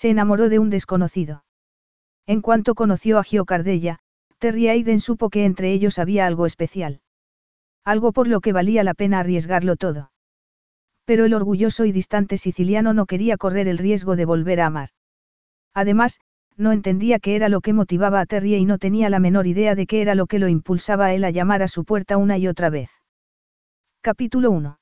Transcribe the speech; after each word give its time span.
Se 0.00 0.10
enamoró 0.10 0.48
de 0.48 0.60
un 0.60 0.70
desconocido. 0.70 1.42
En 2.24 2.40
cuanto 2.40 2.76
conoció 2.76 3.18
a 3.18 3.24
Gio 3.24 3.44
Cardella, 3.44 3.98
Terry 4.38 4.68
Aiden 4.68 5.00
supo 5.00 5.28
que 5.28 5.44
entre 5.44 5.72
ellos 5.72 5.98
había 5.98 6.24
algo 6.24 6.46
especial. 6.46 7.00
Algo 7.84 8.12
por 8.12 8.28
lo 8.28 8.40
que 8.40 8.52
valía 8.52 8.84
la 8.84 8.94
pena 8.94 9.18
arriesgarlo 9.18 9.74
todo. 9.74 10.12
Pero 11.04 11.24
el 11.24 11.34
orgulloso 11.34 11.84
y 11.84 11.90
distante 11.90 12.38
siciliano 12.38 12.94
no 12.94 13.06
quería 13.06 13.36
correr 13.36 13.66
el 13.66 13.76
riesgo 13.76 14.14
de 14.14 14.24
volver 14.24 14.60
a 14.60 14.66
amar. 14.66 14.90
Además, 15.74 16.20
no 16.56 16.70
entendía 16.70 17.18
qué 17.18 17.34
era 17.34 17.48
lo 17.48 17.60
que 17.60 17.72
motivaba 17.72 18.20
a 18.20 18.26
Terry 18.26 18.54
y 18.54 18.66
no 18.66 18.78
tenía 18.78 19.10
la 19.10 19.18
menor 19.18 19.48
idea 19.48 19.74
de 19.74 19.88
qué 19.88 20.00
era 20.00 20.14
lo 20.14 20.28
que 20.28 20.38
lo 20.38 20.46
impulsaba 20.46 21.06
a 21.06 21.14
él 21.14 21.24
a 21.24 21.30
llamar 21.30 21.60
a 21.60 21.66
su 21.66 21.84
puerta 21.84 22.18
una 22.18 22.38
y 22.38 22.46
otra 22.46 22.70
vez. 22.70 22.92
Capítulo 24.00 24.52
1. 24.52 24.78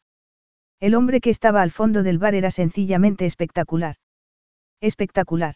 El 0.79 0.95
hombre 0.95 1.23
que 1.23 1.31
estaba 1.31 1.63
al 1.63 1.71
fondo 1.71 2.03
del 2.03 2.19
bar 2.19 2.35
era 2.35 2.51
sencillamente 2.51 3.25
espectacular. 3.25 3.97
Espectacular. 4.81 5.55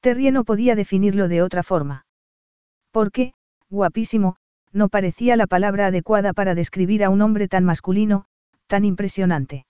Terry 0.00 0.30
no 0.30 0.44
podía 0.44 0.74
definirlo 0.74 1.28
de 1.28 1.42
otra 1.42 1.62
forma. 1.62 2.06
Porque, 2.90 3.34
guapísimo, 3.70 4.36
no 4.72 4.88
parecía 4.88 5.36
la 5.36 5.46
palabra 5.46 5.86
adecuada 5.86 6.32
para 6.32 6.54
describir 6.54 7.04
a 7.04 7.10
un 7.10 7.22
hombre 7.22 7.46
tan 7.48 7.64
masculino, 7.64 8.24
tan 8.66 8.84
impresionante. 8.84 9.66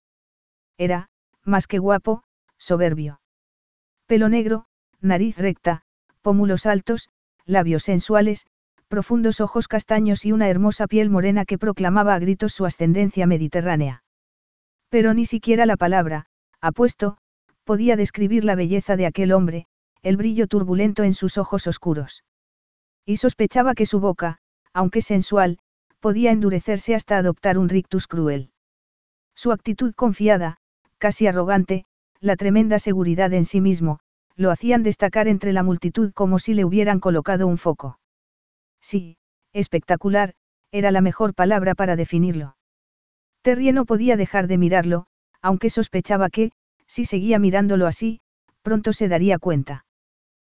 Era, 0.78 1.08
más 1.44 1.66
que 1.66 1.78
guapo, 1.78 2.22
soberbio. 2.56 3.20
Pelo 4.06 4.28
negro, 4.28 4.66
nariz 5.00 5.38
recta, 5.38 5.82
pómulos 6.22 6.66
altos, 6.66 7.08
labios 7.44 7.82
sensuales, 7.82 8.46
profundos 8.88 9.40
ojos 9.40 9.68
castaños 9.68 10.24
y 10.24 10.32
una 10.32 10.48
hermosa 10.48 10.86
piel 10.86 11.10
morena 11.10 11.44
que 11.44 11.58
proclamaba 11.58 12.14
a 12.14 12.18
gritos 12.18 12.52
su 12.52 12.64
ascendencia 12.64 13.26
mediterránea. 13.26 14.04
Pero 14.88 15.14
ni 15.14 15.26
siquiera 15.26 15.66
la 15.66 15.76
palabra, 15.76 16.26
apuesto, 16.60 17.18
podía 17.64 17.96
describir 17.96 18.44
la 18.44 18.54
belleza 18.54 18.96
de 18.96 19.06
aquel 19.06 19.32
hombre, 19.32 19.66
el 20.02 20.16
brillo 20.16 20.46
turbulento 20.46 21.04
en 21.04 21.14
sus 21.14 21.38
ojos 21.38 21.66
oscuros. 21.66 22.24
Y 23.06 23.16
sospechaba 23.16 23.74
que 23.74 23.86
su 23.86 24.00
boca, 24.00 24.38
aunque 24.72 25.00
sensual, 25.00 25.58
podía 26.00 26.32
endurecerse 26.32 26.94
hasta 26.94 27.16
adoptar 27.18 27.58
un 27.58 27.68
rictus 27.68 28.06
cruel. 28.06 28.50
Su 29.34 29.52
actitud 29.52 29.94
confiada, 29.94 30.58
casi 30.98 31.26
arrogante, 31.26 31.84
la 32.20 32.36
tremenda 32.36 32.78
seguridad 32.78 33.32
en 33.32 33.44
sí 33.44 33.60
mismo, 33.60 34.00
lo 34.36 34.50
hacían 34.50 34.82
destacar 34.82 35.28
entre 35.28 35.52
la 35.52 35.62
multitud 35.62 36.12
como 36.12 36.38
si 36.38 36.54
le 36.54 36.64
hubieran 36.64 37.00
colocado 37.00 37.46
un 37.46 37.58
foco. 37.58 37.98
Sí, 38.80 39.16
espectacular, 39.52 40.34
era 40.70 40.90
la 40.90 41.00
mejor 41.00 41.34
palabra 41.34 41.74
para 41.74 41.96
definirlo. 41.96 42.56
Terry 43.42 43.72
no 43.72 43.84
podía 43.84 44.16
dejar 44.16 44.46
de 44.46 44.58
mirarlo, 44.58 45.06
aunque 45.40 45.70
sospechaba 45.70 46.30
que, 46.30 46.52
si 46.92 47.06
seguía 47.06 47.38
mirándolo 47.38 47.86
así, 47.86 48.20
pronto 48.60 48.92
se 48.92 49.08
daría 49.08 49.38
cuenta. 49.38 49.86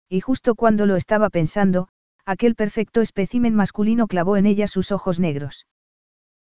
Y 0.09 0.19
justo 0.19 0.55
cuando 0.55 0.85
lo 0.85 0.97
estaba 0.97 1.29
pensando, 1.29 1.87
aquel 2.25 2.55
perfecto 2.55 2.99
espécimen 2.99 3.55
masculino 3.55 4.07
clavó 4.07 4.35
en 4.35 4.45
ella 4.45 4.67
sus 4.67 4.91
ojos 4.91 5.17
negros. 5.17 5.65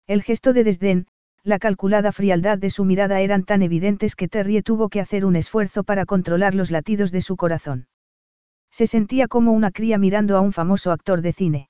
El 0.08 0.24
gesto 0.24 0.52
de 0.52 0.64
desdén, 0.64 1.06
la 1.44 1.60
calculada 1.60 2.12
frialdad 2.12 2.58
de 2.58 2.72
su 2.72 2.86
mirada 2.86 3.22
eran 3.22 3.44
tan 3.44 3.62
evidentes 3.62 4.16
que 4.16 4.28
Terry 4.28 4.64
tuvo 4.64 4.90
que 4.90 5.00
hacer 5.00 5.26
un 5.26 5.36
esfuerzo 5.36 5.84
para 5.84 6.08
controlar 6.08 6.56
los 6.56 6.72
latidos 6.72 7.12
de 7.12 7.22
su 7.22 7.36
corazón. 7.36 7.86
Se 8.72 8.88
sentía 8.88 9.28
como 9.28 9.52
una 9.52 9.70
cría 9.70 10.00
mirando 10.00 10.36
a 10.38 10.42
un 10.42 10.54
famoso 10.54 10.92
actor 10.92 11.22
de 11.22 11.34
cine. 11.34 11.70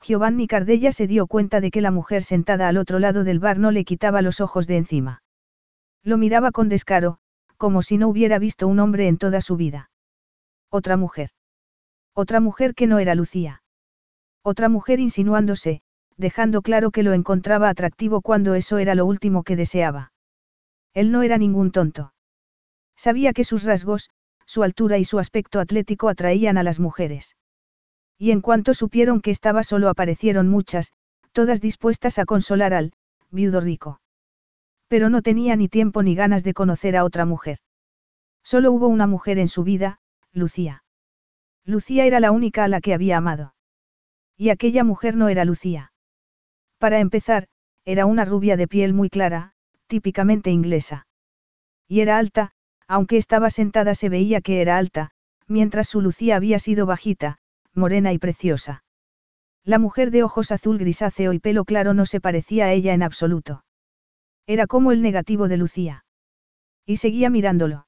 Giovanni 0.00 0.46
Cardella 0.46 0.92
se 0.92 1.08
dio 1.08 1.26
cuenta 1.26 1.60
de 1.60 1.72
que 1.72 1.80
la 1.80 1.90
mujer 1.90 2.22
sentada 2.22 2.68
al 2.68 2.76
otro 2.76 3.00
lado 3.00 3.24
del 3.24 3.40
bar 3.40 3.58
no 3.58 3.72
le 3.72 3.84
quitaba 3.84 4.22
los 4.22 4.40
ojos 4.40 4.68
de 4.68 4.76
encima. 4.76 5.24
Lo 6.04 6.18
miraba 6.18 6.52
con 6.52 6.68
descaro, 6.68 7.18
como 7.62 7.82
si 7.82 7.96
no 7.96 8.08
hubiera 8.08 8.40
visto 8.40 8.66
un 8.66 8.80
hombre 8.80 9.06
en 9.06 9.18
toda 9.18 9.40
su 9.40 9.54
vida. 9.56 9.88
Otra 10.68 10.96
mujer. 10.96 11.30
Otra 12.12 12.40
mujer 12.40 12.74
que 12.74 12.88
no 12.88 12.98
era 12.98 13.14
Lucía. 13.14 13.62
Otra 14.42 14.68
mujer 14.68 14.98
insinuándose, 14.98 15.80
dejando 16.16 16.62
claro 16.62 16.90
que 16.90 17.04
lo 17.04 17.12
encontraba 17.12 17.68
atractivo 17.68 18.20
cuando 18.20 18.56
eso 18.56 18.78
era 18.78 18.96
lo 18.96 19.06
último 19.06 19.44
que 19.44 19.54
deseaba. 19.54 20.10
Él 20.92 21.12
no 21.12 21.22
era 21.22 21.38
ningún 21.38 21.70
tonto. 21.70 22.12
Sabía 22.96 23.32
que 23.32 23.44
sus 23.44 23.62
rasgos, 23.62 24.10
su 24.44 24.64
altura 24.64 24.98
y 24.98 25.04
su 25.04 25.20
aspecto 25.20 25.60
atlético 25.60 26.08
atraían 26.08 26.58
a 26.58 26.64
las 26.64 26.80
mujeres. 26.80 27.36
Y 28.18 28.32
en 28.32 28.40
cuanto 28.40 28.74
supieron 28.74 29.20
que 29.20 29.30
estaba 29.30 29.62
solo 29.62 29.88
aparecieron 29.88 30.48
muchas, 30.48 30.90
todas 31.30 31.60
dispuestas 31.60 32.18
a 32.18 32.24
consolar 32.24 32.74
al, 32.74 32.92
viudo 33.30 33.60
rico. 33.60 34.00
Pero 34.92 35.08
no 35.08 35.22
tenía 35.22 35.56
ni 35.56 35.70
tiempo 35.70 36.02
ni 36.02 36.14
ganas 36.14 36.44
de 36.44 36.52
conocer 36.52 36.98
a 36.98 37.04
otra 37.04 37.24
mujer. 37.24 37.56
Solo 38.44 38.70
hubo 38.72 38.88
una 38.88 39.06
mujer 39.06 39.38
en 39.38 39.48
su 39.48 39.64
vida, 39.64 40.00
Lucía. 40.34 40.84
Lucía 41.64 42.04
era 42.04 42.20
la 42.20 42.30
única 42.30 42.64
a 42.64 42.68
la 42.68 42.82
que 42.82 42.92
había 42.92 43.16
amado. 43.16 43.54
Y 44.36 44.50
aquella 44.50 44.84
mujer 44.84 45.16
no 45.16 45.30
era 45.30 45.46
Lucía. 45.46 45.94
Para 46.76 47.00
empezar, 47.00 47.46
era 47.86 48.04
una 48.04 48.26
rubia 48.26 48.58
de 48.58 48.68
piel 48.68 48.92
muy 48.92 49.08
clara, 49.08 49.54
típicamente 49.86 50.50
inglesa. 50.50 51.06
Y 51.88 52.00
era 52.00 52.18
alta, 52.18 52.50
aunque 52.86 53.16
estaba 53.16 53.48
sentada 53.48 53.94
se 53.94 54.10
veía 54.10 54.42
que 54.42 54.60
era 54.60 54.76
alta, 54.76 55.12
mientras 55.48 55.88
su 55.88 56.02
Lucía 56.02 56.36
había 56.36 56.58
sido 56.58 56.84
bajita, 56.84 57.38
morena 57.72 58.12
y 58.12 58.18
preciosa. 58.18 58.84
La 59.64 59.78
mujer 59.78 60.10
de 60.10 60.22
ojos 60.22 60.52
azul 60.52 60.76
grisáceo 60.76 61.32
y 61.32 61.38
pelo 61.38 61.64
claro 61.64 61.94
no 61.94 62.04
se 62.04 62.20
parecía 62.20 62.66
a 62.66 62.72
ella 62.72 62.92
en 62.92 63.02
absoluto. 63.02 63.64
Era 64.46 64.66
como 64.66 64.92
el 64.92 65.02
negativo 65.02 65.48
de 65.48 65.56
Lucía. 65.56 66.04
Y 66.84 66.96
seguía 66.96 67.30
mirándolo. 67.30 67.86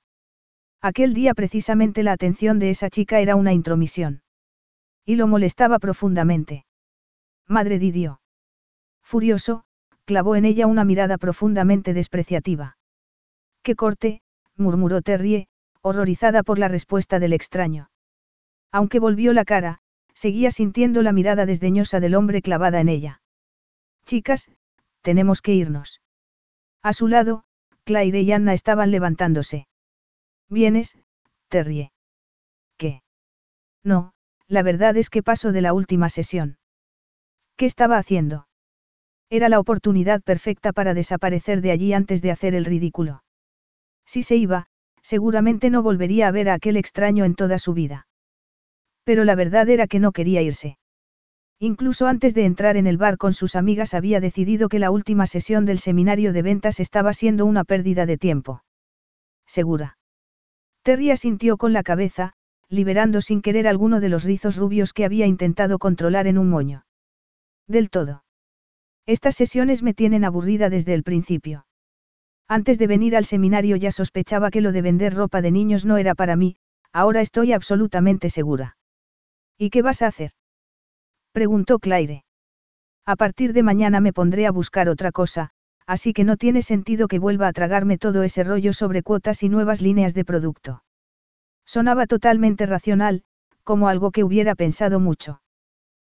Aquel 0.80 1.14
día 1.14 1.34
precisamente 1.34 2.02
la 2.02 2.12
atención 2.12 2.58
de 2.58 2.70
esa 2.70 2.90
chica 2.90 3.20
era 3.20 3.36
una 3.36 3.52
intromisión. 3.52 4.22
Y 5.04 5.16
lo 5.16 5.26
molestaba 5.26 5.78
profundamente. 5.78 6.66
Madre 7.48 7.78
Didio. 7.78 8.20
Furioso, 9.02 9.64
clavó 10.04 10.36
en 10.36 10.44
ella 10.44 10.66
una 10.66 10.84
mirada 10.84 11.18
profundamente 11.18 11.94
despreciativa. 11.94 12.76
¡Qué 13.62 13.74
corte! 13.74 14.22
murmuró 14.56 15.02
Terrie, 15.02 15.48
horrorizada 15.80 16.42
por 16.42 16.58
la 16.58 16.68
respuesta 16.68 17.18
del 17.18 17.32
extraño. 17.32 17.90
Aunque 18.70 18.98
volvió 18.98 19.32
la 19.32 19.44
cara, 19.44 19.80
seguía 20.14 20.50
sintiendo 20.50 21.02
la 21.02 21.12
mirada 21.12 21.46
desdeñosa 21.46 22.00
del 22.00 22.14
hombre 22.14 22.42
clavada 22.42 22.80
en 22.80 22.88
ella. 22.88 23.22
Chicas, 24.06 24.50
tenemos 25.02 25.42
que 25.42 25.54
irnos. 25.54 26.00
A 26.84 26.92
su 26.92 27.08
lado, 27.08 27.44
Claire 27.84 28.20
y 28.20 28.30
Anna 28.30 28.52
estaban 28.52 28.90
levantándose. 28.90 29.66
¿Vienes, 30.50 30.98
Terrie? 31.48 31.92
¿Qué? 32.76 33.02
No, 33.82 34.12
la 34.48 34.62
verdad 34.62 34.94
es 34.98 35.08
que 35.08 35.22
paso 35.22 35.50
de 35.50 35.62
la 35.62 35.72
última 35.72 36.10
sesión. 36.10 36.58
¿Qué 37.56 37.64
estaba 37.64 37.96
haciendo? 37.96 38.48
Era 39.30 39.48
la 39.48 39.60
oportunidad 39.60 40.22
perfecta 40.22 40.74
para 40.74 40.92
desaparecer 40.92 41.62
de 41.62 41.70
allí 41.70 41.94
antes 41.94 42.20
de 42.20 42.30
hacer 42.30 42.54
el 42.54 42.66
ridículo. 42.66 43.24
Si 44.04 44.22
se 44.22 44.36
iba, 44.36 44.66
seguramente 45.00 45.70
no 45.70 45.82
volvería 45.82 46.28
a 46.28 46.32
ver 46.32 46.50
a 46.50 46.54
aquel 46.54 46.76
extraño 46.76 47.24
en 47.24 47.34
toda 47.34 47.58
su 47.58 47.72
vida. 47.72 48.06
Pero 49.04 49.24
la 49.24 49.36
verdad 49.36 49.70
era 49.70 49.86
que 49.86 50.00
no 50.00 50.12
quería 50.12 50.42
irse. 50.42 50.76
Incluso 51.58 52.06
antes 52.06 52.34
de 52.34 52.44
entrar 52.44 52.76
en 52.76 52.86
el 52.86 52.96
bar 52.96 53.16
con 53.16 53.32
sus 53.32 53.56
amigas 53.56 53.94
había 53.94 54.20
decidido 54.20 54.68
que 54.68 54.78
la 54.78 54.90
última 54.90 55.26
sesión 55.26 55.64
del 55.64 55.78
seminario 55.78 56.32
de 56.32 56.42
ventas 56.42 56.80
estaba 56.80 57.12
siendo 57.12 57.46
una 57.46 57.64
pérdida 57.64 58.06
de 58.06 58.18
tiempo. 58.18 58.64
Segura. 59.46 59.98
Terry 60.82 61.10
asintió 61.10 61.56
con 61.56 61.72
la 61.72 61.82
cabeza, 61.82 62.34
liberando 62.68 63.20
sin 63.20 63.40
querer 63.40 63.68
alguno 63.68 64.00
de 64.00 64.08
los 64.08 64.24
rizos 64.24 64.56
rubios 64.56 64.92
que 64.92 65.04
había 65.04 65.26
intentado 65.26 65.78
controlar 65.78 66.26
en 66.26 66.38
un 66.38 66.50
moño. 66.50 66.84
Del 67.66 67.88
todo. 67.88 68.24
Estas 69.06 69.36
sesiones 69.36 69.82
me 69.82 69.94
tienen 69.94 70.24
aburrida 70.24 70.70
desde 70.70 70.94
el 70.94 71.02
principio. 71.02 71.66
Antes 72.48 72.78
de 72.78 72.86
venir 72.86 73.16
al 73.16 73.24
seminario 73.24 73.76
ya 73.76 73.90
sospechaba 73.90 74.50
que 74.50 74.60
lo 74.60 74.72
de 74.72 74.82
vender 74.82 75.14
ropa 75.14 75.40
de 75.40 75.50
niños 75.50 75.86
no 75.86 75.96
era 75.96 76.14
para 76.14 76.36
mí, 76.36 76.56
ahora 76.92 77.20
estoy 77.20 77.52
absolutamente 77.52 78.28
segura. 78.28 78.76
¿Y 79.56 79.70
qué 79.70 79.82
vas 79.82 80.02
a 80.02 80.08
hacer? 80.08 80.32
Preguntó 81.34 81.80
Claire. 81.80 82.22
A 83.04 83.16
partir 83.16 83.54
de 83.54 83.64
mañana 83.64 83.98
me 83.98 84.12
pondré 84.12 84.46
a 84.46 84.52
buscar 84.52 84.88
otra 84.88 85.10
cosa, 85.10 85.50
así 85.84 86.12
que 86.12 86.22
no 86.22 86.36
tiene 86.36 86.62
sentido 86.62 87.08
que 87.08 87.18
vuelva 87.18 87.48
a 87.48 87.52
tragarme 87.52 87.98
todo 87.98 88.22
ese 88.22 88.44
rollo 88.44 88.72
sobre 88.72 89.02
cuotas 89.02 89.42
y 89.42 89.48
nuevas 89.48 89.82
líneas 89.82 90.14
de 90.14 90.24
producto. 90.24 90.84
Sonaba 91.66 92.06
totalmente 92.06 92.66
racional, 92.66 93.24
como 93.64 93.88
algo 93.88 94.12
que 94.12 94.22
hubiera 94.22 94.54
pensado 94.54 95.00
mucho. 95.00 95.42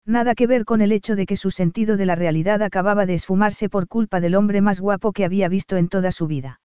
Nada 0.04 0.34
que 0.34 0.46
ver 0.46 0.66
con 0.66 0.82
el 0.82 0.92
hecho 0.92 1.16
de 1.16 1.24
que 1.24 1.36
su 1.36 1.50
sentido 1.50 1.96
de 1.96 2.04
la 2.04 2.14
realidad 2.14 2.62
acababa 2.62 3.06
de 3.06 3.14
esfumarse 3.14 3.70
por 3.70 3.88
culpa 3.88 4.20
del 4.20 4.34
hombre 4.34 4.60
más 4.60 4.80
guapo 4.80 5.14
que 5.14 5.24
había 5.24 5.48
visto 5.48 5.78
en 5.78 5.88
toda 5.88 6.12
su 6.12 6.26
vida. 6.26 6.60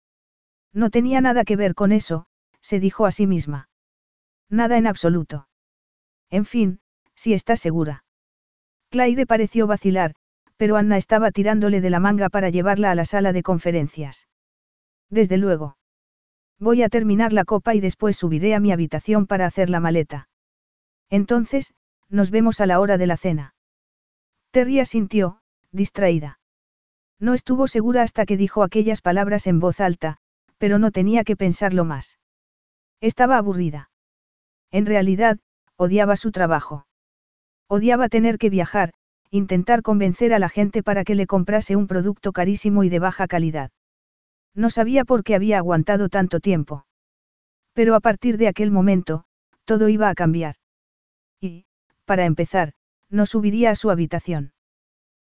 No 0.72 0.88
tenía 0.88 1.20
nada 1.20 1.44
que 1.44 1.56
ver 1.56 1.74
con 1.74 1.92
eso, 1.92 2.24
se 2.62 2.80
dijo 2.80 3.04
a 3.04 3.12
sí 3.12 3.26
misma. 3.26 3.68
Nada 4.48 4.78
en 4.78 4.86
absoluto. 4.86 5.48
En 6.30 6.46
fin, 6.46 6.80
si 7.14 7.34
está 7.34 7.54
segura. 7.54 8.04
Claire 8.90 9.26
pareció 9.26 9.66
vacilar, 9.66 10.14
pero 10.56 10.76
Anna 10.76 10.96
estaba 10.96 11.30
tirándole 11.30 11.80
de 11.80 11.90
la 11.90 12.00
manga 12.00 12.28
para 12.30 12.50
llevarla 12.50 12.90
a 12.90 12.94
la 12.94 13.04
sala 13.04 13.32
de 13.32 13.42
conferencias. 13.42 14.28
Desde 15.10 15.36
luego. 15.36 15.76
Voy 16.58 16.82
a 16.82 16.88
terminar 16.88 17.32
la 17.32 17.44
copa 17.44 17.74
y 17.74 17.80
después 17.80 18.16
subiré 18.16 18.54
a 18.54 18.60
mi 18.60 18.72
habitación 18.72 19.26
para 19.26 19.46
hacer 19.46 19.70
la 19.70 19.78
maleta. 19.78 20.28
Entonces, 21.08 21.72
nos 22.08 22.30
vemos 22.30 22.60
a 22.60 22.66
la 22.66 22.80
hora 22.80 22.98
de 22.98 23.06
la 23.06 23.16
cena. 23.16 23.54
Terry 24.50 24.84
sintió, 24.84 25.40
distraída. 25.70 26.40
No 27.20 27.34
estuvo 27.34 27.68
segura 27.68 28.02
hasta 28.02 28.26
que 28.26 28.36
dijo 28.36 28.62
aquellas 28.62 29.02
palabras 29.02 29.46
en 29.46 29.60
voz 29.60 29.80
alta, 29.80 30.16
pero 30.58 30.78
no 30.78 30.90
tenía 30.90 31.22
que 31.22 31.36
pensarlo 31.36 31.84
más. 31.84 32.18
Estaba 33.00 33.36
aburrida. 33.36 33.90
En 34.70 34.86
realidad, 34.86 35.38
odiaba 35.76 36.16
su 36.16 36.32
trabajo. 36.32 36.87
Odiaba 37.68 38.08
tener 38.08 38.38
que 38.38 38.48
viajar, 38.48 38.94
intentar 39.30 39.82
convencer 39.82 40.32
a 40.32 40.38
la 40.38 40.48
gente 40.48 40.82
para 40.82 41.04
que 41.04 41.14
le 41.14 41.26
comprase 41.26 41.76
un 41.76 41.86
producto 41.86 42.32
carísimo 42.32 42.82
y 42.82 42.88
de 42.88 42.98
baja 42.98 43.26
calidad. 43.26 43.70
No 44.54 44.70
sabía 44.70 45.04
por 45.04 45.22
qué 45.22 45.34
había 45.34 45.58
aguantado 45.58 46.08
tanto 46.08 46.40
tiempo. 46.40 46.86
Pero 47.74 47.94
a 47.94 48.00
partir 48.00 48.38
de 48.38 48.48
aquel 48.48 48.70
momento, 48.70 49.24
todo 49.64 49.90
iba 49.90 50.08
a 50.08 50.14
cambiar. 50.14 50.56
Y, 51.40 51.66
para 52.06 52.24
empezar, 52.24 52.72
no 53.10 53.26
subiría 53.26 53.70
a 53.70 53.74
su 53.74 53.90
habitación. 53.90 54.52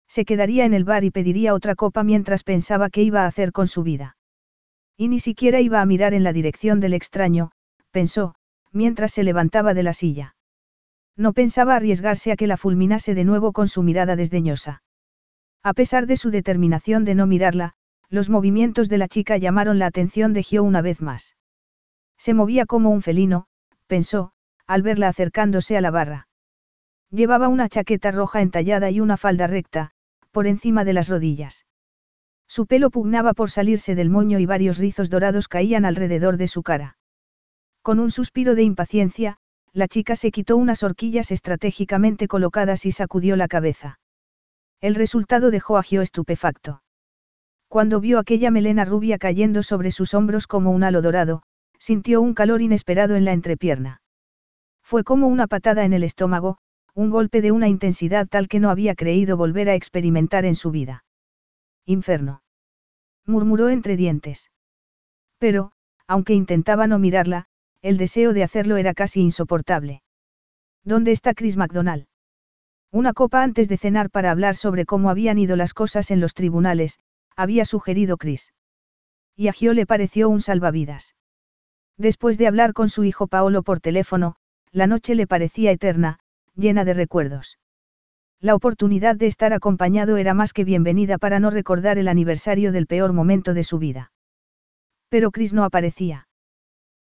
Se 0.08 0.24
quedaría 0.24 0.64
en 0.64 0.74
el 0.74 0.84
bar 0.84 1.04
y 1.04 1.10
pediría 1.10 1.54
otra 1.54 1.74
copa 1.74 2.02
mientras 2.02 2.42
pensaba 2.42 2.90
qué 2.90 3.02
iba 3.02 3.22
a 3.24 3.26
hacer 3.26 3.52
con 3.52 3.68
su 3.68 3.82
vida. 3.82 4.16
Y 4.96 5.08
ni 5.08 5.20
siquiera 5.20 5.60
iba 5.60 5.80
a 5.80 5.86
mirar 5.86 6.14
en 6.14 6.24
la 6.24 6.32
dirección 6.32 6.80
del 6.80 6.94
extraño, 6.94 7.52
pensó, 7.90 8.34
mientras 8.72 9.12
se 9.12 9.22
levantaba 9.22 9.74
de 9.74 9.82
la 9.82 9.92
silla. 9.92 10.34
No 11.20 11.34
pensaba 11.34 11.76
arriesgarse 11.76 12.32
a 12.32 12.36
que 12.36 12.46
la 12.46 12.56
fulminase 12.56 13.14
de 13.14 13.24
nuevo 13.24 13.52
con 13.52 13.68
su 13.68 13.82
mirada 13.82 14.16
desdeñosa. 14.16 14.82
A 15.62 15.74
pesar 15.74 16.06
de 16.06 16.16
su 16.16 16.30
determinación 16.30 17.04
de 17.04 17.14
no 17.14 17.26
mirarla, 17.26 17.74
los 18.08 18.30
movimientos 18.30 18.88
de 18.88 18.96
la 18.96 19.06
chica 19.06 19.36
llamaron 19.36 19.78
la 19.78 19.84
atención 19.84 20.32
de 20.32 20.42
Gio 20.42 20.64
una 20.64 20.80
vez 20.80 21.02
más. 21.02 21.36
Se 22.16 22.32
movía 22.32 22.64
como 22.64 22.88
un 22.88 23.02
felino, 23.02 23.48
pensó, 23.86 24.32
al 24.66 24.80
verla 24.80 25.08
acercándose 25.08 25.76
a 25.76 25.82
la 25.82 25.90
barra. 25.90 26.28
Llevaba 27.10 27.48
una 27.48 27.68
chaqueta 27.68 28.12
roja 28.12 28.40
entallada 28.40 28.90
y 28.90 29.00
una 29.00 29.18
falda 29.18 29.46
recta, 29.46 29.90
por 30.30 30.46
encima 30.46 30.84
de 30.84 30.94
las 30.94 31.10
rodillas. 31.10 31.66
Su 32.48 32.64
pelo 32.64 32.88
pugnaba 32.88 33.34
por 33.34 33.50
salirse 33.50 33.94
del 33.94 34.08
moño 34.08 34.38
y 34.38 34.46
varios 34.46 34.78
rizos 34.78 35.10
dorados 35.10 35.48
caían 35.48 35.84
alrededor 35.84 36.38
de 36.38 36.48
su 36.48 36.62
cara. 36.62 36.96
Con 37.82 38.00
un 38.00 38.10
suspiro 38.10 38.54
de 38.54 38.62
impaciencia, 38.62 39.39
la 39.72 39.88
chica 39.88 40.16
se 40.16 40.30
quitó 40.30 40.56
unas 40.56 40.82
horquillas 40.82 41.30
estratégicamente 41.30 42.28
colocadas 42.28 42.86
y 42.86 42.92
sacudió 42.92 43.36
la 43.36 43.48
cabeza. 43.48 43.98
El 44.80 44.94
resultado 44.94 45.50
dejó 45.50 45.76
a 45.76 45.82
Gio 45.82 46.02
estupefacto. 46.02 46.82
Cuando 47.68 48.00
vio 48.00 48.18
aquella 48.18 48.50
melena 48.50 48.84
rubia 48.84 49.18
cayendo 49.18 49.62
sobre 49.62 49.90
sus 49.90 50.14
hombros 50.14 50.46
como 50.46 50.70
un 50.70 50.82
halo 50.82 51.02
dorado, 51.02 51.42
sintió 51.78 52.20
un 52.20 52.34
calor 52.34 52.62
inesperado 52.62 53.14
en 53.14 53.24
la 53.24 53.32
entrepierna. 53.32 54.02
Fue 54.82 55.04
como 55.04 55.28
una 55.28 55.46
patada 55.46 55.84
en 55.84 55.92
el 55.92 56.02
estómago, 56.02 56.58
un 56.94 57.10
golpe 57.10 57.40
de 57.40 57.52
una 57.52 57.68
intensidad 57.68 58.26
tal 58.26 58.48
que 58.48 58.58
no 58.58 58.70
había 58.70 58.94
creído 58.96 59.36
volver 59.36 59.68
a 59.68 59.74
experimentar 59.74 60.44
en 60.44 60.56
su 60.56 60.70
vida. 60.70 61.04
Inferno. 61.86 62.42
murmuró 63.24 63.68
entre 63.68 63.96
dientes. 63.96 64.50
Pero, 65.38 65.72
aunque 66.08 66.34
intentaba 66.34 66.88
no 66.88 66.98
mirarla, 66.98 67.46
el 67.82 67.96
deseo 67.96 68.32
de 68.32 68.42
hacerlo 68.42 68.76
era 68.76 68.94
casi 68.94 69.20
insoportable. 69.20 70.02
¿Dónde 70.84 71.12
está 71.12 71.34
Chris 71.34 71.56
McDonald? 71.56 72.06
Una 72.90 73.12
copa 73.12 73.42
antes 73.42 73.68
de 73.68 73.76
cenar 73.76 74.10
para 74.10 74.30
hablar 74.30 74.56
sobre 74.56 74.84
cómo 74.84 75.10
habían 75.10 75.38
ido 75.38 75.56
las 75.56 75.74
cosas 75.74 76.10
en 76.10 76.20
los 76.20 76.34
tribunales, 76.34 76.98
había 77.36 77.64
sugerido 77.64 78.16
Chris. 78.16 78.52
Y 79.36 79.48
a 79.48 79.52
Gio 79.52 79.72
le 79.72 79.86
pareció 79.86 80.28
un 80.28 80.40
salvavidas. 80.40 81.14
Después 81.96 82.38
de 82.38 82.46
hablar 82.46 82.72
con 82.72 82.88
su 82.88 83.04
hijo 83.04 83.26
Paolo 83.26 83.62
por 83.62 83.80
teléfono, 83.80 84.36
la 84.72 84.86
noche 84.86 85.14
le 85.14 85.26
parecía 85.26 85.70
eterna, 85.70 86.18
llena 86.54 86.84
de 86.84 86.94
recuerdos. 86.94 87.58
La 88.40 88.54
oportunidad 88.54 89.16
de 89.16 89.26
estar 89.26 89.52
acompañado 89.52 90.16
era 90.16 90.32
más 90.32 90.52
que 90.52 90.64
bienvenida 90.64 91.18
para 91.18 91.40
no 91.40 91.50
recordar 91.50 91.98
el 91.98 92.08
aniversario 92.08 92.72
del 92.72 92.86
peor 92.86 93.12
momento 93.12 93.52
de 93.54 93.64
su 93.64 93.78
vida. 93.78 94.12
Pero 95.10 95.30
Chris 95.30 95.52
no 95.52 95.64
aparecía. 95.64 96.26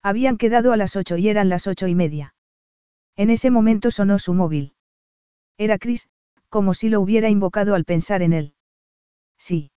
Habían 0.05 0.37
quedado 0.37 0.75
a 0.75 0.77
las 0.77 0.97
ocho 0.97 1.17
y 1.17 1.31
eran 1.31 1.49
las 1.49 1.67
ocho 1.67 1.87
y 1.87 1.95
media. 1.95 2.35
En 3.17 3.31
ese 3.31 3.51
momento 3.51 3.91
sonó 3.91 4.19
su 4.19 4.35
móvil. 4.35 4.75
Era 5.57 5.79
Chris, 5.79 6.09
como 6.51 6.75
si 6.75 6.91
lo 6.91 7.01
hubiera 7.01 7.31
invocado 7.31 7.75
al 7.75 7.87
pensar 7.87 8.21
en 8.21 8.35
él. 8.35 8.55
Sí. 9.39 9.71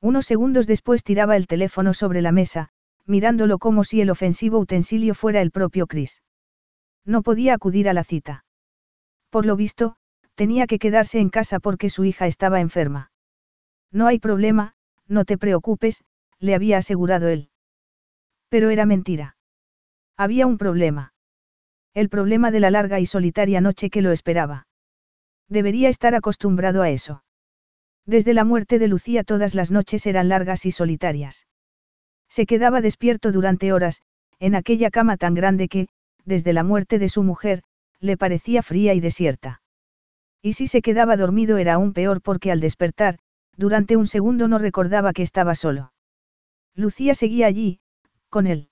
Unos 0.00 0.24
segundos 0.24 0.66
después 0.66 1.04
tiraba 1.04 1.36
el 1.36 1.46
teléfono 1.46 1.92
sobre 1.92 2.22
la 2.22 2.32
mesa, 2.32 2.70
mirándolo 3.04 3.58
como 3.58 3.84
si 3.84 4.00
el 4.00 4.08
ofensivo 4.08 4.58
utensilio 4.58 5.14
fuera 5.14 5.42
el 5.42 5.50
propio 5.50 5.86
Chris. 5.86 6.22
No 7.04 7.20
podía 7.20 7.52
acudir 7.52 7.90
a 7.90 7.92
la 7.92 8.04
cita. 8.04 8.46
Por 9.28 9.44
lo 9.44 9.54
visto, 9.54 9.96
tenía 10.34 10.66
que 10.66 10.78
quedarse 10.78 11.20
en 11.20 11.28
casa 11.28 11.60
porque 11.60 11.90
su 11.90 12.06
hija 12.06 12.26
estaba 12.26 12.62
enferma. 12.62 13.10
No 13.90 14.06
hay 14.06 14.18
problema, 14.18 14.76
no 15.08 15.26
te 15.26 15.36
preocupes, 15.36 16.04
le 16.38 16.54
había 16.54 16.78
asegurado 16.78 17.28
él. 17.28 17.50
Pero 18.48 18.70
era 18.70 18.86
mentira. 18.86 19.36
Había 20.16 20.46
un 20.46 20.58
problema. 20.58 21.12
El 21.94 22.08
problema 22.08 22.50
de 22.50 22.60
la 22.60 22.70
larga 22.70 23.00
y 23.00 23.06
solitaria 23.06 23.60
noche 23.60 23.90
que 23.90 24.02
lo 24.02 24.12
esperaba. 24.12 24.66
Debería 25.48 25.88
estar 25.88 26.14
acostumbrado 26.14 26.82
a 26.82 26.90
eso. 26.90 27.22
Desde 28.06 28.34
la 28.34 28.44
muerte 28.44 28.78
de 28.78 28.88
Lucía 28.88 29.24
todas 29.24 29.54
las 29.54 29.70
noches 29.70 30.06
eran 30.06 30.28
largas 30.28 30.66
y 30.66 30.72
solitarias. 30.72 31.46
Se 32.28 32.46
quedaba 32.46 32.80
despierto 32.80 33.30
durante 33.30 33.72
horas, 33.72 34.02
en 34.38 34.54
aquella 34.54 34.90
cama 34.90 35.16
tan 35.16 35.34
grande 35.34 35.68
que, 35.68 35.88
desde 36.24 36.52
la 36.52 36.64
muerte 36.64 36.98
de 36.98 37.08
su 37.08 37.22
mujer, 37.22 37.62
le 38.00 38.16
parecía 38.16 38.62
fría 38.62 38.94
y 38.94 39.00
desierta. 39.00 39.62
Y 40.40 40.54
si 40.54 40.66
se 40.66 40.82
quedaba 40.82 41.16
dormido 41.16 41.58
era 41.58 41.74
aún 41.74 41.92
peor 41.92 42.20
porque 42.20 42.50
al 42.50 42.60
despertar, 42.60 43.18
durante 43.56 43.96
un 43.96 44.06
segundo 44.06 44.48
no 44.48 44.58
recordaba 44.58 45.12
que 45.12 45.22
estaba 45.22 45.54
solo. 45.54 45.92
Lucía 46.74 47.14
seguía 47.14 47.46
allí, 47.46 47.80
con 48.28 48.46
él. 48.46 48.71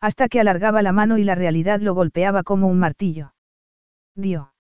Hasta 0.00 0.28
que 0.28 0.40
alargaba 0.40 0.82
la 0.82 0.92
mano 0.92 1.18
y 1.18 1.24
la 1.24 1.34
realidad 1.34 1.80
lo 1.80 1.94
golpeaba 1.94 2.42
como 2.42 2.68
un 2.68 2.78
martillo. 2.78 3.34
Dio. 4.14 4.52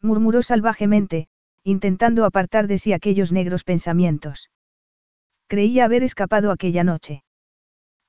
Murmuró 0.00 0.42
salvajemente, 0.42 1.28
intentando 1.62 2.24
apartar 2.24 2.66
de 2.66 2.78
sí 2.78 2.92
aquellos 2.92 3.32
negros 3.32 3.64
pensamientos. 3.64 4.50
Creía 5.48 5.84
haber 5.84 6.02
escapado 6.02 6.50
aquella 6.50 6.84
noche. 6.84 7.24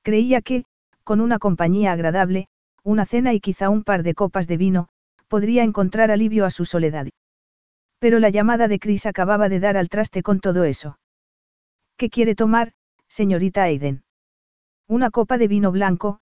Creía 0.02 0.40
que, 0.40 0.64
con 1.04 1.20
una 1.20 1.38
compañía 1.38 1.92
agradable, 1.92 2.48
una 2.82 3.04
cena 3.04 3.34
y 3.34 3.40
quizá 3.40 3.68
un 3.68 3.82
par 3.82 4.02
de 4.02 4.14
copas 4.14 4.46
de 4.46 4.56
vino, 4.56 4.88
podría 5.28 5.62
encontrar 5.62 6.10
alivio 6.10 6.44
a 6.44 6.50
su 6.50 6.64
soledad. 6.64 7.06
Pero 7.98 8.18
la 8.18 8.30
llamada 8.30 8.68
de 8.68 8.78
Chris 8.78 9.06
acababa 9.06 9.48
de 9.48 9.60
dar 9.60 9.76
al 9.76 9.88
traste 9.88 10.22
con 10.22 10.40
todo 10.40 10.64
eso. 10.64 10.98
¿Qué 11.96 12.10
quiere 12.10 12.34
tomar, 12.34 12.72
señorita 13.08 13.64
Aiden? 13.64 14.04
Una 14.86 15.10
copa 15.10 15.38
de 15.38 15.48
vino 15.48 15.72
blanco, 15.72 16.20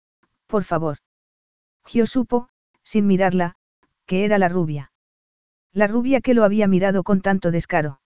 por 0.54 0.62
favor. 0.62 0.98
Gio 1.84 2.06
supo, 2.06 2.48
sin 2.84 3.08
mirarla, 3.08 3.56
que 4.06 4.24
era 4.24 4.38
la 4.38 4.48
rubia. 4.48 4.92
La 5.72 5.88
rubia 5.88 6.20
que 6.20 6.32
lo 6.32 6.44
había 6.44 6.68
mirado 6.68 7.02
con 7.02 7.22
tanto 7.22 7.50
descaro. 7.50 8.00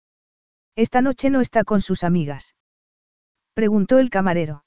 Esta 0.74 1.02
noche 1.02 1.30
no 1.30 1.42
está 1.42 1.66
con 1.66 1.82
sus 1.82 2.06
amigas. 2.06 2.56
Preguntó 3.54 4.00
el 4.00 4.10
camarero. 4.10 4.64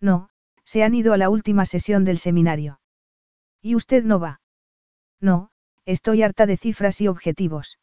No, 0.00 0.28
se 0.62 0.84
han 0.84 0.94
ido 0.94 1.12
a 1.12 1.16
la 1.18 1.28
última 1.28 1.66
sesión 1.66 2.04
del 2.04 2.18
seminario. 2.18 2.78
¿Y 3.60 3.74
usted 3.74 4.04
no 4.04 4.20
va? 4.20 4.40
No, 5.20 5.50
estoy 5.84 6.22
harta 6.22 6.46
de 6.46 6.56
cifras 6.56 7.00
y 7.00 7.08
objetivos. 7.08 7.80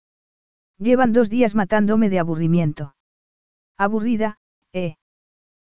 Llevan 0.78 1.12
dos 1.12 1.30
días 1.30 1.56
matándome 1.56 2.10
de 2.10 2.20
aburrimiento. 2.20 2.96
Aburrida, 3.78 4.40
eh. 4.72 4.96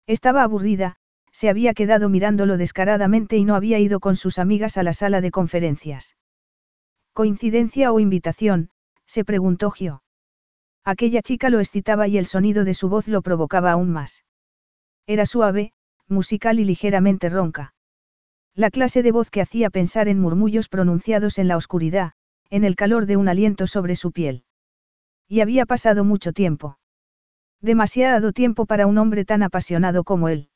Estaba 0.08 0.42
aburrida, 0.42 0.98
se 1.36 1.50
había 1.50 1.74
quedado 1.74 2.08
mirándolo 2.08 2.56
descaradamente 2.56 3.36
y 3.36 3.44
no 3.44 3.56
había 3.56 3.78
ido 3.78 4.00
con 4.00 4.16
sus 4.16 4.38
amigas 4.38 4.78
a 4.78 4.82
la 4.82 4.94
sala 4.94 5.20
de 5.20 5.30
conferencias. 5.30 6.16
¿Coincidencia 7.12 7.92
o 7.92 8.00
invitación? 8.00 8.70
se 9.04 9.22
preguntó 9.22 9.70
Gio. 9.70 10.02
Aquella 10.82 11.20
chica 11.20 11.50
lo 11.50 11.60
excitaba 11.60 12.08
y 12.08 12.16
el 12.16 12.24
sonido 12.24 12.64
de 12.64 12.72
su 12.72 12.88
voz 12.88 13.06
lo 13.06 13.20
provocaba 13.20 13.72
aún 13.72 13.90
más. 13.90 14.24
Era 15.06 15.26
suave, 15.26 15.74
musical 16.08 16.58
y 16.58 16.64
ligeramente 16.64 17.28
ronca. 17.28 17.74
La 18.54 18.70
clase 18.70 19.02
de 19.02 19.12
voz 19.12 19.28
que 19.28 19.42
hacía 19.42 19.68
pensar 19.68 20.08
en 20.08 20.18
murmullos 20.18 20.70
pronunciados 20.70 21.38
en 21.38 21.48
la 21.48 21.58
oscuridad, 21.58 22.12
en 22.48 22.64
el 22.64 22.76
calor 22.76 23.04
de 23.04 23.18
un 23.18 23.28
aliento 23.28 23.66
sobre 23.66 23.94
su 23.94 24.10
piel. 24.10 24.44
Y 25.28 25.42
había 25.42 25.66
pasado 25.66 26.02
mucho 26.02 26.32
tiempo. 26.32 26.78
Demasiado 27.60 28.32
tiempo 28.32 28.64
para 28.64 28.86
un 28.86 28.96
hombre 28.96 29.26
tan 29.26 29.42
apasionado 29.42 30.02
como 30.02 30.30
él. 30.30 30.48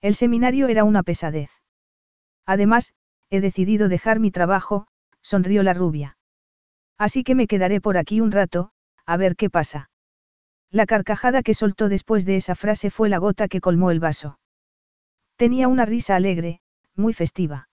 El 0.00 0.14
seminario 0.14 0.68
era 0.68 0.84
una 0.84 1.02
pesadez. 1.02 1.50
Además, 2.46 2.94
he 3.30 3.40
decidido 3.40 3.88
dejar 3.88 4.20
mi 4.20 4.30
trabajo, 4.30 4.86
sonrió 5.22 5.62
la 5.62 5.74
rubia. 5.74 6.18
Así 6.98 7.24
que 7.24 7.34
me 7.34 7.46
quedaré 7.46 7.80
por 7.80 7.96
aquí 7.96 8.20
un 8.20 8.30
rato, 8.30 8.70
a 9.06 9.16
ver 9.16 9.36
qué 9.36 9.50
pasa. 9.50 9.90
La 10.70 10.86
carcajada 10.86 11.42
que 11.42 11.54
soltó 11.54 11.88
después 11.88 12.24
de 12.26 12.36
esa 12.36 12.54
frase 12.54 12.90
fue 12.90 13.08
la 13.08 13.18
gota 13.18 13.48
que 13.48 13.60
colmó 13.60 13.90
el 13.90 14.00
vaso. 14.00 14.38
Tenía 15.36 15.68
una 15.68 15.84
risa 15.84 16.16
alegre, 16.16 16.60
muy 16.94 17.12
festiva. 17.12 17.68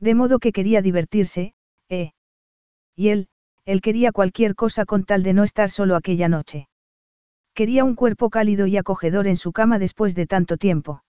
De 0.00 0.14
modo 0.14 0.38
que 0.38 0.52
quería 0.52 0.82
divertirse, 0.82 1.54
¿eh? 1.88 2.12
Y 2.96 3.08
él, 3.08 3.28
él 3.64 3.80
quería 3.80 4.12
cualquier 4.12 4.54
cosa 4.54 4.84
con 4.84 5.04
tal 5.04 5.22
de 5.22 5.32
no 5.32 5.44
estar 5.44 5.70
solo 5.70 5.96
aquella 5.96 6.28
noche. 6.28 6.68
Quería 7.54 7.84
un 7.84 7.94
cuerpo 7.94 8.30
cálido 8.30 8.66
y 8.66 8.76
acogedor 8.76 9.26
en 9.26 9.36
su 9.36 9.52
cama 9.52 9.78
después 9.78 10.14
de 10.14 10.26
tanto 10.26 10.56
tiempo. 10.56 11.03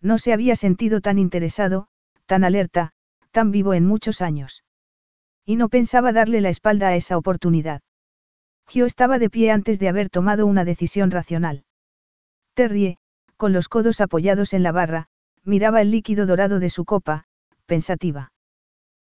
No 0.00 0.18
se 0.18 0.32
había 0.32 0.56
sentido 0.56 1.00
tan 1.00 1.18
interesado, 1.18 1.88
tan 2.26 2.44
alerta, 2.44 2.92
tan 3.30 3.50
vivo 3.50 3.74
en 3.74 3.86
muchos 3.86 4.22
años. 4.22 4.64
Y 5.44 5.56
no 5.56 5.68
pensaba 5.68 6.12
darle 6.12 6.40
la 6.40 6.48
espalda 6.48 6.88
a 6.88 6.96
esa 6.96 7.18
oportunidad. 7.18 7.82
Gio 8.68 8.86
estaba 8.86 9.18
de 9.18 9.30
pie 9.30 9.50
antes 9.50 9.78
de 9.78 9.88
haber 9.88 10.08
tomado 10.08 10.46
una 10.46 10.64
decisión 10.64 11.10
racional. 11.10 11.64
Terrie, 12.54 12.98
con 13.36 13.52
los 13.52 13.68
codos 13.68 14.00
apoyados 14.00 14.52
en 14.52 14.62
la 14.62 14.72
barra, 14.72 15.08
miraba 15.44 15.80
el 15.80 15.90
líquido 15.90 16.26
dorado 16.26 16.60
de 16.60 16.70
su 16.70 16.84
copa, 16.84 17.24
pensativa. 17.66 18.32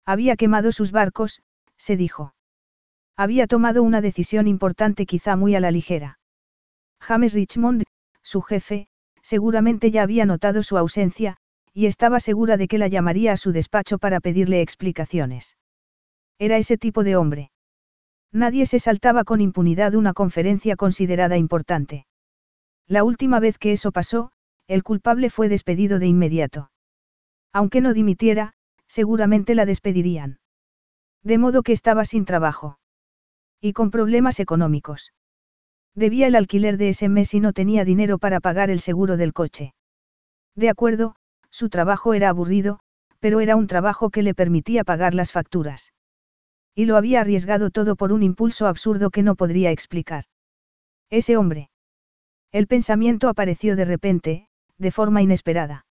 Había 0.04 0.36
quemado 0.36 0.72
sus 0.72 0.90
barcos, 0.90 1.42
se 1.76 1.96
dijo. 1.96 2.34
Había 3.16 3.46
tomado 3.46 3.82
una 3.82 4.00
decisión 4.00 4.48
importante 4.48 5.06
quizá 5.06 5.36
muy 5.36 5.54
a 5.54 5.60
la 5.60 5.70
ligera. 5.70 6.18
James 7.00 7.34
Richmond, 7.34 7.84
su 8.22 8.42
jefe, 8.42 8.88
seguramente 9.22 9.90
ya 9.90 10.02
había 10.02 10.26
notado 10.26 10.62
su 10.62 10.76
ausencia, 10.76 11.36
y 11.72 11.86
estaba 11.86 12.20
segura 12.20 12.56
de 12.56 12.68
que 12.68 12.78
la 12.78 12.88
llamaría 12.88 13.32
a 13.32 13.36
su 13.36 13.52
despacho 13.52 13.98
para 13.98 14.20
pedirle 14.20 14.60
explicaciones. 14.60 15.56
Era 16.38 16.58
ese 16.58 16.76
tipo 16.76 17.04
de 17.04 17.16
hombre. 17.16 17.50
Nadie 18.32 18.66
se 18.66 18.78
saltaba 18.78 19.24
con 19.24 19.40
impunidad 19.40 19.94
una 19.94 20.12
conferencia 20.12 20.76
considerada 20.76 21.36
importante. 21.36 22.06
La 22.86 23.04
última 23.04 23.40
vez 23.40 23.58
que 23.58 23.72
eso 23.72 23.92
pasó, 23.92 24.32
el 24.66 24.82
culpable 24.82 25.30
fue 25.30 25.48
despedido 25.48 25.98
de 25.98 26.06
inmediato. 26.06 26.70
Aunque 27.52 27.80
no 27.80 27.92
dimitiera, 27.92 28.54
seguramente 28.86 29.54
la 29.54 29.66
despedirían. 29.66 30.40
De 31.22 31.38
modo 31.38 31.62
que 31.62 31.72
estaba 31.72 32.04
sin 32.04 32.24
trabajo. 32.24 32.78
Y 33.60 33.74
con 33.74 33.90
problemas 33.90 34.40
económicos. 34.40 35.12
Debía 35.94 36.26
el 36.26 36.36
alquiler 36.36 36.78
de 36.78 36.88
ese 36.88 37.08
mes 37.08 37.34
y 37.34 37.40
no 37.40 37.52
tenía 37.52 37.84
dinero 37.84 38.18
para 38.18 38.40
pagar 38.40 38.70
el 38.70 38.80
seguro 38.80 39.16
del 39.16 39.32
coche. 39.32 39.74
De 40.56 40.70
acuerdo, 40.70 41.16
su 41.50 41.68
trabajo 41.68 42.14
era 42.14 42.30
aburrido, 42.30 42.80
pero 43.20 43.40
era 43.40 43.56
un 43.56 43.66
trabajo 43.66 44.10
que 44.10 44.22
le 44.22 44.34
permitía 44.34 44.84
pagar 44.84 45.14
las 45.14 45.32
facturas. 45.32 45.92
Y 46.74 46.86
lo 46.86 46.96
había 46.96 47.20
arriesgado 47.20 47.70
todo 47.70 47.96
por 47.96 48.12
un 48.12 48.22
impulso 48.22 48.66
absurdo 48.66 49.10
que 49.10 49.22
no 49.22 49.34
podría 49.34 49.70
explicar. 49.70 50.24
Ese 51.10 51.36
hombre. 51.36 51.70
El 52.52 52.66
pensamiento 52.66 53.28
apareció 53.28 53.76
de 53.76 53.84
repente, 53.84 54.48
de 54.78 54.90
forma 54.90 55.20
inesperada. 55.20 55.86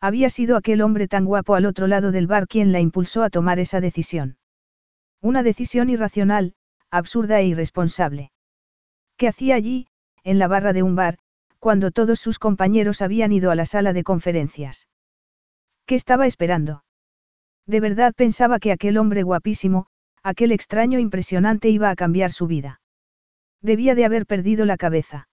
Había 0.00 0.30
sido 0.30 0.56
aquel 0.56 0.82
hombre 0.82 1.08
tan 1.08 1.24
guapo 1.24 1.56
al 1.56 1.66
otro 1.66 1.88
lado 1.88 2.12
del 2.12 2.28
bar 2.28 2.46
quien 2.46 2.70
la 2.70 2.80
impulsó 2.80 3.24
a 3.24 3.30
tomar 3.30 3.58
esa 3.58 3.80
decisión. 3.80 4.38
Una 5.20 5.42
decisión 5.42 5.90
irracional, 5.90 6.54
absurda 6.90 7.40
e 7.40 7.46
irresponsable. 7.46 8.30
¿Qué 9.16 9.28
hacía 9.28 9.54
allí, 9.54 9.86
en 10.24 10.38
la 10.38 10.48
barra 10.48 10.72
de 10.72 10.82
un 10.82 10.94
bar, 10.94 11.18
cuando 11.58 11.90
todos 11.90 12.20
sus 12.20 12.38
compañeros 12.38 13.02
habían 13.02 13.32
ido 13.32 13.50
a 13.50 13.54
la 13.54 13.64
sala 13.64 13.92
de 13.92 14.04
conferencias? 14.04 14.88
¿Qué 15.86 15.94
estaba 15.94 16.26
esperando? 16.26 16.84
De 17.66 17.80
verdad 17.80 18.12
pensaba 18.14 18.58
que 18.58 18.72
aquel 18.72 18.98
hombre 18.98 19.22
guapísimo, 19.22 19.86
aquel 20.22 20.52
extraño 20.52 20.98
impresionante 20.98 21.68
iba 21.68 21.90
a 21.90 21.96
cambiar 21.96 22.30
su 22.30 22.46
vida. 22.46 22.80
Debía 23.62 23.94
de 23.94 24.04
haber 24.04 24.26
perdido 24.26 24.64
la 24.64 24.76
cabeza. 24.76 25.28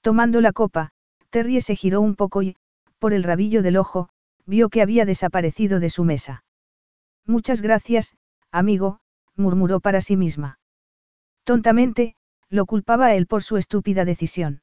Tomando 0.00 0.40
la 0.40 0.52
copa, 0.52 0.90
Terry 1.30 1.60
se 1.60 1.76
giró 1.76 2.00
un 2.00 2.14
poco 2.14 2.42
y, 2.42 2.56
por 2.98 3.12
el 3.12 3.24
rabillo 3.24 3.62
del 3.62 3.76
ojo, 3.76 4.10
vio 4.46 4.68
que 4.68 4.82
había 4.82 5.04
desaparecido 5.04 5.80
de 5.80 5.90
su 5.90 6.04
mesa. 6.04 6.44
Muchas 7.26 7.62
gracias, 7.62 8.14
amigo, 8.50 9.00
murmuró 9.36 9.80
para 9.80 10.00
sí 10.00 10.16
misma. 10.16 10.58
Tontamente, 11.44 12.14
lo 12.52 12.66
culpaba 12.66 13.06
a 13.06 13.14
él 13.14 13.26
por 13.26 13.42
su 13.42 13.56
estúpida 13.56 14.04
decisión. 14.04 14.60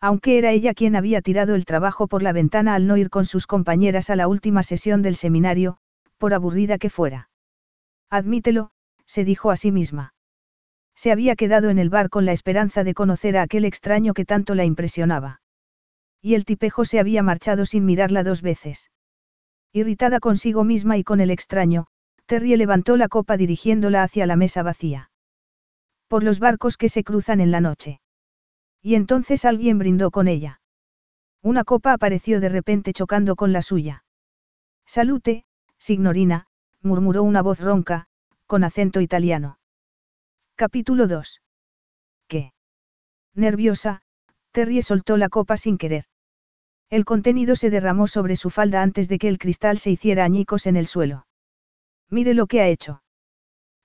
Aunque 0.00 0.38
era 0.38 0.52
ella 0.52 0.74
quien 0.74 0.94
había 0.94 1.22
tirado 1.22 1.54
el 1.54 1.64
trabajo 1.64 2.06
por 2.06 2.22
la 2.22 2.32
ventana 2.32 2.74
al 2.74 2.86
no 2.86 2.96
ir 2.96 3.08
con 3.08 3.24
sus 3.24 3.46
compañeras 3.46 4.10
a 4.10 4.16
la 4.16 4.28
última 4.28 4.62
sesión 4.62 5.02
del 5.02 5.16
seminario, 5.16 5.78
por 6.18 6.34
aburrida 6.34 6.78
que 6.78 6.90
fuera. 6.90 7.30
Admítelo, 8.10 8.70
se 9.06 9.24
dijo 9.24 9.50
a 9.50 9.56
sí 9.56 9.72
misma. 9.72 10.14
Se 10.94 11.10
había 11.10 11.34
quedado 11.34 11.70
en 11.70 11.78
el 11.78 11.90
bar 11.90 12.10
con 12.10 12.26
la 12.26 12.32
esperanza 12.32 12.84
de 12.84 12.92
conocer 12.92 13.38
a 13.38 13.42
aquel 13.42 13.64
extraño 13.64 14.12
que 14.12 14.26
tanto 14.26 14.54
la 14.54 14.64
impresionaba. 14.64 15.40
Y 16.20 16.34
el 16.34 16.44
tipejo 16.44 16.84
se 16.84 17.00
había 17.00 17.22
marchado 17.22 17.64
sin 17.64 17.84
mirarla 17.84 18.22
dos 18.22 18.42
veces. 18.42 18.90
Irritada 19.72 20.20
consigo 20.20 20.62
misma 20.62 20.98
y 20.98 21.04
con 21.04 21.20
el 21.20 21.30
extraño, 21.30 21.86
Terry 22.26 22.56
levantó 22.56 22.96
la 22.96 23.08
copa 23.08 23.36
dirigiéndola 23.36 24.02
hacia 24.02 24.26
la 24.26 24.36
mesa 24.36 24.62
vacía. 24.62 25.07
Por 26.08 26.24
los 26.24 26.40
barcos 26.40 26.76
que 26.76 26.88
se 26.88 27.04
cruzan 27.04 27.40
en 27.40 27.50
la 27.50 27.60
noche. 27.60 28.00
Y 28.82 28.94
entonces 28.94 29.44
alguien 29.44 29.78
brindó 29.78 30.10
con 30.10 30.26
ella. 30.26 30.60
Una 31.42 31.64
copa 31.64 31.92
apareció 31.92 32.40
de 32.40 32.48
repente 32.48 32.92
chocando 32.92 33.36
con 33.36 33.52
la 33.52 33.62
suya. 33.62 34.04
Salute, 34.86 35.44
signorina, 35.78 36.46
murmuró 36.82 37.22
una 37.22 37.42
voz 37.42 37.60
ronca, 37.60 38.06
con 38.46 38.64
acento 38.64 39.00
italiano. 39.00 39.58
Capítulo 40.56 41.06
2. 41.06 41.42
¿Qué? 42.26 42.52
Nerviosa, 43.34 44.02
Terry 44.50 44.82
soltó 44.82 45.16
la 45.16 45.28
copa 45.28 45.56
sin 45.56 45.78
querer. 45.78 46.04
El 46.90 47.04
contenido 47.04 47.54
se 47.54 47.70
derramó 47.70 48.08
sobre 48.08 48.36
su 48.36 48.48
falda 48.48 48.82
antes 48.82 49.08
de 49.08 49.18
que 49.18 49.28
el 49.28 49.38
cristal 49.38 49.78
se 49.78 49.90
hiciera 49.90 50.24
añicos 50.24 50.66
en 50.66 50.76
el 50.76 50.86
suelo. 50.86 51.26
Mire 52.08 52.32
lo 52.32 52.46
que 52.46 52.62
ha 52.62 52.68
hecho. 52.68 53.02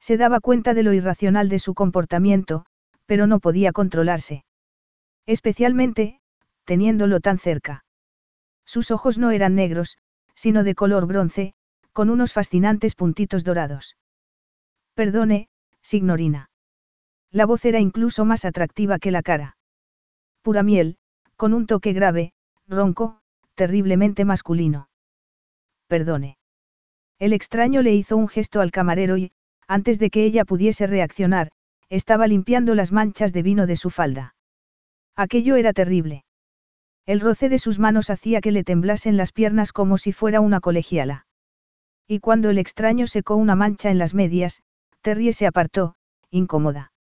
Se 0.03 0.17
daba 0.17 0.41
cuenta 0.41 0.74
de 0.74 0.83
lo 0.83 0.91
irracional 0.91 1.48
de 1.48 1.60
su 1.60 1.74
comportamiento, 1.74 2.65
pero 3.05 3.25
no 3.25 3.39
podía 3.39 3.72
controlarse. 3.72 4.43
Especialmente, 5.25 6.19
teniéndolo 6.65 7.22
tan 7.22 7.39
cerca. 7.39 7.86
Sus 8.65 8.91
ojos 8.91 9.17
no 9.17 9.31
eran 9.31 9.55
negros, 9.55 9.98
sino 10.36 10.65
de 10.65 10.75
color 10.75 11.07
bronce, 11.07 11.53
con 11.93 12.10
unos 12.10 12.33
fascinantes 12.33 12.95
puntitos 12.95 13.45
dorados. 13.45 13.95
Perdone, 14.93 15.48
signorina. 15.81 16.50
La 17.31 17.45
voz 17.45 17.63
era 17.63 17.79
incluso 17.79 18.25
más 18.25 18.43
atractiva 18.43 19.00
que 19.00 19.12
la 19.12 19.22
cara. 19.22 19.55
Pura 20.41 20.63
miel, 20.63 20.98
con 21.38 21.53
un 21.53 21.65
toque 21.65 21.93
grave, 21.93 22.33
ronco, 22.67 23.22
terriblemente 23.55 24.25
masculino. 24.25 24.89
Perdone. 25.88 26.38
El 27.19 27.31
extraño 27.31 27.81
le 27.81 27.93
hizo 27.93 28.17
un 28.17 28.27
gesto 28.27 28.60
al 28.60 28.72
camarero 28.72 29.15
y, 29.15 29.31
antes 29.67 30.00
de 30.00 30.10
que 30.10 30.24
ella 30.24 30.46
pudiese 30.46 30.88
reaccionar, 30.88 31.51
estaba 31.89 32.27
limpiando 32.27 32.75
las 32.75 32.91
manchas 32.91 33.34
de 33.34 33.43
vino 33.43 33.67
de 33.67 33.75
su 33.75 33.89
falda. 33.89 34.36
Aquello 35.15 35.55
era 35.55 35.74
terrible. 35.74 36.25
El 37.05 37.20
roce 37.20 37.50
de 37.50 37.60
sus 37.60 37.79
manos 37.79 38.10
hacía 38.10 38.41
que 38.41 38.51
le 38.51 38.63
temblasen 38.63 39.17
las 39.17 39.32
piernas 39.32 39.74
como 39.74 39.98
si 39.98 40.12
fuera 40.12 40.41
una 40.41 40.60
colegiala. 40.60 41.27
Y 42.08 42.20
cuando 42.20 42.50
el 42.50 42.58
extraño 42.58 43.08
secó 43.08 43.36
una 43.36 43.55
mancha 43.55 43.91
en 43.91 43.98
las 43.98 44.13
medias, 44.13 44.62
Terry 45.01 45.34
se 45.34 45.48
apartó, 45.48 45.96
incómoda. 46.29 46.93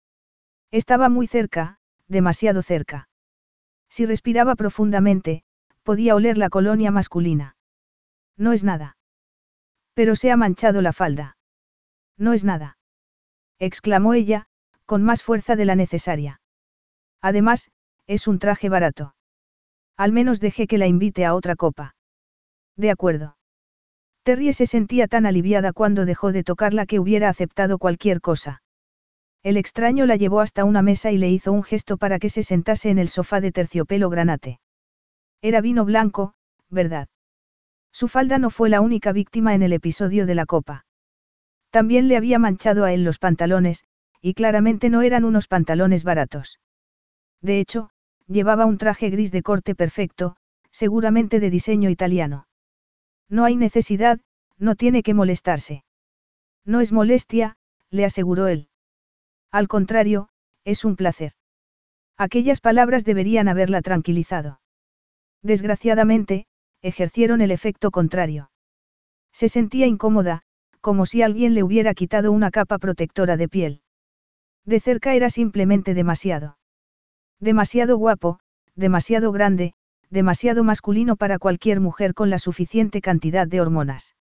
Estaba 0.71 1.09
muy 1.09 1.27
cerca, 1.27 1.77
demasiado 2.07 2.61
cerca. 2.61 3.09
Si 3.89 4.05
respiraba 4.05 4.55
profundamente, 4.55 5.43
podía 5.83 6.15
oler 6.15 6.37
la 6.37 6.49
colonia 6.49 6.91
masculina. 6.91 7.55
No 8.37 8.53
es 8.53 8.63
nada. 8.63 8.97
Pero 9.93 10.15
se 10.15 10.31
ha 10.31 10.37
manchado 10.37 10.81
la 10.81 10.93
falda. 10.93 11.37
No 12.21 12.33
es 12.33 12.43
nada. 12.43 12.77
exclamó 13.57 14.13
ella, 14.13 14.45
con 14.85 15.01
más 15.01 15.23
fuerza 15.23 15.55
de 15.55 15.65
la 15.65 15.75
necesaria. 15.75 16.39
Además, 17.19 17.71
es 18.05 18.27
un 18.27 18.37
traje 18.37 18.69
barato. 18.69 19.15
Al 19.97 20.11
menos 20.11 20.39
deje 20.39 20.67
que 20.67 20.77
la 20.77 20.85
invite 20.85 21.25
a 21.25 21.33
otra 21.33 21.55
copa. 21.55 21.95
De 22.77 22.91
acuerdo. 22.91 23.37
Terry 24.21 24.53
se 24.53 24.67
sentía 24.67 25.07
tan 25.07 25.25
aliviada 25.25 25.73
cuando 25.73 26.05
dejó 26.05 26.31
de 26.31 26.43
tocarla 26.43 26.85
que 26.85 26.99
hubiera 26.99 27.27
aceptado 27.27 27.79
cualquier 27.79 28.21
cosa. 28.21 28.61
El 29.41 29.57
extraño 29.57 30.05
la 30.05 30.15
llevó 30.15 30.41
hasta 30.41 30.63
una 30.63 30.83
mesa 30.83 31.09
y 31.09 31.17
le 31.17 31.31
hizo 31.31 31.51
un 31.51 31.63
gesto 31.63 31.97
para 31.97 32.19
que 32.19 32.29
se 32.29 32.43
sentase 32.43 32.91
en 32.91 32.99
el 32.99 33.09
sofá 33.09 33.41
de 33.41 33.51
terciopelo 33.51 34.11
granate. 34.11 34.59
Era 35.41 35.59
vino 35.59 35.85
blanco, 35.85 36.35
¿verdad? 36.69 37.07
Su 37.91 38.07
falda 38.07 38.37
no 38.37 38.51
fue 38.51 38.69
la 38.69 38.79
única 38.81 39.11
víctima 39.11 39.55
en 39.55 39.63
el 39.63 39.73
episodio 39.73 40.27
de 40.27 40.35
la 40.35 40.45
copa. 40.45 40.85
También 41.71 42.07
le 42.07 42.17
había 42.17 42.37
manchado 42.37 42.83
a 42.83 42.93
él 42.93 43.03
los 43.03 43.17
pantalones, 43.17 43.85
y 44.21 44.33
claramente 44.33 44.89
no 44.89 45.01
eran 45.01 45.23
unos 45.23 45.47
pantalones 45.47 46.03
baratos. 46.03 46.59
De 47.41 47.59
hecho, 47.59 47.89
llevaba 48.27 48.65
un 48.65 48.77
traje 48.77 49.09
gris 49.09 49.31
de 49.31 49.41
corte 49.41 49.73
perfecto, 49.73 50.35
seguramente 50.69 51.39
de 51.39 51.49
diseño 51.49 51.89
italiano. 51.89 52.47
No 53.29 53.45
hay 53.45 53.55
necesidad, 53.55 54.19
no 54.57 54.75
tiene 54.75 55.01
que 55.01 55.13
molestarse. 55.13 55.83
No 56.65 56.81
es 56.81 56.91
molestia, 56.91 57.57
le 57.89 58.05
aseguró 58.05 58.47
él. 58.47 58.69
Al 59.49 59.67
contrario, 59.67 60.29
es 60.65 60.85
un 60.85 60.95
placer. 60.95 61.33
Aquellas 62.17 62.61
palabras 62.61 63.03
deberían 63.03 63.47
haberla 63.47 63.81
tranquilizado. 63.81 64.61
Desgraciadamente, 65.41 66.45
ejercieron 66.81 67.41
el 67.41 67.51
efecto 67.51 67.89
contrario. 67.89 68.51
Se 69.31 69.49
sentía 69.49 69.87
incómoda, 69.87 70.43
como 70.81 71.05
si 71.05 71.21
alguien 71.21 71.53
le 71.53 71.63
hubiera 71.63 71.93
quitado 71.93 72.31
una 72.31 72.51
capa 72.51 72.77
protectora 72.77 73.37
de 73.37 73.47
piel. 73.47 73.81
De 74.65 74.79
cerca 74.79 75.13
era 75.13 75.29
simplemente 75.29 75.93
demasiado. 75.93 76.57
Demasiado 77.39 77.97
guapo, 77.97 78.39
demasiado 78.75 79.31
grande, 79.31 79.73
demasiado 80.09 80.63
masculino 80.63 81.15
para 81.15 81.39
cualquier 81.39 81.79
mujer 81.79 82.13
con 82.13 82.29
la 82.29 82.39
suficiente 82.39 83.01
cantidad 83.01 83.47
de 83.47 83.61
hormonas. 83.61 84.15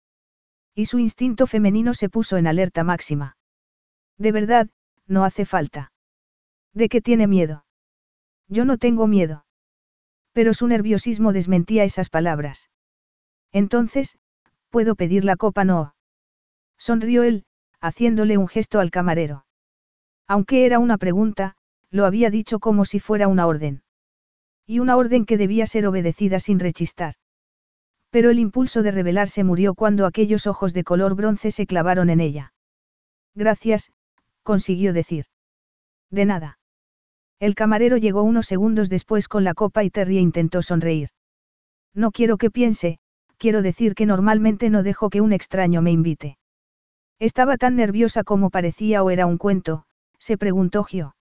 Y 0.76 0.86
su 0.86 1.00
instinto 1.00 1.48
femenino 1.48 1.94
se 1.94 2.10
puso 2.10 2.38
en 2.38 2.48
alerta 2.48 2.84
máxima. 2.84 3.38
De 4.18 4.32
verdad, 4.32 4.70
no 5.08 5.26
hace 5.26 5.46
falta. 5.46 5.92
¿De 6.74 6.88
qué 6.90 7.02
tiene 7.02 7.28
miedo? 7.28 7.66
Yo 8.48 8.66
no 8.66 8.78
tengo 8.78 9.08
miedo. 9.08 9.46
Pero 10.34 10.54
su 10.54 10.68
nerviosismo 10.68 11.34
desmentía 11.34 11.84
esas 11.84 12.10
palabras. 12.10 12.70
Entonces, 13.52 14.18
¿puedo 14.70 14.96
pedir 14.96 15.26
la 15.26 15.36
copa 15.36 15.64
no? 15.66 15.96
Sonrió 16.80 17.24
él, 17.24 17.44
haciéndole 17.82 18.38
un 18.38 18.48
gesto 18.48 18.80
al 18.80 18.90
camarero. 18.90 19.46
Aunque 20.28 20.66
era 20.66 20.80
una 20.80 20.98
pregunta, 20.98 21.56
lo 21.92 22.06
había 22.06 22.30
dicho 22.30 22.60
como 22.60 22.86
si 22.86 23.00
fuera 23.00 23.28
una 23.28 23.46
orden. 23.46 23.84
Y 24.66 24.80
una 24.80 24.96
orden 24.96 25.26
que 25.26 25.38
debía 25.38 25.68
ser 25.68 25.86
obedecida 25.86 26.40
sin 26.40 26.60
rechistar. 26.60 27.16
Pero 28.10 28.30
el 28.30 28.40
impulso 28.40 28.82
de 28.82 28.92
rebelarse 28.92 29.44
murió 29.44 29.76
cuando 29.76 30.06
aquellos 30.06 30.48
ojos 30.48 30.74
de 30.74 30.84
color 30.84 31.16
bronce 31.16 31.52
se 31.52 31.68
clavaron 31.68 32.10
en 32.10 32.22
ella. 32.22 32.54
Gracias, 33.36 33.92
consiguió 34.44 34.94
decir. 34.94 35.26
De 36.10 36.26
nada. 36.26 36.60
El 37.40 37.56
camarero 37.56 37.98
llegó 37.98 38.24
unos 38.24 38.48
segundos 38.48 38.90
después 38.90 39.28
con 39.28 39.44
la 39.44 39.54
copa 39.54 39.84
y 39.84 39.90
Terry 39.90 40.18
intentó 40.18 40.62
sonreír. 40.62 41.10
No 41.94 42.12
quiero 42.12 42.38
que 42.38 42.50
piense, 42.50 43.00
quiero 43.38 43.62
decir 43.62 43.96
que 43.96 44.06
normalmente 44.06 44.70
no 44.70 44.84
dejo 44.84 45.10
que 45.10 45.22
un 45.22 45.34
extraño 45.34 45.82
me 45.82 45.92
invite. 45.92 46.39
Estaba 47.20 47.58
tan 47.58 47.76
nerviosa 47.76 48.24
como 48.24 48.50
parecía 48.50 49.04
o 49.04 49.10
era 49.10 49.26
un 49.26 49.38
cuento, 49.38 49.84
se 50.20 50.38
preguntó 50.38 50.84
Gio. 50.86 51.16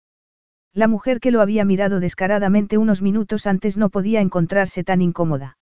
La 0.73 0.89
mujer 0.89 1.21
que 1.21 1.31
lo 1.31 1.39
había 1.39 1.63
mirado 1.63 2.01
descaradamente 2.01 2.77
unos 2.77 3.01
minutos 3.01 3.47
antes 3.47 3.77
no 3.77 3.89
podía 3.89 4.19
encontrarse 4.19 4.83
tan 4.83 5.01
incómoda. 5.01 5.57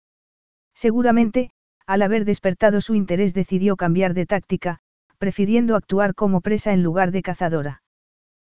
Seguramente, 0.73 1.51
al 1.85 2.01
haber 2.01 2.23
despertado 2.23 2.79
su 2.79 2.95
interés 2.95 3.33
decidió 3.33 3.75
cambiar 3.75 4.13
de 4.13 4.25
táctica, 4.25 4.79
prefiriendo 5.17 5.75
actuar 5.75 6.15
como 6.15 6.39
presa 6.39 6.71
en 6.71 6.81
lugar 6.81 7.11
de 7.11 7.21
cazadora. 7.21 7.83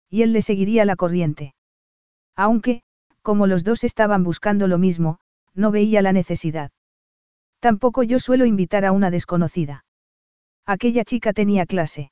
Y 0.10 0.24
él 0.24 0.34
le 0.34 0.42
seguiría 0.42 0.84
la 0.84 0.96
corriente. 0.96 1.54
Aunque, 2.36 2.82
como 3.22 3.46
los 3.46 3.64
dos 3.64 3.84
estaban 3.84 4.24
buscando 4.24 4.68
lo 4.68 4.80
mismo, 4.80 5.20
no 5.54 5.70
veía 5.70 6.02
la 6.02 6.12
necesidad. 6.12 6.72
Tampoco 7.60 8.02
yo 8.02 8.18
suelo 8.18 8.46
invitar 8.46 8.84
a 8.84 8.92
una 8.92 9.12
desconocida. 9.12 9.86
Aquella 10.68 11.06
chica 11.06 11.32
tenía 11.32 11.66
clase. 11.66 12.12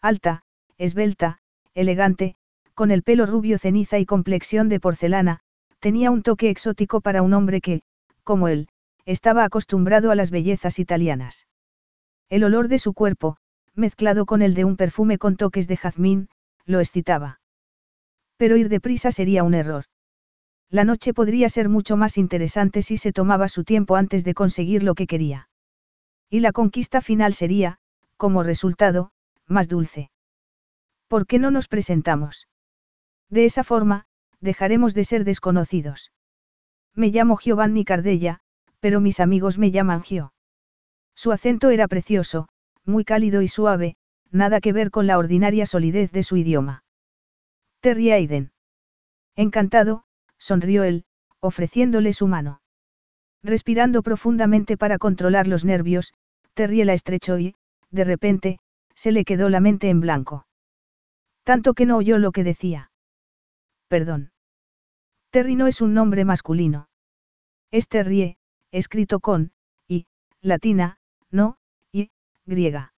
Alta, 0.00 0.42
esbelta, 0.78 1.38
elegante, 1.74 2.34
con 2.72 2.90
el 2.90 3.02
pelo 3.02 3.26
rubio 3.26 3.58
ceniza 3.58 3.98
y 3.98 4.06
complexión 4.06 4.70
de 4.70 4.80
porcelana, 4.80 5.40
tenía 5.78 6.10
un 6.10 6.22
toque 6.22 6.48
exótico 6.48 7.02
para 7.02 7.20
un 7.20 7.34
hombre 7.34 7.60
que, 7.60 7.82
como 8.24 8.48
él, 8.48 8.68
estaba 9.04 9.44
acostumbrado 9.44 10.10
a 10.10 10.14
las 10.14 10.30
bellezas 10.30 10.78
italianas. 10.78 11.46
El 12.30 12.44
olor 12.44 12.68
de 12.68 12.78
su 12.78 12.94
cuerpo, 12.94 13.36
mezclado 13.74 14.24
con 14.24 14.40
el 14.40 14.54
de 14.54 14.64
un 14.64 14.76
perfume 14.76 15.18
con 15.18 15.36
toques 15.36 15.68
de 15.68 15.76
jazmín, 15.76 16.30
lo 16.64 16.80
excitaba. 16.80 17.40
Pero 18.38 18.56
ir 18.56 18.70
deprisa 18.70 19.12
sería 19.12 19.44
un 19.44 19.52
error. 19.52 19.84
La 20.70 20.84
noche 20.84 21.12
podría 21.12 21.50
ser 21.50 21.68
mucho 21.68 21.98
más 21.98 22.16
interesante 22.16 22.80
si 22.80 22.96
se 22.96 23.12
tomaba 23.12 23.48
su 23.48 23.64
tiempo 23.64 23.96
antes 23.96 24.24
de 24.24 24.32
conseguir 24.32 24.82
lo 24.82 24.94
que 24.94 25.06
quería. 25.06 25.45
Y 26.28 26.40
la 26.40 26.52
conquista 26.52 27.00
final 27.00 27.34
sería, 27.34 27.78
como 28.16 28.42
resultado, 28.42 29.12
más 29.46 29.68
dulce. 29.68 30.10
¿Por 31.08 31.26
qué 31.26 31.38
no 31.38 31.50
nos 31.50 31.68
presentamos? 31.68 32.48
De 33.30 33.44
esa 33.44 33.64
forma, 33.64 34.06
dejaremos 34.40 34.94
de 34.94 35.04
ser 35.04 35.24
desconocidos. 35.24 36.12
Me 36.94 37.08
llamo 37.08 37.36
Giovanni 37.36 37.84
Cardella, 37.84 38.40
pero 38.80 39.00
mis 39.00 39.20
amigos 39.20 39.58
me 39.58 39.70
llaman 39.70 40.02
Gio. 40.02 40.32
Su 41.14 41.32
acento 41.32 41.70
era 41.70 41.88
precioso, 41.88 42.48
muy 42.84 43.04
cálido 43.04 43.42
y 43.42 43.48
suave, 43.48 43.96
nada 44.30 44.60
que 44.60 44.72
ver 44.72 44.90
con 44.90 45.06
la 45.06 45.18
ordinaria 45.18 45.66
solidez 45.66 46.12
de 46.12 46.22
su 46.22 46.36
idioma. 46.36 46.84
Terry 47.80 48.10
Aiden. 48.10 48.52
Encantado, 49.34 50.04
sonrió 50.38 50.84
él, 50.84 51.04
ofreciéndole 51.40 52.12
su 52.12 52.26
mano. 52.26 52.60
Respirando 53.46 54.02
profundamente 54.02 54.76
para 54.76 54.98
controlar 54.98 55.46
los 55.46 55.64
nervios, 55.64 56.12
Terry 56.54 56.82
la 56.82 56.94
estrechó 56.94 57.38
y, 57.38 57.54
de 57.92 58.02
repente, 58.02 58.58
se 58.96 59.12
le 59.12 59.24
quedó 59.24 59.48
la 59.48 59.60
mente 59.60 59.88
en 59.88 60.00
blanco. 60.00 60.48
Tanto 61.44 61.72
que 61.72 61.86
no 61.86 61.96
oyó 61.96 62.18
lo 62.18 62.32
que 62.32 62.42
decía. 62.42 62.90
Perdón. 63.86 64.32
Terry 65.30 65.54
no 65.54 65.68
es 65.68 65.80
un 65.80 65.94
nombre 65.94 66.24
masculino. 66.24 66.88
Es 67.70 67.86
Terrie, 67.86 68.36
escrito 68.72 69.20
con, 69.20 69.52
y, 69.86 70.06
latina, 70.40 70.98
no, 71.30 71.56
y, 71.92 72.10
griega. 72.46 72.94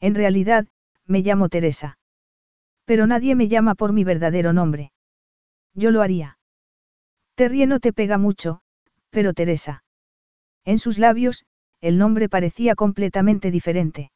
En 0.00 0.14
realidad, 0.14 0.66
me 1.06 1.20
llamo 1.20 1.48
Teresa. 1.48 1.96
Pero 2.84 3.06
nadie 3.06 3.34
me 3.36 3.48
llama 3.48 3.74
por 3.74 3.94
mi 3.94 4.04
verdadero 4.04 4.52
nombre. 4.52 4.92
Yo 5.72 5.90
lo 5.90 6.02
haría. 6.02 6.36
Terrie 7.36 7.66
no 7.66 7.80
te 7.80 7.94
pega 7.94 8.18
mucho, 8.18 8.61
pero 9.12 9.34
Teresa. 9.34 9.84
En 10.64 10.78
sus 10.78 10.98
labios, 10.98 11.44
el 11.80 11.98
nombre 11.98 12.28
parecía 12.28 12.74
completamente 12.74 13.50
diferente. 13.50 14.10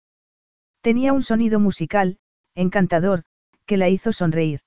Tenía 0.81 1.13
un 1.13 1.23
sonido 1.23 1.61
musical, 1.61 2.19
encantador, 2.55 3.25
que 3.67 3.77
la 3.77 3.89
hizo 3.89 4.13
sonreír. 4.13 4.61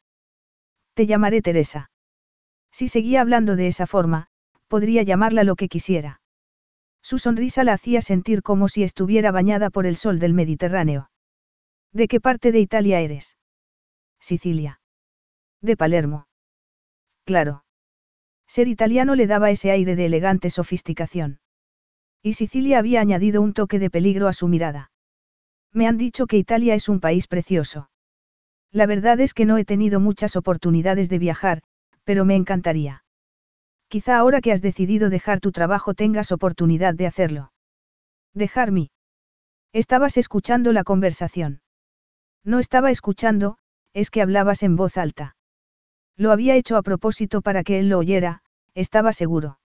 Te 0.93 1.07
llamaré 1.07 1.41
Teresa. 1.41 1.89
Si 2.71 2.87
seguía 2.87 3.21
hablando 3.21 3.55
de 3.55 3.67
esa 3.67 3.87
forma, 3.87 4.27
podría 4.67 5.01
llamarla 5.01 5.43
lo 5.43 5.55
que 5.55 5.67
quisiera. 5.67 6.21
Su 7.01 7.17
sonrisa 7.17 7.63
la 7.63 7.73
hacía 7.73 8.01
sentir 8.01 8.43
como 8.43 8.67
si 8.67 8.83
estuviera 8.83 9.31
bañada 9.31 9.69
por 9.71 9.87
el 9.87 9.95
sol 9.95 10.19
del 10.19 10.33
Mediterráneo. 10.33 11.09
¿De 11.91 12.07
qué 12.07 12.19
parte 12.19 12.51
de 12.51 12.59
Italia 12.59 12.99
eres? 12.99 13.35
Sicilia. 14.19 14.79
De 15.61 15.75
Palermo. 15.75 16.27
Claro. 17.25 17.63
Ser 18.49 18.67
italiano 18.67 19.13
le 19.13 19.27
daba 19.27 19.51
ese 19.51 19.69
aire 19.69 19.95
de 19.95 20.07
elegante 20.07 20.49
sofisticación. 20.49 21.39
Y 22.23 22.33
Sicilia 22.33 22.79
había 22.79 22.99
añadido 22.99 23.43
un 23.43 23.53
toque 23.53 23.77
de 23.77 23.91
peligro 23.91 24.27
a 24.27 24.33
su 24.33 24.47
mirada. 24.47 24.91
Me 25.71 25.87
han 25.87 25.97
dicho 25.97 26.25
que 26.25 26.37
Italia 26.37 26.73
es 26.73 26.89
un 26.89 26.99
país 26.99 27.27
precioso. 27.27 27.91
La 28.71 28.87
verdad 28.87 29.19
es 29.19 29.35
que 29.35 29.45
no 29.45 29.59
he 29.59 29.65
tenido 29.65 29.99
muchas 29.99 30.35
oportunidades 30.35 31.09
de 31.09 31.19
viajar, 31.19 31.61
pero 32.03 32.25
me 32.25 32.35
encantaría. 32.35 33.03
Quizá 33.87 34.17
ahora 34.17 34.41
que 34.41 34.51
has 34.51 34.63
decidido 34.63 35.11
dejar 35.11 35.39
tu 35.39 35.51
trabajo 35.51 35.93
tengas 35.93 36.31
oportunidad 36.31 36.95
de 36.95 37.05
hacerlo. 37.05 37.53
Dejarme. 38.33 38.89
Estabas 39.73 40.17
escuchando 40.17 40.73
la 40.73 40.83
conversación. 40.83 41.61
No 42.43 42.57
estaba 42.57 42.89
escuchando, 42.89 43.59
es 43.93 44.09
que 44.09 44.23
hablabas 44.23 44.63
en 44.63 44.75
voz 44.75 44.97
alta. 44.97 45.35
Lo 46.19 46.33
había 46.33 46.57
hecho 46.57 46.75
a 46.75 46.81
propósito 46.81 47.41
para 47.41 47.63
que 47.63 47.79
él 47.79 47.87
lo 47.87 47.97
oyera, 47.97 48.41
estaba 48.75 49.13
seguro. 49.13 49.57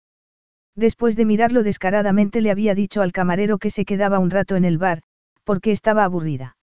Después 0.76 1.16
de 1.16 1.26
mirarlo 1.26 1.64
descaradamente 1.64 2.42
le 2.42 2.52
había 2.52 2.76
dicho 2.76 3.02
al 3.02 3.12
camarero 3.12 3.58
que 3.58 3.72
se 3.72 3.86
quedaba 3.86 4.20
un 4.20 4.30
rato 4.30 4.56
en 4.56 4.64
el 4.64 4.78
bar, 4.78 5.02
porque 5.44 5.72
estaba 5.72 6.04
aburrida. 6.04 6.56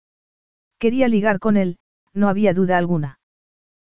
Quería 0.78 1.08
ligar 1.08 1.40
con 1.40 1.58
él, 1.58 1.80
no 2.14 2.30
había 2.30 2.54
duda 2.54 2.78
alguna. 2.78 3.20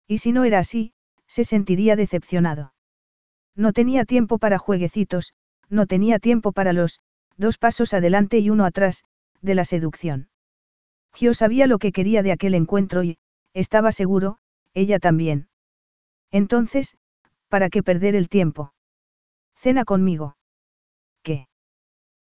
Y 0.06 0.18
si 0.18 0.32
no 0.32 0.44
era 0.44 0.58
así, 0.58 0.92
se 1.26 1.44
sentiría 1.44 1.96
decepcionado. 1.96 2.74
No 3.54 3.72
tenía 3.72 4.04
tiempo 4.04 4.36
para 4.36 4.58
jueguecitos, 4.58 5.32
no 5.70 5.86
tenía 5.86 6.18
tiempo 6.18 6.52
para 6.52 6.74
los, 6.74 7.00
dos 7.38 7.56
pasos 7.56 7.94
adelante 7.94 8.38
y 8.38 8.50
uno 8.50 8.66
atrás, 8.66 9.02
de 9.40 9.54
la 9.54 9.64
seducción. 9.64 10.28
Gio 11.14 11.32
sabía 11.32 11.66
lo 11.66 11.78
que 11.78 11.90
quería 11.90 12.22
de 12.22 12.32
aquel 12.32 12.54
encuentro 12.54 13.02
y, 13.02 13.16
estaba 13.54 13.92
seguro, 13.92 14.36
ella 14.74 14.98
también. 14.98 15.48
Entonces, 16.30 16.96
¿para 17.48 17.70
qué 17.70 17.82
perder 17.82 18.14
el 18.14 18.28
tiempo? 18.28 18.72
Cena 19.56 19.84
conmigo. 19.84 20.36
¿Qué? 21.22 21.48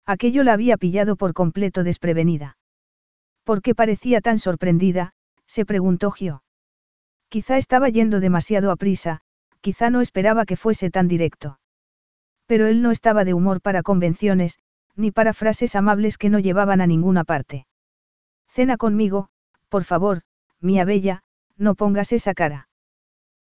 Aquello 0.07 0.43
la 0.45 0.53
había 0.53 0.77
pillado 0.77 1.17
por 1.17 1.33
completo 1.33 1.85
desprevenida. 1.85 2.57
¿Por 3.45 3.63
qué 3.63 3.75
parecía 3.75 4.21
tan 4.21 4.39
sorprendida? 4.39 5.15
se 5.47 5.65
preguntó 5.65 6.11
Gio. 6.11 6.43
Quizá 7.29 7.57
estaba 7.57 7.89
yendo 7.89 8.21
demasiado 8.21 8.71
a 8.71 8.77
prisa, 8.77 9.21
quizá 9.61 9.91
no 9.91 10.01
esperaba 10.01 10.45
que 10.45 10.57
fuese 10.57 10.91
tan 10.91 11.09
directo. 11.09 11.59
Pero 12.47 12.67
él 12.67 12.83
no 12.83 12.91
estaba 12.91 13.25
de 13.25 13.35
humor 13.35 13.61
para 13.61 13.83
convenciones, 13.83 14.59
ni 14.97 15.11
para 15.11 15.33
frases 15.33 15.75
amables 15.77 16.19
que 16.19 16.29
no 16.29 16.39
llevaban 16.39 16.81
a 16.81 16.87
ninguna 16.87 17.25
parte. 17.25 17.67
Cena 18.49 18.77
conmigo, 18.77 19.29
por 19.69 19.85
favor, 19.85 20.23
mía 20.61 20.85
bella, 20.85 21.23
no 21.57 21.75
pongas 21.75 22.13
esa 22.13 22.35
cara. 22.35 22.69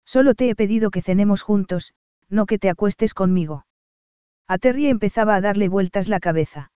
Solo 0.09 0.33
te 0.33 0.49
he 0.49 0.55
pedido 0.55 0.91
que 0.91 1.03
cenemos 1.03 1.43
juntos, 1.43 1.93
no 2.31 2.47
que 2.47 2.59
te 2.59 2.71
acuestes 2.71 3.13
conmigo. 3.13 3.67
A 4.47 4.57
Terry 4.57 4.87
empezaba 4.87 5.35
a 5.37 5.43
darle 5.43 5.69
vueltas 5.69 6.09
la 6.09 6.19
cabeza. 6.19 6.73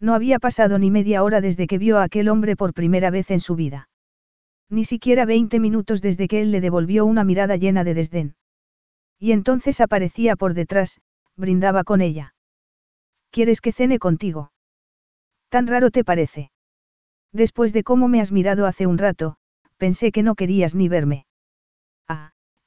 No 0.00 0.14
había 0.14 0.38
pasado 0.38 0.78
ni 0.78 0.90
media 0.90 1.22
hora 1.22 1.42
desde 1.42 1.66
que 1.66 1.76
vio 1.76 1.98
a 1.98 2.04
aquel 2.04 2.30
hombre 2.30 2.56
por 2.56 2.72
primera 2.72 3.10
vez 3.10 3.30
en 3.30 3.40
su 3.40 3.56
vida. 3.56 3.90
Ni 4.70 4.86
siquiera 4.86 5.26
veinte 5.26 5.60
minutos 5.60 6.00
desde 6.00 6.28
que 6.28 6.40
él 6.40 6.50
le 6.50 6.62
devolvió 6.62 7.04
una 7.04 7.24
mirada 7.24 7.56
llena 7.56 7.84
de 7.84 7.92
desdén. 7.92 8.36
Y 9.18 9.32
entonces 9.32 9.82
aparecía 9.82 10.34
por 10.34 10.54
detrás, 10.54 11.02
brindaba 11.36 11.84
con 11.84 12.00
ella. 12.00 12.34
¿Quieres 13.30 13.60
que 13.60 13.72
cene 13.72 13.98
contigo? 13.98 14.50
¿Tan 15.50 15.66
raro 15.66 15.90
te 15.90 16.04
parece? 16.04 16.50
Después 17.32 17.74
de 17.74 17.82
cómo 17.82 18.08
me 18.08 18.22
has 18.22 18.32
mirado 18.32 18.64
hace 18.64 18.86
un 18.86 18.96
rato, 18.96 19.36
pensé 19.76 20.10
que 20.10 20.22
no 20.22 20.36
querías 20.36 20.74
ni 20.74 20.88
verme. 20.88 21.25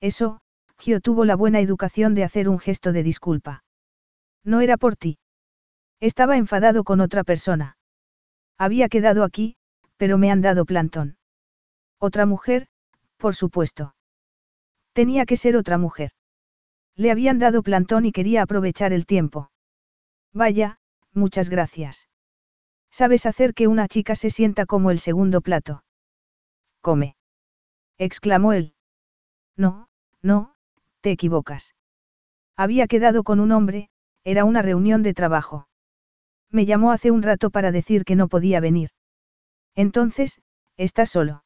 Eso, 0.01 0.39
Gio 0.77 1.01
tuvo 1.01 1.25
la 1.25 1.35
buena 1.35 1.59
educación 1.59 2.15
de 2.15 2.23
hacer 2.23 2.47
un 2.47 2.59
gesto 2.59 2.93
de 2.93 3.03
disculpa. 3.03 3.63
No 4.43 4.61
era 4.61 4.77
por 4.77 4.95
ti. 4.95 5.19
Estaba 5.99 6.37
enfadado 6.37 6.83
con 6.83 7.01
otra 7.01 7.23
persona. 7.23 7.77
Había 8.57 8.87
quedado 8.87 9.23
aquí, 9.23 9.57
pero 9.97 10.17
me 10.17 10.31
han 10.31 10.41
dado 10.41 10.65
plantón. 10.65 11.17
Otra 11.99 12.25
mujer, 12.25 12.67
por 13.17 13.35
supuesto. 13.35 13.95
Tenía 14.93 15.25
que 15.25 15.35
ser 15.35 15.57
otra 15.57 15.77
mujer. 15.77 16.11
Le 16.95 17.11
habían 17.11 17.39
dado 17.39 17.61
plantón 17.61 18.05
y 18.05 18.13
quería 18.13 18.41
aprovechar 18.41 18.93
el 18.93 19.05
tiempo. 19.05 19.51
Vaya, 20.33 20.79
muchas 21.13 21.49
gracias. 21.49 22.07
Sabes 22.91 23.25
hacer 23.25 23.53
que 23.53 23.67
una 23.67 23.87
chica 23.87 24.15
se 24.15 24.29
sienta 24.29 24.65
como 24.65 24.91
el 24.91 24.99
segundo 24.99 25.41
plato. 25.41 25.83
Come. 26.81 27.17
exclamó 27.97 28.53
él. 28.53 28.73
No, 29.57 29.88
no, 30.21 30.53
te 31.01 31.11
equivocas. 31.11 31.75
Había 32.55 32.87
quedado 32.87 33.23
con 33.23 33.39
un 33.39 33.51
hombre, 33.51 33.89
era 34.23 34.43
una 34.43 34.61
reunión 34.61 35.03
de 35.03 35.13
trabajo. 35.13 35.67
Me 36.51 36.65
llamó 36.65 36.91
hace 36.91 37.11
un 37.11 37.21
rato 37.21 37.51
para 37.51 37.71
decir 37.71 38.03
que 38.03 38.15
no 38.15 38.27
podía 38.27 38.59
venir. 38.59 38.89
Entonces, 39.75 40.41
está 40.77 41.05
solo. 41.05 41.43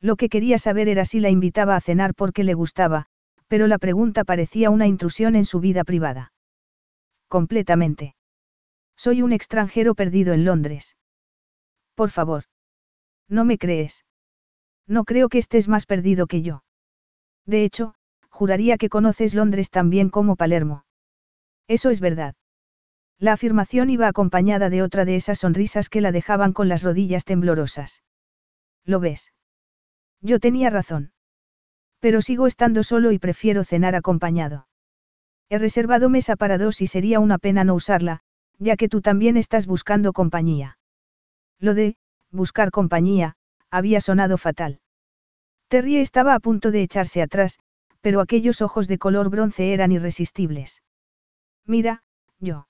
Lo 0.00 0.16
que 0.16 0.28
quería 0.28 0.58
saber 0.58 0.88
era 0.88 1.04
si 1.04 1.20
la 1.20 1.30
invitaba 1.30 1.76
a 1.76 1.80
cenar 1.80 2.14
porque 2.14 2.44
le 2.44 2.54
gustaba, 2.54 3.06
pero 3.48 3.66
la 3.66 3.78
pregunta 3.78 4.24
parecía 4.24 4.70
una 4.70 4.86
intrusión 4.86 5.36
en 5.36 5.44
su 5.44 5.60
vida 5.60 5.84
privada. 5.84 6.32
Completamente. 7.28 8.16
Soy 8.96 9.22
un 9.22 9.32
extranjero 9.32 9.94
perdido 9.94 10.32
en 10.32 10.44
Londres. 10.44 10.96
Por 11.94 12.10
favor. 12.10 12.44
¿No 13.28 13.44
me 13.44 13.58
crees? 13.58 14.04
No 14.86 15.04
creo 15.04 15.28
que 15.28 15.38
estés 15.38 15.68
más 15.68 15.86
perdido 15.86 16.26
que 16.26 16.42
yo. 16.42 16.62
De 17.46 17.64
hecho, 17.64 17.94
juraría 18.28 18.78
que 18.78 18.88
conoces 18.88 19.34
Londres 19.34 19.70
tan 19.70 19.90
bien 19.90 20.10
como 20.10 20.36
Palermo. 20.36 20.84
Eso 21.68 21.90
es 21.90 22.00
verdad. 22.00 22.34
La 23.18 23.32
afirmación 23.32 23.90
iba 23.90 24.08
acompañada 24.08 24.70
de 24.70 24.82
otra 24.82 25.04
de 25.04 25.16
esas 25.16 25.38
sonrisas 25.40 25.88
que 25.88 26.00
la 26.00 26.12
dejaban 26.12 26.52
con 26.52 26.68
las 26.68 26.82
rodillas 26.82 27.24
temblorosas. 27.24 28.02
¿Lo 28.84 29.00
ves? 29.00 29.32
Yo 30.20 30.40
tenía 30.40 30.70
razón. 30.70 31.12
Pero 32.00 32.20
sigo 32.20 32.46
estando 32.46 32.82
solo 32.82 33.12
y 33.12 33.18
prefiero 33.18 33.64
cenar 33.64 33.94
acompañado. 33.94 34.66
He 35.48 35.58
reservado 35.58 36.10
mesa 36.10 36.36
para 36.36 36.58
dos 36.58 36.80
y 36.80 36.86
sería 36.86 37.20
una 37.20 37.38
pena 37.38 37.64
no 37.64 37.74
usarla, 37.74 38.20
ya 38.58 38.76
que 38.76 38.88
tú 38.88 39.00
también 39.00 39.36
estás 39.36 39.66
buscando 39.66 40.12
compañía. 40.12 40.78
Lo 41.60 41.74
de, 41.74 41.96
buscar 42.30 42.70
compañía, 42.70 43.36
había 43.70 44.00
sonado 44.00 44.38
fatal. 44.38 44.80
Terry 45.74 45.96
estaba 45.96 46.36
a 46.36 46.38
punto 46.38 46.70
de 46.70 46.82
echarse 46.82 47.20
atrás, 47.20 47.58
pero 48.00 48.20
aquellos 48.20 48.62
ojos 48.62 48.86
de 48.86 48.96
color 48.96 49.28
bronce 49.28 49.72
eran 49.72 49.90
irresistibles. 49.90 50.84
Mira, 51.66 52.04
yo. 52.38 52.68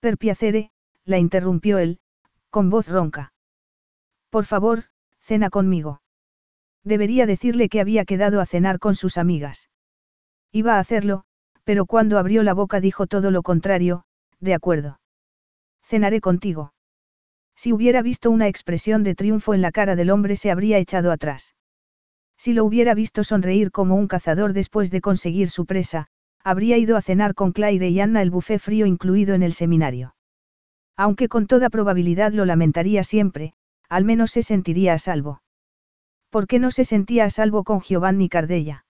Per 0.00 0.16
piacere, 0.16 0.70
la 1.04 1.18
interrumpió 1.18 1.76
él, 1.76 2.00
con 2.48 2.70
voz 2.70 2.88
ronca. 2.88 3.34
Por 4.30 4.46
favor, 4.46 4.84
cena 5.20 5.50
conmigo. 5.50 6.00
Debería 6.82 7.26
decirle 7.26 7.68
que 7.68 7.78
había 7.78 8.06
quedado 8.06 8.40
a 8.40 8.46
cenar 8.46 8.78
con 8.78 8.94
sus 8.94 9.18
amigas. 9.18 9.68
Iba 10.50 10.76
a 10.76 10.78
hacerlo, 10.78 11.24
pero 11.64 11.84
cuando 11.84 12.16
abrió 12.16 12.42
la 12.42 12.54
boca 12.54 12.80
dijo 12.80 13.06
todo 13.06 13.30
lo 13.30 13.42
contrario, 13.42 14.04
de 14.40 14.54
acuerdo. 14.54 14.98
Cenaré 15.82 16.22
contigo. 16.22 16.72
Si 17.54 17.70
hubiera 17.74 18.00
visto 18.00 18.30
una 18.30 18.48
expresión 18.48 19.02
de 19.02 19.14
triunfo 19.14 19.52
en 19.52 19.60
la 19.60 19.72
cara 19.72 19.94
del 19.94 20.08
hombre 20.08 20.36
se 20.36 20.50
habría 20.50 20.78
echado 20.78 21.12
atrás. 21.12 21.54
Si 22.38 22.52
lo 22.52 22.64
hubiera 22.64 22.94
visto 22.94 23.24
sonreír 23.24 23.72
como 23.72 23.96
un 23.96 24.06
cazador 24.06 24.52
después 24.52 24.90
de 24.92 25.00
conseguir 25.00 25.50
su 25.50 25.66
presa, 25.66 26.06
habría 26.44 26.78
ido 26.78 26.96
a 26.96 27.02
cenar 27.02 27.34
con 27.34 27.52
Claire 27.52 27.88
y 27.88 28.00
Anna 28.00 28.22
el 28.22 28.30
buffet 28.30 28.60
frío 28.60 28.86
incluido 28.86 29.34
en 29.34 29.42
el 29.42 29.52
seminario. 29.52 30.14
Aunque 30.96 31.28
con 31.28 31.46
toda 31.46 31.68
probabilidad 31.68 32.32
lo 32.32 32.44
lamentaría 32.44 33.02
siempre, 33.02 33.54
al 33.88 34.04
menos 34.04 34.30
se 34.30 34.42
sentiría 34.42 34.94
a 34.94 34.98
salvo. 34.98 35.42
¿Por 36.30 36.46
qué 36.46 36.58
no 36.58 36.70
se 36.70 36.84
sentía 36.84 37.24
a 37.24 37.30
salvo 37.30 37.64
con 37.64 37.80
Giovanni 37.80 38.28
Cardella? 38.28 38.84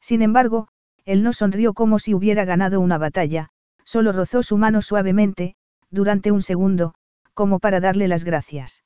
Sin 0.00 0.22
embargo, 0.22 0.68
él 1.04 1.22
no 1.22 1.32
sonrió 1.32 1.74
como 1.74 1.98
si 1.98 2.14
hubiera 2.14 2.44
ganado 2.44 2.80
una 2.80 2.98
batalla, 2.98 3.50
solo 3.84 4.12
rozó 4.12 4.42
su 4.42 4.56
mano 4.56 4.80
suavemente, 4.80 5.56
durante 5.90 6.32
un 6.32 6.40
segundo, 6.42 6.94
como 7.34 7.58
para 7.58 7.80
darle 7.80 8.08
las 8.08 8.24
gracias. 8.24 8.84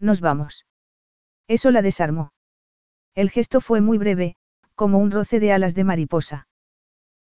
Nos 0.00 0.20
vamos. 0.20 0.66
Eso 1.48 1.70
la 1.70 1.82
desarmó. 1.82 2.32
El 3.16 3.30
gesto 3.30 3.60
fue 3.60 3.80
muy 3.80 3.98
breve, 3.98 4.36
como 4.74 4.98
un 4.98 5.10
roce 5.10 5.40
de 5.40 5.52
alas 5.52 5.74
de 5.74 5.84
mariposa. 5.84 6.46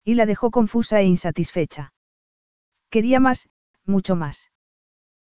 Y 0.04 0.14
la 0.14 0.26
dejó 0.26 0.50
confusa 0.50 1.00
e 1.00 1.04
insatisfecha. 1.04 1.92
Quería 2.90 3.20
más, 3.20 3.48
mucho 3.84 4.16
más. 4.16 4.50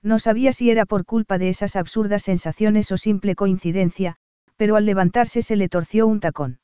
No 0.03 0.18
sabía 0.18 0.53
si 0.53 0.70
era 0.70 0.87
por 0.87 1.05
culpa 1.05 1.37
de 1.37 1.48
esas 1.48 1.77
absurdas 1.77 2.22
sensaciones 2.22 2.90
o 2.92 2.96
simple 2.96 3.35
coincidencia, 3.35 4.16
pero 4.57 4.77
al 4.77 4.87
levantarse 4.87 5.42
se 5.42 5.57
le 5.57 5.68
torció 5.68 6.07
un 6.07 6.20
tacón. 6.20 6.61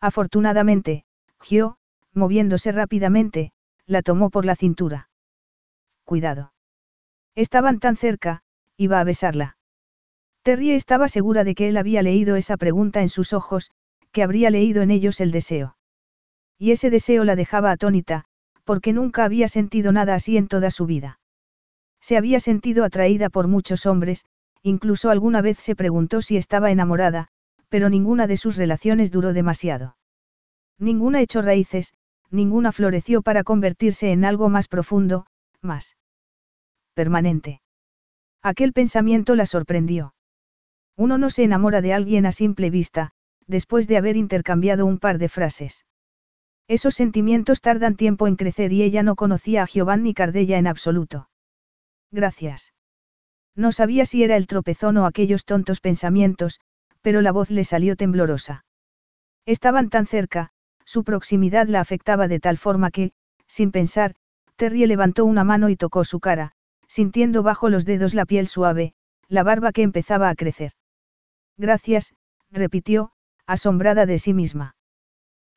Afortunadamente, 0.00 1.04
Gio, 1.40 1.76
moviéndose 2.14 2.72
rápidamente, 2.72 3.52
la 3.86 4.00
tomó 4.00 4.30
por 4.30 4.46
la 4.46 4.56
cintura. 4.56 5.10
Cuidado. 6.04 6.52
Estaban 7.34 7.80
tan 7.80 7.96
cerca, 7.96 8.42
iba 8.76 8.98
a 8.98 9.04
besarla. 9.04 9.58
Terry 10.42 10.72
estaba 10.72 11.08
segura 11.08 11.44
de 11.44 11.54
que 11.54 11.68
él 11.68 11.76
había 11.76 12.02
leído 12.02 12.36
esa 12.36 12.56
pregunta 12.56 13.02
en 13.02 13.08
sus 13.08 13.32
ojos, 13.32 13.70
que 14.12 14.22
habría 14.22 14.50
leído 14.50 14.82
en 14.82 14.90
ellos 14.90 15.20
el 15.20 15.30
deseo. 15.30 15.76
Y 16.58 16.72
ese 16.72 16.90
deseo 16.90 17.24
la 17.24 17.36
dejaba 17.36 17.70
atónita, 17.70 18.24
porque 18.64 18.92
nunca 18.92 19.24
había 19.24 19.48
sentido 19.48 19.92
nada 19.92 20.14
así 20.14 20.36
en 20.36 20.48
toda 20.48 20.70
su 20.70 20.86
vida. 20.86 21.18
Se 22.00 22.16
había 22.16 22.40
sentido 22.40 22.84
atraída 22.84 23.28
por 23.28 23.48
muchos 23.48 23.84
hombres, 23.86 24.24
Incluso 24.62 25.10
alguna 25.10 25.40
vez 25.40 25.58
se 25.58 25.74
preguntó 25.74 26.20
si 26.20 26.36
estaba 26.36 26.70
enamorada, 26.70 27.28
pero 27.68 27.88
ninguna 27.88 28.26
de 28.26 28.36
sus 28.36 28.56
relaciones 28.56 29.10
duró 29.10 29.32
demasiado. 29.32 29.96
Ninguna 30.78 31.20
echó 31.20 31.40
raíces, 31.40 31.92
ninguna 32.30 32.72
floreció 32.72 33.22
para 33.22 33.42
convertirse 33.42 34.12
en 34.12 34.24
algo 34.24 34.48
más 34.48 34.68
profundo, 34.68 35.26
más 35.62 35.96
permanente. 36.94 37.62
Aquel 38.42 38.72
pensamiento 38.72 39.34
la 39.34 39.46
sorprendió. 39.46 40.14
Uno 41.00 41.16
no 41.16 41.30
se 41.30 41.44
enamora 41.44 41.80
de 41.80 41.94
alguien 41.94 42.26
a 42.26 42.30
simple 42.30 42.68
vista, 42.68 43.12
después 43.46 43.88
de 43.88 43.96
haber 43.96 44.18
intercambiado 44.18 44.84
un 44.84 44.98
par 44.98 45.16
de 45.16 45.30
frases. 45.30 45.86
Esos 46.68 46.94
sentimientos 46.94 47.62
tardan 47.62 47.96
tiempo 47.96 48.26
en 48.26 48.36
crecer 48.36 48.70
y 48.74 48.82
ella 48.82 49.02
no 49.02 49.16
conocía 49.16 49.62
a 49.62 49.66
Giovanni 49.66 50.12
Cardella 50.12 50.58
en 50.58 50.66
absoluto. 50.66 51.30
Gracias. 52.10 52.74
No 53.56 53.72
sabía 53.72 54.04
si 54.04 54.24
era 54.24 54.36
el 54.36 54.46
tropezón 54.46 54.98
o 54.98 55.06
aquellos 55.06 55.46
tontos 55.46 55.80
pensamientos, 55.80 56.60
pero 57.00 57.22
la 57.22 57.32
voz 57.32 57.48
le 57.48 57.64
salió 57.64 57.96
temblorosa. 57.96 58.66
Estaban 59.46 59.88
tan 59.88 60.04
cerca, 60.04 60.50
su 60.84 61.02
proximidad 61.02 61.66
la 61.66 61.80
afectaba 61.80 62.28
de 62.28 62.40
tal 62.40 62.58
forma 62.58 62.90
que, 62.90 63.12
sin 63.46 63.72
pensar, 63.72 64.16
Terry 64.56 64.84
levantó 64.86 65.24
una 65.24 65.44
mano 65.44 65.70
y 65.70 65.76
tocó 65.76 66.04
su 66.04 66.20
cara, 66.20 66.52
sintiendo 66.88 67.42
bajo 67.42 67.70
los 67.70 67.86
dedos 67.86 68.12
la 68.12 68.26
piel 68.26 68.46
suave, 68.48 68.92
la 69.28 69.42
barba 69.42 69.72
que 69.72 69.80
empezaba 69.80 70.28
a 70.28 70.34
crecer. 70.34 70.72
Gracias, 71.60 72.14
repitió, 72.50 73.12
asombrada 73.46 74.06
de 74.06 74.18
sí 74.18 74.32
misma. 74.32 74.76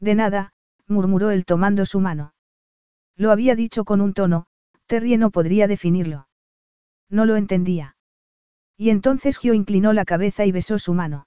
De 0.01 0.15
nada, 0.15 0.51
murmuró 0.85 1.31
él 1.31 1.45
tomando 1.45 1.85
su 1.85 2.01
mano. 2.01 2.33
Lo 3.15 3.31
había 3.31 3.55
dicho 3.55 3.85
con 3.85 4.01
un 4.01 4.13
tono, 4.13 4.45
Terry 4.85 5.15
no 5.15 5.31
podría 5.31 5.65
definirlo. 5.65 6.27
No 7.09 7.25
lo 7.25 7.37
entendía. 7.37 7.95
Y 8.75 8.89
entonces 8.89 9.37
Gio 9.37 9.53
inclinó 9.53 9.93
la 9.93 10.03
cabeza 10.03 10.45
y 10.45 10.51
besó 10.51 10.77
su 10.77 10.93
mano. 10.93 11.25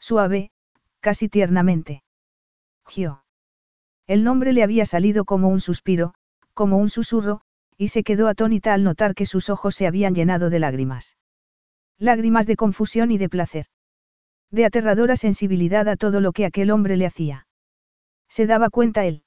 Suave, 0.00 0.52
casi 1.00 1.28
tiernamente. 1.28 2.02
Gio. 2.86 3.26
El 4.06 4.24
nombre 4.24 4.54
le 4.54 4.62
había 4.62 4.86
salido 4.86 5.26
como 5.26 5.50
un 5.50 5.60
suspiro, 5.60 6.14
como 6.54 6.78
un 6.78 6.88
susurro, 6.88 7.42
y 7.76 7.88
se 7.88 8.04
quedó 8.04 8.28
atónita 8.28 8.72
al 8.72 8.84
notar 8.84 9.14
que 9.14 9.26
sus 9.26 9.50
ojos 9.50 9.74
se 9.74 9.86
habían 9.86 10.14
llenado 10.14 10.48
de 10.48 10.60
lágrimas. 10.60 11.18
Lágrimas 11.98 12.46
de 12.46 12.56
confusión 12.56 13.10
y 13.10 13.18
de 13.18 13.28
placer. 13.28 13.66
De 14.52 14.66
aterradora 14.66 15.16
sensibilidad 15.16 15.88
a 15.88 15.96
todo 15.96 16.20
lo 16.20 16.32
que 16.32 16.44
aquel 16.44 16.70
hombre 16.70 16.96
le 16.96 17.06
hacía. 17.06 17.46
Se 18.28 18.46
daba 18.46 18.68
cuenta 18.68 19.06
él. 19.06 19.24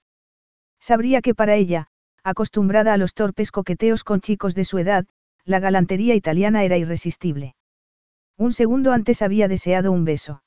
Sabría 0.79 1.21
que 1.21 1.33
para 1.33 1.55
ella, 1.55 1.87
acostumbrada 2.23 2.93
a 2.93 2.97
los 2.97 3.15
torpes 3.15 3.51
coqueteos 3.51 4.03
con 4.03 4.21
chicos 4.21 4.53
de 4.53 4.65
su 4.65 4.77
edad, 4.77 5.05
la 5.43 5.59
galantería 5.59 6.13
italiana 6.13 6.63
era 6.63 6.77
irresistible. 6.77 7.55
Un 8.37 8.53
segundo 8.53 8.91
antes 8.91 9.23
había 9.23 9.47
deseado 9.47 9.91
un 9.91 10.05
beso. 10.05 10.43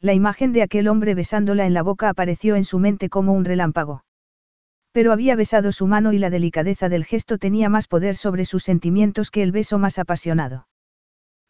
La 0.00 0.14
imagen 0.14 0.54
de 0.54 0.62
aquel 0.62 0.88
hombre 0.88 1.14
besándola 1.14 1.66
en 1.66 1.74
la 1.74 1.82
boca 1.82 2.08
apareció 2.08 2.56
en 2.56 2.64
su 2.64 2.78
mente 2.78 3.10
como 3.10 3.34
un 3.34 3.44
relámpago. 3.44 4.04
Pero 4.92 5.12
había 5.12 5.36
besado 5.36 5.72
su 5.72 5.86
mano 5.86 6.14
y 6.14 6.18
la 6.18 6.30
delicadeza 6.30 6.88
del 6.88 7.04
gesto 7.04 7.36
tenía 7.36 7.68
más 7.68 7.86
poder 7.86 8.16
sobre 8.16 8.46
sus 8.46 8.64
sentimientos 8.64 9.30
que 9.30 9.42
el 9.42 9.52
beso 9.52 9.78
más 9.78 9.98
apasionado. 9.98 10.68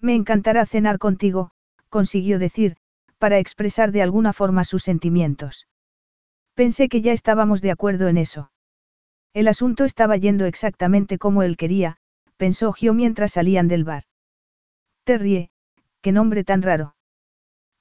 Me 0.00 0.16
encantará 0.16 0.66
cenar 0.66 0.98
contigo, 0.98 1.52
consiguió 1.90 2.38
decir, 2.38 2.76
para 3.18 3.38
expresar 3.38 3.92
de 3.92 4.00
alguna 4.00 4.32
forma 4.32 4.64
sus 4.64 4.82
sentimientos. 4.82 5.66
Pensé 6.54 6.88
que 6.88 7.02
ya 7.02 7.12
estábamos 7.12 7.60
de 7.60 7.70
acuerdo 7.70 8.08
en 8.08 8.16
eso. 8.16 8.50
El 9.34 9.46
asunto 9.46 9.84
estaba 9.84 10.16
yendo 10.16 10.46
exactamente 10.46 11.18
como 11.18 11.42
él 11.42 11.56
quería, 11.56 11.98
pensó 12.36 12.72
Gio 12.72 12.94
mientras 12.94 13.32
salían 13.32 13.68
del 13.68 13.84
bar. 13.84 14.04
Terrie, 15.04 15.50
qué 16.00 16.12
nombre 16.12 16.42
tan 16.44 16.62
raro. 16.62 16.94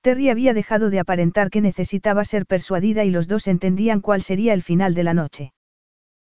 Terry 0.02 0.30
había 0.30 0.54
dejado 0.54 0.89
de 0.89 1.00
aparentar 1.00 1.50
que 1.50 1.62
necesitaba 1.62 2.24
ser 2.24 2.45
persuadida 2.45 3.04
y 3.04 3.10
los 3.10 3.28
dos 3.28 3.48
entendían 3.48 4.02
cuál 4.02 4.22
sería 4.22 4.54
el 4.54 4.63
final 4.63 4.93
de 4.93 5.04
la 5.04 5.13
noche. 5.13 5.54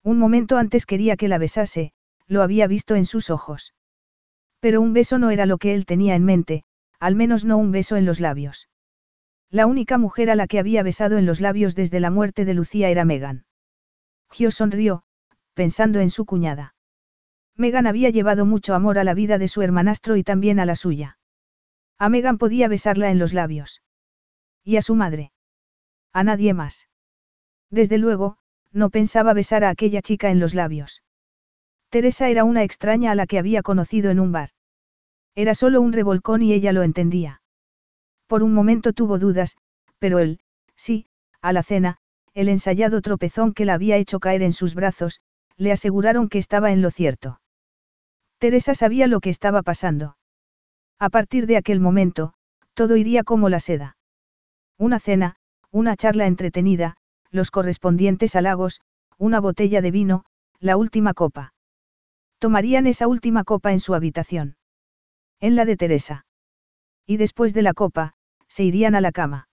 Un 0.04 0.20
momento 0.20 0.58
antes 0.58 0.86
quería 0.86 1.18
que 1.18 1.28
la 1.28 1.38
besase, 1.38 1.92
lo 2.28 2.42
había 2.42 2.68
visto 2.68 2.96
en 2.96 3.06
sus 3.06 3.30
ojos. 3.30 3.74
Pero 4.60 4.82
un 4.82 4.94
beso 4.94 5.18
no 5.18 5.32
era 5.32 5.46
lo 5.46 5.58
que 5.58 5.74
él 5.74 5.86
tenía 5.86 6.16
en 6.16 6.24
mente, 6.24 6.64
al 7.00 7.16
menos 7.16 7.46
no 7.46 7.58
un 7.58 7.72
beso 7.72 7.96
en 7.96 8.06
los 8.06 8.20
labios. 8.20 8.70
La 9.50 9.66
única 9.66 9.98
mujer 9.98 10.30
a 10.30 10.36
la 10.36 10.48
que 10.48 10.60
había 10.60 10.84
besado 10.84 11.18
en 11.18 11.26
los 11.26 11.40
labios 11.40 11.76
desde 11.76 12.00
la 12.00 12.12
muerte 12.12 12.44
de 12.46 12.54
Lucía 12.54 12.90
era 12.90 13.06
Megan. 13.06 13.46
Gio 14.30 14.52
sonrió, 14.52 15.04
pensando 15.54 16.00
en 16.00 16.10
su 16.10 16.26
cuñada. 16.26 16.76
Megan 17.56 17.88
había 17.88 18.10
llevado 18.10 18.46
mucho 18.46 18.76
amor 18.76 19.00
a 19.00 19.04
la 19.04 19.14
vida 19.14 19.38
de 19.38 19.48
su 19.48 19.62
hermanastro 19.62 20.18
y 20.18 20.24
también 20.24 20.60
a 20.60 20.66
la 20.66 20.76
suya. 20.76 21.18
A 21.98 22.10
Megan 22.10 22.38
podía 22.38 22.68
besarla 22.68 23.10
en 23.10 23.20
los 23.20 23.34
labios. 23.34 23.82
¿Y 24.64 24.78
a 24.78 24.82
su 24.82 24.96
madre? 24.96 25.32
A 26.14 26.24
nadie 26.24 26.54
más. 26.54 26.88
Desde 27.72 27.98
luego, 27.98 28.38
no 28.72 28.90
pensaba 28.90 29.34
besar 29.34 29.64
a 29.64 29.70
aquella 29.70 30.02
chica 30.02 30.30
en 30.30 30.40
los 30.40 30.54
labios. 30.54 31.04
Teresa 31.90 32.30
era 32.30 32.44
una 32.44 32.64
extraña 32.64 33.12
a 33.12 33.16
la 33.16 33.28
que 33.28 33.40
había 33.40 33.64
conocido 33.64 34.12
en 34.12 34.20
un 34.20 34.32
bar. 34.32 34.50
Era 35.38 35.54
solo 35.54 35.82
un 35.82 35.94
revolcón 35.94 36.42
y 36.42 36.52
ella 36.52 36.74
lo 36.74 36.82
entendía. 36.82 37.44
Por 38.26 38.42
un 38.42 38.56
momento 38.56 38.92
tuvo 38.92 39.20
dudas, 39.20 39.56
pero 40.00 40.18
él, 40.18 40.40
sí, 40.76 41.06
a 41.44 41.54
la 41.54 41.62
cena, 41.62 41.98
el 42.34 42.50
ensayado 42.50 43.04
tropezón 43.04 43.54
que 43.54 43.64
la 43.64 43.76
había 43.76 43.98
hecho 43.98 44.20
caer 44.20 44.42
en 44.42 44.52
sus 44.52 44.74
brazos, 44.74 45.22
le 45.56 45.72
aseguraron 45.72 46.28
que 46.28 46.40
estaba 46.40 46.72
en 46.72 46.82
lo 46.82 46.90
cierto. 46.90 47.40
Teresa 48.40 48.74
sabía 48.74 49.06
lo 49.06 49.20
que 49.20 49.30
estaba 49.30 49.62
pasando. 49.62 50.18
A 50.98 51.10
partir 51.10 51.46
de 51.46 51.58
aquel 51.58 51.80
momento, 51.80 52.34
todo 52.74 52.98
iría 52.98 53.24
como 53.24 53.48
la 53.48 53.60
seda. 53.60 53.96
Una 54.80 55.00
cena, 55.00 55.36
una 55.70 55.96
charla 55.96 56.26
entretenida, 56.26 56.98
los 57.30 57.52
correspondientes 57.52 58.36
halagos, 58.36 58.82
una 59.20 59.40
botella 59.40 59.82
de 59.82 59.92
vino, 59.92 60.26
la 60.60 60.78
última 60.78 61.14
copa. 61.14 61.54
Tomarían 62.40 62.88
esa 62.88 63.08
última 63.08 63.44
copa 63.44 63.72
en 63.72 63.80
su 63.80 63.94
habitación. 63.94 64.57
En 65.40 65.56
la 65.56 65.66
de 65.66 65.78
Teresa. 65.78 66.26
Y 67.06 67.18
después 67.18 67.54
de 67.54 67.62
la 67.62 67.74
copa, 67.74 68.16
se 68.48 68.64
irían 68.64 68.96
a 68.96 69.02
la 69.02 69.12
cama. 69.12 69.50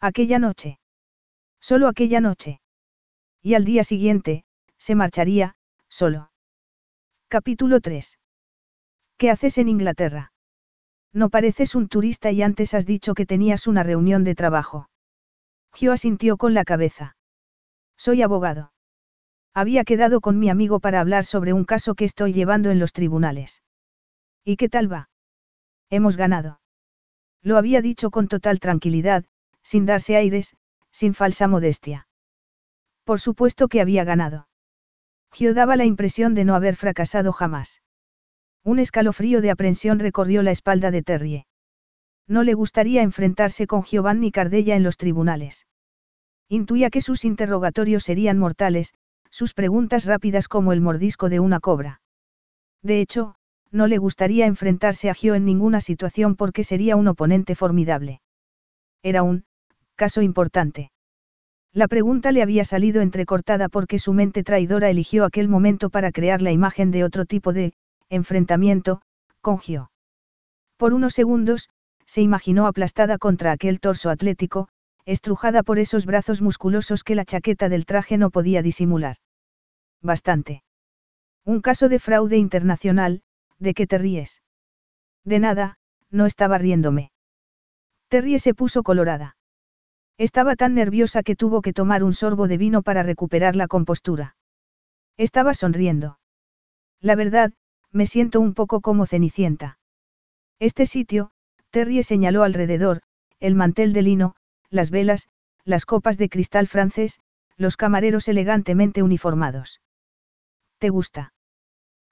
Aquella 0.00 0.38
noche. 0.38 0.78
Solo 1.60 1.88
aquella 1.88 2.20
noche. 2.20 2.60
Y 3.42 3.54
al 3.54 3.64
día 3.64 3.84
siguiente, 3.84 4.44
se 4.76 4.94
marcharía, 4.94 5.56
solo. 5.88 6.30
Capítulo 7.28 7.80
3. 7.80 8.18
¿Qué 9.16 9.30
haces 9.30 9.58
en 9.58 9.68
Inglaterra? 9.68 10.32
No 11.12 11.30
pareces 11.30 11.74
un 11.74 11.88
turista 11.88 12.30
y 12.30 12.42
antes 12.42 12.74
has 12.74 12.86
dicho 12.86 13.14
que 13.14 13.26
tenías 13.26 13.66
una 13.66 13.82
reunión 13.82 14.24
de 14.24 14.34
trabajo. 14.34 14.88
Gio 15.72 15.92
asintió 15.92 16.36
con 16.36 16.54
la 16.54 16.64
cabeza. 16.64 17.16
Soy 17.96 18.22
abogado. 18.22 18.72
Había 19.54 19.84
quedado 19.84 20.20
con 20.20 20.38
mi 20.38 20.50
amigo 20.50 20.78
para 20.80 21.00
hablar 21.00 21.24
sobre 21.24 21.52
un 21.52 21.64
caso 21.64 21.94
que 21.94 22.04
estoy 22.04 22.32
llevando 22.32 22.70
en 22.70 22.78
los 22.78 22.92
tribunales. 22.92 23.62
¿Y 24.44 24.56
qué 24.56 24.68
tal 24.68 24.90
va? 24.92 25.10
Hemos 25.90 26.16
ganado. 26.16 26.60
Lo 27.42 27.56
había 27.56 27.80
dicho 27.82 28.10
con 28.10 28.28
total 28.28 28.60
tranquilidad, 28.60 29.24
sin 29.62 29.86
darse 29.86 30.16
aires, 30.16 30.54
sin 30.90 31.14
falsa 31.14 31.48
modestia. 31.48 32.08
Por 33.04 33.20
supuesto 33.20 33.68
que 33.68 33.80
había 33.80 34.04
ganado. 34.04 34.48
Gio 35.32 35.54
daba 35.54 35.76
la 35.76 35.84
impresión 35.84 36.34
de 36.34 36.44
no 36.44 36.54
haber 36.54 36.76
fracasado 36.76 37.32
jamás. 37.32 37.82
Un 38.64 38.78
escalofrío 38.78 39.40
de 39.40 39.50
aprensión 39.50 39.98
recorrió 39.98 40.42
la 40.42 40.50
espalda 40.50 40.90
de 40.90 41.02
Terrie. 41.02 41.46
No 42.26 42.42
le 42.42 42.54
gustaría 42.54 43.02
enfrentarse 43.02 43.66
con 43.66 43.82
Giovanni 43.82 44.30
Cardella 44.30 44.76
en 44.76 44.82
los 44.82 44.98
tribunales. 44.98 45.66
Intuía 46.48 46.90
que 46.90 47.00
sus 47.00 47.24
interrogatorios 47.24 48.04
serían 48.04 48.38
mortales, 48.38 48.92
sus 49.30 49.54
preguntas 49.54 50.04
rápidas 50.04 50.48
como 50.48 50.72
el 50.72 50.80
mordisco 50.80 51.28
de 51.28 51.40
una 51.40 51.60
cobra. 51.60 52.02
De 52.82 53.00
hecho, 53.00 53.36
no 53.70 53.86
le 53.86 53.98
gustaría 53.98 54.46
enfrentarse 54.46 55.10
a 55.10 55.14
Gio 55.14 55.34
en 55.34 55.44
ninguna 55.44 55.80
situación 55.80 56.36
porque 56.36 56.64
sería 56.64 56.96
un 56.96 57.08
oponente 57.08 57.54
formidable. 57.54 58.20
Era 59.02 59.22
un 59.22 59.44
caso 59.94 60.22
importante. 60.22 60.90
La 61.72 61.88
pregunta 61.88 62.32
le 62.32 62.42
había 62.42 62.64
salido 62.64 63.02
entrecortada 63.02 63.68
porque 63.68 63.98
su 63.98 64.12
mente 64.12 64.42
traidora 64.42 64.90
eligió 64.90 65.24
aquel 65.24 65.48
momento 65.48 65.90
para 65.90 66.12
crear 66.12 66.40
la 66.40 66.52
imagen 66.52 66.90
de 66.90 67.04
otro 67.04 67.24
tipo 67.24 67.52
de 67.52 67.74
enfrentamiento, 68.08 69.02
con 69.40 69.58
Gio. 69.58 69.90
Por 70.76 70.94
unos 70.94 71.12
segundos, 71.14 71.68
se 72.06 72.22
imaginó 72.22 72.66
aplastada 72.66 73.18
contra 73.18 73.52
aquel 73.52 73.80
torso 73.80 74.08
atlético, 74.08 74.68
estrujada 75.04 75.62
por 75.62 75.78
esos 75.78 76.06
brazos 76.06 76.40
musculosos 76.40 77.04
que 77.04 77.14
la 77.14 77.24
chaqueta 77.24 77.68
del 77.68 77.84
traje 77.84 78.16
no 78.16 78.30
podía 78.30 78.62
disimular. 78.62 79.16
Bastante. 80.02 80.62
Un 81.44 81.60
caso 81.60 81.88
de 81.88 81.98
fraude 81.98 82.36
internacional, 82.36 83.22
¿de 83.58 83.74
qué 83.74 83.86
te 83.86 83.98
ríes? 83.98 84.42
De 85.24 85.38
nada, 85.38 85.78
no 86.10 86.26
estaba 86.26 86.58
riéndome. 86.58 87.10
Terrie 88.08 88.38
se 88.38 88.54
puso 88.54 88.82
colorada. 88.82 89.36
Estaba 90.16 90.56
tan 90.56 90.74
nerviosa 90.74 91.22
que 91.22 91.36
tuvo 91.36 91.62
que 91.62 91.72
tomar 91.72 92.02
un 92.02 92.14
sorbo 92.14 92.48
de 92.48 92.56
vino 92.56 92.82
para 92.82 93.02
recuperar 93.02 93.54
la 93.54 93.68
compostura. 93.68 94.36
Estaba 95.16 95.54
sonriendo. 95.54 96.18
La 97.00 97.14
verdad, 97.14 97.52
me 97.92 98.06
siento 98.06 98.40
un 98.40 98.54
poco 98.54 98.80
como 98.80 99.06
Cenicienta. 99.06 99.78
Este 100.58 100.86
sitio, 100.86 101.30
Terry 101.70 102.02
señaló 102.02 102.42
alrededor, 102.42 103.02
el 103.38 103.54
mantel 103.54 103.92
de 103.92 104.02
lino, 104.02 104.34
las 104.70 104.90
velas, 104.90 105.28
las 105.64 105.86
copas 105.86 106.18
de 106.18 106.28
cristal 106.28 106.66
francés, 106.66 107.20
los 107.56 107.76
camareros 107.76 108.28
elegantemente 108.28 109.02
uniformados. 109.02 109.80
¿Te 110.78 110.88
gusta? 110.88 111.32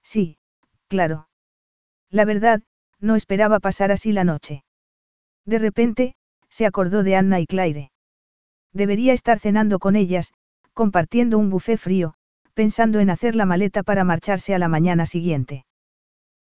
Sí, 0.03 0.37
claro. 0.87 1.26
La 2.11 2.25
verdad, 2.25 2.61
no 2.99 3.15
esperaba 3.15 3.59
pasar 3.59 3.91
así 3.91 4.11
la 4.11 4.23
noche. 4.23 4.63
De 5.45 5.59
repente, 5.59 6.15
se 6.49 6.65
acordó 6.65 7.03
de 7.03 7.15
Anna 7.15 7.39
y 7.39 7.45
Claire. 7.45 7.91
Debería 8.73 9.13
estar 9.13 9.39
cenando 9.39 9.79
con 9.79 9.95
ellas, 9.95 10.33
compartiendo 10.73 11.37
un 11.37 11.49
buffet 11.49 11.77
frío, 11.77 12.13
pensando 12.53 12.99
en 12.99 13.09
hacer 13.09 13.35
la 13.35 13.45
maleta 13.45 13.83
para 13.83 14.03
marcharse 14.03 14.53
a 14.53 14.59
la 14.59 14.67
mañana 14.67 15.05
siguiente. 15.05 15.65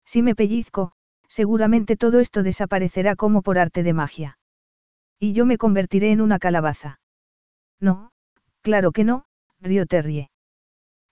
Si 0.06 0.22
me 0.22 0.36
pellizco, 0.36 0.92
seguramente 1.28 1.98
todo 1.98 2.20
esto 2.20 2.44
desaparecerá 2.44 3.16
como 3.16 3.42
por 3.42 3.58
arte 3.58 3.84
de 3.84 3.94
magia. 3.94 4.38
Y 5.20 5.34
yo 5.34 5.46
me 5.46 5.58
convertiré 5.58 6.12
en 6.12 6.22
una 6.22 6.40
calabaza. 6.40 7.00
No, 7.80 8.12
claro 8.62 8.92
que 8.92 9.04
no, 9.04 9.26
rió 9.60 9.86
Terrie. 9.86 10.30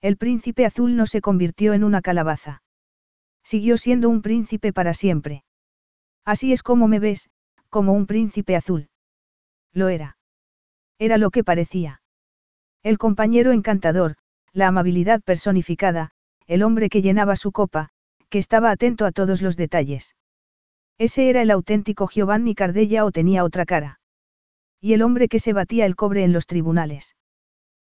El 0.00 0.16
príncipe 0.16 0.66
azul 0.66 0.96
no 0.96 1.06
se 1.06 1.20
convirtió 1.20 1.72
en 1.72 1.84
una 1.84 2.02
calabaza. 2.02 2.63
Siguió 3.44 3.76
siendo 3.76 4.08
un 4.08 4.22
príncipe 4.22 4.72
para 4.72 4.94
siempre. 4.94 5.44
Así 6.24 6.52
es 6.52 6.62
como 6.62 6.88
me 6.88 6.98
ves, 6.98 7.30
como 7.68 7.92
un 7.92 8.06
príncipe 8.06 8.56
azul. 8.56 8.88
Lo 9.72 9.88
era. 9.88 10.16
Era 10.98 11.18
lo 11.18 11.30
que 11.30 11.44
parecía. 11.44 12.00
El 12.82 12.98
compañero 12.98 13.52
encantador, 13.52 14.16
la 14.52 14.68
amabilidad 14.68 15.20
personificada, 15.22 16.12
el 16.46 16.62
hombre 16.62 16.88
que 16.88 17.02
llenaba 17.02 17.36
su 17.36 17.52
copa, 17.52 17.90
que 18.30 18.38
estaba 18.38 18.70
atento 18.70 19.04
a 19.04 19.12
todos 19.12 19.42
los 19.42 19.56
detalles. 19.56 20.16
Ese 20.98 21.28
era 21.28 21.42
el 21.42 21.50
auténtico 21.50 22.08
Giovanni 22.08 22.54
Cardella 22.54 23.04
o 23.04 23.10
tenía 23.10 23.44
otra 23.44 23.66
cara. 23.66 24.00
Y 24.80 24.92
el 24.92 25.02
hombre 25.02 25.28
que 25.28 25.38
se 25.38 25.52
batía 25.52 25.86
el 25.86 25.96
cobre 25.96 26.24
en 26.24 26.32
los 26.32 26.46
tribunales. 26.46 27.16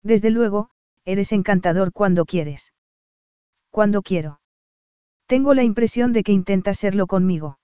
Desde 0.04 0.30
luego, 0.32 0.70
eres 1.06 1.32
encantador 1.32 1.94
cuando 1.94 2.26
quieres. 2.26 2.74
Cuando 3.70 4.02
quiero. 4.02 4.42
Tengo 5.30 5.54
la 5.54 5.62
impresión 5.62 6.12
de 6.12 6.24
que 6.24 6.32
intentas 6.32 6.80
serlo 6.80 7.06
conmigo. 7.06 7.60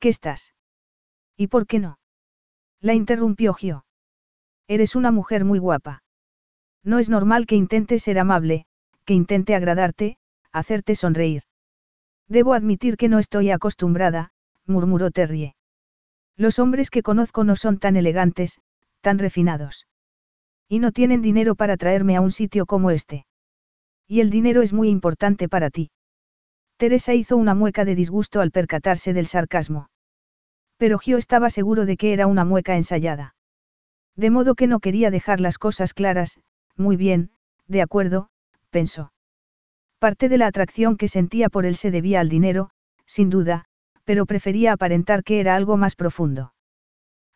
¿Qué 0.00 0.08
estás? 0.08 0.54
¿Y 1.36 1.48
por 1.48 1.66
qué 1.66 1.78
no? 1.78 1.98
La 2.80 2.94
interrumpió 2.94 3.52
Gio. 3.52 3.84
Eres 4.68 4.96
una 4.96 5.10
mujer 5.10 5.44
muy 5.44 5.58
guapa. 5.58 6.02
No 6.82 6.98
es 6.98 7.10
normal 7.10 7.44
que 7.44 7.56
intente 7.56 7.98
ser 7.98 8.18
amable, 8.18 8.64
que 9.04 9.12
intente 9.12 9.54
agradarte, 9.54 10.16
hacerte 10.50 10.94
sonreír. 10.94 11.42
Debo 12.26 12.54
admitir 12.54 12.96
que 12.96 13.10
no 13.10 13.18
estoy 13.18 13.50
acostumbrada, 13.50 14.32
murmuró 14.64 15.10
Terrie. 15.10 15.54
Los 16.38 16.58
hombres 16.58 16.88
que 16.88 17.02
conozco 17.02 17.44
no 17.44 17.54
son 17.54 17.80
tan 17.80 17.96
elegantes, 17.96 18.62
tan 19.02 19.18
refinados. 19.18 19.86
Y 20.70 20.78
no 20.78 20.90
tienen 20.90 21.20
dinero 21.20 21.54
para 21.54 21.76
traerme 21.76 22.16
a 22.16 22.22
un 22.22 22.30
sitio 22.30 22.64
como 22.64 22.90
este. 22.90 23.26
Y 24.08 24.20
el 24.20 24.30
dinero 24.30 24.62
es 24.62 24.72
muy 24.72 24.88
importante 24.88 25.50
para 25.50 25.68
ti. 25.68 25.90
Teresa 26.76 27.14
hizo 27.14 27.36
una 27.36 27.54
mueca 27.54 27.84
de 27.84 27.94
disgusto 27.94 28.40
al 28.40 28.50
percatarse 28.50 29.12
del 29.12 29.26
sarcasmo. 29.26 29.88
Pero 30.76 30.98
Gio 30.98 31.18
estaba 31.18 31.50
seguro 31.50 31.86
de 31.86 31.96
que 31.96 32.12
era 32.12 32.26
una 32.26 32.44
mueca 32.44 32.76
ensayada. 32.76 33.34
De 34.16 34.30
modo 34.30 34.54
que 34.54 34.66
no 34.66 34.80
quería 34.80 35.10
dejar 35.10 35.40
las 35.40 35.58
cosas 35.58 35.94
claras, 35.94 36.38
muy 36.76 36.96
bien, 36.96 37.30
de 37.68 37.82
acuerdo, 37.82 38.28
pensó. 38.70 39.12
Parte 39.98 40.28
de 40.28 40.38
la 40.38 40.48
atracción 40.48 40.96
que 40.96 41.08
sentía 41.08 41.48
por 41.48 41.64
él 41.64 41.76
se 41.76 41.90
debía 41.90 42.20
al 42.20 42.28
dinero, 42.28 42.70
sin 43.06 43.30
duda, 43.30 43.66
pero 44.04 44.26
prefería 44.26 44.72
aparentar 44.72 45.22
que 45.22 45.40
era 45.40 45.54
algo 45.54 45.76
más 45.76 45.94
profundo. 45.94 46.52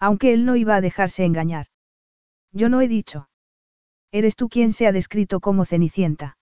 Aunque 0.00 0.32
él 0.32 0.44
no 0.44 0.56
iba 0.56 0.74
a 0.74 0.80
dejarse 0.80 1.24
engañar. 1.24 1.66
Yo 2.52 2.68
no 2.68 2.80
he 2.80 2.88
dicho. 2.88 3.28
Eres 4.10 4.36
tú 4.36 4.48
quien 4.48 4.72
se 4.72 4.86
ha 4.86 4.92
descrito 4.92 5.40
como 5.40 5.64
Cenicienta. 5.64 6.36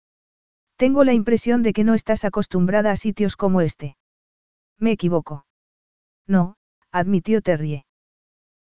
Tengo 0.80 1.04
la 1.04 1.12
impresión 1.12 1.62
de 1.62 1.74
que 1.74 1.84
no 1.84 1.92
estás 1.92 2.24
acostumbrada 2.24 2.90
a 2.90 2.96
sitios 2.96 3.36
como 3.36 3.60
este. 3.60 3.98
Me 4.78 4.92
equivoco. 4.92 5.44
No, 6.26 6.56
admitió 6.90 7.42
Terrie. 7.42 7.84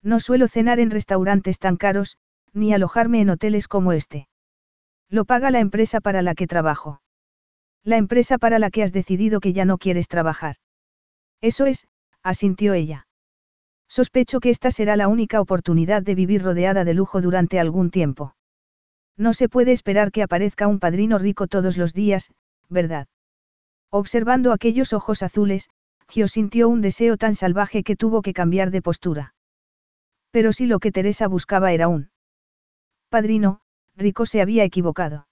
No 0.02 0.18
suelo 0.18 0.48
cenar 0.48 0.80
en 0.80 0.90
restaurantes 0.90 1.58
tan 1.58 1.76
caros, 1.76 2.16
ni 2.54 2.72
alojarme 2.72 3.20
en 3.20 3.28
hoteles 3.28 3.68
como 3.68 3.92
este. 3.92 4.28
Lo 5.10 5.26
paga 5.26 5.50
la 5.50 5.60
empresa 5.60 6.00
para 6.00 6.22
la 6.22 6.34
que 6.34 6.46
trabajo. 6.46 7.02
La 7.84 7.98
empresa 7.98 8.38
para 8.38 8.58
la 8.58 8.70
que 8.70 8.82
has 8.82 8.94
decidido 8.94 9.38
que 9.40 9.52
ya 9.52 9.66
no 9.66 9.76
quieres 9.76 10.08
trabajar. 10.08 10.56
Eso 11.42 11.66
es, 11.66 11.86
asintió 12.22 12.72
ella. 12.72 13.08
Sospecho 13.88 14.40
que 14.40 14.48
esta 14.48 14.70
será 14.70 14.96
la 14.96 15.08
única 15.08 15.42
oportunidad 15.42 16.02
de 16.02 16.14
vivir 16.14 16.42
rodeada 16.42 16.86
de 16.86 16.94
lujo 16.94 17.20
durante 17.20 17.60
algún 17.60 17.90
tiempo. 17.90 18.34
No 19.16 19.32
se 19.32 19.48
puede 19.48 19.72
esperar 19.72 20.12
que 20.12 20.22
aparezca 20.22 20.68
un 20.68 20.78
padrino 20.78 21.18
rico 21.18 21.46
todos 21.46 21.76
los 21.76 21.94
días, 21.94 22.32
¿verdad? 22.68 23.08
Observando 23.90 24.52
aquellos 24.52 24.92
ojos 24.92 25.22
azules, 25.22 25.70
Gio 26.08 26.28
sintió 26.28 26.68
un 26.68 26.80
deseo 26.80 27.16
tan 27.16 27.34
salvaje 27.34 27.82
que 27.82 27.96
tuvo 27.96 28.22
que 28.22 28.32
cambiar 28.32 28.70
de 28.70 28.82
postura. 28.82 29.34
Pero 30.30 30.52
si 30.52 30.66
lo 30.66 30.78
que 30.78 30.92
Teresa 30.92 31.28
buscaba 31.28 31.72
era 31.72 31.88
un 31.88 32.10
padrino, 33.08 33.60
Rico 33.96 34.26
se 34.26 34.42
había 34.42 34.64
equivocado. 34.64 35.26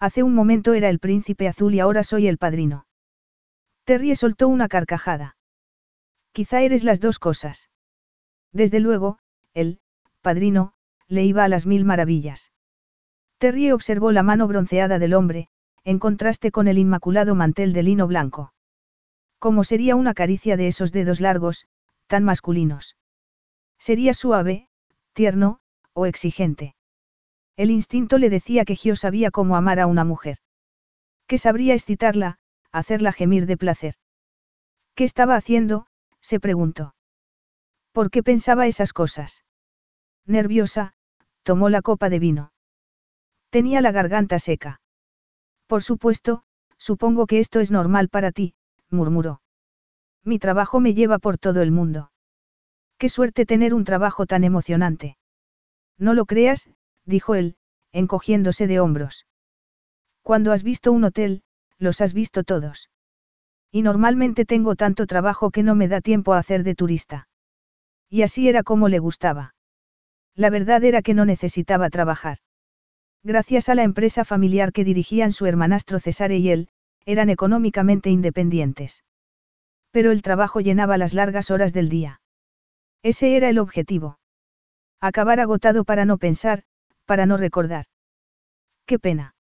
Hace 0.00 0.22
un 0.22 0.34
momento 0.34 0.74
era 0.74 0.88
el 0.88 0.98
príncipe 0.98 1.48
azul 1.48 1.74
y 1.74 1.80
ahora 1.80 2.02
soy 2.02 2.26
el 2.26 2.38
padrino. 2.38 2.86
Terry 3.84 4.16
soltó 4.16 4.48
una 4.48 4.68
carcajada. 4.68 5.36
Quizá 6.32 6.62
eres 6.62 6.82
las 6.82 7.00
dos 7.00 7.18
cosas. 7.18 7.70
Desde 8.52 8.80
luego, 8.80 9.18
el, 9.54 9.80
padrino, 10.20 10.72
le 11.06 11.24
iba 11.24 11.44
a 11.44 11.48
las 11.48 11.66
mil 11.66 11.84
maravillas. 11.84 12.50
Terry 13.38 13.70
observó 13.70 14.12
la 14.12 14.22
mano 14.22 14.48
bronceada 14.48 14.98
del 14.98 15.14
hombre, 15.14 15.48
en 15.84 15.98
contraste 15.98 16.50
con 16.50 16.68
el 16.68 16.78
inmaculado 16.78 17.34
mantel 17.34 17.72
de 17.72 17.82
lino 17.82 18.06
blanco. 18.06 18.52
¿Cómo 19.38 19.62
sería 19.62 19.94
una 19.94 20.14
caricia 20.14 20.56
de 20.56 20.68
esos 20.68 20.92
dedos 20.92 21.20
largos, 21.20 21.66
tan 22.06 22.24
masculinos? 22.24 22.96
Sería 23.78 24.14
suave, 24.14 24.68
tierno, 25.12 25.60
o 25.92 26.06
exigente. 26.06 26.74
El 27.56 27.70
instinto 27.70 28.18
le 28.18 28.30
decía 28.30 28.64
que 28.64 28.76
Gio 28.76 28.96
sabía 28.96 29.30
cómo 29.30 29.56
amar 29.56 29.80
a 29.80 29.86
una 29.86 30.04
mujer. 30.04 30.38
Que 31.26 31.38
sabría 31.38 31.74
excitarla, 31.74 32.38
hacerla 32.72 33.12
gemir 33.12 33.46
de 33.46 33.56
placer. 33.56 33.94
¿Qué 34.94 35.04
estaba 35.04 35.36
haciendo? 35.36 35.86
se 36.20 36.40
preguntó. 36.40 36.94
¿Por 37.92 38.10
qué 38.10 38.22
pensaba 38.22 38.66
esas 38.66 38.92
cosas? 38.92 39.44
Nerviosa, 40.26 40.94
tomó 41.42 41.68
la 41.68 41.82
copa 41.82 42.08
de 42.08 42.18
vino. 42.18 42.52
Tenía 43.50 43.80
la 43.80 43.92
garganta 43.92 44.38
seca. 44.38 44.80
Por 45.66 45.82
supuesto, 45.82 46.42
supongo 46.76 47.26
que 47.26 47.40
esto 47.40 47.60
es 47.60 47.70
normal 47.70 48.08
para 48.08 48.32
ti, 48.32 48.54
murmuró. 48.90 49.40
Mi 50.24 50.38
trabajo 50.38 50.80
me 50.80 50.94
lleva 50.94 51.18
por 51.18 51.38
todo 51.38 51.62
el 51.62 51.70
mundo. 51.70 52.10
Qué 52.98 53.08
suerte 53.08 53.46
tener 53.46 53.74
un 53.74 53.84
trabajo 53.84 54.26
tan 54.26 54.44
emocionante. 54.44 55.16
No 55.98 56.14
lo 56.14 56.24
creas, 56.24 56.68
dijo 57.04 57.34
él, 57.34 57.56
encogiéndose 57.92 58.66
de 58.66 58.80
hombros. 58.80 59.26
Cuando 60.22 60.52
has 60.52 60.62
visto 60.62 60.92
un 60.92 61.04
hotel, 61.04 61.42
los 61.78 62.00
has 62.00 62.12
visto 62.12 62.42
todos. 62.42 62.90
Y 63.70 63.82
normalmente 63.82 64.44
tengo 64.44 64.74
tanto 64.74 65.06
trabajo 65.06 65.50
que 65.50 65.62
no 65.62 65.74
me 65.74 65.88
da 65.88 66.00
tiempo 66.00 66.32
a 66.32 66.38
hacer 66.38 66.62
de 66.64 66.74
turista. 66.74 67.28
Y 68.08 68.22
así 68.22 68.48
era 68.48 68.62
como 68.62 68.88
le 68.88 68.98
gustaba. 68.98 69.54
La 70.34 70.50
verdad 70.50 70.82
era 70.84 71.02
que 71.02 71.14
no 71.14 71.24
necesitaba 71.24 71.90
trabajar. 71.90 72.38
Gracias 73.26 73.68
a 73.68 73.74
la 73.74 73.82
empresa 73.82 74.24
familiar 74.24 74.72
que 74.72 74.84
dirigían 74.84 75.32
su 75.32 75.46
hermanastro 75.46 75.98
Cesare 75.98 76.36
y 76.36 76.48
él, 76.50 76.68
eran 77.06 77.28
económicamente 77.28 78.08
independientes. 78.08 79.02
Pero 79.90 80.12
el 80.12 80.22
trabajo 80.22 80.60
llenaba 80.60 80.96
las 80.96 81.12
largas 81.12 81.50
horas 81.50 81.72
del 81.72 81.88
día. 81.88 82.20
Ese 83.02 83.36
era 83.36 83.48
el 83.48 83.58
objetivo. 83.58 84.20
Acabar 85.00 85.40
agotado 85.40 85.82
para 85.82 86.04
no 86.04 86.18
pensar, 86.18 86.62
para 87.04 87.26
no 87.26 87.36
recordar. 87.36 87.86
Qué 88.86 89.00
pena. 89.00 89.34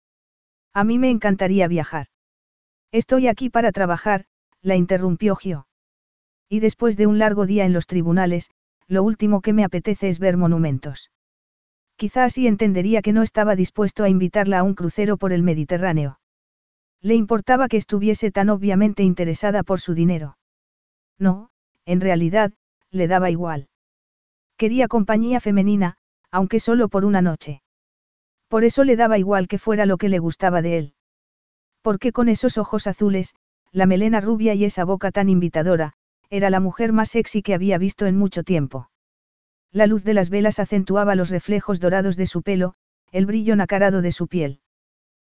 A 0.72 0.82
mí 0.82 0.98
me 0.98 1.10
encantaría 1.10 1.68
viajar. 1.68 2.06
Estoy 2.90 3.28
aquí 3.28 3.50
para 3.50 3.70
trabajar, 3.70 4.24
la 4.62 4.76
interrumpió 4.76 5.36
Gio. 5.36 5.66
Y 6.48 6.60
después 6.60 6.96
de 6.96 7.06
un 7.06 7.18
largo 7.18 7.44
día 7.44 7.66
en 7.66 7.74
los 7.74 7.86
tribunales, 7.86 8.50
lo 8.88 9.02
último 9.02 9.42
que 9.42 9.52
me 9.52 9.62
apetece 9.62 10.08
es 10.08 10.18
ver 10.18 10.38
monumentos. 10.38 11.10
Quizá 11.96 12.24
así 12.24 12.46
entendería 12.46 13.02
que 13.02 13.12
no 13.12 13.22
estaba 13.22 13.54
dispuesto 13.56 14.04
a 14.04 14.08
invitarla 14.08 14.58
a 14.58 14.62
un 14.62 14.74
crucero 14.74 15.16
por 15.16 15.32
el 15.32 15.42
Mediterráneo. 15.42 16.18
Le 17.00 17.14
importaba 17.14 17.68
que 17.68 17.76
estuviese 17.76 18.30
tan 18.30 18.48
obviamente 18.48 19.02
interesada 19.02 19.62
por 19.62 19.80
su 19.80 19.94
dinero. 19.94 20.36
No, 21.18 21.50
en 21.84 22.00
realidad, 22.00 22.52
le 22.90 23.06
daba 23.06 23.30
igual. 23.30 23.68
Quería 24.56 24.88
compañía 24.88 25.40
femenina, 25.40 25.96
aunque 26.30 26.60
solo 26.60 26.88
por 26.88 27.04
una 27.04 27.22
noche. 27.22 27.62
Por 28.48 28.64
eso 28.64 28.84
le 28.84 28.96
daba 28.96 29.18
igual 29.18 29.48
que 29.48 29.58
fuera 29.58 29.86
lo 29.86 29.96
que 29.98 30.08
le 30.08 30.18
gustaba 30.18 30.62
de 30.62 30.78
él. 30.78 30.94
Porque 31.82 32.12
con 32.12 32.28
esos 32.28 32.56
ojos 32.56 32.86
azules, 32.86 33.34
la 33.70 33.86
melena 33.86 34.20
rubia 34.20 34.54
y 34.54 34.64
esa 34.64 34.84
boca 34.84 35.10
tan 35.10 35.28
invitadora, 35.28 35.92
era 36.30 36.50
la 36.50 36.60
mujer 36.60 36.92
más 36.92 37.10
sexy 37.10 37.42
que 37.42 37.54
había 37.54 37.78
visto 37.78 38.06
en 38.06 38.16
mucho 38.16 38.42
tiempo. 38.42 38.88
La 39.74 39.88
luz 39.88 40.04
de 40.04 40.14
las 40.14 40.30
velas 40.30 40.60
acentuaba 40.60 41.16
los 41.16 41.30
reflejos 41.30 41.80
dorados 41.80 42.16
de 42.16 42.26
su 42.26 42.42
pelo, 42.42 42.74
el 43.10 43.26
brillo 43.26 43.56
nacarado 43.56 44.02
de 44.02 44.12
su 44.12 44.28
piel. 44.28 44.60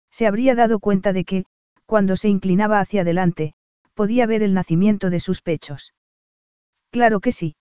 Se 0.10 0.26
habría 0.26 0.56
dado 0.56 0.80
cuenta 0.80 1.14
de 1.14 1.26
que, 1.26 1.46
cuando 1.86 2.16
se 2.18 2.28
inclinaba 2.28 2.80
hacia 2.80 3.02
adelante, 3.02 3.54
podía 3.94 4.26
ver 4.26 4.42
el 4.42 4.56
nacimiento 4.56 5.12
de 5.12 5.20
sus 5.20 5.44
pechos. 5.44 5.94
Claro 6.90 7.20
que 7.20 7.32
sí. 7.32 7.56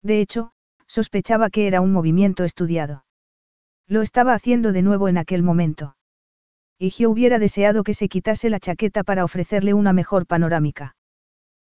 De 0.00 0.20
hecho, 0.20 0.52
sospechaba 0.86 1.50
que 1.50 1.66
era 1.66 1.80
un 1.80 1.92
movimiento 1.92 2.44
estudiado. 2.44 3.04
Lo 3.88 4.02
estaba 4.02 4.32
haciendo 4.32 4.72
de 4.72 4.82
nuevo 4.82 5.08
en 5.08 5.18
aquel 5.18 5.42
momento. 5.42 5.96
Y 6.78 6.90
Gio 6.90 7.10
hubiera 7.10 7.40
deseado 7.40 7.82
que 7.82 7.94
se 7.94 8.08
quitase 8.08 8.48
la 8.48 8.60
chaqueta 8.60 9.02
para 9.02 9.24
ofrecerle 9.24 9.74
una 9.74 9.92
mejor 9.92 10.24
panorámica. 10.26 10.94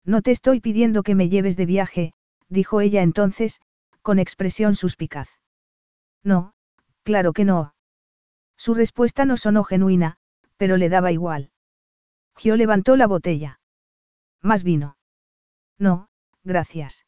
No 0.04 0.22
te 0.22 0.32
estoy 0.32 0.58
pidiendo 0.58 1.04
que 1.04 1.14
me 1.14 1.28
lleves 1.28 1.56
de 1.56 1.66
viaje, 1.66 2.14
dijo 2.48 2.80
ella 2.80 3.02
entonces, 3.02 3.60
con 4.04 4.20
expresión 4.20 4.76
suspicaz. 4.76 5.28
No, 6.22 6.52
claro 7.02 7.32
que 7.32 7.44
no. 7.44 7.74
Su 8.56 8.74
respuesta 8.74 9.24
no 9.24 9.36
sonó 9.36 9.64
genuina, 9.64 10.18
pero 10.58 10.76
le 10.76 10.90
daba 10.90 11.10
igual. 11.10 11.50
Gio 12.36 12.56
levantó 12.56 12.96
la 12.96 13.06
botella. 13.06 13.60
¿Más 14.42 14.62
vino? 14.62 14.96
No, 15.78 16.08
gracias. 16.44 17.06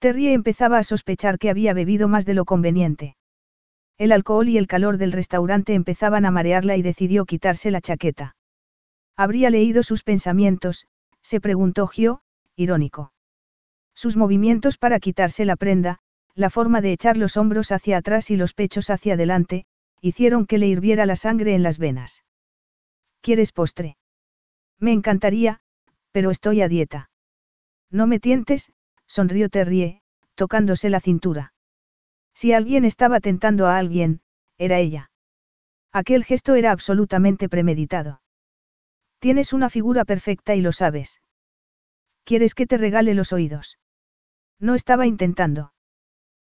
Terry 0.00 0.28
empezaba 0.28 0.78
a 0.78 0.82
sospechar 0.82 1.38
que 1.38 1.48
había 1.48 1.74
bebido 1.74 2.08
más 2.08 2.26
de 2.26 2.34
lo 2.34 2.44
conveniente. 2.44 3.16
El 3.96 4.10
alcohol 4.10 4.48
y 4.48 4.58
el 4.58 4.66
calor 4.66 4.96
del 4.96 5.12
restaurante 5.12 5.74
empezaban 5.74 6.24
a 6.24 6.32
marearla 6.32 6.76
y 6.76 6.82
decidió 6.82 7.24
quitarse 7.24 7.70
la 7.70 7.80
chaqueta. 7.80 8.34
Habría 9.16 9.50
leído 9.50 9.84
sus 9.84 10.02
pensamientos, 10.02 10.86
se 11.22 11.40
preguntó 11.40 11.86
Gio, 11.86 12.22
irónico. 12.56 13.12
Sus 13.94 14.16
movimientos 14.16 14.78
para 14.78 15.00
quitarse 15.00 15.44
la 15.44 15.56
prenda, 15.56 15.98
la 16.34 16.50
forma 16.50 16.80
de 16.80 16.92
echar 16.92 17.16
los 17.16 17.36
hombros 17.36 17.72
hacia 17.72 17.98
atrás 17.98 18.30
y 18.30 18.36
los 18.36 18.54
pechos 18.54 18.90
hacia 18.90 19.14
adelante, 19.14 19.66
hicieron 20.00 20.46
que 20.46 20.58
le 20.58 20.68
hirviera 20.68 21.06
la 21.06 21.16
sangre 21.16 21.54
en 21.54 21.62
las 21.62 21.78
venas. 21.78 22.24
¿Quieres 23.20 23.52
postre? 23.52 23.96
Me 24.78 24.92
encantaría, 24.92 25.60
pero 26.12 26.30
estoy 26.30 26.62
a 26.62 26.68
dieta. 26.68 27.10
No 27.90 28.06
me 28.06 28.18
tientes, 28.18 28.72
sonrió 29.06 29.48
Terrie, 29.48 30.02
tocándose 30.34 30.88
la 30.88 31.00
cintura. 31.00 31.52
Si 32.34 32.52
alguien 32.52 32.84
estaba 32.84 33.20
tentando 33.20 33.66
a 33.66 33.76
alguien, 33.76 34.22
era 34.56 34.78
ella. 34.78 35.10
Aquel 35.92 36.24
gesto 36.24 36.54
era 36.54 36.70
absolutamente 36.70 37.48
premeditado. 37.48 38.22
Tienes 39.18 39.52
una 39.52 39.68
figura 39.68 40.04
perfecta 40.04 40.54
y 40.54 40.60
lo 40.60 40.72
sabes. 40.72 41.20
¿Quieres 42.30 42.54
que 42.54 42.64
te 42.64 42.78
regale 42.78 43.14
los 43.14 43.32
oídos? 43.32 43.76
No 44.60 44.76
estaba 44.76 45.04
intentando. 45.04 45.72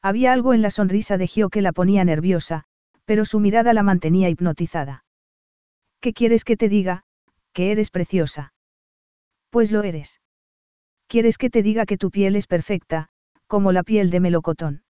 Había 0.01 0.33
algo 0.33 0.55
en 0.55 0.63
la 0.63 0.71
sonrisa 0.71 1.19
de 1.19 1.27
Gio 1.27 1.49
que 1.49 1.61
la 1.61 1.71
ponía 1.71 2.03
nerviosa, 2.03 2.63
pero 3.05 3.25
su 3.25 3.39
mirada 3.39 3.73
la 3.73 3.83
mantenía 3.83 4.27
hipnotizada. 4.27 5.05
¿Qué 6.01 6.13
quieres 6.13 6.43
que 6.45 6.57
te 6.57 6.67
diga? 6.67 7.03
Que 7.53 7.71
eres 7.71 7.91
preciosa. 7.91 8.55
Pues 9.51 9.71
lo 9.71 9.83
eres. 9.83 10.19
¿Quieres 11.05 11.37
que 11.37 11.51
te 11.51 11.61
diga 11.61 11.85
que 11.85 11.99
tu 11.99 12.09
piel 12.09 12.35
es 12.35 12.47
perfecta, 12.47 13.09
como 13.45 13.71
la 13.71 13.83
piel 13.83 14.09
de 14.09 14.19
melocotón? 14.19 14.81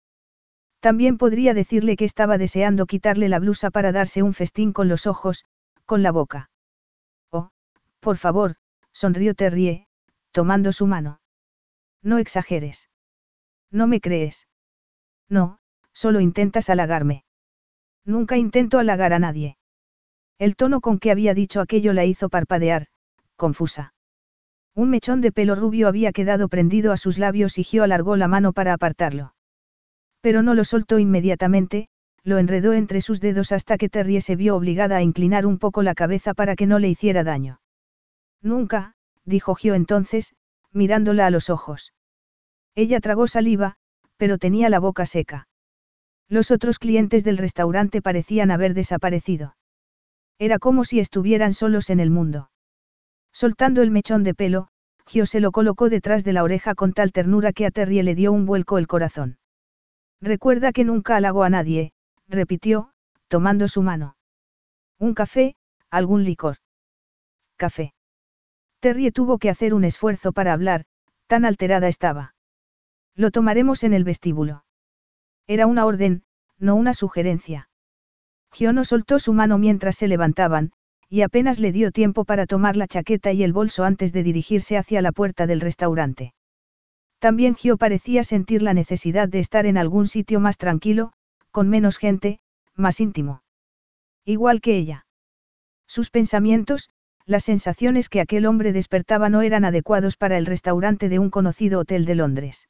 También 0.80 1.18
podría 1.18 1.54
decirle 1.54 1.98
que 1.98 2.06
estaba 2.06 2.38
deseando 2.38 2.86
quitarle 2.86 3.28
la 3.28 3.40
blusa 3.40 3.72
para 3.72 3.92
darse 3.92 4.24
un 4.24 4.34
festín 4.34 4.72
con 4.72 4.88
los 4.88 5.06
ojos, 5.06 5.44
con 5.86 6.02
la 6.02 6.14
boca. 6.14 6.50
Oh, 7.30 7.50
por 8.00 8.16
favor, 8.16 8.56
sonrió 8.94 9.36
Terrie, 9.36 9.87
tomando 10.38 10.72
su 10.72 10.86
mano. 10.86 11.20
No 12.04 12.20
exageres. 12.20 12.90
No 13.72 13.88
me 13.88 14.00
crees. 14.00 14.48
No, 15.28 15.58
solo 15.94 16.20
intentas 16.20 16.70
halagarme. 16.70 17.24
Nunca 18.06 18.38
intento 18.38 18.78
halagar 18.78 19.14
a 19.14 19.18
nadie. 19.18 19.58
El 20.38 20.56
tono 20.56 20.80
con 20.80 21.00
que 21.00 21.10
había 21.10 21.34
dicho 21.34 21.60
aquello 21.60 21.92
la 21.92 22.06
hizo 22.06 22.30
parpadear, 22.30 22.86
confusa. 23.36 23.96
Un 24.76 24.92
mechón 24.92 25.22
de 25.22 25.32
pelo 25.32 25.56
rubio 25.56 25.88
había 25.88 26.12
quedado 26.12 26.50
prendido 26.50 26.92
a 26.92 26.98
sus 26.98 27.18
labios 27.18 27.58
y 27.58 27.64
Gio 27.64 27.84
alargó 27.84 28.16
la 28.16 28.28
mano 28.28 28.54
para 28.54 28.74
apartarlo. 28.74 29.34
Pero 30.22 30.44
no 30.44 30.54
lo 30.54 30.66
soltó 30.66 31.00
inmediatamente, 31.00 31.88
lo 32.24 32.38
enredó 32.38 32.74
entre 32.74 33.02
sus 33.02 33.22
dedos 33.22 33.52
hasta 33.52 33.80
que 33.80 33.90
Terry 33.90 34.22
se 34.22 34.36
vio 34.36 34.56
obligada 34.56 34.98
a 34.98 35.02
inclinar 35.02 35.48
un 35.48 35.58
poco 35.58 35.82
la 35.82 35.96
cabeza 35.96 36.36
para 36.36 36.56
que 36.56 36.68
no 36.68 36.78
le 36.78 36.90
hiciera 36.90 37.24
daño. 37.24 37.60
Nunca, 38.44 38.94
dijo 39.28 39.54
Gio 39.54 39.76
entonces, 39.76 40.34
mirándola 40.72 41.28
a 41.28 41.30
los 41.30 41.50
ojos. 41.52 41.94
Ella 42.74 43.00
tragó 43.00 43.28
saliva, 43.28 43.76
pero 44.18 44.38
tenía 44.38 44.70
la 44.70 44.80
boca 44.80 45.06
seca. 45.06 45.48
Los 46.30 46.50
otros 46.50 46.80
clientes 46.80 47.24
del 47.24 47.38
restaurante 47.38 48.02
parecían 48.02 48.52
haber 48.52 48.74
desaparecido. 48.74 49.56
Era 50.40 50.60
como 50.60 50.84
si 50.86 51.00
estuvieran 51.00 51.54
solos 51.54 51.90
en 51.90 52.00
el 52.00 52.10
mundo. 52.10 52.50
Soltando 53.32 53.82
el 53.82 53.92
mechón 53.92 54.24
de 54.24 54.34
pelo, 54.34 54.70
Gio 55.06 55.26
se 55.26 55.40
lo 55.40 55.52
colocó 55.52 55.90
detrás 55.90 56.24
de 56.24 56.34
la 56.34 56.44
oreja 56.44 56.76
con 56.76 56.94
tal 56.94 57.12
ternura 57.12 57.54
que 57.54 57.66
a 57.66 57.72
Terry 57.72 58.02
le 58.02 58.16
dio 58.16 58.32
un 58.32 58.46
vuelco 58.46 58.78
el 58.78 58.88
corazón. 58.88 59.38
Recuerda 60.22 60.72
que 60.72 60.84
nunca 60.84 61.16
halagó 61.16 61.44
a 61.44 61.50
nadie, 61.50 61.94
repitió, 62.28 62.92
tomando 63.28 63.68
su 63.68 63.82
mano. 63.82 64.16
Un 65.00 65.14
café, 65.14 65.56
algún 65.90 66.24
licor. 66.24 66.58
Café. 67.56 67.94
Terry 68.80 69.12
tuvo 69.12 69.38
que 69.38 69.50
hacer 69.50 69.74
un 69.74 69.84
esfuerzo 69.84 70.32
para 70.32 70.54
hablar, 70.54 70.86
tan 71.28 71.46
alterada 71.46 71.88
estaba. 71.88 72.36
Lo 73.16 73.32
tomaremos 73.32 73.84
en 73.84 73.94
el 73.94 74.04
vestíbulo. 74.04 74.64
Era 75.48 75.66
una 75.66 75.86
orden, 75.86 76.24
no 76.60 76.76
una 76.76 76.94
sugerencia. 76.94 77.70
Giono 78.52 78.86
soltó 78.86 79.20
su 79.20 79.34
mano 79.34 79.58
mientras 79.58 79.96
se 79.96 80.08
levantaban, 80.08 80.72
y 81.10 81.22
apenas 81.22 81.60
le 81.60 81.72
dio 81.72 81.92
tiempo 81.92 82.26
para 82.26 82.46
tomar 82.46 82.76
la 82.76 82.88
chaqueta 82.88 83.32
y 83.32 83.44
el 83.44 83.54
bolso 83.54 83.84
antes 83.84 84.14
de 84.14 84.24
dirigirse 84.24 84.78
hacia 84.78 85.02
la 85.02 85.12
puerta 85.12 85.48
del 85.48 85.62
restaurante. 85.62 86.34
También 87.20 87.56
Gio 87.56 87.78
parecía 87.78 88.24
sentir 88.24 88.62
la 88.62 88.74
necesidad 88.74 89.28
de 89.28 89.40
estar 89.40 89.66
en 89.66 89.78
algún 89.78 90.08
sitio 90.08 90.40
más 90.40 90.58
tranquilo, 90.58 91.14
con 91.52 91.70
menos 91.70 91.98
gente, 91.98 92.40
más 92.76 93.00
íntimo. 93.00 93.42
Igual 94.26 94.62
que 94.62 94.78
ella. 94.78 95.08
Sus 95.88 96.10
pensamientos, 96.10 96.90
las 97.28 97.44
sensaciones 97.44 98.08
que 98.08 98.22
aquel 98.22 98.46
hombre 98.46 98.72
despertaba 98.72 99.30
no 99.30 99.42
eran 99.42 99.66
adecuados 99.66 100.16
para 100.16 100.38
el 100.38 100.46
restaurante 100.46 101.10
de 101.10 101.20
un 101.20 101.30
conocido 101.30 101.82
hotel 101.82 102.06
de 102.06 102.16
Londres. 102.16 102.70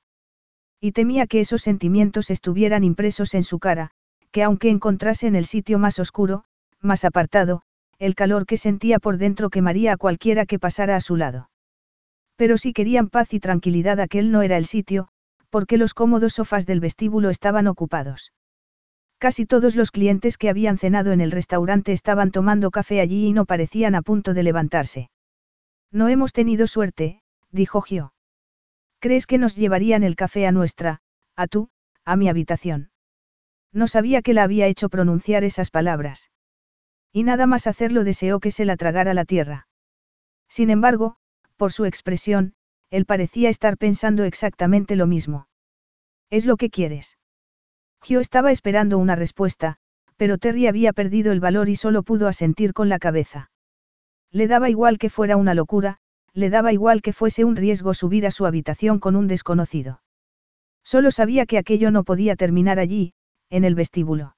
Y 0.82 0.92
temía 0.92 1.28
que 1.28 1.40
esos 1.40 1.62
sentimientos 1.62 2.32
estuvieran 2.32 2.84
impresos 2.84 3.36
en 3.36 3.44
su 3.44 3.60
cara, 3.60 3.92
que 4.32 4.44
aunque 4.44 4.70
encontrase 4.70 5.28
en 5.28 5.36
el 5.36 5.46
sitio 5.46 5.78
más 5.78 6.00
oscuro, 6.00 6.44
más 6.82 7.06
apartado, 7.06 7.62
el 8.00 8.16
calor 8.16 8.46
que 8.48 8.58
sentía 8.58 9.00
por 9.00 9.18
dentro 9.18 9.50
quemaría 9.50 9.94
a 9.94 9.98
cualquiera 9.98 10.46
que 10.46 10.60
pasara 10.60 10.96
a 10.96 11.02
su 11.02 11.16
lado. 11.16 11.50
Pero 12.36 12.58
si 12.58 12.74
querían 12.74 13.10
paz 13.10 13.34
y 13.34 13.40
tranquilidad 13.40 14.00
aquel 14.00 14.32
no 14.32 14.42
era 14.42 14.58
el 14.58 14.66
sitio, 14.66 15.08
porque 15.50 15.78
los 15.78 15.94
cómodos 15.94 16.34
sofás 16.34 16.66
del 16.66 16.80
vestíbulo 16.80 17.30
estaban 17.30 17.68
ocupados. 17.68 18.32
Casi 19.20 19.46
todos 19.46 19.76
los 19.76 19.92
clientes 19.92 20.38
que 20.38 20.50
habían 20.50 20.78
cenado 20.78 21.12
en 21.12 21.22
el 21.22 21.32
restaurante 21.32 21.92
estaban 21.92 22.32
tomando 22.32 22.70
café 22.70 23.00
allí 23.02 23.26
y 23.26 23.34
no 23.34 23.46
parecían 23.46 23.96
a 23.96 24.04
punto 24.04 24.34
de 24.34 24.44
levantarse. 24.44 25.10
No 25.92 26.08
hemos 26.08 26.34
tenido 26.34 26.68
suerte, 26.68 27.22
dijo 27.52 27.82
Gio. 27.82 28.14
¿Crees 29.00 29.26
que 29.26 29.38
nos 29.38 29.56
llevarían 29.56 30.04
el 30.04 30.16
café 30.16 30.46
a 30.46 30.52
nuestra, 30.52 31.00
a 31.36 31.48
tú, 31.48 31.70
a 32.06 32.16
mi 32.16 32.30
habitación? 32.30 32.92
No 33.74 33.88
sabía 33.88 34.22
que 34.22 34.34
la 34.34 34.44
había 34.44 34.68
hecho 34.68 34.90
pronunciar 34.90 35.44
esas 35.44 35.72
palabras. 35.72 36.30
Y 37.12 37.24
nada 37.24 37.48
más 37.48 37.68
hacerlo 37.68 38.04
deseó 38.04 38.40
que 38.40 38.52
se 38.52 38.66
la 38.66 38.78
tragara 38.78 39.14
la 39.14 39.26
tierra. 39.26 39.68
Sin 40.48 40.70
embargo, 40.70 41.18
por 41.56 41.72
su 41.72 41.86
expresión, 41.86 42.54
él 42.90 43.06
parecía 43.06 43.50
estar 43.50 43.78
pensando 43.78 44.24
exactamente 44.24 44.96
lo 44.96 45.08
mismo. 45.08 45.48
¿Es 46.30 46.46
lo 46.46 46.58
que 46.58 46.70
quieres? 46.70 47.18
Gio 48.02 48.20
estaba 48.20 48.52
esperando 48.52 48.98
una 48.98 49.16
respuesta, 49.16 49.78
pero 50.18 50.38
Terry 50.38 50.68
había 50.68 50.94
perdido 50.94 51.32
el 51.32 51.40
valor 51.40 51.70
y 51.70 51.76
solo 51.76 52.04
pudo 52.04 52.28
asentir 52.28 52.74
con 52.74 52.90
la 52.90 53.00
cabeza. 53.00 53.52
Le 54.32 54.48
daba 54.48 54.70
igual 54.70 54.98
que 54.98 55.10
fuera 55.10 55.38
una 55.38 55.54
locura, 55.54 55.98
le 56.34 56.50
daba 56.50 56.74
igual 56.74 57.02
que 57.02 57.14
fuese 57.14 57.46
un 57.46 57.56
riesgo 57.56 57.94
subir 57.94 58.26
a 58.26 58.32
su 58.32 58.46
habitación 58.46 59.00
con 59.00 59.16
un 59.16 59.28
desconocido. 59.28 60.02
Solo 60.84 61.12
sabía 61.12 61.46
que 61.46 61.58
aquello 61.58 61.92
no 61.92 62.04
podía 62.04 62.36
terminar 62.36 62.80
allí, 62.80 63.14
en 63.50 63.64
el 63.64 63.76
vestíbulo. 63.76 64.36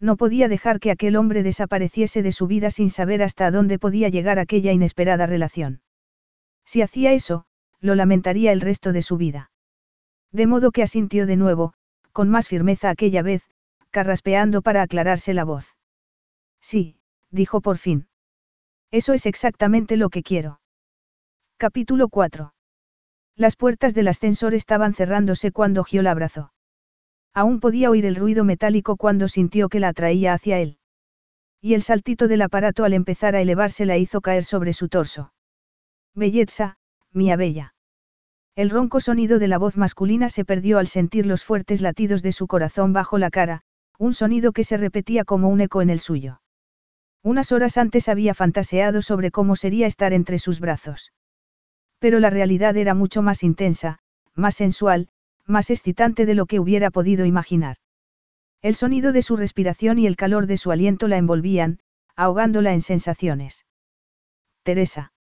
No 0.00 0.16
podía 0.16 0.48
dejar 0.48 0.80
que 0.80 0.90
aquel 0.90 1.16
hombre 1.16 1.42
desapareciese 1.42 2.22
de 2.22 2.32
su 2.32 2.46
vida 2.46 2.70
sin 2.70 2.90
saber 2.90 3.22
hasta 3.22 3.50
dónde 3.50 3.78
podía 3.78 4.08
llegar 4.08 4.38
aquella 4.38 4.72
inesperada 4.72 5.26
relación. 5.26 5.82
Si 6.64 6.82
hacía 6.82 7.12
eso, 7.12 7.44
lo 7.80 7.94
lamentaría 7.94 8.52
el 8.52 8.60
resto 8.60 8.92
de 8.92 9.02
su 9.02 9.16
vida. 9.16 9.50
De 10.32 10.46
modo 10.46 10.70
que 10.70 10.82
asintió 10.82 11.26
de 11.26 11.36
nuevo, 11.36 11.74
con 12.12 12.28
más 12.28 12.48
firmeza 12.48 12.90
aquella 12.90 13.22
vez, 13.22 13.42
carraspeando 13.90 14.62
para 14.62 14.82
aclararse 14.82 15.34
la 15.34 15.44
voz. 15.44 15.76
Sí, 16.60 16.96
dijo 17.30 17.60
por 17.60 17.78
fin. 17.78 18.08
Eso 18.90 19.12
es 19.12 19.26
exactamente 19.26 19.96
lo 19.96 20.10
que 20.10 20.22
quiero. 20.22 20.60
Capítulo 21.56 22.08
4. 22.08 22.52
Las 23.36 23.56
puertas 23.56 23.94
del 23.94 24.08
ascensor 24.08 24.54
estaban 24.54 24.94
cerrándose 24.94 25.52
cuando 25.52 25.84
Gio 25.84 26.02
la 26.02 26.10
abrazó. 26.10 26.52
Aún 27.32 27.60
podía 27.60 27.90
oír 27.90 28.06
el 28.06 28.16
ruido 28.16 28.44
metálico 28.44 28.96
cuando 28.96 29.28
sintió 29.28 29.68
que 29.68 29.80
la 29.80 29.88
atraía 29.88 30.32
hacia 30.34 30.58
él. 30.58 30.78
Y 31.60 31.74
el 31.74 31.82
saltito 31.82 32.26
del 32.26 32.42
aparato 32.42 32.84
al 32.84 32.94
empezar 32.94 33.36
a 33.36 33.40
elevarse 33.40 33.86
la 33.86 33.98
hizo 33.98 34.20
caer 34.20 34.44
sobre 34.44 34.72
su 34.72 34.88
torso. 34.88 35.32
Belleza, 36.14 36.78
mía 37.12 37.36
bella. 37.36 37.74
El 38.60 38.68
ronco 38.68 39.00
sonido 39.00 39.38
de 39.38 39.48
la 39.48 39.56
voz 39.56 39.78
masculina 39.78 40.28
se 40.28 40.44
perdió 40.44 40.76
al 40.76 40.86
sentir 40.86 41.24
los 41.24 41.44
fuertes 41.44 41.80
latidos 41.80 42.22
de 42.22 42.30
su 42.30 42.46
corazón 42.46 42.92
bajo 42.92 43.16
la 43.16 43.30
cara, 43.30 43.62
un 43.98 44.12
sonido 44.12 44.52
que 44.52 44.64
se 44.64 44.76
repetía 44.76 45.24
como 45.24 45.48
un 45.48 45.62
eco 45.62 45.80
en 45.80 45.88
el 45.88 45.98
suyo. 45.98 46.42
Unas 47.22 47.52
horas 47.52 47.78
antes 47.78 48.10
había 48.10 48.34
fantaseado 48.34 49.00
sobre 49.00 49.30
cómo 49.30 49.56
sería 49.56 49.86
estar 49.86 50.12
entre 50.12 50.38
sus 50.38 50.60
brazos. 50.60 51.10
Pero 52.00 52.20
la 52.20 52.28
realidad 52.28 52.76
era 52.76 52.92
mucho 52.92 53.22
más 53.22 53.42
intensa, 53.44 54.00
más 54.34 54.56
sensual, 54.56 55.08
más 55.46 55.70
excitante 55.70 56.26
de 56.26 56.34
lo 56.34 56.44
que 56.44 56.60
hubiera 56.60 56.90
podido 56.90 57.24
imaginar. 57.24 57.78
El 58.60 58.74
sonido 58.74 59.12
de 59.12 59.22
su 59.22 59.36
respiración 59.36 59.98
y 59.98 60.06
el 60.06 60.16
calor 60.16 60.46
de 60.46 60.58
su 60.58 60.70
aliento 60.70 61.08
la 61.08 61.16
envolvían, 61.16 61.78
ahogándola 62.14 62.74
en 62.74 62.82
sensaciones. 62.82 63.64
Teresa. 64.64 65.14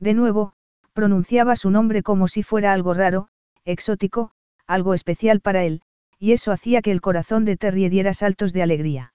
De 0.00 0.14
nuevo, 0.14 0.56
pronunciaba 0.96 1.54
su 1.54 1.70
nombre 1.70 2.02
como 2.02 2.26
si 2.26 2.42
fuera 2.42 2.72
algo 2.72 2.92
raro, 2.92 3.28
exótico, 3.64 4.32
algo 4.66 4.94
especial 4.94 5.40
para 5.40 5.62
él, 5.62 5.82
y 6.18 6.32
eso 6.32 6.50
hacía 6.50 6.82
que 6.82 6.90
el 6.90 7.00
corazón 7.00 7.44
de 7.44 7.56
Terry 7.56 7.88
diera 7.88 8.14
saltos 8.14 8.52
de 8.52 8.62
alegría. 8.62 9.12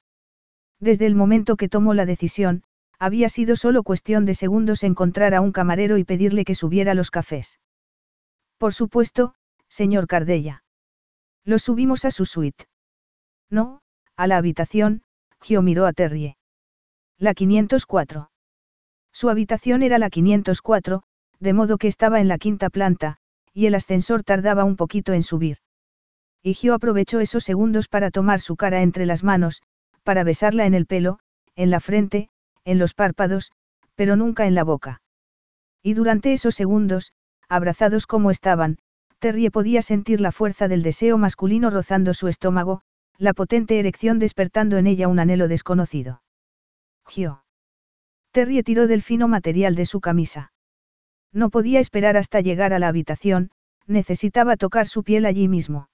Desde 0.79 1.07
el 1.07 1.15
momento 1.15 1.57
que 1.57 1.67
tomó 1.67 1.93
la 1.93 2.05
decisión, 2.05 2.63
Había 3.01 3.29
sido 3.29 3.55
solo 3.55 3.81
cuestión 3.81 4.25
de 4.25 4.35
segundos 4.35 4.83
encontrar 4.83 5.33
a 5.33 5.41
un 5.41 5.51
camarero 5.51 5.97
y 5.97 6.03
pedirle 6.03 6.45
que 6.45 6.53
subiera 6.53 6.93
los 6.93 7.09
cafés. 7.09 7.59
Por 8.59 8.75
supuesto, 8.75 9.33
señor 9.69 10.05
Cardella. 10.05 10.63
Los 11.43 11.63
subimos 11.63 12.05
a 12.05 12.11
su 12.11 12.25
suite. 12.25 12.67
No, 13.49 13.81
a 14.15 14.27
la 14.27 14.37
habitación, 14.37 15.01
Gio 15.41 15.63
miró 15.63 15.87
a 15.87 15.93
Terrie. 15.93 16.37
La 17.17 17.33
504. 17.33 18.29
Su 19.11 19.29
habitación 19.31 19.81
era 19.81 19.97
la 19.97 20.11
504, 20.11 21.01
de 21.41 21.53
modo 21.53 21.77
que 21.77 21.87
estaba 21.87 22.21
en 22.21 22.27
la 22.27 22.37
quinta 22.37 22.69
planta, 22.69 23.17
y 23.53 23.65
el 23.65 23.75
ascensor 23.75 24.23
tardaba 24.23 24.63
un 24.63 24.77
poquito 24.77 25.11
en 25.11 25.23
subir. 25.23 25.57
Y 26.43 26.53
Gio 26.53 26.73
aprovechó 26.75 27.19
esos 27.19 27.43
segundos 27.43 27.87
para 27.87 28.11
tomar 28.11 28.39
su 28.39 28.55
cara 28.55 28.81
entre 28.81 29.05
las 29.05 29.23
manos, 29.23 29.61
para 30.03 30.23
besarla 30.23 30.65
en 30.65 30.75
el 30.75 30.85
pelo, 30.85 31.19
en 31.55 31.71
la 31.71 31.79
frente, 31.79 32.29
en 32.63 32.79
los 32.79 32.93
párpados, 32.93 33.51
pero 33.95 34.15
nunca 34.15 34.45
en 34.45 34.55
la 34.55 34.63
boca. 34.63 35.01
Y 35.83 35.93
durante 35.93 36.31
esos 36.31 36.55
segundos, 36.55 37.11
abrazados 37.49 38.05
como 38.05 38.31
estaban, 38.31 38.77
Terrie 39.19 39.51
podía 39.51 39.81
sentir 39.81 40.21
la 40.21 40.31
fuerza 40.31 40.67
del 40.67 40.83
deseo 40.83 41.17
masculino 41.17 41.69
rozando 41.69 42.13
su 42.13 42.27
estómago, 42.27 42.81
la 43.17 43.33
potente 43.33 43.79
erección 43.79 44.19
despertando 44.19 44.77
en 44.77 44.87
ella 44.87 45.07
un 45.07 45.19
anhelo 45.19 45.47
desconocido. 45.47 46.21
Gio. 47.07 47.43
Terry 48.31 48.63
tiró 48.63 48.87
del 48.87 49.01
fino 49.01 49.27
material 49.27 49.75
de 49.75 49.85
su 49.85 50.01
camisa. 50.01 50.51
No 51.33 51.49
podía 51.49 51.79
esperar 51.79 52.17
hasta 52.17 52.41
llegar 52.41 52.73
a 52.73 52.79
la 52.79 52.87
habitación, 52.87 53.51
necesitaba 53.87 54.57
tocar 54.57 54.87
su 54.87 55.03
piel 55.03 55.25
allí 55.25 55.47
mismo. 55.47 55.89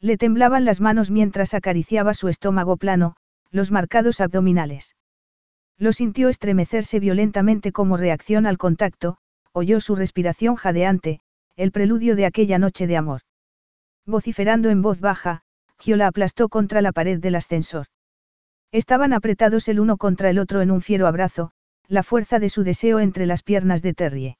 Le 0.00 0.16
temblaban 0.16 0.64
las 0.64 0.80
manos 0.80 1.10
mientras 1.10 1.54
acariciaba 1.54 2.14
su 2.14 2.28
estómago 2.28 2.76
plano, 2.76 3.16
los 3.50 3.70
marcados 3.70 4.20
abdominales. 4.20 4.96
Lo 5.78 5.92
sintió 5.92 6.28
estremecerse 6.28 7.00
violentamente 7.00 7.72
como 7.72 7.96
reacción 7.96 8.46
al 8.46 8.58
contacto, 8.58 9.16
oyó 9.52 9.80
su 9.80 9.96
respiración 9.96 10.56
jadeante, 10.56 11.20
el 11.56 11.72
preludio 11.72 12.16
de 12.16 12.26
aquella 12.26 12.58
noche 12.58 12.86
de 12.86 12.96
amor. 12.96 13.22
Vociferando 14.06 14.70
en 14.70 14.82
voz 14.82 15.00
baja, 15.00 15.42
Gio 15.78 15.96
la 15.96 16.06
aplastó 16.06 16.48
contra 16.48 16.82
la 16.82 16.92
pared 16.92 17.18
del 17.18 17.34
ascensor. 17.34 17.86
Estaban 18.72 19.12
apretados 19.12 19.68
el 19.68 19.80
uno 19.80 19.96
contra 19.96 20.30
el 20.30 20.38
otro 20.38 20.60
en 20.60 20.70
un 20.70 20.80
fiero 20.80 21.06
abrazo, 21.06 21.52
la 21.88 22.02
fuerza 22.02 22.38
de 22.38 22.48
su 22.48 22.62
deseo 22.62 23.00
entre 23.00 23.26
las 23.26 23.42
piernas 23.42 23.82
de 23.82 23.94
Terrie. 23.94 24.36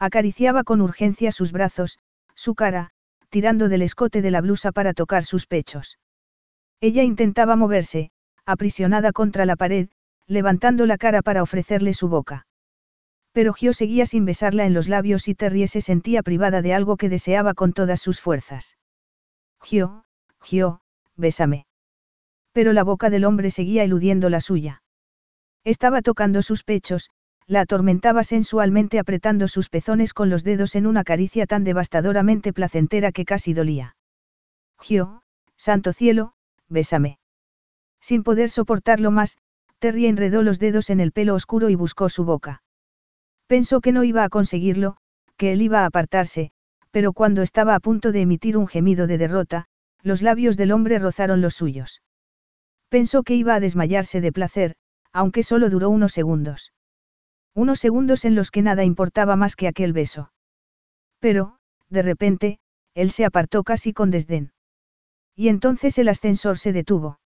Acariciaba 0.00 0.64
con 0.64 0.80
urgencia 0.80 1.30
sus 1.30 1.52
brazos, 1.52 1.98
su 2.34 2.54
cara, 2.54 2.90
tirando 3.28 3.68
del 3.68 3.82
escote 3.82 4.22
de 4.22 4.30
la 4.30 4.40
blusa 4.40 4.72
para 4.72 4.94
tocar 4.94 5.24
sus 5.24 5.46
pechos. 5.46 5.98
Ella 6.80 7.02
intentaba 7.02 7.54
moverse, 7.54 8.10
aprisionada 8.46 9.12
contra 9.12 9.44
la 9.44 9.56
pared, 9.56 9.90
levantando 10.26 10.86
la 10.86 10.96
cara 10.96 11.20
para 11.20 11.42
ofrecerle 11.42 11.92
su 11.92 12.08
boca. 12.08 12.46
Pero 13.32 13.52
Gio 13.52 13.74
seguía 13.74 14.06
sin 14.06 14.24
besarla 14.24 14.64
en 14.64 14.72
los 14.72 14.88
labios 14.88 15.28
y 15.28 15.34
Terrie 15.34 15.68
se 15.68 15.82
sentía 15.82 16.22
privada 16.22 16.62
de 16.62 16.72
algo 16.72 16.96
que 16.96 17.10
deseaba 17.10 17.52
con 17.52 17.74
todas 17.74 18.00
sus 18.00 18.22
fuerzas. 18.22 18.78
Gio, 19.62 20.04
Gio, 20.40 20.80
bésame. 21.16 21.66
Pero 22.52 22.72
la 22.72 22.84
boca 22.84 23.10
del 23.10 23.26
hombre 23.26 23.50
seguía 23.50 23.84
eludiendo 23.84 24.30
la 24.30 24.40
suya. 24.40 24.82
Estaba 25.62 26.00
tocando 26.00 26.40
sus 26.40 26.64
pechos, 26.64 27.10
la 27.50 27.62
atormentaba 27.62 28.22
sensualmente 28.22 29.00
apretando 29.00 29.48
sus 29.48 29.68
pezones 29.68 30.14
con 30.14 30.30
los 30.30 30.44
dedos 30.44 30.76
en 30.76 30.86
una 30.86 31.02
caricia 31.02 31.46
tan 31.46 31.64
devastadoramente 31.64 32.52
placentera 32.52 33.10
que 33.10 33.24
casi 33.24 33.54
dolía. 33.54 33.96
Gio, 34.78 35.22
santo 35.56 35.92
cielo, 35.92 36.32
bésame. 36.68 37.18
Sin 38.00 38.22
poder 38.22 38.50
soportarlo 38.50 39.10
más, 39.10 39.36
Terry 39.80 40.06
enredó 40.06 40.44
los 40.44 40.60
dedos 40.60 40.90
en 40.90 41.00
el 41.00 41.10
pelo 41.10 41.34
oscuro 41.34 41.70
y 41.70 41.74
buscó 41.74 42.08
su 42.08 42.24
boca. 42.24 42.62
Pensó 43.48 43.80
que 43.80 43.90
no 43.90 44.04
iba 44.04 44.22
a 44.22 44.28
conseguirlo, 44.28 44.98
que 45.36 45.52
él 45.52 45.60
iba 45.60 45.80
a 45.80 45.86
apartarse, 45.86 46.52
pero 46.92 47.12
cuando 47.12 47.42
estaba 47.42 47.74
a 47.74 47.80
punto 47.80 48.12
de 48.12 48.20
emitir 48.20 48.56
un 48.56 48.68
gemido 48.68 49.08
de 49.08 49.18
derrota, 49.18 49.64
los 50.04 50.22
labios 50.22 50.56
del 50.56 50.70
hombre 50.70 51.00
rozaron 51.00 51.40
los 51.40 51.54
suyos. 51.54 52.00
Pensó 52.88 53.24
que 53.24 53.34
iba 53.34 53.56
a 53.56 53.60
desmayarse 53.60 54.20
de 54.20 54.30
placer, 54.30 54.76
aunque 55.12 55.42
solo 55.42 55.68
duró 55.68 55.90
unos 55.90 56.12
segundos. 56.12 56.72
Unos 57.54 57.80
segundos 57.80 58.24
en 58.24 58.34
los 58.34 58.50
que 58.50 58.62
nada 58.62 58.84
importaba 58.84 59.36
más 59.36 59.56
que 59.56 59.68
aquel 59.68 59.92
beso. 59.92 60.32
Pero, 61.18 61.56
de 61.88 62.02
repente, 62.02 62.58
él 62.94 63.10
se 63.10 63.24
apartó 63.24 63.64
casi 63.64 63.92
con 63.92 64.10
desdén. 64.10 64.52
Y 65.34 65.48
entonces 65.48 65.98
el 65.98 66.08
ascensor 66.08 66.58
se 66.58 66.72
detuvo. 66.72 67.20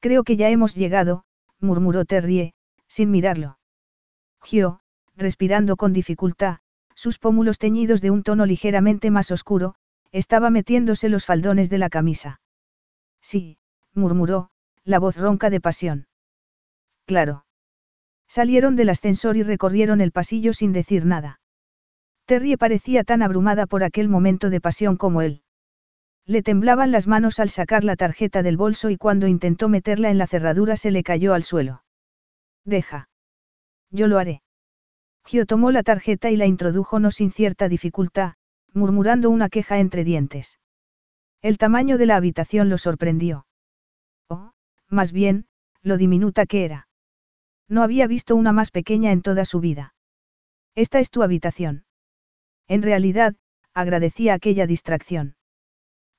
Creo 0.00 0.24
que 0.24 0.36
ya 0.36 0.48
hemos 0.50 0.74
llegado, 0.74 1.24
murmuró 1.60 2.04
Terrie, 2.04 2.54
sin 2.88 3.10
mirarlo. 3.10 3.58
Gio, 4.42 4.80
respirando 5.16 5.76
con 5.76 5.92
dificultad, 5.92 6.58
sus 6.94 7.18
pómulos 7.18 7.58
teñidos 7.58 8.00
de 8.00 8.10
un 8.10 8.22
tono 8.22 8.46
ligeramente 8.46 9.10
más 9.10 9.30
oscuro, 9.30 9.74
estaba 10.12 10.50
metiéndose 10.50 11.08
los 11.08 11.26
faldones 11.26 11.70
de 11.70 11.78
la 11.78 11.88
camisa. 11.88 12.40
Sí, 13.20 13.58
murmuró, 13.94 14.50
la 14.84 14.98
voz 14.98 15.16
ronca 15.16 15.50
de 15.50 15.60
pasión. 15.60 16.06
Claro. 17.06 17.44
Salieron 18.34 18.74
del 18.74 18.88
ascensor 18.88 19.36
y 19.36 19.44
recorrieron 19.44 20.00
el 20.00 20.10
pasillo 20.10 20.52
sin 20.54 20.72
decir 20.72 21.06
nada. 21.06 21.38
Terry 22.24 22.56
parecía 22.56 23.04
tan 23.04 23.22
abrumada 23.22 23.66
por 23.66 23.84
aquel 23.84 24.08
momento 24.08 24.50
de 24.50 24.60
pasión 24.60 24.96
como 24.96 25.22
él. 25.22 25.42
Le 26.26 26.42
temblaban 26.42 26.90
las 26.90 27.06
manos 27.06 27.38
al 27.38 27.48
sacar 27.48 27.84
la 27.84 27.94
tarjeta 27.94 28.42
del 28.42 28.56
bolso 28.56 28.90
y 28.90 28.96
cuando 28.96 29.28
intentó 29.28 29.68
meterla 29.68 30.10
en 30.10 30.18
la 30.18 30.26
cerradura 30.26 30.74
se 30.74 30.90
le 30.90 31.04
cayó 31.04 31.32
al 31.32 31.44
suelo. 31.44 31.84
Deja. 32.64 33.08
Yo 33.92 34.08
lo 34.08 34.18
haré. 34.18 34.42
Gio 35.24 35.46
tomó 35.46 35.70
la 35.70 35.84
tarjeta 35.84 36.28
y 36.32 36.36
la 36.36 36.46
introdujo 36.46 36.98
no 36.98 37.12
sin 37.12 37.30
cierta 37.30 37.68
dificultad, 37.68 38.34
murmurando 38.72 39.30
una 39.30 39.48
queja 39.48 39.78
entre 39.78 40.02
dientes. 40.02 40.58
El 41.40 41.56
tamaño 41.56 41.98
de 41.98 42.06
la 42.06 42.16
habitación 42.16 42.68
lo 42.68 42.78
sorprendió. 42.78 43.46
Oh, 44.28 44.50
más 44.88 45.12
bien, 45.12 45.46
lo 45.82 45.98
diminuta 45.98 46.46
que 46.46 46.64
era. 46.64 46.88
No 47.68 47.82
había 47.82 48.06
visto 48.06 48.36
una 48.36 48.52
más 48.52 48.70
pequeña 48.70 49.12
en 49.12 49.22
toda 49.22 49.44
su 49.44 49.60
vida. 49.60 49.94
Esta 50.74 51.00
es 51.00 51.10
tu 51.10 51.22
habitación. 51.22 51.84
En 52.68 52.82
realidad, 52.82 53.36
agradecía 53.72 54.34
aquella 54.34 54.66
distracción. 54.66 55.36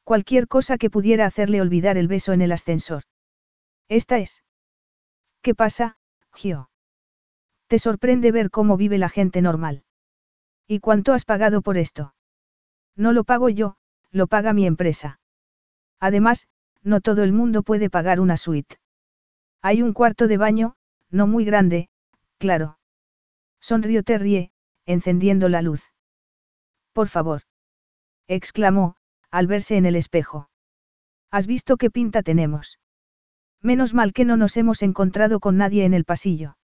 Cualquier 0.04 0.48
cosa 0.48 0.78
que 0.78 0.89
pudiera 0.89 1.26
hacerle 1.26 1.62
olvidar 1.62 1.98
el 1.98 2.08
beso 2.08 2.34
en 2.34 2.41
el 2.41 2.52
ascensor. 2.52 3.04
Esta 3.88 4.20
es. 4.20 4.43
¿Qué 5.41 5.56
pasa, 5.56 5.98
Gio? 6.34 6.70
Te 7.68 7.80
sorprende 7.80 8.32
ver 8.32 8.52
cómo 8.52 8.78
vive 8.78 8.98
la 8.98 9.10
gente 9.10 9.41
normal. 9.41 9.84
¿Y 10.68 10.80
cuánto 10.80 11.14
has 11.14 11.26
pagado 11.26 11.62
por 11.62 11.78
esto? 11.78 12.16
No 12.96 13.14
lo 13.14 13.24
pago 13.24 13.50
yo, 13.50 13.78
lo 14.12 14.28
paga 14.28 14.54
mi 14.54 14.66
empresa. 14.66 15.20
Además, 16.00 16.48
no 16.84 17.02
todo 17.02 17.24
el 17.24 17.34
mundo 17.34 17.64
puede 17.64 17.89
pagar 17.89 18.20
una 18.20 18.38
suite. 18.38 18.78
Hay 19.62 19.82
un 19.82 19.93
cuarto 19.93 20.28
de 20.28 20.38
baño, 20.38 20.76
no 21.12 21.28
muy 21.28 21.45
grande, 21.45 21.89
claro. 22.38 22.78
Sonrió 23.60 24.03
Terrie, 24.03 24.51
encendiendo 24.86 25.49
la 25.49 25.62
luz. 25.62 25.84
Por 26.93 27.08
favor. 27.08 27.41
exclamó, 28.28 28.95
al 29.32 29.47
verse 29.47 29.78
en 29.78 29.86
el 29.86 29.95
espejo. 29.95 30.49
¿Has 31.32 31.47
visto 31.47 31.78
qué 31.78 31.89
pinta 31.89 32.24
tenemos? 32.24 32.80
Menos 33.62 33.93
mal 33.93 34.14
que 34.14 34.26
no 34.26 34.38
nos 34.38 34.58
hemos 34.58 34.82
encontrado 34.84 35.39
con 35.39 35.58
nadie 35.58 35.86
en 35.86 35.93
el 35.93 36.06
pasillo. 36.06 36.58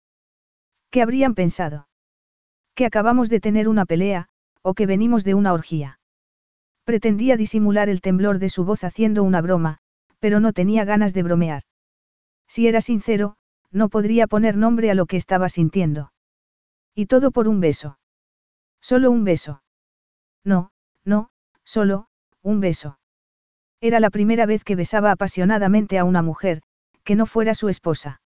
¿Qué 0.90 1.02
habrían 1.02 1.34
pensado? 1.34 1.88
Que 2.74 2.86
acabamos 2.86 3.30
de 3.30 3.40
tener 3.40 3.68
una 3.68 3.86
pelea, 3.86 4.28
o 4.62 4.74
que 4.74 4.86
venimos 4.86 5.24
de 5.24 5.34
una 5.34 5.52
orgía. 5.52 5.98
Pretendía 6.84 7.36
disimular 7.36 7.88
el 7.88 8.00
temblor 8.00 8.38
de 8.38 8.48
su 8.48 8.64
voz 8.64 8.84
haciendo 8.84 9.22
una 9.22 9.40
broma, 9.40 9.78
pero 10.18 10.40
no 10.40 10.52
tenía 10.52 10.84
ganas 10.84 11.14
de 11.14 11.22
bromear. 11.22 11.62
Si 12.46 12.66
era 12.66 12.80
sincero, 12.80 13.36
no 13.72 13.88
podría 13.88 14.26
poner 14.26 14.56
nombre 14.56 14.90
a 14.90 14.94
lo 14.94 15.06
que 15.06 15.16
estaba 15.16 15.48
sintiendo. 15.48 16.12
Y 16.94 17.06
todo 17.06 17.30
por 17.30 17.48
un 17.48 17.60
beso. 17.60 17.98
Solo 18.80 19.10
un 19.10 19.24
beso. 19.24 19.62
No, 20.44 20.70
no, 21.04 21.30
solo, 21.64 22.08
un 22.42 22.60
beso. 22.60 22.98
Era 23.80 24.00
la 24.00 24.10
primera 24.10 24.46
vez 24.46 24.64
que 24.64 24.76
besaba 24.76 25.10
apasionadamente 25.10 25.98
a 25.98 26.04
una 26.04 26.22
mujer, 26.22 26.62
que 27.04 27.14
no 27.14 27.26
fuera 27.26 27.54
su 27.54 27.68
esposa. 27.68 28.20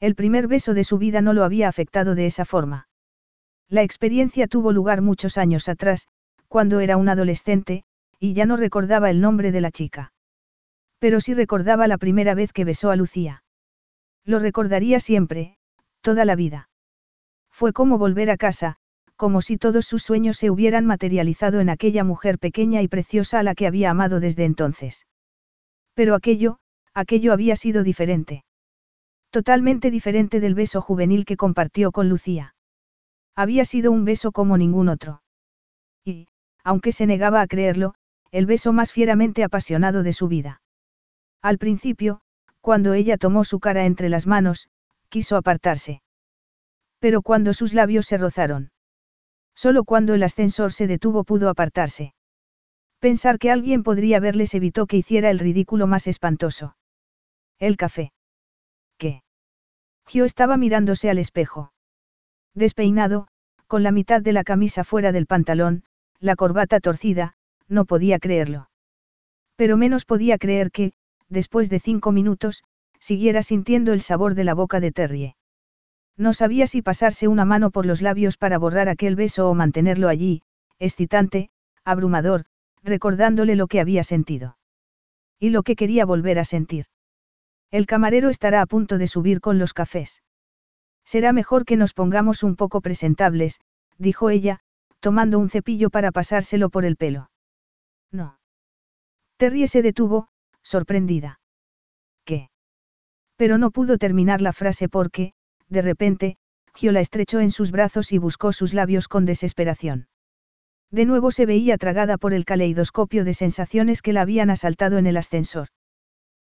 El 0.00 0.14
primer 0.14 0.46
beso 0.46 0.74
de 0.74 0.84
su 0.84 0.98
vida 0.98 1.20
no 1.20 1.32
lo 1.32 1.44
había 1.44 1.68
afectado 1.68 2.14
de 2.14 2.26
esa 2.26 2.44
forma. 2.44 2.88
La 3.68 3.82
experiencia 3.82 4.46
tuvo 4.46 4.72
lugar 4.72 5.02
muchos 5.02 5.36
años 5.36 5.68
atrás, 5.68 6.06
cuando 6.46 6.80
era 6.80 6.96
un 6.96 7.08
adolescente, 7.08 7.84
y 8.18 8.34
ya 8.34 8.46
no 8.46 8.56
recordaba 8.56 9.10
el 9.10 9.20
nombre 9.20 9.52
de 9.52 9.60
la 9.60 9.70
chica. 9.70 10.12
Pero 10.98 11.20
sí 11.20 11.34
recordaba 11.34 11.86
la 11.86 11.98
primera 11.98 12.34
vez 12.34 12.52
que 12.52 12.64
besó 12.64 12.90
a 12.90 12.96
Lucía. 12.96 13.42
Lo 14.28 14.38
recordaría 14.38 15.00
siempre, 15.00 15.56
toda 16.02 16.26
la 16.26 16.36
vida. 16.36 16.68
Fue 17.50 17.72
como 17.72 17.96
volver 17.96 18.30
a 18.30 18.36
casa, 18.36 18.76
como 19.16 19.40
si 19.40 19.56
todos 19.56 19.86
sus 19.86 20.02
sueños 20.02 20.36
se 20.36 20.50
hubieran 20.50 20.84
materializado 20.84 21.60
en 21.60 21.70
aquella 21.70 22.04
mujer 22.04 22.38
pequeña 22.38 22.82
y 22.82 22.88
preciosa 22.88 23.38
a 23.38 23.42
la 23.42 23.54
que 23.54 23.66
había 23.66 23.88
amado 23.88 24.20
desde 24.20 24.44
entonces. 24.44 25.06
Pero 25.94 26.14
aquello, 26.14 26.58
aquello 26.92 27.32
había 27.32 27.56
sido 27.56 27.82
diferente. 27.82 28.44
Totalmente 29.30 29.90
diferente 29.90 30.40
del 30.40 30.54
beso 30.54 30.82
juvenil 30.82 31.24
que 31.24 31.38
compartió 31.38 31.90
con 31.90 32.10
Lucía. 32.10 32.54
Había 33.34 33.64
sido 33.64 33.90
un 33.92 34.04
beso 34.04 34.30
como 34.30 34.58
ningún 34.58 34.90
otro. 34.90 35.22
Y, 36.04 36.28
aunque 36.62 36.92
se 36.92 37.06
negaba 37.06 37.40
a 37.40 37.46
creerlo, 37.46 37.94
el 38.30 38.44
beso 38.44 38.74
más 38.74 38.92
fieramente 38.92 39.42
apasionado 39.42 40.02
de 40.02 40.12
su 40.12 40.28
vida. 40.28 40.60
Al 41.40 41.56
principio, 41.56 42.20
cuando 42.60 42.94
ella 42.94 43.16
tomó 43.16 43.44
su 43.44 43.60
cara 43.60 43.86
entre 43.86 44.08
las 44.08 44.26
manos, 44.26 44.68
quiso 45.08 45.36
apartarse. 45.36 46.02
Pero 46.98 47.22
cuando 47.22 47.52
sus 47.54 47.74
labios 47.74 48.06
se 48.06 48.18
rozaron. 48.18 48.70
Solo 49.54 49.84
cuando 49.84 50.14
el 50.14 50.22
ascensor 50.22 50.72
se 50.72 50.86
detuvo 50.86 51.24
pudo 51.24 51.48
apartarse. 51.48 52.14
Pensar 53.00 53.38
que 53.38 53.50
alguien 53.50 53.82
podría 53.82 54.20
verles 54.20 54.54
evitó 54.54 54.86
que 54.86 54.96
hiciera 54.96 55.30
el 55.30 55.38
ridículo 55.38 55.86
más 55.86 56.06
espantoso. 56.06 56.76
El 57.58 57.76
café. 57.76 58.12
¿Qué? 58.98 59.22
Gio 60.06 60.24
estaba 60.24 60.56
mirándose 60.56 61.10
al 61.10 61.18
espejo. 61.18 61.72
Despeinado, 62.54 63.28
con 63.66 63.82
la 63.82 63.92
mitad 63.92 64.22
de 64.22 64.32
la 64.32 64.42
camisa 64.42 64.82
fuera 64.82 65.12
del 65.12 65.26
pantalón, 65.26 65.84
la 66.18 66.34
corbata 66.34 66.80
torcida, 66.80 67.34
no 67.68 67.84
podía 67.84 68.18
creerlo. 68.18 68.70
Pero 69.56 69.76
menos 69.76 70.04
podía 70.04 70.38
creer 70.38 70.70
que, 70.70 70.92
después 71.28 71.70
de 71.70 71.80
cinco 71.80 72.12
minutos, 72.12 72.64
siguiera 73.00 73.42
sintiendo 73.42 73.92
el 73.92 74.00
sabor 74.00 74.34
de 74.34 74.44
la 74.44 74.54
boca 74.54 74.80
de 74.80 74.92
Terrie. 74.92 75.36
No 76.16 76.32
sabía 76.32 76.66
si 76.66 76.82
pasarse 76.82 77.28
una 77.28 77.44
mano 77.44 77.70
por 77.70 77.86
los 77.86 78.02
labios 78.02 78.36
para 78.36 78.58
borrar 78.58 78.88
aquel 78.88 79.14
beso 79.14 79.48
o 79.48 79.54
mantenerlo 79.54 80.08
allí, 80.08 80.42
excitante, 80.78 81.50
abrumador, 81.84 82.44
recordándole 82.82 83.56
lo 83.56 83.68
que 83.68 83.80
había 83.80 84.02
sentido. 84.02 84.58
Y 85.38 85.50
lo 85.50 85.62
que 85.62 85.76
quería 85.76 86.04
volver 86.04 86.38
a 86.38 86.44
sentir. 86.44 86.86
El 87.70 87.86
camarero 87.86 88.30
estará 88.30 88.62
a 88.62 88.66
punto 88.66 88.98
de 88.98 89.06
subir 89.06 89.40
con 89.40 89.58
los 89.58 89.74
cafés. 89.74 90.22
Será 91.04 91.32
mejor 91.32 91.64
que 91.64 91.76
nos 91.76 91.94
pongamos 91.94 92.42
un 92.42 92.56
poco 92.56 92.80
presentables, 92.80 93.60
dijo 93.98 94.30
ella, 94.30 94.60
tomando 95.00 95.38
un 95.38 95.50
cepillo 95.50 95.90
para 95.90 96.12
pasárselo 96.12 96.70
por 96.70 96.84
el 96.84 96.96
pelo. 96.96 97.30
No. 98.10 98.38
Terry 99.36 99.68
se 99.68 99.82
detuvo, 99.82 100.28
sorprendida. 100.68 101.40
¿Qué? 102.24 102.50
Pero 103.36 103.56
no 103.56 103.70
pudo 103.70 103.96
terminar 103.96 104.42
la 104.42 104.52
frase 104.52 104.88
porque, 104.88 105.32
de 105.68 105.82
repente, 105.82 106.36
Gio 106.74 106.92
la 106.92 107.00
estrechó 107.00 107.40
en 107.40 107.50
sus 107.50 107.70
brazos 107.70 108.12
y 108.12 108.18
buscó 108.18 108.52
sus 108.52 108.74
labios 108.74 109.08
con 109.08 109.24
desesperación. 109.24 110.08
De 110.90 111.06
nuevo 111.06 111.30
se 111.32 111.46
veía 111.46 111.78
tragada 111.78 112.18
por 112.18 112.34
el 112.34 112.44
caleidoscopio 112.44 113.24
de 113.24 113.34
sensaciones 113.34 114.02
que 114.02 114.12
la 114.12 114.22
habían 114.22 114.50
asaltado 114.50 114.98
en 114.98 115.06
el 115.06 115.16
ascensor. 115.16 115.68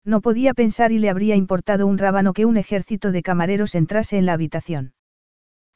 No 0.05 0.21
podía 0.21 0.55
pensar 0.55 0.93
y 0.93 0.99
le 0.99 1.11
habría 1.11 1.37
importado 1.37 1.87
un 1.87 1.99
rábano 1.99 2.33
que 2.33 2.47
un 2.47 2.57
ejército 2.57 3.13
de 3.13 3.23
camareros 3.23 3.75
entrase 3.75 4.19
en 4.19 4.27
la 4.27 4.35
habitación. 4.35 4.93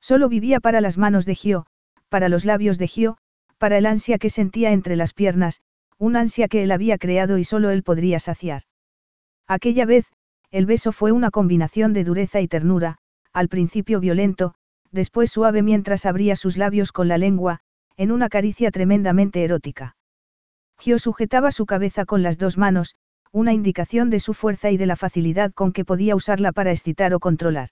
Solo 0.01 0.29
vivía 0.29 0.61
para 0.61 0.81
las 0.81 0.99
manos 0.99 1.25
de 1.25 1.35
Gio, 1.35 1.67
para 2.11 2.29
los 2.29 2.45
labios 2.45 2.79
de 2.79 2.89
Gio, 2.89 3.17
para 3.59 3.79
el 3.79 3.87
ansia 3.87 4.19
que 4.19 4.31
sentía 4.31 4.73
entre 4.73 4.97
las 4.97 5.15
piernas, 5.15 5.61
un 5.99 6.17
ansia 6.17 6.49
que 6.49 6.63
él 6.63 6.73
había 6.73 6.99
creado 6.99 7.39
y 7.39 7.45
solo 7.45 7.71
él 7.71 7.83
podría 7.83 8.19
saciar. 8.19 8.63
Aquella 9.47 9.87
vez, 9.87 10.07
el 10.51 10.67
beso 10.67 10.93
fue 10.93 11.13
una 11.13 11.31
combinación 11.31 11.93
de 11.93 12.05
dureza 12.05 12.41
y 12.41 12.49
ternura, 12.49 12.99
al 13.33 13.49
principio 13.49 14.01
violento, 14.01 14.55
después 14.91 15.31
suave 15.31 15.63
mientras 15.63 16.07
abría 16.07 16.37
sus 16.37 16.57
labios 16.57 16.93
con 16.93 17.09
la 17.09 17.19
lengua, 17.19 17.61
en 17.97 18.13
una 18.13 18.29
caricia 18.29 18.71
tremendamente 18.71 19.45
erótica. 19.45 19.97
Gio 20.79 20.99
sujetaba 20.99 21.51
su 21.51 21.67
cabeza 21.67 22.05
con 22.05 22.23
las 22.23 22.39
dos 22.39 22.59
manos, 22.59 22.95
una 23.33 23.53
indicación 23.53 24.11
de 24.11 24.21
su 24.21 24.35
fuerza 24.35 24.71
y 24.71 24.77
de 24.77 24.87
la 24.87 24.97
facilidad 24.97 25.53
con 25.53 25.73
que 25.73 25.85
podía 25.85 26.15
usarla 26.15 26.53
para 26.53 26.71
excitar 26.71 27.15
o 27.15 27.21
controlar. 27.21 27.71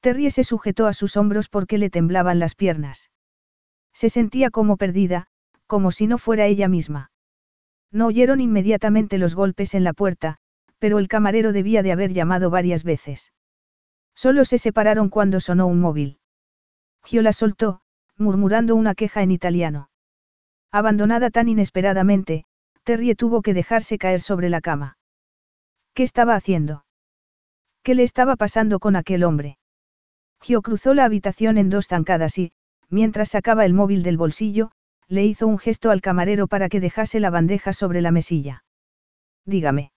Terry 0.00 0.30
se 0.30 0.44
sujetó 0.44 0.86
a 0.86 0.92
sus 0.92 1.16
hombros 1.16 1.48
porque 1.48 1.78
le 1.78 1.90
temblaban 1.90 2.38
las 2.38 2.54
piernas. 2.54 3.10
Se 3.92 4.10
sentía 4.10 4.50
como 4.50 4.76
perdida, 4.76 5.28
como 5.66 5.90
si 5.90 6.06
no 6.06 6.18
fuera 6.18 6.46
ella 6.46 6.68
misma. 6.68 7.10
No 7.92 8.06
oyeron 8.06 8.40
inmediatamente 8.40 9.18
los 9.18 9.34
golpes 9.34 9.74
en 9.74 9.84
la 9.84 9.92
puerta, 9.92 10.38
pero 10.78 10.98
el 10.98 11.08
camarero 11.08 11.52
debía 11.52 11.82
de 11.82 11.92
haber 11.92 12.12
llamado 12.12 12.50
varias 12.50 12.84
veces. 12.84 13.32
Solo 14.14 14.44
se 14.44 14.58
separaron 14.58 15.08
cuando 15.08 15.40
sonó 15.40 15.66
un 15.66 15.80
móvil. 15.80 16.18
Gio 17.04 17.22
la 17.22 17.32
soltó, 17.32 17.80
murmurando 18.16 18.74
una 18.74 18.94
queja 18.94 19.22
en 19.22 19.30
italiano. 19.30 19.90
Abandonada 20.72 21.30
tan 21.30 21.48
inesperadamente, 21.48 22.44
Terry 22.82 23.14
tuvo 23.14 23.42
que 23.42 23.54
dejarse 23.54 23.98
caer 23.98 24.20
sobre 24.20 24.48
la 24.48 24.60
cama. 24.60 24.98
¿Qué 25.94 26.02
estaba 26.02 26.34
haciendo? 26.34 26.84
¿Qué 27.82 27.94
le 27.94 28.02
estaba 28.02 28.36
pasando 28.36 28.78
con 28.80 28.96
aquel 28.96 29.24
hombre? 29.24 29.58
Gio 30.40 30.62
cruzó 30.62 30.94
la 30.94 31.04
habitación 31.04 31.58
en 31.58 31.70
dos 31.70 31.88
zancadas 31.88 32.38
y, 32.38 32.52
mientras 32.88 33.30
sacaba 33.30 33.64
el 33.64 33.74
móvil 33.74 34.02
del 34.02 34.16
bolsillo, 34.16 34.70
le 35.08 35.24
hizo 35.24 35.46
un 35.46 35.58
gesto 35.58 35.90
al 35.90 36.00
camarero 36.00 36.46
para 36.48 36.68
que 36.68 36.80
dejase 36.80 37.20
la 37.20 37.30
bandeja 37.30 37.72
sobre 37.72 38.00
la 38.00 38.10
mesilla. 38.10 38.64
Dígame. 39.44 39.92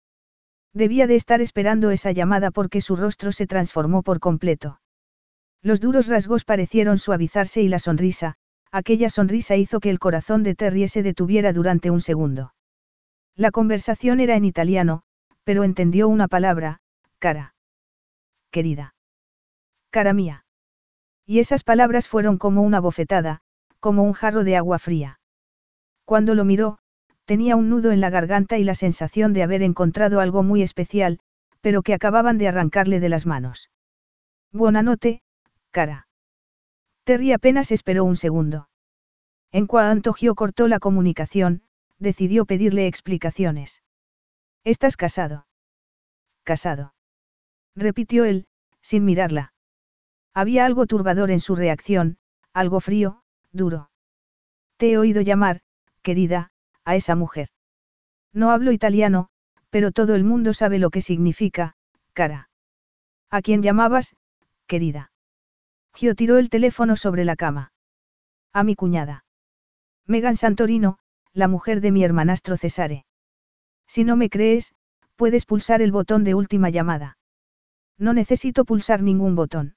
Debía 0.73 1.07
de 1.07 1.15
estar 1.15 1.41
esperando 1.41 1.91
esa 1.91 2.13
llamada 2.13 2.51
porque 2.51 2.81
su 2.81 2.97
rostro 2.97 3.33
se 3.33 3.47
transformó 3.47 4.03
por 4.03 4.21
completo. 4.21 4.81
Los 5.63 5.81
duros 5.81 6.09
rasgos 6.09 6.45
parecieron 6.45 6.99
suavizarse 6.99 7.63
y 7.63 7.69
la 7.69 7.79
sonrisa, 7.79 8.35
aquella 8.71 9.09
sonrisa 9.09 9.57
hizo 9.57 9.81
que 9.81 9.91
el 9.91 9.99
corazón 9.99 10.43
de 10.43 10.55
Terry 10.55 10.87
se 10.89 11.03
detuviera 11.03 11.53
durante 11.53 11.91
un 11.91 12.01
segundo. 12.01 12.53
La 13.35 13.51
conversación 13.51 14.21
era 14.21 14.37
en 14.37 14.45
italiano, 14.45 15.03
pero 15.45 15.65
entendió 15.65 16.09
una 16.09 16.29
palabra, 16.29 16.81
cara. 17.19 17.55
Querida. 18.51 18.95
Cara 19.91 20.13
mía. 20.13 20.45
Y 21.25 21.39
esas 21.39 21.65
palabras 21.65 22.09
fueron 22.09 22.39
como 22.39 22.63
una 22.63 22.81
bofetada, 22.81 23.41
como 23.81 24.03
un 24.03 24.13
jarro 24.13 24.45
de 24.45 24.57
agua 24.57 24.79
fría. 24.79 25.21
Cuando 26.05 26.35
lo 26.35 26.45
miró, 26.45 26.79
tenía 27.25 27.57
un 27.57 27.69
nudo 27.69 27.91
en 27.91 28.01
la 28.01 28.11
garganta 28.11 28.59
y 28.59 28.65
la 28.65 28.75
sensación 28.75 29.33
de 29.33 29.43
haber 29.43 29.63
encontrado 29.63 30.21
algo 30.21 30.43
muy 30.43 30.63
especial, 30.63 31.19
pero 31.61 31.83
que 31.83 31.95
acababan 31.95 32.39
de 32.39 32.49
arrancarle 32.49 33.01
de 33.01 33.09
las 33.09 33.27
manos. 33.27 33.71
Buena 34.53 34.83
noche, 34.83 35.23
cara. 35.71 36.07
Terry 37.05 37.33
apenas 37.33 37.73
esperó 37.73 38.05
un 38.05 38.17
segundo. 38.17 38.69
En 39.53 39.67
cuanto 39.67 40.13
Gio 40.13 40.35
cortó 40.35 40.69
la 40.69 40.79
comunicación, 40.79 41.63
decidió 41.99 42.47
pedirle 42.47 42.87
explicaciones. 42.87 43.83
¿Estás 44.65 44.97
casado? 44.97 45.47
Casado. 46.45 46.95
Repitió 47.75 48.25
él, 48.25 48.47
sin 48.81 49.05
mirarla. 49.05 49.53
Había 50.35 50.65
algo 50.65 50.87
turbador 50.87 51.31
en 51.31 51.41
su 51.41 51.57
reacción, 51.57 52.19
algo 52.53 52.81
frío, 52.81 53.23
duro. 53.57 53.91
Te 54.77 54.93
he 54.93 54.99
oído 54.99 55.21
llamar, 55.23 55.63
querida, 56.03 56.51
a 56.85 56.95
esa 56.95 57.17
mujer. 57.17 57.49
No 58.33 58.51
hablo 58.51 58.71
italiano, 58.73 59.29
pero 59.71 59.91
todo 59.91 60.15
el 60.15 60.25
mundo 60.25 60.53
sabe 60.53 60.79
lo 60.79 60.91
que 60.91 61.01
significa, 61.01 61.75
cara. 62.13 62.49
¿A 63.31 63.43
quién 63.43 63.63
llamabas, 63.63 64.15
querida? 64.67 65.11
Gio 65.95 66.15
tiró 66.15 66.39
el 66.39 66.51
teléfono 66.51 66.97
sobre 66.97 67.25
la 67.25 67.37
cama. 67.37 67.73
A 68.53 68.63
mi 68.63 68.75
cuñada. 68.75 69.25
Megan 70.07 70.37
Santorino, 70.37 70.99
la 71.33 71.49
mujer 71.49 71.81
de 71.81 71.91
mi 71.91 72.05
hermanastro 72.05 72.57
Cesare. 72.57 73.05
Si 73.87 74.05
no 74.05 74.17
me 74.17 74.31
crees, 74.31 74.75
puedes 75.17 75.47
pulsar 75.47 75.83
el 75.83 75.93
botón 75.93 76.23
de 76.25 76.35
última 76.35 76.71
llamada. 76.71 77.19
No 77.99 78.13
necesito 78.13 78.65
pulsar 78.65 79.03
ningún 79.03 79.35
botón. 79.35 79.77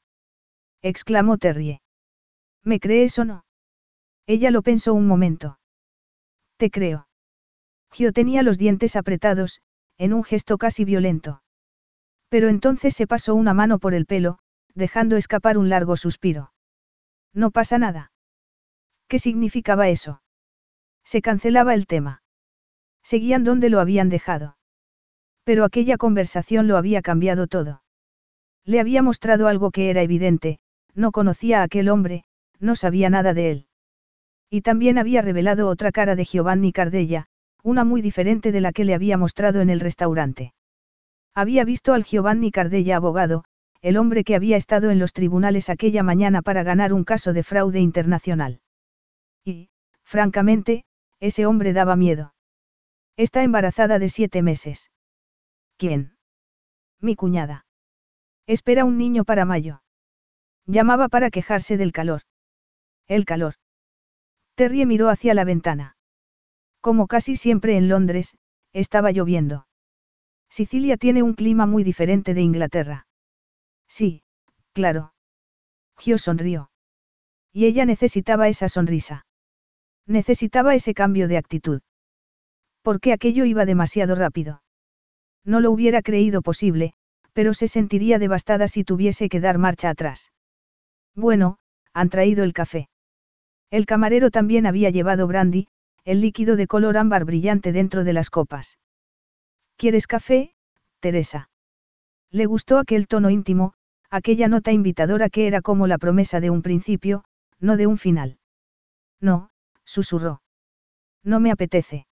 Exclamó 0.81 1.37
Terrie. 1.37 1.81
¿Me 2.63 2.79
crees 2.79 3.17
o 3.19 3.25
no? 3.25 3.45
Ella 4.29 4.51
lo 4.51 4.61
pensó 4.61 4.93
un 4.93 5.07
momento. 5.07 5.57
Te 6.57 6.69
creo. 6.69 7.07
Gio 7.91 8.13
tenía 8.13 8.43
los 8.43 8.59
dientes 8.59 8.95
apretados, 8.95 9.59
en 9.97 10.13
un 10.13 10.23
gesto 10.23 10.59
casi 10.59 10.85
violento. 10.85 11.41
Pero 12.29 12.47
entonces 12.47 12.93
se 12.93 13.07
pasó 13.07 13.33
una 13.33 13.55
mano 13.55 13.79
por 13.79 13.95
el 13.95 14.05
pelo, 14.05 14.37
dejando 14.75 15.17
escapar 15.17 15.57
un 15.57 15.69
largo 15.69 15.95
suspiro. 15.95 16.53
No 17.33 17.49
pasa 17.49 17.79
nada. 17.79 18.11
¿Qué 19.07 19.17
significaba 19.17 19.89
eso? 19.89 20.21
Se 21.03 21.23
cancelaba 21.23 21.73
el 21.73 21.87
tema. 21.87 22.21
Seguían 23.01 23.43
donde 23.43 23.71
lo 23.71 23.79
habían 23.79 24.09
dejado. 24.09 24.57
Pero 25.43 25.65
aquella 25.65 25.97
conversación 25.97 26.67
lo 26.67 26.77
había 26.77 27.01
cambiado 27.01 27.47
todo. 27.47 27.81
Le 28.63 28.79
había 28.79 29.01
mostrado 29.01 29.47
algo 29.47 29.71
que 29.71 29.89
era 29.89 30.03
evidente, 30.03 30.59
no 30.93 31.11
conocía 31.11 31.61
a 31.61 31.63
aquel 31.63 31.89
hombre, 31.89 32.25
no 32.59 32.75
sabía 32.75 33.09
nada 33.09 33.33
de 33.33 33.49
él. 33.49 33.68
Y 34.49 34.61
también 34.61 34.97
había 34.97 35.21
revelado 35.21 35.67
otra 35.67 35.91
cara 35.91 36.15
de 36.15 36.25
Giovanni 36.25 36.71
Cardella, 36.71 37.27
una 37.63 37.83
muy 37.83 38.01
diferente 38.01 38.51
de 38.51 38.61
la 38.61 38.71
que 38.71 38.85
le 38.85 38.95
había 38.95 39.17
mostrado 39.17 39.61
en 39.61 39.69
el 39.69 39.79
restaurante. 39.79 40.53
Había 41.35 41.63
visto 41.63 41.93
al 41.93 42.03
Giovanni 42.03 42.51
Cardella 42.51 42.97
abogado, 42.97 43.43
el 43.81 43.97
hombre 43.97 44.23
que 44.23 44.35
había 44.35 44.57
estado 44.57 44.89
en 44.89 44.99
los 44.99 45.13
tribunales 45.13 45.69
aquella 45.69 46.03
mañana 46.03 46.41
para 46.41 46.63
ganar 46.63 46.93
un 46.93 47.03
caso 47.03 47.31
de 47.33 47.43
fraude 47.43 47.79
internacional. 47.79 48.61
Y, 49.45 49.69
francamente, 50.03 50.83
ese 51.19 51.45
hombre 51.45 51.71
daba 51.73 51.95
miedo. 51.95 52.33
Está 53.15 53.43
embarazada 53.43 53.99
de 53.99 54.09
siete 54.09 54.41
meses. 54.41 54.91
¿Quién? 55.77 56.17
Mi 56.99 57.15
cuñada. 57.15 57.65
Espera 58.47 58.83
un 58.83 58.97
niño 58.97 59.23
para 59.23 59.45
mayo. 59.45 59.81
Llamaba 60.65 61.07
para 61.07 61.29
quejarse 61.29 61.77
del 61.77 61.91
calor. 61.91 62.21
El 63.07 63.25
calor. 63.25 63.55
Terry 64.59 64.85
miró 64.85 65.07
hacia 65.07 65.33
la 65.33 65.45
ventana. 65.45 65.95
Como 66.81 67.07
casi 67.07 67.37
siempre 67.37 67.77
en 67.77 67.87
Londres, 67.87 68.35
estaba 68.73 69.11
lloviendo. 69.11 69.67
Sicilia 70.49 70.97
tiene 70.97 71.23
un 71.23 71.33
clima 71.33 71.65
muy 71.65 71.85
diferente 71.85 72.33
de 72.33 72.41
Inglaterra. 72.41 73.07
Sí, 73.87 74.21
claro. 74.73 75.13
Gio 75.97 76.17
sonrió. 76.17 76.71
Y 77.53 77.67
ella 77.67 77.85
necesitaba 77.85 78.49
esa 78.49 78.67
sonrisa. 78.67 79.25
Necesitaba 80.05 80.75
ese 80.75 80.93
cambio 80.93 81.29
de 81.29 81.37
actitud. 81.37 81.79
Porque 82.81 83.13
aquello 83.13 83.45
iba 83.45 83.63
demasiado 83.63 84.13
rápido. 84.13 84.61
No 85.45 85.61
lo 85.61 85.71
hubiera 85.71 86.01
creído 86.01 86.41
posible, 86.41 86.91
pero 87.31 87.53
se 87.53 87.69
sentiría 87.69 88.19
devastada 88.19 88.67
si 88.67 88.83
tuviese 88.83 89.29
que 89.29 89.39
dar 89.39 89.57
marcha 89.57 89.89
atrás. 89.89 90.33
Bueno, 91.15 91.59
han 91.93 92.09
traído 92.09 92.43
el 92.43 92.51
café. 92.51 92.89
El 93.71 93.85
camarero 93.85 94.31
también 94.31 94.65
había 94.65 94.89
llevado 94.89 95.27
brandy, 95.27 95.67
el 96.03 96.21
líquido 96.21 96.55
de 96.55 96.67
color 96.67 96.97
ámbar 96.97 97.25
brillante 97.25 97.71
dentro 97.71 98.03
de 98.03 98.13
las 98.13 98.29
copas. 98.29 98.79
¿Quieres 99.77 100.07
café, 100.07 100.53
Teresa? 100.99 101.49
Le 102.31 102.45
gustó 102.45 102.77
aquel 102.77 103.07
tono 103.07 103.29
íntimo, 103.29 103.73
aquella 104.09 104.47
nota 104.47 104.71
invitadora 104.71 105.29
que 105.29 105.47
era 105.47 105.61
como 105.61 105.87
la 105.87 105.97
promesa 105.97 106.39
de 106.39 106.49
un 106.49 106.61
principio, 106.61 107.23
no 107.59 107.77
de 107.77 107.87
un 107.87 107.97
final. 107.97 108.39
No, 109.21 109.49
susurró. 109.85 110.41
No 111.23 111.39
me 111.39 111.51
apetece. 111.51 112.07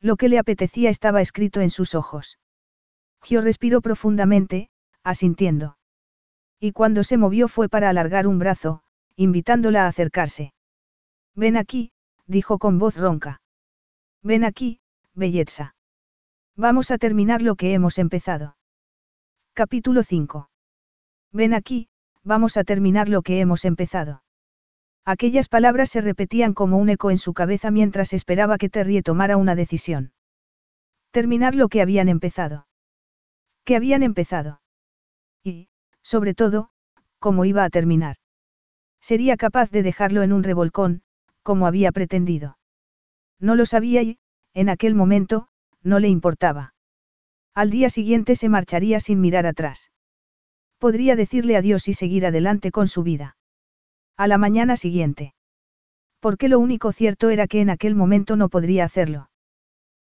Lo 0.00 0.16
que 0.16 0.28
le 0.28 0.38
apetecía 0.38 0.90
estaba 0.90 1.20
escrito 1.20 1.60
en 1.60 1.70
sus 1.70 1.94
ojos. 1.94 2.38
Gio 3.22 3.40
respiró 3.40 3.80
profundamente, 3.80 4.68
asintiendo. 5.04 5.76
Y 6.58 6.72
cuando 6.72 7.04
se 7.04 7.16
movió 7.16 7.46
fue 7.46 7.68
para 7.68 7.88
alargar 7.88 8.26
un 8.26 8.38
brazo, 8.38 8.82
invitándola 9.16 9.84
a 9.84 9.88
acercarse. 9.88 10.52
Ven 11.34 11.56
aquí, 11.56 11.92
dijo 12.26 12.58
con 12.58 12.78
voz 12.78 12.96
ronca. 12.96 13.40
Ven 14.22 14.44
aquí, 14.44 14.80
belleza. 15.14 15.74
Vamos 16.56 16.90
a 16.90 16.98
terminar 16.98 17.40
lo 17.40 17.56
que 17.56 17.72
hemos 17.72 17.98
empezado. 17.98 18.56
Capítulo 19.54 20.02
5. 20.02 20.50
Ven 21.32 21.54
aquí, 21.54 21.88
vamos 22.22 22.56
a 22.56 22.64
terminar 22.64 23.08
lo 23.08 23.22
que 23.22 23.40
hemos 23.40 23.64
empezado. 23.64 24.22
Aquellas 25.04 25.48
palabras 25.48 25.90
se 25.90 26.00
repetían 26.00 26.54
como 26.54 26.76
un 26.76 26.90
eco 26.90 27.10
en 27.10 27.18
su 27.18 27.32
cabeza 27.32 27.70
mientras 27.70 28.12
esperaba 28.12 28.58
que 28.58 28.68
Terry 28.68 29.02
tomara 29.02 29.36
una 29.36 29.54
decisión. 29.54 30.12
Terminar 31.10 31.54
lo 31.54 31.68
que 31.68 31.82
habían 31.82 32.08
empezado. 32.08 32.66
Que 33.64 33.76
habían 33.76 34.02
empezado. 34.02 34.60
Y, 35.42 35.68
sobre 36.02 36.34
todo, 36.34 36.70
cómo 37.18 37.44
iba 37.44 37.64
a 37.64 37.70
terminar. 37.70 38.16
Sería 39.00 39.36
capaz 39.36 39.70
de 39.70 39.82
dejarlo 39.82 40.22
en 40.22 40.32
un 40.32 40.44
revolcón, 40.44 41.02
como 41.42 41.66
había 41.66 41.92
pretendido. 41.92 42.58
No 43.40 43.56
lo 43.56 43.66
sabía 43.66 44.02
y, 44.02 44.18
en 44.54 44.68
aquel 44.68 44.94
momento, 44.94 45.48
no 45.82 45.98
le 45.98 46.08
importaba. 46.08 46.74
Al 47.54 47.70
día 47.70 47.90
siguiente 47.90 48.34
se 48.34 48.48
marcharía 48.48 49.00
sin 49.00 49.20
mirar 49.20 49.46
atrás. 49.46 49.90
Podría 50.78 51.16
decirle 51.16 51.56
adiós 51.56 51.88
y 51.88 51.94
seguir 51.94 52.26
adelante 52.26 52.70
con 52.70 52.88
su 52.88 53.02
vida. 53.02 53.36
A 54.16 54.26
la 54.26 54.38
mañana 54.38 54.76
siguiente. 54.76 55.34
Porque 56.20 56.48
lo 56.48 56.58
único 56.58 56.92
cierto 56.92 57.30
era 57.30 57.46
que 57.46 57.60
en 57.60 57.70
aquel 57.70 57.94
momento 57.94 58.36
no 58.36 58.48
podría 58.48 58.84
hacerlo. 58.84 59.30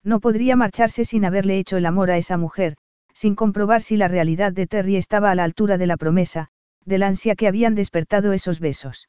No 0.03 0.21
podría 0.21 0.57
marcharse 0.57 1.05
sin 1.05 1.25
haberle 1.25 1.59
hecho 1.59 1.77
el 1.77 1.87
amor 1.87 2.11
a 2.11 2.19
esa 2.19 2.37
mujer, 2.37 2.77
sin 3.15 3.35
comprobar 3.35 3.83
si 3.83 3.97
la 3.97 4.09
realidad 4.09 4.53
de 4.53 4.67
Terry 4.67 4.97
estaba 4.97 5.31
a 5.31 5.35
la 5.35 5.45
altura 5.45 5.79
de 5.79 5.87
la 5.87 5.97
promesa, 5.97 6.49
del 6.85 7.03
ansia 7.03 7.35
que 7.35 7.49
habían 7.49 7.75
despertado 7.75 8.33
esos 8.33 8.61
besos. 8.61 9.09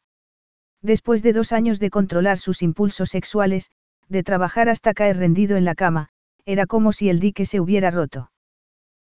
Después 0.86 1.24
de 1.24 1.34
dos 1.34 1.52
años 1.52 1.80
de 1.80 1.90
controlar 1.90 2.38
sus 2.38 2.62
impulsos 2.62 3.10
sexuales, 3.10 3.72
de 4.08 4.22
trabajar 4.22 4.70
hasta 4.70 4.94
caer 4.94 5.18
rendido 5.18 5.58
en 5.58 5.66
la 5.66 5.74
cama, 5.74 6.10
era 6.46 6.68
como 6.68 6.92
si 6.92 7.10
el 7.10 7.20
dique 7.20 7.48
se 7.48 7.60
hubiera 7.60 7.90
roto. 7.90 8.30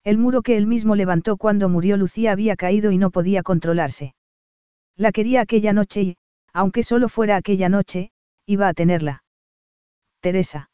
El 0.06 0.18
muro 0.18 0.42
que 0.42 0.56
él 0.56 0.68
mismo 0.68 0.96
levantó 0.96 1.36
cuando 1.36 1.68
murió 1.68 1.98
Lucía 1.98 2.32
había 2.32 2.56
caído 2.56 2.92
y 2.92 2.98
no 2.98 3.12
podía 3.12 3.44
controlarse. 3.44 4.16
La 4.96 5.12
quería 5.12 5.42
aquella 5.42 5.74
noche 5.74 6.02
y, 6.02 6.18
aunque 6.54 6.82
solo 6.82 7.10
fuera 7.10 7.36
aquella 7.36 7.68
noche, 7.68 8.12
iba 8.46 8.70
a 8.70 8.74
tenerla. 8.74 9.26
Teresa. 10.22 10.70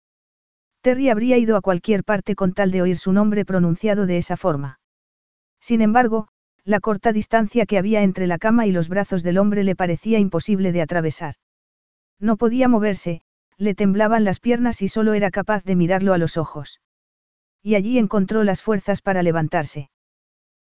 Terry 0.82 1.10
habría 1.10 1.40
ido 1.40 1.58
a 1.58 1.62
cualquier 1.62 2.04
parte 2.04 2.36
con 2.36 2.54
tal 2.54 2.70
de 2.70 2.84
oír 2.84 3.00
su 3.00 3.12
nombre 3.12 3.44
pronunciado 3.44 4.06
de 4.06 4.20
esa 4.20 4.38
forma. 4.38 4.80
Sin 5.60 5.82
embargo, 5.82 6.28
la 6.64 6.80
corta 6.80 7.12
distancia 7.12 7.66
que 7.66 7.78
había 7.78 8.04
entre 8.04 8.28
la 8.28 8.38
cama 8.38 8.66
y 8.66 8.72
los 8.72 8.88
brazos 8.88 9.24
del 9.24 9.38
hombre 9.38 9.64
le 9.64 9.76
parecía 9.76 10.20
imposible 10.20 10.72
de 10.72 10.82
atravesar. 10.82 11.36
No 12.20 12.38
podía 12.38 12.68
moverse, 12.68 13.22
le 13.58 13.74
temblaban 13.74 14.24
las 14.24 14.40
piernas 14.40 14.82
y 14.82 14.88
solo 14.88 15.14
era 15.14 15.32
capaz 15.32 15.64
de 15.64 15.76
mirarlo 15.76 16.14
a 16.14 16.18
los 16.18 16.38
ojos. 16.38 16.82
Y 17.64 17.76
allí 17.76 17.98
encontró 17.98 18.44
las 18.44 18.62
fuerzas 18.62 19.02
para 19.02 19.24
levantarse. 19.24 19.90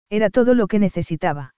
Era 0.10 0.30
todo 0.30 0.54
lo 0.54 0.68
que 0.68 0.80
necesitaba. 0.80 1.54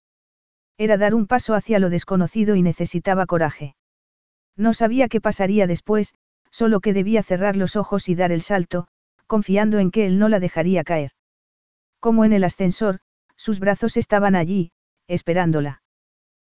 Era 0.77 0.97
dar 0.97 1.13
un 1.13 1.27
paso 1.27 1.53
hacia 1.53 1.79
lo 1.79 1.89
desconocido 1.89 2.55
y 2.55 2.61
necesitaba 2.61 3.25
coraje. 3.25 3.75
No 4.57 4.73
sabía 4.73 5.07
qué 5.07 5.21
pasaría 5.21 5.67
después, 5.67 6.13
solo 6.49 6.79
que 6.79 6.93
debía 6.93 7.23
cerrar 7.23 7.55
los 7.55 7.75
ojos 7.75 8.09
y 8.09 8.15
dar 8.15 8.31
el 8.31 8.41
salto, 8.41 8.87
confiando 9.27 9.79
en 9.79 9.91
que 9.91 10.05
él 10.05 10.19
no 10.19 10.27
la 10.29 10.39
dejaría 10.39 10.83
caer. 10.83 11.11
Como 11.99 12.25
en 12.25 12.33
el 12.33 12.43
ascensor, 12.43 12.99
sus 13.41 13.59
brazos 13.59 13.97
estaban 13.97 14.35
allí, 14.35 14.71
esperándola. 15.07 15.81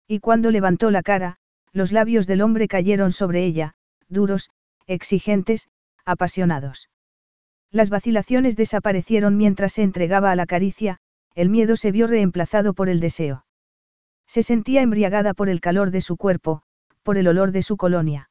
Y 0.07 0.20
cuando 0.20 0.53
levantó 0.53 0.93
la 0.93 1.03
cara, 1.03 1.37
los 1.72 1.91
labios 1.91 2.28
del 2.28 2.43
hombre 2.43 2.68
cayeron 2.68 3.11
sobre 3.11 3.45
ella, 3.45 3.74
duros, 4.09 4.51
exigentes, 4.87 5.68
apasionados. 6.05 6.89
Las 7.72 7.91
vacilaciones 7.91 8.55
desaparecieron 8.55 9.37
mientras 9.37 9.72
se 9.72 9.82
entregaba 9.82 10.30
a 10.30 10.37
la 10.37 10.47
caricia, 10.47 10.99
el 11.34 11.49
miedo 11.49 11.74
se 11.74 11.91
vio 11.91 12.07
reemplazado 12.07 12.72
por 12.72 12.89
el 12.89 13.01
deseo. 13.01 13.45
Se 14.28 14.45
sentía 14.45 14.80
embriagada 14.80 15.34
por 15.34 15.49
el 15.49 15.61
calor 15.61 15.91
de 15.91 16.01
su 16.01 16.16
cuerpo, 16.16 16.62
por 17.03 17.18
el 17.18 17.26
olor 17.26 17.51
de 17.51 17.62
su 17.62 17.76
colonia. 17.76 18.30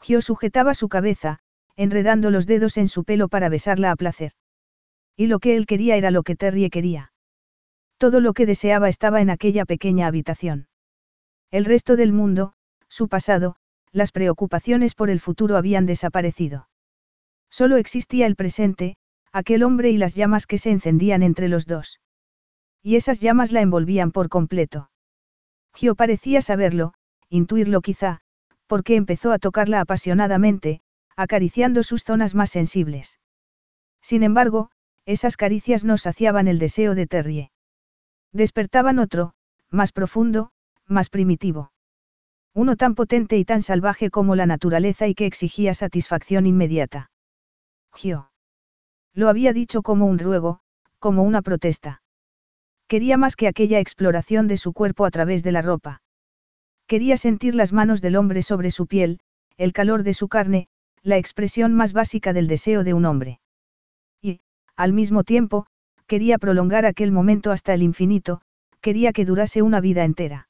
Gio 0.00 0.20
sujetaba 0.20 0.74
su 0.74 0.88
cabeza, 0.88 1.40
enredando 1.74 2.30
los 2.30 2.46
dedos 2.46 2.76
en 2.76 2.86
su 2.86 3.02
pelo 3.02 3.26
para 3.26 3.48
besarla 3.48 3.90
a 3.90 3.96
placer. 3.96 4.30
Y 5.16 5.26
lo 5.26 5.40
que 5.40 5.56
él 5.56 5.66
quería 5.66 5.96
era 5.96 6.12
lo 6.12 6.22
que 6.22 6.36
Terry 6.36 6.70
quería. 6.70 7.10
Todo 7.98 8.20
lo 8.20 8.32
que 8.32 8.46
deseaba 8.46 8.88
estaba 8.88 9.20
en 9.20 9.30
aquella 9.30 9.64
pequeña 9.64 10.06
habitación. 10.06 10.68
El 11.50 11.64
resto 11.64 11.96
del 11.96 12.12
mundo, 12.12 12.54
su 12.88 13.08
pasado, 13.08 13.56
las 13.92 14.10
preocupaciones 14.10 14.94
por 14.94 15.10
el 15.10 15.20
futuro 15.20 15.56
habían 15.56 15.86
desaparecido. 15.86 16.68
Solo 17.50 17.76
existía 17.76 18.26
el 18.26 18.34
presente, 18.34 18.96
aquel 19.32 19.62
hombre 19.62 19.90
y 19.90 19.96
las 19.96 20.14
llamas 20.14 20.46
que 20.46 20.58
se 20.58 20.70
encendían 20.70 21.22
entre 21.22 21.48
los 21.48 21.66
dos. 21.66 22.00
Y 22.82 22.96
esas 22.96 23.20
llamas 23.20 23.52
la 23.52 23.60
envolvían 23.60 24.10
por 24.10 24.28
completo. 24.28 24.90
Gio 25.74 25.94
parecía 25.94 26.42
saberlo, 26.42 26.94
intuirlo 27.28 27.80
quizá, 27.80 28.20
porque 28.66 28.96
empezó 28.96 29.32
a 29.32 29.38
tocarla 29.38 29.80
apasionadamente, 29.80 30.82
acariciando 31.16 31.82
sus 31.82 32.02
zonas 32.02 32.34
más 32.34 32.50
sensibles. 32.50 33.20
Sin 34.02 34.22
embargo, 34.22 34.70
esas 35.06 35.36
caricias 35.36 35.84
no 35.84 35.96
saciaban 35.96 36.48
el 36.48 36.58
deseo 36.58 36.94
de 36.94 37.06
Terrie. 37.06 37.50
Despertaban 38.34 38.98
otro, 38.98 39.32
más 39.70 39.92
profundo, 39.92 40.50
más 40.88 41.08
primitivo. 41.08 41.70
Uno 42.52 42.74
tan 42.74 42.96
potente 42.96 43.38
y 43.38 43.44
tan 43.44 43.62
salvaje 43.62 44.10
como 44.10 44.34
la 44.34 44.44
naturaleza 44.44 45.06
y 45.06 45.14
que 45.14 45.26
exigía 45.26 45.72
satisfacción 45.72 46.44
inmediata. 46.44 47.10
Gio. 47.94 48.32
Lo 49.12 49.28
había 49.28 49.52
dicho 49.52 49.82
como 49.82 50.06
un 50.06 50.18
ruego, 50.18 50.58
como 50.98 51.22
una 51.22 51.42
protesta. 51.42 52.02
Quería 52.88 53.16
más 53.16 53.36
que 53.36 53.46
aquella 53.46 53.78
exploración 53.78 54.48
de 54.48 54.56
su 54.56 54.72
cuerpo 54.72 55.04
a 55.04 55.12
través 55.12 55.44
de 55.44 55.52
la 55.52 55.62
ropa. 55.62 56.02
Quería 56.88 57.16
sentir 57.16 57.54
las 57.54 57.72
manos 57.72 58.02
del 58.02 58.16
hombre 58.16 58.42
sobre 58.42 58.72
su 58.72 58.88
piel, 58.88 59.20
el 59.56 59.72
calor 59.72 60.02
de 60.02 60.12
su 60.12 60.26
carne, 60.26 60.66
la 61.02 61.18
expresión 61.18 61.72
más 61.72 61.92
básica 61.92 62.32
del 62.32 62.48
deseo 62.48 62.82
de 62.82 62.94
un 62.94 63.04
hombre. 63.04 63.40
Y, 64.20 64.40
al 64.74 64.92
mismo 64.92 65.22
tiempo, 65.22 65.66
quería 66.06 66.38
prolongar 66.38 66.86
aquel 66.86 67.12
momento 67.12 67.50
hasta 67.50 67.74
el 67.74 67.82
infinito, 67.82 68.40
quería 68.80 69.12
que 69.12 69.24
durase 69.24 69.62
una 69.62 69.80
vida 69.80 70.04
entera. 70.04 70.48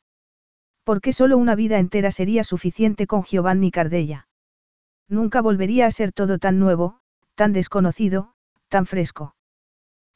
Porque 0.85 1.13
solo 1.13 1.39
una 1.39 1.55
vida 1.55 1.79
entera 1.79 2.11
sería 2.11 2.45
suficiente 2.45 3.07
con 3.07 3.23
Giovanni 3.23 3.71
Cardella. 3.71 4.29
Nunca 5.09 5.41
volvería 5.41 5.87
a 5.87 5.91
ser 5.91 6.13
todo 6.13 6.39
tan 6.39 6.59
nuevo, 6.59 6.99
tan 7.35 7.53
desconocido, 7.53 8.35
tan 8.69 8.87
fresco. 8.87 9.35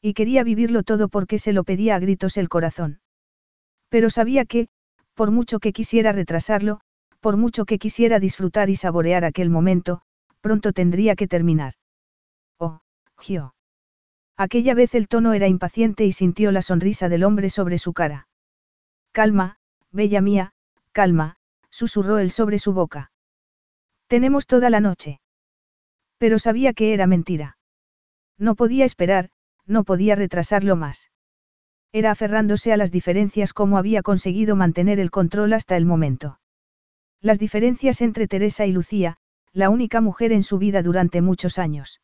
Y 0.01 0.13
quería 0.13 0.43
vivirlo 0.43 0.83
todo 0.83 1.09
porque 1.09 1.39
se 1.39 1.53
lo 1.53 1.63
pedía 1.63 1.95
a 1.95 1.99
gritos 1.99 2.37
el 2.37 2.49
corazón. 2.49 2.99
Pero 3.89 4.09
sabía 4.09 4.45
que, 4.45 4.67
por 5.13 5.31
mucho 5.31 5.59
que 5.59 5.73
quisiera 5.73 6.11
retrasarlo, 6.11 6.81
por 7.19 7.37
mucho 7.37 7.65
que 7.65 7.79
quisiera 7.79 8.19
disfrutar 8.19 8.69
y 8.69 8.75
saborear 8.75 9.25
aquel 9.25 9.49
momento, 9.49 10.01
pronto 10.41 10.71
tendría 10.71 11.15
que 11.15 11.27
terminar. 11.27 11.73
Oh, 12.57 12.79
Gio. 13.17 13.53
Aquella 14.39 14.73
vez 14.73 14.95
el 14.95 15.09
tono 15.09 15.33
era 15.33 15.49
impaciente 15.49 16.05
y 16.05 16.13
sintió 16.13 16.53
la 16.53 16.61
sonrisa 16.61 17.09
del 17.09 17.25
hombre 17.25 17.49
sobre 17.49 17.77
su 17.77 17.91
cara. 17.91 18.29
Calma, 19.11 19.57
bella 19.91 20.21
mía, 20.21 20.53
calma, 20.93 21.35
susurró 21.69 22.19
él 22.19 22.31
sobre 22.31 22.57
su 22.57 22.71
boca. 22.71 23.11
Tenemos 24.07 24.47
toda 24.47 24.69
la 24.69 24.79
noche. 24.79 25.19
Pero 26.17 26.39
sabía 26.39 26.71
que 26.71 26.93
era 26.93 27.05
mentira. 27.05 27.57
No 28.37 28.55
podía 28.55 28.85
esperar, 28.85 29.29
no 29.65 29.83
podía 29.83 30.15
retrasarlo 30.15 30.77
más. 30.77 31.11
Era 31.91 32.11
aferrándose 32.11 32.71
a 32.71 32.77
las 32.77 32.93
diferencias 32.93 33.51
como 33.51 33.77
había 33.77 34.01
conseguido 34.03 34.55
mantener 34.55 35.01
el 35.01 35.11
control 35.11 35.51
hasta 35.51 35.75
el 35.75 35.85
momento. 35.85 36.39
Las 37.19 37.39
diferencias 37.39 37.99
entre 37.99 38.29
Teresa 38.29 38.65
y 38.65 38.71
Lucía, 38.71 39.17
la 39.51 39.69
única 39.69 39.99
mujer 39.99 40.31
en 40.31 40.43
su 40.43 40.59
vida 40.59 40.81
durante 40.81 41.21
muchos 41.21 41.59
años. 41.59 41.99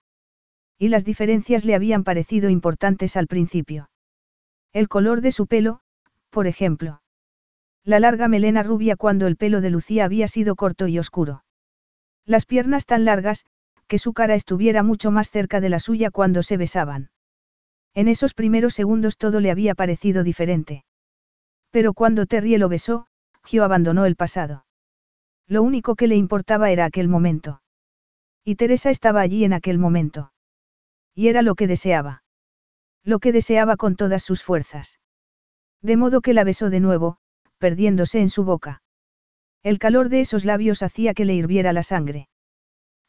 Y 0.77 0.89
las 0.89 1.05
diferencias 1.05 1.65
le 1.65 1.75
habían 1.75 2.03
parecido 2.03 2.49
importantes 2.49 3.15
al 3.15 3.27
principio. 3.27 3.89
El 4.73 4.87
color 4.89 5.21
de 5.21 5.31
su 5.31 5.47
pelo, 5.47 5.79
por 6.29 6.47
ejemplo. 6.47 7.01
La 7.83 7.99
larga 7.99 8.27
melena 8.27 8.63
rubia 8.63 8.95
cuando 8.95 9.27
el 9.27 9.37
pelo 9.37 9.61
de 9.61 9.69
Lucía 9.69 10.05
había 10.05 10.27
sido 10.27 10.55
corto 10.55 10.87
y 10.87 10.99
oscuro. 10.99 11.45
Las 12.25 12.45
piernas 12.45 12.85
tan 12.85 13.05
largas, 13.05 13.45
que 13.87 13.99
su 13.99 14.13
cara 14.13 14.35
estuviera 14.35 14.83
mucho 14.83 15.11
más 15.11 15.29
cerca 15.29 15.61
de 15.61 15.69
la 15.69 15.79
suya 15.79 16.11
cuando 16.11 16.43
se 16.43 16.57
besaban. 16.57 17.11
En 17.93 18.07
esos 18.07 18.33
primeros 18.33 18.73
segundos 18.73 19.17
todo 19.17 19.39
le 19.39 19.51
había 19.51 19.75
parecido 19.75 20.23
diferente. 20.23 20.83
Pero 21.71 21.93
cuando 21.93 22.25
Terry 22.25 22.57
lo 22.57 22.67
besó, 22.67 23.07
Gio 23.45 23.63
abandonó 23.63 24.05
el 24.05 24.15
pasado. 24.15 24.65
Lo 25.47 25.61
único 25.61 25.95
que 25.95 26.07
le 26.07 26.15
importaba 26.15 26.71
era 26.71 26.85
aquel 26.85 27.07
momento. 27.07 27.61
Y 28.43 28.55
Teresa 28.55 28.89
estaba 28.89 29.21
allí 29.21 29.45
en 29.45 29.53
aquel 29.53 29.77
momento. 29.77 30.31
Y 31.15 31.29
era 31.29 31.41
lo 31.41 31.55
que 31.55 31.67
deseaba. 31.67 32.23
Lo 33.03 33.19
que 33.19 33.31
deseaba 33.31 33.77
con 33.77 33.95
todas 33.95 34.23
sus 34.23 34.43
fuerzas. 34.43 34.99
De 35.81 35.97
modo 35.97 36.21
que 36.21 36.33
la 36.33 36.43
besó 36.43 36.69
de 36.69 36.79
nuevo, 36.79 37.17
perdiéndose 37.57 38.19
en 38.19 38.29
su 38.29 38.43
boca. 38.43 38.81
El 39.63 39.79
calor 39.79 40.09
de 40.09 40.21
esos 40.21 40.45
labios 40.45 40.83
hacía 40.83 41.13
que 41.13 41.25
le 41.25 41.33
hirviera 41.33 41.73
la 41.73 41.83
sangre. 41.83 42.27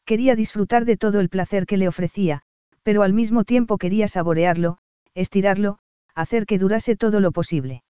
Quería 0.05 0.35
disfrutar 0.35 0.85
de 0.85 0.97
todo 0.97 1.19
el 1.19 1.29
placer 1.29 1.65
que 1.65 1.77
le 1.77 1.87
ofrecía, 1.87 2.43
pero 2.81 3.03
al 3.03 3.13
mismo 3.13 3.43
tiempo 3.43 3.77
quería 3.77 4.07
saborearlo, 4.07 4.77
estirarlo, 5.13 5.79
hacer 6.15 6.45
que 6.45 6.57
durase 6.57 6.95
todo 6.95 7.19
lo 7.19 7.31
posible. 7.31 7.83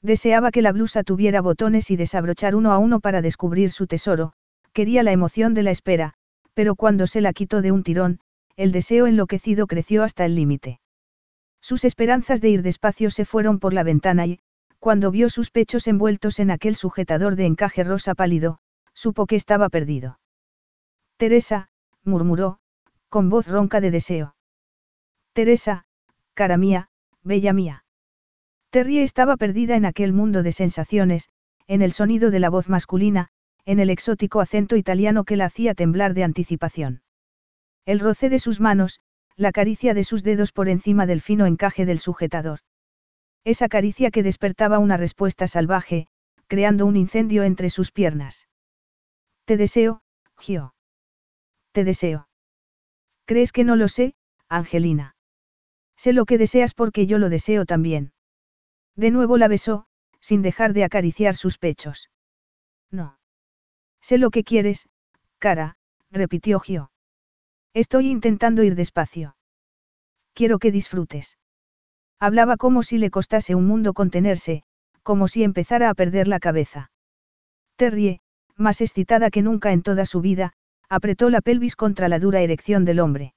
Deseaba 0.00 0.50
que 0.50 0.62
la 0.62 0.72
blusa 0.72 1.02
tuviera 1.02 1.40
botones 1.40 1.90
y 1.90 1.96
desabrochar 1.96 2.54
uno 2.56 2.72
a 2.72 2.78
uno 2.78 3.00
para 3.00 3.22
descubrir 3.22 3.70
su 3.70 3.86
tesoro, 3.86 4.32
quería 4.72 5.02
la 5.02 5.12
emoción 5.12 5.54
de 5.54 5.62
la 5.62 5.70
espera, 5.70 6.14
pero 6.54 6.74
cuando 6.74 7.06
se 7.06 7.20
la 7.20 7.32
quitó 7.32 7.62
de 7.62 7.72
un 7.72 7.82
tirón, 7.82 8.20
el 8.56 8.72
deseo 8.72 9.06
enloquecido 9.06 9.66
creció 9.66 10.02
hasta 10.02 10.24
el 10.24 10.34
límite. 10.34 10.80
Sus 11.60 11.84
esperanzas 11.84 12.40
de 12.40 12.50
ir 12.50 12.62
despacio 12.62 13.10
se 13.10 13.24
fueron 13.24 13.58
por 13.58 13.72
la 13.72 13.82
ventana 13.82 14.26
y, 14.26 14.40
cuando 14.78 15.10
vio 15.10 15.30
sus 15.30 15.50
pechos 15.50 15.86
envueltos 15.86 16.38
en 16.38 16.50
aquel 16.50 16.76
sujetador 16.76 17.36
de 17.36 17.46
encaje 17.46 17.84
rosa 17.84 18.14
pálido, 18.14 18.58
supo 18.92 19.26
que 19.26 19.36
estaba 19.36 19.68
perdido. 19.70 20.18
Teresa, 21.16 21.70
murmuró, 22.02 22.58
con 23.08 23.30
voz 23.30 23.46
ronca 23.46 23.80
de 23.80 23.90
deseo. 23.90 24.36
Teresa, 25.32 25.86
cara 26.34 26.56
mía, 26.56 26.88
bella 27.22 27.52
mía. 27.52 27.84
Terry 28.70 28.98
estaba 28.98 29.36
perdida 29.36 29.76
en 29.76 29.84
aquel 29.84 30.12
mundo 30.12 30.42
de 30.42 30.50
sensaciones, 30.50 31.28
en 31.68 31.80
el 31.80 31.92
sonido 31.92 32.32
de 32.32 32.40
la 32.40 32.50
voz 32.50 32.68
masculina, 32.68 33.28
en 33.64 33.78
el 33.78 33.88
exótico 33.88 34.40
acento 34.40 34.74
italiano 34.74 35.22
que 35.22 35.36
la 35.36 35.44
hacía 35.44 35.74
temblar 35.74 36.12
de 36.12 36.24
anticipación. 36.24 37.03
El 37.86 38.00
roce 38.00 38.30
de 38.30 38.38
sus 38.38 38.60
manos, 38.60 39.00
la 39.36 39.52
caricia 39.52 39.94
de 39.94 40.04
sus 40.04 40.22
dedos 40.22 40.52
por 40.52 40.68
encima 40.68 41.06
del 41.06 41.20
fino 41.20 41.46
encaje 41.46 41.84
del 41.84 41.98
sujetador. 41.98 42.60
Esa 43.44 43.68
caricia 43.68 44.10
que 44.10 44.22
despertaba 44.22 44.78
una 44.78 44.96
respuesta 44.96 45.46
salvaje, 45.46 46.06
creando 46.46 46.86
un 46.86 46.96
incendio 46.96 47.42
entre 47.42 47.68
sus 47.68 47.92
piernas. 47.92 48.48
Te 49.44 49.56
deseo, 49.56 50.00
Gio. 50.38 50.74
Te 51.72 51.84
deseo. 51.84 52.28
¿Crees 53.26 53.52
que 53.52 53.64
no 53.64 53.76
lo 53.76 53.88
sé, 53.88 54.14
Angelina? 54.48 55.16
Sé 55.96 56.12
lo 56.12 56.24
que 56.24 56.38
deseas 56.38 56.72
porque 56.74 57.06
yo 57.06 57.18
lo 57.18 57.28
deseo 57.28 57.66
también. 57.66 58.12
De 58.96 59.10
nuevo 59.10 59.36
la 59.36 59.48
besó, 59.48 59.86
sin 60.20 60.40
dejar 60.40 60.72
de 60.72 60.84
acariciar 60.84 61.34
sus 61.34 61.58
pechos. 61.58 62.10
No. 62.90 63.18
Sé 64.00 64.16
lo 64.16 64.30
que 64.30 64.44
quieres, 64.44 64.88
cara, 65.38 65.76
repitió 66.10 66.60
Gio. 66.60 66.90
Estoy 67.74 68.08
intentando 68.08 68.62
ir 68.62 68.76
despacio. 68.76 69.36
Quiero 70.32 70.60
que 70.60 70.70
disfrutes. 70.70 71.38
Hablaba 72.20 72.56
como 72.56 72.84
si 72.84 72.98
le 72.98 73.10
costase 73.10 73.56
un 73.56 73.66
mundo 73.66 73.94
contenerse, 73.94 74.62
como 75.02 75.26
si 75.26 75.42
empezara 75.42 75.90
a 75.90 75.94
perder 75.94 76.28
la 76.28 76.38
cabeza. 76.38 76.92
Terrie, 77.76 78.20
más 78.56 78.80
excitada 78.80 79.28
que 79.30 79.42
nunca 79.42 79.72
en 79.72 79.82
toda 79.82 80.06
su 80.06 80.20
vida, 80.20 80.52
apretó 80.88 81.30
la 81.30 81.40
pelvis 81.40 81.74
contra 81.74 82.08
la 82.08 82.20
dura 82.20 82.42
erección 82.42 82.84
del 82.84 83.00
hombre. 83.00 83.34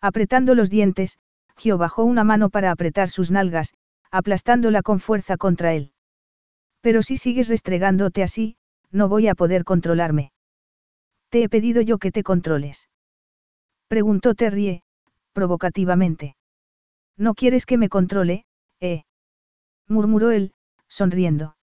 Apretando 0.00 0.54
los 0.54 0.70
dientes, 0.70 1.18
Gio 1.58 1.76
bajó 1.76 2.04
una 2.04 2.24
mano 2.24 2.48
para 2.48 2.70
apretar 2.70 3.10
sus 3.10 3.30
nalgas, 3.30 3.74
aplastándola 4.10 4.80
con 4.80 5.00
fuerza 5.00 5.36
contra 5.36 5.74
él. 5.74 5.92
Pero 6.80 7.02
si 7.02 7.18
sigues 7.18 7.48
restregándote 7.48 8.22
así, 8.22 8.56
no 8.90 9.10
voy 9.10 9.28
a 9.28 9.34
poder 9.34 9.64
controlarme. 9.64 10.32
Te 11.28 11.42
he 11.42 11.48
pedido 11.50 11.82
yo 11.82 11.98
que 11.98 12.10
te 12.10 12.22
controles. 12.22 12.88
Preguntó 13.90 14.36
Terrie, 14.36 14.84
provocativamente. 15.32 16.36
¿No 17.16 17.34
quieres 17.34 17.66
que 17.66 17.76
me 17.76 17.88
controle, 17.88 18.44
eh? 18.78 19.02
murmuró 19.88 20.30
él, 20.30 20.52
sonriendo. 20.86 21.56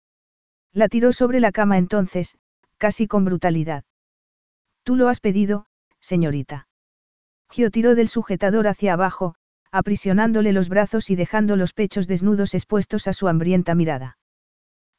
La 0.72 0.88
tiró 0.88 1.12
sobre 1.12 1.38
la 1.38 1.52
cama 1.52 1.76
entonces, 1.76 2.38
casi 2.78 3.06
con 3.06 3.26
brutalidad. 3.26 3.84
Tú 4.84 4.96
lo 4.96 5.08
has 5.08 5.20
pedido, 5.20 5.66
señorita. 6.00 6.66
Gio 7.50 7.70
tiró 7.70 7.94
del 7.94 8.08
sujetador 8.08 8.68
hacia 8.68 8.94
abajo, 8.94 9.34
aprisionándole 9.70 10.54
los 10.54 10.70
brazos 10.70 11.10
y 11.10 11.16
dejando 11.16 11.56
los 11.56 11.74
pechos 11.74 12.06
desnudos 12.06 12.54
expuestos 12.54 13.06
a 13.06 13.12
su 13.12 13.28
hambrienta 13.28 13.74
mirada. 13.74 14.16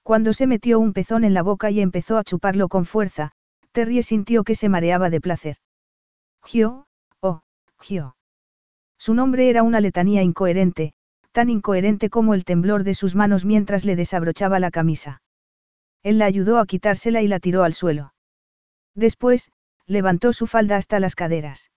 Cuando 0.03 0.31
se 0.31 0.45
metió 0.45 0.79
un 0.79 0.93
pezón 0.93 1.23
en 1.23 1.33
la 1.33 1.41
boca 1.41 1.71
y 1.71 1.81
empezó 1.81 2.19
a 2.19 2.23
chuparlo 2.23 2.67
con 2.67 2.85
fuerza, 2.85 3.31
Terry 3.71 4.03
sintió 4.03 4.43
que 4.43 4.53
se 4.53 4.69
mareaba 4.69 5.09
de 5.09 5.21
placer. 5.21 5.57
Gio, 6.43 6.85
Su 8.97 9.13
nombre 9.13 9.49
era 9.49 9.63
una 9.63 9.79
letanía 9.79 10.23
incoherente, 10.23 10.93
tan 11.31 11.49
incoherente 11.49 12.09
como 12.09 12.33
el 12.33 12.45
temblor 12.45 12.83
de 12.83 12.93
sus 12.93 13.13
manos 13.13 13.45
mientras 13.45 13.85
le 13.85 13.95
desabrochaba 13.95 14.59
la 14.59 14.71
camisa. 14.71 15.21
Él 16.01 16.17
la 16.17 16.25
ayudó 16.25 16.59
a 16.59 16.65
quitársela 16.65 17.21
y 17.21 17.27
la 17.27 17.39
tiró 17.39 17.63
al 17.63 17.73
suelo. 17.73 18.13
Después, 18.95 19.51
levantó 19.85 20.33
su 20.33 20.47
falda 20.47 20.77
hasta 20.77 20.99
las 20.99 21.15
caderas. 21.15 21.71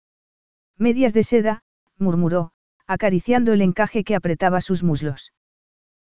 Medias 0.78 1.12
de 1.12 1.24
seda, 1.24 1.62
murmuró, 1.98 2.52
acariciando 2.86 3.52
el 3.52 3.60
encaje 3.60 4.04
que 4.04 4.14
apretaba 4.14 4.60
sus 4.60 4.82
muslos. 4.82 5.32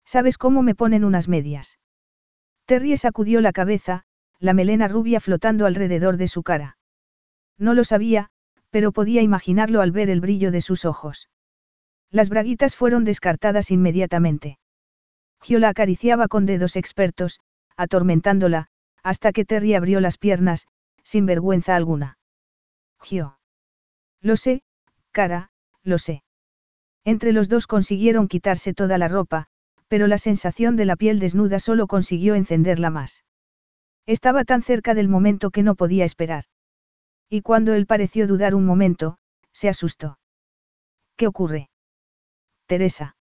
¿Sabes 0.05 0.38
cómo 0.38 0.62
me 0.62 0.74
ponen 0.74 1.05
unas 1.05 1.28
medias? 1.28 1.78
Terry 2.66 2.96
sacudió 2.96 3.40
la 3.40 3.53
cabeza, 3.53 4.05
la 4.38 4.53
melena 4.53 4.86
rubia 4.88 5.20
flotando 5.20 5.66
alrededor 5.66 6.18
de 6.18 6.28
su 6.28 6.42
cara. 6.42 6.76
No 7.57 7.74
lo 7.74 7.82
sabía, 7.82 8.30
pero 8.70 8.92
podía 8.92 9.22
imaginarlo 9.22 9.80
al 9.80 9.92
ver 9.92 10.10
el 10.10 10.20
brillo 10.20 10.50
de 10.50 10.60
sus 10.60 10.84
ojos. 10.84 11.28
Las 12.10 12.28
braguitas 12.28 12.76
fueron 12.76 13.04
descartadas 13.04 13.70
inmediatamente. 13.70 14.58
Gio 15.40 15.58
la 15.58 15.68
acariciaba 15.68 16.28
con 16.28 16.46
dedos 16.46 16.76
expertos, 16.76 17.40
atormentándola, 17.76 18.68
hasta 19.02 19.32
que 19.32 19.44
Terry 19.44 19.74
abrió 19.74 20.00
las 20.00 20.18
piernas, 20.18 20.66
sin 21.02 21.26
vergüenza 21.26 21.76
alguna. 21.76 22.18
Gio. 23.00 23.38
Lo 24.20 24.36
sé, 24.36 24.62
cara, 25.12 25.50
lo 25.82 25.98
sé. 25.98 26.22
Entre 27.04 27.32
los 27.32 27.48
dos 27.48 27.66
consiguieron 27.66 28.28
quitarse 28.28 28.74
toda 28.74 28.98
la 28.98 29.08
ropa, 29.08 29.46
pero 29.86 30.06
la 30.06 30.18
sensación 30.18 30.76
de 30.76 30.84
la 30.84 30.96
piel 30.96 31.18
desnuda 31.18 31.60
solo 31.60 31.86
consiguió 31.86 32.34
encenderla 32.34 32.90
más. 32.90 33.24
Estaba 34.06 34.44
tan 34.44 34.62
cerca 34.62 34.94
del 34.94 35.08
momento 35.08 35.50
que 35.50 35.62
no 35.62 35.74
podía 35.74 36.04
esperar. 36.04 36.44
Y 37.28 37.42
cuando 37.42 37.74
él 37.74 37.86
pareció 37.86 38.26
dudar 38.26 38.54
un 38.54 38.64
momento, 38.64 39.18
se 39.52 39.68
asustó. 39.68 40.18
¿Qué 41.16 41.26
ocurre? 41.26 41.70
Teresa. 42.66 43.16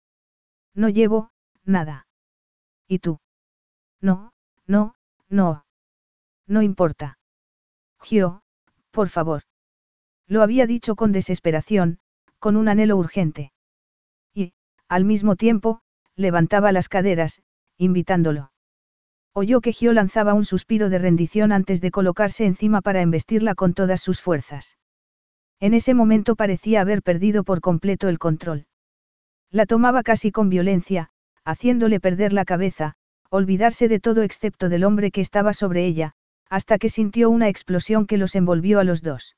No 0.74 0.88
llevo, 0.88 1.30
nada. 1.64 2.06
¿Y 2.86 2.98
tú? 2.98 3.18
No, 4.00 4.32
no, 4.66 4.94
no. 5.28 5.64
No 6.46 6.62
importa. 6.62 7.18
Gio, 8.00 8.42
por 8.90 9.08
favor. 9.08 9.42
Lo 10.28 10.42
había 10.42 10.66
dicho 10.66 10.94
con 10.94 11.12
desesperación, 11.12 11.98
con 12.38 12.56
un 12.56 12.68
anhelo 12.68 12.96
urgente. 12.96 13.52
Y, 14.34 14.52
al 14.88 15.04
mismo 15.04 15.36
tiempo, 15.36 15.80
levantaba 16.14 16.72
las 16.72 16.88
caderas, 16.88 17.42
invitándolo. 17.76 18.52
Oyó 19.38 19.60
que 19.60 19.74
Gio 19.74 19.92
lanzaba 19.92 20.32
un 20.32 20.46
suspiro 20.46 20.88
de 20.88 20.96
rendición 20.96 21.52
antes 21.52 21.82
de 21.82 21.90
colocarse 21.90 22.46
encima 22.46 22.80
para 22.80 23.02
embestirla 23.02 23.54
con 23.54 23.74
todas 23.74 24.00
sus 24.00 24.22
fuerzas. 24.22 24.78
En 25.60 25.74
ese 25.74 25.92
momento 25.92 26.36
parecía 26.36 26.80
haber 26.80 27.02
perdido 27.02 27.44
por 27.44 27.60
completo 27.60 28.08
el 28.08 28.18
control. 28.18 28.64
La 29.50 29.66
tomaba 29.66 30.02
casi 30.02 30.32
con 30.32 30.48
violencia, 30.48 31.10
haciéndole 31.44 32.00
perder 32.00 32.32
la 32.32 32.46
cabeza, 32.46 32.94
olvidarse 33.28 33.88
de 33.88 34.00
todo 34.00 34.22
excepto 34.22 34.70
del 34.70 34.84
hombre 34.84 35.10
que 35.10 35.20
estaba 35.20 35.52
sobre 35.52 35.84
ella, 35.84 36.14
hasta 36.48 36.78
que 36.78 36.88
sintió 36.88 37.28
una 37.28 37.50
explosión 37.50 38.06
que 38.06 38.16
los 38.16 38.36
envolvió 38.36 38.80
a 38.80 38.84
los 38.84 39.02
dos. 39.02 39.36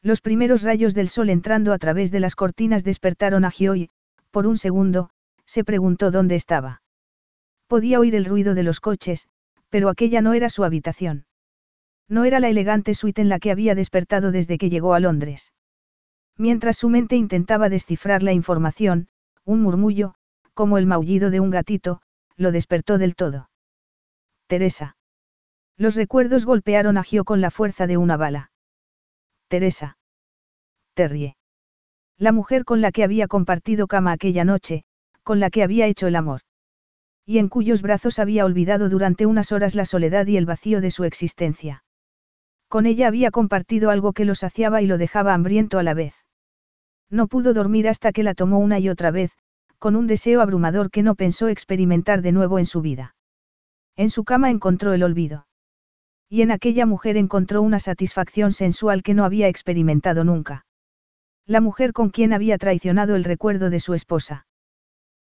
Los 0.00 0.22
primeros 0.22 0.62
rayos 0.62 0.94
del 0.94 1.10
sol 1.10 1.28
entrando 1.28 1.74
a 1.74 1.78
través 1.78 2.10
de 2.10 2.20
las 2.20 2.34
cortinas 2.36 2.84
despertaron 2.84 3.44
a 3.44 3.50
Gio 3.50 3.76
y, 3.76 3.90
por 4.30 4.46
un 4.46 4.56
segundo, 4.56 5.10
se 5.44 5.62
preguntó 5.62 6.10
dónde 6.10 6.36
estaba. 6.36 6.80
Podía 7.70 8.00
oír 8.00 8.16
el 8.16 8.24
ruido 8.24 8.56
de 8.56 8.64
los 8.64 8.80
coches, 8.80 9.28
pero 9.68 9.90
aquella 9.90 10.20
no 10.22 10.34
era 10.34 10.50
su 10.50 10.64
habitación. 10.64 11.26
No 12.08 12.24
era 12.24 12.40
la 12.40 12.48
elegante 12.48 12.94
suite 12.94 13.22
en 13.22 13.28
la 13.28 13.38
que 13.38 13.52
había 13.52 13.76
despertado 13.76 14.32
desde 14.32 14.58
que 14.58 14.70
llegó 14.70 14.92
a 14.92 14.98
Londres. 14.98 15.52
Mientras 16.36 16.78
su 16.78 16.88
mente 16.88 17.14
intentaba 17.14 17.68
descifrar 17.68 18.24
la 18.24 18.32
información, 18.32 19.06
un 19.44 19.62
murmullo, 19.62 20.16
como 20.52 20.78
el 20.78 20.86
maullido 20.86 21.30
de 21.30 21.38
un 21.38 21.50
gatito, 21.50 22.02
lo 22.34 22.50
despertó 22.50 22.98
del 22.98 23.14
todo. 23.14 23.50
Teresa. 24.48 24.96
Los 25.76 25.94
recuerdos 25.94 26.46
golpearon 26.46 26.98
a 26.98 27.04
Gio 27.04 27.22
con 27.22 27.40
la 27.40 27.52
fuerza 27.52 27.86
de 27.86 27.96
una 27.98 28.16
bala. 28.16 28.50
Teresa. 29.46 29.96
Terrie. 30.94 31.36
La 32.18 32.32
mujer 32.32 32.64
con 32.64 32.80
la 32.80 32.90
que 32.90 33.04
había 33.04 33.28
compartido 33.28 33.86
cama 33.86 34.10
aquella 34.10 34.44
noche, 34.44 34.82
con 35.22 35.38
la 35.38 35.50
que 35.50 35.62
había 35.62 35.86
hecho 35.86 36.08
el 36.08 36.16
amor. 36.16 36.40
Y 37.30 37.38
en 37.38 37.48
cuyos 37.48 37.80
brazos 37.80 38.18
había 38.18 38.44
olvidado 38.44 38.88
durante 38.88 39.24
unas 39.24 39.52
horas 39.52 39.76
la 39.76 39.84
soledad 39.84 40.26
y 40.26 40.36
el 40.36 40.46
vacío 40.46 40.80
de 40.80 40.90
su 40.90 41.04
existencia. 41.04 41.84
Con 42.66 42.86
ella 42.86 43.06
había 43.06 43.30
compartido 43.30 43.90
algo 43.90 44.12
que 44.12 44.24
lo 44.24 44.34
saciaba 44.34 44.82
y 44.82 44.88
lo 44.88 44.98
dejaba 44.98 45.32
hambriento 45.32 45.78
a 45.78 45.84
la 45.84 45.94
vez. 45.94 46.12
No 47.08 47.28
pudo 47.28 47.54
dormir 47.54 47.88
hasta 47.88 48.10
que 48.10 48.24
la 48.24 48.34
tomó 48.34 48.58
una 48.58 48.80
y 48.80 48.88
otra 48.88 49.12
vez, 49.12 49.30
con 49.78 49.94
un 49.94 50.08
deseo 50.08 50.40
abrumador 50.40 50.90
que 50.90 51.04
no 51.04 51.14
pensó 51.14 51.46
experimentar 51.46 52.20
de 52.20 52.32
nuevo 52.32 52.58
en 52.58 52.66
su 52.66 52.80
vida. 52.80 53.14
En 53.94 54.10
su 54.10 54.24
cama 54.24 54.50
encontró 54.50 54.92
el 54.92 55.04
olvido. 55.04 55.46
Y 56.28 56.42
en 56.42 56.50
aquella 56.50 56.84
mujer 56.84 57.16
encontró 57.16 57.62
una 57.62 57.78
satisfacción 57.78 58.52
sensual 58.52 59.04
que 59.04 59.14
no 59.14 59.24
había 59.24 59.46
experimentado 59.46 60.24
nunca. 60.24 60.66
La 61.46 61.60
mujer 61.60 61.92
con 61.92 62.10
quien 62.10 62.32
había 62.32 62.58
traicionado 62.58 63.14
el 63.14 63.22
recuerdo 63.22 63.70
de 63.70 63.78
su 63.78 63.94
esposa. 63.94 64.48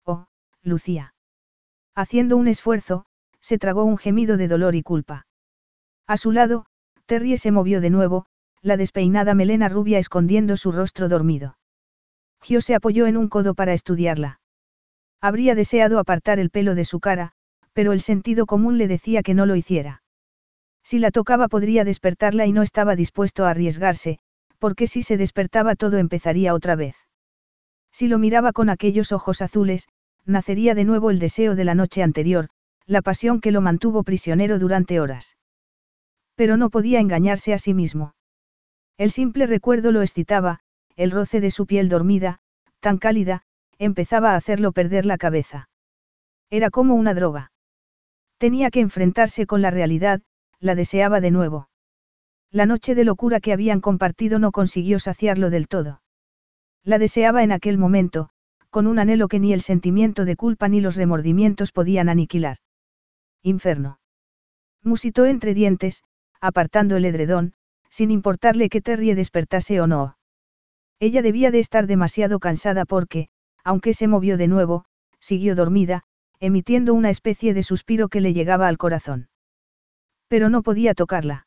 Oh, 0.06 0.28
Lucía. 0.62 1.12
Haciendo 1.94 2.36
un 2.36 2.48
esfuerzo, 2.48 3.04
se 3.40 3.58
tragó 3.58 3.84
un 3.84 3.98
gemido 3.98 4.36
de 4.36 4.48
dolor 4.48 4.74
y 4.74 4.82
culpa. 4.82 5.26
A 6.06 6.16
su 6.16 6.32
lado, 6.32 6.66
Terry 7.06 7.36
se 7.36 7.50
movió 7.50 7.80
de 7.80 7.90
nuevo, 7.90 8.26
la 8.62 8.76
despeinada 8.76 9.34
melena 9.34 9.68
rubia 9.68 9.98
escondiendo 9.98 10.56
su 10.56 10.72
rostro 10.72 11.08
dormido. 11.08 11.58
Gio 12.42 12.60
se 12.60 12.74
apoyó 12.74 13.06
en 13.06 13.16
un 13.16 13.28
codo 13.28 13.54
para 13.54 13.72
estudiarla. 13.72 14.40
Habría 15.20 15.54
deseado 15.54 15.98
apartar 15.98 16.38
el 16.38 16.50
pelo 16.50 16.74
de 16.74 16.84
su 16.84 17.00
cara, 17.00 17.32
pero 17.72 17.92
el 17.92 18.00
sentido 18.00 18.46
común 18.46 18.78
le 18.78 18.88
decía 18.88 19.22
que 19.22 19.34
no 19.34 19.46
lo 19.46 19.56
hiciera. 19.56 20.02
Si 20.82 20.98
la 20.98 21.10
tocaba 21.10 21.48
podría 21.48 21.84
despertarla 21.84 22.46
y 22.46 22.52
no 22.52 22.62
estaba 22.62 22.96
dispuesto 22.96 23.44
a 23.44 23.50
arriesgarse, 23.50 24.18
porque 24.58 24.86
si 24.86 25.02
se 25.02 25.16
despertaba 25.16 25.74
todo 25.74 25.98
empezaría 25.98 26.54
otra 26.54 26.76
vez. 26.76 26.96
Si 27.92 28.08
lo 28.08 28.18
miraba 28.18 28.52
con 28.52 28.70
aquellos 28.70 29.12
ojos 29.12 29.42
azules, 29.42 29.88
nacería 30.28 30.74
de 30.74 30.84
nuevo 30.84 31.10
el 31.10 31.18
deseo 31.18 31.54
de 31.54 31.64
la 31.64 31.74
noche 31.74 32.02
anterior, 32.02 32.48
la 32.86 33.02
pasión 33.02 33.40
que 33.40 33.50
lo 33.50 33.60
mantuvo 33.60 34.02
prisionero 34.02 34.58
durante 34.58 35.00
horas. 35.00 35.36
Pero 36.34 36.56
no 36.56 36.70
podía 36.70 37.00
engañarse 37.00 37.52
a 37.52 37.58
sí 37.58 37.74
mismo. 37.74 38.14
El 38.96 39.10
simple 39.10 39.46
recuerdo 39.46 39.90
lo 39.90 40.02
excitaba, 40.02 40.60
el 40.96 41.10
roce 41.10 41.40
de 41.40 41.50
su 41.50 41.66
piel 41.66 41.88
dormida, 41.88 42.40
tan 42.80 42.98
cálida, 42.98 43.42
empezaba 43.78 44.32
a 44.32 44.36
hacerlo 44.36 44.72
perder 44.72 45.06
la 45.06 45.18
cabeza. 45.18 45.68
Era 46.50 46.70
como 46.70 46.94
una 46.94 47.14
droga. 47.14 47.52
Tenía 48.38 48.70
que 48.70 48.80
enfrentarse 48.80 49.46
con 49.46 49.62
la 49.62 49.70
realidad, 49.70 50.20
la 50.60 50.74
deseaba 50.74 51.20
de 51.20 51.30
nuevo. 51.30 51.68
La 52.50 52.66
noche 52.66 52.94
de 52.94 53.04
locura 53.04 53.40
que 53.40 53.52
habían 53.52 53.80
compartido 53.80 54.38
no 54.38 54.52
consiguió 54.52 54.98
saciarlo 54.98 55.50
del 55.50 55.68
todo. 55.68 56.02
La 56.82 56.98
deseaba 56.98 57.42
en 57.42 57.52
aquel 57.52 57.78
momento, 57.78 58.30
con 58.70 58.86
un 58.86 58.98
anhelo 58.98 59.28
que 59.28 59.40
ni 59.40 59.52
el 59.52 59.60
sentimiento 59.60 60.24
de 60.24 60.36
culpa 60.36 60.68
ni 60.68 60.80
los 60.80 60.96
remordimientos 60.96 61.72
podían 61.72 62.08
aniquilar. 62.08 62.58
Inferno. 63.42 64.00
Musitó 64.82 65.26
entre 65.26 65.54
dientes, 65.54 66.02
apartando 66.40 66.96
el 66.96 67.04
edredón, 67.04 67.54
sin 67.88 68.10
importarle 68.10 68.68
que 68.68 68.80
Terry 68.80 69.14
despertase 69.14 69.80
o 69.80 69.86
no. 69.86 70.18
Ella 71.00 71.22
debía 71.22 71.50
de 71.50 71.60
estar 71.60 71.86
demasiado 71.86 72.38
cansada 72.40 72.84
porque, 72.84 73.28
aunque 73.64 73.94
se 73.94 74.08
movió 74.08 74.36
de 74.36 74.48
nuevo, 74.48 74.84
siguió 75.20 75.54
dormida, 75.54 76.04
emitiendo 76.40 76.94
una 76.94 77.10
especie 77.10 77.54
de 77.54 77.62
suspiro 77.62 78.08
que 78.08 78.20
le 78.20 78.32
llegaba 78.32 78.68
al 78.68 78.78
corazón. 78.78 79.28
Pero 80.28 80.48
no 80.50 80.62
podía 80.62 80.94
tocarla. 80.94 81.46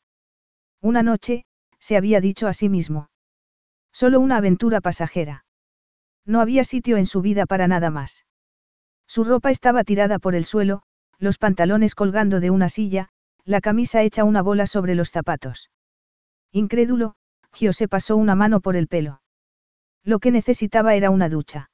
Una 0.81 1.03
noche, 1.03 1.45
se 1.79 1.97
había 1.97 2.21
dicho 2.21 2.47
a 2.47 2.53
sí 2.53 2.69
mismo. 2.69 3.09
Solo 3.91 4.19
una 4.19 4.37
aventura 4.37 4.81
pasajera. 4.81 5.45
No 6.25 6.41
había 6.41 6.63
sitio 6.63 6.97
en 6.97 7.05
su 7.05 7.21
vida 7.21 7.45
para 7.45 7.67
nada 7.67 7.89
más. 7.89 8.25
Su 9.07 9.23
ropa 9.23 9.51
estaba 9.51 9.83
tirada 9.83 10.19
por 10.19 10.35
el 10.35 10.45
suelo, 10.45 10.83
los 11.17 11.37
pantalones 11.37 11.95
colgando 11.95 12.39
de 12.39 12.49
una 12.49 12.69
silla, 12.69 13.09
la 13.43 13.61
camisa 13.61 14.01
hecha 14.03 14.23
una 14.23 14.41
bola 14.41 14.67
sobre 14.67 14.95
los 14.95 15.11
zapatos. 15.11 15.71
Incrédulo, 16.51 17.15
Gio 17.53 17.73
se 17.73 17.87
pasó 17.87 18.17
una 18.17 18.35
mano 18.35 18.61
por 18.61 18.75
el 18.75 18.87
pelo. 18.87 19.21
Lo 20.03 20.19
que 20.19 20.31
necesitaba 20.31 20.95
era 20.95 21.09
una 21.09 21.29
ducha. 21.29 21.69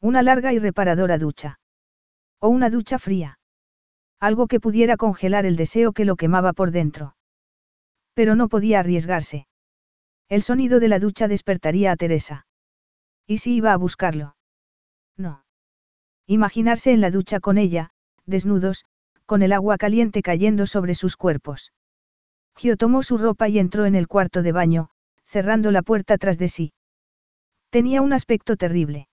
Una 0.00 0.22
larga 0.22 0.52
y 0.52 0.58
reparadora 0.58 1.18
ducha. 1.18 1.60
O 2.38 2.48
una 2.48 2.70
ducha 2.70 2.98
fría. 2.98 3.38
Algo 4.18 4.46
que 4.46 4.60
pudiera 4.60 4.96
congelar 4.96 5.46
el 5.46 5.56
deseo 5.56 5.92
que 5.92 6.04
lo 6.04 6.16
quemaba 6.16 6.52
por 6.52 6.70
dentro. 6.70 7.16
Pero 8.14 8.34
no 8.34 8.48
podía 8.48 8.80
arriesgarse. 8.80 9.46
El 10.28 10.42
sonido 10.42 10.80
de 10.80 10.88
la 10.88 10.98
ducha 10.98 11.28
despertaría 11.28 11.92
a 11.92 11.96
Teresa. 11.96 12.46
¿Y 13.26 13.38
si 13.38 13.54
iba 13.54 13.72
a 13.72 13.76
buscarlo? 13.76 14.36
No. 15.16 15.44
Imaginarse 16.26 16.92
en 16.92 17.00
la 17.00 17.10
ducha 17.10 17.40
con 17.40 17.58
ella, 17.58 17.90
desnudos, 18.26 18.84
con 19.26 19.42
el 19.42 19.52
agua 19.52 19.76
caliente 19.78 20.22
cayendo 20.22 20.66
sobre 20.66 20.94
sus 20.94 21.16
cuerpos. 21.16 21.72
Gio 22.56 22.76
tomó 22.76 23.02
su 23.02 23.18
ropa 23.18 23.48
y 23.48 23.58
entró 23.58 23.86
en 23.86 23.94
el 23.94 24.08
cuarto 24.08 24.42
de 24.42 24.52
baño, 24.52 24.90
cerrando 25.24 25.70
la 25.70 25.82
puerta 25.82 26.18
tras 26.18 26.38
de 26.38 26.48
sí. 26.48 26.72
Tenía 27.70 28.02
un 28.02 28.12
aspecto 28.12 28.56
terrible. 28.56 29.08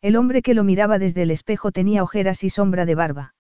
El 0.00 0.16
hombre 0.16 0.42
que 0.42 0.54
lo 0.54 0.64
miraba 0.64 0.98
desde 0.98 1.22
el 1.22 1.30
espejo 1.30 1.72
tenía 1.72 2.02
ojeras 2.02 2.44
y 2.44 2.50
sombra 2.50 2.86
de 2.86 2.94
barba. 2.94 3.34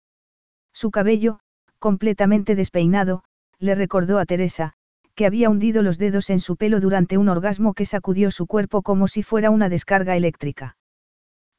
Su 0.72 0.91
cabello, 0.91 1.41
completamente 1.78 2.55
despeinado, 2.55 3.24
le 3.59 3.74
recordó 3.74 4.18
a 4.18 4.26
Teresa, 4.26 4.74
que 5.21 5.27
había 5.27 5.51
hundido 5.51 5.83
los 5.83 5.99
dedos 5.99 6.31
en 6.31 6.41
su 6.41 6.57
pelo 6.57 6.81
durante 6.81 7.18
un 7.18 7.29
orgasmo 7.29 7.75
que 7.75 7.85
sacudió 7.85 8.31
su 8.31 8.47
cuerpo 8.47 8.81
como 8.81 9.07
si 9.07 9.23
fuera 9.23 9.51
una 9.51 9.68
descarga 9.68 10.16
eléctrica. 10.16 10.79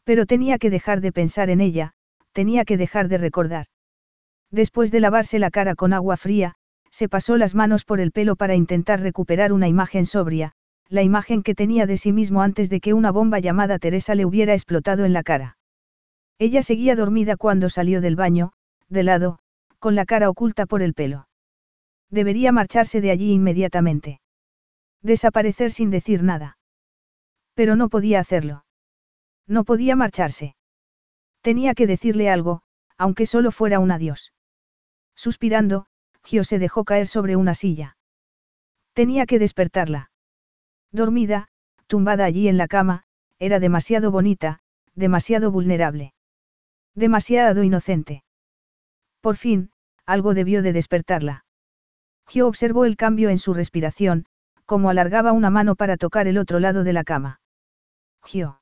Pero 0.03 0.26
tenía 0.26 0.57
que 0.57 0.72
dejar 0.72 0.99
de 0.99 1.12
pensar 1.12 1.51
en 1.51 1.62
ella, 1.62 1.91
tenía 2.32 2.66
que 2.66 2.76
dejar 2.76 3.07
de 3.07 3.20
recordar. 3.20 3.68
Después 4.49 4.91
de 4.91 4.99
lavarse 4.99 5.38
la 5.38 5.51
cara 5.51 5.76
con 5.76 5.93
agua 5.93 6.18
fría, 6.18 6.55
se 6.89 7.07
pasó 7.07 7.38
las 7.38 7.53
manos 7.53 7.86
por 7.86 7.99
el 7.99 8.12
pelo 8.12 8.36
para 8.36 8.55
intentar 8.55 8.99
recuperar 8.99 9.53
una 9.53 9.68
imagen 9.68 10.07
sobria, 10.07 10.53
la 10.89 11.03
imagen 11.03 11.43
que 11.43 11.53
tenía 11.53 11.86
de 11.86 11.97
sí 11.97 12.12
mismo 12.14 12.41
antes 12.41 12.68
de 12.68 12.80
que 12.80 12.95
una 12.95 13.12
bomba 13.12 13.38
llamada 13.38 13.78
Teresa 13.78 14.16
le 14.16 14.26
hubiera 14.26 14.53
explotado 14.53 15.05
en 15.05 15.14
la 15.14 15.22
cara. 15.22 15.57
Ella 16.39 16.64
seguía 16.64 16.95
dormida 16.95 17.38
cuando 17.38 17.70
salió 17.70 18.01
del 18.01 18.16
baño, 18.16 18.53
de 18.89 19.03
lado, 19.03 19.38
con 19.78 19.93
la 19.93 20.05
cara 20.05 20.32
oculta 20.32 20.66
por 20.66 20.82
el 20.82 20.95
pelo. 20.95 21.28
Debería 22.12 22.51
marcharse 22.51 23.01
de 23.01 23.09
allí 23.09 23.32
inmediatamente. 23.32 24.20
Desaparecer 25.01 25.72
sin 25.72 25.89
decir 25.89 26.22
nada. 26.24 26.57
Pero 27.55 27.76
no 27.76 27.89
podía 27.89 28.20
hacerlo. 28.20 28.66
No 29.47 29.64
podía 29.64 29.95
marcharse. 29.95 30.55
Tenía 31.41 31.74
que 31.74 31.88
decirle 31.88 32.30
algo, 32.30 32.62
aunque 32.97 33.26
solo 33.26 33.51
fuera 33.51 33.80
un 33.80 33.91
adiós. 33.91 34.34
Suspirando, 35.16 35.88
Gio 36.24 36.43
se 36.43 36.59
dejó 36.59 36.84
caer 36.84 37.07
sobre 37.07 37.36
una 37.36 37.55
silla. 37.55 37.97
Tenía 38.93 39.26
que 39.26 39.39
despertarla. 39.39 40.12
Dormida, 40.91 41.47
tumbada 41.88 42.26
allí 42.26 42.47
en 42.47 42.57
la 42.57 42.68
cama, 42.68 43.03
era 43.39 43.59
demasiado 43.59 44.12
bonita, 44.12 44.59
demasiado 44.93 45.51
vulnerable. 45.51 46.14
Demasiado 46.93 47.64
inocente. 47.64 48.24
Por 49.22 49.38
fin, 49.38 49.72
algo 50.05 50.34
debió 50.34 50.62
de 50.62 50.74
despertarla. 50.74 51.45
Gio 52.32 52.47
observó 52.47 52.86
el 52.86 52.95
cambio 52.95 53.29
en 53.29 53.38
su 53.38 53.53
respiración, 53.53 54.25
como 54.65 54.89
alargaba 54.89 55.34
una 55.34 55.49
mano 55.49 55.75
para 55.75 55.97
tocar 55.97 56.29
el 56.29 56.38
otro 56.38 56.61
lado 56.61 56.86
de 56.86 56.93
la 56.93 57.03
cama. 57.03 57.41
Gio. 58.23 58.61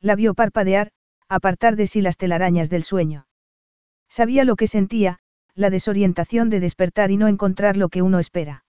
La 0.00 0.14
vio 0.14 0.32
parpadear, 0.32 0.90
apartar 1.28 1.76
de 1.76 1.86
sí 1.86 2.00
las 2.00 2.16
telarañas 2.16 2.70
del 2.70 2.82
sueño. 2.82 3.26
Sabía 4.08 4.44
lo 4.44 4.56
que 4.56 4.66
sentía, 4.66 5.18
la 5.54 5.68
desorientación 5.68 6.48
de 6.48 6.60
despertar 6.60 7.10
y 7.10 7.18
no 7.18 7.28
encontrar 7.28 7.76
lo 7.76 7.90
que 7.90 8.00
uno 8.00 8.20
espera. 8.20 8.64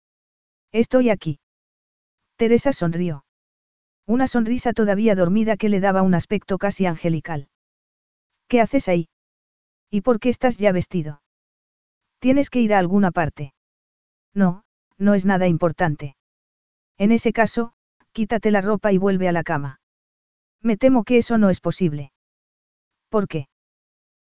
Estoy 0.71 1.11
aquí. 1.11 1.41
Teresa 2.37 2.73
sonrió. 2.73 3.25
Una 4.07 4.29
sonrisa 4.29 4.73
todavía 4.73 5.17
dormida 5.17 5.57
que 5.57 5.69
le 5.69 5.81
daba 5.81 6.03
un 6.03 6.15
aspecto 6.15 6.57
casi 6.59 6.87
angelical. 6.87 7.49
¿Qué 8.47 8.61
haces 8.61 8.87
ahí? 8.87 9.09
¿Y 9.91 10.03
por 10.03 10.21
qué 10.21 10.29
estás 10.29 10.57
ya 10.57 10.71
vestido? 10.71 11.21
¿Tienes 12.21 12.49
que 12.49 12.61
ir 12.61 12.75
a 12.75 12.79
alguna 12.79 13.11
parte? 13.11 13.55
No, 14.35 14.65
no 14.99 15.15
es 15.15 15.25
nada 15.25 15.47
importante. 15.47 16.17
En 16.99 17.13
ese 17.13 17.33
caso, 17.33 17.73
quítate 18.13 18.51
la 18.51 18.61
ropa 18.61 18.93
y 18.93 18.99
vuelve 18.99 19.29
a 19.29 19.33
la 19.33 19.43
cama. 19.43 19.81
Me 20.61 20.77
temo 20.77 21.05
que 21.05 21.19
eso 21.19 21.39
no 21.39 21.51
es 21.51 21.61
posible. 21.61 22.13
¿Por 23.09 23.29
qué? 23.29 23.49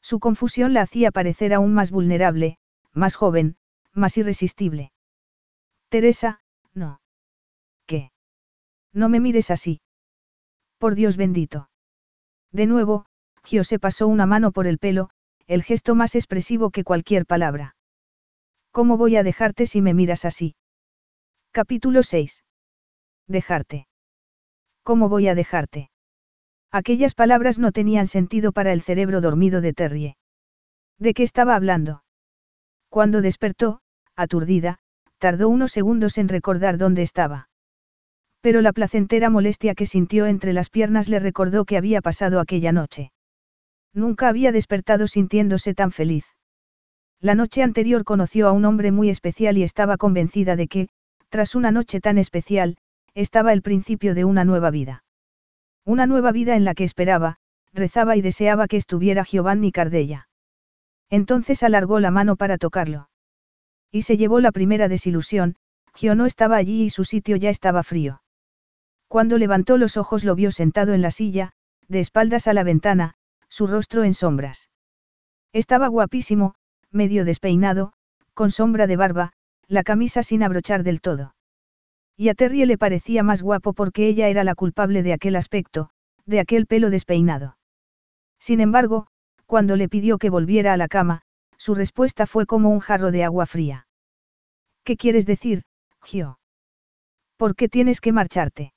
Su 0.03 0.21
confusión 0.21 0.75
la 0.75 0.83
hacía 0.83 1.11
parecer 1.11 1.53
aún 1.55 1.75
más 1.75 1.91
vulnerable, 1.91 2.59
más 2.93 3.17
joven, 3.17 3.57
más 3.93 4.17
irresistible. 4.17 4.93
Teresa, 5.89 6.41
no. 6.75 7.01
¿Qué? 7.87 8.13
No 8.93 9.09
me 9.09 9.21
mires 9.21 9.51
así. 9.51 9.81
Por 10.79 10.95
Dios 10.95 11.17
bendito. 11.17 11.71
De 12.53 12.67
nuevo, 12.67 13.07
Gio 13.45 13.63
pasó 13.81 14.09
una 14.09 14.27
mano 14.27 14.53
por 14.53 14.67
el 14.67 14.79
pelo, 14.79 15.11
el 15.47 15.63
gesto 15.63 15.95
más 15.95 16.15
expresivo 16.15 16.71
que 16.71 16.85
cualquier 16.85 17.27
palabra. 17.27 17.76
¿Cómo 18.77 18.99
voy 18.99 19.17
a 19.17 19.23
dejarte 19.23 19.67
si 19.67 19.81
me 19.81 19.95
miras 19.95 20.27
así? 20.27 20.55
Capítulo 21.51 22.03
6. 22.03 22.45
Dejarte. 23.27 23.89
¿Cómo 24.83 25.09
voy 25.09 25.29
a 25.29 25.35
dejarte? 25.35 25.89
Aquellas 26.71 27.15
palabras 27.15 27.59
no 27.59 27.73
tenían 27.73 28.07
sentido 28.07 28.53
para 28.53 28.75
el 28.75 28.83
cerebro 28.83 29.23
dormido 29.23 29.63
de 29.63 29.73
Terrie. 29.73 30.17
¿De 30.99 31.15
qué 31.15 31.23
estaba 31.23 31.57
hablando? 31.57 32.05
Cuando 32.91 33.23
despertó, 33.23 33.81
aturdida, 34.15 34.77
tardó 35.17 35.49
unos 35.49 35.73
segundos 35.73 36.19
en 36.19 36.29
recordar 36.29 36.77
dónde 36.77 37.01
estaba. 37.01 37.49
Pero 38.43 38.61
la 38.61 38.75
placentera 38.75 39.31
molestia 39.31 39.75
que 39.75 39.87
sintió 39.87 40.27
entre 40.27 40.53
las 40.53 40.69
piernas 40.69 41.09
le 41.09 41.19
recordó 41.19 41.65
que 41.65 41.79
había 41.79 42.03
pasado 42.03 42.41
aquella 42.41 42.73
noche. 42.73 43.11
Nunca 43.95 44.29
había 44.29 44.53
despertado 44.53 45.07
sintiéndose 45.07 45.73
tan 45.73 45.93
feliz. 45.93 46.36
La 47.21 47.35
noche 47.35 47.63
anterior 47.63 48.05
conoció 48.05 48.47
a 48.47 48.53
un 48.53 48.65
hombre 48.65 48.93
muy 48.93 49.09
especial 49.09 49.57
y 49.59 49.63
estaba 49.63 49.97
convencida 49.97 50.57
de 50.57 50.69
que, 50.69 50.89
tras 51.29 51.55
una 51.55 51.71
noche 51.71 52.01
tan 52.01 52.19
especial, 52.19 52.77
estaba 53.15 53.53
el 53.53 53.63
principio 53.63 54.15
de 54.15 54.25
una 54.25 54.45
nueva 54.45 54.71
vida. 54.71 55.05
Una 55.85 56.07
nueva 56.07 56.33
vida 56.33 56.57
en 56.57 56.65
la 56.65 56.75
que 56.75 56.85
esperaba, 56.85 57.39
rezaba 57.73 58.17
y 58.17 58.21
deseaba 58.21 58.69
que 58.69 58.77
estuviera 58.77 59.25
Giovanni 59.25 59.73
Cardella. 59.73 60.29
Entonces 61.09 61.63
alargó 61.63 62.01
la 62.01 62.11
mano 62.11 62.37
para 62.37 62.59
tocarlo. 62.59 63.09
Y 63.91 64.03
se 64.03 64.17
llevó 64.17 64.41
la 64.41 64.53
primera 64.53 64.89
desilusión, 64.89 65.57
Gio 65.95 66.15
no 66.15 66.27
estaba 66.27 66.57
allí 66.57 66.83
y 66.83 66.91
su 66.91 67.05
sitio 67.05 67.37
ya 67.37 67.49
estaba 67.49 67.83
frío. 67.83 68.23
Cuando 69.09 69.39
levantó 69.39 69.79
los 69.79 69.97
ojos 69.97 70.25
lo 70.25 70.35
vio 70.35 70.51
sentado 70.51 70.93
en 70.93 71.01
la 71.01 71.11
silla, 71.11 71.53
de 71.89 72.01
espaldas 72.01 72.49
a 72.49 72.53
la 72.53 72.65
ventana, 72.65 73.15
su 73.49 73.67
rostro 73.67 74.05
en 74.05 74.13
sombras. 74.13 74.69
Estaba 75.53 75.87
guapísimo, 75.87 76.57
medio 76.93 77.25
despeinado, 77.25 77.93
con 78.35 78.51
sombra 78.51 78.87
de 78.87 78.97
barba, 78.97 79.33
la 79.69 79.83
camisa 79.83 80.23
sin 80.23 80.43
abrochar 80.43 80.83
del 80.83 81.01
todo. 81.01 81.35
Y 82.17 82.29
a 82.29 82.35
Terry 82.35 82.65
le 82.65 82.79
parecía 82.79 83.23
más 83.23 83.43
guapo 83.43 83.73
porque 83.73 84.09
ella 84.09 84.29
era 84.29 84.45
la 84.45 84.55
culpable 84.55 85.03
de 85.03 85.13
aquel 85.13 85.37
aspecto, 85.37 85.91
de 86.25 86.41
aquel 86.41 86.67
pelo 86.67 86.91
despeinado. 86.91 87.59
Sin 88.39 88.61
embargo, 88.61 89.07
cuando 89.47 89.77
le 89.77 89.89
pidió 89.89 90.19
que 90.19 90.31
volviera 90.31 90.73
a 90.73 90.77
la 90.77 90.89
cama, 90.89 91.23
su 91.57 91.75
respuesta 91.75 92.27
fue 92.27 92.47
como 92.47 92.71
un 92.71 92.81
jarro 92.81 93.11
de 93.11 93.25
agua 93.25 93.47
fría. 93.47 93.87
¿Qué 94.85 94.97
quieres 94.97 95.27
decir, 95.27 95.63
Gio? 96.03 96.39
¿Por 97.37 97.55
qué 97.55 97.69
tienes 97.69 98.01
que 98.01 98.13
marcharte? 98.13 98.73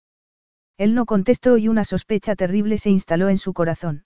Él 0.78 0.95
no 0.95 1.05
contestó 1.05 1.57
y 1.57 1.68
una 1.68 1.84
sospecha 1.84 2.36
terrible 2.36 2.78
se 2.78 2.89
instaló 2.89 3.30
en 3.30 3.38
su 3.38 3.53
corazón. 3.53 4.05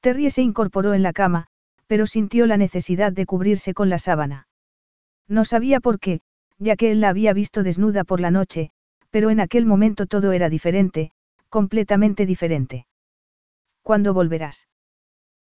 Terry 0.00 0.30
se 0.30 0.42
incorporó 0.42 0.94
en 0.94 1.02
la 1.02 1.12
cama, 1.12 1.48
pero 1.88 2.06
sintió 2.06 2.46
la 2.46 2.56
necesidad 2.56 3.12
de 3.12 3.26
cubrirse 3.26 3.74
con 3.74 3.88
la 3.88 3.98
sábana. 3.98 4.46
No 5.26 5.44
sabía 5.44 5.80
por 5.80 5.98
qué, 5.98 6.20
ya 6.58 6.76
que 6.76 6.92
él 6.92 7.00
la 7.00 7.08
había 7.08 7.32
visto 7.32 7.62
desnuda 7.62 8.04
por 8.04 8.20
la 8.20 8.30
noche, 8.30 8.70
pero 9.10 9.30
en 9.30 9.40
aquel 9.40 9.66
momento 9.66 10.06
todo 10.06 10.32
era 10.32 10.48
diferente, 10.48 11.12
completamente 11.48 12.26
diferente. 12.26 12.86
¿Cuándo 13.82 14.12
volverás? 14.14 14.68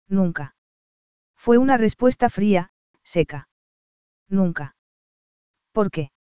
Nunca. 0.08 0.56
Fue 1.36 1.58
una 1.58 1.78
respuesta 1.78 2.30
fría, 2.30 2.72
seca. 3.04 3.50
Nunca. 4.30 4.76
¿Por 5.74 5.92
qué? 5.92 6.12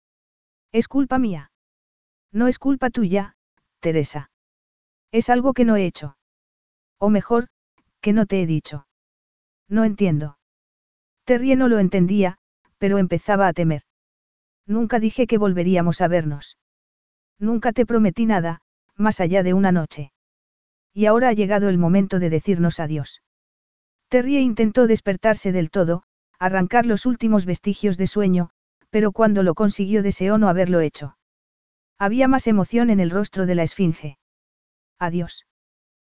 Es 0.73 0.89
culpa 0.89 1.19
mía. 1.19 1.51
No 2.33 2.49
es 2.49 2.59
culpa 2.59 2.91
tuya, 2.91 3.37
Teresa. 3.81 4.31
Es 5.13 5.31
algo 5.31 5.55
que 5.55 5.65
no 5.65 5.77
he 5.77 5.87
hecho. 5.87 6.17
O 6.99 7.11
mejor, 7.11 7.49
que 8.01 8.13
no 8.13 8.27
te 8.27 8.43
he 8.43 8.47
dicho. 8.47 8.86
No 9.69 9.85
entiendo. 9.85 10.39
Terrie 11.25 11.57
no 11.57 11.69
lo 11.69 11.79
entendía, 11.79 12.39
pero 12.79 12.99
empezaba 12.99 13.49
a 13.49 13.53
temer. 13.53 13.83
Nunca 14.67 15.01
dije 15.01 15.27
que 15.27 15.39
volveríamos 15.39 16.01
a 16.01 16.09
vernos. 16.09 16.59
Nunca 17.39 17.73
te 17.73 17.87
prometí 17.87 18.27
nada, 18.27 18.63
más 18.97 19.21
allá 19.21 19.43
de 19.43 19.55
una 19.55 19.73
noche. 19.73 20.13
Y 20.93 21.07
ahora 21.07 21.29
ha 21.29 21.33
llegado 21.33 21.69
el 21.69 21.79
momento 21.79 22.19
de 22.19 22.31
decirnos 22.31 22.81
adiós. 22.81 23.23
Terrie 24.09 24.41
intentó 24.41 24.87
despertarse 24.87 25.53
del 25.53 25.71
todo, 25.71 26.03
arrancar 26.39 26.87
los 26.87 27.07
últimos 27.07 27.45
vestigios 27.45 27.97
de 27.97 28.07
sueño, 28.07 28.51
pero 28.91 29.13
cuando 29.13 29.43
lo 29.43 29.55
consiguió 29.55 30.03
deseó 30.03 30.39
no 30.39 30.49
haberlo 30.49 30.81
hecho. 30.81 31.19
Había 31.99 32.29
más 32.29 32.47
emoción 32.47 32.91
en 32.91 33.01
el 33.01 33.11
rostro 33.11 33.47
de 33.47 33.55
la 33.55 33.63
esfinge. 33.63 34.19
Adiós. 34.99 35.47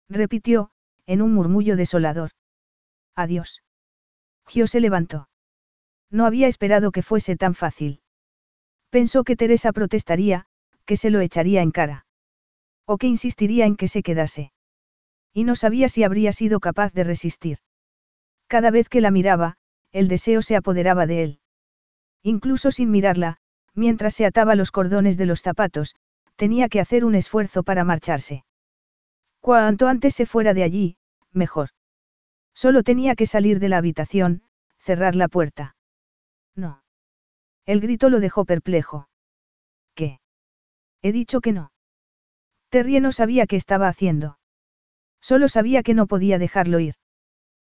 Repitió, 0.09 0.71
en 1.05 1.21
un 1.21 1.33
murmullo 1.33 1.75
desolador. 1.75 2.31
Adiós. 3.17 3.63
Gio 4.47 4.67
se 4.67 4.79
levantó. 4.79 5.27
No 6.11 6.25
había 6.25 6.47
esperado 6.47 6.91
que 6.91 7.01
fuese 7.01 7.35
tan 7.35 7.55
fácil. 7.55 8.01
Pensó 8.91 9.23
que 9.23 9.35
Teresa 9.35 9.73
protestaría, 9.73 10.45
que 10.85 10.95
se 10.95 11.09
lo 11.09 11.19
echaría 11.19 11.61
en 11.63 11.71
cara. 11.71 12.05
O 12.85 12.97
que 12.97 13.07
insistiría 13.07 13.65
en 13.65 13.75
que 13.75 13.87
se 13.87 14.03
quedase. 14.03 14.53
Y 15.33 15.43
no 15.43 15.55
sabía 15.55 15.89
si 15.89 16.03
habría 16.03 16.31
sido 16.31 16.59
capaz 16.59 16.93
de 16.93 17.03
resistir. 17.03 17.57
Cada 18.47 18.71
vez 18.71 18.87
que 18.87 19.01
la 19.01 19.11
miraba, 19.11 19.57
el 19.91 20.07
deseo 20.07 20.41
se 20.41 20.55
apoderaba 20.55 21.07
de 21.07 21.23
él. 21.23 21.39
Incluso 22.21 22.71
sin 22.71 22.91
mirarla, 22.91 23.37
mientras 23.73 24.13
se 24.13 24.25
ataba 24.25 24.55
los 24.55 24.71
cordones 24.71 25.17
de 25.17 25.25
los 25.25 25.41
zapatos, 25.41 25.95
tenía 26.35 26.69
que 26.69 26.79
hacer 26.79 27.03
un 27.03 27.15
esfuerzo 27.15 27.63
para 27.63 27.83
marcharse. 27.83 28.45
Cuanto 29.41 29.87
antes 29.87 30.13
se 30.13 30.27
fuera 30.27 30.53
de 30.53 30.63
allí, 30.63 30.97
mejor. 31.31 31.69
Solo 32.63 32.81
tenía 32.81 33.13
que 33.13 33.27
salir 33.27 33.59
de 33.59 33.69
la 33.69 33.77
habitación, 33.77 34.41
cerrar 34.79 35.15
la 35.15 35.27
puerta. 35.27 35.75
No. 36.55 36.81
El 37.67 37.81
grito 37.81 38.09
lo 38.09 38.19
dejó 38.19 38.45
perplejo. 38.45 39.09
¿Qué? 39.93 40.19
He 41.03 41.11
dicho 41.11 41.39
que 41.39 41.51
no. 41.51 41.71
Terry 42.69 42.99
no 42.99 43.11
sabía 43.11 43.45
qué 43.45 43.57
estaba 43.57 43.87
haciendo. 43.87 44.39
Solo 45.21 45.49
sabía 45.49 45.83
que 45.83 45.93
no 45.93 46.07
podía 46.07 46.39
dejarlo 46.39 46.79
ir. 46.79 46.95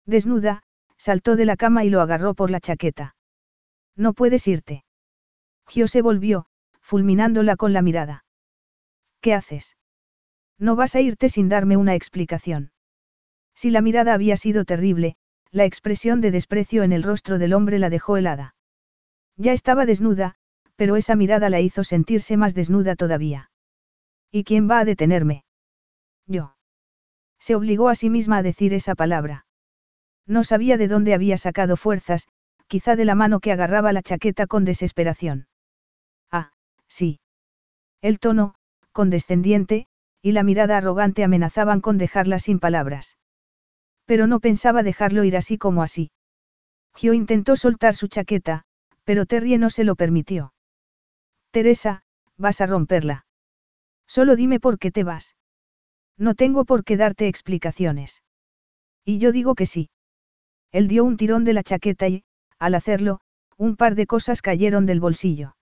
Desnuda, 0.05 0.64
saltó 0.97 1.38
de 1.38 1.45
la 1.45 1.55
cama 1.55 1.85
y 1.85 1.89
lo 1.89 2.01
agarró 2.01 2.34
por 2.34 2.51
la 2.51 2.60
chaqueta. 2.60 3.15
No 3.95 4.11
puedes 4.11 4.45
irte. 4.49 4.84
Gio 5.65 5.88
se 5.88 6.01
volvió, 6.01 6.47
fulminándola 6.81 7.55
con 7.55 7.72
la 7.72 7.81
mirada. 7.81 8.26
¿Qué 9.22 9.34
haces? 9.34 9.77
No 10.60 10.76
vas 10.76 10.93
a 10.95 10.99
irte 10.99 11.30
sin 11.30 11.47
darme 11.47 11.77
una 11.77 11.95
explicación. 11.95 12.73
Si 13.56 13.72
la 13.72 13.82
mirada 13.82 14.14
había 14.14 14.38
sido 14.38 14.66
terrible, 14.66 15.16
la 15.52 15.66
expresión 15.66 16.22
de 16.22 16.32
desprecio 16.32 16.84
en 16.84 16.92
el 16.92 17.04
rostro 17.04 17.38
del 17.38 17.54
hombre 17.54 17.80
la 17.80 17.90
dejó 17.90 18.18
helada. 18.18 18.56
Ya 19.38 19.54
estaba 19.54 19.86
desnuda, 19.86 20.36
pero 20.76 20.96
esa 20.96 21.16
mirada 21.16 21.50
la 21.50 21.62
hizo 21.62 21.84
sentirse 21.84 22.38
más 22.38 22.56
desnuda 22.56 22.96
todavía. 22.96 23.52
¿Y 24.32 24.44
quién 24.44 24.70
va 24.70 24.80
a 24.80 24.86
detenerme? 24.86 25.46
Yo. 26.26 26.56
Se 27.40 27.56
obligó 27.56 27.90
a 27.90 27.96
sí 27.96 28.10
misma 28.10 28.38
a 28.38 28.44
decir 28.44 28.74
esa 28.74 28.96
palabra. 28.96 29.46
No 30.26 30.44
sabía 30.44 30.78
de 30.78 30.88
dónde 30.88 31.14
había 31.14 31.38
sacado 31.38 31.78
fuerzas, 31.78 32.28
quizá 32.68 32.96
de 32.96 33.06
la 33.06 33.16
mano 33.16 33.40
que 33.40 33.52
agarraba 33.52 33.94
la 33.94 34.02
chaqueta 34.02 34.48
con 34.48 34.66
desesperación. 34.66 35.48
Ah, 36.32 36.54
sí. 36.88 37.20
El 38.02 38.20
tono, 38.20 38.56
condescendiente, 38.92 39.88
y 40.22 40.32
la 40.32 40.44
mirada 40.44 40.78
arrogante 40.78 41.24
amenazaban 41.24 41.82
con 41.82 41.98
dejarla 41.98 42.40
sin 42.40 42.60
palabras. 42.60 43.18
Pero 44.06 44.28
no 44.28 44.40
pensaba 44.40 44.84
dejarlo 44.84 45.24
ir 45.24 45.38
así 45.38 45.58
como 45.58 45.84
así. 45.84 46.12
Gio 46.96 47.14
intentó 47.14 47.56
soltar 47.56 47.96
su 47.96 48.08
chaqueta, 48.08 48.64
pero 49.04 49.26
Terry 49.26 49.58
no 49.58 49.70
se 49.70 49.84
lo 49.84 49.96
permitió. 49.96 50.54
Teresa, 51.52 52.04
vas 52.38 52.62
a 52.62 52.66
romperla. 52.66 53.26
Solo 54.08 54.36
dime 54.36 54.60
por 54.60 54.80
qué 54.80 54.92
te 54.92 55.04
vas. 55.04 55.36
No 56.18 56.36
tengo 56.36 56.66
por 56.66 56.84
qué 56.84 56.98
darte 56.98 57.28
explicaciones. 57.28 58.24
Y 59.06 59.18
yo 59.18 59.32
digo 59.32 59.56
que 59.56 59.66
sí. 59.66 59.90
Él 60.72 60.88
dio 60.88 61.04
un 61.04 61.18
tirón 61.18 61.44
de 61.44 61.54
la 61.54 61.64
chaqueta 61.64 62.08
y, 62.08 62.24
al 62.60 62.76
hacerlo, 62.76 63.20
un 63.58 63.76
par 63.76 63.96
de 63.96 64.08
cosas 64.08 64.42
cayeron 64.42 64.86
del 64.86 65.00
bolsillo. 65.00 65.56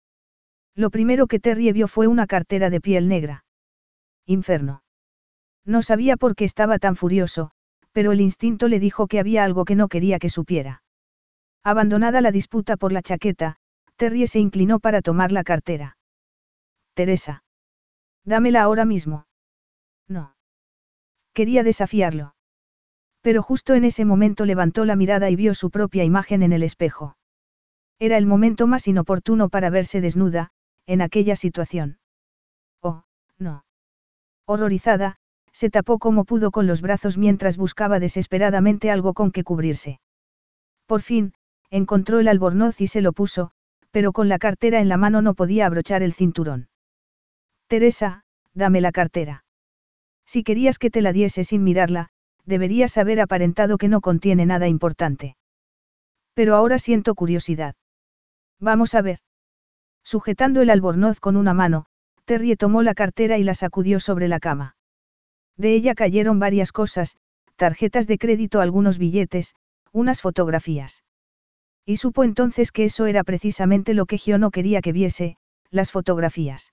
Lo 0.75 0.91
primero 0.91 1.27
que 1.27 1.41
Terry 1.41 1.73
vio 1.73 1.89
fue 1.89 2.07
una 2.07 2.27
cartera 2.27 2.71
de 2.71 2.81
piel 2.81 3.09
negra. 3.09 3.45
Inferno. 4.27 4.83
No 5.65 5.83
sabía 5.83 6.17
por 6.17 6.37
qué 6.37 6.45
estaba 6.45 6.79
tan 6.79 6.97
furioso, 6.97 7.51
pero 7.93 8.13
el 8.13 8.21
instinto 8.21 8.69
le 8.69 8.81
dijo 8.81 9.07
que 9.07 9.19
había 9.19 9.45
algo 9.45 9.65
que 9.65 9.75
no 9.75 9.89
quería 9.89 10.19
que 10.19 10.29
supiera. 10.29 10.83
Abandonada 11.63 12.21
la 12.21 12.33
disputa 12.33 12.77
por 12.77 12.93
la 12.93 13.03
chaqueta, 13.03 13.57
Terry 13.97 14.27
se 14.27 14.39
inclinó 14.39 14.81
para 14.81 15.03
tomar 15.03 15.33
la 15.33 15.45
cartera. 15.45 15.99
Teresa. 16.95 17.45
Dámela 18.25 18.63
ahora 18.63 18.85
mismo. 18.85 19.27
No. 20.09 20.35
Quería 21.35 21.63
desafiarlo. 21.63 22.35
Pero 23.21 23.43
justo 23.43 23.75
en 23.75 23.85
ese 23.85 24.05
momento 24.05 24.47
levantó 24.47 24.85
la 24.85 24.97
mirada 24.97 25.29
y 25.31 25.37
vio 25.37 25.55
su 25.55 25.71
propia 25.71 26.05
imagen 26.05 26.43
en 26.43 26.53
el 26.53 26.63
espejo. 26.63 27.17
Era 27.99 28.17
el 28.17 28.25
momento 28.25 28.67
más 28.67 28.89
inoportuno 28.89 29.51
para 29.51 29.69
verse 29.69 30.01
desnuda, 30.01 30.51
en 30.87 31.03
aquella 31.03 31.37
situación. 31.37 31.99
Oh, 32.81 33.05
no. 33.39 33.65
Horrorizada, 34.47 35.20
se 35.53 35.71
tapó 35.71 35.99
como 35.99 36.25
pudo 36.25 36.51
con 36.51 36.67
los 36.67 36.81
brazos 36.81 37.19
mientras 37.19 37.57
buscaba 37.57 37.99
desesperadamente 37.99 38.91
algo 38.91 39.15
con 39.15 39.31
que 39.33 39.45
cubrirse. 39.45 40.01
Por 40.87 41.03
fin, 41.03 41.35
encontró 41.71 42.21
el 42.21 42.29
albornoz 42.29 42.81
y 42.81 42.87
se 42.87 43.01
lo 43.01 43.13
puso, 43.13 43.51
pero 43.91 44.13
con 44.13 44.29
la 44.29 44.39
cartera 44.39 44.81
en 44.81 44.89
la 44.89 44.97
mano 44.97 45.23
no 45.23 45.35
podía 45.35 45.67
abrochar 45.67 46.03
el 46.03 46.13
cinturón. 46.13 46.69
Teresa, 47.67 48.25
dame 48.55 48.81
la 48.81 48.93
cartera. 48.93 49.45
Si 50.27 50.43
querías 50.43 50.79
que 50.79 50.91
te 50.91 51.03
la 51.03 51.13
diese 51.13 51.45
sin 51.45 51.65
mirarla, 51.65 52.09
deberías 52.45 52.97
haber 52.99 53.21
aparentado 53.21 53.79
que 53.79 53.89
no 53.89 54.01
contiene 54.01 54.47
nada 54.47 54.69
importante. 54.69 55.37
Pero 56.35 56.55
ahora 56.55 56.79
siento 56.79 57.15
curiosidad. 57.15 57.75
Vamos 58.61 58.95
a 58.95 59.03
ver. 59.03 59.19
Sujetando 60.05 60.63
el 60.63 60.71
albornoz 60.71 61.21
con 61.21 61.37
una 61.37 61.55
mano, 61.55 61.87
Terry 62.25 62.57
tomó 62.57 62.83
la 62.83 62.95
cartera 62.95 63.39
y 63.39 63.45
la 63.45 63.55
sacudió 63.55 64.01
sobre 64.01 64.29
la 64.29 64.41
cama. 64.41 64.77
De 65.61 65.75
ella 65.75 65.95
cayeron 65.95 66.39
varias 66.39 66.73
cosas, 66.73 67.19
tarjetas 67.57 68.07
de 68.07 68.17
crédito, 68.17 68.63
algunos 68.63 68.97
billetes, 68.97 69.55
unas 69.93 70.23
fotografías. 70.23 71.05
Y 71.85 71.99
supo 71.99 72.25
entonces 72.25 72.73
que 72.73 72.85
eso 72.85 73.05
era 73.05 73.25
precisamente 73.25 73.93
lo 73.93 74.07
que 74.07 74.17
Gio 74.17 74.39
no 74.39 74.53
quería 74.53 74.81
que 74.81 74.95
viese, 74.95 75.37
las 75.71 75.93
fotografías. 75.93 76.73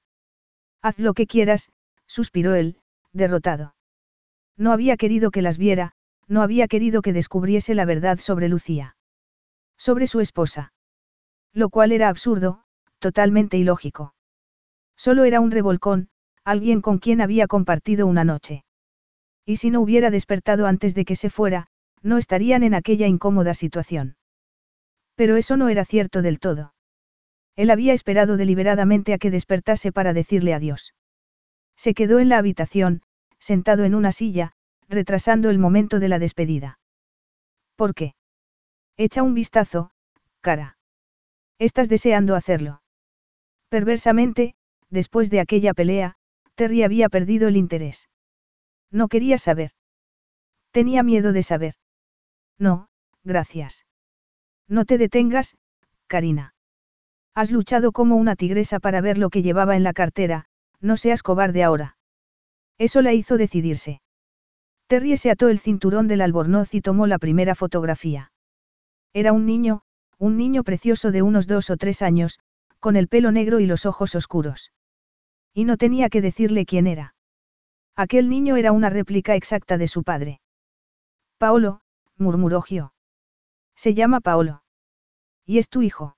Haz 0.82 1.00
lo 1.00 1.14
que 1.14 1.28
quieras, 1.28 1.70
suspiró 2.06 2.56
él, 2.56 2.78
derrotado. 3.12 3.76
No 4.56 4.72
había 4.72 4.96
querido 4.96 5.32
que 5.32 5.42
las 5.42 5.58
viera, 5.58 5.92
no 6.30 6.42
había 6.42 6.70
querido 6.70 7.02
que 7.02 7.12
descubriese 7.12 7.76
la 7.76 7.84
verdad 7.84 8.20
sobre 8.20 8.48
Lucía. 8.48 8.96
Sobre 9.78 10.08
su 10.08 10.22
esposa. 10.22 10.72
Lo 11.52 11.68
cual 11.68 11.92
era 11.92 12.08
absurdo, 12.08 12.64
totalmente 13.00 13.58
ilógico. 13.58 14.14
Solo 14.96 15.26
era 15.26 15.42
un 15.42 15.52
revolcón, 15.52 16.08
alguien 16.46 16.80
con 16.80 17.00
quien 17.00 17.20
había 17.20 17.48
compartido 17.48 18.08
una 18.08 18.24
noche. 18.24 18.64
Y 19.48 19.56
si 19.56 19.72
no 19.72 19.80
hubiera 19.80 20.12
despertado 20.12 20.68
antes 20.68 20.94
de 20.94 21.06
que 21.06 21.16
se 21.16 21.30
fuera, 21.30 21.68
no 22.04 22.18
estarían 22.18 22.64
en 22.64 22.74
aquella 22.74 23.08
incómoda 23.08 23.54
situación. 23.54 24.18
Pero 25.16 25.38
eso 25.38 25.56
no 25.56 25.70
era 25.70 25.86
cierto 25.86 26.22
del 26.22 26.42
todo. 26.42 26.74
Él 27.56 27.72
había 27.72 27.94
esperado 27.94 28.36
deliberadamente 28.36 29.14
a 29.14 29.18
que 29.18 29.32
despertase 29.32 29.94
para 29.94 30.12
decirle 30.12 30.54
adiós. 30.54 30.94
Se 31.78 31.94
quedó 31.94 32.20
en 32.20 32.28
la 32.28 32.40
habitación, 32.40 33.04
sentado 33.40 33.86
en 33.86 33.96
una 33.96 34.12
silla, 34.12 34.52
retrasando 34.90 35.50
el 35.50 35.60
momento 35.60 36.02
de 36.02 36.10
la 36.10 36.20
despedida. 36.20 36.80
¿Por 37.78 37.96
qué? 37.96 38.16
Echa 38.98 39.24
un 39.24 39.34
vistazo, 39.34 39.92
cara. 40.42 40.78
Estás 41.58 41.88
deseando 41.88 42.36
hacerlo. 42.36 42.82
Perversamente, 43.70 44.56
después 44.90 45.30
de 45.30 45.40
aquella 45.40 45.74
pelea, 45.74 46.16
Terry 46.56 46.84
había 46.84 47.08
perdido 47.08 47.48
el 47.48 47.56
interés. 47.56 48.10
No 48.92 49.08
quería 49.08 49.38
saber. 49.38 49.72
Tenía 50.72 51.04
miedo 51.04 51.34
de 51.34 51.44
saber. 51.44 51.76
No, 52.58 52.88
gracias. 53.24 53.86
No 54.68 54.86
te 54.86 54.98
detengas, 54.98 55.56
Karina. 56.08 56.54
Has 57.34 57.52
luchado 57.52 57.92
como 57.92 58.16
una 58.16 58.36
tigresa 58.36 58.80
para 58.80 59.02
ver 59.02 59.18
lo 59.18 59.30
que 59.30 59.42
llevaba 59.42 59.76
en 59.76 59.84
la 59.84 59.94
cartera, 59.94 60.46
no 60.80 60.98
seas 60.98 61.24
cobarde 61.24 61.64
ahora. 61.64 61.98
Eso 62.78 63.02
la 63.02 63.14
hizo 63.14 63.38
decidirse. 63.38 64.02
Terry 64.88 65.18
se 65.18 65.32
ató 65.32 65.50
el 65.50 65.60
cinturón 65.60 66.08
del 66.08 66.22
albornoz 66.22 66.74
y 66.74 66.82
tomó 66.82 67.08
la 67.08 67.20
primera 67.20 67.56
fotografía. 67.56 68.32
Era 69.14 69.34
un 69.34 69.46
niño, 69.46 69.82
un 70.18 70.38
niño 70.38 70.64
precioso 70.64 71.12
de 71.12 71.22
unos 71.22 71.48
dos 71.48 71.70
o 71.70 71.78
tres 71.78 72.02
años, 72.02 72.40
con 72.80 72.96
el 72.96 73.08
pelo 73.08 73.32
negro 73.32 73.60
y 73.60 73.66
los 73.66 73.86
ojos 73.86 74.16
oscuros. 74.16 74.72
Y 75.54 75.66
no 75.66 75.78
tenía 75.78 76.10
que 76.10 76.22
decirle 76.22 76.66
quién 76.66 76.88
era. 76.88 77.16
Aquel 77.98 78.30
niño 78.30 78.58
era 78.58 78.72
una 78.72 78.92
réplica 78.92 79.34
exacta 79.36 79.80
de 79.80 79.88
su 79.88 80.04
padre. 80.04 80.40
Paolo, 81.40 81.82
murmuró 82.16 82.62
Gio. 82.62 82.94
Se 83.76 83.96
llama 83.96 84.20
Paolo. 84.20 84.62
¿Y 85.48 85.58
es 85.58 85.68
tu 85.68 85.82
hijo? 85.82 86.16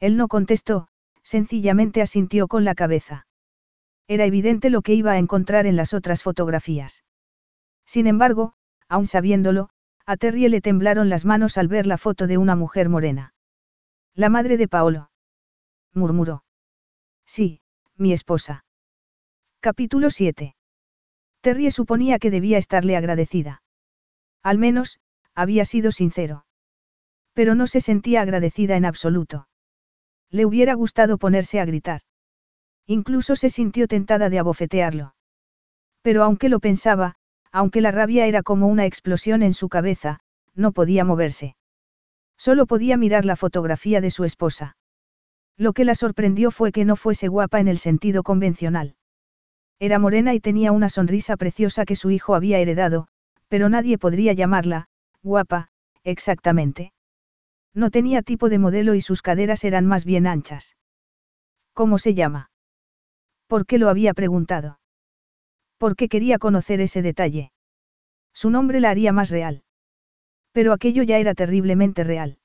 Él 0.00 0.16
no 0.16 0.26
contestó, 0.26 0.88
sencillamente 1.22 2.02
asintió 2.02 2.48
con 2.48 2.64
la 2.64 2.74
cabeza. 2.74 3.28
Era 4.08 4.24
evidente 4.24 4.70
lo 4.70 4.82
que 4.82 4.94
iba 4.94 5.12
a 5.12 5.18
encontrar 5.18 5.66
en 5.66 5.76
las 5.76 5.94
otras 5.94 6.24
fotografías. 6.24 7.04
Sin 7.86 8.08
embargo, 8.08 8.54
aun 8.88 9.06
sabiéndolo, 9.06 9.70
a 10.04 10.16
Terry 10.16 10.48
le 10.48 10.60
temblaron 10.60 11.08
las 11.08 11.24
manos 11.24 11.58
al 11.58 11.68
ver 11.68 11.86
la 11.86 11.98
foto 11.98 12.26
de 12.26 12.38
una 12.38 12.56
mujer 12.56 12.88
morena. 12.88 13.34
La 14.14 14.30
madre 14.30 14.56
de 14.56 14.66
Paolo. 14.66 15.12
murmuró. 15.94 16.42
Sí, 17.24 17.60
mi 17.96 18.12
esposa. 18.12 18.64
Capítulo 19.60 20.10
7. 20.10 20.56
Terry 21.40 21.70
suponía 21.70 22.18
que 22.18 22.30
debía 22.30 22.58
estarle 22.58 22.96
agradecida. 22.96 23.62
Al 24.42 24.58
menos, 24.58 24.98
había 25.34 25.64
sido 25.64 25.92
sincero. 25.92 26.44
Pero 27.32 27.54
no 27.54 27.66
se 27.66 27.80
sentía 27.80 28.22
agradecida 28.22 28.76
en 28.76 28.84
absoluto. 28.84 29.48
Le 30.30 30.44
hubiera 30.44 30.74
gustado 30.74 31.18
ponerse 31.18 31.60
a 31.60 31.64
gritar. 31.64 32.02
Incluso 32.86 33.36
se 33.36 33.50
sintió 33.50 33.86
tentada 33.86 34.28
de 34.30 34.38
abofetearlo. 34.38 35.14
Pero 36.02 36.24
aunque 36.24 36.48
lo 36.48 36.58
pensaba, 36.58 37.16
aunque 37.52 37.80
la 37.80 37.90
rabia 37.90 38.26
era 38.26 38.42
como 38.42 38.66
una 38.66 38.86
explosión 38.86 39.42
en 39.42 39.54
su 39.54 39.68
cabeza, 39.68 40.20
no 40.54 40.72
podía 40.72 41.04
moverse. 41.04 41.56
Solo 42.36 42.66
podía 42.66 42.96
mirar 42.96 43.24
la 43.24 43.36
fotografía 43.36 44.00
de 44.00 44.10
su 44.10 44.24
esposa. 44.24 44.76
Lo 45.56 45.72
que 45.72 45.84
la 45.84 45.94
sorprendió 45.94 46.50
fue 46.50 46.72
que 46.72 46.84
no 46.84 46.96
fuese 46.96 47.28
guapa 47.28 47.58
en 47.60 47.68
el 47.68 47.78
sentido 47.78 48.22
convencional. 48.22 48.96
Era 49.80 49.98
morena 49.98 50.34
y 50.34 50.40
tenía 50.40 50.72
una 50.72 50.88
sonrisa 50.88 51.36
preciosa 51.36 51.84
que 51.84 51.96
su 51.96 52.10
hijo 52.10 52.34
había 52.34 52.58
heredado, 52.58 53.06
pero 53.48 53.68
nadie 53.68 53.96
podría 53.96 54.32
llamarla, 54.32 54.88
guapa, 55.22 55.68
exactamente. 56.02 56.92
No 57.74 57.90
tenía 57.90 58.22
tipo 58.22 58.48
de 58.48 58.58
modelo 58.58 58.94
y 58.94 59.00
sus 59.00 59.22
caderas 59.22 59.62
eran 59.64 59.86
más 59.86 60.04
bien 60.04 60.26
anchas. 60.26 60.76
¿Cómo 61.74 61.98
se 61.98 62.14
llama? 62.14 62.50
¿Por 63.46 63.66
qué 63.66 63.78
lo 63.78 63.88
había 63.88 64.14
preguntado? 64.14 64.80
¿Por 65.78 65.94
qué 65.94 66.08
quería 66.08 66.38
conocer 66.38 66.80
ese 66.80 67.02
detalle? 67.02 67.52
Su 68.34 68.50
nombre 68.50 68.80
la 68.80 68.90
haría 68.90 69.12
más 69.12 69.30
real. 69.30 69.62
Pero 70.52 70.72
aquello 70.72 71.04
ya 71.04 71.18
era 71.18 71.34
terriblemente 71.34 72.02
real. 72.02 72.38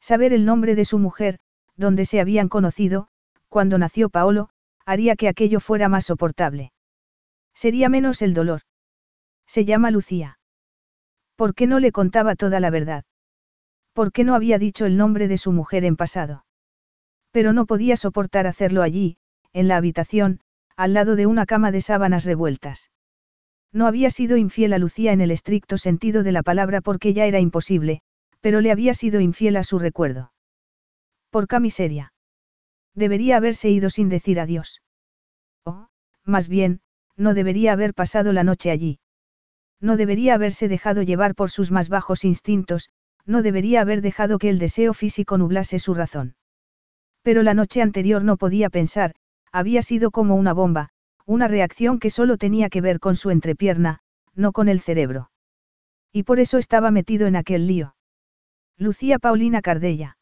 Saber 0.00 0.32
el 0.32 0.46
nombre 0.46 0.74
de 0.74 0.86
su 0.86 0.98
mujer, 0.98 1.38
donde 1.76 2.06
se 2.06 2.20
habían 2.20 2.48
conocido, 2.48 3.08
cuando 3.48 3.76
nació 3.76 4.08
Paolo, 4.08 4.48
haría 4.86 5.16
que 5.16 5.28
aquello 5.28 5.60
fuera 5.60 5.88
más 5.88 6.06
soportable. 6.06 6.72
Sería 7.54 7.88
menos 7.88 8.22
el 8.22 8.32
dolor. 8.32 8.62
Se 9.46 9.64
llama 9.64 9.90
Lucía. 9.90 10.38
¿Por 11.34 11.54
qué 11.54 11.66
no 11.66 11.80
le 11.80 11.92
contaba 11.92 12.36
toda 12.36 12.60
la 12.60 12.70
verdad? 12.70 13.04
¿Por 13.92 14.12
qué 14.12 14.24
no 14.24 14.34
había 14.34 14.58
dicho 14.58 14.86
el 14.86 14.96
nombre 14.96 15.28
de 15.28 15.38
su 15.38 15.52
mujer 15.52 15.84
en 15.84 15.96
pasado? 15.96 16.44
Pero 17.30 17.52
no 17.52 17.66
podía 17.66 17.96
soportar 17.96 18.46
hacerlo 18.46 18.82
allí, 18.82 19.18
en 19.52 19.68
la 19.68 19.76
habitación, 19.76 20.40
al 20.76 20.94
lado 20.94 21.16
de 21.16 21.26
una 21.26 21.46
cama 21.46 21.72
de 21.72 21.80
sábanas 21.80 22.24
revueltas. 22.24 22.90
No 23.72 23.86
había 23.86 24.10
sido 24.10 24.36
infiel 24.36 24.72
a 24.72 24.78
Lucía 24.78 25.12
en 25.12 25.20
el 25.20 25.30
estricto 25.30 25.78
sentido 25.78 26.22
de 26.22 26.32
la 26.32 26.42
palabra 26.42 26.80
porque 26.80 27.12
ya 27.12 27.26
era 27.26 27.40
imposible, 27.40 28.00
pero 28.40 28.60
le 28.60 28.70
había 28.70 28.94
sido 28.94 29.20
infiel 29.20 29.56
a 29.56 29.64
su 29.64 29.78
recuerdo. 29.78 30.32
Por 31.30 31.46
miseria. 31.60 32.12
Debería 32.96 33.36
haberse 33.36 33.70
ido 33.70 33.90
sin 33.90 34.08
decir 34.08 34.40
adiós. 34.40 34.82
O, 35.64 35.88
más 36.24 36.48
bien, 36.48 36.80
no 37.16 37.34
debería 37.34 37.72
haber 37.72 37.94
pasado 37.94 38.32
la 38.32 38.42
noche 38.42 38.70
allí. 38.70 38.98
No 39.80 39.96
debería 39.96 40.34
haberse 40.34 40.66
dejado 40.66 41.02
llevar 41.02 41.34
por 41.34 41.50
sus 41.50 41.70
más 41.70 41.88
bajos 41.88 42.24
instintos, 42.24 42.88
no 43.26 43.42
debería 43.42 43.82
haber 43.82 44.00
dejado 44.00 44.38
que 44.38 44.48
el 44.48 44.58
deseo 44.58 44.94
físico 44.94 45.36
nublase 45.36 45.78
su 45.78 45.94
razón. 45.94 46.36
Pero 47.22 47.42
la 47.42 47.54
noche 47.54 47.82
anterior 47.82 48.24
no 48.24 48.38
podía 48.38 48.70
pensar, 48.70 49.14
había 49.52 49.82
sido 49.82 50.10
como 50.10 50.34
una 50.34 50.54
bomba, 50.54 50.88
una 51.26 51.48
reacción 51.48 51.98
que 51.98 52.08
solo 52.08 52.38
tenía 52.38 52.70
que 52.70 52.80
ver 52.80 52.98
con 52.98 53.16
su 53.16 53.30
entrepierna, 53.30 54.00
no 54.34 54.52
con 54.52 54.68
el 54.68 54.80
cerebro. 54.80 55.30
Y 56.12 56.22
por 56.22 56.40
eso 56.40 56.56
estaba 56.56 56.90
metido 56.90 57.26
en 57.26 57.36
aquel 57.36 57.66
lío. 57.66 57.94
Lucía 58.78 59.18
Paulina 59.18 59.60
Cardella. 59.60 60.15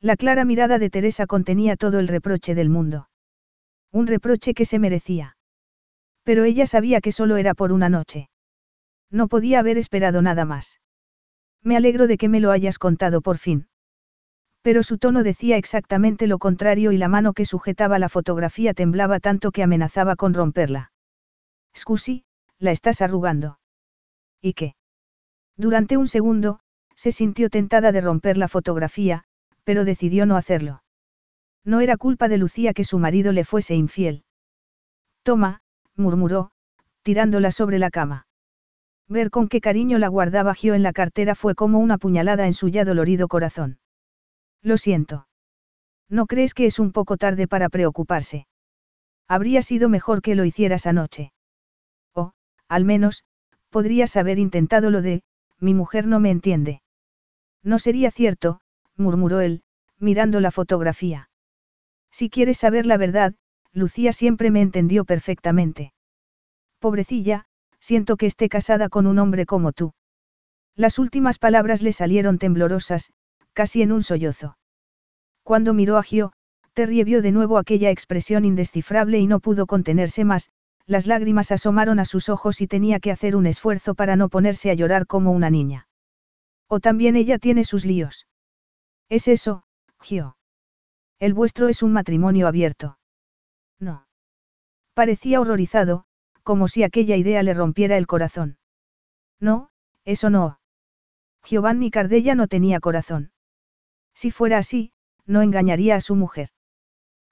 La 0.00 0.16
clara 0.16 0.44
mirada 0.44 0.78
de 0.78 0.90
Teresa 0.90 1.26
contenía 1.26 1.76
todo 1.76 1.98
el 1.98 2.08
reproche 2.08 2.54
del 2.54 2.68
mundo. 2.68 3.08
Un 3.90 4.06
reproche 4.06 4.54
que 4.54 4.64
se 4.64 4.78
merecía. 4.78 5.36
Pero 6.22 6.44
ella 6.44 6.66
sabía 6.66 7.00
que 7.00 7.10
solo 7.10 7.36
era 7.36 7.54
por 7.54 7.72
una 7.72 7.88
noche. 7.88 8.28
No 9.10 9.28
podía 9.28 9.58
haber 9.58 9.78
esperado 9.78 10.22
nada 10.22 10.44
más. 10.44 10.80
Me 11.62 11.76
alegro 11.76 12.06
de 12.06 12.16
que 12.16 12.28
me 12.28 12.40
lo 12.40 12.52
hayas 12.52 12.78
contado 12.78 13.22
por 13.22 13.38
fin. 13.38 13.68
Pero 14.62 14.82
su 14.82 14.98
tono 14.98 15.22
decía 15.22 15.56
exactamente 15.56 16.26
lo 16.26 16.38
contrario 16.38 16.92
y 16.92 16.98
la 16.98 17.08
mano 17.08 17.32
que 17.32 17.44
sujetaba 17.44 17.98
la 17.98 18.08
fotografía 18.08 18.74
temblaba 18.74 19.18
tanto 19.18 19.50
que 19.50 19.62
amenazaba 19.62 20.14
con 20.14 20.34
romperla. 20.34 20.92
Scusi, 21.76 22.24
la 22.58 22.70
estás 22.70 23.00
arrugando. 23.00 23.58
¿Y 24.40 24.52
qué? 24.52 24.74
Durante 25.56 25.96
un 25.96 26.06
segundo, 26.06 26.60
se 26.94 27.10
sintió 27.12 27.50
tentada 27.50 27.90
de 27.92 28.00
romper 28.00 28.36
la 28.36 28.48
fotografía, 28.48 29.24
pero 29.68 29.84
decidió 29.84 30.24
no 30.24 30.38
hacerlo. 30.38 30.82
No 31.62 31.80
era 31.80 31.98
culpa 31.98 32.28
de 32.28 32.38
Lucía 32.38 32.72
que 32.72 32.84
su 32.84 32.98
marido 32.98 33.32
le 33.32 33.44
fuese 33.44 33.74
infiel. 33.74 34.24
Toma, 35.22 35.60
murmuró, 35.94 36.52
tirándola 37.02 37.50
sobre 37.50 37.78
la 37.78 37.90
cama. 37.90 38.26
Ver 39.08 39.28
con 39.28 39.46
qué 39.46 39.60
cariño 39.60 39.98
la 39.98 40.08
guardaba 40.08 40.54
Gio 40.54 40.72
en 40.72 40.82
la 40.82 40.94
cartera 40.94 41.34
fue 41.34 41.54
como 41.54 41.80
una 41.80 41.98
puñalada 41.98 42.46
en 42.46 42.54
su 42.54 42.70
ya 42.70 42.86
dolorido 42.86 43.28
corazón. 43.28 43.78
Lo 44.62 44.78
siento. 44.78 45.28
¿No 46.08 46.24
crees 46.24 46.54
que 46.54 46.64
es 46.64 46.78
un 46.78 46.90
poco 46.90 47.18
tarde 47.18 47.46
para 47.46 47.68
preocuparse? 47.68 48.46
Habría 49.28 49.60
sido 49.60 49.90
mejor 49.90 50.22
que 50.22 50.34
lo 50.34 50.46
hicieras 50.46 50.86
anoche. 50.86 51.34
O, 52.14 52.32
al 52.68 52.86
menos, 52.86 53.22
podrías 53.68 54.16
haber 54.16 54.38
intentado 54.38 54.88
lo 54.88 55.02
de, 55.02 55.24
mi 55.60 55.74
mujer 55.74 56.06
no 56.06 56.20
me 56.20 56.30
entiende. 56.30 56.80
No 57.62 57.78
sería 57.78 58.10
cierto, 58.10 58.62
murmuró 58.98 59.40
él, 59.40 59.62
mirando 59.98 60.40
la 60.40 60.50
fotografía. 60.50 61.30
Si 62.10 62.30
quieres 62.30 62.58
saber 62.58 62.86
la 62.86 62.96
verdad, 62.96 63.34
Lucía 63.72 64.12
siempre 64.12 64.50
me 64.50 64.60
entendió 64.60 65.04
perfectamente. 65.04 65.92
Pobrecilla, 66.78 67.46
siento 67.80 68.16
que 68.16 68.26
esté 68.26 68.48
casada 68.48 68.88
con 68.88 69.06
un 69.06 69.18
hombre 69.18 69.46
como 69.46 69.72
tú. 69.72 69.92
Las 70.74 70.98
últimas 70.98 71.38
palabras 71.38 71.82
le 71.82 71.92
salieron 71.92 72.38
temblorosas, 72.38 73.10
casi 73.52 73.82
en 73.82 73.92
un 73.92 74.02
sollozo. 74.02 74.56
Cuando 75.42 75.74
miró 75.74 75.96
a 75.96 76.02
Gio, 76.02 76.32
Terry 76.72 77.02
vio 77.02 77.22
de 77.22 77.32
nuevo 77.32 77.58
aquella 77.58 77.90
expresión 77.90 78.44
indescifrable 78.44 79.18
y 79.18 79.26
no 79.26 79.40
pudo 79.40 79.66
contenerse 79.66 80.24
más, 80.24 80.50
las 80.86 81.06
lágrimas 81.06 81.50
asomaron 81.52 81.98
a 81.98 82.04
sus 82.04 82.28
ojos 82.28 82.60
y 82.60 82.66
tenía 82.66 83.00
que 83.00 83.10
hacer 83.10 83.34
un 83.34 83.46
esfuerzo 83.46 83.94
para 83.94 84.16
no 84.16 84.28
ponerse 84.28 84.70
a 84.70 84.74
llorar 84.74 85.06
como 85.06 85.32
una 85.32 85.50
niña. 85.50 85.88
O 86.68 86.80
también 86.80 87.16
ella 87.16 87.38
tiene 87.38 87.64
sus 87.64 87.84
líos. 87.84 88.26
Es 89.08 89.28
eso, 89.28 89.64
Gio. 90.00 90.36
El 91.18 91.34
vuestro 91.34 91.68
es 91.68 91.82
un 91.82 91.92
matrimonio 91.92 92.46
abierto. 92.46 92.98
No. 93.80 94.06
Parecía 94.94 95.40
horrorizado, 95.40 96.04
como 96.42 96.68
si 96.68 96.82
aquella 96.82 97.16
idea 97.16 97.42
le 97.42 97.54
rompiera 97.54 97.96
el 97.96 98.06
corazón. 98.06 98.58
No, 99.40 99.70
eso 100.04 100.30
no. 100.30 100.60
Giovanni 101.44 101.90
Cardella 101.90 102.34
no 102.34 102.48
tenía 102.48 102.80
corazón. 102.80 103.32
Si 104.14 104.30
fuera 104.30 104.58
así, 104.58 104.92
no 105.26 105.42
engañaría 105.42 105.96
a 105.96 106.00
su 106.00 106.14
mujer. 106.14 106.50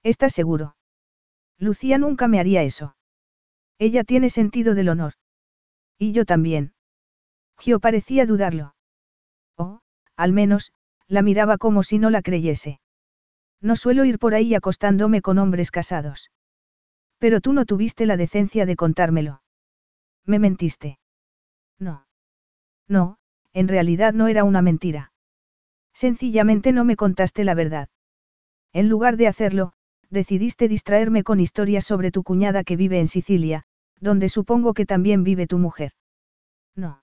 ¿Estás 0.03 0.33
seguro? 0.33 0.75
Lucía 1.57 1.97
nunca 1.97 2.27
me 2.27 2.39
haría 2.39 2.63
eso. 2.63 2.95
Ella 3.79 4.03
tiene 4.03 4.29
sentido 4.29 4.75
del 4.75 4.89
honor. 4.89 5.13
Y 5.97 6.11
yo 6.11 6.25
también. 6.25 6.73
Gio 7.57 7.79
parecía 7.79 8.25
dudarlo. 8.25 8.75
O, 9.55 9.81
al 10.15 10.33
menos, 10.33 10.71
la 11.07 11.21
miraba 11.21 11.57
como 11.57 11.83
si 11.83 11.99
no 11.99 12.09
la 12.09 12.21
creyese. 12.21 12.79
No 13.61 13.75
suelo 13.75 14.05
ir 14.05 14.19
por 14.19 14.35
ahí 14.35 14.53
acostándome 14.53 15.21
con 15.21 15.39
hombres 15.39 15.71
casados. 15.71 16.31
Pero 17.17 17.41
tú 17.41 17.53
no 17.53 17.65
tuviste 17.65 18.05
la 18.05 18.17
decencia 18.17 18.65
de 18.65 18.75
contármelo. 18.75 19.41
Me 20.25 20.39
mentiste. 20.39 20.99
No. 21.79 22.05
No, 22.87 23.17
en 23.53 23.67
realidad 23.67 24.13
no 24.13 24.27
era 24.27 24.43
una 24.43 24.61
mentira. 24.61 25.11
Sencillamente 25.93 26.71
no 26.71 26.85
me 26.85 26.95
contaste 26.95 27.43
la 27.43 27.55
verdad. 27.55 27.89
En 28.73 28.89
lugar 28.89 29.17
de 29.17 29.27
hacerlo, 29.27 29.73
decidiste 30.09 30.67
distraerme 30.67 31.23
con 31.23 31.39
historias 31.39 31.85
sobre 31.85 32.11
tu 32.11 32.23
cuñada 32.23 32.63
que 32.63 32.75
vive 32.75 32.99
en 32.99 33.07
Sicilia, 33.07 33.63
donde 33.99 34.29
supongo 34.29 34.73
que 34.73 34.85
también 34.85 35.23
vive 35.23 35.47
tu 35.47 35.57
mujer. 35.57 35.93
No. 36.75 37.01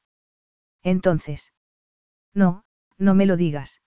Entonces. 0.82 1.52
No, 2.34 2.64
no 2.98 3.14
me 3.14 3.26
lo 3.26 3.36
digas. 3.36 3.82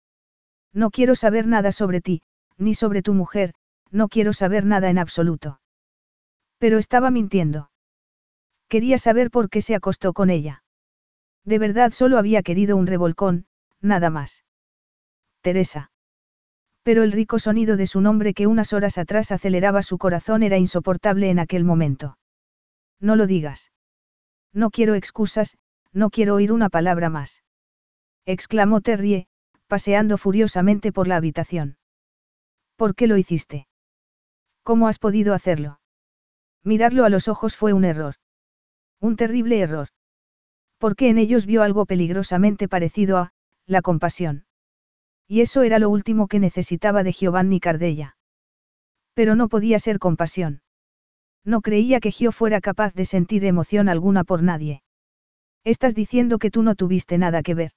No 0.74 0.90
quiero 0.90 1.14
saber 1.14 1.46
nada 1.46 1.72
sobre 1.72 2.00
ti, 2.00 2.22
ni 2.58 2.74
sobre 2.74 3.00
tu 3.00 3.14
mujer, 3.14 3.54
no 3.90 4.08
quiero 4.08 4.32
saber 4.32 4.66
nada 4.66 4.90
en 4.90 4.98
absoluto. 4.98 5.60
Pero 6.58 6.78
estaba 6.78 7.10
mintiendo. 7.10 7.70
Quería 8.68 8.98
saber 8.98 9.30
por 9.30 9.50
qué 9.50 9.60
se 9.60 9.76
acostó 9.76 10.12
con 10.12 10.30
ella. 10.30 10.64
De 11.44 11.58
verdad 11.58 11.92
solo 11.92 12.18
había 12.18 12.42
querido 12.42 12.76
un 12.76 12.88
revolcón, 12.88 13.46
nada 13.80 14.10
más. 14.10 14.44
Teresa. 15.42 15.92
Pero 16.82 17.02
el 17.02 17.12
rico 17.12 17.38
sonido 17.38 17.76
de 17.76 17.86
su 17.86 18.00
nombre 18.00 18.34
que 18.34 18.46
unas 18.46 18.72
horas 18.72 18.98
atrás 18.98 19.30
aceleraba 19.30 19.82
su 19.82 19.96
corazón 19.96 20.42
era 20.42 20.58
insoportable 20.58 21.30
en 21.30 21.38
aquel 21.38 21.64
momento. 21.64 22.18
No 22.98 23.14
lo 23.14 23.26
digas. 23.26 23.70
No 24.52 24.70
quiero 24.70 24.94
excusas, 24.94 25.56
no 25.92 26.10
quiero 26.10 26.34
oír 26.34 26.50
una 26.50 26.68
palabra 26.68 27.10
más. 27.10 27.42
Exclamó 28.26 28.80
Terrie, 28.80 29.28
paseando 29.74 30.18
furiosamente 30.18 30.92
por 30.92 31.08
la 31.08 31.16
habitación. 31.16 31.78
¿Por 32.76 32.94
qué 32.94 33.08
lo 33.08 33.16
hiciste? 33.16 33.66
¿Cómo 34.62 34.86
has 34.86 35.00
podido 35.00 35.34
hacerlo? 35.34 35.80
Mirarlo 36.62 37.04
a 37.04 37.08
los 37.08 37.26
ojos 37.26 37.56
fue 37.56 37.72
un 37.72 37.84
error. 37.84 38.14
Un 39.00 39.16
terrible 39.16 39.58
error. 39.58 39.88
Porque 40.78 41.08
en 41.08 41.18
ellos 41.18 41.44
vio 41.44 41.64
algo 41.64 41.86
peligrosamente 41.86 42.68
parecido 42.68 43.18
a, 43.18 43.32
la 43.66 43.82
compasión. 43.82 44.46
Y 45.26 45.40
eso 45.40 45.64
era 45.64 45.80
lo 45.80 45.90
último 45.90 46.28
que 46.28 46.38
necesitaba 46.38 47.02
de 47.02 47.10
Giovanni 47.10 47.58
Cardella. 47.58 48.16
Pero 49.12 49.34
no 49.34 49.48
podía 49.48 49.80
ser 49.80 49.98
compasión. 49.98 50.62
No 51.44 51.62
creía 51.62 51.98
que 51.98 52.12
Gio 52.12 52.30
fuera 52.30 52.60
capaz 52.60 52.94
de 52.94 53.06
sentir 53.06 53.44
emoción 53.44 53.88
alguna 53.88 54.22
por 54.22 54.40
nadie. 54.40 54.84
Estás 55.64 55.96
diciendo 55.96 56.38
que 56.38 56.52
tú 56.52 56.62
no 56.62 56.76
tuviste 56.76 57.18
nada 57.18 57.42
que 57.42 57.54
ver. 57.54 57.72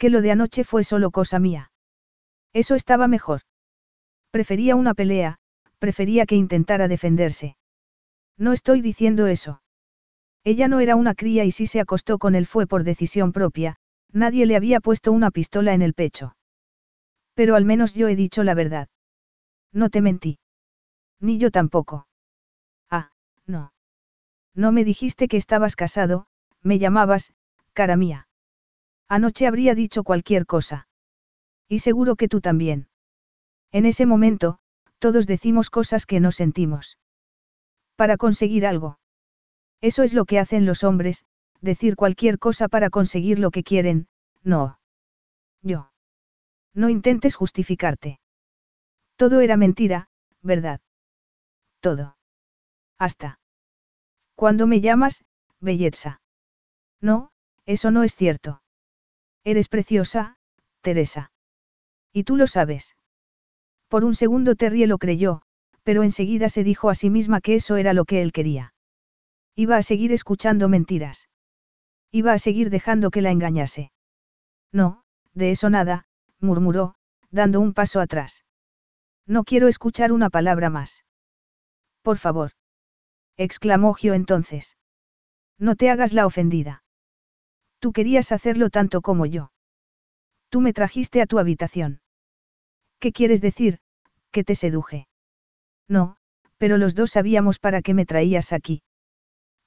Que 0.00 0.08
lo 0.08 0.22
de 0.22 0.30
anoche 0.30 0.64
fue 0.64 0.82
solo 0.82 1.10
cosa 1.10 1.38
mía. 1.38 1.72
Eso 2.54 2.74
estaba 2.74 3.06
mejor. 3.06 3.42
Prefería 4.30 4.74
una 4.74 4.94
pelea, 4.94 5.36
prefería 5.78 6.24
que 6.24 6.36
intentara 6.36 6.88
defenderse. 6.88 7.58
No 8.38 8.54
estoy 8.54 8.80
diciendo 8.80 9.26
eso. 9.26 9.60
Ella 10.42 10.68
no 10.68 10.80
era 10.80 10.96
una 10.96 11.14
cría 11.14 11.44
y 11.44 11.50
si 11.50 11.66
se 11.66 11.80
acostó 11.80 12.16
con 12.16 12.34
él 12.34 12.46
fue 12.46 12.66
por 12.66 12.82
decisión 12.82 13.32
propia, 13.32 13.76
nadie 14.10 14.46
le 14.46 14.56
había 14.56 14.80
puesto 14.80 15.12
una 15.12 15.30
pistola 15.30 15.74
en 15.74 15.82
el 15.82 15.92
pecho. 15.92 16.34
Pero 17.34 17.54
al 17.54 17.66
menos 17.66 17.92
yo 17.92 18.08
he 18.08 18.16
dicho 18.16 18.42
la 18.42 18.54
verdad. 18.54 18.88
No 19.70 19.90
te 19.90 20.00
mentí. 20.00 20.38
Ni 21.20 21.36
yo 21.36 21.50
tampoco. 21.50 22.08
Ah, 22.88 23.12
no. 23.44 23.74
No 24.54 24.72
me 24.72 24.82
dijiste 24.82 25.28
que 25.28 25.36
estabas 25.36 25.76
casado, 25.76 26.26
me 26.62 26.78
llamabas, 26.78 27.34
cara 27.74 27.96
mía. 27.96 28.28
Anoche 29.10 29.48
habría 29.48 29.74
dicho 29.74 30.04
cualquier 30.04 30.46
cosa. 30.46 30.86
Y 31.68 31.80
seguro 31.80 32.14
que 32.14 32.28
tú 32.28 32.40
también. 32.40 32.88
En 33.72 33.84
ese 33.84 34.06
momento, 34.06 34.60
todos 35.00 35.26
decimos 35.26 35.68
cosas 35.68 36.06
que 36.06 36.20
no 36.20 36.30
sentimos. 36.30 36.96
Para 37.96 38.16
conseguir 38.16 38.64
algo. 38.64 39.00
Eso 39.80 40.04
es 40.04 40.14
lo 40.14 40.26
que 40.26 40.38
hacen 40.38 40.64
los 40.64 40.84
hombres, 40.84 41.24
decir 41.60 41.96
cualquier 41.96 42.38
cosa 42.38 42.68
para 42.68 42.88
conseguir 42.88 43.40
lo 43.40 43.50
que 43.50 43.64
quieren, 43.64 44.06
no. 44.44 44.78
Yo. 45.60 45.90
No 46.72 46.88
intentes 46.88 47.34
justificarte. 47.34 48.20
Todo 49.16 49.40
era 49.40 49.56
mentira, 49.56 50.08
¿verdad? 50.40 50.80
Todo. 51.80 52.16
Hasta. 52.96 53.40
Cuando 54.36 54.68
me 54.68 54.80
llamas, 54.80 55.24
belleza. 55.58 56.20
No, 57.00 57.32
eso 57.66 57.90
no 57.90 58.04
es 58.04 58.14
cierto. 58.14 58.62
Eres 59.44 59.68
preciosa, 59.68 60.36
Teresa. 60.80 61.32
Y 62.12 62.24
tú 62.24 62.36
lo 62.36 62.46
sabes. 62.46 62.96
Por 63.88 64.04
un 64.04 64.14
segundo 64.14 64.54
Terry 64.54 64.86
lo 64.86 64.98
creyó, 64.98 65.42
pero 65.82 66.02
enseguida 66.02 66.48
se 66.48 66.64
dijo 66.64 66.90
a 66.90 66.94
sí 66.94 67.10
misma 67.10 67.40
que 67.40 67.54
eso 67.54 67.76
era 67.76 67.92
lo 67.92 68.04
que 68.04 68.22
él 68.22 68.32
quería. 68.32 68.74
Iba 69.56 69.76
a 69.76 69.82
seguir 69.82 70.12
escuchando 70.12 70.68
mentiras. 70.68 71.28
Iba 72.12 72.32
a 72.32 72.38
seguir 72.38 72.70
dejando 72.70 73.10
que 73.10 73.22
la 73.22 73.30
engañase. 73.30 73.92
No, 74.72 75.02
de 75.34 75.50
eso 75.50 75.70
nada, 75.70 76.06
murmuró, 76.38 76.94
dando 77.30 77.60
un 77.60 77.72
paso 77.72 78.00
atrás. 78.00 78.44
No 79.26 79.44
quiero 79.44 79.68
escuchar 79.68 80.12
una 80.12 80.30
palabra 80.30 80.70
más. 80.70 81.04
Por 82.02 82.18
favor. 82.18 82.52
exclamó 83.36 83.94
Gio 83.94 84.14
entonces. 84.14 84.76
No 85.58 85.76
te 85.76 85.90
hagas 85.90 86.12
la 86.12 86.26
ofendida. 86.26 86.82
Tú 87.80 87.92
querías 87.92 88.30
hacerlo 88.30 88.70
tanto 88.70 89.00
como 89.00 89.26
yo. 89.26 89.50
Tú 90.50 90.60
me 90.60 90.72
trajiste 90.72 91.20
a 91.22 91.26
tu 91.26 91.38
habitación. 91.38 92.00
¿Qué 92.98 93.12
quieres 93.12 93.40
decir? 93.40 93.78
Que 94.30 94.44
te 94.44 94.54
seduje. 94.54 95.08
No, 95.88 96.16
pero 96.58 96.76
los 96.76 96.94
dos 96.94 97.12
sabíamos 97.12 97.58
para 97.58 97.82
qué 97.82 97.94
me 97.94 98.06
traías 98.06 98.52
aquí. 98.52 98.82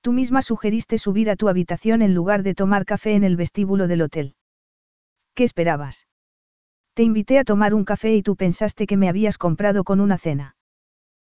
Tú 0.01 0.13
misma 0.13 0.41
sugeriste 0.41 0.97
subir 0.97 1.29
a 1.29 1.35
tu 1.35 1.49
habitación 1.49 2.01
en 2.01 2.13
lugar 2.13 2.43
de 2.43 2.53
tomar 2.53 2.85
café 2.85 3.15
en 3.15 3.23
el 3.23 3.35
vestíbulo 3.35 3.87
del 3.87 4.03
hotel. 4.03 4.35
¿Qué 5.33 5.43
esperabas? 5.43 6.07
Te 6.93 7.01
invité 7.01 7.39
a 7.39 7.43
tomar 7.43 7.73
un 7.73 7.85
café 7.85 8.13
y 8.15 8.21
tú 8.21 8.35
pensaste 8.35 8.85
que 8.85 8.97
me 8.97 9.09
habías 9.09 9.39
comprado 9.39 9.83
con 9.83 9.99
una 9.99 10.19
cena. 10.19 10.55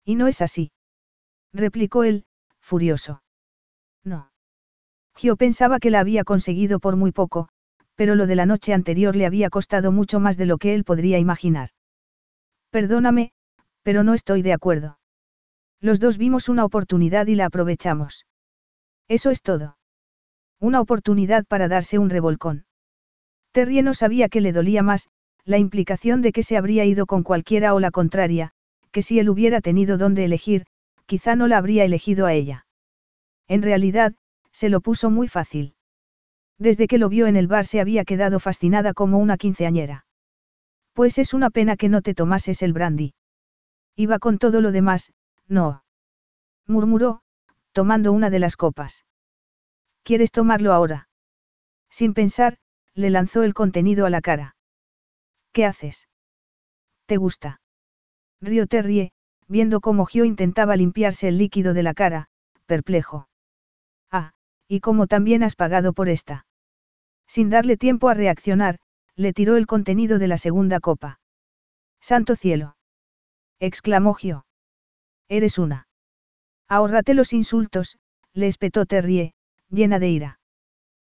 Y 0.04 0.16
no 0.16 0.28
es 0.28 0.42
así. 0.42 0.72
Replicó 1.54 2.04
él, 2.04 2.26
furioso. 2.60 3.22
No. 4.04 4.31
Gio 5.16 5.36
pensaba 5.36 5.80
que 5.80 5.92
la 5.92 6.00
había 6.00 6.24
conseguido 6.24 6.80
por 6.80 6.96
muy 6.96 7.12
poco, 7.12 7.50
pero 7.96 8.16
lo 8.16 8.28
de 8.28 8.36
la 8.36 8.46
noche 8.46 8.74
anterior 8.74 9.16
le 9.16 9.26
había 9.26 9.50
costado 9.50 9.92
mucho 9.92 10.20
más 10.20 10.38
de 10.38 10.46
lo 10.46 10.58
que 10.58 10.74
él 10.74 10.84
podría 10.84 11.20
imaginar. 11.20 11.70
Perdóname, 12.72 13.32
pero 13.84 14.04
no 14.04 14.14
estoy 14.14 14.42
de 14.42 14.54
acuerdo. 14.54 14.98
Los 15.80 16.00
dos 16.00 16.18
vimos 16.18 16.50
una 16.50 16.66
oportunidad 16.66 17.28
y 17.28 17.36
la 17.36 17.46
aprovechamos. 17.46 18.26
Eso 19.08 19.30
es 19.30 19.42
todo. 19.42 19.78
Una 20.60 20.80
oportunidad 20.80 21.46
para 21.46 21.68
darse 21.68 21.98
un 21.98 22.10
revolcón. 22.10 22.66
Terry 23.52 23.82
no 23.82 23.94
sabía 23.94 24.30
que 24.30 24.42
le 24.42 24.54
dolía 24.54 24.84
más, 24.84 25.10
la 25.44 25.58
implicación 25.58 26.22
de 26.22 26.32
que 26.32 26.44
se 26.44 26.56
habría 26.56 26.86
ido 26.86 27.06
con 27.06 27.24
cualquiera 27.24 27.74
o 27.74 27.80
la 27.80 27.92
contraria, 27.92 28.52
que 28.92 29.02
si 29.02 29.20
él 29.20 29.30
hubiera 29.30 29.60
tenido 29.60 29.98
dónde 29.98 30.24
elegir, 30.24 30.66
quizá 31.06 31.36
no 31.36 31.48
la 31.48 31.58
habría 31.58 31.84
elegido 31.84 32.26
a 32.26 32.34
ella. 32.34 32.66
En 33.48 33.64
realidad, 33.64 34.14
se 34.52 34.70
lo 34.70 34.82
puso 34.82 35.10
muy 35.10 35.28
fácil. 35.28 35.76
Desde 36.58 36.88
que 36.88 36.98
lo 36.98 37.10
vio 37.10 37.28
en 37.28 37.36
el 37.36 37.48
bar 37.48 37.66
se 37.66 37.80
había 37.80 38.06
quedado 38.06 38.40
fascinada 38.40 38.94
como 38.94 39.18
una 39.18 39.38
quinceañera. 39.38 40.06
Pues 40.94 41.18
es 41.18 41.34
una 41.34 41.50
pena 41.50 41.78
que 41.78 41.90
no 41.90 42.02
te 42.02 42.14
tomases 42.14 42.62
el 42.62 42.74
brandy. 42.74 43.14
Iba 43.96 44.20
con 44.20 44.38
todo 44.38 44.62
lo 44.62 44.72
demás, 44.72 45.14
no. 45.48 45.84
Murmuró, 46.68 47.22
tomando 47.72 48.12
una 48.12 48.30
de 48.30 48.40
las 48.40 48.58
copas. 48.58 49.06
¿Quieres 50.04 50.32
tomarlo 50.32 50.74
ahora? 50.74 51.10
Sin 51.90 52.14
pensar, 52.14 52.58
le 52.94 53.10
lanzó 53.10 53.44
el 53.44 53.54
contenido 53.54 54.06
a 54.06 54.10
la 54.10 54.22
cara. 54.22 54.56
¿Qué 55.52 55.66
haces? 55.66 56.08
¿Te 57.06 57.18
gusta? 57.18 57.62
Río 58.42 58.68
Terrie, 58.68 59.12
viendo 59.48 59.82
cómo 59.82 60.06
Gio 60.06 60.26
intentaba 60.26 60.76
limpiarse 60.76 61.28
el 61.28 61.38
líquido 61.38 61.74
de 61.74 61.84
la 61.84 61.94
cara, 61.94 62.30
perplejo. 62.66 63.28
Y 64.74 64.80
cómo 64.80 65.06
también 65.06 65.44
has 65.44 65.58
pagado 65.58 65.92
por 65.92 66.08
esta. 66.08 66.46
Sin 67.28 67.50
darle 67.50 67.76
tiempo 67.76 68.08
a 68.08 68.14
reaccionar, 68.14 68.80
le 69.18 69.34
tiró 69.34 69.58
el 69.58 69.68
contenido 69.68 70.18
de 70.18 70.30
la 70.30 70.38
segunda 70.38 70.80
copa. 70.80 71.20
Santo 72.00 72.38
cielo. 72.38 72.78
exclamó 73.60 74.14
Gio. 74.14 74.46
Eres 75.28 75.58
una. 75.58 75.90
Ahórrate 76.70 77.14
los 77.16 77.34
insultos, 77.34 77.98
le 78.32 78.48
espetó 78.48 78.86
Terrie, 78.86 79.34
llena 79.70 80.00
de 80.00 80.08
ira. 80.08 80.40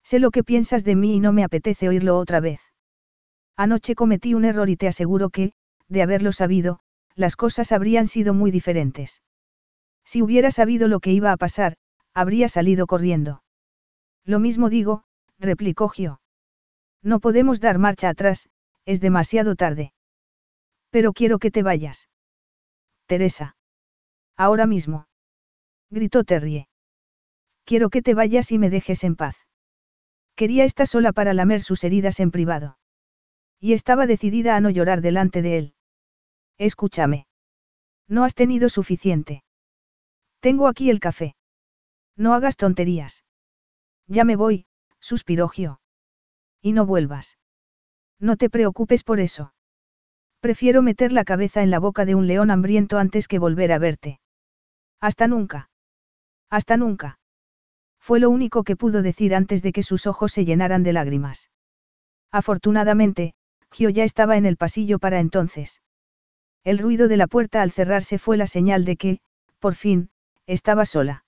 Sé 0.02 0.18
lo 0.18 0.32
que 0.32 0.42
piensas 0.42 0.82
de 0.82 0.96
mí 0.96 1.14
y 1.14 1.20
no 1.20 1.32
me 1.32 1.44
apetece 1.44 1.88
oírlo 1.88 2.18
otra 2.18 2.40
vez. 2.40 2.60
Anoche 3.56 3.94
cometí 3.94 4.34
un 4.34 4.46
error 4.46 4.68
y 4.68 4.76
te 4.76 4.88
aseguro 4.88 5.30
que, 5.30 5.52
de 5.86 6.02
haberlo 6.02 6.32
sabido, 6.32 6.80
las 7.14 7.36
cosas 7.36 7.70
habrían 7.70 8.08
sido 8.08 8.34
muy 8.34 8.50
diferentes. 8.50 9.22
Si 10.04 10.22
hubiera 10.22 10.50
sabido 10.50 10.88
lo 10.88 10.98
que 10.98 11.12
iba 11.12 11.30
a 11.30 11.36
pasar, 11.36 11.76
habría 12.14 12.48
salido 12.48 12.88
corriendo. 12.88 13.43
Lo 14.24 14.38
mismo 14.38 14.70
digo, 14.70 15.04
replicó 15.38 15.88
Gio. 15.88 16.20
No 17.02 17.20
podemos 17.20 17.60
dar 17.60 17.78
marcha 17.78 18.08
atrás, 18.08 18.48
es 18.84 19.00
demasiado 19.00 19.56
tarde. 19.56 19.92
Pero 20.90 21.12
quiero 21.12 21.38
que 21.38 21.50
te 21.50 21.62
vayas. 21.62 22.08
Teresa. 23.06 23.56
Ahora 24.36 24.66
mismo 24.66 25.06
gritó 25.90 26.24
Terrie. 26.24 26.68
Quiero 27.64 27.88
que 27.88 28.02
te 28.02 28.14
vayas 28.14 28.50
y 28.52 28.58
me 28.58 28.68
dejes 28.68 29.04
en 29.04 29.16
paz. 29.16 29.36
Quería 30.34 30.64
estar 30.64 30.86
sola 30.86 31.12
para 31.12 31.32
lamer 31.32 31.62
sus 31.62 31.84
heridas 31.84 32.20
en 32.20 32.30
privado. 32.30 32.78
Y 33.60 33.72
estaba 33.72 34.06
decidida 34.06 34.56
a 34.56 34.60
no 34.60 34.70
llorar 34.70 35.00
delante 35.00 35.40
de 35.40 35.58
él. 35.58 35.74
Escúchame. 36.58 37.26
No 38.08 38.24
has 38.24 38.34
tenido 38.34 38.68
suficiente. 38.68 39.44
Tengo 40.40 40.66
aquí 40.66 40.90
el 40.90 41.00
café. 41.00 41.36
No 42.16 42.34
hagas 42.34 42.56
tonterías. 42.56 43.24
Ya 44.06 44.24
me 44.24 44.36
voy, 44.36 44.66
suspiró 45.00 45.48
Gio. 45.48 45.80
Y 46.60 46.72
no 46.72 46.86
vuelvas. 46.86 47.38
No 48.18 48.36
te 48.36 48.50
preocupes 48.50 49.02
por 49.04 49.20
eso. 49.20 49.54
Prefiero 50.40 50.82
meter 50.82 51.12
la 51.12 51.24
cabeza 51.24 51.62
en 51.62 51.70
la 51.70 51.78
boca 51.78 52.04
de 52.04 52.14
un 52.14 52.26
león 52.26 52.50
hambriento 52.50 52.98
antes 52.98 53.28
que 53.28 53.38
volver 53.38 53.72
a 53.72 53.78
verte. 53.78 54.20
Hasta 55.00 55.26
nunca. 55.26 55.70
Hasta 56.50 56.76
nunca. 56.76 57.18
Fue 57.98 58.20
lo 58.20 58.28
único 58.30 58.64
que 58.64 58.76
pudo 58.76 59.02
decir 59.02 59.34
antes 59.34 59.62
de 59.62 59.72
que 59.72 59.82
sus 59.82 60.06
ojos 60.06 60.32
se 60.32 60.44
llenaran 60.44 60.82
de 60.82 60.92
lágrimas. 60.92 61.50
Afortunadamente, 62.30 63.34
Gio 63.70 63.88
ya 63.90 64.04
estaba 64.04 64.36
en 64.36 64.44
el 64.44 64.56
pasillo 64.56 64.98
para 64.98 65.20
entonces. 65.20 65.80
El 66.62 66.78
ruido 66.78 67.08
de 67.08 67.16
la 67.16 67.26
puerta 67.26 67.62
al 67.62 67.70
cerrarse 67.70 68.18
fue 68.18 68.36
la 68.36 68.46
señal 68.46 68.84
de 68.84 68.96
que, 68.96 69.20
por 69.58 69.74
fin, 69.74 70.10
estaba 70.46 70.84
sola. 70.84 71.23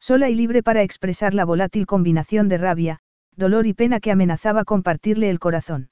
Sola 0.00 0.28
y 0.28 0.34
libre 0.34 0.62
para 0.62 0.82
expresar 0.82 1.34
la 1.34 1.44
volátil 1.44 1.86
combinación 1.86 2.48
de 2.48 2.58
rabia, 2.58 3.00
dolor 3.36 3.66
y 3.66 3.74
pena 3.74 4.00
que 4.00 4.10
amenazaba 4.10 4.64
compartirle 4.64 5.30
el 5.30 5.38
corazón. 5.38 5.90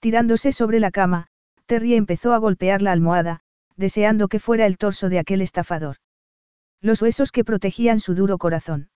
Tirándose 0.00 0.52
sobre 0.52 0.80
la 0.80 0.90
cama, 0.90 1.26
Terry 1.66 1.94
empezó 1.94 2.32
a 2.32 2.38
golpear 2.38 2.82
la 2.82 2.92
almohada, 2.92 3.40
deseando 3.76 4.28
que 4.28 4.40
fuera 4.40 4.66
el 4.66 4.78
torso 4.78 5.08
de 5.08 5.18
aquel 5.18 5.42
estafador. 5.42 5.96
Los 6.80 7.02
huesos 7.02 7.32
que 7.32 7.44
protegían 7.44 8.00
su 8.00 8.14
duro 8.14 8.38
corazón. 8.38 8.90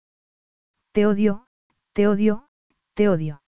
Te 0.93 1.07
odio, 1.07 1.47
te 1.93 2.09
odio, 2.09 2.49
te 2.95 3.09
odio. 3.09 3.43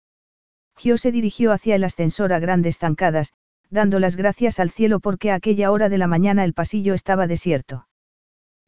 Gio 0.77 0.97
se 0.97 1.11
dirigió 1.11 1.51
hacia 1.51 1.75
el 1.75 1.83
ascensor 1.85 2.33
a 2.33 2.39
grandes 2.39 2.77
zancadas, 2.77 3.31
dando 3.69 3.99
las 3.99 4.15
gracias 4.15 4.59
al 4.59 4.69
cielo 4.69 4.99
porque 4.99 5.31
a 5.31 5.35
aquella 5.35 5.71
hora 5.71 5.89
de 5.89 5.97
la 5.97 6.07
mañana 6.07 6.43
el 6.43 6.53
pasillo 6.53 6.93
estaba 6.93 7.27
desierto. 7.27 7.87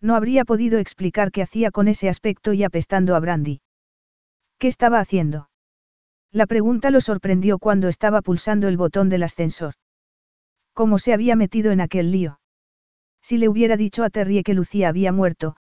No 0.01 0.15
habría 0.15 0.45
podido 0.45 0.79
explicar 0.79 1.31
qué 1.31 1.41
hacía 1.41 1.71
con 1.71 1.87
ese 1.87 2.09
aspecto 2.09 2.53
y 2.53 2.63
apestando 2.63 3.15
a 3.15 3.19
Brandy. 3.19 3.61
¿Qué 4.59 4.67
estaba 4.67 4.99
haciendo? 4.99 5.49
La 6.31 6.45
pregunta 6.45 6.91
lo 6.91 7.01
sorprendió 7.01 7.57
cuando 7.57 7.87
estaba 7.87 8.21
pulsando 8.21 8.67
el 8.67 8.77
botón 8.77 9.09
del 9.09 9.23
ascensor. 9.23 9.73
¿Cómo 10.73 10.99
se 10.99 11.13
había 11.13 11.35
metido 11.35 11.71
en 11.71 11.81
aquel 11.81 12.11
lío? 12.11 12.39
Si 13.21 13.37
le 13.37 13.49
hubiera 13.49 13.77
dicho 13.77 14.03
a 14.03 14.09
Terry 14.09 14.43
que 14.43 14.53
Lucía 14.53 14.89
había 14.89 15.11
muerto, 15.11 15.55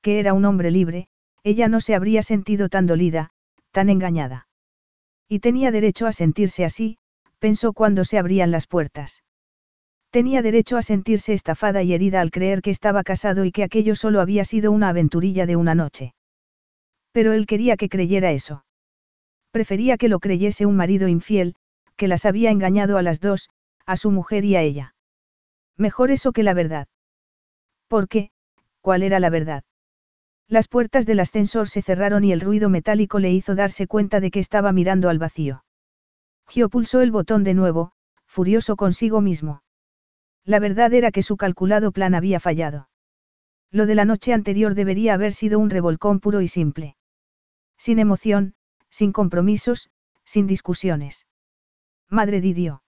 que 0.00 0.20
era 0.20 0.32
un 0.32 0.44
hombre 0.44 0.70
libre, 0.70 1.08
ella 1.42 1.68
no 1.68 1.80
se 1.80 1.94
habría 1.94 2.22
sentido 2.22 2.68
tan 2.68 2.86
dolida, 2.86 3.30
tan 3.72 3.88
engañada. 3.88 4.46
Y 5.28 5.40
tenía 5.40 5.70
derecho 5.70 6.06
a 6.06 6.12
sentirse 6.12 6.64
así, 6.64 6.98
pensó 7.38 7.72
cuando 7.72 8.04
se 8.04 8.18
abrían 8.18 8.50
las 8.50 8.66
puertas. 8.66 9.22
Tenía 10.10 10.42
derecho 10.42 10.76
a 10.76 10.82
sentirse 10.82 11.32
estafada 11.32 11.84
y 11.84 11.92
herida 11.92 12.20
al 12.20 12.32
creer 12.32 12.62
que 12.62 12.70
estaba 12.70 13.04
casado 13.04 13.44
y 13.44 13.52
que 13.52 13.62
aquello 13.62 13.94
solo 13.94 14.20
había 14.20 14.44
sido 14.44 14.72
una 14.72 14.88
aventurilla 14.88 15.46
de 15.46 15.54
una 15.54 15.76
noche. 15.76 16.14
Pero 17.12 17.32
él 17.32 17.46
quería 17.46 17.76
que 17.76 17.88
creyera 17.88 18.32
eso. 18.32 18.64
Prefería 19.52 19.96
que 19.98 20.08
lo 20.08 20.18
creyese 20.18 20.66
un 20.66 20.76
marido 20.76 21.06
infiel, 21.06 21.54
que 21.96 22.08
las 22.08 22.24
había 22.24 22.50
engañado 22.50 22.98
a 22.98 23.02
las 23.02 23.20
dos, 23.20 23.50
a 23.86 23.96
su 23.96 24.10
mujer 24.10 24.44
y 24.44 24.56
a 24.56 24.62
ella. 24.62 24.94
Mejor 25.76 26.10
eso 26.10 26.32
que 26.32 26.42
la 26.42 26.54
verdad. 26.54 26.88
¿Por 27.88 28.08
qué? 28.08 28.30
¿Cuál 28.80 29.02
era 29.02 29.20
la 29.20 29.30
verdad? 29.30 29.62
Las 30.48 30.66
puertas 30.66 31.06
del 31.06 31.20
ascensor 31.20 31.68
se 31.68 31.82
cerraron 31.82 32.24
y 32.24 32.32
el 32.32 32.40
ruido 32.40 32.68
metálico 32.68 33.20
le 33.20 33.30
hizo 33.30 33.54
darse 33.54 33.86
cuenta 33.86 34.18
de 34.18 34.32
que 34.32 34.40
estaba 34.40 34.72
mirando 34.72 35.08
al 35.08 35.18
vacío. 35.18 35.64
Gio 36.48 36.68
pulsó 36.68 37.00
el 37.00 37.12
botón 37.12 37.44
de 37.44 37.54
nuevo, 37.54 37.92
furioso 38.26 38.74
consigo 38.74 39.20
mismo. 39.20 39.62
La 40.50 40.58
verdad 40.58 40.92
era 40.94 41.12
que 41.12 41.22
su 41.22 41.36
calculado 41.36 41.92
plan 41.92 42.12
había 42.12 42.40
fallado. 42.40 42.88
Lo 43.70 43.86
de 43.86 43.94
la 43.94 44.04
noche 44.04 44.32
anterior 44.32 44.74
debería 44.74 45.14
haber 45.14 45.32
sido 45.32 45.60
un 45.60 45.70
revolcón 45.70 46.18
puro 46.18 46.40
y 46.40 46.48
simple. 46.48 46.96
Sin 47.78 48.00
emoción, 48.00 48.54
sin 48.90 49.12
compromisos, 49.12 49.90
sin 50.24 50.48
discusiones. 50.48 51.28
Madre 52.08 52.40
Didio. 52.40 52.82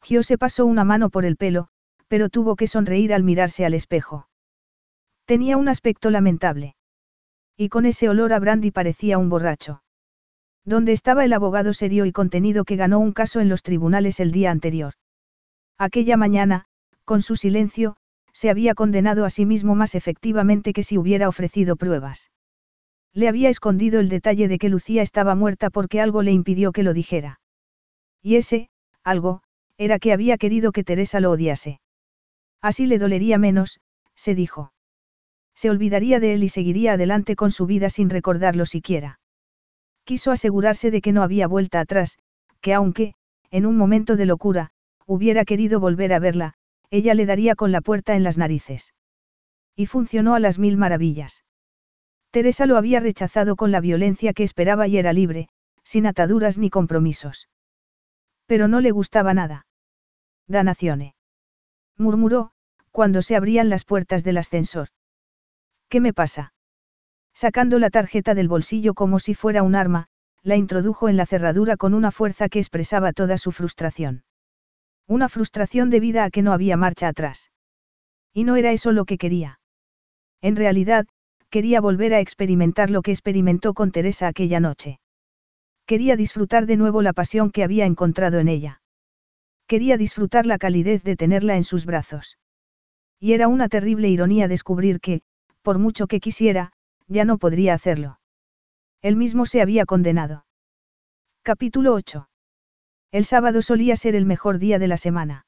Gio 0.00 0.22
se 0.22 0.38
pasó 0.38 0.64
una 0.64 0.84
mano 0.84 1.10
por 1.10 1.24
el 1.24 1.36
pelo, 1.36 1.70
pero 2.06 2.28
tuvo 2.28 2.54
que 2.54 2.68
sonreír 2.68 3.12
al 3.12 3.24
mirarse 3.24 3.66
al 3.66 3.74
espejo. 3.74 4.28
Tenía 5.24 5.56
un 5.56 5.68
aspecto 5.68 6.10
lamentable. 6.10 6.76
Y 7.56 7.68
con 7.68 7.84
ese 7.84 8.08
olor 8.08 8.32
a 8.32 8.38
brandy 8.38 8.70
parecía 8.70 9.18
un 9.18 9.28
borracho. 9.28 9.82
¿Dónde 10.64 10.92
estaba 10.92 11.24
el 11.24 11.32
abogado 11.32 11.72
serio 11.72 12.06
y 12.06 12.12
contenido 12.12 12.64
que 12.64 12.76
ganó 12.76 13.00
un 13.00 13.10
caso 13.10 13.40
en 13.40 13.48
los 13.48 13.64
tribunales 13.64 14.20
el 14.20 14.30
día 14.30 14.52
anterior? 14.52 14.94
Aquella 15.78 16.16
mañana, 16.16 16.68
con 17.06 17.22
su 17.22 17.36
silencio, 17.36 17.96
se 18.32 18.50
había 18.50 18.74
condenado 18.74 19.24
a 19.24 19.30
sí 19.30 19.46
mismo 19.46 19.74
más 19.74 19.94
efectivamente 19.94 20.74
que 20.74 20.82
si 20.82 20.98
hubiera 20.98 21.28
ofrecido 21.28 21.76
pruebas. 21.76 22.30
Le 23.14 23.28
había 23.28 23.48
escondido 23.48 24.00
el 24.00 24.10
detalle 24.10 24.48
de 24.48 24.58
que 24.58 24.68
Lucía 24.68 25.00
estaba 25.00 25.34
muerta 25.34 25.70
porque 25.70 26.02
algo 26.02 26.20
le 26.20 26.32
impidió 26.32 26.72
que 26.72 26.82
lo 26.82 26.92
dijera. 26.92 27.40
Y 28.22 28.36
ese, 28.36 28.68
algo, 29.02 29.40
Era 29.78 29.98
que 29.98 30.12
había 30.12 30.38
querido 30.38 30.72
que 30.72 30.84
Teresa 30.84 31.20
lo 31.20 31.30
odiase. 31.30 31.80
Así 32.62 32.86
le 32.86 32.98
dolería 32.98 33.38
menos, 33.38 33.78
se 34.14 34.34
dijo. 34.34 34.72
Se 35.54 35.70
olvidaría 35.70 36.18
de 36.18 36.34
él 36.34 36.42
y 36.42 36.48
seguiría 36.48 36.94
adelante 36.94 37.36
con 37.36 37.50
su 37.50 37.66
vida 37.66 37.88
sin 37.90 38.10
recordarlo 38.10 38.66
siquiera. 38.66 39.20
Quiso 40.04 40.30
asegurarse 40.30 40.90
de 40.90 41.00
que 41.00 41.12
no 41.12 41.22
había 41.22 41.46
vuelta 41.46 41.80
atrás, 41.80 42.18
que 42.60 42.72
aunque, 42.74 43.14
en 43.50 43.66
un 43.66 43.76
momento 43.76 44.16
de 44.16 44.26
locura, 44.26 44.70
hubiera 45.06 45.44
querido 45.44 45.78
volver 45.78 46.12
a 46.12 46.18
verla, 46.18 46.54
ella 46.90 47.14
le 47.14 47.26
daría 47.26 47.54
con 47.54 47.72
la 47.72 47.80
puerta 47.80 48.14
en 48.14 48.22
las 48.22 48.38
narices. 48.38 48.94
Y 49.74 49.86
funcionó 49.86 50.34
a 50.34 50.40
las 50.40 50.58
mil 50.58 50.76
maravillas. 50.76 51.44
Teresa 52.30 52.66
lo 52.66 52.76
había 52.76 53.00
rechazado 53.00 53.56
con 53.56 53.72
la 53.72 53.80
violencia 53.80 54.32
que 54.32 54.42
esperaba 54.42 54.86
y 54.88 54.98
era 54.98 55.12
libre, 55.12 55.48
sin 55.82 56.06
ataduras 56.06 56.58
ni 56.58 56.70
compromisos. 56.70 57.48
Pero 58.46 58.68
no 58.68 58.80
le 58.80 58.90
gustaba 58.90 59.32
nada. 59.34 59.66
Danazione. 60.46 61.14
Murmuró, 61.96 62.52
cuando 62.90 63.22
se 63.22 63.36
abrían 63.36 63.68
las 63.68 63.84
puertas 63.84 64.22
del 64.22 64.38
ascensor. 64.38 64.88
¿Qué 65.88 66.00
me 66.00 66.12
pasa? 66.12 66.52
Sacando 67.32 67.78
la 67.78 67.90
tarjeta 67.90 68.34
del 68.34 68.48
bolsillo 68.48 68.94
como 68.94 69.18
si 69.18 69.34
fuera 69.34 69.62
un 69.62 69.74
arma, 69.74 70.08
la 70.42 70.56
introdujo 70.56 71.08
en 71.08 71.16
la 71.16 71.26
cerradura 71.26 71.76
con 71.76 71.94
una 71.94 72.10
fuerza 72.10 72.48
que 72.48 72.58
expresaba 72.58 73.12
toda 73.12 73.38
su 73.38 73.50
frustración. 73.50 74.25
Una 75.08 75.28
frustración 75.28 75.90
debida 75.90 76.24
a 76.24 76.30
que 76.30 76.42
no 76.42 76.52
había 76.52 76.76
marcha 76.76 77.08
atrás. 77.08 77.50
Y 78.32 78.44
no 78.44 78.56
era 78.56 78.72
eso 78.72 78.92
lo 78.92 79.04
que 79.04 79.18
quería. 79.18 79.60
En 80.42 80.56
realidad, 80.56 81.06
quería 81.48 81.80
volver 81.80 82.12
a 82.12 82.20
experimentar 82.20 82.90
lo 82.90 83.02
que 83.02 83.12
experimentó 83.12 83.72
con 83.72 83.92
Teresa 83.92 84.26
aquella 84.26 84.60
noche. 84.60 85.00
Quería 85.86 86.16
disfrutar 86.16 86.66
de 86.66 86.76
nuevo 86.76 87.02
la 87.02 87.12
pasión 87.12 87.50
que 87.50 87.62
había 87.62 87.86
encontrado 87.86 88.40
en 88.40 88.48
ella. 88.48 88.82
Quería 89.68 89.96
disfrutar 89.96 90.44
la 90.46 90.58
calidez 90.58 91.02
de 91.04 91.16
tenerla 91.16 91.56
en 91.56 91.64
sus 91.64 91.86
brazos. 91.86 92.38
Y 93.20 93.32
era 93.32 93.48
una 93.48 93.68
terrible 93.68 94.08
ironía 94.08 94.48
descubrir 94.48 95.00
que, 95.00 95.22
por 95.62 95.78
mucho 95.78 96.06
que 96.06 96.20
quisiera, 96.20 96.72
ya 97.06 97.24
no 97.24 97.38
podría 97.38 97.74
hacerlo. 97.74 98.20
Él 99.02 99.16
mismo 99.16 99.46
se 99.46 99.62
había 99.62 99.86
condenado. 99.86 100.44
Capítulo 101.42 101.94
8. 101.94 102.28
El 103.12 103.24
sábado 103.24 103.62
solía 103.62 103.96
ser 103.96 104.14
el 104.14 104.26
mejor 104.26 104.58
día 104.58 104.78
de 104.78 104.88
la 104.88 104.96
semana. 104.96 105.46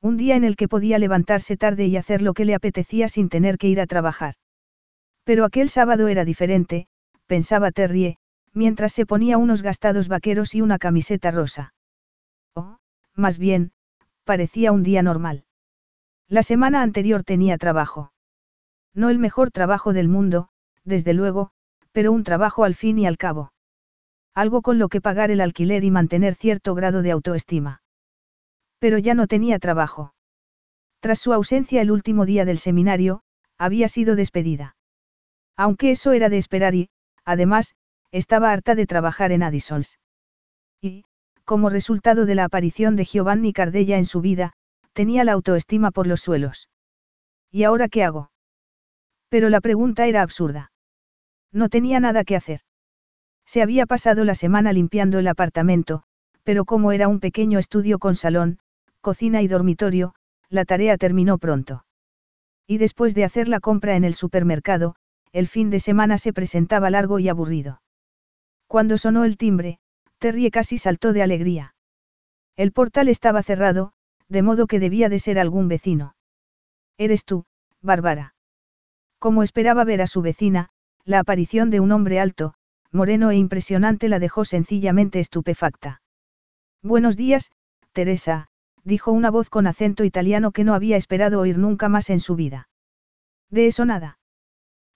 Un 0.00 0.16
día 0.16 0.36
en 0.36 0.44
el 0.44 0.56
que 0.56 0.68
podía 0.68 0.98
levantarse 0.98 1.56
tarde 1.56 1.86
y 1.86 1.96
hacer 1.96 2.22
lo 2.22 2.32
que 2.32 2.44
le 2.44 2.54
apetecía 2.54 3.08
sin 3.08 3.28
tener 3.28 3.58
que 3.58 3.68
ir 3.68 3.80
a 3.80 3.86
trabajar. 3.86 4.34
Pero 5.24 5.44
aquel 5.44 5.68
sábado 5.68 6.08
era 6.08 6.24
diferente, 6.24 6.88
pensaba 7.26 7.70
Terrie, 7.70 8.16
mientras 8.52 8.92
se 8.92 9.06
ponía 9.06 9.38
unos 9.38 9.62
gastados 9.62 10.08
vaqueros 10.08 10.54
y 10.54 10.62
una 10.62 10.78
camiseta 10.78 11.30
rosa. 11.30 11.74
Oh, 12.54 12.78
más 13.14 13.38
bien, 13.38 13.72
parecía 14.24 14.72
un 14.72 14.82
día 14.82 15.02
normal. 15.02 15.44
La 16.28 16.42
semana 16.42 16.82
anterior 16.82 17.22
tenía 17.22 17.58
trabajo. 17.58 18.12
No 18.94 19.10
el 19.10 19.18
mejor 19.18 19.50
trabajo 19.50 19.92
del 19.92 20.08
mundo, 20.08 20.48
desde 20.84 21.12
luego, 21.12 21.50
pero 21.92 22.12
un 22.12 22.24
trabajo 22.24 22.64
al 22.64 22.74
fin 22.74 22.98
y 22.98 23.06
al 23.06 23.18
cabo. 23.18 23.52
Algo 24.34 24.62
con 24.62 24.78
lo 24.78 24.88
que 24.88 25.00
pagar 25.00 25.30
el 25.30 25.40
alquiler 25.40 25.84
y 25.84 25.90
mantener 25.90 26.34
cierto 26.34 26.74
grado 26.74 27.02
de 27.02 27.10
autoestima. 27.10 27.82
Pero 28.78 28.98
ya 28.98 29.14
no 29.14 29.26
tenía 29.26 29.58
trabajo. 29.58 30.14
Tras 31.00 31.18
su 31.18 31.32
ausencia 31.32 31.82
el 31.82 31.90
último 31.90 32.26
día 32.26 32.44
del 32.44 32.58
seminario, 32.58 33.22
había 33.58 33.88
sido 33.88 34.16
despedida. 34.16 34.76
Aunque 35.56 35.90
eso 35.90 36.12
era 36.12 36.28
de 36.28 36.38
esperar 36.38 36.74
y, 36.74 36.90
además, 37.24 37.74
estaba 38.12 38.52
harta 38.52 38.74
de 38.74 38.86
trabajar 38.86 39.32
en 39.32 39.42
Addisons. 39.42 39.98
Y, 40.80 41.04
como 41.44 41.68
resultado 41.68 42.26
de 42.26 42.34
la 42.34 42.44
aparición 42.44 42.96
de 42.96 43.04
Giovanni 43.04 43.52
Cardella 43.52 43.98
en 43.98 44.06
su 44.06 44.20
vida, 44.20 44.52
tenía 44.92 45.24
la 45.24 45.32
autoestima 45.32 45.90
por 45.90 46.06
los 46.06 46.20
suelos. 46.20 46.68
¿Y 47.50 47.64
ahora 47.64 47.88
qué 47.88 48.04
hago? 48.04 48.30
Pero 49.28 49.48
la 49.48 49.60
pregunta 49.60 50.06
era 50.06 50.22
absurda. 50.22 50.72
No 51.52 51.68
tenía 51.68 52.00
nada 52.00 52.24
que 52.24 52.36
hacer. 52.36 52.60
Se 53.50 53.62
había 53.62 53.84
pasado 53.84 54.24
la 54.24 54.36
semana 54.36 54.72
limpiando 54.72 55.18
el 55.18 55.26
apartamento, 55.26 56.04
pero 56.44 56.64
como 56.64 56.92
era 56.92 57.08
un 57.08 57.18
pequeño 57.18 57.58
estudio 57.58 57.98
con 57.98 58.14
salón, 58.14 58.60
cocina 59.00 59.42
y 59.42 59.48
dormitorio, 59.48 60.14
la 60.48 60.64
tarea 60.64 60.96
terminó 60.96 61.36
pronto. 61.36 61.84
Y 62.68 62.78
después 62.78 63.12
de 63.16 63.24
hacer 63.24 63.48
la 63.48 63.58
compra 63.58 63.96
en 63.96 64.04
el 64.04 64.14
supermercado, 64.14 64.94
el 65.32 65.48
fin 65.48 65.68
de 65.68 65.80
semana 65.80 66.16
se 66.16 66.32
presentaba 66.32 66.90
largo 66.90 67.18
y 67.18 67.28
aburrido. 67.28 67.82
Cuando 68.68 68.96
sonó 68.98 69.24
el 69.24 69.36
timbre, 69.36 69.80
Terry 70.18 70.48
casi 70.52 70.78
saltó 70.78 71.12
de 71.12 71.24
alegría. 71.24 71.74
El 72.54 72.70
portal 72.70 73.08
estaba 73.08 73.42
cerrado, 73.42 73.94
de 74.28 74.42
modo 74.42 74.68
que 74.68 74.78
debía 74.78 75.08
de 75.08 75.18
ser 75.18 75.40
algún 75.40 75.66
vecino. 75.66 76.14
Eres 76.98 77.24
tú, 77.24 77.46
Bárbara. 77.82 78.36
Como 79.18 79.42
esperaba 79.42 79.82
ver 79.82 80.02
a 80.02 80.06
su 80.06 80.22
vecina, 80.22 80.68
la 81.04 81.18
aparición 81.18 81.70
de 81.70 81.80
un 81.80 81.90
hombre 81.90 82.20
alto, 82.20 82.54
moreno 82.92 83.30
e 83.30 83.36
impresionante 83.36 84.08
la 84.08 84.18
dejó 84.18 84.44
sencillamente 84.44 85.20
estupefacta. 85.20 86.02
Buenos 86.82 87.16
días, 87.16 87.50
Teresa, 87.92 88.48
dijo 88.84 89.12
una 89.12 89.30
voz 89.30 89.50
con 89.50 89.66
acento 89.66 90.04
italiano 90.04 90.50
que 90.52 90.64
no 90.64 90.74
había 90.74 90.96
esperado 90.96 91.40
oír 91.40 91.58
nunca 91.58 91.88
más 91.88 92.10
en 92.10 92.20
su 92.20 92.34
vida. 92.34 92.68
De 93.50 93.66
eso 93.66 93.84
nada. 93.84 94.18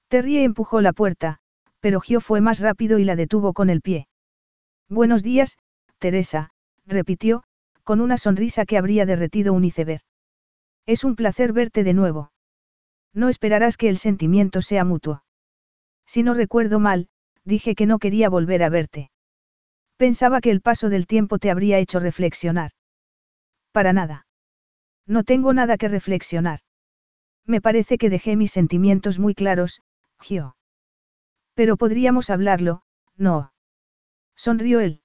Terry 0.09 0.39
empujó 0.39 0.81
la 0.81 0.93
puerta, 0.93 1.39
pero 1.81 2.01
Gio 2.01 2.21
fue 2.21 2.41
más 2.41 2.61
rápido 2.61 2.99
y 2.99 3.05
la 3.05 3.17
detuvo 3.17 3.53
con 3.53 3.71
el 3.71 3.81
pie. 3.81 4.09
Buenos 4.89 5.23
días, 5.23 5.59
Teresa, 5.99 6.51
repitió, 6.87 7.45
con 7.83 8.01
una 8.01 8.17
sonrisa 8.17 8.65
que 8.65 8.79
habría 8.79 9.07
derretido 9.07 9.53
un 9.53 9.65
iceberg. 9.65 10.03
Es 10.87 11.05
un 11.05 11.17
placer 11.17 11.53
verte 11.53 11.85
de 11.85 11.95
nuevo. 11.95 12.33
No 13.13 13.29
esperarás 13.29 13.77
que 13.77 13.89
el 13.89 13.99
sentimiento 13.99 14.63
sea 14.63 14.85
mutuo. 14.85 15.23
Si 16.07 16.23
no 16.23 16.35
recuerdo 16.35 16.81
mal, 16.81 17.09
dije 17.45 17.75
que 17.75 17.87
no 17.87 17.99
quería 17.99 18.29
volver 18.29 18.63
a 18.63 18.69
verte. 18.69 19.11
Pensaba 19.97 20.41
que 20.41 20.51
el 20.51 20.61
paso 20.61 20.89
del 20.89 21.07
tiempo 21.07 21.39
te 21.39 21.51
habría 21.51 21.79
hecho 21.79 22.01
reflexionar. 22.01 22.73
Para 23.73 23.93
nada. 23.93 24.27
No 25.07 25.25
tengo 25.25 25.53
nada 25.53 25.77
que 25.77 25.89
reflexionar. 25.89 26.61
Me 27.47 27.61
parece 27.61 27.99
que 27.99 28.11
dejé 28.11 28.37
mis 28.37 28.53
sentimientos 28.53 29.19
muy 29.19 29.35
claros, 29.35 29.83
Gio. 30.21 30.57
Pero 31.55 31.77
podríamos 31.77 32.31
hablarlo, 32.31 32.83
no. 33.17 33.53
Sonrió 34.35 34.81
él. 34.81 35.03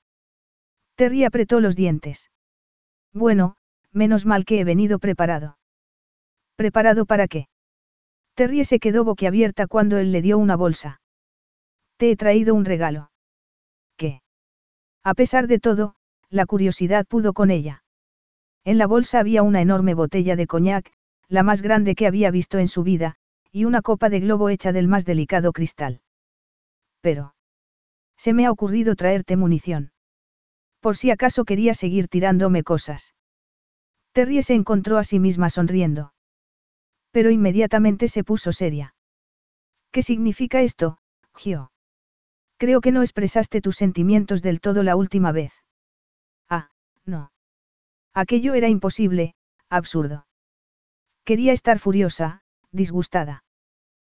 Terry 0.95 1.23
apretó 1.23 1.59
los 1.59 1.75
dientes. 1.75 2.31
Bueno, 3.13 3.55
menos 3.91 4.25
mal 4.25 4.45
que 4.45 4.59
he 4.59 4.63
venido 4.63 4.99
preparado. 4.99 5.57
¿Preparado 6.55 7.05
para 7.05 7.27
qué? 7.27 7.47
Terry 8.33 8.63
se 8.63 8.79
quedó 8.79 9.03
boquiabierta 9.03 9.67
cuando 9.67 9.97
él 9.97 10.11
le 10.11 10.21
dio 10.21 10.37
una 10.37 10.55
bolsa. 10.55 11.01
Te 11.99 12.11
he 12.11 12.15
traído 12.15 12.55
un 12.55 12.63
regalo. 12.63 13.11
¿Qué? 13.97 14.21
A 15.03 15.13
pesar 15.15 15.47
de 15.47 15.59
todo, 15.59 15.95
la 16.29 16.45
curiosidad 16.45 17.05
pudo 17.05 17.33
con 17.33 17.51
ella. 17.51 17.83
En 18.63 18.77
la 18.77 18.87
bolsa 18.87 19.19
había 19.19 19.43
una 19.43 19.59
enorme 19.59 19.95
botella 19.95 20.37
de 20.37 20.47
coñac, 20.47 20.93
la 21.27 21.43
más 21.43 21.61
grande 21.61 21.95
que 21.95 22.07
había 22.07 22.31
visto 22.31 22.57
en 22.57 22.69
su 22.69 22.83
vida, 22.83 23.15
y 23.51 23.65
una 23.65 23.81
copa 23.81 24.07
de 24.07 24.21
globo 24.21 24.47
hecha 24.47 24.71
del 24.71 24.87
más 24.87 25.03
delicado 25.03 25.51
cristal. 25.51 25.99
Pero. 27.01 27.35
Se 28.15 28.31
me 28.31 28.45
ha 28.45 28.51
ocurrido 28.51 28.95
traerte 28.95 29.35
munición. 29.35 29.91
Por 30.79 30.95
si 30.95 31.11
acaso 31.11 31.43
quería 31.43 31.73
seguir 31.73 32.07
tirándome 32.07 32.63
cosas. 32.63 33.13
Terry 34.13 34.41
se 34.41 34.53
encontró 34.53 34.99
a 34.99 35.03
sí 35.03 35.19
misma 35.19 35.49
sonriendo. 35.49 36.13
Pero 37.11 37.29
inmediatamente 37.29 38.07
se 38.07 38.23
puso 38.23 38.53
seria. 38.53 38.95
¿Qué 39.91 40.01
significa 40.01 40.61
esto, 40.61 40.99
Gio? 41.35 41.71
Creo 42.59 42.81
que 42.81 42.91
no 42.91 43.01
expresaste 43.01 43.61
tus 43.61 43.77
sentimientos 43.77 44.41
del 44.41 44.59
todo 44.59 44.83
la 44.83 44.97
última 44.97 45.31
vez. 45.31 45.53
Ah, 46.49 46.71
no. 47.05 47.31
Aquello 48.13 48.53
era 48.53 48.67
imposible, 48.67 49.33
absurdo. 49.69 50.27
Quería 51.23 51.53
estar 51.53 51.79
furiosa, 51.79 52.41
disgustada. 52.73 53.45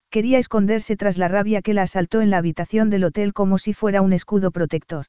Quería 0.08 0.38
esconderse 0.38 0.96
tras 0.96 1.18
la 1.18 1.28
rabia 1.28 1.60
que 1.60 1.74
la 1.74 1.82
asaltó 1.82 2.22
en 2.22 2.30
la 2.30 2.38
habitación 2.38 2.88
del 2.88 3.04
hotel 3.04 3.34
como 3.34 3.58
si 3.58 3.74
fuera 3.74 4.00
un 4.00 4.14
escudo 4.14 4.50
protector. 4.52 5.04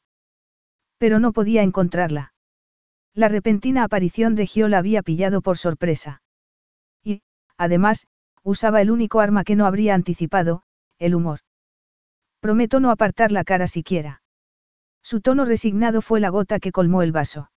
Pero 0.97 1.19
no 1.19 1.31
podía 1.31 1.63
encontrarla. 1.63 2.33
La 3.13 3.29
repentina 3.29 3.85
aparición 3.85 4.35
de 4.35 4.45
Gio 4.45 4.67
la 4.67 4.77
había 4.77 5.03
pillado 5.03 5.41
por 5.41 5.57
sorpresa. 5.57 6.21
Y, 7.01 7.21
además, 7.55 8.07
usaba 8.43 8.81
el 8.81 8.91
único 8.91 9.21
arma 9.21 9.45
que 9.45 9.55
no 9.55 9.67
habría 9.67 9.95
anticipado, 9.95 10.63
el 10.99 11.15
humor. 11.15 11.39
Prometo 12.41 12.79
no 12.79 12.89
apartar 12.89 13.31
la 13.31 13.43
cara 13.43 13.67
siquiera. 13.67 14.23
Su 15.03 15.21
tono 15.21 15.45
resignado 15.45 16.01
fue 16.01 16.19
la 16.19 16.29
gota 16.29 16.59
que 16.59 16.71
colmó 16.71 17.03
el 17.03 17.11
vaso. 17.11 17.51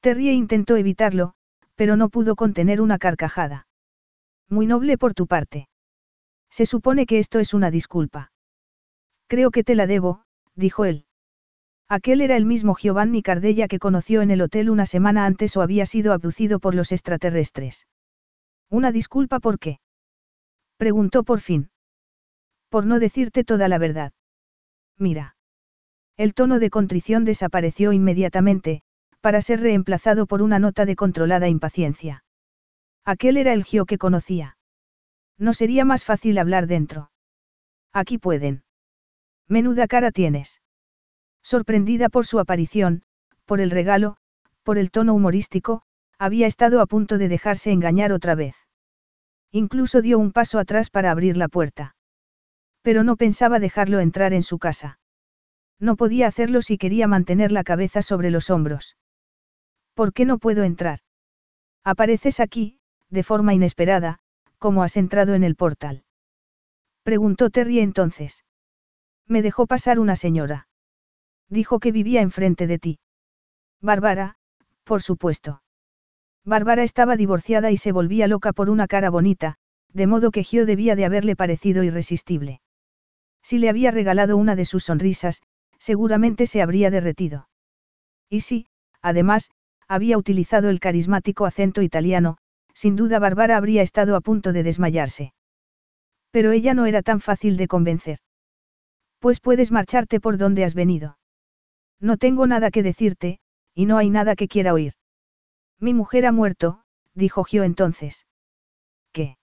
Terry 0.00 0.28
intentó 0.28 0.76
evitarlo, 0.76 1.32
pero 1.74 1.96
no 1.96 2.10
pudo 2.10 2.36
contener 2.36 2.82
una 2.82 2.98
carcajada. 2.98 3.66
Muy 4.50 4.66
noble 4.66 4.98
por 4.98 5.14
tu 5.14 5.26
parte. 5.26 5.68
Se 6.50 6.66
supone 6.66 7.06
que 7.06 7.18
esto 7.18 7.38
es 7.38 7.54
una 7.54 7.70
disculpa. 7.70 8.30
Creo 9.26 9.50
que 9.50 9.64
te 9.64 9.74
la 9.74 9.86
debo, 9.86 10.22
dijo 10.54 10.84
él. 10.84 11.06
Aquel 11.88 12.20
era 12.20 12.36
el 12.36 12.44
mismo 12.44 12.76
Giovanni 12.76 13.22
Cardella 13.22 13.68
que 13.68 13.78
conoció 13.78 14.20
en 14.20 14.30
el 14.30 14.42
hotel 14.42 14.68
una 14.68 14.84
semana 14.84 15.24
antes 15.24 15.56
o 15.56 15.62
había 15.62 15.86
sido 15.86 16.12
abducido 16.12 16.60
por 16.60 16.74
los 16.74 16.92
extraterrestres. 16.92 17.86
Una 18.68 18.92
disculpa 18.92 19.40
por 19.40 19.58
qué. 19.58 19.80
Preguntó 20.76 21.24
por 21.24 21.40
fin. 21.40 21.70
Por 22.74 22.86
no 22.86 22.98
decirte 22.98 23.44
toda 23.44 23.68
la 23.68 23.78
verdad. 23.78 24.12
Mira. 24.98 25.36
El 26.16 26.34
tono 26.34 26.58
de 26.58 26.70
contrición 26.70 27.24
desapareció 27.24 27.92
inmediatamente, 27.92 28.82
para 29.20 29.40
ser 29.42 29.60
reemplazado 29.60 30.26
por 30.26 30.42
una 30.42 30.58
nota 30.58 30.84
de 30.84 30.96
controlada 30.96 31.46
impaciencia. 31.46 32.24
Aquel 33.04 33.36
era 33.36 33.52
el 33.52 33.62
Gio 33.62 33.86
que 33.86 33.96
conocía. 33.96 34.56
No 35.38 35.52
sería 35.52 35.84
más 35.84 36.04
fácil 36.04 36.36
hablar 36.36 36.66
dentro. 36.66 37.12
Aquí 37.92 38.18
pueden. 38.18 38.64
Menuda 39.46 39.86
cara 39.86 40.10
tienes. 40.10 40.60
Sorprendida 41.44 42.08
por 42.08 42.26
su 42.26 42.40
aparición, 42.40 43.04
por 43.44 43.60
el 43.60 43.70
regalo, 43.70 44.16
por 44.64 44.78
el 44.78 44.90
tono 44.90 45.14
humorístico, 45.14 45.82
había 46.18 46.48
estado 46.48 46.80
a 46.80 46.86
punto 46.86 47.18
de 47.18 47.28
dejarse 47.28 47.70
engañar 47.70 48.10
otra 48.10 48.34
vez. 48.34 48.56
Incluso 49.52 50.02
dio 50.02 50.18
un 50.18 50.32
paso 50.32 50.58
atrás 50.58 50.90
para 50.90 51.12
abrir 51.12 51.36
la 51.36 51.46
puerta. 51.46 51.94
Pero 52.84 53.02
no 53.02 53.16
pensaba 53.16 53.60
dejarlo 53.60 53.98
entrar 53.98 54.34
en 54.34 54.42
su 54.42 54.58
casa. 54.58 54.98
No 55.80 55.96
podía 55.96 56.26
hacerlo 56.26 56.60
si 56.60 56.76
quería 56.76 57.08
mantener 57.08 57.50
la 57.50 57.64
cabeza 57.64 58.02
sobre 58.02 58.30
los 58.30 58.50
hombros. 58.50 58.98
¿Por 59.94 60.12
qué 60.12 60.26
no 60.26 60.36
puedo 60.36 60.64
entrar? 60.64 60.98
Apareces 61.82 62.40
aquí, 62.40 62.78
de 63.08 63.22
forma 63.22 63.54
inesperada, 63.54 64.18
como 64.58 64.82
has 64.82 64.98
entrado 64.98 65.34
en 65.34 65.44
el 65.44 65.56
portal. 65.56 66.04
Preguntó 67.02 67.48
Terry 67.48 67.80
entonces. 67.80 68.44
Me 69.26 69.40
dejó 69.40 69.66
pasar 69.66 69.98
una 69.98 70.14
señora. 70.14 70.68
Dijo 71.48 71.80
que 71.80 71.90
vivía 71.90 72.20
enfrente 72.20 72.66
de 72.66 72.78
ti. 72.78 72.98
Bárbara, 73.80 74.36
por 74.84 75.00
supuesto. 75.00 75.62
Bárbara 76.44 76.82
estaba 76.82 77.16
divorciada 77.16 77.70
y 77.70 77.78
se 77.78 77.92
volvía 77.92 78.28
loca 78.28 78.52
por 78.52 78.68
una 78.68 78.86
cara 78.88 79.08
bonita, 79.08 79.56
de 79.94 80.06
modo 80.06 80.30
que 80.30 80.44
Gio 80.44 80.66
debía 80.66 80.96
de 80.96 81.06
haberle 81.06 81.34
parecido 81.34 81.82
irresistible. 81.82 82.60
Si 83.44 83.58
le 83.58 83.68
había 83.68 83.90
regalado 83.90 84.38
una 84.38 84.56
de 84.56 84.64
sus 84.64 84.84
sonrisas, 84.84 85.42
seguramente 85.78 86.46
se 86.46 86.62
habría 86.62 86.90
derretido. 86.90 87.48
Y 88.30 88.40
si, 88.40 88.66
además, 89.02 89.50
había 89.86 90.16
utilizado 90.16 90.70
el 90.70 90.80
carismático 90.80 91.44
acento 91.44 91.82
italiano, 91.82 92.38
sin 92.72 92.96
duda 92.96 93.18
Bárbara 93.18 93.58
habría 93.58 93.82
estado 93.82 94.16
a 94.16 94.22
punto 94.22 94.54
de 94.54 94.62
desmayarse. 94.62 95.34
Pero 96.30 96.52
ella 96.52 96.72
no 96.72 96.86
era 96.86 97.02
tan 97.02 97.20
fácil 97.20 97.58
de 97.58 97.68
convencer. 97.68 98.18
Pues 99.18 99.40
puedes 99.40 99.70
marcharte 99.70 100.20
por 100.20 100.38
donde 100.38 100.64
has 100.64 100.74
venido. 100.74 101.18
No 102.00 102.16
tengo 102.16 102.46
nada 102.46 102.70
que 102.70 102.82
decirte, 102.82 103.40
y 103.74 103.84
no 103.84 103.98
hay 103.98 104.08
nada 104.08 104.36
que 104.36 104.48
quiera 104.48 104.72
oír. 104.72 104.94
Mi 105.78 105.92
mujer 105.92 106.24
ha 106.24 106.32
muerto, 106.32 106.82
dijo 107.14 107.44
Gio 107.44 107.62
entonces. 107.62 108.26
¿Qué? 109.12 109.36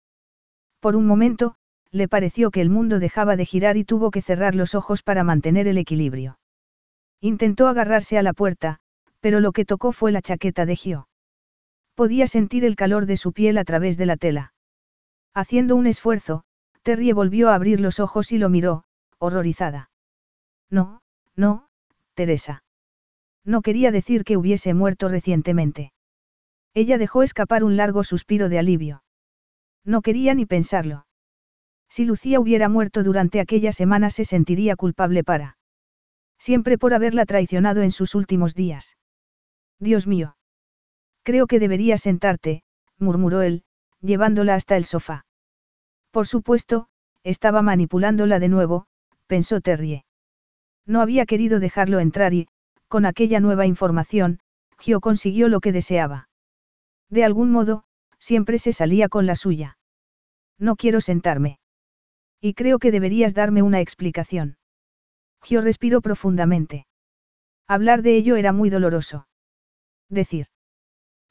Por 0.80 0.96
un 0.96 1.06
momento, 1.06 1.56
le 1.92 2.08
pareció 2.08 2.50
que 2.50 2.60
el 2.60 2.70
mundo 2.70 2.98
dejaba 2.98 3.36
de 3.36 3.44
girar 3.44 3.76
y 3.76 3.84
tuvo 3.84 4.10
que 4.10 4.22
cerrar 4.22 4.54
los 4.54 4.74
ojos 4.74 5.02
para 5.02 5.24
mantener 5.24 5.66
el 5.66 5.78
equilibrio. 5.78 6.38
Intentó 7.20 7.68
agarrarse 7.68 8.16
a 8.18 8.22
la 8.22 8.32
puerta, 8.32 8.78
pero 9.20 9.40
lo 9.40 9.52
que 9.52 9.64
tocó 9.64 9.92
fue 9.92 10.12
la 10.12 10.22
chaqueta 10.22 10.66
de 10.66 10.76
Gio. 10.76 11.08
Podía 11.94 12.26
sentir 12.26 12.64
el 12.64 12.76
calor 12.76 13.06
de 13.06 13.16
su 13.16 13.32
piel 13.32 13.58
a 13.58 13.64
través 13.64 13.98
de 13.98 14.06
la 14.06 14.16
tela. 14.16 14.54
Haciendo 15.34 15.76
un 15.76 15.86
esfuerzo, 15.86 16.44
Terry 16.82 17.12
volvió 17.12 17.50
a 17.50 17.54
abrir 17.54 17.80
los 17.80 18.00
ojos 18.00 18.32
y 18.32 18.38
lo 18.38 18.48
miró, 18.48 18.84
horrorizada. 19.18 19.90
No, 20.70 21.02
no, 21.36 21.68
Teresa. 22.14 22.62
No 23.44 23.62
quería 23.62 23.90
decir 23.90 24.24
que 24.24 24.36
hubiese 24.36 24.74
muerto 24.74 25.08
recientemente. 25.08 25.92
Ella 26.72 26.98
dejó 26.98 27.22
escapar 27.22 27.64
un 27.64 27.76
largo 27.76 28.04
suspiro 28.04 28.48
de 28.48 28.58
alivio. 28.58 29.02
No 29.84 30.02
quería 30.02 30.34
ni 30.34 30.46
pensarlo. 30.46 31.04
Si 31.90 32.04
Lucía 32.04 32.38
hubiera 32.38 32.68
muerto 32.68 33.02
durante 33.02 33.40
aquella 33.40 33.72
semana 33.72 34.10
se 34.10 34.24
sentiría 34.24 34.76
culpable 34.76 35.24
para. 35.24 35.58
Siempre 36.38 36.78
por 36.78 36.94
haberla 36.94 37.26
traicionado 37.26 37.82
en 37.82 37.90
sus 37.90 38.14
últimos 38.14 38.54
días. 38.54 38.96
Dios 39.80 40.06
mío. 40.06 40.36
Creo 41.24 41.46
que 41.46 41.58
deberías 41.58 42.00
sentarte, 42.00 42.62
murmuró 42.98 43.42
él, 43.42 43.64
llevándola 44.00 44.54
hasta 44.54 44.76
el 44.76 44.84
sofá. 44.84 45.26
Por 46.12 46.26
supuesto, 46.26 46.88
estaba 47.24 47.60
manipulándola 47.60 48.38
de 48.38 48.48
nuevo, 48.48 48.86
pensó 49.26 49.60
Terrie. 49.60 50.04
No 50.86 51.02
había 51.02 51.26
querido 51.26 51.60
dejarlo 51.60 51.98
entrar 52.00 52.34
y, 52.34 52.48
con 52.88 53.04
aquella 53.04 53.40
nueva 53.40 53.66
información, 53.66 54.40
Gio 54.78 55.00
consiguió 55.00 55.48
lo 55.48 55.60
que 55.60 55.72
deseaba. 55.72 56.28
De 57.10 57.24
algún 57.24 57.50
modo, 57.50 57.84
siempre 58.18 58.58
se 58.58 58.72
salía 58.72 59.08
con 59.08 59.26
la 59.26 59.34
suya. 59.34 59.76
No 60.58 60.76
quiero 60.76 61.00
sentarme. 61.00 61.59
Y 62.40 62.54
creo 62.54 62.78
que 62.78 62.90
deberías 62.90 63.34
darme 63.34 63.62
una 63.62 63.80
explicación. 63.80 64.56
Gio 65.42 65.60
respiró 65.60 66.00
profundamente. 66.00 66.86
Hablar 67.66 68.02
de 68.02 68.16
ello 68.16 68.36
era 68.36 68.52
muy 68.52 68.70
doloroso. 68.70 69.28
Decir. 70.08 70.46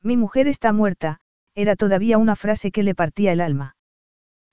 Mi 0.02 0.18
mujer 0.18 0.48
está 0.48 0.72
muerta, 0.72 1.20
era 1.56 1.76
todavía 1.76 2.18
una 2.18 2.36
frase 2.36 2.72
que 2.72 2.84
le 2.84 2.96
partía 2.96 3.34
el 3.34 3.42
alma. 3.42 3.76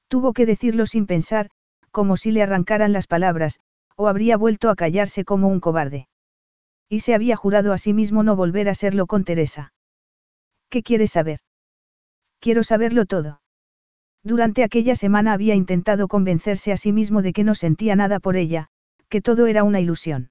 Tuvo 0.09 0.33
que 0.33 0.47
decirlo 0.47 0.87
sin 0.87 1.07
pensar, 1.07 1.51
como 1.91 2.17
si 2.17 2.31
le 2.31 2.43
arrancaran 2.43 2.93
las 2.93 3.07
palabras, 3.07 3.61
o 3.97 4.09
habría 4.09 4.37
vuelto 4.37 4.71
a 4.71 4.77
callarse 4.77 5.25
como 5.25 5.49
un 5.49 5.61
cobarde. 5.61 6.09
Y 6.89 7.01
se 7.01 7.15
había 7.15 7.37
jurado 7.37 7.73
a 7.73 7.79
sí 7.79 7.93
mismo 7.93 8.23
no 8.23 8.37
volver 8.37 8.69
a 8.69 8.75
serlo 8.75 9.07
con 9.07 9.25
Teresa. 9.25 9.73
¿Qué 10.69 10.83
quieres 10.83 11.13
saber? 11.13 11.41
Quiero 12.41 12.63
saberlo 12.63 13.07
todo. 13.07 13.41
Durante 14.27 14.65
aquella 14.65 14.97
semana 14.97 15.35
había 15.35 15.55
intentado 15.55 16.09
convencerse 16.09 16.73
a 16.73 16.77
sí 16.77 16.91
mismo 16.91 17.23
de 17.23 17.33
que 17.33 17.45
no 17.45 17.55
sentía 17.55 17.95
nada 17.95 18.19
por 18.19 18.35
ella, 18.35 18.67
que 19.09 19.23
todo 19.23 19.47
era 19.47 19.63
una 19.63 19.79
ilusión. 19.79 20.31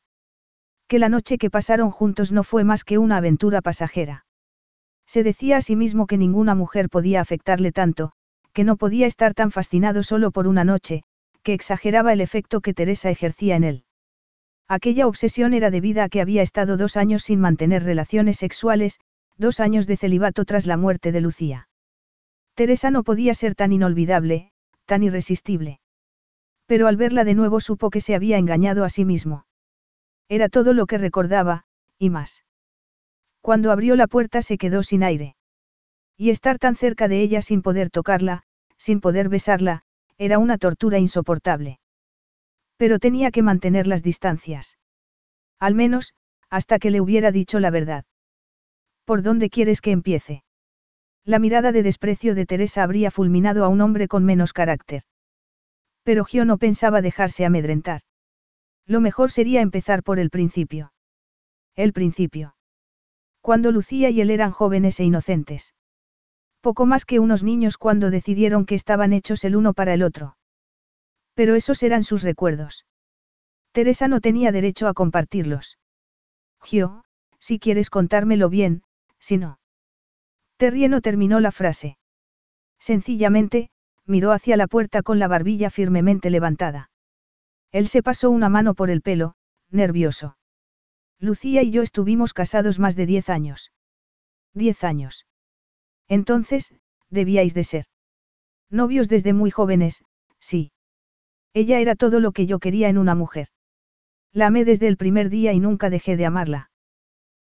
Que 0.90 1.00
la 1.00 1.08
noche 1.08 1.38
que 1.38 1.50
pasaron 1.50 1.92
juntos 1.92 2.34
no 2.34 2.44
fue 2.44 2.66
más 2.66 2.84
que 2.84 2.98
una 2.98 3.16
aventura 3.16 3.62
pasajera. 3.62 4.26
Se 5.08 5.24
decía 5.24 5.56
a 5.56 5.62
sí 5.62 5.78
mismo 5.78 6.08
que 6.08 6.18
ninguna 6.18 6.56
mujer 6.56 6.90
podía 6.90 7.22
afectarle 7.22 7.72
tanto, 7.72 8.12
que 8.52 8.66
no 8.66 8.76
podía 8.76 9.08
estar 9.08 9.34
tan 9.34 9.50
fascinado 9.50 10.04
solo 10.04 10.32
por 10.32 10.48
una 10.48 10.66
noche, 10.66 11.04
que 11.42 11.54
exageraba 11.54 12.12
el 12.12 12.20
efecto 12.20 12.60
que 12.60 12.74
Teresa 12.74 13.10
ejercía 13.10 13.56
en 13.56 13.64
él. 13.64 13.84
Aquella 14.68 15.08
obsesión 15.08 15.54
era 15.54 15.72
debida 15.72 16.04
a 16.04 16.10
que 16.10 16.20
había 16.20 16.42
estado 16.42 16.76
dos 16.76 16.98
años 16.98 17.24
sin 17.24 17.40
mantener 17.40 17.84
relaciones 17.84 18.36
sexuales, 18.36 19.00
dos 19.38 19.62
años 19.62 19.88
de 19.88 19.96
celibato 19.96 20.44
tras 20.44 20.66
la 20.66 20.76
muerte 20.76 21.14
de 21.14 21.22
Lucía. 21.22 21.70
Teresa 22.56 22.90
no 22.90 23.04
podía 23.04 23.34
ser 23.34 23.54
tan 23.54 23.74
inolvidable, 23.74 24.52
tan 24.86 25.04
irresistible. 25.04 25.80
Pero 26.66 26.88
al 26.88 26.98
verla 26.98 27.26
de 27.26 27.36
nuevo 27.36 27.60
supo 27.60 27.90
que 27.90 28.02
se 28.02 28.16
había 28.16 28.38
engañado 28.38 28.86
a 28.86 28.90
sí 28.90 29.06
mismo. 29.06 29.46
Era 30.30 30.50
todo 30.50 30.74
lo 30.74 30.88
que 30.88 30.98
recordaba, 30.98 31.66
y 32.00 32.10
más. 32.10 32.46
Cuando 33.42 33.72
abrió 33.72 33.96
la 33.96 34.08
puerta 34.08 34.42
se 34.42 34.58
quedó 34.58 34.82
sin 34.84 35.04
aire. 35.04 35.36
Y 36.18 36.30
estar 36.30 36.58
tan 36.58 36.76
cerca 36.76 37.08
de 37.08 37.22
ella 37.22 37.42
sin 37.42 37.62
poder 37.62 37.90
tocarla, 37.90 38.44
sin 38.78 39.02
poder 39.02 39.30
besarla, 39.30 39.84
era 40.18 40.40
una 40.40 40.58
tortura 40.58 40.98
insoportable. 40.98 41.80
Pero 42.78 43.00
tenía 43.00 43.32
que 43.32 43.44
mantener 43.44 43.86
las 43.86 44.02
distancias. 44.02 44.78
Al 45.60 45.76
menos, 45.76 46.14
hasta 46.50 46.80
que 46.80 46.90
le 46.90 47.02
hubiera 47.02 47.32
dicho 47.32 47.60
la 47.60 47.70
verdad. 47.70 48.06
¿Por 49.04 49.22
dónde 49.22 49.50
quieres 49.50 49.82
que 49.82 49.92
empiece? 49.92 50.44
La 51.26 51.40
mirada 51.40 51.72
de 51.72 51.82
desprecio 51.82 52.36
de 52.36 52.46
Teresa 52.46 52.84
habría 52.84 53.10
fulminado 53.10 53.66
a 53.66 53.68
un 53.68 53.82
hombre 53.82 54.08
con 54.08 54.24
menos 54.24 54.54
carácter. 54.54 55.04
Pero 56.04 56.24
Gio 56.24 56.46
no 56.46 56.60
pensaba 56.60 57.02
dejarse 57.02 57.46
amedrentar. 57.46 58.02
Lo 58.86 59.02
mejor 59.02 59.32
sería 59.32 59.62
empezar 59.62 60.04
por 60.04 60.20
el 60.20 60.30
principio. 60.30 60.94
El 61.76 61.94
principio. 61.94 62.56
Cuando 63.42 63.72
Lucía 63.72 64.12
y 64.12 64.22
él 64.22 64.30
eran 64.30 64.52
jóvenes 64.52 65.00
e 65.00 65.04
inocentes. 65.04 65.74
Poco 66.62 66.86
más 66.86 67.06
que 67.06 67.20
unos 67.20 67.44
niños 67.44 67.80
cuando 67.80 68.12
decidieron 68.12 68.68
que 68.68 68.76
estaban 68.76 69.12
hechos 69.12 69.44
el 69.46 69.56
uno 69.56 69.74
para 69.74 69.96
el 69.96 70.04
otro. 70.04 70.38
Pero 71.34 71.56
esos 71.56 71.82
eran 71.82 72.04
sus 72.04 72.22
recuerdos. 72.22 72.86
Teresa 73.72 74.08
no 74.08 74.22
tenía 74.22 74.52
derecho 74.52 74.88
a 74.88 74.94
compartirlos. 74.94 75.80
Gio, 76.62 77.04
si 77.40 77.58
quieres 77.58 77.90
contármelo 77.90 78.48
bien, 78.48 78.84
si 79.20 79.38
no. 79.38 79.60
Terrie 80.58 80.88
no 80.90 81.02
terminó 81.02 81.40
la 81.40 81.52
frase. 81.52 81.98
Sencillamente, 82.80 83.70
miró 84.06 84.32
hacia 84.32 84.58
la 84.58 84.68
puerta 84.68 85.02
con 85.02 85.20
la 85.20 85.28
barbilla 85.28 85.70
firmemente 85.70 86.30
levantada. 86.30 86.92
Él 87.72 87.88
se 87.88 88.02
pasó 88.04 88.30
una 88.30 88.48
mano 88.48 88.74
por 88.74 88.90
el 88.90 89.02
pelo, 89.02 89.36
nervioso. 89.70 90.38
Lucía 91.20 91.64
y 91.64 91.72
yo 91.72 91.82
estuvimos 91.82 92.34
casados 92.34 92.80
más 92.80 92.96
de 92.96 93.06
diez 93.06 93.30
años. 93.30 93.72
Diez 94.54 94.84
años. 94.84 95.26
Entonces, 96.08 96.74
debíais 97.10 97.54
de 97.54 97.64
ser. 97.64 97.86
Novios 98.70 99.10
desde 99.10 99.34
muy 99.34 99.52
jóvenes, 99.52 100.04
sí. 100.40 100.72
Ella 101.54 101.80
era 101.80 101.96
todo 101.96 102.20
lo 102.20 102.32
que 102.32 102.46
yo 102.46 102.60
quería 102.60 102.90
en 102.90 102.98
una 102.98 103.16
mujer. 103.16 103.48
La 104.32 104.48
amé 104.48 104.66
desde 104.66 104.88
el 104.88 104.98
primer 104.98 105.30
día 105.30 105.54
y 105.54 105.60
nunca 105.60 105.90
dejé 105.90 106.18
de 106.18 106.26
amarla. 106.26 106.70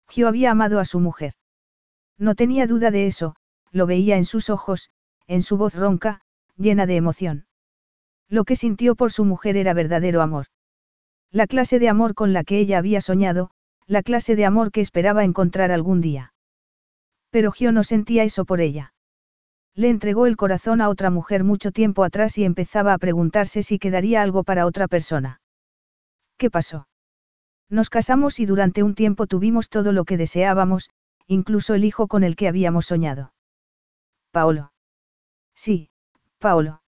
Gio 0.08 0.28
había 0.28 0.50
amado 0.50 0.80
a 0.80 0.84
su 0.84 0.98
mujer. 0.98 1.34
No 2.20 2.34
tenía 2.34 2.66
duda 2.66 2.90
de 2.90 3.06
eso, 3.06 3.34
lo 3.72 3.86
veía 3.86 4.18
en 4.18 4.26
sus 4.26 4.50
ojos, 4.50 4.90
en 5.26 5.42
su 5.42 5.56
voz 5.56 5.74
ronca, 5.74 6.20
llena 6.56 6.84
de 6.84 6.96
emoción. 6.96 7.46
Lo 8.28 8.44
que 8.44 8.56
sintió 8.56 8.94
por 8.94 9.10
su 9.10 9.24
mujer 9.24 9.56
era 9.56 9.72
verdadero 9.72 10.20
amor. 10.20 10.46
La 11.32 11.46
clase 11.46 11.78
de 11.78 11.88
amor 11.88 12.14
con 12.14 12.34
la 12.34 12.44
que 12.44 12.58
ella 12.58 12.76
había 12.76 13.00
soñado, 13.00 13.50
la 13.86 14.02
clase 14.02 14.36
de 14.36 14.44
amor 14.44 14.70
que 14.70 14.82
esperaba 14.82 15.24
encontrar 15.24 15.72
algún 15.72 16.02
día. 16.02 16.34
Pero 17.30 17.52
Gio 17.52 17.72
no 17.72 17.84
sentía 17.84 18.22
eso 18.22 18.44
por 18.44 18.60
ella. 18.60 18.92
Le 19.74 19.88
entregó 19.88 20.26
el 20.26 20.36
corazón 20.36 20.82
a 20.82 20.90
otra 20.90 21.08
mujer 21.08 21.42
mucho 21.42 21.72
tiempo 21.72 22.04
atrás 22.04 22.36
y 22.36 22.44
empezaba 22.44 22.92
a 22.92 22.98
preguntarse 22.98 23.62
si 23.62 23.78
quedaría 23.78 24.20
algo 24.20 24.44
para 24.44 24.66
otra 24.66 24.88
persona. 24.88 25.40
¿Qué 26.36 26.50
pasó? 26.50 26.86
Nos 27.70 27.88
casamos 27.88 28.40
y 28.40 28.46
durante 28.46 28.82
un 28.82 28.94
tiempo 28.94 29.26
tuvimos 29.26 29.70
todo 29.70 29.92
lo 29.92 30.04
que 30.04 30.18
deseábamos, 30.18 30.90
incluso 31.26 31.74
el 31.74 31.84
hijo 31.84 32.08
con 32.08 32.24
el 32.24 32.36
que 32.36 32.48
habíamos 32.48 32.86
soñado. 32.86 33.32
Paolo. 34.30 34.72
Sí, 35.54 35.90
Paolo. 36.38 36.82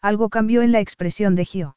Algo 0.00 0.28
cambió 0.28 0.62
en 0.62 0.72
la 0.72 0.80
expresión 0.80 1.34
de 1.34 1.44
Gio. 1.44 1.76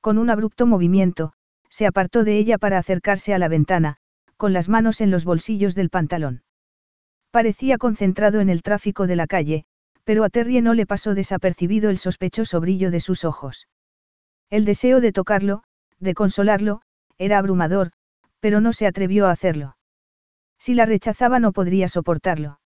Con 0.00 0.18
un 0.18 0.30
abrupto 0.30 0.66
movimiento, 0.66 1.32
se 1.68 1.86
apartó 1.86 2.24
de 2.24 2.38
ella 2.38 2.58
para 2.58 2.78
acercarse 2.78 3.34
a 3.34 3.38
la 3.38 3.48
ventana, 3.48 3.98
con 4.36 4.52
las 4.52 4.68
manos 4.68 5.00
en 5.00 5.10
los 5.10 5.24
bolsillos 5.24 5.74
del 5.74 5.90
pantalón. 5.90 6.42
Parecía 7.30 7.76
concentrado 7.76 8.40
en 8.40 8.48
el 8.48 8.62
tráfico 8.62 9.06
de 9.06 9.16
la 9.16 9.26
calle, 9.26 9.64
pero 10.04 10.24
a 10.24 10.30
Terry 10.30 10.60
no 10.62 10.72
le 10.72 10.86
pasó 10.86 11.14
desapercibido 11.14 11.90
el 11.90 11.98
sospechoso 11.98 12.60
brillo 12.60 12.90
de 12.90 13.00
sus 13.00 13.24
ojos. 13.24 13.68
El 14.48 14.64
deseo 14.64 15.00
de 15.00 15.12
tocarlo, 15.12 15.64
de 15.98 16.14
consolarlo, 16.14 16.80
era 17.18 17.38
abrumador, 17.38 17.92
pero 18.40 18.60
no 18.60 18.72
se 18.72 18.86
atrevió 18.86 19.26
a 19.26 19.32
hacerlo. 19.32 19.75
Si 20.58 20.74
la 20.74 20.86
rechazaba 20.86 21.38
no 21.38 21.52
podría 21.52 21.88
soportarlo. 21.88 22.60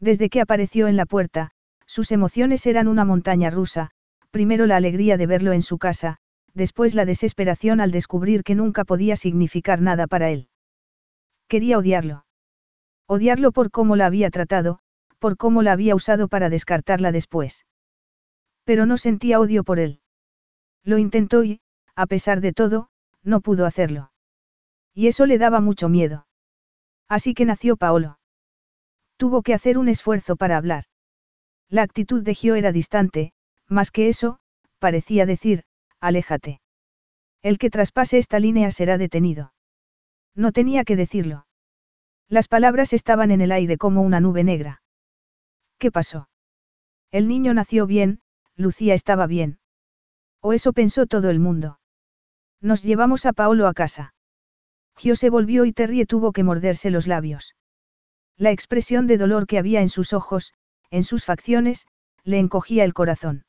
Desde 0.00 0.28
que 0.28 0.40
apareció 0.40 0.88
en 0.88 0.96
la 0.96 1.06
puerta, 1.06 1.50
sus 1.86 2.12
emociones 2.12 2.66
eran 2.66 2.88
una 2.88 3.04
montaña 3.04 3.50
rusa, 3.50 3.90
primero 4.30 4.66
la 4.66 4.76
alegría 4.76 5.16
de 5.16 5.26
verlo 5.26 5.52
en 5.52 5.62
su 5.62 5.78
casa, 5.78 6.18
después 6.54 6.94
la 6.94 7.04
desesperación 7.04 7.80
al 7.80 7.90
descubrir 7.90 8.42
que 8.42 8.54
nunca 8.54 8.84
podía 8.84 9.16
significar 9.16 9.80
nada 9.80 10.06
para 10.06 10.30
él. 10.30 10.48
Quería 11.48 11.78
odiarlo. 11.78 12.24
Odiarlo 13.06 13.52
por 13.52 13.70
cómo 13.70 13.96
la 13.96 14.06
había 14.06 14.30
tratado, 14.30 14.80
por 15.18 15.36
cómo 15.36 15.62
la 15.62 15.72
había 15.72 15.94
usado 15.94 16.28
para 16.28 16.50
descartarla 16.50 17.12
después. 17.12 17.66
Pero 18.64 18.86
no 18.86 18.96
sentía 18.96 19.40
odio 19.40 19.62
por 19.62 19.78
él. 19.78 20.00
Lo 20.84 20.98
intentó 20.98 21.44
y, 21.44 21.60
a 21.94 22.06
pesar 22.06 22.40
de 22.40 22.52
todo, 22.52 22.88
no 23.22 23.40
pudo 23.40 23.66
hacerlo. 23.66 24.10
Y 24.94 25.08
eso 25.08 25.26
le 25.26 25.38
daba 25.38 25.60
mucho 25.60 25.88
miedo. 25.88 26.26
Así 27.08 27.34
que 27.34 27.44
nació 27.44 27.76
Paolo. 27.76 28.18
Tuvo 29.16 29.42
que 29.42 29.54
hacer 29.54 29.78
un 29.78 29.88
esfuerzo 29.88 30.36
para 30.36 30.56
hablar. 30.56 30.84
La 31.68 31.82
actitud 31.82 32.22
de 32.22 32.34
Gio 32.34 32.54
era 32.54 32.72
distante, 32.72 33.32
más 33.68 33.90
que 33.90 34.08
eso, 34.08 34.38
parecía 34.78 35.26
decir, 35.26 35.64
aléjate. 36.00 36.60
El 37.42 37.58
que 37.58 37.70
traspase 37.70 38.18
esta 38.18 38.38
línea 38.38 38.70
será 38.70 38.98
detenido. 38.98 39.52
No 40.34 40.52
tenía 40.52 40.84
que 40.84 40.96
decirlo. 40.96 41.46
Las 42.28 42.48
palabras 42.48 42.92
estaban 42.92 43.30
en 43.30 43.40
el 43.40 43.52
aire 43.52 43.76
como 43.76 44.02
una 44.02 44.20
nube 44.20 44.44
negra. 44.44 44.82
¿Qué 45.78 45.92
pasó? 45.92 46.28
El 47.10 47.28
niño 47.28 47.54
nació 47.54 47.86
bien, 47.86 48.20
Lucía 48.56 48.94
estaba 48.94 49.26
bien. 49.26 49.58
O 50.40 50.52
eso 50.52 50.72
pensó 50.72 51.06
todo 51.06 51.30
el 51.30 51.38
mundo. 51.38 51.78
Nos 52.60 52.82
llevamos 52.82 53.26
a 53.26 53.32
Paolo 53.32 53.66
a 53.66 53.74
casa. 53.74 54.13
Gio 54.96 55.16
se 55.16 55.30
volvió 55.30 55.64
y 55.64 55.72
Terry 55.72 56.04
tuvo 56.04 56.32
que 56.32 56.44
morderse 56.44 56.90
los 56.90 57.06
labios. 57.06 57.54
La 58.36 58.50
expresión 58.50 59.06
de 59.06 59.18
dolor 59.18 59.46
que 59.46 59.58
había 59.58 59.80
en 59.80 59.88
sus 59.88 60.12
ojos, 60.12 60.54
en 60.90 61.04
sus 61.04 61.24
facciones, 61.24 61.86
le 62.24 62.38
encogía 62.38 62.84
el 62.84 62.94
corazón. 62.94 63.44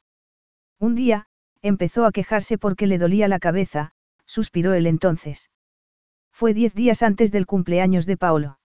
Un 0.79 0.95
día, 0.95 1.27
empezó 1.61 2.05
a 2.05 2.11
quejarse 2.11 2.57
porque 2.57 2.87
le 2.87 2.97
dolía 2.97 3.27
la 3.27 3.39
cabeza, 3.39 3.93
suspiró 4.25 4.73
él 4.73 4.87
entonces. 4.87 5.49
Fue 6.31 6.53
diez 6.53 6.73
días 6.73 7.01
antes 7.01 7.31
del 7.31 7.45
cumpleaños 7.45 8.05
de 8.05 8.17
Paolo. 8.17 8.59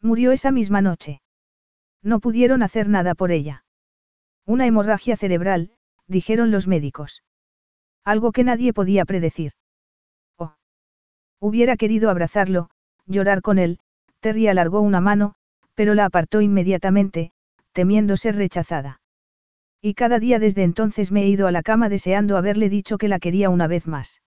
Murió 0.00 0.32
esa 0.32 0.50
misma 0.50 0.80
noche. 0.80 1.20
No 2.02 2.20
pudieron 2.20 2.62
hacer 2.62 2.88
nada 2.88 3.14
por 3.14 3.32
ella. 3.32 3.64
Una 4.46 4.66
hemorragia 4.66 5.16
cerebral, 5.16 5.72
dijeron 6.06 6.50
los 6.50 6.66
médicos. 6.66 7.24
Algo 8.04 8.30
que 8.30 8.44
nadie 8.44 8.72
podía 8.72 9.06
predecir. 9.06 9.52
Hubiera 11.46 11.76
querido 11.76 12.08
abrazarlo, 12.08 12.70
llorar 13.04 13.42
con 13.42 13.58
él, 13.58 13.78
Terry 14.20 14.48
alargó 14.48 14.80
una 14.80 15.02
mano, 15.02 15.34
pero 15.74 15.92
la 15.92 16.06
apartó 16.06 16.40
inmediatamente, 16.40 17.32
temiendo 17.72 18.16
ser 18.16 18.36
rechazada. 18.36 19.02
Y 19.82 19.92
cada 19.92 20.18
día 20.18 20.38
desde 20.38 20.62
entonces 20.62 21.12
me 21.12 21.24
he 21.24 21.28
ido 21.28 21.46
a 21.46 21.52
la 21.52 21.62
cama 21.62 21.90
deseando 21.90 22.38
haberle 22.38 22.70
dicho 22.70 22.96
que 22.96 23.08
la 23.08 23.18
quería 23.18 23.50
una 23.50 23.66
vez 23.66 23.86
más. 23.86 24.22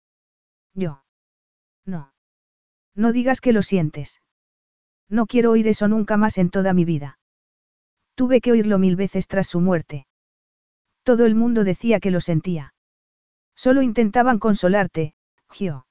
Yo. 0.75 1.05
No. 1.87 2.13
No 2.97 3.13
digas 3.13 3.41
que 3.41 3.53
lo 3.53 3.63
sientes. 3.63 4.21
No 5.09 5.27
quiero 5.27 5.53
oír 5.53 5.69
eso 5.69 5.87
nunca 5.87 6.17
más 6.17 6.37
en 6.37 6.51
toda 6.51 6.73
mi 6.73 6.85
vida. 6.85 7.21
Tuve 8.17 8.41
que 8.41 8.51
oírlo 8.51 8.81
mil 8.81 8.97
veces 8.97 9.29
tras 9.29 9.47
su 9.47 9.61
muerte. 9.61 10.09
Todo 11.05 11.27
el 11.27 11.37
mundo 11.37 11.63
decía 11.63 12.01
que 12.01 12.11
lo 12.11 12.21
sentía. 12.21 12.75
Solo 13.55 13.83
intentaban 13.83 14.41
consolarte, 14.41 15.15
Gio. 15.49 15.84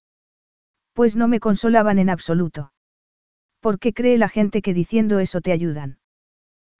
Pues 0.93 1.15
no 1.15 1.27
me 1.27 1.39
consolaban 1.39 1.99
en 1.99 2.09
absoluto. 2.09 2.71
¿Por 3.59 3.79
qué 3.79 3.93
cree 3.93 4.17
la 4.17 4.29
gente 4.29 4.61
que 4.61 4.73
diciendo 4.73 5.19
eso 5.19 5.41
te 5.41 5.51
ayudan? 5.51 5.97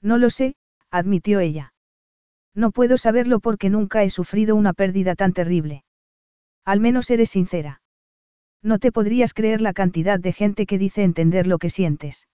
No 0.01 0.17
lo 0.17 0.29
sé, 0.29 0.55
admitió 0.91 1.39
ella. 1.39 1.73
No 2.53 2.71
puedo 2.71 2.97
saberlo 2.97 3.39
porque 3.39 3.69
nunca 3.69 4.03
he 4.03 4.09
sufrido 4.09 4.55
una 4.55 4.73
pérdida 4.73 5.15
tan 5.15 5.33
terrible. 5.33 5.83
Al 6.65 6.79
menos 6.79 7.09
eres 7.09 7.29
sincera. 7.29 7.81
No 8.61 8.79
te 8.79 8.91
podrías 8.91 9.33
creer 9.33 9.61
la 9.61 9.73
cantidad 9.73 10.19
de 10.19 10.33
gente 10.33 10.65
que 10.65 10.77
dice 10.77 11.03
entender 11.03 11.47
lo 11.47 11.57
que 11.57 11.69
sientes. 11.69 12.27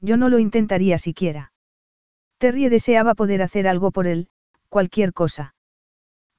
Yo 0.00 0.16
no 0.16 0.28
lo 0.28 0.38
intentaría 0.38 0.98
siquiera. 0.98 1.52
Terry 2.38 2.68
deseaba 2.68 3.14
poder 3.14 3.42
hacer 3.42 3.68
algo 3.68 3.90
por 3.90 4.06
él, 4.06 4.28
cualquier 4.68 5.12
cosa. 5.12 5.54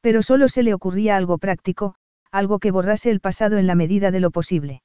Pero 0.02 0.22
solo 0.22 0.48
se 0.48 0.64
le 0.64 0.74
ocurría 0.74 1.16
algo 1.16 1.38
práctico, 1.38 1.96
algo 2.34 2.58
que 2.58 2.72
borrase 2.72 3.12
el 3.12 3.20
pasado 3.20 3.58
en 3.60 3.68
la 3.68 3.76
medida 3.76 4.10
de 4.10 4.20
lo 4.20 4.32
posible. 4.32 4.82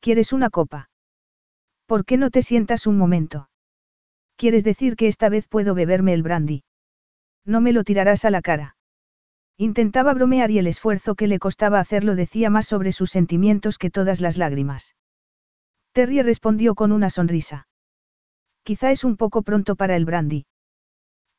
¿Quieres 0.00 0.32
una 0.32 0.50
copa? 0.50 0.88
¿Por 1.86 2.04
qué 2.04 2.16
no 2.16 2.30
te 2.30 2.42
sientas 2.42 2.86
un 2.86 2.96
momento? 2.96 3.48
¿Quieres 4.36 4.62
decir 4.62 4.94
que 4.94 5.08
esta 5.08 5.28
vez 5.28 5.48
puedo 5.48 5.74
beberme 5.74 6.14
el 6.14 6.22
brandy? 6.22 6.62
No 7.44 7.60
me 7.60 7.72
lo 7.72 7.82
tirarás 7.82 8.24
a 8.24 8.30
la 8.30 8.40
cara. 8.40 8.76
Intentaba 9.56 10.14
bromear 10.14 10.52
y 10.52 10.58
el 10.58 10.68
esfuerzo 10.68 11.16
que 11.16 11.26
le 11.26 11.40
costaba 11.40 11.80
hacerlo 11.80 12.14
decía 12.14 12.50
más 12.50 12.66
sobre 12.66 12.92
sus 12.92 13.10
sentimientos 13.10 13.76
que 13.76 13.90
todas 13.90 14.20
las 14.20 14.38
lágrimas. 14.38 14.94
Terry 15.92 16.22
respondió 16.22 16.76
con 16.76 16.92
una 16.92 17.10
sonrisa. 17.10 17.66
Quizá 18.62 18.92
es 18.92 19.02
un 19.02 19.16
poco 19.16 19.42
pronto 19.42 19.74
para 19.74 19.96
el 19.96 20.04
brandy. 20.04 20.46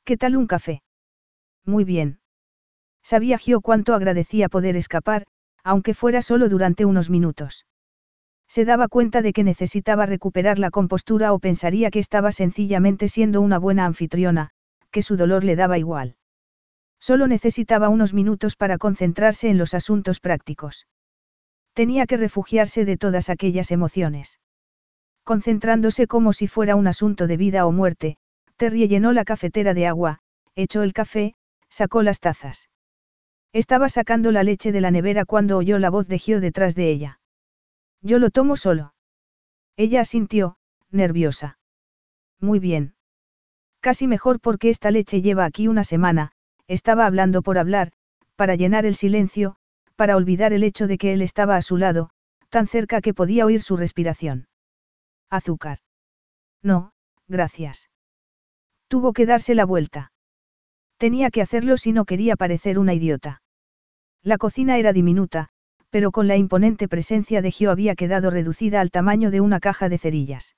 ¿Qué 0.03 0.17
tal 0.17 0.35
un 0.35 0.47
café? 0.47 0.81
Muy 1.65 1.85
bien. 1.85 2.19
Sabía 3.05 3.37
Gio 3.37 3.61
cuánto 3.61 3.93
agradecía 3.93 4.49
poder 4.49 4.75
escapar, 4.75 5.27
aunque 5.63 5.93
fuera 5.93 6.23
solo 6.23 6.49
durante 6.49 6.85
unos 6.85 7.11
minutos. 7.11 7.67
Se 8.47 8.65
daba 8.65 8.87
cuenta 8.87 9.21
de 9.21 9.31
que 9.31 9.43
necesitaba 9.43 10.07
recuperar 10.07 10.57
la 10.57 10.71
compostura 10.71 11.31
o 11.31 11.37
pensaría 11.37 11.91
que 11.91 11.99
estaba 11.99 12.31
sencillamente 12.31 13.07
siendo 13.07 13.41
una 13.41 13.59
buena 13.59 13.85
anfitriona, 13.85 14.49
que 14.89 15.03
su 15.03 15.17
dolor 15.17 15.43
le 15.43 15.55
daba 15.55 15.77
igual. 15.77 16.15
Solo 16.99 17.27
necesitaba 17.27 17.89
unos 17.89 18.15
minutos 18.15 18.55
para 18.55 18.79
concentrarse 18.79 19.49
en 19.49 19.59
los 19.59 19.75
asuntos 19.75 20.19
prácticos. 20.19 20.87
Tenía 21.73 22.07
que 22.07 22.17
refugiarse 22.17 22.85
de 22.85 22.97
todas 22.97 23.29
aquellas 23.29 23.69
emociones. 23.69 24.39
Concentrándose 25.23 26.07
como 26.07 26.33
si 26.33 26.47
fuera 26.47 26.75
un 26.75 26.87
asunto 26.87 27.27
de 27.27 27.37
vida 27.37 27.67
o 27.67 27.71
muerte, 27.71 28.17
Terry 28.55 28.87
llenó 28.87 29.11
la 29.11 29.25
cafetera 29.25 29.75
de 29.75 29.85
agua, 29.85 30.21
echó 30.55 30.81
el 30.81 30.93
café, 30.93 31.35
sacó 31.69 32.01
las 32.01 32.19
tazas. 32.19 32.67
Estaba 33.55 33.87
sacando 33.87 34.33
la 34.33 34.43
leche 34.43 34.73
de 34.73 34.81
la 34.81 34.91
nevera 34.91 35.23
cuando 35.23 35.55
oyó 35.55 35.79
la 35.79 35.89
voz 35.89 36.09
de 36.09 36.19
Gio 36.19 36.41
detrás 36.41 36.75
de 36.75 36.89
ella. 36.89 37.21
Yo 38.01 38.19
lo 38.19 38.29
tomo 38.29 38.57
solo. 38.57 38.93
Ella 39.77 40.01
asintió, 40.01 40.57
nerviosa. 40.91 41.57
Muy 42.41 42.59
bien. 42.59 42.95
Casi 43.79 44.07
mejor 44.07 44.41
porque 44.41 44.69
esta 44.69 44.91
leche 44.91 45.21
lleva 45.21 45.45
aquí 45.45 45.69
una 45.69 45.85
semana, 45.85 46.33
estaba 46.67 47.05
hablando 47.05 47.43
por 47.43 47.57
hablar, 47.57 47.93
para 48.35 48.55
llenar 48.55 48.85
el 48.85 48.95
silencio, 48.95 49.55
para 49.95 50.17
olvidar 50.17 50.51
el 50.51 50.65
hecho 50.65 50.85
de 50.85 50.97
que 50.97 51.13
él 51.13 51.21
estaba 51.21 51.55
a 51.55 51.61
su 51.61 51.77
lado, 51.77 52.09
tan 52.49 52.67
cerca 52.67 52.99
que 52.99 53.13
podía 53.13 53.45
oír 53.45 53.61
su 53.61 53.77
respiración. 53.77 54.49
Azúcar. 55.29 55.79
No, 56.61 56.91
gracias. 57.29 57.89
Tuvo 58.89 59.13
que 59.13 59.25
darse 59.25 59.55
la 59.55 59.63
vuelta. 59.63 60.11
Tenía 60.97 61.31
que 61.31 61.41
hacerlo 61.41 61.77
si 61.77 61.93
no 61.93 62.03
quería 62.03 62.35
parecer 62.35 62.79
una 62.79 62.93
idiota. 62.93 63.43
La 64.25 64.39
cocina 64.39 64.79
era 64.79 64.91
diminuta, 64.91 65.49
pero 65.91 66.11
con 66.11 66.27
la 66.27 66.35
imponente 66.35 66.87
presencia 66.87 67.43
de 67.43 67.51
Gio 67.51 67.69
había 67.69 67.93
quedado 67.93 68.31
reducida 68.31 68.81
al 68.81 68.89
tamaño 68.89 69.29
de 69.29 69.39
una 69.39 69.59
caja 69.59 69.87
de 69.87 69.99
cerillas. 69.99 70.55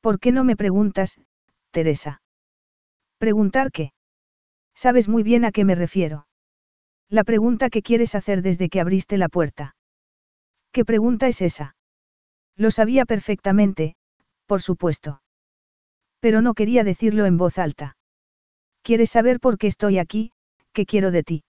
¿Por 0.00 0.18
qué 0.18 0.32
no 0.32 0.42
me 0.42 0.56
preguntas, 0.56 1.20
Teresa? 1.70 2.22
¿Preguntar 3.18 3.72
qué? 3.72 3.92
Sabes 4.74 5.06
muy 5.06 5.22
bien 5.22 5.44
a 5.44 5.52
qué 5.52 5.66
me 5.66 5.74
refiero. 5.74 6.26
La 7.10 7.24
pregunta 7.24 7.68
que 7.68 7.82
quieres 7.82 8.14
hacer 8.14 8.40
desde 8.40 8.70
que 8.70 8.80
abriste 8.80 9.18
la 9.18 9.28
puerta. 9.28 9.76
¿Qué 10.72 10.86
pregunta 10.86 11.28
es 11.28 11.42
esa? 11.42 11.76
Lo 12.56 12.70
sabía 12.70 13.04
perfectamente, 13.04 13.96
por 14.46 14.62
supuesto. 14.62 15.20
Pero 16.20 16.40
no 16.40 16.54
quería 16.54 16.84
decirlo 16.84 17.26
en 17.26 17.36
voz 17.36 17.58
alta. 17.58 17.98
¿Quieres 18.80 19.10
saber 19.10 19.40
por 19.40 19.58
qué 19.58 19.66
estoy 19.66 19.98
aquí? 19.98 20.32
¿Qué 20.72 20.86
quiero 20.86 21.10
de 21.10 21.22
ti? 21.22 21.44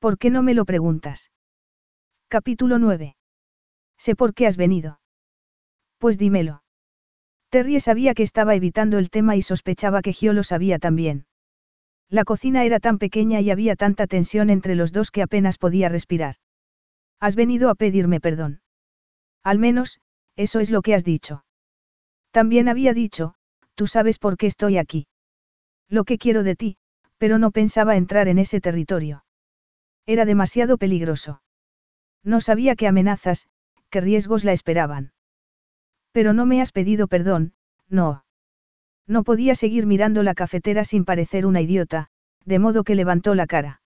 ¿Por 0.00 0.16
qué 0.16 0.30
no 0.30 0.42
me 0.42 0.54
lo 0.54 0.64
preguntas? 0.64 1.30
Capítulo 2.28 2.78
9. 2.78 3.16
Sé 3.98 4.16
por 4.16 4.32
qué 4.32 4.46
has 4.46 4.56
venido. 4.56 4.98
Pues 5.98 6.16
dímelo. 6.16 6.62
Terry 7.50 7.80
sabía 7.80 8.14
que 8.14 8.22
estaba 8.22 8.54
evitando 8.54 8.96
el 8.96 9.10
tema 9.10 9.36
y 9.36 9.42
sospechaba 9.42 10.00
que 10.00 10.14
Gio 10.14 10.32
lo 10.32 10.42
sabía 10.42 10.78
también. 10.78 11.26
La 12.08 12.24
cocina 12.24 12.64
era 12.64 12.80
tan 12.80 12.98
pequeña 12.98 13.42
y 13.42 13.50
había 13.50 13.76
tanta 13.76 14.06
tensión 14.06 14.48
entre 14.48 14.74
los 14.74 14.90
dos 14.92 15.10
que 15.10 15.20
apenas 15.20 15.58
podía 15.58 15.90
respirar. 15.90 16.36
Has 17.20 17.36
venido 17.36 17.68
a 17.68 17.74
pedirme 17.74 18.20
perdón. 18.20 18.62
Al 19.42 19.58
menos, 19.58 20.00
eso 20.34 20.60
es 20.60 20.70
lo 20.70 20.80
que 20.80 20.94
has 20.94 21.04
dicho. 21.04 21.44
También 22.30 22.70
había 22.70 22.94
dicho, 22.94 23.34
tú 23.74 23.86
sabes 23.86 24.18
por 24.18 24.38
qué 24.38 24.46
estoy 24.46 24.78
aquí. 24.78 25.08
Lo 25.88 26.04
que 26.04 26.16
quiero 26.16 26.42
de 26.42 26.56
ti, 26.56 26.78
pero 27.18 27.38
no 27.38 27.50
pensaba 27.50 27.96
entrar 27.96 28.28
en 28.28 28.38
ese 28.38 28.62
territorio. 28.62 29.24
Era 30.10 30.24
demasiado 30.24 30.76
peligroso. 30.76 31.40
No 32.24 32.40
sabía 32.40 32.74
qué 32.74 32.88
amenazas, 32.88 33.46
qué 33.90 34.00
riesgos 34.00 34.42
la 34.42 34.50
esperaban. 34.50 35.12
Pero 36.10 36.32
no 36.32 36.46
me 36.46 36.60
has 36.60 36.72
pedido 36.72 37.06
perdón, 37.06 37.52
no. 37.88 38.24
No 39.06 39.22
podía 39.22 39.54
seguir 39.54 39.86
mirando 39.86 40.24
la 40.24 40.34
cafetera 40.34 40.82
sin 40.82 41.04
parecer 41.04 41.46
una 41.46 41.60
idiota, 41.60 42.08
de 42.44 42.58
modo 42.58 42.82
que 42.82 42.96
levantó 42.96 43.36
la 43.36 43.46
cara. 43.46 43.82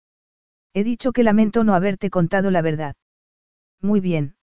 He 0.76 0.84
dicho 0.84 1.12
que 1.12 1.24
lamento 1.24 1.64
no 1.64 1.74
haberte 1.74 2.12
contado 2.12 2.52
la 2.52 2.62
verdad. 2.62 2.96
Muy 3.82 4.00
bien. 4.00 4.36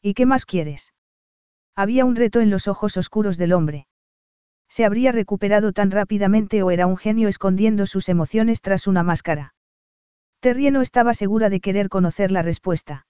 ¿Y 0.00 0.14
qué 0.14 0.24
más 0.24 0.46
quieres? 0.46 0.94
Había 1.76 2.06
un 2.06 2.16
reto 2.16 2.40
en 2.40 2.48
los 2.48 2.66
ojos 2.66 2.96
oscuros 2.96 3.36
del 3.36 3.52
hombre. 3.52 3.88
¿Se 4.70 4.86
habría 4.86 5.12
recuperado 5.12 5.74
tan 5.74 5.90
rápidamente 5.90 6.62
o 6.62 6.70
era 6.70 6.86
un 6.86 6.96
genio 6.96 7.28
escondiendo 7.28 7.84
sus 7.84 8.08
emociones 8.08 8.62
tras 8.62 8.86
una 8.86 9.02
máscara? 9.02 9.53
Terry 10.44 10.70
no 10.70 10.82
estaba 10.82 11.14
segura 11.14 11.48
de 11.48 11.58
querer 11.58 11.88
conocer 11.88 12.30
la 12.30 12.42
respuesta. 12.42 13.06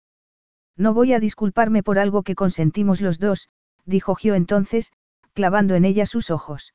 No 0.76 0.94
voy 0.94 1.14
a 1.14 1.18
disculparme 1.18 1.82
por 1.82 1.98
algo 1.98 2.22
que 2.22 2.36
consentimos 2.36 3.00
los 3.00 3.18
dos, 3.18 3.48
dijo 3.84 4.14
Gio 4.14 4.36
entonces, 4.36 4.92
clavando 5.32 5.74
en 5.74 5.84
ella 5.84 6.06
sus 6.06 6.30
ojos. 6.30 6.74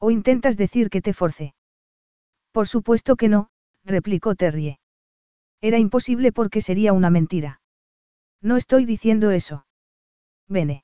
¿O 0.00 0.10
intentas 0.10 0.56
decir 0.56 0.90
que 0.90 1.00
te 1.00 1.12
forcé? 1.12 1.54
Por 2.50 2.66
supuesto 2.66 3.14
que 3.14 3.28
no, 3.28 3.50
replicó 3.84 4.34
Terry. 4.34 4.80
Era 5.60 5.78
imposible 5.78 6.32
porque 6.32 6.60
sería 6.60 6.92
una 6.92 7.10
mentira. 7.10 7.60
No 8.42 8.56
estoy 8.56 8.84
diciendo 8.84 9.30
eso. 9.30 9.64
Vene. 10.48 10.82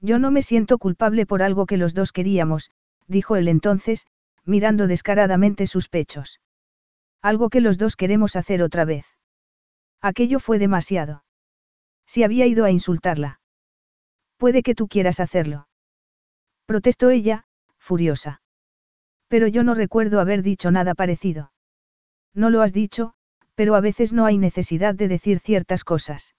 Yo 0.00 0.18
no 0.18 0.30
me 0.30 0.42
siento 0.42 0.76
culpable 0.76 1.24
por 1.24 1.42
algo 1.42 1.64
que 1.64 1.78
los 1.78 1.94
dos 1.94 2.12
queríamos, 2.12 2.72
dijo 3.06 3.36
él 3.36 3.48
entonces, 3.48 4.06
mirando 4.44 4.86
descaradamente 4.86 5.66
sus 5.66 5.88
pechos. 5.88 6.40
Algo 7.22 7.50
que 7.50 7.60
los 7.60 7.78
dos 7.78 7.96
queremos 7.96 8.34
hacer 8.36 8.62
otra 8.62 8.84
vez. 8.84 9.06
Aquello 10.00 10.40
fue 10.40 10.58
demasiado. 10.58 11.24
Si 12.04 12.24
había 12.24 12.46
ido 12.46 12.64
a 12.64 12.70
insultarla. 12.70 13.40
Puede 14.36 14.64
que 14.64 14.74
tú 14.74 14.88
quieras 14.88 15.20
hacerlo. 15.20 15.68
Protestó 16.66 17.10
ella, 17.10 17.44
furiosa. 17.78 18.42
Pero 19.28 19.46
yo 19.46 19.62
no 19.62 19.74
recuerdo 19.74 20.18
haber 20.18 20.42
dicho 20.42 20.72
nada 20.72 20.94
parecido. 20.94 21.52
No 22.34 22.50
lo 22.50 22.60
has 22.60 22.72
dicho, 22.72 23.14
pero 23.54 23.76
a 23.76 23.80
veces 23.80 24.12
no 24.12 24.24
hay 24.24 24.36
necesidad 24.36 24.94
de 24.94 25.06
decir 25.06 25.38
ciertas 25.38 25.84
cosas. 25.84 26.34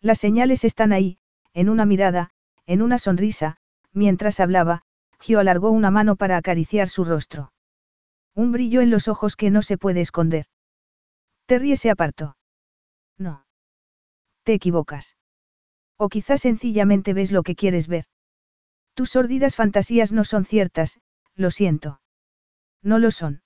Las 0.00 0.18
señales 0.18 0.64
están 0.64 0.92
ahí, 0.92 1.18
en 1.52 1.68
una 1.68 1.84
mirada, 1.84 2.30
en 2.66 2.80
una 2.80 2.98
sonrisa, 2.98 3.56
mientras 3.92 4.38
hablaba, 4.38 4.82
Gio 5.18 5.40
alargó 5.40 5.70
una 5.70 5.90
mano 5.90 6.14
para 6.14 6.36
acariciar 6.36 6.88
su 6.88 7.04
rostro. 7.04 7.52
Un 8.36 8.52
brillo 8.52 8.82
en 8.82 8.90
los 8.90 9.08
ojos 9.08 9.34
que 9.34 9.50
no 9.50 9.62
se 9.62 9.78
puede 9.78 10.02
esconder. 10.02 10.44
Terry 11.46 11.74
se 11.76 11.90
apartó. 11.90 12.36
No. 13.18 13.46
Te 14.44 14.52
equivocas. 14.52 15.16
O 15.96 16.10
quizás 16.10 16.42
sencillamente 16.42 17.14
ves 17.14 17.32
lo 17.32 17.42
que 17.42 17.56
quieres 17.56 17.88
ver. 17.88 18.04
Tus 18.94 19.10
sórdidas 19.10 19.56
fantasías 19.56 20.12
no 20.12 20.24
son 20.24 20.44
ciertas, 20.44 21.00
lo 21.34 21.50
siento. 21.50 22.00
No 22.82 22.98
lo 22.98 23.10
son. 23.10 23.42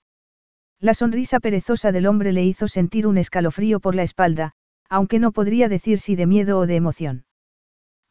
La 0.79 0.93
sonrisa 0.93 1.39
perezosa 1.39 1.93
del 1.93 2.05
hombre 2.05 2.33
le 2.33 2.43
hizo 2.43 2.67
sentir 2.67 3.07
un 3.07 3.17
escalofrío 3.17 3.79
por 3.79 3.95
la 3.95 4.03
espalda, 4.03 4.51
aunque 4.89 5.19
no 5.19 5.31
podría 5.31 5.69
decir 5.69 5.99
si 5.99 6.17
de 6.17 6.25
miedo 6.25 6.59
o 6.59 6.67
de 6.67 6.75
emoción. 6.75 7.25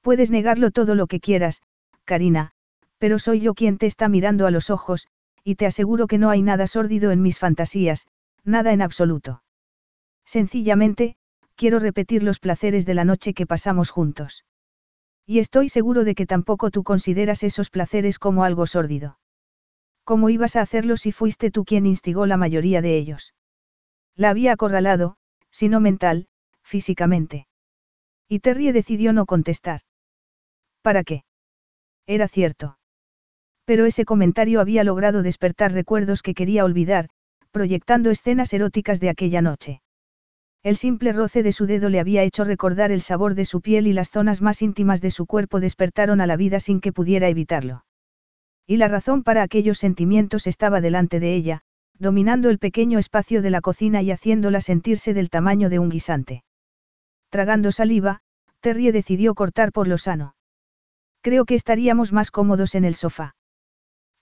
Puedes 0.00 0.30
negarlo 0.30 0.70
todo 0.70 0.94
lo 0.94 1.06
que 1.06 1.20
quieras, 1.20 1.60
Karina, 2.04 2.52
pero 2.96 3.18
soy 3.18 3.40
yo 3.40 3.52
quien 3.52 3.76
te 3.76 3.86
está 3.86 4.08
mirando 4.08 4.46
a 4.46 4.50
los 4.50 4.70
ojos, 4.70 5.08
y 5.44 5.54
te 5.56 5.66
aseguro 5.66 6.06
que 6.06 6.18
no 6.18 6.30
hay 6.30 6.42
nada 6.42 6.66
sórdido 6.66 7.10
en 7.10 7.22
mis 7.22 7.38
fantasías, 7.38 8.06
nada 8.44 8.72
en 8.72 8.82
absoluto. 8.82 9.42
Sencillamente, 10.24 11.16
quiero 11.54 11.78
repetir 11.78 12.22
los 12.22 12.38
placeres 12.38 12.86
de 12.86 12.94
la 12.94 13.04
noche 13.04 13.34
que 13.34 13.46
pasamos 13.46 13.90
juntos. 13.90 14.44
Y 15.26 15.38
estoy 15.38 15.68
seguro 15.68 16.04
de 16.04 16.14
que 16.14 16.26
tampoco 16.26 16.70
tú 16.70 16.82
consideras 16.82 17.42
esos 17.42 17.70
placeres 17.70 18.18
como 18.18 18.44
algo 18.44 18.66
sórdido. 18.66 19.18
¿Cómo 20.04 20.30
ibas 20.30 20.56
a 20.56 20.62
hacerlo 20.62 20.96
si 20.96 21.12
fuiste 21.12 21.50
tú 21.50 21.64
quien 21.64 21.86
instigó 21.86 22.26
la 22.26 22.36
mayoría 22.36 22.82
de 22.82 22.96
ellos? 22.96 23.34
La 24.16 24.30
había 24.30 24.52
acorralado, 24.52 25.16
si 25.50 25.68
no 25.68 25.78
mental, 25.78 26.26
físicamente. 26.62 27.46
Y 28.28 28.40
Terry 28.40 28.72
decidió 28.72 29.12
no 29.12 29.26
contestar. 29.26 29.82
¿Para 30.82 31.04
qué? 31.04 31.24
Era 32.06 32.26
cierto. 32.26 32.79
Pero 33.70 33.86
ese 33.86 34.04
comentario 34.04 34.60
había 34.60 34.82
logrado 34.82 35.22
despertar 35.22 35.70
recuerdos 35.70 36.22
que 36.22 36.34
quería 36.34 36.64
olvidar, 36.64 37.08
proyectando 37.52 38.10
escenas 38.10 38.52
eróticas 38.52 38.98
de 38.98 39.10
aquella 39.10 39.42
noche. 39.42 39.80
El 40.64 40.76
simple 40.76 41.12
roce 41.12 41.44
de 41.44 41.52
su 41.52 41.66
dedo 41.66 41.88
le 41.88 42.00
había 42.00 42.24
hecho 42.24 42.42
recordar 42.42 42.90
el 42.90 43.00
sabor 43.00 43.36
de 43.36 43.44
su 43.44 43.60
piel 43.60 43.86
y 43.86 43.92
las 43.92 44.10
zonas 44.10 44.42
más 44.42 44.60
íntimas 44.60 45.00
de 45.00 45.12
su 45.12 45.24
cuerpo 45.24 45.60
despertaron 45.60 46.20
a 46.20 46.26
la 46.26 46.34
vida 46.34 46.58
sin 46.58 46.80
que 46.80 46.92
pudiera 46.92 47.28
evitarlo. 47.28 47.84
Y 48.66 48.76
la 48.76 48.88
razón 48.88 49.22
para 49.22 49.44
aquellos 49.44 49.78
sentimientos 49.78 50.48
estaba 50.48 50.80
delante 50.80 51.20
de 51.20 51.32
ella, 51.36 51.60
dominando 51.96 52.50
el 52.50 52.58
pequeño 52.58 52.98
espacio 52.98 53.40
de 53.40 53.50
la 53.50 53.60
cocina 53.60 54.02
y 54.02 54.10
haciéndola 54.10 54.60
sentirse 54.60 55.14
del 55.14 55.30
tamaño 55.30 55.70
de 55.70 55.78
un 55.78 55.90
guisante. 55.90 56.42
Tragando 57.28 57.70
saliva, 57.70 58.18
Terry 58.58 58.90
decidió 58.90 59.36
cortar 59.36 59.70
por 59.70 59.86
lo 59.86 59.96
sano. 59.96 60.34
Creo 61.20 61.44
que 61.44 61.54
estaríamos 61.54 62.12
más 62.12 62.32
cómodos 62.32 62.74
en 62.74 62.84
el 62.84 62.96
sofá. 62.96 63.36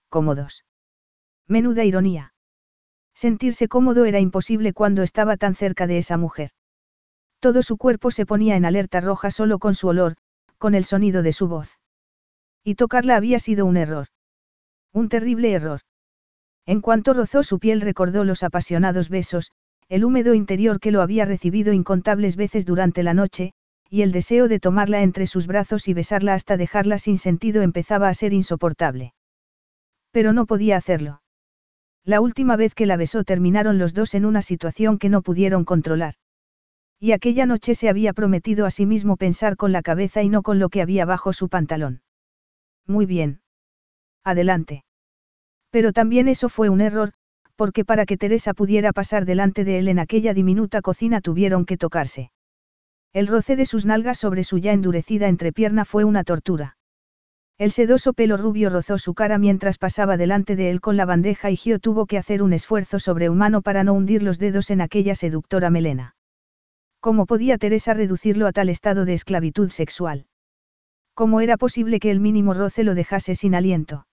Cómodos. 0.08 0.64
Menuda 1.46 1.84
ironía. 1.84 2.32
Sentirse 3.14 3.68
cómodo 3.68 4.04
era 4.04 4.20
imposible 4.20 4.72
cuando 4.72 5.02
estaba 5.02 5.36
tan 5.36 5.54
cerca 5.54 5.86
de 5.86 5.98
esa 5.98 6.16
mujer. 6.16 6.50
Todo 7.40 7.62
su 7.62 7.76
cuerpo 7.76 8.10
se 8.10 8.26
ponía 8.26 8.56
en 8.56 8.64
alerta 8.64 9.00
roja 9.00 9.30
solo 9.30 9.58
con 9.58 9.74
su 9.74 9.88
olor, 9.88 10.16
con 10.56 10.74
el 10.74 10.84
sonido 10.84 11.22
de 11.22 11.32
su 11.32 11.48
voz. 11.48 11.78
Y 12.64 12.74
tocarla 12.74 13.16
había 13.16 13.38
sido 13.38 13.66
un 13.66 13.76
error. 13.76 14.08
Un 14.92 15.08
terrible 15.08 15.52
error. 15.52 15.80
En 16.66 16.80
cuanto 16.80 17.12
rozó 17.12 17.42
su 17.42 17.58
piel 17.58 17.80
recordó 17.80 18.24
los 18.24 18.42
apasionados 18.42 19.08
besos, 19.08 19.52
el 19.88 20.04
húmedo 20.04 20.34
interior 20.34 20.80
que 20.80 20.90
lo 20.90 21.02
había 21.02 21.24
recibido 21.24 21.72
incontables 21.72 22.36
veces 22.36 22.66
durante 22.66 23.02
la 23.02 23.14
noche, 23.14 23.52
y 23.88 24.02
el 24.02 24.12
deseo 24.12 24.48
de 24.48 24.60
tomarla 24.60 25.02
entre 25.02 25.26
sus 25.26 25.46
brazos 25.46 25.88
y 25.88 25.94
besarla 25.94 26.34
hasta 26.34 26.56
dejarla 26.56 26.98
sin 26.98 27.18
sentido 27.18 27.62
empezaba 27.62 28.08
a 28.08 28.14
ser 28.14 28.32
insoportable. 28.32 29.14
Pero 30.10 30.32
no 30.32 30.46
podía 30.46 30.76
hacerlo. 30.76 31.22
La 32.04 32.20
última 32.20 32.56
vez 32.56 32.74
que 32.74 32.86
la 32.86 32.96
besó 32.96 33.24
terminaron 33.24 33.78
los 33.78 33.92
dos 33.92 34.14
en 34.14 34.24
una 34.24 34.42
situación 34.42 34.98
que 34.98 35.08
no 35.08 35.22
pudieron 35.22 35.64
controlar. 35.64 36.14
Y 36.98 37.12
aquella 37.12 37.46
noche 37.46 37.74
se 37.74 37.88
había 37.88 38.12
prometido 38.12 38.66
a 38.66 38.70
sí 38.70 38.86
mismo 38.86 39.16
pensar 39.16 39.56
con 39.56 39.72
la 39.72 39.82
cabeza 39.82 40.22
y 40.22 40.28
no 40.28 40.42
con 40.42 40.58
lo 40.58 40.70
que 40.70 40.82
había 40.82 41.04
bajo 41.04 41.32
su 41.32 41.48
pantalón. 41.48 42.02
Muy 42.86 43.04
bien. 43.04 43.42
Adelante. 44.24 44.84
Pero 45.70 45.92
también 45.92 46.28
eso 46.28 46.48
fue 46.48 46.70
un 46.70 46.80
error, 46.80 47.12
porque 47.56 47.84
para 47.84 48.06
que 48.06 48.16
Teresa 48.16 48.54
pudiera 48.54 48.92
pasar 48.92 49.26
delante 49.26 49.64
de 49.64 49.78
él 49.78 49.88
en 49.88 49.98
aquella 49.98 50.32
diminuta 50.32 50.80
cocina 50.80 51.20
tuvieron 51.20 51.66
que 51.66 51.76
tocarse. 51.76 52.30
El 53.12 53.26
roce 53.26 53.54
de 53.54 53.66
sus 53.66 53.84
nalgas 53.84 54.18
sobre 54.18 54.44
su 54.44 54.58
ya 54.58 54.72
endurecida 54.72 55.28
entrepierna 55.28 55.84
fue 55.84 56.04
una 56.04 56.24
tortura. 56.24 56.77
El 57.58 57.72
sedoso 57.72 58.12
pelo 58.12 58.36
rubio 58.36 58.70
rozó 58.70 58.98
su 58.98 59.14
cara 59.14 59.36
mientras 59.36 59.78
pasaba 59.78 60.16
delante 60.16 60.54
de 60.54 60.70
él 60.70 60.80
con 60.80 60.96
la 60.96 61.06
bandeja 61.06 61.50
y 61.50 61.56
Gio 61.56 61.80
tuvo 61.80 62.06
que 62.06 62.16
hacer 62.16 62.40
un 62.40 62.52
esfuerzo 62.52 63.00
sobrehumano 63.00 63.62
para 63.62 63.82
no 63.82 63.94
hundir 63.94 64.22
los 64.22 64.38
dedos 64.38 64.70
en 64.70 64.80
aquella 64.80 65.16
seductora 65.16 65.68
melena. 65.68 66.14
¿Cómo 67.00 67.26
podía 67.26 67.58
Teresa 67.58 67.94
reducirlo 67.94 68.46
a 68.46 68.52
tal 68.52 68.68
estado 68.68 69.04
de 69.04 69.14
esclavitud 69.14 69.70
sexual? 69.70 70.26
¿Cómo 71.14 71.40
era 71.40 71.56
posible 71.56 71.98
que 71.98 72.12
el 72.12 72.20
mínimo 72.20 72.54
roce 72.54 72.84
lo 72.84 72.94
dejase 72.94 73.34
sin 73.34 73.56
aliento? 73.56 74.06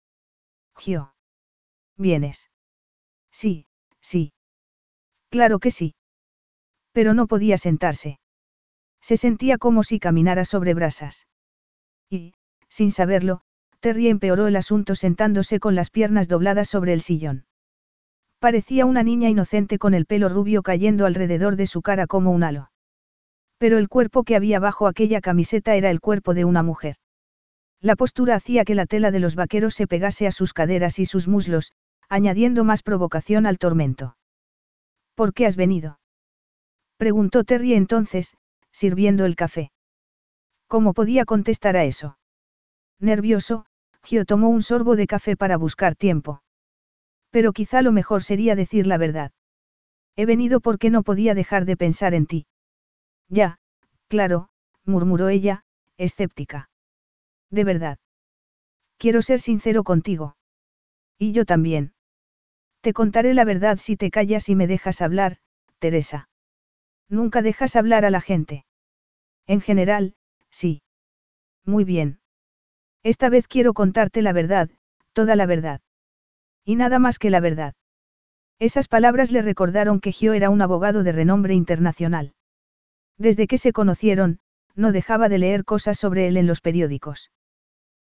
Gio. 0.77 1.13
¿Vienes? 1.97 2.49
Sí, 3.29 3.65
sí. 3.99 4.31
Claro 5.29 5.59
que 5.59 5.71
sí. 5.71 5.95
Pero 6.93 7.13
no 7.13 7.27
podía 7.27 7.57
sentarse. 7.57 8.19
Se 9.01 9.17
sentía 9.17 9.57
como 9.57 9.83
si 9.83 9.99
caminara 9.99 10.45
sobre 10.45 10.73
brasas. 10.73 11.27
Y, 12.09 12.35
sin 12.73 12.89
saberlo, 12.89 13.41
Terry 13.81 14.09
empeoró 14.09 14.47
el 14.47 14.55
asunto 14.55 14.95
sentándose 14.95 15.59
con 15.59 15.75
las 15.75 15.91
piernas 15.91 16.27
dobladas 16.27 16.67
sobre 16.67 16.93
el 16.93 17.01
sillón. 17.01 17.45
Parecía 18.39 18.87
una 18.87 19.03
niña 19.03 19.29
inocente 19.29 19.77
con 19.77 19.93
el 19.93 20.07
pelo 20.07 20.27
rubio 20.27 20.63
cayendo 20.63 21.05
alrededor 21.05 21.55
de 21.55 21.67
su 21.67 21.83
cara 21.83 22.07
como 22.07 22.31
un 22.31 22.43
halo. 22.43 22.71
Pero 23.59 23.77
el 23.77 23.89
cuerpo 23.89 24.23
que 24.23 24.35
había 24.35 24.59
bajo 24.59 24.87
aquella 24.87 25.21
camiseta 25.21 25.75
era 25.75 25.91
el 25.91 25.99
cuerpo 25.99 26.33
de 26.33 26.45
una 26.45 26.63
mujer. 26.63 26.95
La 27.79 27.95
postura 27.95 28.33
hacía 28.35 28.65
que 28.65 28.73
la 28.73 28.87
tela 28.87 29.11
de 29.11 29.19
los 29.19 29.35
vaqueros 29.35 29.75
se 29.75 29.85
pegase 29.85 30.25
a 30.25 30.31
sus 30.31 30.51
caderas 30.51 30.97
y 30.97 31.05
sus 31.05 31.27
muslos, 31.27 31.73
añadiendo 32.09 32.63
más 32.63 32.81
provocación 32.81 33.45
al 33.45 33.59
tormento. 33.59 34.17
¿Por 35.13 35.35
qué 35.35 35.45
has 35.45 35.57
venido? 35.57 35.99
Preguntó 36.97 37.43
Terry 37.43 37.75
entonces, 37.75 38.35
sirviendo 38.71 39.25
el 39.25 39.35
café. 39.35 39.71
¿Cómo 40.67 40.93
podía 40.93 41.23
contestar 41.25 41.77
a 41.77 41.83
eso? 41.83 42.17
Nervioso, 43.03 43.65
Gio 44.01 44.23
tomó 44.23 44.47
un 44.47 44.61
sorbo 44.61 44.95
de 44.95 45.07
café 45.07 45.35
para 45.35 45.57
buscar 45.57 45.93
tiempo. 45.93 46.41
Pero 47.31 47.51
quizá 47.51 47.81
lo 47.81 47.91
mejor 47.91 48.23
sería 48.23 48.55
decir 48.55 48.87
la 48.87 48.97
verdad. 48.97 49.33
He 50.15 50.25
venido 50.25 50.61
porque 50.61 50.89
no 50.89 51.03
podía 51.03 51.33
dejar 51.35 51.65
de 51.65 51.75
pensar 51.75 52.13
en 52.13 52.27
ti. 52.27 52.45
Ya, 53.27 53.59
claro, 54.07 54.47
murmuró 54.85 55.27
ella, 55.27 55.65
escéptica. 55.97 56.69
De 57.51 57.65
verdad. 57.65 57.97
Quiero 58.97 59.21
ser 59.21 59.41
sincero 59.41 59.83
contigo. 59.83 60.37
Y 61.19 61.33
yo 61.33 61.43
también. 61.43 61.93
Te 62.79 62.93
contaré 62.93 63.33
la 63.33 63.43
verdad 63.43 63.79
si 63.79 63.97
te 63.97 64.11
callas 64.11 64.47
y 64.47 64.55
me 64.55 64.65
dejas 64.65 65.01
hablar, 65.01 65.39
Teresa. 65.79 66.29
Nunca 67.09 67.41
dejas 67.41 67.75
hablar 67.75 68.05
a 68.05 68.11
la 68.11 68.21
gente. 68.21 68.65
En 69.45 69.59
general, 69.59 70.15
sí. 70.49 70.83
Muy 71.65 71.83
bien. 71.83 72.22
Esta 73.03 73.29
vez 73.29 73.47
quiero 73.47 73.73
contarte 73.73 74.21
la 74.21 74.33
verdad, 74.33 74.69
toda 75.11 75.35
la 75.35 75.45
verdad. 75.45 75.81
Y 76.65 76.75
nada 76.75 76.99
más 76.99 77.19
que 77.19 77.29
la 77.29 77.41
verdad. 77.41 77.73
Esas 78.59 78.87
palabras 78.87 79.31
le 79.31 79.41
recordaron 79.41 79.99
que 79.99 80.13
Gio 80.13 80.33
era 80.33 80.49
un 80.49 80.61
abogado 80.61 81.03
de 81.03 81.11
renombre 81.11 81.53
internacional. 81.53 82.33
Desde 83.17 83.47
que 83.47 83.57
se 83.57 83.73
conocieron, 83.73 84.39
no 84.75 84.91
dejaba 84.91 85.27
de 85.27 85.37
leer 85.37 85.65
cosas 85.65 85.99
sobre 85.99 86.27
él 86.27 86.37
en 86.37 86.47
los 86.47 86.61
periódicos. 86.61 87.29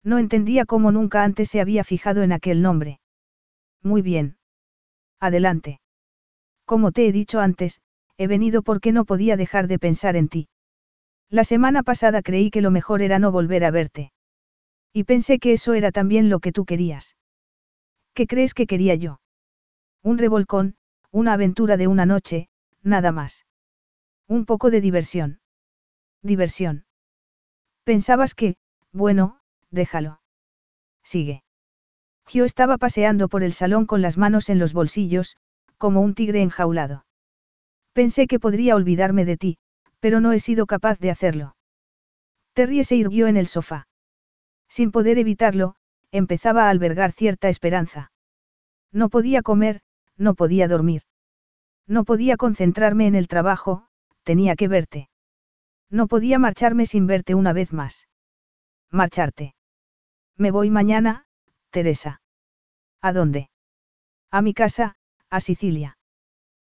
No 0.04 0.18
entendía 0.18 0.64
cómo 0.64 0.92
nunca 0.92 1.24
antes 1.24 1.48
se 1.48 1.60
había 1.60 1.82
fijado 1.82 2.22
en 2.22 2.32
aquel 2.32 2.62
nombre. 2.62 3.00
Muy 3.82 4.00
bien. 4.00 4.36
Adelante. 5.18 5.80
Como 6.64 6.92
te 6.92 7.06
he 7.06 7.12
dicho 7.12 7.40
antes, 7.40 7.80
he 8.16 8.26
venido 8.26 8.62
porque 8.62 8.92
no 8.92 9.04
podía 9.04 9.36
dejar 9.36 9.66
de 9.66 9.78
pensar 9.78 10.16
en 10.16 10.28
ti. 10.28 10.48
La 11.30 11.42
semana 11.44 11.82
pasada 11.82 12.22
creí 12.22 12.50
que 12.50 12.62
lo 12.62 12.70
mejor 12.70 13.02
era 13.02 13.18
no 13.18 13.32
volver 13.32 13.64
a 13.64 13.70
verte. 13.70 14.12
Y 14.96 15.04
pensé 15.04 15.40
que 15.40 15.52
eso 15.52 15.74
era 15.74 15.90
también 15.90 16.30
lo 16.30 16.38
que 16.38 16.52
tú 16.52 16.64
querías. 16.64 17.16
¿Qué 18.14 18.28
crees 18.28 18.54
que 18.54 18.68
quería 18.68 18.94
yo? 18.94 19.20
Un 20.04 20.18
revolcón, 20.18 20.76
una 21.10 21.32
aventura 21.32 21.76
de 21.76 21.88
una 21.88 22.06
noche, 22.06 22.48
nada 22.82 23.10
más. 23.10 23.44
Un 24.28 24.46
poco 24.46 24.70
de 24.70 24.80
diversión. 24.80 25.40
Diversión. 26.22 26.86
Pensabas 27.82 28.36
que, 28.36 28.54
bueno, 28.92 29.40
déjalo. 29.72 30.20
Sigue. 31.02 31.42
Gio 32.26 32.44
estaba 32.44 32.78
paseando 32.78 33.28
por 33.28 33.42
el 33.42 33.52
salón 33.52 33.86
con 33.86 34.00
las 34.00 34.16
manos 34.16 34.48
en 34.48 34.60
los 34.60 34.72
bolsillos, 34.72 35.36
como 35.76 36.02
un 36.02 36.14
tigre 36.14 36.40
enjaulado. 36.40 37.04
Pensé 37.92 38.28
que 38.28 38.38
podría 38.38 38.76
olvidarme 38.76 39.24
de 39.24 39.36
ti, 39.36 39.58
pero 39.98 40.20
no 40.20 40.32
he 40.32 40.38
sido 40.38 40.66
capaz 40.66 41.00
de 41.00 41.10
hacerlo. 41.10 41.56
Terry 42.52 42.84
se 42.84 42.94
irguió 42.94 43.26
en 43.26 43.36
el 43.36 43.48
sofá. 43.48 43.88
Sin 44.68 44.90
poder 44.90 45.18
evitarlo, 45.18 45.76
empezaba 46.10 46.66
a 46.66 46.70
albergar 46.70 47.12
cierta 47.12 47.48
esperanza. 47.48 48.12
No 48.92 49.08
podía 49.08 49.42
comer, 49.42 49.80
no 50.16 50.34
podía 50.34 50.68
dormir. 50.68 51.02
No 51.86 52.04
podía 52.04 52.36
concentrarme 52.36 53.06
en 53.06 53.14
el 53.14 53.28
trabajo, 53.28 53.86
tenía 54.22 54.56
que 54.56 54.68
verte. 54.68 55.08
No 55.90 56.06
podía 56.06 56.38
marcharme 56.38 56.86
sin 56.86 57.06
verte 57.06 57.34
una 57.34 57.52
vez 57.52 57.72
más. 57.72 58.08
Marcharte. 58.90 59.54
Me 60.36 60.50
voy 60.50 60.70
mañana, 60.70 61.26
Teresa. 61.70 62.20
¿A 63.00 63.12
dónde? 63.12 63.50
A 64.30 64.42
mi 64.42 64.54
casa, 64.54 64.96
a 65.30 65.40
Sicilia. 65.40 65.98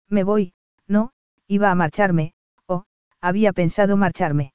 Me 0.10 0.24
voy, 0.24 0.53
no, 0.88 1.11
iba 1.48 1.72
a 1.72 1.76
marcharme, 1.76 2.34
o, 2.65 2.86
había 3.22 3.53
pensado 3.53 3.98
marcharme. 3.98 4.53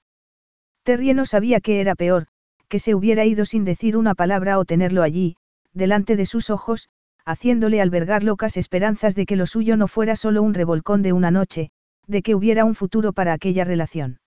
Terry 0.83 1.15
no 1.15 1.27
sabía 1.27 1.61
qué 1.61 1.81
era 1.81 1.95
peor, 1.95 2.29
que 2.69 2.79
se 2.79 2.95
hubiera 2.95 3.25
ido 3.25 3.45
sin 3.45 3.65
decir 3.65 3.97
una 3.97 4.15
palabra 4.15 4.59
o 4.59 4.65
tenerlo 4.65 5.03
allí, 5.03 5.37
delante 5.73 6.17
de 6.17 6.27
sus 6.27 6.51
ojos, 6.51 6.89
haciéndole 7.25 7.81
albergar 7.81 8.25
locas 8.25 8.57
esperanzas 8.57 9.15
de 9.15 9.27
que 9.27 9.37
lo 9.37 9.47
suyo 9.47 9.77
no 9.77 9.89
fuera 9.89 10.17
solo 10.17 10.43
un 10.43 10.55
revolcón 10.55 11.03
de 11.03 11.13
una 11.13 11.31
noche, 11.31 11.71
de 12.07 12.23
que 12.23 12.35
hubiera 12.35 12.65
un 12.65 12.75
futuro 12.75 13.13
para 13.13 13.33
aquella 13.33 13.65
relación. 13.65 14.21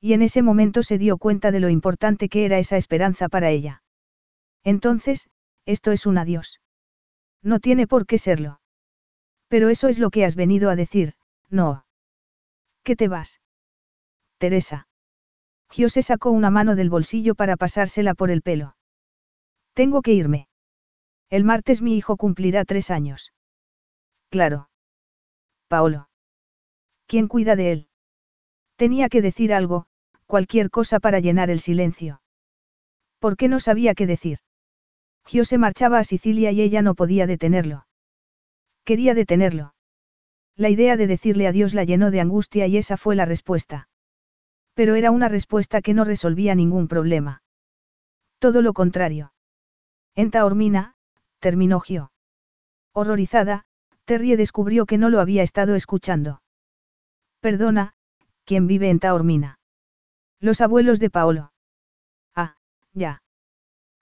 Y 0.00 0.12
en 0.12 0.22
ese 0.22 0.42
momento 0.42 0.82
se 0.82 0.98
dio 0.98 1.18
cuenta 1.18 1.50
de 1.50 1.60
lo 1.60 1.68
importante 1.68 2.28
que 2.28 2.44
era 2.44 2.58
esa 2.58 2.76
esperanza 2.76 3.28
para 3.28 3.50
ella. 3.50 3.82
Entonces, 4.64 5.28
esto 5.64 5.92
es 5.92 6.06
un 6.06 6.18
adiós. 6.18 6.60
No 7.42 7.60
tiene 7.60 7.86
por 7.86 8.06
qué 8.06 8.18
serlo. 8.18 8.60
Pero 9.48 9.68
eso 9.68 9.88
es 9.88 9.98
lo 9.98 10.10
que 10.10 10.24
has 10.24 10.34
venido 10.34 10.70
a 10.70 10.76
decir, 10.76 11.14
no. 11.48 11.84
¿Qué 12.82 12.96
te 12.96 13.08
vas? 13.08 13.40
Teresa. 14.38 14.88
Giose 15.76 16.00
sacó 16.00 16.30
una 16.30 16.48
mano 16.48 16.74
del 16.74 16.88
bolsillo 16.88 17.34
para 17.34 17.58
pasársela 17.58 18.14
por 18.14 18.30
el 18.30 18.40
pelo. 18.40 18.78
Tengo 19.74 20.00
que 20.00 20.14
irme. 20.14 20.48
El 21.28 21.44
martes 21.44 21.82
mi 21.82 21.98
hijo 21.98 22.16
cumplirá 22.16 22.64
tres 22.64 22.90
años. 22.90 23.34
Claro. 24.30 24.70
Paolo. 25.68 26.08
¿Quién 27.06 27.28
cuida 27.28 27.56
de 27.56 27.72
él? 27.72 27.88
Tenía 28.76 29.10
que 29.10 29.20
decir 29.20 29.52
algo, 29.52 29.84
cualquier 30.24 30.70
cosa 30.70 30.98
para 30.98 31.20
llenar 31.20 31.50
el 31.50 31.60
silencio. 31.60 32.22
¿Por 33.18 33.36
qué 33.36 33.48
no 33.48 33.60
sabía 33.60 33.94
qué 33.94 34.06
decir? 34.06 34.38
Gio 35.26 35.44
se 35.44 35.58
marchaba 35.58 35.98
a 35.98 36.04
Sicilia 36.04 36.52
y 36.52 36.62
ella 36.62 36.80
no 36.80 36.94
podía 36.94 37.26
detenerlo. 37.26 37.86
Quería 38.84 39.12
detenerlo. 39.12 39.74
La 40.56 40.70
idea 40.70 40.96
de 40.96 41.06
decirle 41.06 41.46
adiós 41.46 41.74
la 41.74 41.84
llenó 41.84 42.10
de 42.10 42.22
angustia 42.22 42.66
y 42.66 42.78
esa 42.78 42.96
fue 42.96 43.14
la 43.14 43.26
respuesta. 43.26 43.90
Pero 44.76 44.94
era 44.94 45.10
una 45.10 45.28
respuesta 45.28 45.80
que 45.80 45.94
no 45.94 46.04
resolvía 46.04 46.54
ningún 46.54 46.86
problema. 46.86 47.42
Todo 48.38 48.60
lo 48.60 48.74
contrario. 48.74 49.32
En 50.14 50.30
Taormina, 50.30 50.96
terminó 51.38 51.80
Gio. 51.80 52.12
Horrorizada, 52.92 53.64
Terry 54.04 54.36
descubrió 54.36 54.84
que 54.84 54.98
no 54.98 55.08
lo 55.08 55.20
había 55.20 55.42
estado 55.42 55.76
escuchando. 55.76 56.42
Perdona, 57.40 57.94
¿quién 58.44 58.66
vive 58.66 58.90
en 58.90 59.00
Taormina? 59.00 59.58
Los 60.40 60.60
abuelos 60.60 61.00
de 61.00 61.08
Paolo. 61.08 61.52
Ah, 62.34 62.56
ya. 62.92 63.22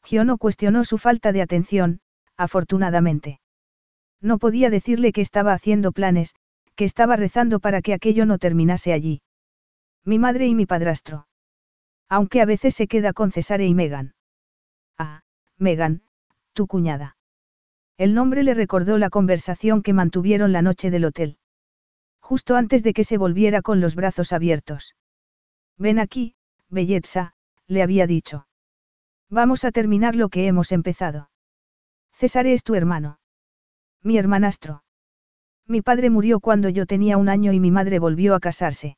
Gio 0.02 0.24
no 0.24 0.38
cuestionó 0.38 0.82
su 0.82 0.98
falta 0.98 1.30
de 1.30 1.40
atención, 1.40 2.00
afortunadamente. 2.36 3.40
No 4.20 4.38
podía 4.38 4.70
decirle 4.70 5.12
que 5.12 5.20
estaba 5.20 5.52
haciendo 5.52 5.92
planes, 5.92 6.34
que 6.74 6.84
estaba 6.84 7.14
rezando 7.14 7.60
para 7.60 7.80
que 7.80 7.94
aquello 7.94 8.26
no 8.26 8.38
terminase 8.38 8.92
allí. 8.92 9.22
Mi 10.04 10.18
madre 10.18 10.46
y 10.46 10.54
mi 10.54 10.66
padrastro. 10.66 11.26
Aunque 12.08 12.40
a 12.42 12.44
veces 12.44 12.74
se 12.74 12.86
queda 12.86 13.12
con 13.12 13.32
Cesare 13.32 13.66
y 13.66 13.74
Megan. 13.74 14.14
Ah, 14.98 15.22
Megan, 15.58 16.02
tu 16.52 16.66
cuñada. 16.66 17.16
El 17.96 18.14
nombre 18.14 18.42
le 18.42 18.54
recordó 18.54 18.98
la 18.98 19.08
conversación 19.08 19.82
que 19.82 19.92
mantuvieron 19.92 20.52
la 20.52 20.62
noche 20.62 20.90
del 20.90 21.04
hotel. 21.04 21.38
Justo 22.20 22.56
antes 22.56 22.82
de 22.82 22.92
que 22.92 23.04
se 23.04 23.18
volviera 23.18 23.62
con 23.62 23.80
los 23.80 23.94
brazos 23.94 24.32
abiertos. 24.32 24.94
Ven 25.78 25.98
aquí, 25.98 26.34
belleza, 26.68 27.34
le 27.66 27.82
había 27.82 28.06
dicho. 28.06 28.46
Vamos 29.30 29.64
a 29.64 29.72
terminar 29.72 30.16
lo 30.16 30.28
que 30.28 30.46
hemos 30.46 30.72
empezado. 30.72 31.30
César 32.12 32.46
es 32.46 32.62
tu 32.62 32.74
hermano. 32.74 33.18
Mi 34.02 34.18
hermanastro. 34.18 34.84
Mi 35.66 35.80
padre 35.80 36.10
murió 36.10 36.40
cuando 36.40 36.68
yo 36.68 36.84
tenía 36.86 37.16
un 37.16 37.28
año 37.28 37.52
y 37.52 37.60
mi 37.60 37.70
madre 37.70 37.98
volvió 37.98 38.34
a 38.34 38.40
casarse. 38.40 38.96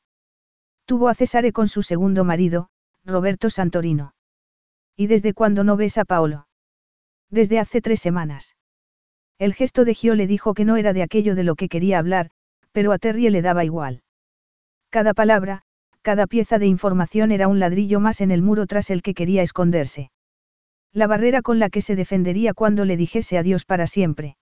Tuvo 0.87 1.09
a 1.09 1.17
Cesare 1.17 1.53
con 1.53 1.67
su 1.67 1.83
segundo 1.83 2.23
marido, 2.23 2.69
Roberto 3.05 3.51
Santorino. 3.51 4.15
¿Y 4.97 5.09
desde 5.09 5.35
cuándo 5.35 5.65
no 5.65 5.77
ves 5.77 5.99
a 5.99 6.05
Paolo? 6.05 6.47
Desde 7.29 7.59
hace 7.59 7.81
tres 7.81 8.01
semanas. 8.01 8.57
El 9.39 9.53
gesto 9.53 9.85
de 9.85 9.95
Gio 9.95 10.15
le 10.15 10.29
dijo 10.29 10.55
que 10.55 10.65
no 10.65 10.77
era 10.77 10.93
de 10.93 11.03
aquello 11.03 11.35
de 11.35 11.43
lo 11.43 11.57
que 11.57 11.69
quería 11.69 11.99
hablar, 11.99 12.31
pero 12.71 12.93
a 12.93 12.99
Terry 12.99 13.29
le 13.31 13.43
daba 13.43 13.65
igual. 13.65 14.05
Cada 14.89 15.13
palabra, 15.13 15.63
cada 16.03 16.29
pieza 16.29 16.61
de 16.61 16.67
información 16.67 17.33
era 17.33 17.49
un 17.49 17.59
ladrillo 17.59 17.99
más 17.99 18.21
en 18.21 18.31
el 18.31 18.41
muro 18.41 18.69
tras 18.69 18.89
el 18.91 19.03
que 19.03 19.13
quería 19.13 19.43
esconderse. 19.43 20.13
La 20.93 21.09
barrera 21.09 21.43
con 21.43 21.59
la 21.59 21.69
que 21.69 21.83
se 21.83 21.97
defendería 21.97 22.55
cuando 22.55 22.85
le 22.85 22.97
dijese 22.97 23.39
adiós 23.39 23.65
para 23.65 23.89
siempre. 23.89 24.37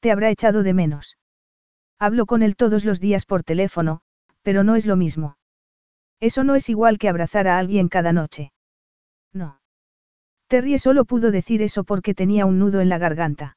Te 0.00 0.10
habrá 0.10 0.30
echado 0.30 0.62
de 0.62 0.72
menos. 0.72 1.18
Hablo 1.98 2.24
con 2.24 2.42
él 2.42 2.56
todos 2.56 2.86
los 2.86 3.00
días 3.00 3.26
por 3.26 3.42
teléfono, 3.42 4.00
pero 4.40 4.64
no 4.64 4.76
es 4.76 4.86
lo 4.86 4.96
mismo. 4.96 5.36
Eso 6.22 6.44
no 6.44 6.54
es 6.54 6.68
igual 6.68 6.98
que 6.98 7.08
abrazar 7.08 7.48
a 7.48 7.58
alguien 7.58 7.88
cada 7.88 8.12
noche. 8.12 8.52
No. 9.32 9.58
Terry 10.46 10.78
solo 10.78 11.04
pudo 11.04 11.32
decir 11.32 11.62
eso 11.62 11.82
porque 11.82 12.14
tenía 12.14 12.46
un 12.46 12.60
nudo 12.60 12.80
en 12.80 12.88
la 12.88 12.98
garganta. 12.98 13.56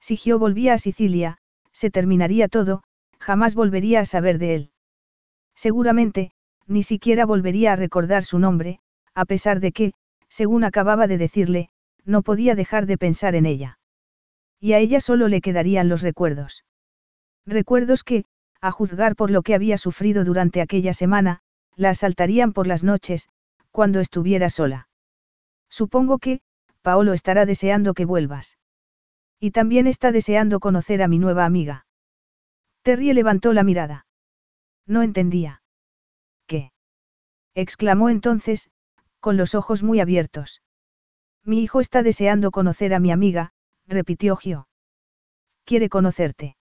Si 0.00 0.16
Gio 0.16 0.38
volvía 0.38 0.72
a 0.72 0.78
Sicilia, 0.78 1.36
se 1.72 1.90
terminaría 1.90 2.48
todo, 2.48 2.84
jamás 3.18 3.54
volvería 3.54 4.00
a 4.00 4.06
saber 4.06 4.38
de 4.38 4.54
él. 4.54 4.70
Seguramente, 5.54 6.30
ni 6.66 6.82
siquiera 6.82 7.26
volvería 7.26 7.74
a 7.74 7.76
recordar 7.76 8.24
su 8.24 8.38
nombre, 8.38 8.80
a 9.14 9.26
pesar 9.26 9.60
de 9.60 9.72
que, 9.72 9.92
según 10.30 10.64
acababa 10.64 11.06
de 11.06 11.18
decirle, 11.18 11.68
no 12.06 12.22
podía 12.22 12.54
dejar 12.54 12.86
de 12.86 12.96
pensar 12.96 13.34
en 13.34 13.44
ella. 13.44 13.78
Y 14.58 14.72
a 14.72 14.78
ella 14.78 15.02
solo 15.02 15.28
le 15.28 15.42
quedarían 15.42 15.90
los 15.90 16.00
recuerdos. 16.00 16.64
Recuerdos 17.44 18.04
que, 18.04 18.24
a 18.62 18.70
juzgar 18.70 19.16
por 19.16 19.30
lo 19.30 19.42
que 19.42 19.54
había 19.54 19.76
sufrido 19.76 20.24
durante 20.24 20.62
aquella 20.62 20.94
semana, 20.94 21.42
la 21.76 21.90
asaltarían 21.90 22.52
por 22.52 22.66
las 22.66 22.84
noches, 22.84 23.28
cuando 23.70 24.00
estuviera 24.00 24.50
sola. 24.50 24.88
Supongo 25.68 26.18
que, 26.18 26.40
Paolo 26.82 27.12
estará 27.12 27.46
deseando 27.46 27.94
que 27.94 28.04
vuelvas. 28.04 28.58
Y 29.40 29.50
también 29.50 29.86
está 29.86 30.12
deseando 30.12 30.60
conocer 30.60 31.02
a 31.02 31.08
mi 31.08 31.18
nueva 31.18 31.44
amiga. 31.44 31.86
Terry 32.82 33.12
levantó 33.12 33.52
la 33.52 33.64
mirada. 33.64 34.06
No 34.86 35.02
entendía. 35.02 35.62
¿Qué? 36.46 36.72
exclamó 37.54 38.10
entonces, 38.10 38.70
con 39.20 39.36
los 39.36 39.54
ojos 39.54 39.82
muy 39.82 40.00
abiertos. 40.00 40.62
Mi 41.44 41.62
hijo 41.62 41.80
está 41.80 42.02
deseando 42.02 42.50
conocer 42.50 42.94
a 42.94 43.00
mi 43.00 43.10
amiga, 43.10 43.52
repitió 43.86 44.36
Gio. 44.36 44.68
Quiere 45.64 45.88
conocerte. 45.88 46.56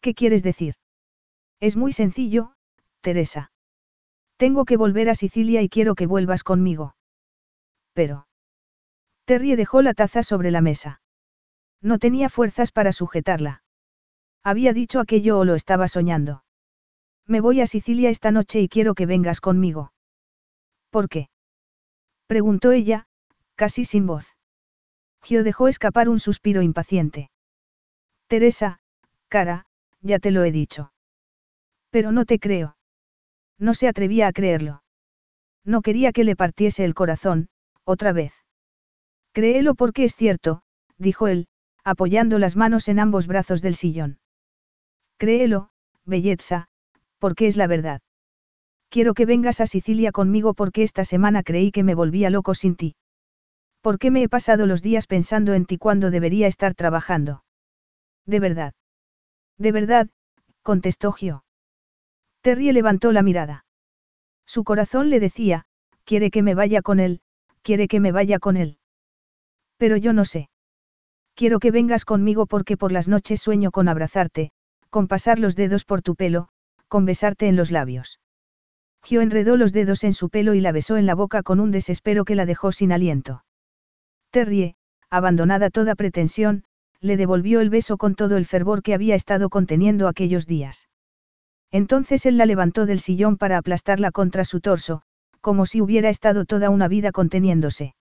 ¿Qué 0.00 0.14
quieres 0.14 0.42
decir? 0.42 0.74
Es 1.60 1.76
muy 1.76 1.92
sencillo, 1.92 2.54
Teresa. 3.00 3.51
Tengo 4.42 4.64
que 4.64 4.76
volver 4.76 5.08
a 5.08 5.14
Sicilia 5.14 5.62
y 5.62 5.68
quiero 5.68 5.94
que 5.94 6.08
vuelvas 6.08 6.42
conmigo. 6.42 6.96
Pero. 7.92 8.26
Terry 9.24 9.54
dejó 9.54 9.82
la 9.82 9.94
taza 9.94 10.24
sobre 10.24 10.50
la 10.50 10.60
mesa. 10.60 11.00
No 11.80 12.00
tenía 12.00 12.28
fuerzas 12.28 12.72
para 12.72 12.90
sujetarla. 12.90 13.62
Había 14.42 14.72
dicho 14.72 14.98
aquello 14.98 15.38
o 15.38 15.44
lo 15.44 15.54
estaba 15.54 15.86
soñando. 15.86 16.42
Me 17.24 17.40
voy 17.40 17.60
a 17.60 17.68
Sicilia 17.68 18.10
esta 18.10 18.32
noche 18.32 18.60
y 18.60 18.68
quiero 18.68 18.96
que 18.96 19.06
vengas 19.06 19.40
conmigo. 19.40 19.92
¿Por 20.90 21.08
qué? 21.08 21.28
Preguntó 22.26 22.72
ella, 22.72 23.06
casi 23.54 23.84
sin 23.84 24.08
voz. 24.08 24.26
Gio 25.22 25.44
dejó 25.44 25.68
escapar 25.68 26.08
un 26.08 26.18
suspiro 26.18 26.62
impaciente. 26.62 27.30
Teresa, 28.26 28.80
cara, 29.28 29.66
ya 30.00 30.18
te 30.18 30.32
lo 30.32 30.42
he 30.42 30.50
dicho. 30.50 30.92
Pero 31.90 32.10
no 32.10 32.24
te 32.24 32.40
creo. 32.40 32.74
No 33.58 33.74
se 33.74 33.88
atrevía 33.88 34.26
a 34.28 34.32
creerlo. 34.32 34.82
No 35.64 35.82
quería 35.82 36.12
que 36.12 36.24
le 36.24 36.36
partiese 36.36 36.84
el 36.84 36.94
corazón, 36.94 37.48
otra 37.84 38.12
vez. 38.12 38.32
Créelo 39.32 39.74
porque 39.74 40.04
es 40.04 40.14
cierto, 40.14 40.62
dijo 40.98 41.28
él, 41.28 41.46
apoyando 41.84 42.38
las 42.38 42.56
manos 42.56 42.88
en 42.88 42.98
ambos 42.98 43.26
brazos 43.26 43.62
del 43.62 43.74
sillón. 43.74 44.18
Créelo, 45.18 45.70
belleza, 46.04 46.68
porque 47.18 47.46
es 47.46 47.56
la 47.56 47.66
verdad. 47.66 48.00
Quiero 48.88 49.14
que 49.14 49.24
vengas 49.24 49.60
a 49.60 49.66
Sicilia 49.66 50.12
conmigo 50.12 50.52
porque 50.54 50.82
esta 50.82 51.04
semana 51.04 51.42
creí 51.42 51.70
que 51.72 51.82
me 51.82 51.94
volvía 51.94 52.28
loco 52.28 52.54
sin 52.54 52.76
ti. 52.76 52.94
¿Por 53.80 53.98
qué 53.98 54.10
me 54.10 54.22
he 54.22 54.28
pasado 54.28 54.66
los 54.66 54.82
días 54.82 55.06
pensando 55.06 55.54
en 55.54 55.64
ti 55.64 55.78
cuando 55.78 56.10
debería 56.10 56.46
estar 56.46 56.74
trabajando? 56.74 57.42
De 58.26 58.38
verdad. 58.38 58.74
De 59.58 59.72
verdad, 59.72 60.08
contestó 60.62 61.12
Gio. 61.12 61.44
Terry 62.42 62.72
levantó 62.72 63.12
la 63.12 63.22
mirada. 63.22 63.64
Su 64.46 64.64
corazón 64.64 65.10
le 65.10 65.20
decía, 65.20 65.64
quiere 66.04 66.30
que 66.30 66.42
me 66.42 66.54
vaya 66.54 66.82
con 66.82 67.00
él, 67.00 67.20
quiere 67.62 67.88
que 67.88 68.00
me 68.00 68.12
vaya 68.12 68.38
con 68.38 68.56
él. 68.56 68.78
Pero 69.78 69.96
yo 69.96 70.12
no 70.12 70.24
sé. 70.24 70.50
Quiero 71.34 71.60
que 71.60 71.70
vengas 71.70 72.04
conmigo 72.04 72.46
porque 72.46 72.76
por 72.76 72.92
las 72.92 73.08
noches 73.08 73.40
sueño 73.40 73.70
con 73.70 73.88
abrazarte, 73.88 74.50
con 74.90 75.08
pasar 75.08 75.38
los 75.38 75.56
dedos 75.56 75.84
por 75.84 76.02
tu 76.02 76.16
pelo, 76.16 76.48
con 76.88 77.06
besarte 77.06 77.46
en 77.46 77.56
los 77.56 77.70
labios. 77.70 78.20
Gio 79.04 79.20
enredó 79.20 79.56
los 79.56 79.72
dedos 79.72 80.04
en 80.04 80.12
su 80.12 80.28
pelo 80.28 80.54
y 80.54 80.60
la 80.60 80.72
besó 80.72 80.96
en 80.96 81.06
la 81.06 81.14
boca 81.14 81.42
con 81.42 81.60
un 81.60 81.70
desespero 81.70 82.24
que 82.24 82.34
la 82.34 82.44
dejó 82.44 82.72
sin 82.72 82.92
aliento. 82.92 83.44
Terrie, 84.30 84.76
abandonada 85.10 85.70
toda 85.70 85.94
pretensión, 85.94 86.64
le 87.00 87.16
devolvió 87.16 87.60
el 87.60 87.70
beso 87.70 87.96
con 87.96 88.14
todo 88.14 88.36
el 88.36 88.46
fervor 88.46 88.82
que 88.82 88.94
había 88.94 89.14
estado 89.14 89.48
conteniendo 89.48 90.08
aquellos 90.08 90.46
días. 90.46 90.88
Entonces 91.72 92.26
él 92.26 92.36
la 92.36 92.46
levantó 92.46 92.84
del 92.86 93.00
sillón 93.00 93.38
para 93.38 93.56
aplastarla 93.56 94.12
contra 94.12 94.44
su 94.44 94.60
torso, 94.60 95.02
como 95.40 95.64
si 95.66 95.80
hubiera 95.80 96.10
estado 96.10 96.44
toda 96.44 96.70
una 96.70 96.86
vida 96.86 97.12
conteniéndose. 97.12 97.94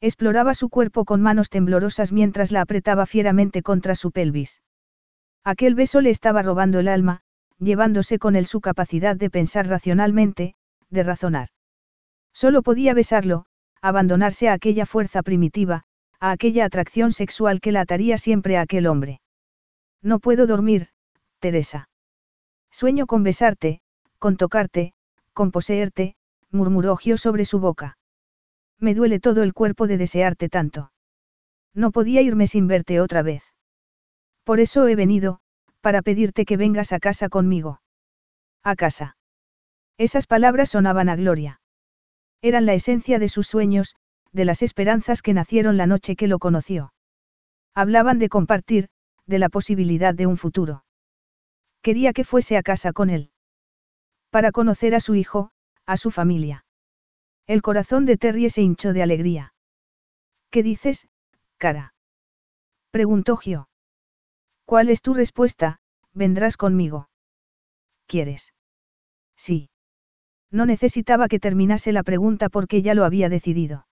Exploraba 0.00 0.54
su 0.54 0.70
cuerpo 0.70 1.04
con 1.04 1.20
manos 1.22 1.50
temblorosas 1.50 2.10
mientras 2.10 2.52
la 2.52 2.62
apretaba 2.62 3.06
fieramente 3.06 3.62
contra 3.62 3.94
su 3.94 4.10
pelvis. 4.12 4.62
Aquel 5.44 5.74
beso 5.74 6.00
le 6.00 6.10
estaba 6.10 6.42
robando 6.42 6.80
el 6.80 6.88
alma, 6.88 7.20
llevándose 7.58 8.18
con 8.18 8.34
él 8.34 8.46
su 8.46 8.60
capacidad 8.60 9.14
de 9.14 9.30
pensar 9.30 9.68
racionalmente, 9.68 10.54
de 10.90 11.02
razonar. 11.02 11.48
Solo 12.32 12.62
podía 12.62 12.94
besarlo, 12.94 13.46
abandonarse 13.80 14.48
a 14.48 14.54
aquella 14.54 14.86
fuerza 14.86 15.22
primitiva, 15.22 15.84
a 16.18 16.30
aquella 16.30 16.64
atracción 16.64 17.12
sexual 17.12 17.60
que 17.60 17.72
la 17.72 17.82
ataría 17.82 18.18
siempre 18.18 18.56
a 18.56 18.62
aquel 18.62 18.86
hombre. 18.86 19.20
No 20.02 20.18
puedo 20.18 20.46
dormir, 20.46 20.88
Teresa. 21.40 21.88
Sueño 22.78 23.06
con 23.06 23.22
besarte, 23.22 23.80
con 24.18 24.36
tocarte, 24.36 24.92
con 25.32 25.50
poseerte, 25.50 26.14
murmuró 26.50 26.94
Gio 26.98 27.16
sobre 27.16 27.46
su 27.46 27.58
boca. 27.58 27.96
Me 28.78 28.94
duele 28.94 29.18
todo 29.18 29.42
el 29.44 29.54
cuerpo 29.54 29.86
de 29.86 29.96
desearte 29.96 30.50
tanto. 30.50 30.92
No 31.72 31.90
podía 31.90 32.20
irme 32.20 32.46
sin 32.46 32.66
verte 32.66 33.00
otra 33.00 33.22
vez. 33.22 33.42
Por 34.44 34.60
eso 34.60 34.86
he 34.88 34.94
venido, 34.94 35.40
para 35.80 36.02
pedirte 36.02 36.44
que 36.44 36.58
vengas 36.58 36.92
a 36.92 37.00
casa 37.00 37.30
conmigo. 37.30 37.80
A 38.62 38.76
casa. 38.76 39.16
Esas 39.96 40.26
palabras 40.26 40.68
sonaban 40.68 41.08
a 41.08 41.16
Gloria. 41.16 41.62
Eran 42.42 42.66
la 42.66 42.74
esencia 42.74 43.18
de 43.18 43.30
sus 43.30 43.46
sueños, 43.46 43.96
de 44.32 44.44
las 44.44 44.60
esperanzas 44.60 45.22
que 45.22 45.32
nacieron 45.32 45.78
la 45.78 45.86
noche 45.86 46.14
que 46.14 46.28
lo 46.28 46.38
conoció. 46.38 46.92
Hablaban 47.74 48.18
de 48.18 48.28
compartir, 48.28 48.90
de 49.24 49.38
la 49.38 49.48
posibilidad 49.48 50.14
de 50.14 50.26
un 50.26 50.36
futuro. 50.36 50.84
Quería 51.86 52.12
que 52.12 52.24
fuese 52.24 52.56
a 52.56 52.64
casa 52.64 52.92
con 52.92 53.10
él. 53.10 53.30
Para 54.30 54.50
conocer 54.50 54.92
a 54.96 54.98
su 54.98 55.14
hijo, 55.14 55.52
a 55.86 55.96
su 55.96 56.10
familia. 56.10 56.64
El 57.46 57.62
corazón 57.62 58.06
de 58.06 58.16
Terry 58.16 58.50
se 58.50 58.60
hinchó 58.60 58.92
de 58.92 59.04
alegría. 59.04 59.54
¿Qué 60.50 60.64
dices, 60.64 61.06
cara? 61.58 61.94
Preguntó 62.90 63.36
Gio. 63.36 63.68
¿Cuál 64.64 64.90
es 64.90 65.00
tu 65.00 65.14
respuesta? 65.14 65.78
Vendrás 66.12 66.56
conmigo. 66.56 67.08
¿Quieres? 68.08 68.52
Sí. 69.36 69.70
No 70.50 70.66
necesitaba 70.66 71.28
que 71.28 71.38
terminase 71.38 71.92
la 71.92 72.02
pregunta 72.02 72.48
porque 72.48 72.82
ya 72.82 72.94
lo 72.94 73.04
había 73.04 73.28
decidido. 73.28 73.86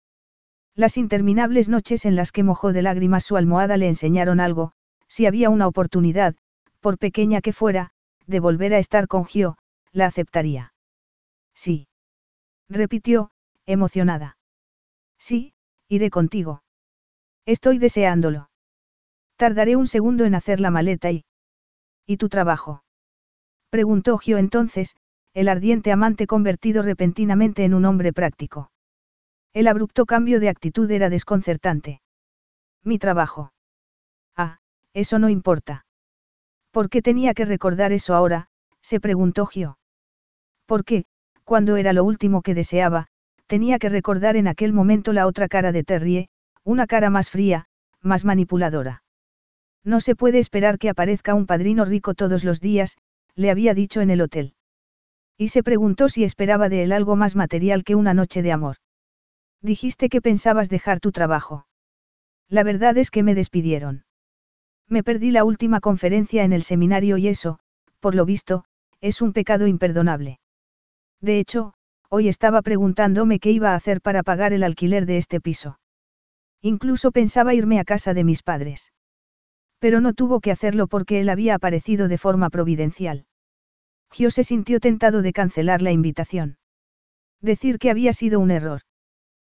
Las 0.73 0.97
interminables 0.97 1.69
noches 1.69 2.05
en 2.05 2.15
las 2.15 2.31
que 2.31 2.41
mojó 2.41 2.73
de 2.73 2.81
lágrimas 2.81 3.23
su 3.23 3.37
almohada 3.37 3.77
le 3.77 3.87
enseñaron 3.87 4.39
algo, 4.39 4.71
si 5.07 5.27
había 5.27 5.51
una 5.51 5.67
oportunidad, 5.67 6.35
por 6.83 6.99
pequeña 6.99 7.39
que 7.41 7.53
fuera, 7.53 7.91
de 8.27 8.41
volver 8.41 8.73
a 8.73 8.77
estar 8.77 9.07
con 9.07 9.25
Gio, 9.25 9.57
la 9.93 10.05
aceptaría. 10.05 10.73
Sí. 11.55 11.87
Repitió, 12.69 13.31
emocionada. 13.65 14.37
Sí, 15.17 15.53
iré 15.87 16.09
contigo. 16.09 16.61
Estoy 17.45 17.77
deseándolo. 17.77 18.49
Tardaré 19.37 19.77
un 19.77 19.87
segundo 19.87 20.25
en 20.25 20.35
hacer 20.35 20.59
la 20.59 20.71
maleta 20.71 21.09
y... 21.09 21.23
¿Y 22.05 22.17
tu 22.17 22.27
trabajo? 22.27 22.83
Preguntó 23.69 24.17
Gio 24.17 24.37
entonces, 24.37 24.97
el 25.33 25.47
ardiente 25.47 25.93
amante 25.93 26.27
convertido 26.27 26.83
repentinamente 26.83 27.63
en 27.63 27.73
un 27.73 27.85
hombre 27.85 28.11
práctico. 28.11 28.71
El 29.53 29.67
abrupto 29.69 30.05
cambio 30.05 30.41
de 30.41 30.49
actitud 30.49 30.91
era 30.91 31.09
desconcertante. 31.09 32.01
Mi 32.83 32.99
trabajo. 32.99 33.53
Ah, 34.35 34.59
eso 34.93 35.17
no 35.17 35.29
importa. 35.29 35.85
¿Por 36.73 36.89
qué 36.89 37.03
tenía 37.03 37.35
que 37.35 37.45
recordar 37.45 37.91
eso 37.91 38.15
ahora? 38.15 38.49
se 38.81 38.99
preguntó 38.99 39.45
Gio. 39.45 39.77
qué, 40.87 41.05
cuando 41.43 41.77
era 41.77 41.93
lo 41.93 42.03
último 42.03 42.41
que 42.41 42.55
deseaba, 42.55 43.09
tenía 43.45 43.77
que 43.77 43.89
recordar 43.89 44.35
en 44.37 44.47
aquel 44.47 44.73
momento 44.73 45.13
la 45.13 45.27
otra 45.27 45.47
cara 45.47 45.71
de 45.71 45.83
Terrie, 45.83 46.29
una 46.63 46.87
cara 46.87 47.11
más 47.11 47.29
fría, 47.29 47.67
más 48.01 48.25
manipuladora. 48.25 49.03
No 49.83 50.01
se 50.01 50.15
puede 50.15 50.39
esperar 50.39 50.79
que 50.79 50.89
aparezca 50.89 51.35
un 51.35 51.45
padrino 51.45 51.85
rico 51.85 52.15
todos 52.15 52.43
los 52.43 52.59
días, 52.59 52.97
le 53.35 53.51
había 53.51 53.75
dicho 53.75 54.01
en 54.01 54.09
el 54.09 54.21
hotel. 54.21 54.55
Y 55.37 55.49
se 55.49 55.61
preguntó 55.61 56.09
si 56.09 56.23
esperaba 56.23 56.69
de 56.69 56.81
él 56.83 56.91
algo 56.91 57.15
más 57.15 57.35
material 57.35 57.83
que 57.83 57.93
una 57.93 58.15
noche 58.15 58.41
de 58.41 58.51
amor. 58.51 58.77
Dijiste 59.61 60.09
que 60.09 60.21
pensabas 60.21 60.69
dejar 60.69 60.99
tu 60.99 61.11
trabajo. 61.11 61.67
La 62.49 62.63
verdad 62.63 62.97
es 62.97 63.11
que 63.11 63.21
me 63.21 63.35
despidieron. 63.35 64.05
Me 64.89 65.03
perdí 65.03 65.31
la 65.31 65.43
última 65.43 65.79
conferencia 65.79 66.43
en 66.43 66.53
el 66.53 66.63
seminario 66.63 67.17
y 67.17 67.27
eso, 67.27 67.59
por 67.99 68.15
lo 68.15 68.25
visto, 68.25 68.65
es 69.01 69.21
un 69.21 69.33
pecado 69.33 69.67
imperdonable. 69.67 70.39
De 71.21 71.39
hecho, 71.39 71.73
hoy 72.09 72.27
estaba 72.27 72.61
preguntándome 72.61 73.39
qué 73.39 73.51
iba 73.51 73.71
a 73.71 73.75
hacer 73.75 74.01
para 74.01 74.23
pagar 74.23 74.53
el 74.53 74.63
alquiler 74.63 75.05
de 75.05 75.17
este 75.17 75.41
piso. 75.41 75.79
Incluso 76.61 77.11
pensaba 77.11 77.53
irme 77.53 77.79
a 77.79 77.85
casa 77.85 78.13
de 78.13 78.23
mis 78.23 78.43
padres. 78.43 78.93
Pero 79.79 79.99
no 79.99 80.13
tuvo 80.13 80.39
que 80.39 80.51
hacerlo 80.51 80.87
porque 80.87 81.19
él 81.19 81.29
había 81.29 81.55
aparecido 81.55 82.07
de 82.07 82.17
forma 82.17 82.49
providencial. 82.49 83.25
Gio 84.11 84.29
se 84.31 84.43
sintió 84.43 84.79
tentado 84.79 85.21
de 85.21 85.33
cancelar 85.33 85.81
la 85.81 85.91
invitación. 85.91 86.57
Decir 87.41 87.79
que 87.79 87.89
había 87.89 88.13
sido 88.13 88.39
un 88.39 88.51
error. 88.51 88.81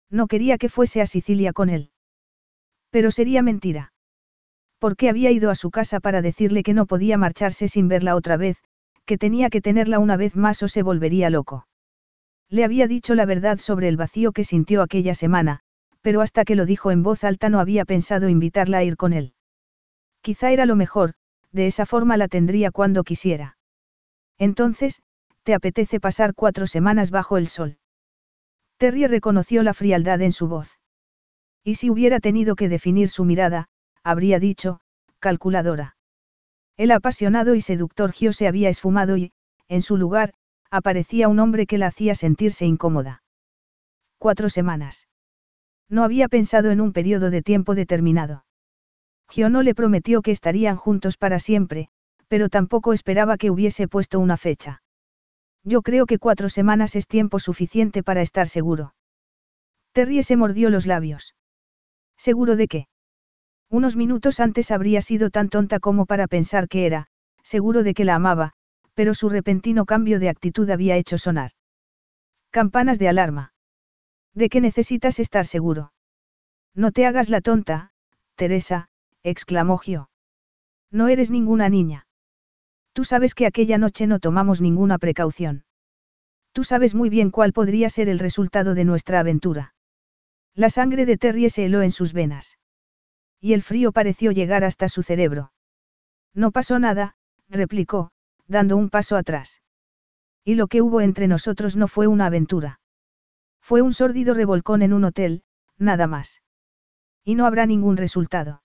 No 0.09 0.27
quería 0.27 0.57
que 0.57 0.67
fuese 0.67 1.01
a 1.01 1.05
Sicilia 1.05 1.53
con 1.53 1.69
él. 1.69 1.91
Pero 2.89 3.11
sería 3.11 3.41
mentira. 3.41 3.93
Porque 4.79 5.09
había 5.09 5.31
ido 5.31 5.49
a 5.49 5.55
su 5.55 5.71
casa 5.71 5.99
para 5.99 6.21
decirle 6.21 6.63
que 6.63 6.73
no 6.73 6.85
podía 6.85 7.17
marcharse 7.17 7.67
sin 7.67 7.87
verla 7.87 8.15
otra 8.15 8.37
vez, 8.37 8.57
que 9.05 9.17
tenía 9.17 9.49
que 9.49 9.61
tenerla 9.61 9.99
una 9.99 10.17
vez 10.17 10.35
más 10.35 10.61
o 10.63 10.67
se 10.67 10.83
volvería 10.83 11.29
loco. 11.29 11.67
Le 12.49 12.63
había 12.63 12.87
dicho 12.87 13.15
la 13.15 13.25
verdad 13.25 13.57
sobre 13.57 13.87
el 13.87 13.97
vacío 13.97 14.31
que 14.31 14.43
sintió 14.43 14.81
aquella 14.81 15.15
semana, 15.15 15.61
pero 16.01 16.21
hasta 16.21 16.45
que 16.45 16.55
lo 16.55 16.65
dijo 16.65 16.91
en 16.91 17.03
voz 17.03 17.23
alta 17.23 17.49
no 17.49 17.59
había 17.59 17.85
pensado 17.85 18.29
invitarla 18.29 18.77
a 18.77 18.83
ir 18.83 18.97
con 18.97 19.13
él. 19.13 19.33
Quizá 20.21 20.51
era 20.51 20.65
lo 20.65 20.75
mejor, 20.75 21.13
de 21.51 21.67
esa 21.67 21.85
forma 21.85 22.17
la 22.17 22.27
tendría 22.27 22.71
cuando 22.71 23.03
quisiera. 23.03 23.57
Entonces, 24.37 25.01
¿te 25.43 25.53
apetece 25.53 25.99
pasar 25.99 26.33
cuatro 26.35 26.67
semanas 26.67 27.11
bajo 27.11 27.37
el 27.37 27.47
sol? 27.47 27.77
Terry 28.77 29.07
reconoció 29.07 29.63
la 29.63 29.73
frialdad 29.73 30.21
en 30.21 30.31
su 30.31 30.47
voz. 30.47 30.77
Y 31.63 31.75
si 31.75 31.89
hubiera 31.89 32.19
tenido 32.19 32.55
que 32.55 32.69
definir 32.69 33.09
su 33.09 33.25
mirada, 33.25 33.67
habría 34.07 34.39
dicho, 34.39 34.79
calculadora. 35.19 35.97
El 36.77 36.91
apasionado 36.91 37.55
y 37.55 37.61
seductor 37.61 38.13
Gio 38.13 38.31
se 38.31 38.47
había 38.47 38.69
esfumado 38.69 39.17
y, 39.17 39.34
en 39.67 39.81
su 39.81 39.97
lugar, 39.97 40.34
aparecía 40.71 41.27
un 41.27 41.39
hombre 41.39 41.65
que 41.65 41.77
la 41.77 41.88
hacía 41.88 42.15
sentirse 42.15 42.65
incómoda. 42.65 43.21
Cuatro 44.17 44.49
semanas. 44.49 45.09
No 45.89 46.05
había 46.05 46.29
pensado 46.29 46.71
en 46.71 46.79
un 46.79 46.93
periodo 46.93 47.29
de 47.29 47.41
tiempo 47.41 47.75
determinado. 47.75 48.45
Gio 49.27 49.49
no 49.49 49.61
le 49.61 49.75
prometió 49.75 50.21
que 50.21 50.31
estarían 50.31 50.77
juntos 50.77 51.17
para 51.17 51.39
siempre, 51.39 51.89
pero 52.29 52.47
tampoco 52.47 52.93
esperaba 52.93 53.35
que 53.38 53.51
hubiese 53.51 53.89
puesto 53.89 54.21
una 54.21 54.38
fecha. 54.38 54.81
Yo 55.65 55.81
creo 55.81 56.05
que 56.05 56.17
cuatro 56.17 56.47
semanas 56.47 56.95
es 56.95 57.07
tiempo 57.07 57.39
suficiente 57.39 58.03
para 58.03 58.21
estar 58.21 58.47
seguro. 58.47 58.95
Terry 59.91 60.23
se 60.23 60.38
mordió 60.38 60.69
los 60.69 60.85
labios. 60.85 61.35
¿Seguro 62.15 62.55
de 62.55 62.67
qué? 62.69 62.88
Unos 63.69 63.95
minutos 63.95 64.39
antes 64.39 64.72
habría 64.72 65.02
sido 65.02 65.30
tan 65.30 65.49
tonta 65.49 65.80
como 65.80 66.06
para 66.06 66.27
pensar 66.27 66.68
que 66.69 66.85
era, 66.85 67.07
seguro 67.44 67.84
de 67.84 67.94
que 67.94 68.06
la 68.06 68.15
amaba, 68.15 68.53
pero 68.94 69.14
su 69.14 69.30
repentino 69.30 69.85
cambio 69.85 70.19
de 70.19 70.30
actitud 70.30 70.69
había 70.69 70.95
hecho 70.95 71.18
sonar. 71.18 71.52
Campanas 72.49 72.98
de 72.98 73.10
alarma. 73.10 73.53
¿De 74.34 74.49
qué 74.49 74.61
necesitas 74.61 75.19
estar 75.19 75.45
seguro? 75.45 75.91
No 76.73 76.91
te 76.91 77.06
hagas 77.06 77.30
la 77.30 77.41
tonta, 77.41 77.91
Teresa, 78.35 78.89
exclamó 79.23 79.77
Gio. 79.77 80.10
No 80.89 81.10
eres 81.10 81.30
ninguna 81.30 81.68
niña. 81.69 82.07
Tú 82.94 83.03
sabes 83.03 83.35
que 83.35 83.45
aquella 83.45 83.77
noche 83.77 84.07
no 84.07 84.19
tomamos 84.19 84.61
ninguna 84.61 84.98
precaución. 84.98 85.65
Tú 86.53 86.64
sabes 86.64 86.95
muy 86.95 87.10
bien 87.10 87.31
cuál 87.31 87.53
podría 87.53 87.89
ser 87.89 88.10
el 88.10 88.19
resultado 88.19 88.73
de 88.73 88.85
nuestra 88.85 89.19
aventura. 89.19 89.73
La 90.56 90.69
sangre 90.69 91.06
de 91.06 91.18
Terry 91.18 91.49
se 91.49 91.65
heló 91.65 91.81
en 91.81 91.91
sus 91.91 92.14
venas. 92.14 92.57
Y 93.39 93.53
el 93.53 93.61
frío 93.61 93.91
pareció 93.91 94.31
llegar 94.31 94.64
hasta 94.64 94.89
su 94.89 95.03
cerebro. 95.03 95.51
No 96.34 96.51
pasó 96.51 96.80
nada, 96.80 97.15
replicó, 97.49 98.11
dando 98.47 98.77
un 98.77 98.89
paso 98.89 99.15
atrás. 99.15 99.61
Y 100.43 100.55
lo 100.55 100.68
que 100.68 100.81
hubo 100.81 101.01
entre 101.01 101.27
nosotros 101.27 101.76
no 101.76 101.88
fue 101.88 102.07
una 102.07 102.27
aventura. 102.27 102.80
Fue 103.61 103.81
un 103.81 103.93
sórdido 103.93 104.34
revolcón 104.34 104.81
en 104.81 104.93
un 104.93 105.03
hotel, 105.03 105.43
nada 105.77 106.07
más. 106.07 106.41
Y 107.23 107.35
no 107.35 107.45
habrá 107.45 107.65
ningún 107.65 107.97
resultado. 107.97 108.64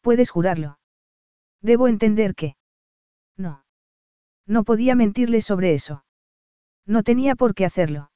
Puedes 0.00 0.30
jurarlo. 0.30 0.78
Debo 1.60 1.88
entender 1.88 2.34
que. 2.34 2.56
No. 3.36 3.64
No 4.46 4.64
podía 4.64 4.94
mentirle 4.94 5.42
sobre 5.42 5.74
eso. 5.74 6.04
No 6.86 7.02
tenía 7.02 7.34
por 7.34 7.54
qué 7.54 7.66
hacerlo. 7.66 8.10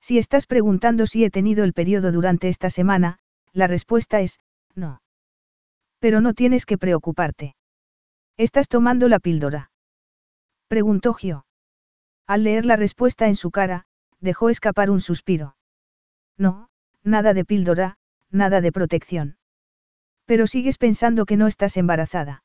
Si 0.00 0.18
estás 0.18 0.46
preguntando 0.46 1.06
si 1.06 1.24
he 1.24 1.30
tenido 1.30 1.64
el 1.64 1.72
periodo 1.72 2.12
durante 2.12 2.48
esta 2.48 2.68
semana, 2.68 3.18
la 3.52 3.66
respuesta 3.66 4.20
es, 4.20 4.38
no. 4.76 5.00
Pero 5.98 6.20
no 6.20 6.34
tienes 6.34 6.66
que 6.66 6.78
preocuparte. 6.78 7.56
¿Estás 8.36 8.68
tomando 8.68 9.08
la 9.08 9.18
píldora? 9.18 9.70
Preguntó 10.68 11.14
Gio. 11.14 11.46
Al 12.26 12.44
leer 12.44 12.66
la 12.66 12.76
respuesta 12.76 13.26
en 13.28 13.36
su 13.36 13.50
cara, 13.50 13.86
dejó 14.20 14.50
escapar 14.50 14.90
un 14.90 15.00
suspiro. 15.00 15.56
No, 16.36 16.68
nada 17.02 17.34
de 17.34 17.44
píldora, 17.44 17.96
nada 18.30 18.60
de 18.60 18.72
protección. 18.72 19.38
Pero 20.26 20.46
sigues 20.46 20.76
pensando 20.76 21.24
que 21.24 21.36
no 21.36 21.46
estás 21.46 21.76
embarazada. 21.76 22.42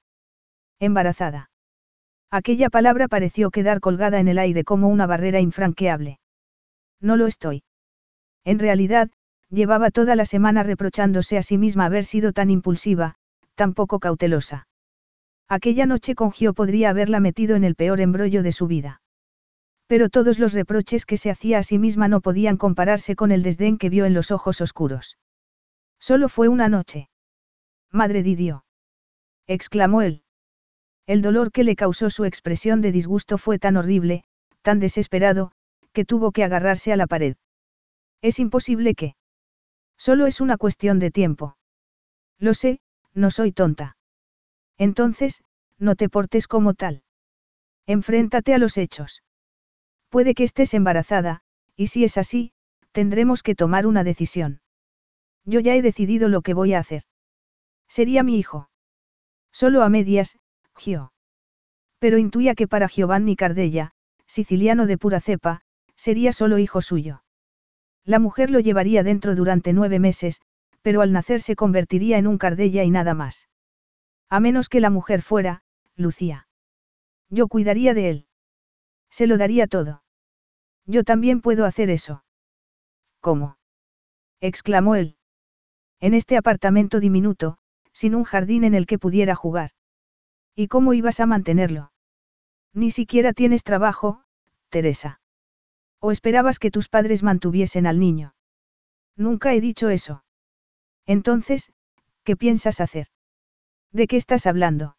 Embarazada. 0.79 1.49
Aquella 2.29 2.69
palabra 2.69 3.07
pareció 3.07 3.51
quedar 3.51 3.81
colgada 3.81 4.19
en 4.19 4.27
el 4.27 4.39
aire 4.39 4.63
como 4.63 4.87
una 4.87 5.07
barrera 5.07 5.41
infranqueable. 5.41 6.19
No 7.01 7.17
lo 7.17 7.27
estoy. 7.27 7.63
En 8.45 8.59
realidad, 8.59 9.09
llevaba 9.51 9.91
toda 9.91 10.15
la 10.15 10.25
semana 10.25 10.63
reprochándose 10.63 11.37
a 11.37 11.43
sí 11.43 11.57
misma 11.57 11.85
haber 11.85 12.05
sido 12.05 12.31
tan 12.31 12.49
impulsiva, 12.49 13.15
tan 13.55 13.73
poco 13.73 13.99
cautelosa. 13.99 14.67
Aquella 15.47 15.85
noche 15.85 16.15
con 16.15 16.31
Gio 16.31 16.53
podría 16.53 16.89
haberla 16.89 17.19
metido 17.19 17.57
en 17.57 17.65
el 17.65 17.75
peor 17.75 17.99
embrollo 17.99 18.41
de 18.41 18.53
su 18.53 18.67
vida. 18.67 19.01
Pero 19.87 20.09
todos 20.09 20.39
los 20.39 20.53
reproches 20.53 21.05
que 21.05 21.17
se 21.17 21.29
hacía 21.29 21.57
a 21.57 21.63
sí 21.63 21.77
misma 21.77 22.07
no 22.07 22.21
podían 22.21 22.55
compararse 22.55 23.17
con 23.17 23.33
el 23.33 23.43
desdén 23.43 23.77
que 23.77 23.89
vio 23.89 24.05
en 24.05 24.13
los 24.13 24.31
ojos 24.31 24.61
oscuros. 24.61 25.17
Solo 25.99 26.29
fue 26.29 26.47
una 26.47 26.69
noche. 26.69 27.09
Madre 27.91 28.23
Didio. 28.23 28.63
exclamó 29.47 30.01
él. 30.01 30.23
El 31.05 31.21
dolor 31.21 31.51
que 31.51 31.65
le 31.65 31.75
causó 31.75 32.09
su 32.09 32.23
expresión 32.23 32.79
de 32.79 32.93
disgusto 32.93 33.37
fue 33.37 33.59
tan 33.59 33.75
horrible, 33.75 34.23
tan 34.61 34.79
desesperado, 34.79 35.51
que 35.91 36.05
tuvo 36.05 36.31
que 36.31 36.45
agarrarse 36.45 36.93
a 36.93 36.95
la 36.95 37.07
pared. 37.07 37.35
Es 38.21 38.39
imposible 38.39 38.95
que. 38.95 39.15
Solo 40.07 40.25
es 40.25 40.41
una 40.41 40.57
cuestión 40.57 40.97
de 40.97 41.11
tiempo. 41.11 41.57
Lo 42.39 42.55
sé, 42.55 42.79
no 43.13 43.29
soy 43.29 43.51
tonta. 43.51 43.97
Entonces, 44.79 45.43
no 45.77 45.95
te 45.95 46.09
portes 46.09 46.47
como 46.47 46.73
tal. 46.73 47.03
Enfréntate 47.85 48.55
a 48.55 48.57
los 48.57 48.79
hechos. 48.79 49.21
Puede 50.09 50.33
que 50.33 50.43
estés 50.43 50.73
embarazada, 50.73 51.43
y 51.75 51.85
si 51.85 52.03
es 52.03 52.17
así, 52.17 52.51
tendremos 52.91 53.43
que 53.43 53.53
tomar 53.53 53.85
una 53.85 54.03
decisión. 54.03 54.61
Yo 55.45 55.59
ya 55.59 55.75
he 55.75 55.83
decidido 55.83 56.29
lo 56.29 56.41
que 56.41 56.55
voy 56.55 56.73
a 56.73 56.79
hacer. 56.79 57.03
Sería 57.87 58.23
mi 58.23 58.39
hijo. 58.39 58.71
Solo 59.51 59.83
a 59.83 59.89
medias, 59.89 60.35
Gio. 60.75 61.13
Pero 61.99 62.17
intuía 62.17 62.55
que 62.55 62.67
para 62.67 62.87
Giovanni 62.87 63.35
Cardella, 63.35 63.91
siciliano 64.25 64.87
de 64.87 64.97
pura 64.97 65.21
cepa, 65.21 65.61
sería 65.95 66.33
solo 66.33 66.57
hijo 66.57 66.81
suyo. 66.81 67.21
La 68.05 68.19
mujer 68.19 68.49
lo 68.49 68.59
llevaría 68.59 69.03
dentro 69.03 69.35
durante 69.35 69.73
nueve 69.73 69.99
meses, 69.99 70.41
pero 70.81 71.01
al 71.01 71.11
nacer 71.11 71.41
se 71.41 71.55
convertiría 71.55 72.17
en 72.17 72.27
un 72.27 72.37
Cardella 72.37 72.83
y 72.83 72.89
nada 72.89 73.13
más. 73.13 73.47
A 74.29 74.39
menos 74.39 74.69
que 74.69 74.79
la 74.79 74.89
mujer 74.89 75.21
fuera, 75.21 75.63
Lucía. 75.95 76.47
Yo 77.29 77.47
cuidaría 77.47 77.93
de 77.93 78.09
él. 78.09 78.27
Se 79.09 79.27
lo 79.27 79.37
daría 79.37 79.67
todo. 79.67 80.03
Yo 80.85 81.03
también 81.03 81.41
puedo 81.41 81.65
hacer 81.65 81.89
eso. 81.89 82.23
¿Cómo? 83.19 83.57
exclamó 84.39 84.95
él. 84.95 85.17
En 85.99 86.15
este 86.15 86.35
apartamento 86.35 86.99
diminuto, 86.99 87.59
sin 87.93 88.15
un 88.15 88.23
jardín 88.23 88.63
en 88.63 88.73
el 88.73 88.87
que 88.87 88.97
pudiera 88.97 89.35
jugar. 89.35 89.71
¿Y 90.55 90.67
cómo 90.67 90.93
ibas 90.93 91.19
a 91.19 91.27
mantenerlo? 91.27 91.91
Ni 92.73 92.89
siquiera 92.89 93.33
tienes 93.33 93.63
trabajo, 93.63 94.23
Teresa. 94.69 95.20
¿O 96.01 96.11
esperabas 96.11 96.59
que 96.59 96.71
tus 96.71 96.89
padres 96.89 97.23
mantuviesen 97.23 97.85
al 97.85 97.99
niño? 97.99 98.33
Nunca 99.15 99.53
he 99.53 99.61
dicho 99.61 99.89
eso. 99.89 100.23
Entonces, 101.05 101.71
¿qué 102.23 102.35
piensas 102.35 102.81
hacer? 102.81 103.07
¿De 103.91 104.07
qué 104.07 104.17
estás 104.17 104.47
hablando? 104.47 104.97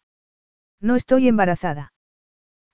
No 0.79 0.95
estoy 0.95 1.27
embarazada. 1.27 1.93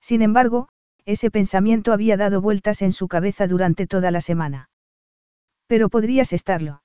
Sin 0.00 0.22
embargo, 0.22 0.68
ese 1.04 1.30
pensamiento 1.30 1.92
había 1.92 2.16
dado 2.16 2.40
vueltas 2.40 2.82
en 2.82 2.92
su 2.92 3.08
cabeza 3.08 3.48
durante 3.48 3.86
toda 3.86 4.10
la 4.12 4.20
semana. 4.20 4.70
Pero 5.66 5.88
podrías 5.88 6.32
estarlo. 6.32 6.82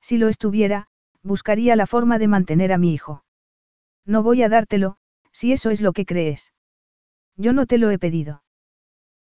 Si 0.00 0.18
lo 0.18 0.28
estuviera, 0.28 0.88
buscaría 1.22 1.76
la 1.76 1.86
forma 1.86 2.18
de 2.18 2.28
mantener 2.28 2.72
a 2.72 2.78
mi 2.78 2.92
hijo. 2.92 3.24
No 4.04 4.22
voy 4.22 4.42
a 4.42 4.48
dártelo, 4.48 4.96
si 5.32 5.52
eso 5.52 5.70
es 5.70 5.80
lo 5.80 5.92
que 5.92 6.06
crees. 6.06 6.52
Yo 7.36 7.52
no 7.52 7.66
te 7.66 7.78
lo 7.78 7.90
he 7.90 7.98
pedido. 7.98 8.42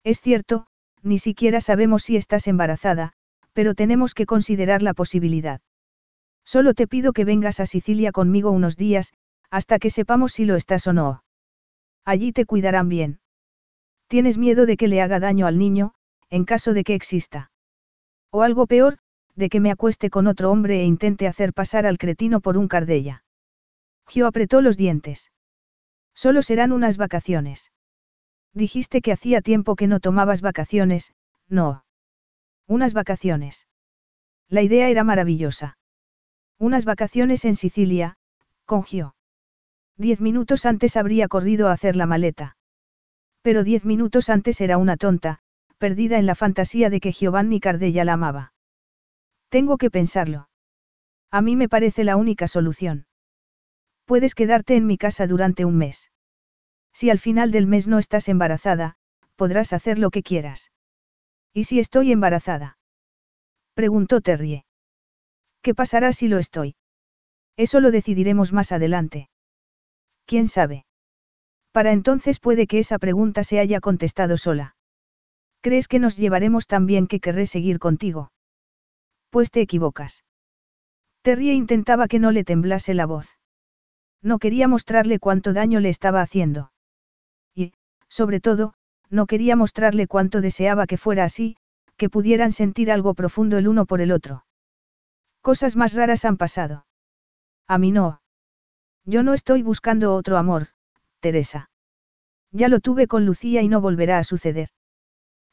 Es 0.04 0.22
cierto, 0.22 0.68
ni 1.06 1.20
siquiera 1.20 1.62
sabemos 1.62 2.04
si 2.04 2.18
estás 2.18 2.48
embarazada, 2.48 3.14
pero 3.54 3.76
tenemos 3.76 4.14
que 4.14 4.26
considerar 4.26 4.82
la 4.82 4.94
posibilidad. 4.94 5.62
Solo 6.44 6.74
te 6.74 6.88
pido 6.88 7.14
que 7.14 7.26
vengas 7.26 7.60
a 7.60 7.66
Sicilia 7.66 8.12
conmigo 8.12 8.52
unos 8.52 8.76
días, 8.76 9.14
hasta 9.50 9.80
que 9.80 9.90
sepamos 9.90 10.34
si 10.34 10.46
lo 10.46 10.56
estás 10.56 10.88
o 10.88 10.94
no. 10.94 11.24
Allí 12.04 12.32
te 12.32 12.46
cuidarán 12.46 12.90
bien. 12.90 13.20
Tienes 14.08 14.38
miedo 14.38 14.66
de 14.66 14.78
que 14.78 14.88
le 14.88 15.02
haga 15.02 15.20
daño 15.20 15.48
al 15.48 15.58
niño, 15.58 15.94
en 16.30 16.44
caso 16.44 16.74
de 16.74 16.84
que 16.84 16.96
exista. 16.96 17.52
O 18.32 18.42
algo 18.42 18.68
peor, 18.68 18.98
de 19.36 19.50
que 19.50 19.60
me 19.60 19.72
acueste 19.72 20.10
con 20.10 20.28
otro 20.28 20.52
hombre 20.52 20.82
e 20.82 20.86
intente 20.86 21.28
hacer 21.28 21.54
pasar 21.54 21.86
al 21.86 21.98
cretino 21.98 22.42
por 22.42 22.58
un 22.58 22.68
cardella. 22.68 23.24
Gio 24.08 24.28
apretó 24.28 24.62
los 24.62 24.76
dientes. 24.76 25.32
Solo 26.16 26.42
serán 26.42 26.72
unas 26.72 26.98
vacaciones. 26.98 27.72
Dijiste 28.56 29.02
que 29.02 29.12
hacía 29.12 29.42
tiempo 29.42 29.76
que 29.76 29.86
no 29.86 30.00
tomabas 30.00 30.40
vacaciones, 30.40 31.14
no. 31.50 31.84
Unas 32.68 32.94
vacaciones. 32.94 33.68
La 34.48 34.62
idea 34.62 34.90
era 34.90 35.04
maravillosa. 35.04 35.78
Unas 36.58 36.86
vacaciones 36.86 37.44
en 37.44 37.58
Sicilia, 37.58 38.16
con 38.66 38.84
Gio. 38.84 39.14
Diez 39.98 40.22
minutos 40.22 40.66
antes 40.66 40.96
habría 40.96 41.28
corrido 41.28 41.68
a 41.68 41.74
hacer 41.74 41.98
la 41.98 42.06
maleta. 42.06 42.56
Pero 43.42 43.66
diez 43.66 43.84
minutos 43.84 44.30
antes 44.30 44.62
era 44.62 44.78
una 44.78 44.96
tonta, 44.96 45.40
perdida 45.78 46.18
en 46.18 46.26
la 46.26 46.36
fantasía 46.36 46.90
de 46.90 47.02
que 47.02 47.12
Giovanni 47.12 47.60
Cardella 47.60 48.06
la 48.06 48.14
amaba. 48.14 48.54
Tengo 49.50 49.78
que 49.78 49.92
pensarlo. 49.92 50.48
A 51.30 51.42
mí 51.42 51.58
me 51.58 51.68
parece 51.68 52.06
la 52.06 52.16
única 52.16 52.48
solución. 52.48 53.06
Puedes 54.06 54.34
quedarte 54.34 54.78
en 54.78 54.88
mi 54.88 54.98
casa 54.98 55.28
durante 55.28 55.66
un 55.66 55.78
mes. 55.78 56.10
Si 56.96 57.10
al 57.10 57.20
final 57.20 57.52
del 57.52 57.68
mes 57.68 57.90
no 57.90 58.00
estás 58.00 58.30
embarazada, 58.30 58.96
podrás 59.36 59.74
hacer 59.74 60.00
lo 60.00 60.12
que 60.12 60.24
quieras. 60.24 60.72
¿Y 61.54 61.66
si 61.66 61.80
estoy 61.80 62.14
embarazada? 62.14 62.78
Preguntó 63.74 64.22
Terrie. 64.22 64.66
¿Qué 65.62 65.76
pasará 65.76 66.14
si 66.14 66.30
lo 66.30 66.38
estoy? 66.38 66.78
Eso 67.58 67.82
lo 67.82 67.92
decidiremos 67.92 68.54
más 68.54 68.72
adelante. 68.72 69.30
¿Quién 70.26 70.48
sabe? 70.48 70.86
Para 71.74 71.92
entonces 71.92 72.40
puede 72.40 72.66
que 72.66 72.80
esa 72.80 72.98
pregunta 72.98 73.44
se 73.44 73.60
haya 73.60 73.82
contestado 73.82 74.38
sola. 74.38 74.78
¿Crees 75.60 75.90
que 75.90 76.00
nos 76.00 76.16
llevaremos 76.16 76.66
tan 76.66 76.86
bien 76.86 77.08
que 77.08 77.20
querré 77.20 77.46
seguir 77.46 77.78
contigo? 77.78 78.32
Pues 79.32 79.52
te 79.52 79.60
equivocas. 79.60 80.24
Terrie 81.24 81.56
intentaba 81.56 82.08
que 82.08 82.20
no 82.20 82.32
le 82.32 82.46
temblase 82.46 82.94
la 82.94 83.06
voz. 83.06 83.38
No 84.22 84.40
quería 84.40 84.70
mostrarle 84.70 85.20
cuánto 85.20 85.52
daño 85.52 85.82
le 85.82 85.90
estaba 85.90 86.22
haciendo. 86.22 86.72
Sobre 88.20 88.40
todo, 88.40 88.74
no 89.10 89.26
quería 89.26 89.58
mostrarle 89.58 90.08
cuánto 90.08 90.40
deseaba 90.40 90.88
que 90.88 90.96
fuera 90.96 91.26
así, 91.26 91.58
que 91.98 92.10
pudieran 92.10 92.54
sentir 92.54 92.90
algo 92.90 93.14
profundo 93.14 93.58
el 93.58 93.68
uno 93.68 93.86
por 93.86 94.00
el 94.00 94.14
otro. 94.14 94.46
Cosas 95.42 95.76
más 95.76 95.94
raras 95.96 96.24
han 96.24 96.38
pasado. 96.38 96.86
A 97.68 97.78
mí 97.78 97.92
no. 97.92 98.22
Yo 99.04 99.22
no 99.22 99.34
estoy 99.34 99.64
buscando 99.64 100.16
otro 100.16 100.38
amor, 100.38 100.68
Teresa. 101.20 101.70
Ya 102.54 102.70
lo 102.70 102.80
tuve 102.80 103.08
con 103.08 103.26
Lucía 103.26 103.62
y 103.64 103.68
no 103.68 103.82
volverá 103.82 104.18
a 104.18 104.24
suceder. 104.24 104.70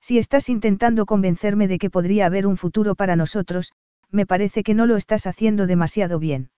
Si 0.01 0.19
estás 0.19 0.49
intentando 0.49 1.05
convencerme 1.05 1.67
de 1.67 1.81
que 1.81 1.91
podría 1.91 2.27
haber 2.27 2.47
un 2.47 2.57
futuro 2.57 2.95
para 2.95 3.17
nosotros, 3.17 3.73
me 4.13 4.25
parece 4.25 4.63
que 4.63 4.75
no 4.75 4.87
lo 4.87 4.97
estás 4.97 5.27
haciendo 5.27 5.67
demasiado 5.67 6.21
bien. 6.21 6.51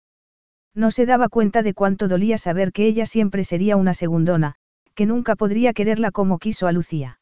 No 0.75 0.91
se 0.91 1.05
daba 1.05 1.29
cuenta 1.29 1.63
de 1.63 1.73
cuánto 1.73 2.09
dolía 2.09 2.37
saber 2.37 2.73
que 2.73 2.87
ella 2.87 3.05
siempre 3.05 3.45
sería 3.45 3.77
una 3.77 3.93
segundona, 3.93 4.57
que 4.95 5.05
nunca 5.05 5.35
podría 5.35 5.73
quererla 5.73 6.11
como 6.11 6.39
quiso 6.39 6.67
a 6.67 6.71
Lucía. 6.71 7.19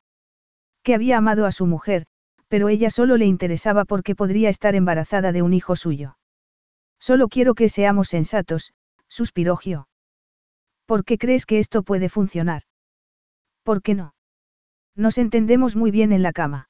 Que 0.84 0.96
había 0.96 1.18
amado 1.18 1.46
a 1.46 1.52
su 1.52 1.66
mujer, 1.66 2.06
pero 2.48 2.70
ella 2.70 2.90
solo 2.90 3.18
le 3.18 3.26
interesaba 3.26 3.86
porque 3.86 4.16
podría 4.16 4.50
estar 4.50 4.76
embarazada 4.76 5.32
de 5.32 5.42
un 5.42 5.54
hijo 5.54 5.76
suyo. 5.76 6.18
Solo 7.00 7.28
quiero 7.30 7.56
que 7.56 7.70
seamos 7.70 8.10
sensatos, 8.10 8.74
suspiró 9.08 9.56
Gio. 9.56 9.88
¿Por 10.86 11.06
qué 11.06 11.18
crees 11.18 11.46
que 11.46 11.60
esto 11.60 11.84
puede 11.84 12.10
funcionar? 12.10 12.64
¿Por 13.64 13.82
qué 13.82 13.96
no? 13.96 14.14
Nos 14.96 15.18
entendemos 15.18 15.76
muy 15.76 15.92
bien 15.92 16.12
en 16.12 16.24
la 16.24 16.34
cama. 16.34 16.70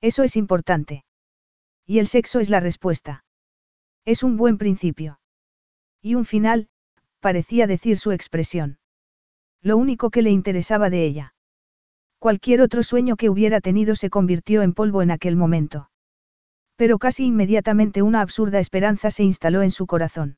Eso 0.00 0.22
es 0.22 0.36
importante. 0.36 1.04
Y 1.86 1.98
el 1.98 2.06
sexo 2.06 2.38
es 2.40 2.50
la 2.50 2.60
respuesta. 2.60 3.24
Es 4.04 4.22
un 4.22 4.36
buen 4.36 4.58
principio. 4.58 5.20
Y 6.00 6.14
un 6.14 6.24
final, 6.24 6.68
parecía 7.20 7.66
decir 7.66 7.98
su 7.98 8.12
expresión. 8.12 8.78
Lo 9.62 9.76
único 9.76 10.10
que 10.10 10.22
le 10.22 10.30
interesaba 10.30 10.90
de 10.90 11.04
ella. 11.04 11.34
Cualquier 12.18 12.60
otro 12.60 12.82
sueño 12.82 13.16
que 13.16 13.30
hubiera 13.30 13.60
tenido 13.60 13.94
se 13.94 14.10
convirtió 14.10 14.62
en 14.62 14.74
polvo 14.74 15.02
en 15.02 15.10
aquel 15.10 15.36
momento. 15.36 15.90
Pero 16.76 16.98
casi 16.98 17.26
inmediatamente 17.26 18.02
una 18.02 18.20
absurda 18.20 18.58
esperanza 18.58 19.10
se 19.10 19.22
instaló 19.22 19.62
en 19.62 19.70
su 19.70 19.86
corazón. 19.86 20.36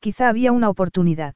Quizá 0.00 0.28
había 0.28 0.52
una 0.52 0.68
oportunidad. 0.68 1.34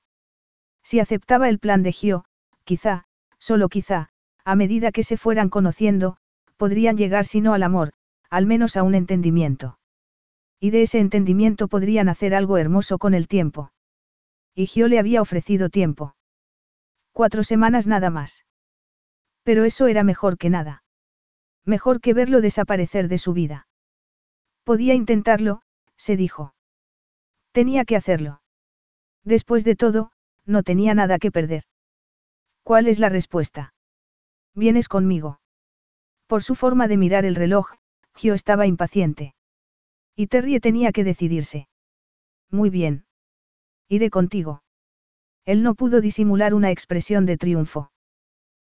Si 0.83 0.99
aceptaba 1.01 1.49
el 1.49 1.59
plan 1.59 1.83
de 1.83 1.93
Gio, 1.93 2.25
quizá, 2.65 3.05
solo 3.39 3.69
quizá, 3.69 4.09
a 4.45 4.57
medida 4.57 4.93
que 4.93 5.03
se 5.03 5.17
fueran 5.17 5.49
conociendo, 5.49 6.17
podrían 6.57 6.97
llegar 6.97 7.25
si 7.25 7.41
no 7.41 7.55
al 7.55 7.63
amor, 7.63 7.93
al 8.31 8.47
menos 8.47 8.77
a 8.77 8.83
un 8.83 8.95
entendimiento. 8.95 9.79
Y 10.59 10.71
de 10.71 10.83
ese 10.83 10.99
entendimiento 10.99 11.69
podrían 11.69 12.09
hacer 12.09 12.35
algo 12.35 12.59
hermoso 12.59 12.99
con 12.99 13.15
el 13.15 13.29
tiempo. 13.29 13.73
Y 14.55 14.67
Gio 14.67 14.89
le 14.89 14.99
había 14.99 15.23
ofrecido 15.23 15.69
tiempo. 15.69 16.15
Cuatro 17.13 17.43
semanas 17.43 17.87
nada 17.87 18.11
más. 18.11 18.45
Pero 19.43 19.65
eso 19.65 19.87
era 19.87 20.05
mejor 20.05 20.39
que 20.39 20.51
nada. 20.51 20.83
Mejor 21.65 22.01
que 22.01 22.15
verlo 22.15 22.41
desaparecer 22.41 23.09
de 23.09 23.19
su 23.19 23.33
vida. 23.33 23.67
Podía 24.65 24.95
intentarlo, 24.95 25.63
se 25.97 26.17
dijo. 26.17 26.55
Tenía 27.53 27.85
que 27.85 27.97
hacerlo. 27.97 28.43
Después 29.25 29.65
de 29.65 29.77
todo, 29.77 30.13
no 30.47 30.63
tenía 30.63 30.95
nada 30.95 31.19
que 31.19 31.31
perder. 31.31 31.65
¿Cuál 32.63 32.87
es 32.87 32.99
la 32.99 33.09
respuesta? 33.09 33.75
Vienes 34.55 34.89
conmigo. 34.89 35.41
Por 36.27 36.43
su 36.43 36.55
forma 36.55 36.89
de 36.89 36.97
mirar 36.97 37.25
el 37.25 37.35
reloj, 37.35 37.73
Gio 38.15 38.35
estaba 38.35 38.67
impaciente. 38.67 39.35
Y 40.15 40.29
Terry 40.29 40.61
tenía 40.61 40.93
que 40.93 41.05
decidirse. 41.05 41.69
Muy 42.51 42.71
bien. 42.71 43.05
Iré 43.89 44.11
contigo. 44.11 44.63
Él 45.45 45.63
no 45.63 45.75
pudo 45.75 46.01
disimular 46.01 46.55
una 46.55 46.71
expresión 46.71 47.27
de 47.27 47.37
triunfo. 47.37 47.91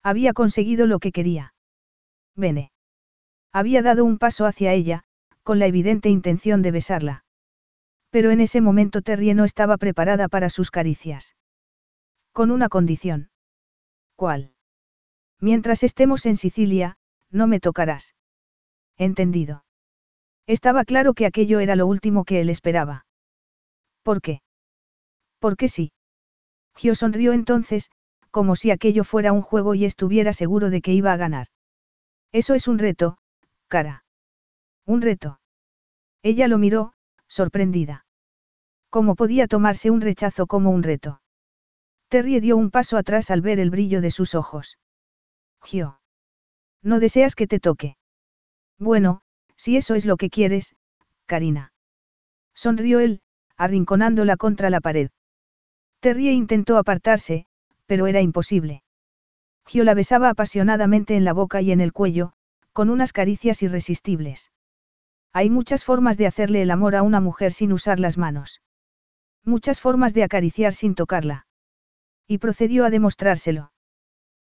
Había 0.03 0.33
conseguido 0.33 0.87
lo 0.87 0.99
que 0.99 1.13
quería. 1.13 1.55
Vene. 2.37 2.73
Había 3.53 3.83
dado 3.83 4.05
un 4.05 4.19
paso 4.19 4.47
hacia 4.47 4.73
ella, 4.73 5.05
con 5.43 5.59
la 5.59 5.67
evidente 5.67 6.09
intención 6.09 6.63
de 6.63 6.71
besarla. 6.71 7.25
Pero 8.11 8.31
en 8.31 8.41
ese 8.41 8.61
momento 8.61 9.03
Terry 9.03 9.35
no 9.35 9.45
estaba 9.45 9.77
preparada 9.77 10.29
para 10.29 10.49
sus 10.49 10.71
caricias. 10.71 11.37
Con 12.33 12.51
una 12.51 12.69
condición. 12.69 13.31
¿Cuál? 14.17 14.55
Mientras 15.41 15.83
estemos 15.83 16.27
en 16.27 16.37
Sicilia, 16.37 16.97
no 17.31 17.47
me 17.47 17.61
tocarás. 17.61 18.15
Entendido. 18.97 19.65
Estaba 20.47 20.85
claro 20.85 21.15
que 21.15 21.27
aquello 21.27 21.61
era 21.61 21.77
lo 21.77 21.87
último 21.87 22.25
que 22.25 22.41
él 22.41 22.51
esperaba. 22.51 23.07
¿Por 24.03 24.21
qué? 24.21 24.43
Porque 25.39 25.69
sí. 25.69 25.93
Gio 26.81 26.95
sonrió 26.95 27.35
entonces, 27.35 27.91
como 28.31 28.57
si 28.57 28.71
aquello 28.71 29.05
fuera 29.05 29.35
un 29.35 29.43
juego 29.43 29.75
y 29.75 29.85
estuviera 29.85 30.33
seguro 30.33 30.71
de 30.71 30.81
que 30.81 30.95
iba 30.95 31.13
a 31.13 31.19
ganar. 31.19 31.49
Eso 32.33 32.55
es 32.55 32.69
un 32.69 32.79
reto, 32.79 33.19
cara. 33.69 34.07
Un 34.87 35.03
reto. 35.03 35.41
Ella 36.23 36.49
lo 36.49 36.57
miró, 36.57 36.95
sorprendida. 37.29 38.07
¿Cómo 38.89 39.15
podía 39.15 39.47
tomarse 39.47 39.91
un 39.91 40.01
rechazo 40.01 40.47
como 40.47 40.71
un 40.71 40.83
reto? 40.83 41.21
Terry 42.09 42.41
dio 42.41 42.57
un 42.57 42.71
paso 42.71 42.97
atrás 42.97 43.31
al 43.31 43.43
ver 43.43 43.61
el 43.61 43.69
brillo 43.69 44.01
de 44.01 44.11
sus 44.11 44.35
ojos. 44.35 44.79
Gio. 45.63 46.01
¿No 46.83 46.99
deseas 46.99 47.35
que 47.35 47.47
te 47.47 47.61
toque? 47.61 47.99
Bueno, 48.79 49.21
si 49.55 49.77
eso 49.77 49.95
es 49.95 50.07
lo 50.07 50.17
que 50.17 50.31
quieres, 50.31 50.75
Karina. 51.27 51.75
Sonrió 52.55 53.01
él, 53.01 53.21
arrinconándola 53.59 54.39
contra 54.39 54.71
la 54.71 54.81
pared. 54.81 55.11
Terry 56.01 56.31
intentó 56.31 56.79
apartarse, 56.79 57.47
pero 57.87 58.07
era 58.07 58.23
imposible. 58.23 58.83
Gio 59.67 59.85
la 59.85 59.95
besaba 59.95 60.31
apasionadamente 60.31 61.15
en 61.15 61.25
la 61.25 61.35
boca 61.35 61.61
y 61.61 61.73
en 61.73 61.81
el 61.81 61.93
cuello, 61.93 62.33
con 62.73 62.89
unas 62.89 63.13
caricias 63.13 63.63
irresistibles. 63.63 64.51
Hay 65.33 65.51
muchas 65.51 65.85
formas 65.85 66.17
de 66.17 66.27
hacerle 66.27 66.63
el 66.63 66.71
amor 66.71 66.97
a 66.97 67.03
una 67.03 67.21
mujer 67.21 67.53
sin 67.53 67.73
usar 67.73 68.01
las 68.01 68.17
manos. 68.17 68.63
Muchas 69.45 69.81
formas 69.81 70.15
de 70.15 70.25
acariciar 70.25 70.73
sin 70.73 70.95
tocarla. 70.95 71.47
Y 72.27 72.39
procedió 72.39 72.85
a 72.85 72.91
demostrárselo. 72.91 73.73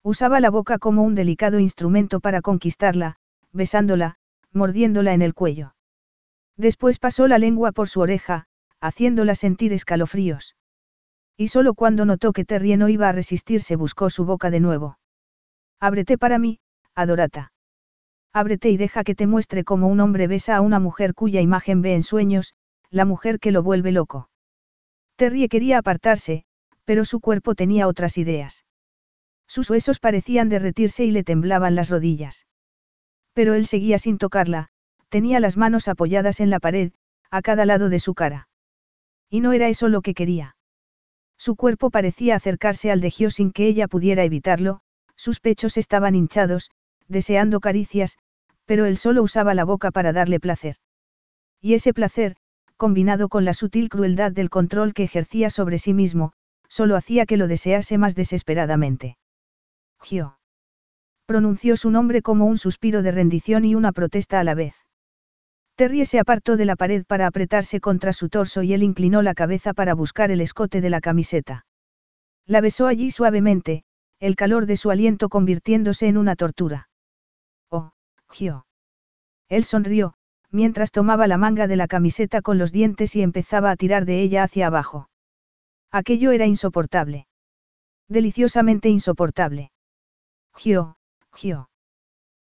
Usaba 0.03 0.39
la 0.39 0.49
boca 0.49 0.77
como 0.77 1.03
un 1.03 1.15
delicado 1.15 1.59
instrumento 1.59 2.19
para 2.19 2.41
conquistarla, 2.41 3.17
besándola, 3.51 4.17
mordiéndola 4.53 5.13
en 5.13 5.21
el 5.21 5.33
cuello. 5.33 5.75
Después 6.55 6.99
pasó 6.99 7.27
la 7.27 7.39
lengua 7.39 7.71
por 7.71 7.89
su 7.89 7.99
oreja, 8.01 8.45
haciéndola 8.79 9.35
sentir 9.35 9.73
escalofríos. 9.73 10.55
Y 11.39 11.47
solo 11.47 11.73
cuando 11.73 12.03
notó 12.03 12.33
que 12.33 12.43
Terry 12.43 12.75
no 12.75 12.89
iba 12.89 13.07
a 13.07 13.13
resistirse 13.13 13.77
buscó 13.77 14.09
su 14.09 14.25
boca 14.25 14.49
de 14.49 14.59
nuevo. 14.59 14.99
Ábrete 15.79 16.17
para 16.17 16.37
mí, 16.37 16.59
Adorata. 16.95 17.53
Ábrete 18.33 18.69
y 18.71 18.75
deja 18.75 19.05
que 19.05 19.15
te 19.15 19.25
muestre 19.25 19.63
cómo 19.63 19.87
un 19.87 20.01
hombre 20.01 20.27
besa 20.27 20.57
a 20.57 20.61
una 20.61 20.81
mujer 20.81 21.13
cuya 21.13 21.39
imagen 21.39 21.81
ve 21.81 21.95
en 21.95 22.03
sueños, 22.03 22.55
la 22.89 23.05
mujer 23.05 23.39
que 23.39 23.51
lo 23.51 23.63
vuelve 23.63 23.93
loco. 23.93 24.29
Terry 25.15 25.47
quería 25.47 25.77
apartarse, 25.77 26.43
pero 26.83 27.05
su 27.05 27.21
cuerpo 27.21 27.55
tenía 27.55 27.87
otras 27.87 28.17
ideas. 28.17 28.65
Sus 29.47 29.69
huesos 29.69 30.01
parecían 30.01 30.49
derretirse 30.49 31.05
y 31.05 31.11
le 31.11 31.23
temblaban 31.23 31.73
las 31.73 31.89
rodillas. 31.89 32.47
Pero 33.31 33.53
él 33.53 33.65
seguía 33.65 33.97
sin 33.97 34.17
tocarla, 34.17 34.67
tenía 35.07 35.39
las 35.39 35.55
manos 35.55 35.87
apoyadas 35.87 36.41
en 36.41 36.49
la 36.49 36.59
pared, 36.59 36.91
a 37.31 37.41
cada 37.41 37.63
lado 37.63 37.87
de 37.87 37.99
su 37.99 38.13
cara. 38.13 38.49
Y 39.29 39.39
no 39.39 39.53
era 39.53 39.69
eso 39.69 39.87
lo 39.87 40.01
que 40.01 40.13
quería. 40.13 40.57
Su 41.39 41.55
cuerpo 41.55 41.89
parecía 41.89 42.35
acercarse 42.35 42.91
al 42.91 42.99
de 42.99 43.11
Gio 43.11 43.31
sin 43.31 43.51
que 43.51 43.65
ella 43.65 43.87
pudiera 43.87 44.25
evitarlo, 44.25 44.81
sus 45.15 45.39
pechos 45.39 45.77
estaban 45.77 46.13
hinchados, 46.13 46.69
deseando 47.07 47.61
caricias, 47.61 48.17
pero 48.65 48.85
él 48.85 48.97
solo 48.97 49.23
usaba 49.23 49.53
la 49.53 49.63
boca 49.63 49.89
para 49.89 50.11
darle 50.11 50.41
placer. 50.41 50.75
Y 51.61 51.75
ese 51.75 51.93
placer, 51.93 52.35
combinado 52.75 53.29
con 53.29 53.45
la 53.45 53.53
sutil 53.53 53.87
crueldad 53.87 54.33
del 54.33 54.49
control 54.49 54.93
que 54.93 55.03
ejercía 55.03 55.49
sobre 55.49 55.79
sí 55.79 55.93
mismo, 55.93 56.33
solo 56.67 56.97
hacía 56.97 57.25
que 57.25 57.37
lo 57.37 57.47
desease 57.47 57.97
más 57.97 58.15
desesperadamente. 58.15 59.17
Gio. 60.01 60.37
Pronunció 61.25 61.77
su 61.77 61.89
nombre 61.89 62.21
como 62.21 62.47
un 62.47 62.57
suspiro 62.57 63.01
de 63.01 63.11
rendición 63.11 63.63
y 63.63 63.75
una 63.75 63.93
protesta 63.93 64.41
a 64.41 64.43
la 64.43 64.55
vez. 64.55 64.75
Terry 65.79 66.05
se 66.05 66.19
apartó 66.19 66.57
de 66.57 66.65
la 66.65 66.75
pared 66.75 67.05
para 67.05 67.25
apretarse 67.25 67.79
contra 67.79 68.11
su 68.11 68.27
torso 68.27 68.63
y 68.63 68.73
él 68.73 68.83
inclinó 68.83 69.21
la 69.21 69.33
cabeza 69.33 69.73
para 69.73 69.93
buscar 69.93 70.29
el 70.29 70.41
escote 70.41 70.81
de 70.81 70.89
la 70.89 70.99
camiseta. 70.99 71.65
La 72.45 72.59
besó 72.59 72.85
allí 72.85 73.11
suavemente, 73.11 73.85
el 74.19 74.35
calor 74.35 74.65
de 74.65 74.75
su 74.75 74.91
aliento 74.91 75.29
convirtiéndose 75.29 76.07
en 76.09 76.17
una 76.17 76.35
tortura. 76.35 76.89
Oh, 77.69 77.91
Gio. 78.29 78.65
Él 79.47 79.63
sonrió, 79.63 80.15
mientras 80.51 80.91
tomaba 80.91 81.27
la 81.27 81.37
manga 81.37 81.65
de 81.65 81.77
la 81.77 81.87
camiseta 81.87 82.41
con 82.41 82.57
los 82.57 82.73
dientes 82.73 83.15
y 83.15 83.21
empezaba 83.21 83.71
a 83.71 83.77
tirar 83.77 84.03
de 84.03 84.21
ella 84.21 84.43
hacia 84.43 84.67
abajo. 84.67 85.09
Aquello 85.91 86.33
era 86.33 86.45
insoportable. 86.45 87.25
Deliciosamente 88.09 88.89
insoportable. 88.89 89.71
Gio, 90.57 90.97
Gio. 91.33 91.69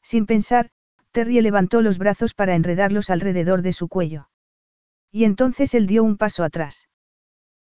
Sin 0.01 0.26
pensar, 0.26 0.72
Terry 1.11 1.41
levantó 1.41 1.81
los 1.81 1.98
brazos 1.98 2.34
para 2.34 2.56
enredarlos 2.56 3.10
alrededor 3.10 3.61
de 3.61 3.73
su 3.73 3.88
cuello. 3.88 4.30
Y 5.11 5.23
entonces 5.23 5.73
él 5.73 5.88
dio 5.88 6.03
un 6.03 6.18
paso 6.18 6.44
atrás. 6.44 6.88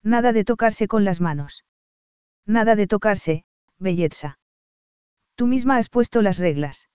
Nada 0.03 0.31
de 0.31 0.43
tocarse 0.43 0.87
con 0.87 1.05
las 1.05 1.21
manos. 1.21 1.65
Nada 2.45 2.75
de 2.75 2.87
tocarse, 2.87 3.45
belleza. 3.79 4.39
Tú 5.35 5.47
misma 5.47 5.77
has 5.77 5.89
puesto 5.89 6.21
las 6.21 6.37
reglas. 6.37 6.89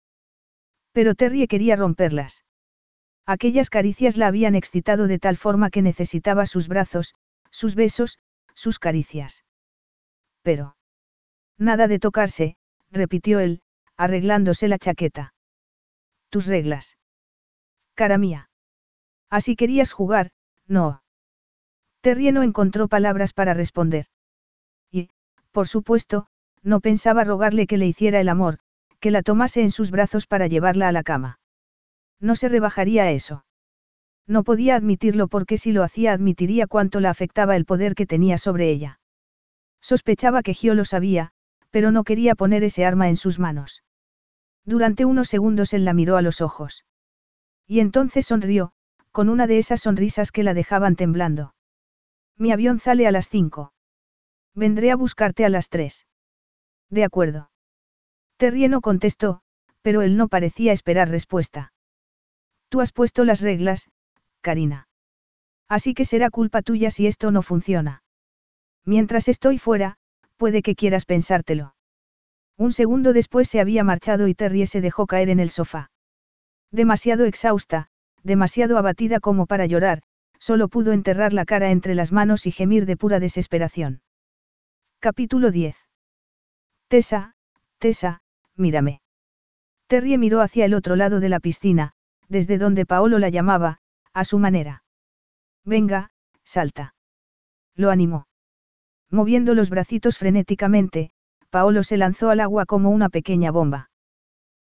Pero 0.92 1.14
Terry 1.14 1.46
quería 1.48 1.74
romperlas. 1.74 2.44
Aquellas 3.26 3.70
caricias 3.70 4.16
la 4.16 4.28
habían 4.28 4.54
excitado 4.54 5.08
de 5.08 5.18
tal 5.18 5.36
forma 5.36 5.70
que 5.70 5.82
necesitaba 5.82 6.46
sus 6.46 6.68
brazos, 6.68 7.14
sus 7.50 7.74
besos, 7.74 8.18
sus 8.54 8.78
caricias. 8.78 9.44
Pero. 10.42 10.76
Nada 11.58 11.88
de 11.88 11.98
tocarse, 11.98 12.56
repitió 12.92 13.40
él, 13.40 13.62
arreglándose 13.96 14.68
la 14.68 14.78
chaqueta 14.78 15.34
tus 16.36 16.44
reglas. 16.44 16.98
Cara 17.94 18.18
mía. 18.18 18.50
Así 19.30 19.56
querías 19.56 19.94
jugar, 19.94 20.32
no. 20.66 21.02
Terry 22.02 22.30
no 22.30 22.42
encontró 22.42 22.88
palabras 22.88 23.32
para 23.32 23.54
responder. 23.54 24.04
Y, 24.92 25.08
por 25.50 25.66
supuesto, 25.66 26.26
no 26.62 26.80
pensaba 26.80 27.24
rogarle 27.24 27.66
que 27.66 27.78
le 27.78 27.86
hiciera 27.86 28.20
el 28.20 28.28
amor, 28.28 28.58
que 29.00 29.10
la 29.10 29.22
tomase 29.22 29.62
en 29.62 29.70
sus 29.70 29.90
brazos 29.90 30.26
para 30.26 30.46
llevarla 30.46 30.88
a 30.88 30.92
la 30.92 31.02
cama. 31.02 31.38
No 32.20 32.36
se 32.36 32.50
rebajaría 32.50 33.04
a 33.04 33.12
eso. 33.12 33.46
No 34.26 34.44
podía 34.44 34.76
admitirlo 34.76 35.28
porque 35.28 35.56
si 35.56 35.72
lo 35.72 35.82
hacía 35.82 36.12
admitiría 36.12 36.66
cuánto 36.66 37.00
la 37.00 37.08
afectaba 37.08 37.56
el 37.56 37.64
poder 37.64 37.94
que 37.94 38.04
tenía 38.04 38.36
sobre 38.36 38.68
ella. 38.68 39.00
Sospechaba 39.80 40.42
que 40.42 40.52
Gio 40.52 40.74
lo 40.74 40.84
sabía, 40.84 41.30
pero 41.70 41.92
no 41.92 42.04
quería 42.04 42.34
poner 42.34 42.62
ese 42.62 42.84
arma 42.84 43.08
en 43.08 43.16
sus 43.16 43.38
manos. 43.38 43.84
Durante 44.66 45.04
unos 45.04 45.28
segundos 45.28 45.72
él 45.72 45.84
la 45.84 45.94
miró 45.94 46.16
a 46.16 46.22
los 46.22 46.40
ojos. 46.40 46.84
Y 47.66 47.80
entonces 47.80 48.26
sonrió, 48.26 48.72
con 49.12 49.28
una 49.28 49.46
de 49.46 49.58
esas 49.58 49.80
sonrisas 49.80 50.32
que 50.32 50.42
la 50.42 50.54
dejaban 50.54 50.96
temblando. 50.96 51.54
Mi 52.36 52.50
avión 52.52 52.80
sale 52.80 53.06
a 53.06 53.12
las 53.12 53.28
cinco. 53.28 53.72
Vendré 54.54 54.90
a 54.90 54.96
buscarte 54.96 55.44
a 55.44 55.48
las 55.48 55.68
tres. 55.68 56.06
De 56.90 57.04
acuerdo. 57.04 57.50
Terry 58.36 58.68
no 58.68 58.80
contestó, 58.80 59.40
pero 59.82 60.02
él 60.02 60.16
no 60.16 60.26
parecía 60.28 60.72
esperar 60.72 61.08
respuesta. 61.08 61.72
Tú 62.68 62.80
has 62.80 62.90
puesto 62.90 63.24
las 63.24 63.40
reglas, 63.40 63.88
Karina. 64.40 64.88
Así 65.68 65.94
que 65.94 66.04
será 66.04 66.28
culpa 66.28 66.62
tuya 66.62 66.90
si 66.90 67.06
esto 67.06 67.30
no 67.30 67.42
funciona. 67.42 68.02
Mientras 68.84 69.28
estoy 69.28 69.58
fuera, 69.58 69.96
puede 70.36 70.62
que 70.62 70.74
quieras 70.74 71.04
pensártelo. 71.04 71.75
Un 72.58 72.72
segundo 72.72 73.12
después 73.12 73.48
se 73.48 73.60
había 73.60 73.84
marchado 73.84 74.28
y 74.28 74.34
Terry 74.34 74.66
se 74.66 74.80
dejó 74.80 75.06
caer 75.06 75.28
en 75.28 75.40
el 75.40 75.50
sofá. 75.50 75.90
Demasiado 76.70 77.24
exhausta, 77.24 77.88
demasiado 78.22 78.78
abatida 78.78 79.20
como 79.20 79.46
para 79.46 79.66
llorar, 79.66 80.02
solo 80.38 80.68
pudo 80.68 80.92
enterrar 80.92 81.32
la 81.32 81.44
cara 81.44 81.70
entre 81.70 81.94
las 81.94 82.12
manos 82.12 82.46
y 82.46 82.50
gemir 82.50 82.86
de 82.86 82.96
pura 82.96 83.20
desesperación. 83.20 84.00
Capítulo 85.00 85.50
10. 85.50 85.76
Tessa, 86.88 87.34
Tessa, 87.78 88.22
mírame. 88.56 89.00
Terry 89.86 90.18
miró 90.18 90.40
hacia 90.40 90.64
el 90.64 90.74
otro 90.74 90.96
lado 90.96 91.20
de 91.20 91.28
la 91.28 91.40
piscina, 91.40 91.92
desde 92.28 92.58
donde 92.58 92.86
Paolo 92.86 93.18
la 93.18 93.28
llamaba, 93.28 93.78
a 94.12 94.24
su 94.24 94.38
manera. 94.38 94.82
Venga, 95.64 96.10
salta. 96.44 96.94
Lo 97.74 97.90
animó. 97.90 98.26
Moviendo 99.10 99.54
los 99.54 99.70
bracitos 99.70 100.18
frenéticamente, 100.18 101.10
Paolo 101.56 101.84
se 101.84 101.96
lanzó 101.96 102.28
al 102.28 102.40
agua 102.40 102.66
como 102.66 102.90
una 102.90 103.08
pequeña 103.08 103.50
bomba. 103.50 103.88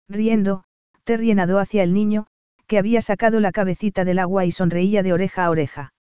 Riendo, 0.08 0.62
Terry 1.02 1.34
nadó 1.34 1.58
hacia 1.58 1.82
el 1.82 1.92
niño, 1.92 2.28
que 2.68 2.78
había 2.78 3.02
sacado 3.02 3.40
la 3.40 3.50
cabecita 3.50 4.04
del 4.04 4.20
agua 4.20 4.44
y 4.44 4.52
sonreía 4.52 5.02
de 5.02 5.12
oreja 5.12 5.44
a 5.44 5.50
oreja. 5.50 5.92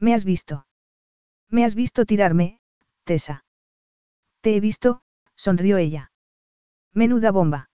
¿Me 0.00 0.14
has 0.14 0.24
visto? 0.24 0.66
¿Me 1.48 1.64
has 1.64 1.76
visto 1.76 2.04
tirarme, 2.04 2.58
Tessa? 3.04 3.44
Te 4.40 4.56
he 4.56 4.60
visto, 4.60 5.02
sonrió 5.36 5.76
ella. 5.76 6.10
Menuda 6.92 7.30
bomba. 7.30 7.70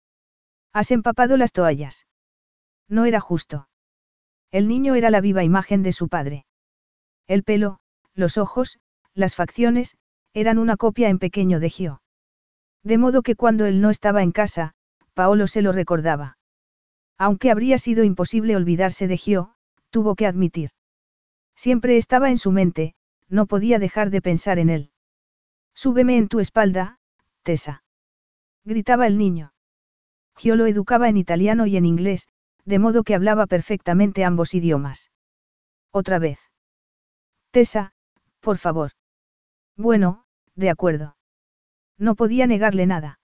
Has 0.73 0.89
empapado 0.89 1.38
las 1.38 1.51
toallas. 1.51 2.07
No 2.88 3.05
era 3.05 3.19
justo. 3.19 3.69
El 4.49 4.68
niño 4.68 4.95
era 4.95 5.11
la 5.11 5.22
viva 5.22 5.43
imagen 5.43 5.84
de 5.84 5.93
su 5.93 6.09
padre. 6.09 6.47
El 7.27 7.43
pelo, 7.43 7.81
los 8.15 8.39
ojos, 8.39 8.80
las 9.13 9.35
facciones, 9.35 9.95
eran 10.34 10.57
una 10.57 10.76
copia 10.76 11.09
en 11.09 11.19
pequeño 11.19 11.59
de 11.59 11.69
Gio. 11.69 12.01
De 12.84 12.98
modo 12.98 13.22
que 13.22 13.36
cuando 13.36 13.66
él 13.66 13.82
no 13.82 13.90
estaba 13.90 14.24
en 14.24 14.32
casa, 14.32 14.74
Paolo 15.14 15.48
se 15.48 15.62
lo 15.62 15.72
recordaba. 15.72 16.38
Aunque 17.18 17.52
habría 17.52 17.78
sido 17.78 18.03
imposible 18.03 18.56
olvidarse 18.56 19.08
de 19.08 19.18
Gio, 19.18 19.53
tuvo 19.91 20.16
que 20.16 20.26
admitir. 20.26 20.72
Siempre 21.56 21.98
estaba 21.98 22.30
en 22.30 22.38
su 22.38 22.52
mente, 22.52 22.95
no 23.30 23.45
podía 23.45 23.78
dejar 23.78 24.10
de 24.10 24.22
pensar 24.22 24.58
en 24.58 24.70
él. 24.70 24.91
Súbeme 25.76 26.18
en 26.18 26.28
tu 26.28 26.40
espalda, 26.40 26.98
Tessa. 27.44 27.84
Gritaba 28.66 29.06
el 29.08 29.18
niño. 29.18 29.53
Gio 30.36 30.56
lo 30.56 30.66
educaba 30.66 31.10
en 31.10 31.18
italiano 31.18 31.68
y 31.68 31.78
en 31.78 31.86
inglés, 31.86 32.28
de 32.66 32.80
modo 32.80 33.03
que 33.03 33.16
hablaba 33.16 33.45
perfectamente 33.48 34.24
ambos 34.24 34.53
idiomas. 34.53 35.12
Otra 35.91 36.20
vez. 36.20 36.40
Tessa, 37.52 37.94
por 38.40 38.58
favor. 38.58 38.91
Bueno, 39.76 40.26
de 40.56 40.70
acuerdo. 40.70 41.16
No 42.02 42.15
podía 42.15 42.48
negarle 42.48 42.88
nada. 42.88 43.19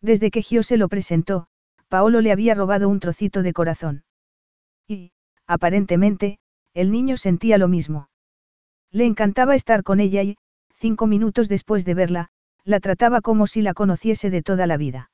Desde 0.00 0.32
que 0.32 0.42
Gio 0.42 0.64
se 0.64 0.76
lo 0.76 0.88
presentó, 0.88 1.46
Paolo 1.88 2.20
le 2.20 2.32
había 2.32 2.56
robado 2.56 2.88
un 2.88 2.98
trocito 2.98 3.44
de 3.44 3.52
corazón. 3.52 4.02
Y, 4.88 5.12
aparentemente, 5.46 6.40
el 6.74 6.90
niño 6.90 7.16
sentía 7.16 7.58
lo 7.58 7.68
mismo. 7.68 8.08
Le 8.90 9.04
encantaba 9.06 9.54
estar 9.54 9.84
con 9.84 10.00
ella 10.00 10.24
y, 10.24 10.36
cinco 10.74 11.06
minutos 11.06 11.48
después 11.48 11.84
de 11.84 11.94
verla, 11.94 12.30
la 12.64 12.80
trataba 12.80 13.20
como 13.20 13.46
si 13.46 13.62
la 13.62 13.72
conociese 13.72 14.30
de 14.30 14.42
toda 14.42 14.66
la 14.66 14.76
vida. 14.76 15.12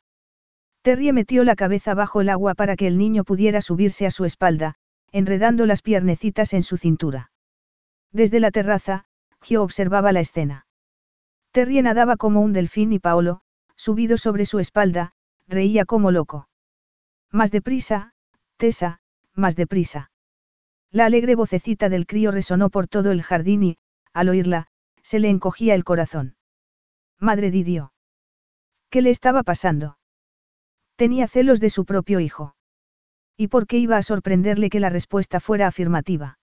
Terry 0.81 1.12
metió 1.12 1.44
la 1.44 1.56
cabeza 1.56 1.93
bajo 1.93 2.23
el 2.23 2.31
agua 2.31 2.55
para 2.55 2.74
que 2.74 2.86
el 2.86 2.97
niño 2.97 3.23
pudiera 3.23 3.60
subirse 3.60 4.06
a 4.06 4.10
su 4.10 4.24
espalda, 4.24 4.77
enredando 5.12 5.66
las 5.66 5.82
piernecitas 5.82 6.55
en 6.55 6.62
su 6.62 6.78
cintura. 6.78 7.32
Desde 8.12 8.40
la 8.40 8.51
terraza, 8.51 9.05
Gio 9.43 9.62
observaba 9.62 10.10
la 10.12 10.20
escena. 10.20 10.68
Terry 11.53 11.81
nadaba 11.83 12.16
como 12.16 12.41
un 12.41 12.53
delfín 12.53 12.93
y 12.93 12.99
Paolo, 12.99 13.41
subido 13.77 14.19
sobre 14.19 14.45
su 14.47 14.59
espalda, 14.59 15.12
reía 15.47 15.85
como 15.85 16.11
loco. 16.11 16.49
Más 17.31 17.51
deprisa, 17.51 18.12
Tessa, 18.57 19.01
más 19.35 19.57
deprisa. 19.57 20.11
La 20.91 21.07
alegre 21.07 21.35
vocecita 21.35 21.89
del 21.89 22.07
crío 22.07 22.31
resonó 22.31 22.70
por 22.70 22.89
todo 22.89 23.12
el 23.12 23.23
jardín 23.23 23.62
y, 23.62 23.79
al 24.12 24.29
oírla, 24.29 24.69
se 25.03 25.19
le 25.19 25.29
encogía 25.29 25.75
el 25.75 25.85
corazón. 25.85 26.37
Madre 27.20 27.51
Didio. 27.51 27.93
¿Qué 28.91 29.03
le 29.03 29.11
estaba 29.11 29.43
pasando? 29.43 29.99
Tenía 30.97 31.29
celos 31.29 31.61
de 31.61 31.70
su 31.70 31.85
propio 31.85 32.20
hijo. 32.20 32.57
¿Y 33.37 33.49
por 33.49 33.66
qué 33.66 33.79
iba 33.79 33.97
a 33.97 34.03
sorprenderle 34.03 34.70
que 34.70 34.81
la 34.81 34.91
respuesta 34.91 35.41
fuera 35.41 35.66
afirmativa? 35.66 36.39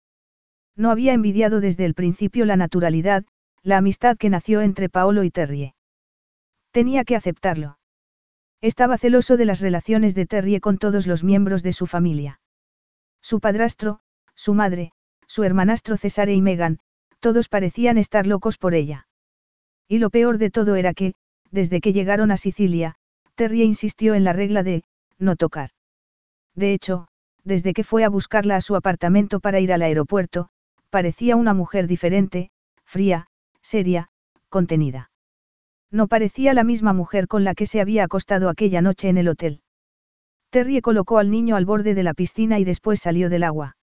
No 0.76 0.92
había 0.92 1.14
envidiado 1.14 1.60
desde 1.60 1.86
el 1.86 1.94
principio 1.94 2.46
la 2.46 2.56
naturalidad, 2.56 3.26
la 3.66 3.78
amistad 3.78 4.16
que 4.16 4.30
nació 4.30 4.62
entre 4.62 4.90
Paolo 4.90 5.24
y 5.24 5.32
Terrie. 5.32 5.74
Tenía 6.70 7.04
que 7.04 7.16
aceptarlo. 7.16 7.80
Estaba 8.62 9.00
celoso 9.00 9.38
de 9.38 9.46
las 9.46 9.60
relaciones 9.60 10.14
de 10.14 10.28
Terrie 10.28 10.62
con 10.62 10.78
todos 10.78 11.08
los 11.08 11.24
miembros 11.24 11.64
de 11.64 11.74
su 11.74 11.88
familia. 11.88 12.40
Su 13.24 13.40
padrastro, 13.40 14.02
su 14.36 14.54
madre, 14.54 14.92
su 15.26 15.44
hermanastro 15.44 15.98
Cesare 15.98 16.36
y 16.36 16.44
Megan, 16.44 16.78
todos 17.20 17.50
parecían 17.50 17.98
estar 17.98 18.28
locos 18.28 18.60
por 18.60 18.76
ella. 18.76 19.08
Y 19.88 19.98
lo 19.98 20.12
peor 20.12 20.38
de 20.38 20.52
todo 20.52 20.76
era 20.76 20.94
que, 20.94 21.16
desde 21.50 21.82
que 21.82 21.92
llegaron 21.92 22.30
a 22.30 22.38
Sicilia, 22.38 22.98
Terry 23.34 23.64
insistió 23.64 24.14
en 24.14 24.24
la 24.24 24.34
regla 24.34 24.62
de, 24.62 24.84
no 25.18 25.36
tocar. 25.36 25.72
De 26.54 26.72
hecho, 26.72 27.08
desde 27.44 27.74
que 27.74 27.84
fue 27.84 28.04
a 28.04 28.10
buscarla 28.10 28.58
a 28.58 28.62
su 28.62 28.76
apartamento 28.76 29.40
para 29.40 29.60
ir 29.60 29.74
al 29.74 29.82
aeropuerto, 29.82 30.50
parecía 30.92 31.36
una 31.36 31.56
mujer 31.56 31.88
diferente, 31.88 32.52
fría, 32.84 33.28
seria, 33.66 34.10
contenida. 34.50 35.10
No 35.92 36.08
parecía 36.08 36.54
la 36.54 36.64
misma 36.64 36.94
mujer 36.94 37.28
con 37.28 37.44
la 37.44 37.56
que 37.56 37.66
se 37.66 37.82
había 37.82 38.04
acostado 38.04 38.50
aquella 38.50 38.82
noche 38.82 39.10
en 39.10 39.18
el 39.18 39.28
hotel. 39.28 39.62
Terry 40.52 40.82
colocó 40.82 41.18
al 41.18 41.32
niño 41.32 41.56
al 41.56 41.66
borde 41.66 41.96
de 41.96 42.04
la 42.04 42.14
piscina 42.14 42.60
y 42.60 42.64
después 42.64 43.02
salió 43.02 43.30
del 43.30 43.44
agua. 43.44 43.76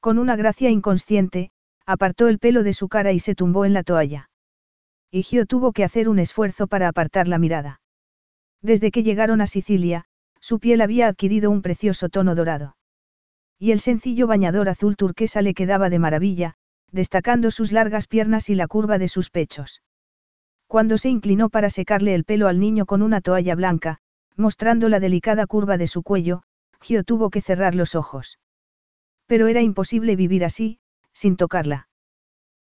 Con 0.00 0.18
una 0.18 0.36
gracia 0.36 0.70
inconsciente, 0.70 1.50
apartó 1.86 2.28
el 2.28 2.38
pelo 2.38 2.62
de 2.62 2.72
su 2.72 2.88
cara 2.88 3.12
y 3.12 3.20
se 3.20 3.34
tumbó 3.34 3.64
en 3.64 3.74
la 3.74 3.82
toalla. 3.82 4.30
Y 5.10 5.22
Gio 5.22 5.46
tuvo 5.46 5.72
que 5.72 5.84
hacer 5.84 6.08
un 6.08 6.18
esfuerzo 6.18 6.66
para 6.66 6.88
apartar 6.88 7.28
la 7.28 7.38
mirada. 7.38 7.80
Desde 8.62 8.90
que 8.90 9.02
llegaron 9.02 9.40
a 9.40 9.46
Sicilia, 9.46 10.06
su 10.40 10.58
piel 10.58 10.80
había 10.80 11.08
adquirido 11.08 11.50
un 11.50 11.62
precioso 11.62 12.08
tono 12.08 12.34
dorado. 12.34 12.76
Y 13.58 13.70
el 13.70 13.80
sencillo 13.80 14.26
bañador 14.26 14.68
azul 14.68 14.96
turquesa 14.96 15.42
le 15.42 15.54
quedaba 15.54 15.90
de 15.90 15.98
maravilla, 15.98 16.56
destacando 16.94 17.50
sus 17.50 17.72
largas 17.72 18.06
piernas 18.06 18.48
y 18.48 18.54
la 18.54 18.68
curva 18.68 18.98
de 18.98 19.08
sus 19.08 19.28
pechos. 19.28 19.82
Cuando 20.68 20.96
se 20.96 21.08
inclinó 21.08 21.50
para 21.50 21.68
secarle 21.68 22.14
el 22.14 22.24
pelo 22.24 22.46
al 22.46 22.60
niño 22.60 22.86
con 22.86 23.02
una 23.02 23.20
toalla 23.20 23.56
blanca, 23.56 23.98
mostrando 24.36 24.88
la 24.88 25.00
delicada 25.00 25.46
curva 25.46 25.76
de 25.76 25.88
su 25.88 26.04
cuello, 26.04 26.42
Gio 26.80 27.02
tuvo 27.02 27.30
que 27.30 27.40
cerrar 27.40 27.74
los 27.74 27.96
ojos. 27.96 28.38
Pero 29.26 29.48
era 29.48 29.60
imposible 29.60 30.14
vivir 30.14 30.44
así, 30.44 30.78
sin 31.12 31.36
tocarla. 31.36 31.88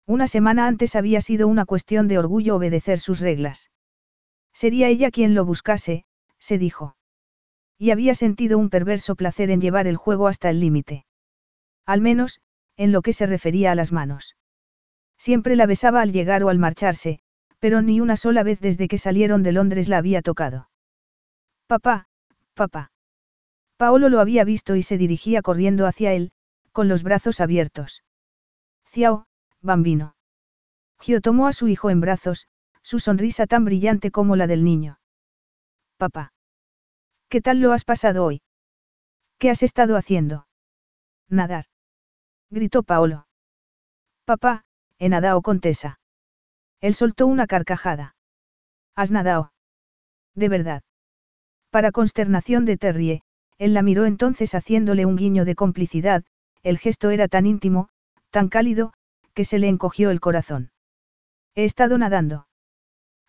Una 0.06 0.28
semana 0.28 0.66
antes 0.66 0.96
había 0.96 1.20
sido 1.20 1.50
una 1.50 1.66
cuestión 1.66 2.08
de 2.08 2.18
orgullo 2.18 2.56
obedecer 2.56 3.00
sus 3.00 3.20
reglas. 3.20 3.70
Sería 4.54 4.88
ella 4.88 5.12
quien 5.12 5.36
lo 5.36 5.44
buscase, 5.44 6.06
se 6.40 6.58
dijo. 6.58 6.96
Y 7.78 7.92
había 7.92 8.16
sentido 8.16 8.58
un 8.58 8.70
perverso 8.70 9.16
placer 9.16 9.52
en 9.52 9.60
llevar 9.60 9.88
el 9.88 9.98
juego 9.98 10.28
hasta 10.28 10.50
el 10.50 10.60
límite. 10.62 11.06
Al 11.86 12.00
menos, 12.00 12.40
en 12.82 12.92
lo 12.92 13.04
que 13.04 13.14
se 13.14 13.28
refería 13.28 13.72
a 13.72 13.76
las 13.76 13.92
manos. 13.92 14.36
Siempre 15.18 15.56
la 15.56 15.68
besaba 15.68 16.02
al 16.02 16.12
llegar 16.12 16.44
o 16.44 16.50
al 16.50 16.58
marcharse, 16.58 17.20
pero 17.60 17.84
ni 17.84 18.02
una 18.02 18.16
sola 18.16 18.42
vez 18.42 18.60
desde 18.60 18.88
que 18.88 18.98
salieron 18.98 19.44
de 19.44 19.52
Londres 19.52 19.88
la 19.88 19.98
había 19.98 20.24
tocado. 20.24 20.70
Papá, 21.68 22.08
papá. 22.56 22.92
Paolo 23.78 24.10
lo 24.10 24.20
había 24.20 24.44
visto 24.44 24.76
y 24.76 24.82
se 24.82 24.98
dirigía 24.98 25.44
corriendo 25.44 25.86
hacia 25.86 26.14
él, 26.14 26.32
con 26.72 26.88
los 26.88 27.04
brazos 27.04 27.40
abiertos. 27.40 28.04
Ciao, 28.90 29.28
bambino. 29.62 30.16
Gio 31.00 31.22
tomó 31.22 31.48
a 31.48 31.54
su 31.54 31.68
hijo 31.68 31.92
en 31.92 32.02
brazos, 32.02 32.48
su 32.82 32.98
sonrisa 32.98 33.46
tan 33.46 33.64
brillante 33.64 34.10
como 34.10 34.36
la 34.36 34.48
del 34.48 34.64
niño. 34.64 35.00
Papá. 35.98 36.34
¿Qué 37.30 37.42
tal 37.42 37.62
lo 37.62 37.74
has 37.74 37.86
pasado 37.86 38.26
hoy? 38.26 38.42
¿Qué 39.38 39.52
has 39.52 39.62
estado 39.62 39.98
haciendo? 39.98 40.48
Nadar. 41.30 41.66
Gritó 42.52 42.84
Paolo. 42.84 43.28
Papá, 44.26 44.66
he 45.00 45.08
nadado 45.08 45.42
contesa. 45.42 46.00
Él 46.82 46.94
soltó 46.94 47.26
una 47.26 47.48
carcajada. 47.48 48.16
¿Has 48.94 49.10
nadado? 49.10 49.54
De 50.36 50.50
verdad. 50.50 50.84
Para 51.70 51.94
consternación 51.94 52.66
de 52.66 52.76
Terrie, 52.76 53.24
él 53.58 53.74
la 53.74 53.84
miró 53.84 54.06
entonces 54.06 54.54
haciéndole 54.54 55.06
un 55.06 55.16
guiño 55.16 55.46
de 55.46 55.56
complicidad, 55.56 56.26
el 56.62 56.78
gesto 56.78 57.10
era 57.10 57.30
tan 57.30 57.46
íntimo, 57.46 57.88
tan 58.32 58.50
cálido, 58.50 58.94
que 59.34 59.46
se 59.46 59.58
le 59.58 59.70
encogió 59.70 60.12
el 60.12 60.20
corazón. 60.20 60.72
He 61.56 61.64
estado 61.64 61.98
nadando. 61.98 62.48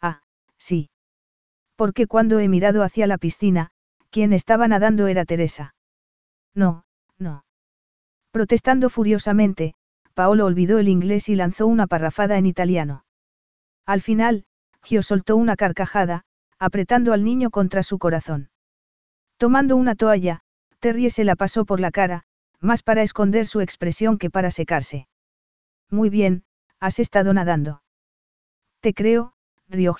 Ah, 0.00 0.22
sí. 0.58 0.90
Porque 1.76 2.08
cuando 2.08 2.40
he 2.40 2.48
mirado 2.48 2.82
hacia 2.82 3.06
la 3.06 3.18
piscina, 3.18 3.70
quien 4.10 4.32
estaba 4.32 4.66
nadando 4.66 5.06
era 5.06 5.24
Teresa. 5.24 5.74
No, 6.54 6.84
no. 7.18 7.44
Protestando 8.32 8.88
furiosamente, 8.88 9.74
Paolo 10.14 10.46
olvidó 10.46 10.78
el 10.78 10.88
inglés 10.88 11.28
y 11.28 11.36
lanzó 11.36 11.66
una 11.66 11.86
parrafada 11.86 12.38
en 12.38 12.46
italiano. 12.46 13.04
Al 13.84 14.00
final, 14.00 14.44
Gio 14.82 15.02
soltó 15.02 15.36
una 15.36 15.54
carcajada, 15.54 16.24
apretando 16.58 17.12
al 17.12 17.24
niño 17.24 17.50
contra 17.50 17.82
su 17.82 17.98
corazón. 17.98 18.50
Tomando 19.36 19.76
una 19.76 19.94
toalla, 19.94 20.40
Terry 20.80 21.10
se 21.10 21.24
la 21.24 21.36
pasó 21.36 21.66
por 21.66 21.78
la 21.78 21.90
cara, 21.90 22.24
más 22.58 22.82
para 22.82 23.02
esconder 23.02 23.46
su 23.46 23.60
expresión 23.60 24.16
que 24.16 24.30
para 24.30 24.50
secarse. 24.50 25.08
Muy 25.90 26.08
bien, 26.08 26.44
has 26.80 27.00
estado 27.00 27.34
nadando. 27.34 27.82
Te 28.80 28.94
creo, 28.94 29.34
rió 29.68 29.94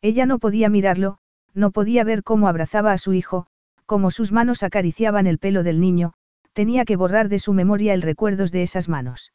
Ella 0.00 0.26
no 0.26 0.38
podía 0.38 0.68
mirarlo, 0.68 1.18
no 1.54 1.72
podía 1.72 2.04
ver 2.04 2.22
cómo 2.22 2.46
abrazaba 2.46 2.92
a 2.92 2.98
su 2.98 3.14
hijo, 3.14 3.48
cómo 3.84 4.10
sus 4.10 4.30
manos 4.30 4.62
acariciaban 4.62 5.26
el 5.26 5.38
pelo 5.38 5.62
del 5.62 5.80
niño, 5.80 6.12
tenía 6.56 6.86
que 6.86 6.96
borrar 6.96 7.28
de 7.28 7.38
su 7.38 7.52
memoria 7.52 7.92
el 7.92 8.00
recuerdo 8.00 8.46
de 8.46 8.62
esas 8.62 8.88
manos. 8.88 9.30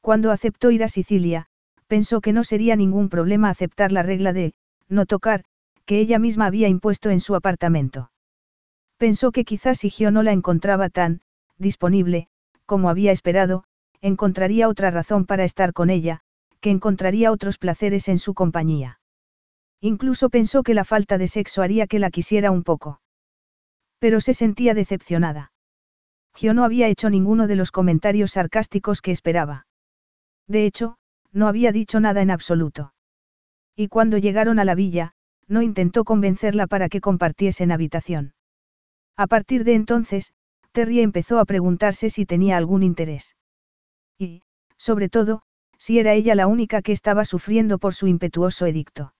Cuando 0.00 0.30
aceptó 0.30 0.70
ir 0.70 0.82
a 0.82 0.88
Sicilia, 0.88 1.48
pensó 1.86 2.22
que 2.22 2.32
no 2.32 2.44
sería 2.44 2.76
ningún 2.76 3.10
problema 3.10 3.50
aceptar 3.50 3.92
la 3.92 4.02
regla 4.02 4.32
de, 4.32 4.54
no 4.88 5.04
tocar, 5.04 5.44
que 5.84 6.00
ella 6.00 6.18
misma 6.18 6.46
había 6.46 6.68
impuesto 6.68 7.10
en 7.10 7.20
su 7.20 7.34
apartamento. 7.34 8.10
Pensó 8.96 9.32
que 9.32 9.44
quizás 9.44 9.80
si 9.80 9.90
Gio 9.90 10.10
no 10.10 10.22
la 10.22 10.32
encontraba 10.32 10.88
tan, 10.88 11.20
disponible, 11.58 12.26
como 12.64 12.88
había 12.88 13.12
esperado, 13.12 13.64
encontraría 14.00 14.68
otra 14.68 14.90
razón 14.90 15.26
para 15.26 15.44
estar 15.44 15.74
con 15.74 15.90
ella, 15.90 16.20
que 16.60 16.70
encontraría 16.70 17.32
otros 17.32 17.58
placeres 17.58 18.08
en 18.08 18.18
su 18.18 18.32
compañía. 18.32 18.98
Incluso 19.82 20.30
pensó 20.30 20.62
que 20.62 20.72
la 20.72 20.84
falta 20.84 21.18
de 21.18 21.28
sexo 21.28 21.60
haría 21.60 21.86
que 21.86 21.98
la 21.98 22.10
quisiera 22.10 22.50
un 22.50 22.62
poco. 22.62 23.02
Pero 23.98 24.22
se 24.22 24.32
sentía 24.32 24.72
decepcionada. 24.72 25.52
Gio 26.34 26.54
no 26.54 26.64
había 26.64 26.88
hecho 26.88 27.10
ninguno 27.10 27.46
de 27.46 27.56
los 27.56 27.70
comentarios 27.70 28.32
sarcásticos 28.32 29.02
que 29.02 29.10
esperaba. 29.10 29.66
De 30.46 30.64
hecho, 30.64 30.96
no 31.32 31.48
había 31.48 31.72
dicho 31.72 32.00
nada 32.00 32.22
en 32.22 32.30
absoluto. 32.30 32.92
Y 33.76 33.88
cuando 33.88 34.18
llegaron 34.18 34.58
a 34.58 34.64
la 34.64 34.74
villa, 34.74 35.12
no 35.46 35.62
intentó 35.62 36.04
convencerla 36.04 36.66
para 36.66 36.88
que 36.88 37.00
compartiesen 37.00 37.72
habitación. 37.72 38.34
A 39.16 39.26
partir 39.26 39.64
de 39.64 39.74
entonces, 39.74 40.32
Terry 40.72 41.00
empezó 41.00 41.38
a 41.40 41.44
preguntarse 41.44 42.10
si 42.10 42.26
tenía 42.26 42.56
algún 42.56 42.82
interés. 42.82 43.36
Y, 44.18 44.42
sobre 44.76 45.08
todo, 45.08 45.42
si 45.78 45.98
era 45.98 46.14
ella 46.14 46.34
la 46.34 46.46
única 46.46 46.82
que 46.82 46.92
estaba 46.92 47.24
sufriendo 47.24 47.78
por 47.78 47.94
su 47.94 48.06
impetuoso 48.06 48.66
edicto. 48.66 49.14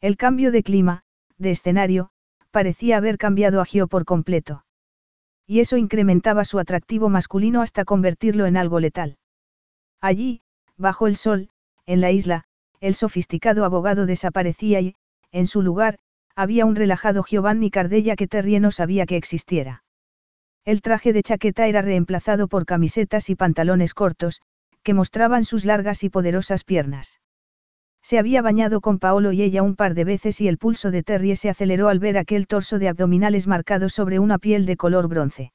El 0.00 0.16
cambio 0.16 0.50
de 0.50 0.62
clima, 0.62 1.04
de 1.38 1.52
escenario, 1.52 2.10
parecía 2.50 2.96
haber 2.96 3.18
cambiado 3.18 3.60
a 3.60 3.64
Gio 3.64 3.86
por 3.86 4.04
completo. 4.04 4.63
Y 5.46 5.60
eso 5.60 5.76
incrementaba 5.76 6.44
su 6.44 6.58
atractivo 6.58 7.08
masculino 7.08 7.62
hasta 7.62 7.84
convertirlo 7.84 8.46
en 8.46 8.56
algo 8.56 8.80
letal. 8.80 9.18
Allí, 10.00 10.42
bajo 10.76 11.06
el 11.06 11.16
sol, 11.16 11.50
en 11.86 12.00
la 12.00 12.10
isla, 12.10 12.44
el 12.80 12.94
sofisticado 12.94 13.64
abogado 13.64 14.06
desaparecía 14.06 14.80
y, 14.80 14.94
en 15.32 15.46
su 15.46 15.62
lugar, 15.62 15.98
había 16.34 16.66
un 16.66 16.76
relajado 16.76 17.22
Giovanni 17.22 17.70
Cardella 17.70 18.16
que 18.16 18.26
Terrie 18.26 18.60
no 18.60 18.70
sabía 18.70 19.06
que 19.06 19.16
existiera. 19.16 19.84
El 20.64 20.80
traje 20.80 21.12
de 21.12 21.22
chaqueta 21.22 21.66
era 21.66 21.82
reemplazado 21.82 22.48
por 22.48 22.64
camisetas 22.64 23.28
y 23.28 23.36
pantalones 23.36 23.94
cortos, 23.94 24.40
que 24.82 24.94
mostraban 24.94 25.44
sus 25.44 25.64
largas 25.64 26.04
y 26.04 26.10
poderosas 26.10 26.64
piernas. 26.64 27.20
Se 28.04 28.18
había 28.18 28.42
bañado 28.42 28.82
con 28.82 28.98
Paolo 28.98 29.32
y 29.32 29.40
ella 29.40 29.62
un 29.62 29.76
par 29.76 29.94
de 29.94 30.04
veces 30.04 30.38
y 30.42 30.46
el 30.46 30.58
pulso 30.58 30.90
de 30.90 31.02
Terry 31.02 31.36
se 31.36 31.48
aceleró 31.48 31.88
al 31.88 32.00
ver 32.00 32.18
aquel 32.18 32.46
torso 32.46 32.78
de 32.78 32.88
abdominales 32.88 33.46
marcados 33.46 33.94
sobre 33.94 34.18
una 34.18 34.38
piel 34.38 34.66
de 34.66 34.76
color 34.76 35.08
bronce. 35.08 35.54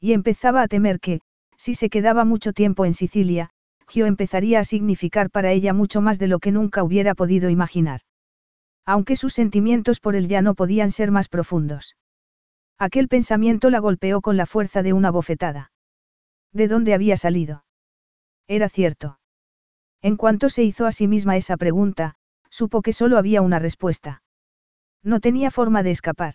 Y 0.00 0.12
empezaba 0.12 0.62
a 0.62 0.66
temer 0.66 0.98
que, 0.98 1.20
si 1.56 1.76
se 1.76 1.88
quedaba 1.88 2.24
mucho 2.24 2.52
tiempo 2.52 2.86
en 2.86 2.92
Sicilia, 2.92 3.50
Gio 3.86 4.06
empezaría 4.06 4.58
a 4.58 4.64
significar 4.64 5.30
para 5.30 5.52
ella 5.52 5.72
mucho 5.72 6.00
más 6.00 6.18
de 6.18 6.26
lo 6.26 6.40
que 6.40 6.50
nunca 6.50 6.82
hubiera 6.82 7.14
podido 7.14 7.48
imaginar. 7.50 8.00
Aunque 8.84 9.14
sus 9.14 9.32
sentimientos 9.32 10.00
por 10.00 10.16
él 10.16 10.26
ya 10.26 10.42
no 10.42 10.56
podían 10.56 10.90
ser 10.90 11.12
más 11.12 11.28
profundos. 11.28 11.96
Aquel 12.78 13.06
pensamiento 13.06 13.70
la 13.70 13.78
golpeó 13.78 14.20
con 14.22 14.36
la 14.36 14.46
fuerza 14.46 14.82
de 14.82 14.92
una 14.92 15.12
bofetada. 15.12 15.70
¿De 16.52 16.66
dónde 16.66 16.94
había 16.94 17.16
salido? 17.16 17.64
Era 18.48 18.68
cierto. 18.68 19.19
En 20.02 20.16
cuanto 20.16 20.48
se 20.48 20.62
hizo 20.62 20.86
a 20.86 20.92
sí 20.92 21.06
misma 21.06 21.36
esa 21.36 21.56
pregunta, 21.56 22.14
supo 22.48 22.82
que 22.82 22.92
solo 22.92 23.18
había 23.18 23.42
una 23.42 23.58
respuesta. 23.58 24.22
No 25.02 25.20
tenía 25.20 25.50
forma 25.50 25.82
de 25.82 25.90
escapar. 25.90 26.34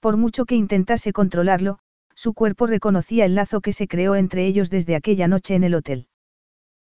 Por 0.00 0.16
mucho 0.16 0.44
que 0.44 0.54
intentase 0.54 1.12
controlarlo, 1.12 1.78
su 2.14 2.32
cuerpo 2.32 2.66
reconocía 2.66 3.24
el 3.24 3.34
lazo 3.34 3.60
que 3.60 3.72
se 3.72 3.88
creó 3.88 4.14
entre 4.14 4.46
ellos 4.46 4.70
desde 4.70 4.94
aquella 4.94 5.28
noche 5.28 5.54
en 5.54 5.64
el 5.64 5.74
hotel. 5.74 6.08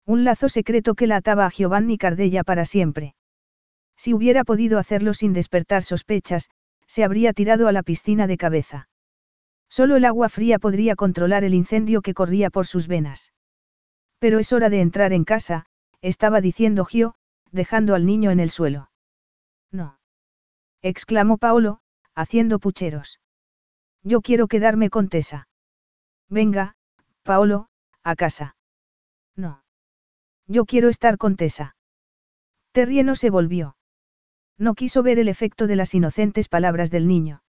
Un 0.06 0.24
lazo 0.24 0.48
secreto 0.48 0.94
que 0.94 1.06
la 1.06 1.16
ataba 1.16 1.46
a 1.46 1.50
Giovanni 1.50 1.98
Cardella 1.98 2.42
para 2.42 2.64
siempre. 2.64 3.14
Si 3.96 4.14
hubiera 4.14 4.44
podido 4.44 4.78
hacerlo 4.78 5.14
sin 5.14 5.32
despertar 5.32 5.82
sospechas, 5.82 6.50
se 6.86 7.04
habría 7.04 7.32
tirado 7.32 7.68
a 7.68 7.72
la 7.72 7.82
piscina 7.82 8.26
de 8.26 8.36
cabeza. 8.36 8.88
Solo 9.68 9.96
el 9.96 10.04
agua 10.04 10.28
fría 10.28 10.58
podría 10.58 10.96
controlar 10.96 11.44
el 11.44 11.54
incendio 11.54 12.02
que 12.02 12.14
corría 12.14 12.50
por 12.50 12.66
sus 12.66 12.88
venas. 12.88 13.32
Pero 14.18 14.38
es 14.38 14.52
hora 14.52 14.68
de 14.68 14.80
entrar 14.80 15.12
en 15.12 15.24
casa, 15.24 15.66
estaba 16.02 16.40
diciendo 16.40 16.84
Gio, 16.84 17.14
dejando 17.50 17.94
al 17.94 18.06
niño 18.06 18.30
en 18.30 18.40
el 18.40 18.50
suelo. 18.50 18.90
No. 19.70 19.98
exclamó 20.82 21.36
Paolo, 21.38 21.80
haciendo 22.14 22.58
pucheros. 22.58 23.20
Yo 24.02 24.20
quiero 24.20 24.48
quedarme 24.48 24.90
con 24.90 25.08
Tessa. 25.08 25.48
Venga, 26.28 26.76
Paolo, 27.22 27.68
a 28.02 28.16
casa. 28.16 28.56
No. 29.36 29.62
Yo 30.46 30.64
quiero 30.64 30.88
estar 30.88 31.18
con 31.18 31.36
Tessa. 31.36 31.76
Terrie 32.72 33.04
no 33.04 33.14
se 33.14 33.30
volvió. 33.30 33.76
No 34.56 34.74
quiso 34.74 35.02
ver 35.02 35.18
el 35.18 35.28
efecto 35.28 35.66
de 35.66 35.76
las 35.76 35.94
inocentes 35.94 36.48
palabras 36.48 36.90
del 36.90 37.08
niño. 37.08 37.42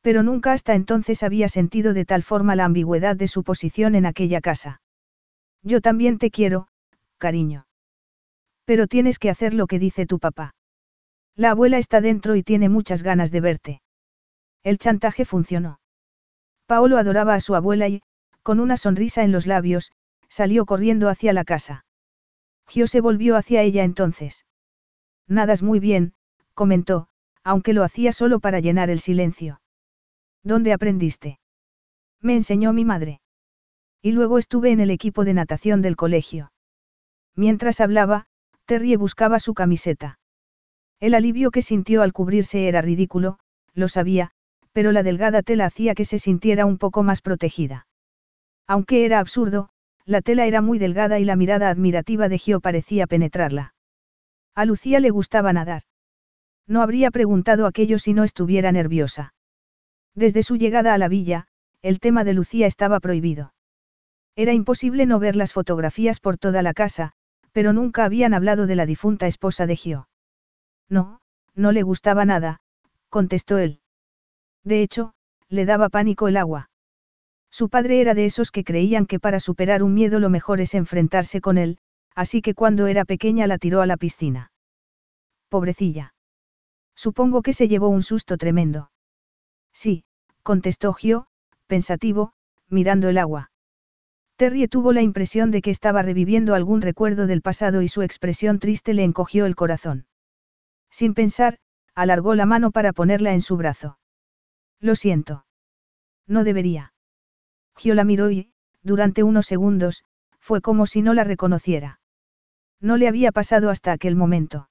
Pero 0.00 0.22
nunca 0.22 0.52
hasta 0.52 0.74
entonces 0.74 1.22
había 1.22 1.48
sentido 1.48 1.94
de 1.94 2.04
tal 2.04 2.22
forma 2.22 2.56
la 2.56 2.64
ambigüedad 2.64 3.16
de 3.16 3.28
su 3.28 3.44
posición 3.44 3.94
en 3.94 4.06
aquella 4.06 4.40
casa. 4.40 4.80
Yo 5.62 5.80
también 5.80 6.18
te 6.18 6.30
quiero, 6.30 6.66
cariño. 7.26 7.66
Pero 8.64 8.88
tienes 8.88 9.20
que 9.20 9.30
hacer 9.30 9.54
lo 9.54 9.68
que 9.68 9.78
dice 9.78 10.06
tu 10.06 10.18
papá. 10.18 10.54
La 11.36 11.52
abuela 11.52 11.78
está 11.78 12.00
dentro 12.00 12.34
y 12.34 12.42
tiene 12.42 12.68
muchas 12.68 13.04
ganas 13.04 13.30
de 13.30 13.40
verte. 13.40 13.82
El 14.64 14.78
chantaje 14.78 15.24
funcionó. 15.24 15.78
Paolo 16.66 16.98
adoraba 16.98 17.34
a 17.34 17.40
su 17.40 17.54
abuela 17.54 17.86
y, 17.86 18.02
con 18.42 18.58
una 18.58 18.76
sonrisa 18.76 19.22
en 19.22 19.30
los 19.30 19.46
labios, 19.46 19.92
salió 20.28 20.66
corriendo 20.66 21.08
hacia 21.08 21.32
la 21.32 21.44
casa. 21.44 21.84
Gio 22.66 22.86
se 22.88 23.00
volvió 23.00 23.36
hacia 23.36 23.62
ella 23.62 23.84
entonces. 23.84 24.44
Nadas 25.28 25.62
muy 25.62 25.78
bien, 25.78 26.14
comentó, 26.54 27.06
aunque 27.44 27.72
lo 27.72 27.84
hacía 27.84 28.12
solo 28.12 28.40
para 28.40 28.58
llenar 28.58 28.90
el 28.90 28.98
silencio. 28.98 29.60
¿Dónde 30.42 30.72
aprendiste? 30.72 31.38
Me 32.20 32.34
enseñó 32.34 32.72
mi 32.72 32.84
madre. 32.84 33.20
Y 34.00 34.10
luego 34.10 34.38
estuve 34.38 34.72
en 34.72 34.80
el 34.80 34.90
equipo 34.90 35.24
de 35.24 35.34
natación 35.34 35.82
del 35.82 35.94
colegio. 35.94 36.50
Mientras 37.34 37.80
hablaba, 37.80 38.26
Terry 38.66 38.96
buscaba 38.96 39.40
su 39.40 39.54
camiseta. 39.54 40.18
El 41.00 41.14
alivio 41.14 41.50
que 41.50 41.62
sintió 41.62 42.02
al 42.02 42.12
cubrirse 42.12 42.68
era 42.68 42.80
ridículo, 42.80 43.38
lo 43.74 43.88
sabía, 43.88 44.30
pero 44.72 44.92
la 44.92 45.02
delgada 45.02 45.42
tela 45.42 45.66
hacía 45.66 45.94
que 45.94 46.04
se 46.04 46.18
sintiera 46.18 46.66
un 46.66 46.78
poco 46.78 47.02
más 47.02 47.22
protegida. 47.22 47.86
Aunque 48.66 49.04
era 49.04 49.18
absurdo, 49.18 49.70
la 50.04 50.20
tela 50.20 50.46
era 50.46 50.60
muy 50.60 50.78
delgada 50.78 51.18
y 51.18 51.24
la 51.24 51.36
mirada 51.36 51.70
admirativa 51.70 52.28
de 52.28 52.38
Gio 52.38 52.60
parecía 52.60 53.06
penetrarla. 53.06 53.74
A 54.54 54.64
Lucía 54.64 55.00
le 55.00 55.10
gustaba 55.10 55.52
nadar. 55.52 55.82
No 56.66 56.82
habría 56.82 57.10
preguntado 57.10 57.66
aquello 57.66 57.98
si 57.98 58.12
no 58.12 58.24
estuviera 58.24 58.72
nerviosa. 58.72 59.34
Desde 60.14 60.42
su 60.42 60.56
llegada 60.56 60.94
a 60.94 60.98
la 60.98 61.08
villa, 61.08 61.46
el 61.80 61.98
tema 61.98 62.24
de 62.24 62.34
Lucía 62.34 62.66
estaba 62.66 63.00
prohibido. 63.00 63.54
Era 64.36 64.52
imposible 64.52 65.06
no 65.06 65.18
ver 65.18 65.36
las 65.36 65.52
fotografías 65.52 66.20
por 66.20 66.38
toda 66.38 66.62
la 66.62 66.74
casa, 66.74 67.14
pero 67.52 67.72
nunca 67.72 68.04
habían 68.04 68.34
hablado 68.34 68.66
de 68.66 68.74
la 68.74 68.86
difunta 68.86 69.26
esposa 69.26 69.66
de 69.66 69.76
Gio. 69.76 70.08
No, 70.88 71.20
no 71.54 71.72
le 71.72 71.82
gustaba 71.82 72.24
nada, 72.24 72.60
contestó 73.08 73.58
él. 73.58 73.80
De 74.64 74.82
hecho, 74.82 75.14
le 75.48 75.64
daba 75.66 75.88
pánico 75.88 76.28
el 76.28 76.36
agua. 76.36 76.70
Su 77.50 77.68
padre 77.68 78.00
era 78.00 78.14
de 78.14 78.24
esos 78.24 78.50
que 78.50 78.64
creían 78.64 79.06
que 79.06 79.20
para 79.20 79.38
superar 79.38 79.82
un 79.82 79.92
miedo 79.92 80.18
lo 80.18 80.30
mejor 80.30 80.60
es 80.60 80.74
enfrentarse 80.74 81.42
con 81.42 81.58
él, 81.58 81.78
así 82.14 82.40
que 82.40 82.54
cuando 82.54 82.86
era 82.86 83.04
pequeña 83.04 83.46
la 83.46 83.58
tiró 83.58 83.82
a 83.82 83.86
la 83.86 83.98
piscina. 83.98 84.50
Pobrecilla. 85.50 86.14
Supongo 86.94 87.42
que 87.42 87.52
se 87.52 87.68
llevó 87.68 87.88
un 87.88 88.02
susto 88.02 88.38
tremendo. 88.38 88.90
Sí, 89.72 90.04
contestó 90.42 90.94
Gio, 90.94 91.26
pensativo, 91.66 92.32
mirando 92.68 93.08
el 93.10 93.18
agua. 93.18 93.51
Terry 94.42 94.66
tuvo 94.66 94.92
la 94.92 95.02
impresión 95.02 95.52
de 95.52 95.62
que 95.62 95.70
estaba 95.70 96.02
reviviendo 96.02 96.56
algún 96.56 96.82
recuerdo 96.82 97.28
del 97.28 97.42
pasado 97.42 97.80
y 97.80 97.86
su 97.86 98.02
expresión 98.02 98.58
triste 98.58 98.92
le 98.92 99.04
encogió 99.04 99.46
el 99.46 99.54
corazón. 99.54 100.06
Sin 100.90 101.14
pensar, 101.14 101.58
alargó 101.94 102.34
la 102.34 102.44
mano 102.44 102.72
para 102.72 102.92
ponerla 102.92 103.34
en 103.34 103.40
su 103.40 103.56
brazo. 103.56 104.00
Lo 104.80 104.96
siento. 104.96 105.46
No 106.26 106.42
debería. 106.42 106.92
Gio 107.76 107.94
la 107.94 108.02
miró 108.02 108.32
y, 108.32 108.50
durante 108.82 109.22
unos 109.22 109.46
segundos, 109.46 110.02
fue 110.40 110.60
como 110.60 110.86
si 110.86 111.02
no 111.02 111.14
la 111.14 111.22
reconociera. 111.22 112.00
No 112.80 112.96
le 112.96 113.06
había 113.06 113.30
pasado 113.30 113.70
hasta 113.70 113.92
aquel 113.92 114.16
momento. 114.16 114.68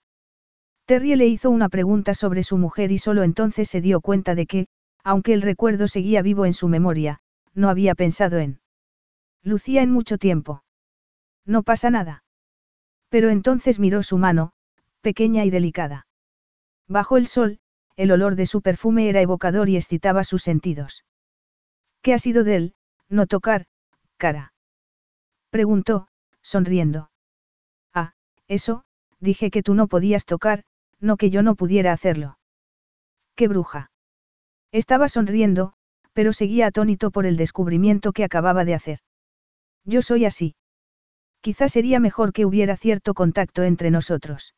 Terry 0.83 1.15
le 1.15 1.27
hizo 1.27 1.49
una 1.49 1.69
pregunta 1.69 2.13
sobre 2.13 2.43
su 2.43 2.57
mujer 2.57 2.91
y 2.91 2.97
solo 2.97 3.23
entonces 3.23 3.69
se 3.69 3.79
dio 3.79 4.01
cuenta 4.01 4.35
de 4.35 4.47
que, 4.47 4.67
aunque 5.01 5.31
el 5.31 5.41
recuerdo 5.41 5.87
seguía 5.87 6.21
vivo 6.21 6.45
en 6.45 6.51
su 6.51 6.67
memoria, 6.67 7.21
no 7.53 7.69
había 7.69 7.95
pensado 7.95 8.37
en 8.39 8.59
Lucía 9.43 9.81
en 9.81 9.91
mucho 9.91 10.17
tiempo. 10.17 10.63
No 11.45 11.63
pasa 11.63 11.89
nada. 11.89 12.23
Pero 13.09 13.29
entonces 13.29 13.79
miró 13.79 14.03
su 14.03 14.17
mano, 14.17 14.53
pequeña 15.01 15.43
y 15.45 15.49
delicada. 15.49 16.07
Bajo 16.87 17.17
el 17.17 17.27
sol, 17.27 17.59
el 17.95 18.11
olor 18.11 18.35
de 18.35 18.45
su 18.45 18.61
perfume 18.61 19.09
era 19.09 19.21
evocador 19.21 19.69
y 19.69 19.77
excitaba 19.77 20.23
sus 20.23 20.43
sentidos. 20.43 21.05
¿Qué 22.01 22.13
ha 22.13 22.19
sido 22.19 22.43
de 22.43 22.55
él, 22.55 22.75
no 23.09 23.27
tocar, 23.27 23.65
cara? 24.17 24.53
Preguntó, 25.49 26.07
sonriendo. 26.41 27.11
Ah, 27.93 28.13
eso, 28.47 28.83
dije 29.19 29.51
que 29.51 29.63
tú 29.63 29.73
no 29.73 29.87
podías 29.87 30.25
tocar, 30.25 30.63
no 30.99 31.17
que 31.17 31.29
yo 31.29 31.41
no 31.41 31.55
pudiera 31.55 31.91
hacerlo. 31.93 32.37
¡Qué 33.35 33.47
bruja! 33.47 33.91
Estaba 34.71 35.09
sonriendo, 35.09 35.73
pero 36.13 36.33
seguía 36.33 36.67
atónito 36.67 37.11
por 37.11 37.25
el 37.25 37.37
descubrimiento 37.37 38.13
que 38.13 38.23
acababa 38.23 38.65
de 38.65 38.75
hacer. 38.75 38.99
Yo 39.85 40.01
soy 40.01 40.25
así. 40.25 40.55
Quizá 41.41 41.67
sería 41.67 41.99
mejor 41.99 42.33
que 42.33 42.45
hubiera 42.45 42.77
cierto 42.77 43.13
contacto 43.13 43.63
entre 43.63 43.89
nosotros. 43.89 44.53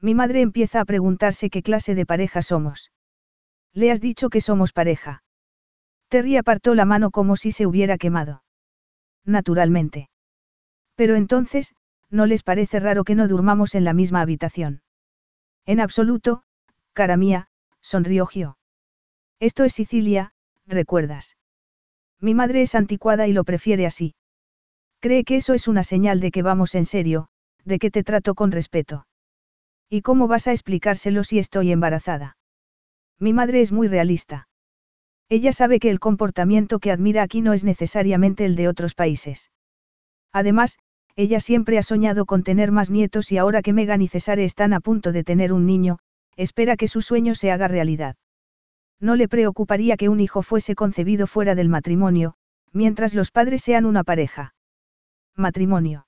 Mi 0.00 0.14
madre 0.14 0.42
empieza 0.42 0.80
a 0.80 0.84
preguntarse 0.84 1.48
qué 1.48 1.62
clase 1.62 1.94
de 1.94 2.04
pareja 2.04 2.42
somos. 2.42 2.92
Le 3.72 3.90
has 3.90 4.00
dicho 4.00 4.28
que 4.28 4.40
somos 4.40 4.72
pareja. 4.72 5.22
Terry 6.08 6.36
apartó 6.36 6.74
la 6.74 6.84
mano 6.84 7.10
como 7.10 7.36
si 7.36 7.52
se 7.52 7.66
hubiera 7.66 7.96
quemado. 7.96 8.44
Naturalmente. 9.24 10.10
Pero 10.94 11.16
entonces, 11.16 11.74
¿no 12.10 12.26
les 12.26 12.42
parece 12.42 12.78
raro 12.80 13.04
que 13.04 13.14
no 13.14 13.26
durmamos 13.26 13.74
en 13.74 13.84
la 13.84 13.94
misma 13.94 14.20
habitación? 14.20 14.82
En 15.64 15.80
absoluto, 15.80 16.44
cara 16.92 17.16
mía, 17.16 17.48
sonrió 17.80 18.26
Gio. 18.26 18.58
Esto 19.40 19.64
es 19.64 19.72
Sicilia, 19.72 20.34
recuerdas. 20.66 21.36
Mi 22.20 22.34
madre 22.34 22.62
es 22.62 22.74
anticuada 22.74 23.26
y 23.26 23.32
lo 23.32 23.44
prefiere 23.44 23.86
así. 23.86 24.14
Cree 25.04 25.24
que 25.24 25.36
eso 25.36 25.52
es 25.52 25.68
una 25.68 25.84
señal 25.84 26.18
de 26.18 26.30
que 26.30 26.40
vamos 26.40 26.74
en 26.74 26.86
serio, 26.86 27.26
de 27.66 27.78
que 27.78 27.90
te 27.90 28.02
trato 28.02 28.34
con 28.34 28.50
respeto. 28.50 29.06
¿Y 29.90 30.00
cómo 30.00 30.28
vas 30.28 30.48
a 30.48 30.52
explicárselo 30.52 31.24
si 31.24 31.38
estoy 31.38 31.72
embarazada? 31.72 32.38
Mi 33.20 33.34
madre 33.34 33.60
es 33.60 33.70
muy 33.70 33.86
realista. 33.86 34.48
Ella 35.28 35.52
sabe 35.52 35.78
que 35.78 35.90
el 35.90 36.00
comportamiento 36.00 36.78
que 36.78 36.90
admira 36.90 37.22
aquí 37.22 37.42
no 37.42 37.52
es 37.52 37.64
necesariamente 37.64 38.46
el 38.46 38.56
de 38.56 38.66
otros 38.66 38.94
países. 38.94 39.50
Además, 40.32 40.78
ella 41.16 41.38
siempre 41.38 41.76
ha 41.76 41.82
soñado 41.82 42.24
con 42.24 42.42
tener 42.42 42.72
más 42.72 42.88
nietos 42.88 43.30
y 43.30 43.36
ahora 43.36 43.60
que 43.60 43.74
Megan 43.74 44.00
y 44.00 44.08
Cesare 44.08 44.46
están 44.46 44.72
a 44.72 44.80
punto 44.80 45.12
de 45.12 45.22
tener 45.22 45.52
un 45.52 45.66
niño, 45.66 45.98
espera 46.34 46.78
que 46.78 46.88
su 46.88 47.02
sueño 47.02 47.34
se 47.34 47.52
haga 47.52 47.68
realidad. 47.68 48.16
No 49.00 49.16
le 49.16 49.28
preocuparía 49.28 49.98
que 49.98 50.08
un 50.08 50.20
hijo 50.20 50.40
fuese 50.40 50.74
concebido 50.74 51.26
fuera 51.26 51.54
del 51.54 51.68
matrimonio, 51.68 52.36
mientras 52.72 53.12
los 53.12 53.30
padres 53.30 53.62
sean 53.62 53.84
una 53.84 54.02
pareja. 54.02 54.53
Matrimonio. 55.36 56.06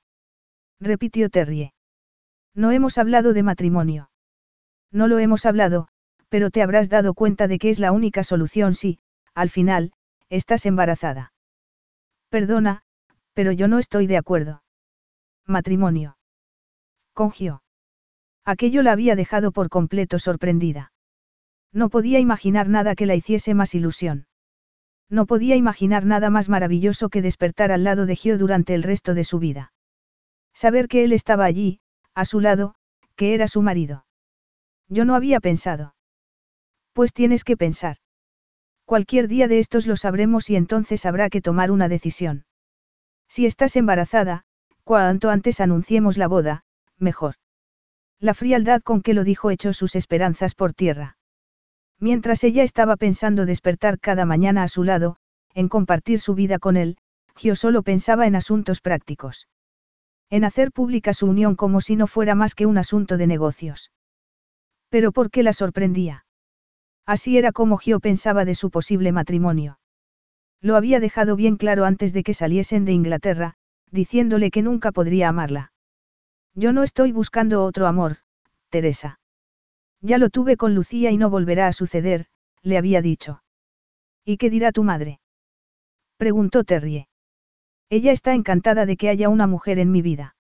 Repitió 0.80 1.30
Terrie. 1.30 1.72
No 2.54 2.70
hemos 2.70 2.98
hablado 2.98 3.32
de 3.32 3.42
matrimonio. 3.42 4.10
No 4.92 5.08
lo 5.08 5.18
hemos 5.18 5.46
hablado, 5.46 5.88
pero 6.28 6.50
te 6.50 6.62
habrás 6.62 6.88
dado 6.88 7.14
cuenta 7.14 7.48
de 7.48 7.58
que 7.58 7.70
es 7.70 7.78
la 7.78 7.92
única 7.92 8.22
solución 8.22 8.74
si, 8.74 8.98
al 9.34 9.50
final, 9.50 9.92
estás 10.28 10.64
embarazada. 10.66 11.32
Perdona, 12.30 12.82
pero 13.34 13.52
yo 13.52 13.68
no 13.68 13.78
estoy 13.78 14.06
de 14.06 14.16
acuerdo. 14.16 14.62
Matrimonio. 15.44 16.16
Congió. 17.12 17.62
Aquello 18.44 18.82
la 18.82 18.92
había 18.92 19.16
dejado 19.16 19.52
por 19.52 19.68
completo 19.68 20.18
sorprendida. 20.18 20.92
No 21.72 21.88
podía 21.88 22.20
imaginar 22.20 22.68
nada 22.68 22.94
que 22.94 23.06
la 23.06 23.14
hiciese 23.14 23.54
más 23.54 23.74
ilusión. 23.74 24.26
No 25.08 25.26
podía 25.26 25.56
imaginar 25.56 26.04
nada 26.04 26.30
más 26.30 26.48
maravilloso 26.48 27.08
que 27.08 27.22
despertar 27.22 27.70
al 27.70 27.84
lado 27.84 28.06
de 28.06 28.16
Gio 28.16 28.38
durante 28.38 28.74
el 28.74 28.82
resto 28.82 29.14
de 29.14 29.24
su 29.24 29.38
vida. 29.38 29.72
Saber 30.52 30.88
que 30.88 31.04
él 31.04 31.12
estaba 31.12 31.44
allí, 31.44 31.80
a 32.14 32.24
su 32.24 32.40
lado, 32.40 32.74
que 33.14 33.34
era 33.34 33.46
su 33.46 33.62
marido. 33.62 34.06
Yo 34.88 35.04
no 35.04 35.14
había 35.14 35.40
pensado. 35.40 35.94
Pues 36.92 37.12
tienes 37.12 37.44
que 37.44 37.56
pensar. 37.56 37.98
Cualquier 38.84 39.28
día 39.28 39.48
de 39.48 39.58
estos 39.58 39.86
lo 39.86 39.96
sabremos 39.96 40.48
y 40.48 40.56
entonces 40.56 41.06
habrá 41.06 41.28
que 41.28 41.42
tomar 41.42 41.70
una 41.70 41.88
decisión. 41.88 42.46
Si 43.28 43.46
estás 43.46 43.76
embarazada, 43.76 44.44
cuanto 44.84 45.30
antes 45.30 45.60
anunciemos 45.60 46.16
la 46.16 46.28
boda, 46.28 46.64
mejor. 46.96 47.34
La 48.20 48.32
frialdad 48.32 48.82
con 48.82 49.02
que 49.02 49.12
lo 49.12 49.24
dijo 49.24 49.50
echó 49.50 49.72
sus 49.72 49.96
esperanzas 49.96 50.54
por 50.54 50.72
tierra. 50.72 51.15
Mientras 51.98 52.44
ella 52.44 52.62
estaba 52.62 52.96
pensando 52.96 53.46
despertar 53.46 53.98
cada 53.98 54.26
mañana 54.26 54.62
a 54.62 54.68
su 54.68 54.84
lado, 54.84 55.16
en 55.54 55.68
compartir 55.68 56.20
su 56.20 56.34
vida 56.34 56.58
con 56.58 56.76
él, 56.76 56.98
Gio 57.34 57.56
solo 57.56 57.82
pensaba 57.82 58.26
en 58.26 58.36
asuntos 58.36 58.80
prácticos. 58.80 59.48
En 60.30 60.44
hacer 60.44 60.72
pública 60.72 61.14
su 61.14 61.26
unión 61.26 61.54
como 61.54 61.80
si 61.80 61.96
no 61.96 62.06
fuera 62.06 62.34
más 62.34 62.54
que 62.54 62.66
un 62.66 62.78
asunto 62.78 63.16
de 63.16 63.26
negocios. 63.26 63.92
Pero 64.88 65.12
¿por 65.12 65.30
qué 65.30 65.42
la 65.42 65.52
sorprendía? 65.52 66.26
Así 67.06 67.38
era 67.38 67.52
como 67.52 67.78
Gio 67.78 68.00
pensaba 68.00 68.44
de 68.44 68.54
su 68.54 68.70
posible 68.70 69.12
matrimonio. 69.12 69.78
Lo 70.60 70.76
había 70.76 71.00
dejado 71.00 71.36
bien 71.36 71.56
claro 71.56 71.84
antes 71.84 72.12
de 72.12 72.22
que 72.22 72.34
saliesen 72.34 72.84
de 72.84 72.92
Inglaterra, 72.92 73.54
diciéndole 73.90 74.50
que 74.50 74.62
nunca 74.62 74.92
podría 74.92 75.28
amarla. 75.28 75.72
Yo 76.54 76.72
no 76.72 76.82
estoy 76.82 77.12
buscando 77.12 77.64
otro 77.64 77.86
amor, 77.86 78.16
Teresa. 78.70 79.20
Ya 80.00 80.18
lo 80.18 80.30
tuve 80.30 80.56
con 80.56 80.74
Lucía 80.74 81.10
y 81.10 81.16
no 81.16 81.30
volverá 81.30 81.66
a 81.66 81.72
suceder, 81.72 82.26
le 82.62 82.78
había 82.78 83.02
dicho. 83.02 83.42
¿Y 84.24 84.36
qué 84.36 84.50
dirá 84.50 84.72
tu 84.72 84.82
madre? 84.82 85.20
Preguntó 86.16 86.64
Terrie. 86.64 87.08
Ella 87.88 88.12
está 88.12 88.34
encantada 88.34 88.86
de 88.86 88.96
que 88.96 89.08
haya 89.08 89.28
una 89.28 89.46
mujer 89.46 89.78
en 89.78 89.92
mi 89.92 90.02
vida. 90.02 90.34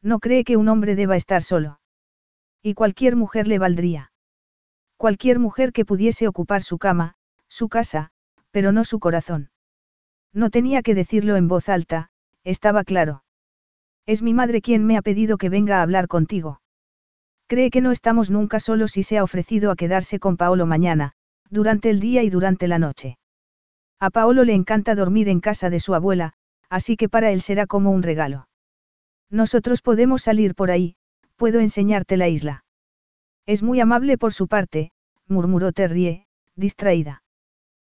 No 0.00 0.18
cree 0.18 0.44
que 0.44 0.56
un 0.56 0.68
hombre 0.68 0.96
deba 0.96 1.16
estar 1.16 1.42
solo. 1.42 1.80
Y 2.62 2.74
cualquier 2.74 3.16
mujer 3.16 3.46
le 3.48 3.58
valdría. 3.58 4.12
Cualquier 4.96 5.38
mujer 5.38 5.72
que 5.72 5.84
pudiese 5.84 6.26
ocupar 6.28 6.62
su 6.62 6.78
cama, 6.78 7.16
su 7.48 7.68
casa, 7.68 8.10
pero 8.50 8.72
no 8.72 8.84
su 8.84 8.98
corazón. 9.00 9.50
No 10.32 10.48
tenía 10.48 10.82
que 10.82 10.94
decirlo 10.94 11.36
en 11.36 11.48
voz 11.48 11.68
alta, 11.68 12.10
estaba 12.44 12.84
claro. 12.84 13.22
Es 14.06 14.22
mi 14.22 14.32
madre 14.32 14.62
quien 14.62 14.86
me 14.86 14.96
ha 14.96 15.02
pedido 15.02 15.36
que 15.36 15.50
venga 15.50 15.78
a 15.78 15.82
hablar 15.82 16.08
contigo. 16.08 16.61
Cree 17.46 17.70
que 17.70 17.80
no 17.80 17.92
estamos 17.92 18.30
nunca 18.30 18.60
solos 18.60 18.96
y 18.96 19.02
se 19.02 19.18
ha 19.18 19.24
ofrecido 19.24 19.70
a 19.70 19.76
quedarse 19.76 20.18
con 20.18 20.36
Paolo 20.36 20.66
mañana, 20.66 21.12
durante 21.50 21.90
el 21.90 22.00
día 22.00 22.22
y 22.22 22.30
durante 22.30 22.66
la 22.68 22.78
noche. 22.78 23.18
A 24.00 24.10
Paolo 24.10 24.44
le 24.44 24.54
encanta 24.54 24.94
dormir 24.94 25.28
en 25.28 25.40
casa 25.40 25.70
de 25.70 25.78
su 25.78 25.94
abuela, 25.94 26.32
así 26.70 26.96
que 26.96 27.08
para 27.08 27.30
él 27.30 27.40
será 27.40 27.66
como 27.66 27.90
un 27.90 28.02
regalo. 28.02 28.48
Nosotros 29.30 29.82
podemos 29.82 30.22
salir 30.22 30.54
por 30.54 30.70
ahí, 30.70 30.96
puedo 31.36 31.60
enseñarte 31.60 32.16
la 32.16 32.28
isla. 32.28 32.64
Es 33.46 33.62
muy 33.62 33.80
amable 33.80 34.18
por 34.18 34.32
su 34.32 34.48
parte, 34.48 34.92
murmuró 35.28 35.72
Terrie, 35.72 36.26
distraída. 36.56 37.22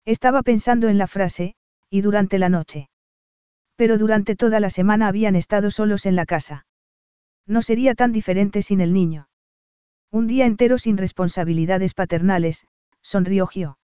Estaba 0.05 0.43
pensando 0.43 0.89
en 0.89 0.97
la 0.97 1.07
frase, 1.07 1.55
y 1.89 2.01
durante 2.01 2.39
la 2.39 2.49
noche. 2.49 2.89
Pero 3.75 3.97
durante 3.97 4.35
toda 4.35 4.59
la 4.59 4.69
semana 4.69 5.07
habían 5.07 5.35
estado 5.35 5.71
solos 5.71 6.05
en 6.05 6.15
la 6.15 6.25
casa. 6.25 6.65
No 7.45 7.61
sería 7.61 7.95
tan 7.95 8.11
diferente 8.11 8.61
sin 8.61 8.81
el 8.81 8.93
niño. 8.93 9.27
Un 10.13 10.27
día 10.27 10.45
entero 10.45 10.77
sin 10.77 10.95
responsabilidades 10.95 11.95
paternales, 11.95 12.67
sonrió 13.01 13.47
Gio. 13.47 13.79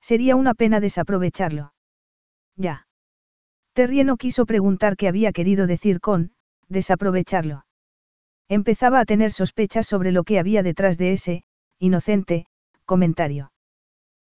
Sería 0.00 0.34
una 0.34 0.52
pena 0.52 0.80
desaprovecharlo. 0.80 1.72
Ya. 2.56 2.88
Terrie 3.72 4.02
no 4.02 4.16
quiso 4.16 4.46
preguntar 4.46 4.96
qué 4.96 5.06
había 5.06 5.30
querido 5.30 5.68
decir 5.68 6.00
con, 6.00 6.32
desaprovecharlo. 6.68 7.66
Empezaba 8.48 8.98
a 8.98 9.04
tener 9.04 9.30
sospechas 9.30 9.86
sobre 9.86 10.10
lo 10.10 10.24
que 10.24 10.40
había 10.40 10.64
detrás 10.64 10.98
de 10.98 11.12
ese, 11.12 11.44
inocente, 11.78 12.46
comentario. 12.84 13.52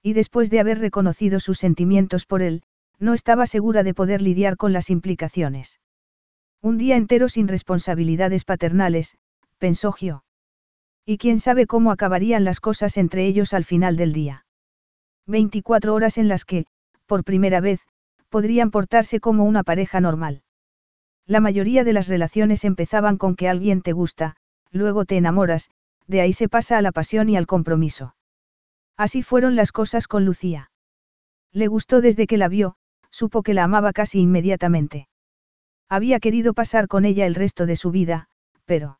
Y 0.02 0.12
después 0.12 0.50
de 0.50 0.60
haber 0.60 0.80
reconocido 0.80 1.40
sus 1.40 1.58
sentimientos 1.58 2.26
por 2.26 2.42
él, 2.42 2.64
no 3.00 3.14
estaba 3.14 3.48
segura 3.48 3.84
de 3.84 3.94
poder 3.94 4.22
lidiar 4.22 4.58
con 4.58 4.74
las 4.74 4.90
implicaciones. 4.90 5.80
Un 6.62 6.78
día 6.78 6.98
entero 6.98 7.30
sin 7.30 7.48
responsabilidades 7.48 8.44
paternales, 8.44 9.16
pensó 9.58 9.94
Gio. 9.94 10.26
Y 11.06 11.18
quién 11.18 11.40
sabe 11.40 11.68
cómo 11.68 11.92
acabarían 11.92 12.44
las 12.44 12.60
cosas 12.60 12.98
entre 12.98 13.26
ellos 13.26 13.54
al 13.54 13.66
final 13.66 13.98
del 13.98 14.14
día. 14.14 14.46
24 15.28 15.94
horas 15.94 16.18
en 16.18 16.28
las 16.28 16.46
que, 16.46 16.66
por 17.06 17.24
primera 17.24 17.60
vez, 17.60 17.82
podrían 18.30 18.72
portarse 18.72 19.20
como 19.20 19.44
una 19.44 19.64
pareja 19.64 20.00
normal. 20.02 20.44
La 21.26 21.40
mayoría 21.40 21.84
de 21.84 21.94
las 21.94 22.08
relaciones 22.08 22.66
empezaban 22.66 23.18
con 23.18 23.36
que 23.36 23.48
alguien 23.48 23.82
te 23.82 23.92
gusta, 23.92 24.36
luego 24.72 25.06
te 25.06 25.18
enamoras, 25.18 25.70
de 26.08 26.22
ahí 26.22 26.34
se 26.34 26.50
pasa 26.50 26.78
a 26.78 26.82
la 26.82 26.92
pasión 26.92 27.30
y 27.30 27.38
al 27.38 27.48
compromiso. 27.48 28.16
Así 28.98 29.24
fueron 29.24 29.56
las 29.56 29.72
cosas 29.72 30.08
con 30.08 30.26
Lucía. 30.26 30.72
Le 31.52 31.68
gustó 31.68 32.02
desde 32.02 32.28
que 32.28 32.38
la 32.38 32.48
vio, 32.48 32.76
supo 33.10 33.44
que 33.44 33.54
la 33.54 33.64
amaba 33.64 33.94
casi 33.94 34.20
inmediatamente. 34.20 35.08
Había 35.90 36.20
querido 36.20 36.54
pasar 36.54 36.88
con 36.88 37.06
ella 37.06 37.26
el 37.26 37.36
resto 37.36 37.66
de 37.66 37.76
su 37.76 37.92
vida, 37.92 38.28
pero... 38.66 39.00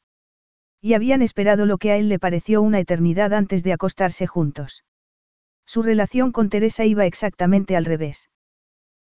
Y 0.86 0.96
habían 0.96 1.22
esperado 1.22 1.66
lo 1.66 1.78
que 1.78 1.92
a 1.92 1.98
él 1.98 2.10
le 2.10 2.20
pareció 2.20 2.62
una 2.62 2.78
eternidad 2.78 3.34
antes 3.34 3.64
de 3.64 3.72
acostarse 3.72 4.28
juntos. 4.28 4.84
Su 5.66 5.82
relación 5.82 6.34
con 6.34 6.50
Teresa 6.50 6.84
iba 6.84 7.06
exactamente 7.06 7.78
al 7.78 7.86
revés. 7.86 8.30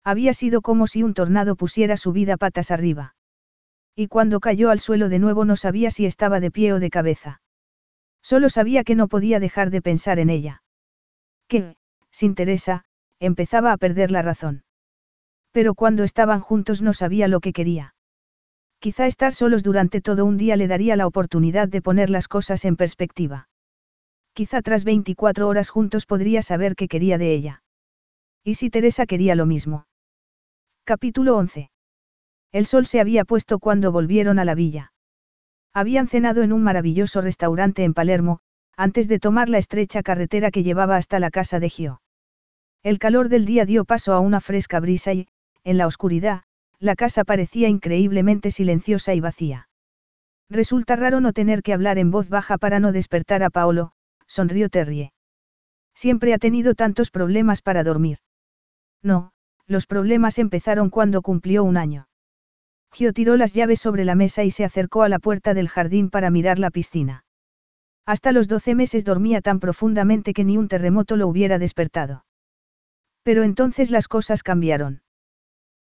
Había 0.02 0.32
sido 0.32 0.62
como 0.62 0.88
si 0.88 1.04
un 1.04 1.14
tornado 1.14 1.58
pusiera 1.58 1.98
su 1.98 2.14
vida 2.14 2.38
patas 2.38 2.72
arriba. 2.72 3.18
Y 3.94 4.08
cuando 4.08 4.40
cayó 4.40 4.70
al 4.70 4.80
suelo 4.80 5.10
de 5.10 5.20
nuevo 5.20 5.44
no 5.44 5.58
sabía 5.58 5.92
si 5.92 6.06
estaba 6.06 6.40
de 6.40 6.50
pie 6.50 6.72
o 6.72 6.80
de 6.80 6.90
cabeza. 6.90 7.42
Solo 8.22 8.48
sabía 8.48 8.86
que 8.86 8.96
no 8.96 9.10
podía 9.10 9.42
dejar 9.42 9.70
de 9.70 9.82
pensar 9.82 10.18
en 10.20 10.30
ella. 10.30 10.64
Que, 11.50 11.76
sin 12.10 12.36
Teresa, 12.36 12.86
empezaba 13.20 13.74
a 13.74 13.78
perder 13.78 14.12
la 14.12 14.22
razón. 14.22 14.64
Pero 15.52 15.74
cuando 15.74 16.06
estaban 16.06 16.40
juntos 16.40 16.82
no 16.82 16.94
sabía 16.94 17.28
lo 17.28 17.42
que 17.42 17.52
quería. 17.52 17.95
Quizá 18.86 19.08
estar 19.08 19.34
solos 19.34 19.64
durante 19.64 20.00
todo 20.00 20.26
un 20.26 20.38
día 20.38 20.56
le 20.56 20.68
daría 20.68 20.96
la 20.96 21.08
oportunidad 21.08 21.68
de 21.68 21.82
poner 21.82 22.12
las 22.12 22.28
cosas 22.28 22.66
en 22.66 22.76
perspectiva. 22.76 23.50
Quizá 24.34 24.62
tras 24.62 24.84
24 24.84 25.48
horas 25.48 25.72
juntos 25.72 26.06
podría 26.06 26.44
saber 26.44 26.76
qué 26.76 26.88
quería 26.88 27.18
de 27.18 27.34
ella. 27.34 27.64
¿Y 28.44 28.54
si 28.54 28.70
Teresa 28.70 29.08
quería 29.08 29.34
lo 29.34 29.48
mismo? 29.48 29.88
Capítulo 30.84 31.36
11. 31.36 31.72
El 32.52 32.68
sol 32.68 32.86
se 32.86 33.00
había 33.00 33.26
puesto 33.26 33.58
cuando 33.58 33.92
volvieron 33.92 34.38
a 34.38 34.46
la 34.46 34.54
villa. 34.54 34.94
Habían 35.74 36.08
cenado 36.08 36.44
en 36.44 36.54
un 36.54 36.62
maravilloso 36.62 37.22
restaurante 37.22 37.86
en 37.86 37.96
Palermo, 37.96 38.42
antes 38.78 39.08
de 39.08 39.18
tomar 39.18 39.50
la 39.50 39.58
estrecha 39.58 40.04
carretera 40.04 40.52
que 40.52 40.62
llevaba 40.62 40.96
hasta 40.96 41.20
la 41.20 41.32
casa 41.32 41.60
de 41.60 41.72
Gio. 41.72 42.02
El 42.84 43.00
calor 43.00 43.30
del 43.30 43.46
día 43.46 43.66
dio 43.66 43.84
paso 43.84 44.14
a 44.14 44.20
una 44.20 44.42
fresca 44.42 44.80
brisa 44.80 45.12
y, 45.12 45.28
en 45.64 45.80
la 45.80 45.88
oscuridad, 45.88 46.44
la 46.80 46.96
casa 46.96 47.24
parecía 47.24 47.68
increíblemente 47.70 48.52
silenciosa 48.52 49.14
y 49.14 49.20
vacía. 49.20 49.70
Resulta 50.50 50.96
raro 50.96 51.22
no 51.22 51.34
tener 51.34 51.64
que 51.64 51.74
hablar 51.74 51.98
en 51.98 52.12
voz 52.12 52.30
baja 52.30 52.58
para 52.58 52.80
no 52.80 52.92
despertar 52.92 53.44
a 53.44 53.50
Paolo, 53.50 53.94
sonrió 54.28 54.70
Terrie. 54.70 55.12
Siempre 55.96 56.34
ha 56.34 56.38
tenido 56.38 56.76
tantos 56.76 57.10
problemas 57.10 57.62
para 57.62 57.84
dormir. 57.84 58.20
No, 59.02 59.32
los 59.66 59.88
problemas 59.88 60.38
empezaron 60.38 60.90
cuando 60.90 61.22
cumplió 61.22 61.64
un 61.64 61.78
año. 61.78 62.08
Gio 62.92 63.14
tiró 63.14 63.36
las 63.38 63.54
llaves 63.54 63.80
sobre 63.80 64.06
la 64.06 64.16
mesa 64.16 64.44
y 64.44 64.52
se 64.52 64.64
acercó 64.64 65.04
a 65.04 65.10
la 65.10 65.20
puerta 65.20 65.54
del 65.54 65.70
jardín 65.70 66.10
para 66.10 66.30
mirar 66.30 66.60
la 66.60 66.72
piscina. 66.72 67.26
Hasta 68.06 68.32
los 68.32 68.48
doce 68.48 68.76
meses 68.76 69.04
dormía 69.04 69.42
tan 69.42 69.60
profundamente 69.60 70.34
que 70.34 70.44
ni 70.44 70.58
un 70.58 70.68
terremoto 70.68 71.16
lo 71.18 71.28
hubiera 71.28 71.58
despertado. 71.58 72.26
Pero 73.24 73.44
entonces 73.44 73.90
las 73.90 74.08
cosas 74.08 74.44
cambiaron. 74.44 75.02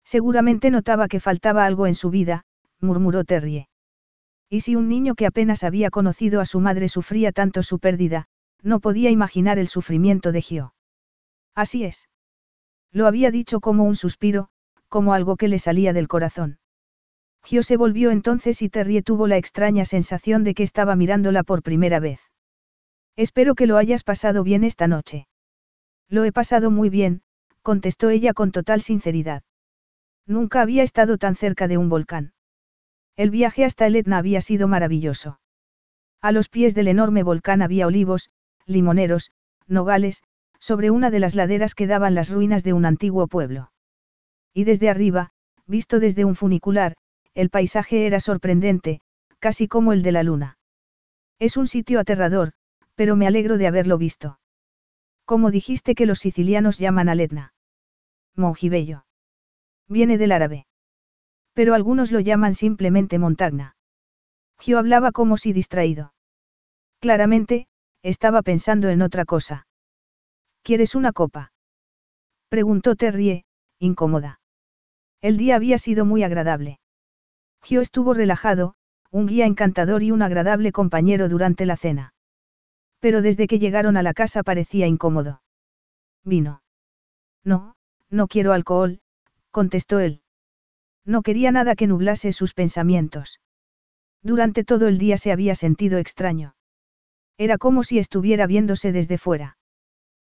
Seguramente 0.05 0.71
notaba 0.71 1.09
que 1.09 1.21
faltaba 1.21 1.65
algo 1.65 1.87
en 1.87 1.95
su 1.95 2.11
vida, 2.11 2.45
murmuró 2.81 3.25
Terrie. 3.25 3.69
Y 4.51 4.61
si 4.61 4.77
un 4.77 4.89
niño 4.89 5.15
que 5.15 5.27
apenas 5.27 5.65
había 5.65 5.91
conocido 5.91 6.41
a 6.41 6.47
su 6.47 6.61
madre 6.61 6.89
sufría 6.89 7.33
tanto 7.33 7.63
su 7.63 7.79
pérdida, 7.79 8.27
no 8.63 8.81
podía 8.81 9.11
imaginar 9.11 9.59
el 9.59 9.69
sufrimiento 9.69 10.33
de 10.33 10.43
Gio. 10.43 10.75
Así 11.55 11.85
es. 11.85 12.09
Lo 12.93 13.07
había 13.07 13.31
dicho 13.31 13.61
como 13.61 13.85
un 13.85 13.97
suspiro, 13.97 14.49
como 14.89 15.15
algo 15.15 15.37
que 15.37 15.49
le 15.49 15.59
salía 15.59 15.93
del 15.93 16.09
corazón. 16.09 16.59
Gio 17.43 17.63
se 17.63 17.77
volvió 17.77 18.11
entonces 18.11 18.63
y 18.63 18.69
Terrie 18.69 19.03
tuvo 19.03 19.27
la 19.27 19.37
extraña 19.37 19.85
sensación 19.85 20.45
de 20.45 20.55
que 20.55 20.63
estaba 20.63 20.97
mirándola 20.97 21.43
por 21.43 21.63
primera 21.63 22.01
vez. 22.01 22.21
Espero 23.17 23.55
que 23.55 23.67
lo 23.67 23.77
hayas 23.77 24.03
pasado 24.03 24.43
bien 24.43 24.65
esta 24.65 24.87
noche. 24.89 25.27
Lo 26.09 26.25
he 26.25 26.33
pasado 26.33 26.71
muy 26.71 26.91
bien, 26.91 27.23
contestó 27.63 28.11
ella 28.11 28.35
con 28.35 28.53
total 28.53 28.81
sinceridad. 28.81 29.43
Nunca 30.27 30.63
había 30.63 30.83
estado 30.83 31.19
tan 31.19 31.37
cerca 31.37 31.69
de 31.69 31.79
un 31.79 31.89
volcán. 31.89 32.33
El 33.17 33.31
viaje 33.31 33.65
hasta 33.65 33.87
el 33.87 33.97
Etna 33.97 34.19
había 34.19 34.41
sido 34.41 34.69
maravilloso. 34.69 35.41
A 36.21 36.33
los 36.33 36.49
pies 36.49 36.75
del 36.75 36.89
enorme 36.89 37.23
volcán 37.23 37.63
había 37.63 37.87
olivos, 37.87 38.31
limoneros, 38.67 39.31
nogales, 39.67 40.23
sobre 40.59 40.91
una 40.91 41.11
de 41.11 41.21
las 41.21 41.35
laderas 41.35 41.75
que 41.75 41.87
daban 41.87 42.15
las 42.15 42.31
ruinas 42.31 42.65
de 42.65 42.73
un 42.73 42.87
antiguo 42.87 43.27
pueblo. 43.27 43.71
Y 44.55 44.65
desde 44.65 44.89
arriba, 44.89 45.31
visto 45.67 46.01
desde 46.01 46.25
un 46.25 46.35
funicular, 46.35 46.95
el 47.35 47.51
paisaje 47.51 48.07
era 48.07 48.21
sorprendente, 48.21 49.01
casi 49.39 49.69
como 49.69 49.93
el 49.93 50.03
de 50.03 50.13
la 50.13 50.23
luna. 50.23 50.59
Es 51.39 51.57
un 51.57 51.67
sitio 51.67 52.01
aterrador, 52.01 52.53
pero 52.95 53.17
me 53.17 53.27
alegro 53.27 53.59
de 53.59 53.67
haberlo 53.67 53.99
visto. 53.99 54.39
Como 55.25 55.51
dijiste 55.51 55.95
que 55.95 56.07
los 56.07 56.21
sicilianos 56.21 56.79
llaman 56.79 57.09
a 57.09 57.15
Letna? 57.15 57.53
Mongibello. 58.37 59.05
Viene 59.89 60.19
del 60.19 60.33
árabe. 60.33 60.67
Pero 61.53 61.75
algunos 61.75 62.11
lo 62.11 62.21
llaman 62.21 62.55
simplemente 62.55 63.19
Montagna. 63.19 63.77
Gio 64.59 64.79
hablaba 64.79 65.13
como 65.13 65.37
si 65.37 65.53
distraído. 65.53 66.15
Claramente, 67.01 67.67
estaba 68.03 68.43
pensando 68.43 68.89
en 68.89 69.03
otra 69.03 69.25
cosa. 69.25 69.67
¿Quieres 70.63 70.95
una 70.95 71.13
copa? 71.13 71.53
Preguntó 72.49 72.97
Terrie, 72.97 73.45
incómoda. 73.79 74.41
El 75.21 75.37
día 75.37 75.57
había 75.57 75.79
sido 75.79 76.05
muy 76.05 76.23
agradable. 76.23 76.81
Gio 77.63 77.81
estuvo 77.81 78.15
relajado, 78.15 78.75
un 79.11 79.27
guía 79.27 79.47
encantador 79.47 80.03
y 80.03 80.11
un 80.11 80.23
agradable 80.23 80.73
compañero 80.73 81.29
durante 81.29 81.67
la 81.67 81.77
cena. 81.77 82.15
Pero 83.01 83.23
desde 83.23 83.47
que 83.47 83.59
llegaron 83.59 83.97
a 83.97 84.03
la 84.03 84.15
casa 84.15 84.43
parecía 84.43 84.87
incómodo. 84.87 85.43
Vino. 86.25 86.63
No, 87.45 87.77
no 88.11 88.29
quiero 88.29 88.53
alcohol, 88.53 89.01
contestó 89.55 90.01
él. 90.01 90.21
No 91.07 91.23
quería 91.23 91.53
nada 91.53 91.77
que 91.77 91.87
nublase 91.87 92.33
sus 92.33 92.55
pensamientos. 92.55 93.41
Durante 94.21 94.65
todo 94.65 94.89
el 94.89 94.99
día 94.99 95.17
se 95.17 95.31
había 95.31 95.55
sentido 95.55 95.99
extraño. 95.99 96.57
Era 97.39 97.57
como 97.57 97.85
si 97.85 98.01
estuviera 98.01 98.49
viéndose 98.49 98.91
desde 98.91 99.17
fuera. 99.17 99.57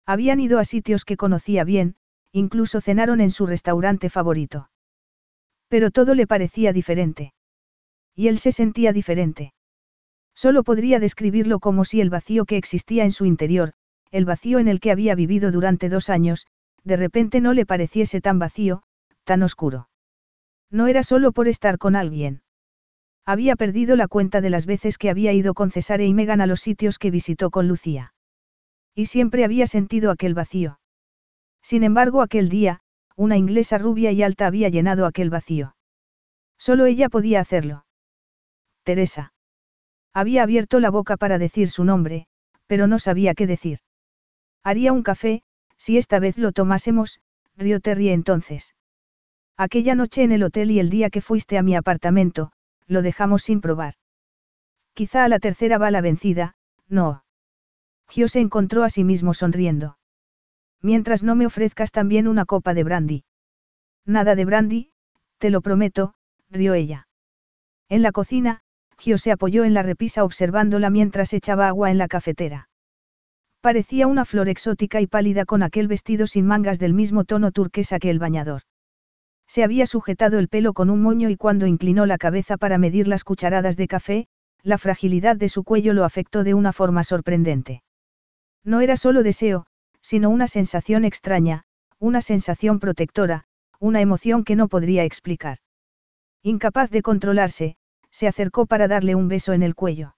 Habían 0.04 0.40
ido 0.40 0.58
a 0.58 0.64
sitios 0.64 1.04
que 1.04 1.16
conocía 1.16 1.62
bien, 1.62 1.94
incluso 2.32 2.80
cenaron 2.80 3.20
en 3.20 3.30
su 3.30 3.46
restaurante 3.46 4.10
favorito. 4.10 4.70
Pero 5.68 5.92
todo 5.92 6.16
le 6.16 6.26
parecía 6.26 6.72
diferente. 6.72 7.32
Y 8.16 8.26
él 8.26 8.40
se 8.40 8.50
sentía 8.50 8.92
diferente. 8.92 9.54
Solo 10.34 10.64
podría 10.64 10.98
describirlo 10.98 11.60
como 11.60 11.84
si 11.84 12.00
el 12.00 12.10
vacío 12.10 12.44
que 12.44 12.56
existía 12.56 13.04
en 13.04 13.12
su 13.12 13.24
interior, 13.24 13.74
el 14.10 14.24
vacío 14.24 14.58
en 14.58 14.66
el 14.66 14.80
que 14.80 14.90
había 14.90 15.14
vivido 15.14 15.52
durante 15.52 15.88
dos 15.88 16.10
años, 16.10 16.46
de 16.82 16.96
repente 16.96 17.40
no 17.40 17.52
le 17.52 17.66
pareciese 17.66 18.20
tan 18.20 18.40
vacío, 18.40 18.82
tan 19.24 19.42
oscuro. 19.42 19.88
No 20.70 20.86
era 20.86 21.02
solo 21.02 21.32
por 21.32 21.48
estar 21.48 21.78
con 21.78 21.96
alguien. 21.96 22.42
Había 23.24 23.56
perdido 23.56 23.94
la 23.94 24.08
cuenta 24.08 24.40
de 24.40 24.50
las 24.50 24.66
veces 24.66 24.98
que 24.98 25.10
había 25.10 25.32
ido 25.32 25.54
con 25.54 25.70
Cesare 25.70 26.06
y 26.06 26.14
Megan 26.14 26.40
a 26.40 26.46
los 26.46 26.60
sitios 26.60 26.98
que 26.98 27.10
visitó 27.10 27.50
con 27.50 27.68
Lucía. 27.68 28.14
Y 28.94 29.06
siempre 29.06 29.44
había 29.44 29.66
sentido 29.66 30.10
aquel 30.10 30.34
vacío. 30.34 30.80
Sin 31.62 31.84
embargo, 31.84 32.20
aquel 32.20 32.48
día, 32.48 32.80
una 33.16 33.36
inglesa 33.36 33.78
rubia 33.78 34.10
y 34.10 34.22
alta 34.22 34.46
había 34.46 34.68
llenado 34.68 35.06
aquel 35.06 35.30
vacío. 35.30 35.76
Solo 36.58 36.86
ella 36.86 37.08
podía 37.08 37.40
hacerlo. 37.40 37.86
Teresa. 38.82 39.32
Había 40.12 40.42
abierto 40.42 40.80
la 40.80 40.90
boca 40.90 41.16
para 41.16 41.38
decir 41.38 41.70
su 41.70 41.84
nombre, 41.84 42.26
pero 42.66 42.86
no 42.86 42.98
sabía 42.98 43.34
qué 43.34 43.46
decir. 43.46 43.78
Haría 44.62 44.92
un 44.92 45.02
café, 45.02 45.42
si 45.76 45.96
esta 45.96 46.18
vez 46.18 46.38
lo 46.38 46.52
tomásemos, 46.52 47.20
rió 47.56 47.80
Terry 47.80 48.10
entonces. 48.10 48.74
Aquella 49.62 49.94
noche 49.94 50.24
en 50.24 50.32
el 50.32 50.42
hotel 50.42 50.72
y 50.72 50.80
el 50.80 50.90
día 50.90 51.08
que 51.08 51.20
fuiste 51.20 51.56
a 51.56 51.62
mi 51.62 51.76
apartamento, 51.76 52.50
lo 52.88 53.00
dejamos 53.00 53.44
sin 53.44 53.60
probar. 53.60 53.94
Quizá 54.92 55.22
a 55.22 55.28
la 55.28 55.38
tercera 55.38 55.78
va 55.78 55.92
la 55.92 56.00
vencida, 56.00 56.56
no. 56.88 57.22
Gio 58.08 58.26
se 58.26 58.40
encontró 58.40 58.82
a 58.82 58.90
sí 58.90 59.04
mismo 59.04 59.34
sonriendo. 59.34 59.98
Mientras 60.80 61.22
no 61.22 61.36
me 61.36 61.46
ofrezcas 61.46 61.92
también 61.92 62.26
una 62.26 62.44
copa 62.44 62.74
de 62.74 62.82
brandy. 62.82 63.24
Nada 64.04 64.34
de 64.34 64.44
brandy, 64.44 64.90
te 65.38 65.50
lo 65.50 65.60
prometo, 65.60 66.14
rió 66.50 66.74
ella. 66.74 67.06
En 67.88 68.02
la 68.02 68.10
cocina, 68.10 68.62
Gio 68.98 69.16
se 69.16 69.30
apoyó 69.30 69.62
en 69.62 69.74
la 69.74 69.84
repisa 69.84 70.24
observándola 70.24 70.90
mientras 70.90 71.32
echaba 71.32 71.68
agua 71.68 71.92
en 71.92 71.98
la 71.98 72.08
cafetera. 72.08 72.68
Parecía 73.60 74.08
una 74.08 74.24
flor 74.24 74.48
exótica 74.48 75.00
y 75.00 75.06
pálida 75.06 75.44
con 75.44 75.62
aquel 75.62 75.86
vestido 75.86 76.26
sin 76.26 76.48
mangas 76.48 76.80
del 76.80 76.94
mismo 76.94 77.22
tono 77.22 77.52
turquesa 77.52 78.00
que 78.00 78.10
el 78.10 78.18
bañador. 78.18 78.62
Se 79.52 79.62
había 79.62 79.84
sujetado 79.84 80.38
el 80.38 80.48
pelo 80.48 80.72
con 80.72 80.88
un 80.88 81.02
moño 81.02 81.28
y 81.28 81.36
cuando 81.36 81.66
inclinó 81.66 82.06
la 82.06 82.16
cabeza 82.16 82.56
para 82.56 82.78
medir 82.78 83.06
las 83.06 83.22
cucharadas 83.22 83.76
de 83.76 83.86
café, 83.86 84.26
la 84.62 84.78
fragilidad 84.78 85.36
de 85.36 85.50
su 85.50 85.62
cuello 85.62 85.92
lo 85.92 86.06
afectó 86.06 86.42
de 86.42 86.54
una 86.54 86.72
forma 86.72 87.04
sorprendente. 87.04 87.82
No 88.64 88.80
era 88.80 88.96
solo 88.96 89.22
deseo, 89.22 89.66
sino 90.00 90.30
una 90.30 90.46
sensación 90.46 91.04
extraña, 91.04 91.64
una 91.98 92.22
sensación 92.22 92.80
protectora, 92.80 93.44
una 93.78 94.00
emoción 94.00 94.42
que 94.42 94.56
no 94.56 94.68
podría 94.68 95.04
explicar. 95.04 95.58
Incapaz 96.42 96.88
de 96.88 97.02
controlarse, 97.02 97.76
se 98.10 98.28
acercó 98.28 98.64
para 98.64 98.88
darle 98.88 99.14
un 99.14 99.28
beso 99.28 99.52
en 99.52 99.62
el 99.62 99.74
cuello. 99.74 100.16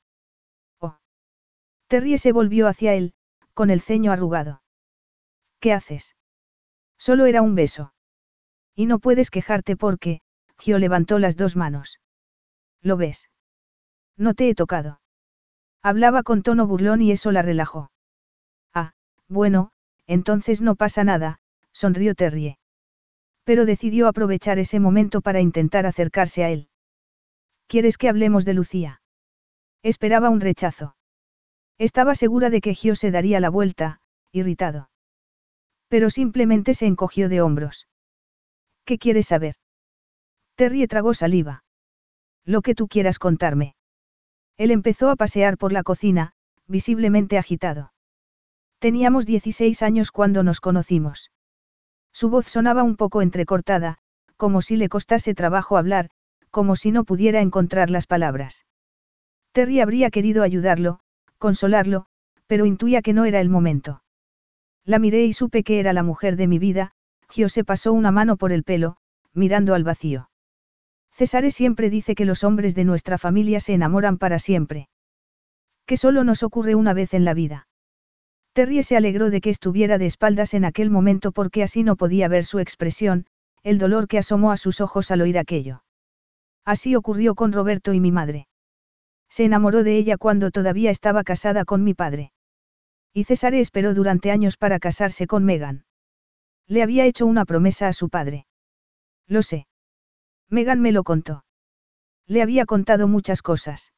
Oh. 0.79 0.97
Terry 1.89 2.19
se 2.19 2.31
volvió 2.31 2.69
hacia 2.69 2.95
él, 2.95 3.15
con 3.53 3.71
el 3.71 3.81
ceño 3.81 4.13
arrugado. 4.13 4.63
¿Qué 5.59 5.73
haces? 5.73 6.15
Solo 6.99 7.27
era 7.27 7.43
un 7.43 7.57
beso. 7.57 7.94
Y 8.75 8.87
no 8.87 8.99
puedes 8.99 9.31
quejarte 9.31 9.77
porque, 9.77 10.21
Gio 10.59 10.79
levantó 10.79 11.19
las 11.19 11.37
dos 11.37 11.57
manos. 11.57 12.01
¿Lo 12.83 12.97
ves? 12.97 13.31
No 14.17 14.35
te 14.35 14.49
he 14.49 14.55
tocado. 14.55 15.01
Hablaba 15.83 16.23
con 16.23 16.43
tono 16.43 16.67
burlón 16.67 17.03
y 17.03 17.13
eso 17.13 17.31
la 17.33 17.43
relajó. 17.43 17.91
Ah, 18.73 18.93
bueno, 19.29 19.71
entonces 20.07 20.61
no 20.61 20.77
pasa 20.77 21.05
nada, 21.05 21.41
sonrió 21.73 22.15
Terrie. 22.15 22.59
Pero 23.45 23.67
decidió 23.67 24.09
aprovechar 24.09 24.59
ese 24.59 24.81
momento 24.81 25.21
para 25.21 25.41
intentar 25.41 25.87
acercarse 25.87 26.45
a 26.45 26.51
él. 26.51 26.69
¿Quieres 27.67 27.99
que 27.99 28.09
hablemos 28.09 28.45
de 28.45 28.55
Lucía? 28.55 29.03
Esperaba 29.83 30.31
un 30.31 30.41
rechazo. 30.41 30.97
Estaba 31.79 32.15
segura 32.15 32.51
de 32.51 32.61
que 32.61 32.75
Gio 32.75 32.95
se 32.95 33.11
daría 33.11 33.41
la 33.41 33.51
vuelta, 33.51 34.01
irritado. 34.33 34.91
Pero 35.89 36.09
simplemente 36.09 36.73
se 36.75 36.87
encogió 36.87 37.29
de 37.29 37.43
hombros. 37.43 37.87
¿Qué 38.85 38.99
quieres 38.99 39.27
saber? 39.27 39.55
Terrie 40.57 40.89
tragó 40.89 41.15
saliva. 41.15 41.65
Lo 42.45 42.61
que 42.63 42.75
tú 42.75 42.87
quieras 42.89 43.19
contarme. 43.19 43.75
Él 44.57 44.71
empezó 44.71 45.11
a 45.11 45.17
pasear 45.17 45.57
por 45.57 45.73
la 45.73 45.83
cocina, 45.83 46.33
visiblemente 46.67 47.39
agitado. 47.39 47.93
Teníamos 48.79 49.27
16 49.27 49.83
años 49.83 50.11
cuando 50.11 50.43
nos 50.43 50.61
conocimos. 50.61 51.31
Su 52.13 52.29
voz 52.29 52.47
sonaba 52.47 52.83
un 52.83 52.97
poco 52.97 53.23
entrecortada, 53.23 53.99
como 54.37 54.63
si 54.63 54.77
le 54.77 54.89
costase 54.89 55.35
trabajo 55.35 55.77
hablar, 55.77 56.11
como 56.51 56.77
si 56.77 56.93
no 56.93 57.05
pudiera 57.05 57.41
encontrar 57.41 57.91
las 57.91 58.07
palabras. 58.07 58.67
Terry 59.53 59.81
habría 59.81 60.11
querido 60.11 60.43
ayudarlo, 60.43 61.01
consolarlo, 61.39 62.07
pero 62.47 62.67
intuía 62.67 63.03
que 63.03 63.13
no 63.13 63.25
era 63.25 63.41
el 63.41 63.49
momento. 63.49 64.03
La 64.85 64.99
miré 64.99 65.25
y 65.25 65.33
supe 65.33 65.65
que 65.65 65.81
era 65.81 65.93
la 65.93 66.03
mujer 66.03 66.37
de 66.37 66.47
mi 66.47 66.59
vida, 66.59 66.94
Gio 67.29 67.49
se 67.49 67.65
pasó 67.65 67.93
una 67.93 68.11
mano 68.11 68.37
por 68.37 68.53
el 68.53 68.65
pelo, 68.65 68.97
mirando 69.33 69.75
al 69.75 69.85
vacío. 69.85 70.31
César 71.13 71.51
siempre 71.53 71.91
dice 71.91 72.15
que 72.15 72.25
los 72.25 72.43
hombres 72.43 72.75
de 72.75 72.85
nuestra 72.85 73.19
familia 73.19 73.61
se 73.61 73.75
enamoran 73.75 74.19
para 74.19 74.39
siempre. 74.39 74.89
Que 75.87 75.97
solo 75.97 76.25
nos 76.25 76.43
ocurre 76.43 76.75
una 76.75 76.93
vez 76.93 77.15
en 77.15 77.25
la 77.25 77.35
vida. 77.35 77.69
Terry 78.53 78.83
se 78.83 78.97
alegró 78.97 79.31
de 79.31 79.41
que 79.41 79.51
estuviera 79.51 79.99
de 79.99 80.07
espaldas 80.07 80.55
en 80.55 80.65
aquel 80.65 80.91
momento 80.91 81.33
porque 81.33 81.63
así 81.63 81.83
no 81.83 81.97
podía 81.97 82.29
ver 82.29 82.45
su 82.45 82.59
expresión, 82.59 83.27
el 83.63 83.79
dolor 83.79 84.09
que 84.09 84.19
asomó 84.19 84.53
a 84.53 84.57
sus 84.57 84.81
ojos 84.81 85.11
al 85.11 85.23
oír 85.23 85.39
aquello. 85.39 85.83
Así 86.65 86.95
ocurrió 86.97 87.35
con 87.35 87.53
Roberto 87.53 87.93
y 87.93 88.01
mi 88.01 88.13
madre. 88.13 88.47
Se 89.29 89.45
enamoró 89.45 89.83
de 89.83 89.97
ella 89.97 90.17
cuando 90.17 90.51
todavía 90.51 90.91
estaba 90.91 91.25
casada 91.25 91.65
con 91.65 91.83
mi 91.83 91.95
padre. 91.95 92.33
Y 93.13 93.25
César 93.25 93.55
esperó 93.55 93.95
durante 93.95 94.31
años 94.31 94.57
para 94.57 94.79
casarse 94.79 95.27
con 95.27 95.45
Megan. 95.45 95.85
Le 96.67 96.83
había 96.83 97.05
hecho 97.07 97.27
una 97.27 97.45
promesa 97.45 97.89
a 97.89 97.93
su 97.93 98.09
padre. 98.09 98.47
Lo 99.27 99.43
sé. 99.43 99.67
Megan 100.49 100.81
me 100.81 100.93
lo 100.93 101.03
contó. 101.05 101.45
Le 102.27 102.43
había 102.43 102.65
contado 102.65 103.09
muchas 103.09 103.43
cosas. 103.43 103.93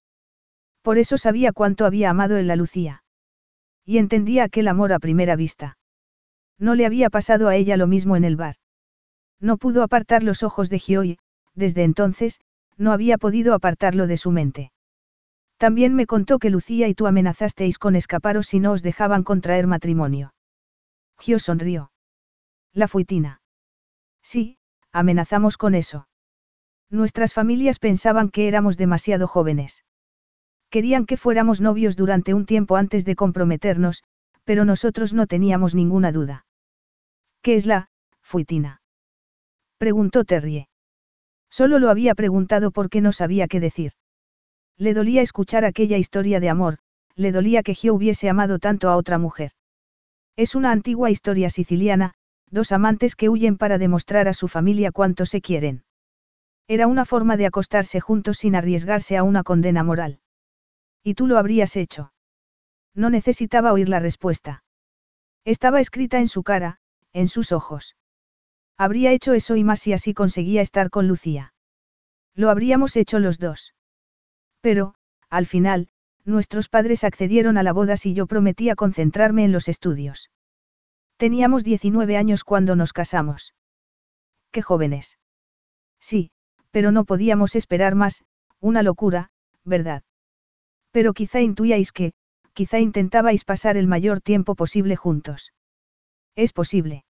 Por 0.83 0.99
eso 0.99 1.19
sabía 1.19 1.53
cuánto 1.53 1.85
había 1.85 2.11
amado 2.11 2.39
en 2.39 2.47
la 2.47 2.57
Lucía. 2.57 3.03
Y 3.85 3.99
entendía 3.99 4.45
aquel 4.45 4.69
amor 4.69 4.93
a 4.93 4.99
primera 4.99 5.36
vista. 5.36 5.78
No 6.59 6.75
le 6.75 6.86
había 6.86 7.11
pasado 7.11 7.49
a 7.49 7.57
ella 7.57 7.77
lo 7.77 7.86
mismo 7.86 8.17
en 8.17 8.25
el 8.25 8.36
bar. 8.36 8.57
No 9.41 9.59
pudo 9.59 9.83
apartar 9.83 10.23
los 10.23 10.43
ojos 10.43 10.70
de 10.70 10.78
Gioy, 10.78 11.19
desde 11.55 11.85
entonces, 11.85 12.41
no 12.77 12.93
había 12.93 13.19
podido 13.19 13.55
apartarlo 13.55 14.07
de 14.07 14.17
su 14.17 14.31
mente. 14.31 14.73
También 15.57 15.95
me 15.95 16.07
contó 16.07 16.39
que 16.39 16.51
Lucía 16.51 16.89
y 16.89 16.95
tú 16.95 17.07
amenazasteis 17.07 17.78
con 17.78 17.97
escaparos 17.97 18.47
si 18.47 18.61
no 18.61 18.73
os 18.73 18.83
dejaban 18.83 19.23
contraer 19.23 19.67
matrimonio. 19.67 20.35
Gio 21.19 21.39
sonrió. 21.39 21.91
La 22.76 22.88
fuitina. 22.88 23.40
Sí, 24.22 24.58
amenazamos 24.92 25.56
con 25.56 25.74
eso. 25.74 26.08
Nuestras 26.90 27.32
familias 27.32 27.78
pensaban 27.78 28.28
que 28.28 28.48
éramos 28.48 28.76
demasiado 28.76 29.26
jóvenes. 29.26 29.82
Querían 30.68 31.06
que 31.06 31.16
fuéramos 31.16 31.62
novios 31.62 31.96
durante 31.96 32.34
un 32.34 32.44
tiempo 32.44 32.76
antes 32.76 33.06
de 33.06 33.16
comprometernos, 33.16 34.05
pero 34.44 34.66
nosotros 34.66 35.14
no 35.14 35.26
teníamos 35.26 35.74
ninguna 35.74 36.12
duda. 36.12 36.44
¿Qué 37.40 37.55
es 37.55 37.64
la, 37.64 37.88
fuitina? 38.20 38.82
Preguntó 39.78 40.24
Terrie. 40.24 40.68
Solo 41.48 41.78
lo 41.78 41.88
había 41.88 42.14
preguntado 42.14 42.72
porque 42.72 43.00
no 43.00 43.12
sabía 43.12 43.48
qué 43.48 43.58
decir. 43.58 43.92
Le 44.76 44.92
dolía 44.92 45.22
escuchar 45.22 45.64
aquella 45.64 45.96
historia 45.96 46.40
de 46.40 46.50
amor, 46.50 46.76
le 47.14 47.32
dolía 47.32 47.62
que 47.62 47.74
Gio 47.74 47.94
hubiese 47.94 48.28
amado 48.28 48.58
tanto 48.58 48.90
a 48.90 48.96
otra 48.96 49.16
mujer. 49.16 49.52
Es 50.36 50.55
una 50.55 50.72
antigua 50.72 51.10
historia 51.10 51.48
siciliana, 51.48 52.12
dos 52.50 52.73
amantes 52.73 53.16
que 53.16 53.28
huyen 53.28 53.57
para 53.58 53.78
demostrar 53.78 54.28
a 54.28 54.34
su 54.34 54.49
familia 54.49 54.92
cuánto 54.92 55.26
se 55.26 55.41
quieren. 55.41 55.84
Era 56.68 56.86
una 56.86 57.05
forma 57.05 57.36
de 57.36 57.47
acostarse 57.47 58.00
juntos 58.00 58.39
sin 58.39 58.57
arriesgarse 58.57 59.16
a 59.16 59.23
una 59.23 59.42
condena 59.42 59.83
moral. 59.83 60.20
¿Y 61.02 61.15
tú 61.15 61.26
lo 61.26 61.39
habrías 61.39 61.76
hecho? 61.76 62.12
No 62.94 63.10
necesitaba 63.10 63.73
oír 63.73 63.89
la 63.89 64.00
respuesta. 64.00 64.65
Estaba 65.44 65.81
escrita 65.81 66.18
en 66.18 66.28
su 66.28 66.42
cara, 66.42 66.78
en 67.12 67.28
sus 67.28 67.52
ojos. 67.52 67.97
Habría 68.76 69.12
hecho 69.12 69.33
eso 69.33 69.57
y 69.57 69.65
más 69.65 69.81
si 69.81 69.92
así 69.92 70.12
conseguía 70.12 70.60
estar 70.60 70.91
con 70.91 71.07
Lucía. 71.07 71.55
Lo 72.34 72.50
habríamos 72.50 72.97
hecho 72.97 73.18
los 73.18 73.39
dos. 73.39 73.75
Pero, 74.60 74.94
al 75.31 75.47
final, 75.47 75.89
nuestros 76.25 76.68
padres 76.68 77.05
accedieron 77.05 77.57
a 77.57 77.62
la 77.62 77.73
boda 77.73 77.97
si 77.97 78.12
yo 78.12 78.26
prometía 78.26 78.75
concentrarme 78.75 79.44
en 79.44 79.52
los 79.52 79.68
estudios. 79.68 80.31
Teníamos 81.17 81.65
19 81.65 82.17
años 82.17 82.45
cuando 82.45 82.77
nos 82.77 82.93
casamos. 82.93 83.55
Qué 84.51 84.62
jóvenes. 84.62 85.19
Sí, 85.99 86.31
pero 86.70 86.93
no 86.93 87.05
podíamos 87.05 87.55
esperar 87.55 87.95
más, 87.95 88.25
una 88.61 88.83
locura, 88.83 89.31
¿verdad? 89.65 90.03
Pero 90.91 91.15
quizá 91.15 91.41
intuíais 91.41 91.93
que, 91.93 92.12
quizá 92.53 92.78
intentabais 92.81 93.45
pasar 93.45 93.77
el 93.77 93.86
mayor 93.86 94.20
tiempo 94.20 94.55
posible 94.55 94.97
juntos. 94.97 95.53
Es 96.35 96.53
posible. 96.53 97.05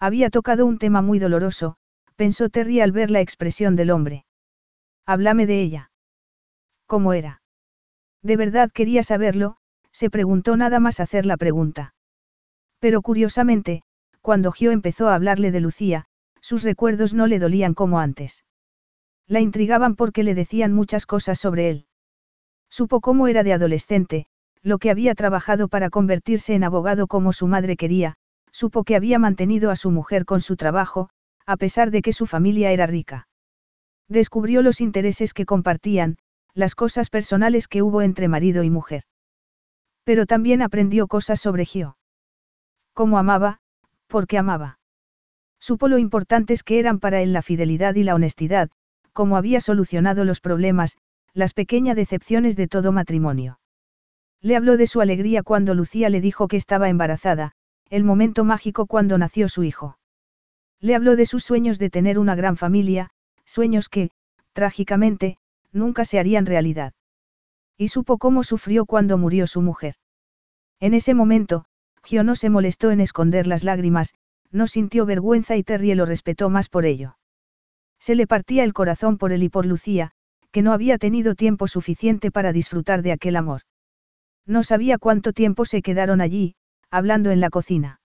Había 0.00 0.30
tocado 0.30 0.66
un 0.66 0.78
tema 0.78 1.02
muy 1.02 1.18
doloroso, 1.18 1.76
pensó 2.16 2.48
Terry 2.48 2.80
al 2.80 2.90
ver 2.90 3.10
la 3.10 3.20
expresión 3.20 3.76
del 3.76 3.90
hombre. 3.90 4.24
Háblame 5.06 5.46
de 5.46 5.60
ella. 5.62 5.90
¿Cómo 6.86 7.12
era? 7.12 7.42
De 8.22 8.36
verdad 8.36 8.70
quería 8.72 9.02
saberlo, 9.02 9.56
se 9.92 10.10
preguntó 10.10 10.56
nada 10.56 10.80
más 10.80 11.00
hacer 11.00 11.26
la 11.26 11.36
pregunta. 11.36 11.94
Pero 12.80 13.02
curiosamente, 13.02 13.82
cuando 14.20 14.52
Gio 14.52 14.72
empezó 14.72 15.08
a 15.08 15.14
hablarle 15.14 15.52
de 15.52 15.60
Lucía, 15.60 16.06
sus 16.40 16.62
recuerdos 16.62 17.14
no 17.14 17.26
le 17.26 17.38
dolían 17.38 17.74
como 17.74 18.00
antes. 18.00 18.44
La 19.28 19.40
intrigaban 19.40 19.94
porque 19.94 20.24
le 20.24 20.34
decían 20.34 20.72
muchas 20.72 21.06
cosas 21.06 21.38
sobre 21.38 21.70
él. 21.70 21.86
Supo 22.68 23.00
cómo 23.00 23.28
era 23.28 23.42
de 23.42 23.52
adolescente, 23.52 24.26
lo 24.62 24.78
que 24.78 24.90
había 24.90 25.14
trabajado 25.14 25.68
para 25.68 25.90
convertirse 25.90 26.54
en 26.54 26.64
abogado 26.64 27.06
como 27.06 27.32
su 27.32 27.46
madre 27.46 27.76
quería, 27.76 28.14
supo 28.50 28.82
que 28.84 28.96
había 28.96 29.18
mantenido 29.18 29.70
a 29.70 29.76
su 29.76 29.90
mujer 29.90 30.24
con 30.24 30.40
su 30.40 30.56
trabajo, 30.56 31.10
a 31.46 31.56
pesar 31.56 31.90
de 31.90 32.02
que 32.02 32.12
su 32.12 32.26
familia 32.26 32.72
era 32.72 32.86
rica. 32.86 33.28
Descubrió 34.08 34.62
los 34.62 34.80
intereses 34.80 35.34
que 35.34 35.46
compartían, 35.46 36.16
las 36.54 36.74
cosas 36.74 37.10
personales 37.10 37.68
que 37.68 37.82
hubo 37.82 38.02
entre 38.02 38.28
marido 38.28 38.62
y 38.62 38.70
mujer. 38.70 39.04
Pero 40.04 40.26
también 40.26 40.62
aprendió 40.62 41.06
cosas 41.06 41.40
sobre 41.40 41.64
Gio. 41.64 41.96
Cómo 42.94 43.18
amaba, 43.18 43.58
porque 44.06 44.38
amaba. 44.38 44.78
Supo 45.58 45.88
lo 45.88 45.98
importantes 45.98 46.62
que 46.62 46.78
eran 46.78 46.98
para 46.98 47.20
él 47.20 47.32
la 47.32 47.42
fidelidad 47.42 47.94
y 47.94 48.02
la 48.02 48.14
honestidad, 48.14 48.70
cómo 49.12 49.36
había 49.36 49.60
solucionado 49.60 50.24
los 50.24 50.40
problemas, 50.40 50.96
las 51.34 51.54
pequeñas 51.54 51.96
decepciones 51.96 52.56
de 52.56 52.66
todo 52.66 52.92
matrimonio. 52.92 53.60
Le 54.40 54.56
habló 54.56 54.76
de 54.76 54.86
su 54.86 55.00
alegría 55.00 55.42
cuando 55.42 55.74
Lucía 55.74 56.08
le 56.08 56.20
dijo 56.20 56.48
que 56.48 56.56
estaba 56.56 56.88
embarazada, 56.88 57.52
el 57.90 58.04
momento 58.04 58.44
mágico 58.44 58.86
cuando 58.86 59.18
nació 59.18 59.48
su 59.48 59.62
hijo. 59.62 59.98
Le 60.80 60.94
habló 60.94 61.14
de 61.14 61.26
sus 61.26 61.44
sueños 61.44 61.78
de 61.78 61.90
tener 61.90 62.18
una 62.18 62.34
gran 62.34 62.56
familia, 62.56 63.10
sueños 63.44 63.88
que, 63.88 64.10
trágicamente, 64.52 65.36
nunca 65.72 66.04
se 66.04 66.18
harían 66.18 66.46
realidad. 66.46 66.94
Y 67.76 67.88
supo 67.88 68.16
cómo 68.18 68.42
sufrió 68.44 68.86
cuando 68.86 69.18
murió 69.18 69.46
su 69.46 69.60
mujer. 69.60 69.96
En 70.80 70.94
ese 70.94 71.14
momento, 71.14 71.66
Gio 72.04 72.24
no 72.24 72.34
se 72.34 72.50
molestó 72.50 72.90
en 72.90 73.00
esconder 73.00 73.46
las 73.46 73.64
lágrimas, 73.64 74.14
no 74.50 74.66
sintió 74.66 75.06
vergüenza 75.06 75.56
y 75.56 75.62
Terry 75.62 75.94
lo 75.94 76.06
respetó 76.06 76.50
más 76.50 76.68
por 76.68 76.84
ello. 76.84 77.16
Se 77.98 78.14
le 78.14 78.26
partía 78.26 78.64
el 78.64 78.72
corazón 78.72 79.18
por 79.18 79.32
él 79.32 79.42
y 79.42 79.48
por 79.48 79.66
Lucía, 79.66 80.12
que 80.50 80.62
no 80.62 80.72
había 80.72 80.98
tenido 80.98 81.34
tiempo 81.34 81.68
suficiente 81.68 82.30
para 82.30 82.52
disfrutar 82.52 83.02
de 83.02 83.12
aquel 83.12 83.36
amor. 83.36 83.62
No 84.46 84.62
sabía 84.62 84.98
cuánto 84.98 85.32
tiempo 85.32 85.64
se 85.64 85.82
quedaron 85.82 86.20
allí, 86.20 86.54
hablando 86.90 87.30
en 87.30 87.40
la 87.40 87.50
cocina. 87.50 88.00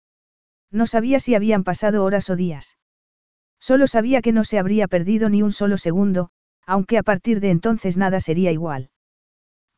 No 0.71 0.87
sabía 0.87 1.19
si 1.21 1.35
habían 1.35 1.65
pasado 1.65 2.05
horas 2.05 2.31
o 2.31 2.37
días. 2.37 2.79
Solo 3.59 3.87
sabía 3.87 4.23
que 4.23 4.33
no 4.33 4.45
se 4.45 4.59
habría 4.59 4.89
perdido 4.89 5.29
ni 5.29 5.43
un 5.43 5.53
solo 5.53 5.77
segundo, 5.77 6.31
aunque 6.65 6.97
a 6.97 7.03
partir 7.03 7.41
de 7.41 7.51
entonces 7.51 7.97
nada 7.97 8.21
sería 8.21 8.53
igual. 8.53 8.91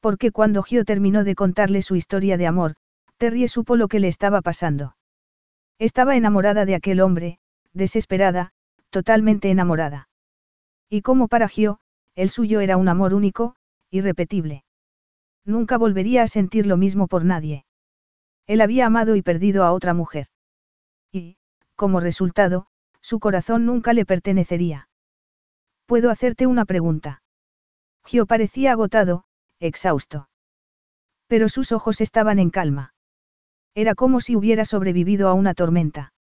Porque 0.00 0.30
cuando 0.30 0.62
Gio 0.62 0.84
terminó 0.84 1.24
de 1.24 1.34
contarle 1.34 1.82
su 1.82 1.96
historia 1.96 2.36
de 2.36 2.46
amor, 2.46 2.74
Terry 3.22 3.46
supo 3.46 3.76
lo 3.76 3.86
que 3.86 4.00
le 4.00 4.08
estaba 4.08 4.42
pasando. 4.42 4.96
Estaba 5.78 6.16
enamorada 6.16 6.64
de 6.64 6.74
aquel 6.74 7.00
hombre, 7.00 7.38
desesperada, 7.72 8.52
totalmente 8.90 9.48
enamorada. 9.48 10.08
Y 10.90 11.02
como 11.02 11.28
para 11.28 11.46
Gio, 11.46 11.78
el 12.16 12.30
suyo 12.30 12.58
era 12.58 12.76
un 12.76 12.88
amor 12.88 13.14
único, 13.14 13.54
irrepetible. 13.92 14.64
Nunca 15.44 15.78
volvería 15.78 16.24
a 16.24 16.26
sentir 16.26 16.66
lo 16.66 16.76
mismo 16.76 17.06
por 17.06 17.24
nadie. 17.24 17.64
Él 18.48 18.60
había 18.60 18.86
amado 18.86 19.14
y 19.14 19.22
perdido 19.22 19.62
a 19.62 19.70
otra 19.70 19.94
mujer. 19.94 20.26
Y, 21.12 21.36
como 21.76 22.00
resultado, 22.00 22.66
su 23.02 23.20
corazón 23.20 23.66
nunca 23.66 23.92
le 23.92 24.04
pertenecería. 24.04 24.88
¿Puedo 25.86 26.10
hacerte 26.10 26.48
una 26.48 26.64
pregunta? 26.64 27.22
Gio 28.04 28.26
parecía 28.26 28.72
agotado, 28.72 29.26
exhausto. 29.60 30.28
Pero 31.28 31.48
sus 31.48 31.70
ojos 31.70 32.00
estaban 32.00 32.40
en 32.40 32.50
calma. 32.50 32.91
Era 33.74 33.94
como 33.94 34.20
si 34.20 34.36
hubiera 34.36 34.64
sobrevivido 34.64 35.28
a 35.28 35.34
una 35.34 35.54
tormenta. 35.54 36.12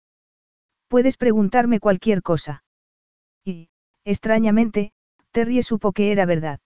Puedes 0.88 1.16
preguntarme 1.16 1.80
cualquier 1.80 2.22
cosa. 2.22 2.64
Y, 3.44 3.68
extrañamente, 4.04 4.92
Terry 5.32 5.62
supo 5.62 5.92
que 5.92 6.12
era 6.12 6.26
verdad. 6.26 6.60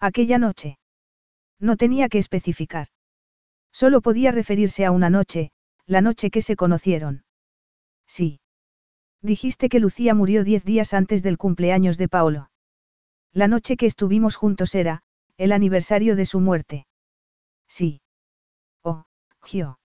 Aquella 0.00 0.38
noche. 0.38 0.78
No 1.58 1.76
tenía 1.76 2.08
que 2.08 2.18
especificar. 2.18 2.88
Solo 3.72 4.00
podía 4.00 4.30
referirse 4.32 4.84
a 4.84 4.90
una 4.90 5.10
noche, 5.10 5.50
la 5.86 6.00
noche 6.00 6.30
que 6.30 6.42
se 6.42 6.56
conocieron. 6.56 7.24
Sí. 8.06 8.40
Dijiste 9.22 9.68
que 9.68 9.80
Lucía 9.80 10.14
murió 10.14 10.44
diez 10.44 10.64
días 10.64 10.94
antes 10.94 11.22
del 11.22 11.38
cumpleaños 11.38 11.98
de 11.98 12.08
Paolo. 12.08 12.50
La 13.32 13.48
noche 13.48 13.76
que 13.76 13.86
estuvimos 13.86 14.36
juntos 14.36 14.74
era, 14.74 15.02
el 15.36 15.52
aniversario 15.52 16.16
de 16.16 16.26
su 16.26 16.40
muerte. 16.40 16.86
Sí. 17.68 18.00
Oh, 18.82 19.04
Gio. 19.42 19.78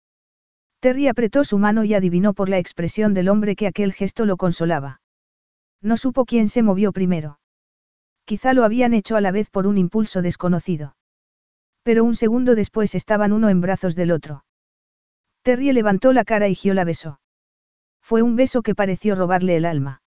Terry 0.81 1.09
apretó 1.09 1.44
su 1.44 1.59
mano 1.59 1.84
y 1.84 1.94
adivinó 1.94 2.33
por 2.33 2.49
la 2.49 2.59
expresión 2.59 3.12
del 3.12 3.28
hombre 3.28 3.55
que 3.55 3.67
aquel 3.67 3.92
gesto 3.92 4.25
lo 4.25 4.36
consolaba. 4.36 5.02
No 5.83 5.97
supo 5.97 6.25
quién 6.25 6.49
se 6.49 6.62
movió 6.62 6.92
primero. 6.92 7.39
Quizá 8.25 8.55
lo 8.55 8.65
habían 8.65 8.94
hecho 8.94 9.17
a 9.17 9.20
la 9.20 9.31
vez 9.31 9.50
por 9.50 9.67
un 9.67 9.76
impulso 9.76 10.23
desconocido. 10.23 10.97
Pero 11.83 12.05
un 12.05 12.15
segundo 12.15 12.55
después 12.55 12.94
estaban 12.94 13.33
uno 13.33 13.49
en 13.50 13.60
brazos 13.60 13.94
del 13.94 14.10
otro. 14.10 14.44
Terry 15.42 15.73
levantó 15.73 16.12
la 16.12 16.25
cara 16.25 16.49
y 16.49 16.55
Gio 16.55 16.75
la 16.75 16.84
besó. 16.84 17.20
Fue 18.02 18.23
un 18.23 18.36
beso 18.36 18.62
que 18.62 18.75
pareció 18.75 19.15
robarle 19.15 19.57
el 19.57 19.65
alma. 19.65 20.02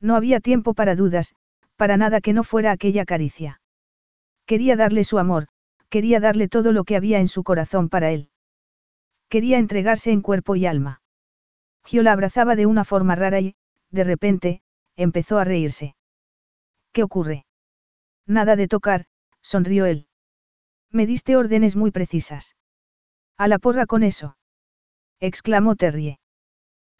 No 0.00 0.14
había 0.14 0.40
tiempo 0.40 0.74
para 0.74 0.94
dudas, 0.94 1.34
para 1.76 1.96
nada 1.96 2.20
que 2.20 2.32
no 2.32 2.44
fuera 2.44 2.70
aquella 2.70 3.04
caricia. 3.04 3.60
Quería 4.46 4.76
darle 4.76 5.04
su 5.04 5.18
amor, 5.18 5.48
quería 5.88 6.20
darle 6.20 6.48
todo 6.48 6.72
lo 6.72 6.84
que 6.84 6.96
había 6.96 7.18
en 7.18 7.28
su 7.28 7.42
corazón 7.42 7.88
para 7.88 8.10
él. 8.10 8.30
Quería 9.28 9.58
entregarse 9.58 10.10
en 10.10 10.22
cuerpo 10.22 10.56
y 10.56 10.66
alma. 10.66 11.02
Gio 11.84 12.02
la 12.02 12.12
abrazaba 12.12 12.56
de 12.56 12.66
una 12.66 12.84
forma 12.84 13.14
rara 13.14 13.40
y, 13.40 13.56
de 13.90 14.04
repente, 14.04 14.62
empezó 14.96 15.38
a 15.38 15.44
reírse. 15.44 15.96
¿Qué 16.92 17.02
ocurre? 17.02 17.46
Nada 18.26 18.56
de 18.56 18.68
tocar, 18.68 19.06
sonrió 19.42 19.86
él. 19.86 20.06
Me 20.90 21.06
diste 21.06 21.36
órdenes 21.36 21.76
muy 21.76 21.90
precisas. 21.90 22.56
A 23.36 23.48
la 23.48 23.58
porra 23.58 23.86
con 23.86 24.02
eso. 24.02 24.36
exclamó 25.20 25.76
Terrie. 25.76 26.18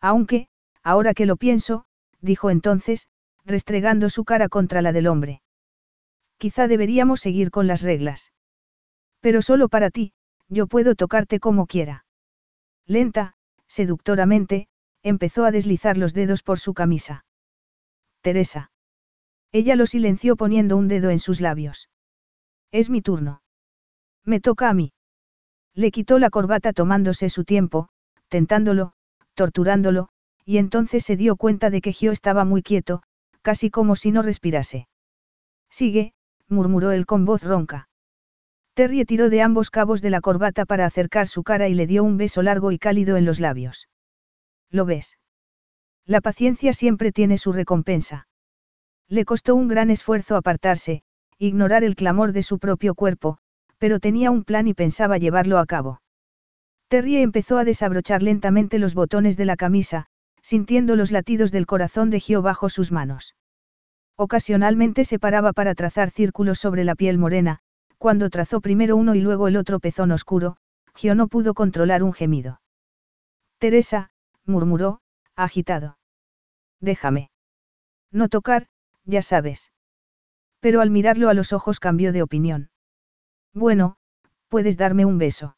Aunque, 0.00 0.48
ahora 0.82 1.14
que 1.14 1.26
lo 1.26 1.36
pienso, 1.36 1.86
dijo 2.20 2.50
entonces, 2.50 3.08
restregando 3.44 4.10
su 4.10 4.24
cara 4.24 4.48
contra 4.48 4.82
la 4.82 4.92
del 4.92 5.06
hombre. 5.06 5.42
Quizá 6.36 6.68
deberíamos 6.68 7.20
seguir 7.20 7.50
con 7.50 7.66
las 7.66 7.82
reglas. 7.82 8.32
Pero 9.20 9.42
solo 9.42 9.68
para 9.68 9.90
ti, 9.90 10.12
yo 10.48 10.66
puedo 10.66 10.94
tocarte 10.94 11.40
como 11.40 11.66
quiera. 11.66 12.04
Lenta, 12.88 13.34
seductoramente, 13.66 14.66
empezó 15.02 15.44
a 15.44 15.50
deslizar 15.50 15.98
los 15.98 16.14
dedos 16.14 16.42
por 16.42 16.58
su 16.58 16.72
camisa. 16.72 17.26
Teresa. 18.22 18.70
Ella 19.52 19.76
lo 19.76 19.86
silenció 19.86 20.36
poniendo 20.36 20.76
un 20.76 20.88
dedo 20.88 21.10
en 21.10 21.18
sus 21.18 21.40
labios. 21.42 21.90
Es 22.72 22.88
mi 22.88 23.02
turno. 23.02 23.42
Me 24.24 24.40
toca 24.40 24.70
a 24.70 24.74
mí. 24.74 24.92
Le 25.74 25.90
quitó 25.90 26.18
la 26.18 26.30
corbata 26.30 26.72
tomándose 26.72 27.28
su 27.28 27.44
tiempo, 27.44 27.90
tentándolo, 28.28 28.94
torturándolo, 29.34 30.08
y 30.44 30.56
entonces 30.56 31.04
se 31.04 31.16
dio 31.16 31.36
cuenta 31.36 31.68
de 31.68 31.82
que 31.82 31.92
Gio 31.92 32.10
estaba 32.10 32.44
muy 32.46 32.62
quieto, 32.62 33.02
casi 33.42 33.70
como 33.70 33.96
si 33.96 34.12
no 34.12 34.22
respirase. 34.22 34.88
Sigue, 35.70 36.14
murmuró 36.48 36.90
él 36.90 37.04
con 37.04 37.26
voz 37.26 37.42
ronca. 37.42 37.87
Terry 38.78 39.04
tiró 39.04 39.28
de 39.28 39.42
ambos 39.42 39.70
cabos 39.70 40.02
de 40.02 40.10
la 40.10 40.20
corbata 40.20 40.64
para 40.64 40.86
acercar 40.86 41.26
su 41.26 41.42
cara 41.42 41.66
y 41.66 41.74
le 41.74 41.88
dio 41.88 42.04
un 42.04 42.16
beso 42.16 42.42
largo 42.42 42.70
y 42.70 42.78
cálido 42.78 43.16
en 43.16 43.24
los 43.24 43.40
labios. 43.40 43.88
¿Lo 44.70 44.84
ves? 44.84 45.18
La 46.06 46.20
paciencia 46.20 46.72
siempre 46.72 47.10
tiene 47.10 47.38
su 47.38 47.52
recompensa. 47.52 48.28
Le 49.08 49.24
costó 49.24 49.56
un 49.56 49.66
gran 49.66 49.90
esfuerzo 49.90 50.36
apartarse, 50.36 51.02
ignorar 51.38 51.82
el 51.82 51.96
clamor 51.96 52.30
de 52.30 52.44
su 52.44 52.60
propio 52.60 52.94
cuerpo, 52.94 53.38
pero 53.78 53.98
tenía 53.98 54.30
un 54.30 54.44
plan 54.44 54.68
y 54.68 54.74
pensaba 54.74 55.18
llevarlo 55.18 55.58
a 55.58 55.66
cabo. 55.66 56.00
Terry 56.86 57.16
empezó 57.16 57.58
a 57.58 57.64
desabrochar 57.64 58.22
lentamente 58.22 58.78
los 58.78 58.94
botones 58.94 59.36
de 59.36 59.44
la 59.44 59.56
camisa, 59.56 60.06
sintiendo 60.40 60.94
los 60.94 61.10
latidos 61.10 61.50
del 61.50 61.66
corazón 61.66 62.10
de 62.10 62.20
Gio 62.20 62.42
bajo 62.42 62.68
sus 62.68 62.92
manos. 62.92 63.34
Ocasionalmente 64.14 65.04
se 65.04 65.18
paraba 65.18 65.52
para 65.52 65.74
trazar 65.74 66.10
círculos 66.10 66.60
sobre 66.60 66.84
la 66.84 66.94
piel 66.94 67.18
morena, 67.18 67.60
cuando 67.98 68.30
trazó 68.30 68.60
primero 68.60 68.96
uno 68.96 69.14
y 69.14 69.20
luego 69.20 69.48
el 69.48 69.56
otro 69.56 69.80
pezón 69.80 70.12
oscuro, 70.12 70.56
Gio 70.94 71.14
no 71.14 71.28
pudo 71.28 71.54
controlar 71.54 72.02
un 72.02 72.12
gemido. 72.12 72.60
Teresa, 73.58 74.10
murmuró, 74.44 75.00
agitado. 75.36 75.98
Déjame. 76.80 77.30
No 78.10 78.28
tocar, 78.28 78.66
ya 79.04 79.22
sabes. 79.22 79.72
Pero 80.60 80.80
al 80.80 80.90
mirarlo 80.90 81.28
a 81.28 81.34
los 81.34 81.52
ojos 81.52 81.80
cambió 81.80 82.12
de 82.12 82.22
opinión. 82.22 82.70
Bueno, 83.52 83.96
puedes 84.48 84.76
darme 84.76 85.04
un 85.04 85.18
beso. 85.18 85.56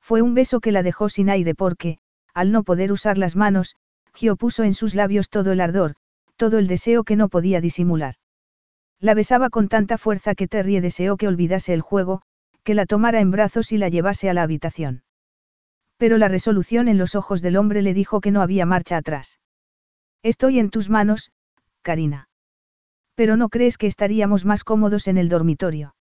Fue 0.00 0.22
un 0.22 0.34
beso 0.34 0.60
que 0.60 0.72
la 0.72 0.82
dejó 0.82 1.08
sin 1.08 1.30
aire 1.30 1.54
porque, 1.54 1.98
al 2.34 2.52
no 2.52 2.64
poder 2.64 2.90
usar 2.92 3.18
las 3.18 3.36
manos, 3.36 3.76
Gio 4.14 4.36
puso 4.36 4.64
en 4.64 4.74
sus 4.74 4.94
labios 4.94 5.28
todo 5.30 5.52
el 5.52 5.60
ardor, 5.60 5.94
todo 6.36 6.58
el 6.58 6.66
deseo 6.66 7.04
que 7.04 7.16
no 7.16 7.28
podía 7.28 7.60
disimular. 7.60 8.14
La 9.00 9.14
besaba 9.14 9.48
con 9.48 9.68
tanta 9.68 9.96
fuerza 9.96 10.34
que 10.34 10.46
Terry 10.46 10.78
deseó 10.80 11.16
que 11.16 11.26
olvidase 11.26 11.72
el 11.72 11.80
juego, 11.80 12.22
que 12.62 12.74
la 12.74 12.84
tomara 12.84 13.20
en 13.20 13.30
brazos 13.30 13.72
y 13.72 13.78
la 13.78 13.88
llevase 13.88 14.28
a 14.28 14.34
la 14.34 14.42
habitación. 14.42 15.02
Pero 15.96 16.18
la 16.18 16.28
resolución 16.28 16.88
en 16.88 16.98
los 16.98 17.14
ojos 17.14 17.40
del 17.40 17.56
hombre 17.56 17.82
le 17.82 17.94
dijo 17.94 18.20
que 18.20 18.30
no 18.30 18.42
había 18.42 18.66
marcha 18.66 18.98
atrás. 18.98 19.40
Estoy 20.22 20.58
en 20.58 20.70
tus 20.70 20.90
manos, 20.90 21.32
Karina. 21.82 22.28
Pero 23.14 23.36
no 23.36 23.48
crees 23.48 23.78
que 23.78 23.86
estaríamos 23.86 24.44
más 24.44 24.64
cómodos 24.64 25.08
en 25.08 25.16
el 25.16 25.28
dormitorio. 25.30 25.94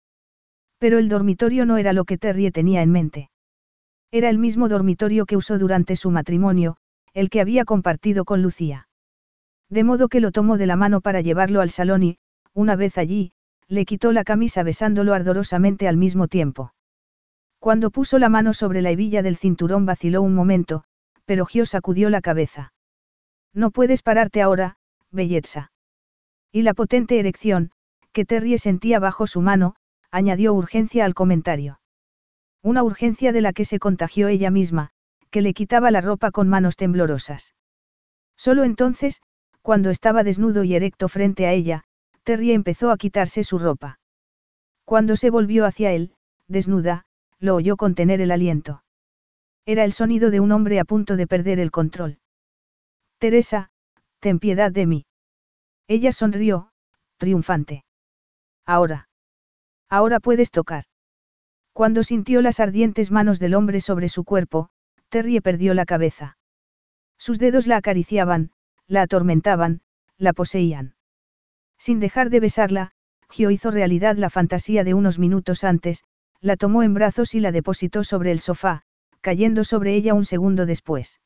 Pero 0.80 0.98
el 0.98 1.10
dormitorio 1.10 1.66
no 1.66 1.78
era 1.78 1.94
lo 1.94 2.06
que 2.06 2.18
Terry 2.18 2.52
tenía 2.52 2.82
en 2.82 2.92
mente. 2.92 3.30
Era 4.12 4.30
el 4.30 4.38
mismo 4.38 4.70
dormitorio 4.70 5.26
que 5.26 5.38
usó 5.38 5.60
durante 5.60 5.96
su 5.96 6.12
matrimonio, 6.12 6.78
el 7.14 7.30
que 7.30 7.42
había 7.42 7.66
compartido 7.66 8.26
con 8.26 8.42
Lucía. 8.42 8.88
De 9.70 9.84
modo 9.84 10.08
que 10.08 10.20
lo 10.20 10.32
tomó 10.32 10.58
de 10.58 10.66
la 10.66 10.76
mano 10.76 11.02
para 11.02 11.22
llevarlo 11.22 11.62
al 11.62 11.70
salón 11.72 12.04
y, 12.04 12.18
una 12.58 12.76
vez 12.76 12.98
allí, 12.98 13.34
le 13.68 13.86
quitó 13.86 14.12
la 14.12 14.24
camisa 14.24 14.64
besándolo 14.64 15.14
ardorosamente 15.14 15.88
al 15.88 15.96
mismo 15.96 16.28
tiempo. 16.28 16.74
Cuando 17.60 17.92
puso 17.92 18.18
la 18.18 18.30
mano 18.30 18.52
sobre 18.52 18.82
la 18.82 18.90
hebilla 18.90 19.22
del 19.22 19.38
cinturón 19.38 19.86
vaciló 19.86 20.24
un 20.24 20.34
momento, 20.34 20.84
pero 21.26 21.46
Gio 21.46 21.68
sacudió 21.68 22.10
la 22.10 22.20
cabeza. 22.20 22.74
No 23.54 23.70
puedes 23.70 24.02
pararte 24.02 24.42
ahora, 24.42 24.78
belleza. 25.12 25.72
Y 26.52 26.64
la 26.64 26.74
potente 26.74 27.20
erección, 27.20 27.70
que 28.12 28.26
Terry 28.26 28.58
sentía 28.58 28.98
bajo 28.98 29.28
su 29.28 29.42
mano, 29.42 29.76
añadió 30.10 30.56
urgencia 30.56 31.06
al 31.06 31.14
comentario. 31.14 31.80
Una 32.64 32.82
urgencia 32.82 33.34
de 33.34 33.42
la 33.42 33.54
que 33.54 33.66
se 33.66 33.78
contagió 33.78 34.30
ella 34.30 34.50
misma, 34.50 34.90
que 35.30 35.44
le 35.44 35.54
quitaba 35.54 35.92
la 35.92 36.02
ropa 36.02 36.32
con 36.32 36.50
manos 36.50 36.76
temblorosas. 36.76 37.54
Solo 38.36 38.64
entonces, 38.64 39.22
cuando 39.62 39.92
estaba 39.92 40.24
desnudo 40.24 40.64
y 40.64 40.74
erecto 40.74 41.08
frente 41.08 41.46
a 41.46 41.54
ella, 41.54 41.84
Terry 42.28 42.52
empezó 42.52 42.92
a 42.92 42.98
quitarse 42.98 43.46
su 43.46 43.58
ropa. 43.58 44.02
Cuando 44.84 45.16
se 45.16 45.30
volvió 45.30 45.66
hacia 45.66 45.94
él, 45.94 46.14
desnuda, 46.50 47.06
lo 47.40 47.56
oyó 47.56 47.78
contener 47.78 48.20
el 48.20 48.32
aliento. 48.32 48.84
Era 49.66 49.86
el 49.86 49.94
sonido 49.94 50.30
de 50.30 50.42
un 50.42 50.52
hombre 50.52 50.82
a 50.82 50.84
punto 50.84 51.16
de 51.16 51.26
perder 51.26 51.58
el 51.62 51.72
control. 51.72 52.20
Teresa, 53.18 53.72
ten 54.20 54.40
piedad 54.40 54.74
de 54.74 54.86
mí. 54.88 55.06
Ella 55.88 56.12
sonrió, 56.12 56.74
triunfante. 57.16 57.86
Ahora. 58.66 59.08
Ahora 59.88 60.20
puedes 60.20 60.52
tocar. 60.52 60.84
Cuando 61.72 62.04
sintió 62.04 62.42
las 62.42 62.60
ardientes 62.60 63.10
manos 63.10 63.40
del 63.40 63.54
hombre 63.54 63.80
sobre 63.80 64.10
su 64.10 64.26
cuerpo, 64.26 64.68
Terry 65.08 65.40
perdió 65.40 65.74
la 65.74 65.86
cabeza. 65.86 66.38
Sus 67.18 67.40
dedos 67.40 67.68
la 67.68 67.78
acariciaban, 67.78 68.52
la 68.86 69.04
atormentaban, 69.04 69.80
la 70.18 70.34
poseían. 70.34 70.97
Sin 71.78 72.00
dejar 72.00 72.30
de 72.30 72.40
besarla, 72.40 72.92
Gio 73.30 73.52
hizo 73.52 73.72
realidad 73.72 74.16
la 74.18 74.30
fantasía 74.30 74.84
de 74.84 74.94
unos 74.94 75.20
minutos 75.20 75.64
antes, 75.64 76.04
la 76.42 76.56
tomó 76.56 76.84
en 76.84 76.94
brazos 76.94 77.36
y 77.36 77.40
la 77.40 77.52
depositó 77.52 78.04
sobre 78.04 78.32
el 78.32 78.40
sofá, 78.40 78.84
cayendo 79.22 79.64
sobre 79.64 79.96
ella 79.96 80.14
un 80.14 80.26
segundo 80.26 80.66
después. 80.66 81.20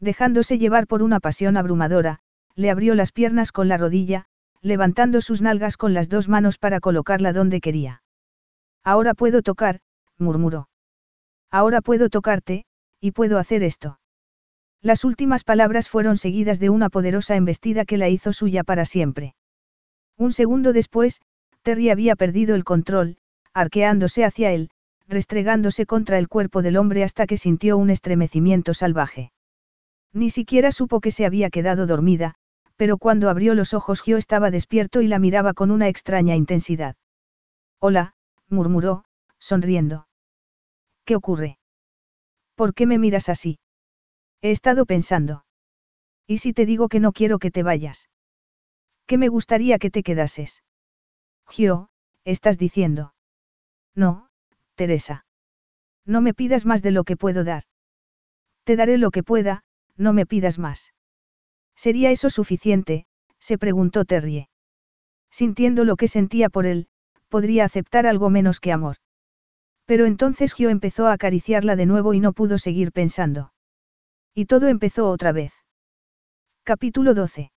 Dejándose 0.00 0.58
llevar 0.58 0.86
por 0.86 1.02
una 1.02 1.20
pasión 1.20 1.56
abrumadora, 1.56 2.20
le 2.54 2.70
abrió 2.70 2.94
las 2.94 3.12
piernas 3.12 3.52
con 3.52 3.68
la 3.68 3.76
rodilla, 3.76 4.26
levantando 4.60 5.20
sus 5.20 5.42
nalgas 5.42 5.76
con 5.76 5.94
las 5.94 6.08
dos 6.08 6.28
manos 6.28 6.58
para 6.58 6.80
colocarla 6.80 7.32
donde 7.32 7.60
quería. 7.60 8.02
Ahora 8.82 9.14
puedo 9.14 9.42
tocar, 9.42 9.80
murmuró. 10.18 10.68
Ahora 11.50 11.80
puedo 11.80 12.08
tocarte, 12.08 12.64
y 13.00 13.12
puedo 13.12 13.38
hacer 13.38 13.62
esto. 13.62 13.98
Las 14.82 15.04
últimas 15.04 15.44
palabras 15.44 15.88
fueron 15.88 16.16
seguidas 16.16 16.60
de 16.60 16.70
una 16.70 16.90
poderosa 16.90 17.36
embestida 17.36 17.84
que 17.84 17.96
la 17.96 18.08
hizo 18.08 18.32
suya 18.32 18.64
para 18.64 18.84
siempre. 18.84 19.34
Un 20.16 20.32
segundo 20.32 20.72
después, 20.72 21.20
Terry 21.62 21.90
había 21.90 22.16
perdido 22.16 22.54
el 22.54 22.64
control, 22.64 23.16
arqueándose 23.52 24.24
hacia 24.24 24.52
él, 24.52 24.70
restregándose 25.08 25.86
contra 25.86 26.18
el 26.18 26.28
cuerpo 26.28 26.62
del 26.62 26.76
hombre 26.76 27.04
hasta 27.04 27.26
que 27.26 27.36
sintió 27.36 27.76
un 27.76 27.90
estremecimiento 27.90 28.74
salvaje. 28.74 29.32
Ni 30.12 30.30
siquiera 30.30 30.70
supo 30.72 31.00
que 31.00 31.10
se 31.10 31.26
había 31.26 31.50
quedado 31.50 31.86
dormida, 31.86 32.34
pero 32.76 32.98
cuando 32.98 33.28
abrió 33.28 33.54
los 33.54 33.74
ojos 33.74 34.02
Gio 34.02 34.16
estaba 34.16 34.50
despierto 34.50 35.02
y 35.02 35.08
la 35.08 35.18
miraba 35.18 35.54
con 35.54 35.70
una 35.70 35.88
extraña 35.88 36.36
intensidad. 36.36 36.96
Hola, 37.80 38.14
murmuró, 38.48 39.04
sonriendo. 39.38 40.06
¿Qué 41.04 41.16
ocurre? 41.16 41.58
¿Por 42.54 42.74
qué 42.74 42.86
me 42.86 42.98
miras 42.98 43.28
así? 43.28 43.58
He 44.40 44.50
estado 44.50 44.86
pensando. 44.86 45.44
¿Y 46.26 46.38
si 46.38 46.52
te 46.52 46.66
digo 46.66 46.88
que 46.88 47.00
no 47.00 47.12
quiero 47.12 47.38
que 47.38 47.50
te 47.50 47.62
vayas? 47.62 48.08
Que 49.06 49.18
me 49.18 49.28
gustaría 49.28 49.78
que 49.78 49.90
te 49.90 50.02
quedases. 50.02 50.62
Gio, 51.48 51.88
estás 52.24 52.58
diciendo. 52.58 53.14
No, 53.94 54.28
Teresa. 54.74 55.26
No 56.06 56.20
me 56.20 56.34
pidas 56.34 56.64
más 56.66 56.82
de 56.82 56.90
lo 56.90 57.04
que 57.04 57.16
puedo 57.16 57.44
dar. 57.44 57.64
Te 58.64 58.76
daré 58.76 58.98
lo 58.98 59.10
que 59.10 59.22
pueda, 59.22 59.62
no 59.96 60.12
me 60.12 60.26
pidas 60.26 60.58
más. 60.58 60.94
¿Sería 61.76 62.10
eso 62.10 62.30
suficiente? 62.30 63.06
se 63.38 63.58
preguntó 63.58 64.04
Terrie. 64.04 64.48
Sintiendo 65.30 65.84
lo 65.84 65.96
que 65.96 66.08
sentía 66.08 66.48
por 66.48 66.66
él, 66.66 66.88
podría 67.28 67.64
aceptar 67.64 68.06
algo 68.06 68.30
menos 68.30 68.60
que 68.60 68.72
amor. 68.72 68.96
Pero 69.84 70.06
entonces 70.06 70.54
Gio 70.54 70.70
empezó 70.70 71.06
a 71.08 71.12
acariciarla 71.12 71.76
de 71.76 71.86
nuevo 71.86 72.14
y 72.14 72.20
no 72.20 72.32
pudo 72.32 72.56
seguir 72.56 72.92
pensando. 72.92 73.52
Y 74.34 74.46
todo 74.46 74.68
empezó 74.68 75.10
otra 75.10 75.32
vez. 75.32 75.52
Capítulo 76.62 77.12
12. 77.12 77.53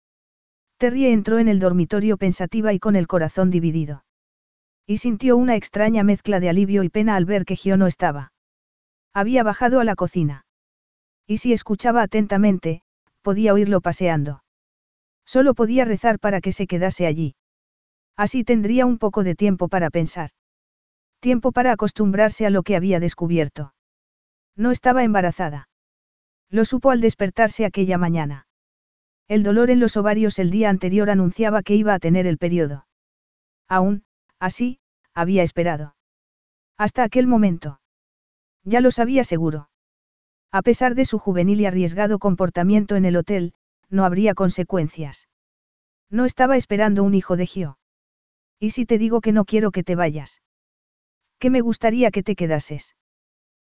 Terry 0.76 1.06
entró 1.06 1.38
en 1.38 1.48
el 1.48 1.60
dormitorio 1.60 2.16
pensativa 2.16 2.72
y 2.72 2.78
con 2.78 2.96
el 2.96 3.06
corazón 3.06 3.50
dividido. 3.50 4.04
Y 4.86 4.98
sintió 4.98 5.36
una 5.36 5.56
extraña 5.56 6.02
mezcla 6.04 6.40
de 6.40 6.48
alivio 6.48 6.82
y 6.82 6.88
pena 6.88 7.16
al 7.16 7.24
ver 7.24 7.44
que 7.44 7.56
Gio 7.56 7.76
no 7.76 7.86
estaba. 7.86 8.32
Había 9.14 9.42
bajado 9.42 9.80
a 9.80 9.84
la 9.84 9.94
cocina. 9.94 10.44
Y 11.26 11.38
si 11.38 11.52
escuchaba 11.52 12.02
atentamente, 12.02 12.82
podía 13.22 13.54
oírlo 13.54 13.80
paseando. 13.80 14.42
Solo 15.24 15.54
podía 15.54 15.84
rezar 15.84 16.18
para 16.18 16.40
que 16.40 16.52
se 16.52 16.66
quedase 16.66 17.06
allí. 17.06 17.34
Así 18.16 18.44
tendría 18.44 18.84
un 18.84 18.98
poco 18.98 19.24
de 19.24 19.34
tiempo 19.34 19.68
para 19.68 19.90
pensar. 19.90 20.30
Tiempo 21.20 21.52
para 21.52 21.72
acostumbrarse 21.72 22.44
a 22.44 22.50
lo 22.50 22.62
que 22.62 22.76
había 22.76 23.00
descubierto. 23.00 23.72
No 24.56 24.70
estaba 24.70 25.04
embarazada. 25.04 25.68
Lo 26.50 26.64
supo 26.64 26.90
al 26.90 27.00
despertarse 27.00 27.64
aquella 27.64 27.96
mañana. 27.96 28.46
El 29.28 29.42
dolor 29.42 29.70
en 29.70 29.80
los 29.80 29.96
ovarios 29.96 30.38
el 30.38 30.50
día 30.50 30.68
anterior 30.68 31.08
anunciaba 31.08 31.62
que 31.62 31.74
iba 31.74 31.94
a 31.94 31.98
tener 31.98 32.26
el 32.26 32.38
periodo. 32.38 32.86
Aún, 33.68 34.04
así, 34.38 34.80
había 35.14 35.42
esperado. 35.42 35.96
Hasta 36.76 37.04
aquel 37.04 37.26
momento. 37.26 37.80
Ya 38.64 38.80
lo 38.80 38.90
sabía 38.90 39.24
seguro. 39.24 39.70
A 40.50 40.62
pesar 40.62 40.94
de 40.94 41.04
su 41.04 41.18
juvenil 41.18 41.60
y 41.60 41.66
arriesgado 41.66 42.18
comportamiento 42.18 42.96
en 42.96 43.04
el 43.04 43.16
hotel, 43.16 43.54
no 43.88 44.04
habría 44.04 44.34
consecuencias. 44.34 45.28
No 46.10 46.24
estaba 46.24 46.56
esperando 46.56 47.02
un 47.02 47.14
hijo 47.14 47.36
de 47.36 47.46
Gio. 47.46 47.78
¿Y 48.60 48.70
si 48.70 48.86
te 48.86 48.98
digo 48.98 49.20
que 49.20 49.32
no 49.32 49.44
quiero 49.44 49.70
que 49.70 49.82
te 49.82 49.96
vayas? 49.96 50.42
Que 51.38 51.50
me 51.50 51.60
gustaría 51.60 52.10
que 52.10 52.22
te 52.22 52.36
quedases. 52.36 52.94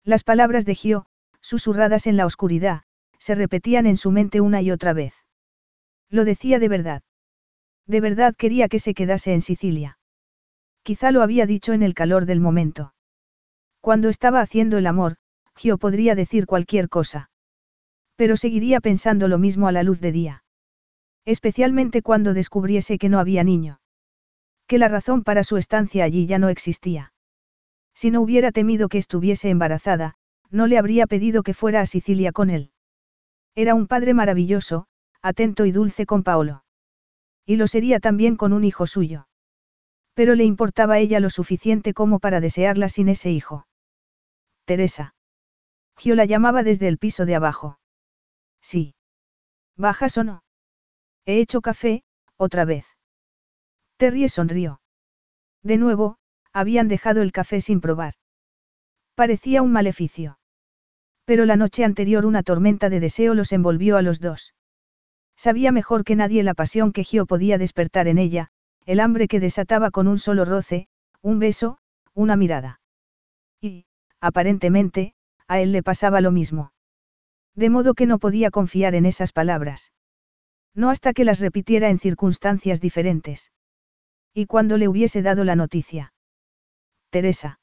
Las 0.04 0.24
palabras 0.24 0.64
de 0.64 0.74
Gio, 0.74 1.06
susurradas 1.40 2.06
en 2.06 2.16
la 2.16 2.26
oscuridad, 2.26 2.84
se 3.18 3.34
repetían 3.34 3.86
en 3.86 3.96
su 3.96 4.10
mente 4.10 4.40
una 4.40 4.62
y 4.62 4.70
otra 4.70 4.92
vez. 4.92 5.19
Lo 6.10 6.24
decía 6.24 6.58
de 6.58 6.68
verdad. 6.68 7.02
De 7.86 8.00
verdad 8.00 8.34
quería 8.36 8.68
que 8.68 8.78
se 8.78 8.94
quedase 8.94 9.32
en 9.32 9.40
Sicilia. 9.40 9.98
Quizá 10.82 11.12
lo 11.12 11.22
había 11.22 11.47
dicho 11.47 11.72
en 11.72 11.82
el 11.82 11.94
calor 11.94 12.26
del 12.26 12.40
momento. 12.40 12.94
Cuando 13.80 14.08
estaba 14.08 14.40
haciendo 14.40 14.78
el 14.78 14.86
amor, 14.86 15.16
Gio 15.56 15.78
podría 15.78 16.14
decir 16.14 16.47
cualquier 16.47 16.89
cosa. 16.89 17.30
Pero 18.16 18.36
seguiría 18.36 18.80
pensando 18.80 19.28
lo 19.28 19.39
mismo 19.39 19.68
a 19.68 19.72
la 19.72 19.82
luz 19.82 20.00
de 20.00 20.12
día. 20.12 20.44
Especialmente 21.24 22.02
cuando 22.02 22.34
descubriese 22.34 22.98
que 22.98 23.08
no 23.08 23.18
había 23.18 23.44
niño. 23.44 23.80
Que 24.66 24.78
la 24.78 24.89
razón 24.89 25.22
para 25.22 25.44
su 25.44 25.56
estancia 25.56 26.05
allí 26.05 26.26
ya 26.26 26.39
no 26.39 26.48
existía. 26.48 27.12
Si 27.94 28.10
no 28.10 28.20
hubiera 28.20 28.52
temido 28.52 28.89
que 28.89 28.98
estuviese 28.98 29.50
embarazada, 29.50 30.16
no 30.50 30.66
le 30.66 30.78
habría 30.78 31.06
pedido 31.06 31.42
que 31.42 31.55
fuera 31.55 31.80
a 31.80 31.86
Sicilia 31.86 32.32
con 32.32 32.50
él. 32.50 32.72
Era 33.55 33.74
un 33.74 33.86
padre 33.86 34.14
maravilloso, 34.14 34.86
atento 35.23 35.66
y 35.66 35.73
dulce 35.73 36.07
con 36.07 36.23
Paolo. 36.23 36.65
Y 37.47 37.57
lo 37.57 37.66
sería 37.66 38.00
también 38.00 38.36
con 38.36 38.52
un 38.52 38.65
hijo 38.65 38.86
suyo. 38.86 39.26
Pero 40.15 40.34
le 40.34 40.44
importaba 40.44 40.94
a 40.94 40.99
ella 40.99 41.20
lo 41.20 41.31
suficiente 41.31 41.94
como 41.94 42.18
para 42.18 42.40
desearla 42.40 42.89
sin 42.89 43.08
ese 43.08 43.31
hijo. 43.31 43.66
Teresa. 44.65 45.15
Gio 45.97 46.15
la 46.15 46.24
llamaba 46.24 46.62
desde 46.62 46.89
el 46.89 46.99
piso 46.99 47.26
de 47.26 47.34
abajo. 47.34 47.78
Sí. 48.60 48.94
¿Bajas 49.76 50.16
o 50.18 50.24
no? 50.24 50.42
He 51.26 51.40
hecho 51.40 51.60
café, 51.60 52.02
otra 52.36 52.65
vez. 52.65 52.86
Terry 53.97 54.28
sonrió. 54.28 54.81
De 55.62 55.76
nuevo, 55.76 56.16
habían 56.52 56.89
dejado 56.89 57.23
el 57.23 57.32
café 57.32 57.60
sin 57.60 57.81
probar. 57.81 58.15
Parecía 59.15 59.62
un 59.62 59.73
maleficio. 59.73 60.39
Pero 61.24 61.44
la 61.44 61.57
noche 61.57 61.84
anterior 61.84 62.24
una 62.24 62.42
tormenta 62.42 62.89
de 62.89 63.00
deseo 63.00 63.34
los 63.34 63.52
envolvió 63.52 63.97
a 63.97 64.02
los 64.02 64.20
dos. 64.20 64.55
Sabía 65.40 65.72
mejor 65.72 66.04
que 66.04 66.16
nadie 66.16 66.42
la 66.42 66.52
pasión 66.52 66.92
que 66.92 67.02
Gio 67.02 67.24
podía 67.24 67.56
despertar 67.56 68.08
en 68.08 68.18
ella, 68.18 68.50
el 68.84 69.00
hambre 69.00 69.26
que 69.26 69.40
desataba 69.40 69.90
con 69.90 70.06
un 70.06 70.18
solo 70.18 70.44
roce, 70.44 70.86
un 71.22 71.38
beso, 71.38 71.78
una 72.12 72.36
mirada. 72.36 72.82
Y, 73.58 73.86
aparentemente, 74.20 75.14
a 75.48 75.58
él 75.60 75.72
le 75.72 75.82
pasaba 75.82 76.20
lo 76.20 76.30
mismo. 76.30 76.74
De 77.54 77.70
modo 77.70 77.94
que 77.94 78.04
no 78.04 78.18
podía 78.18 78.50
confiar 78.50 78.94
en 78.94 79.06
esas 79.06 79.32
palabras. 79.32 79.94
No 80.74 80.90
hasta 80.90 81.14
que 81.14 81.24
las 81.24 81.40
repitiera 81.40 81.88
en 81.88 81.98
circunstancias 81.98 82.82
diferentes. 82.82 83.50
Y 84.34 84.44
cuando 84.44 84.76
le 84.76 84.88
hubiese 84.88 85.22
dado 85.22 85.44
la 85.44 85.56
noticia. 85.56 86.12
Teresa. 87.08 87.60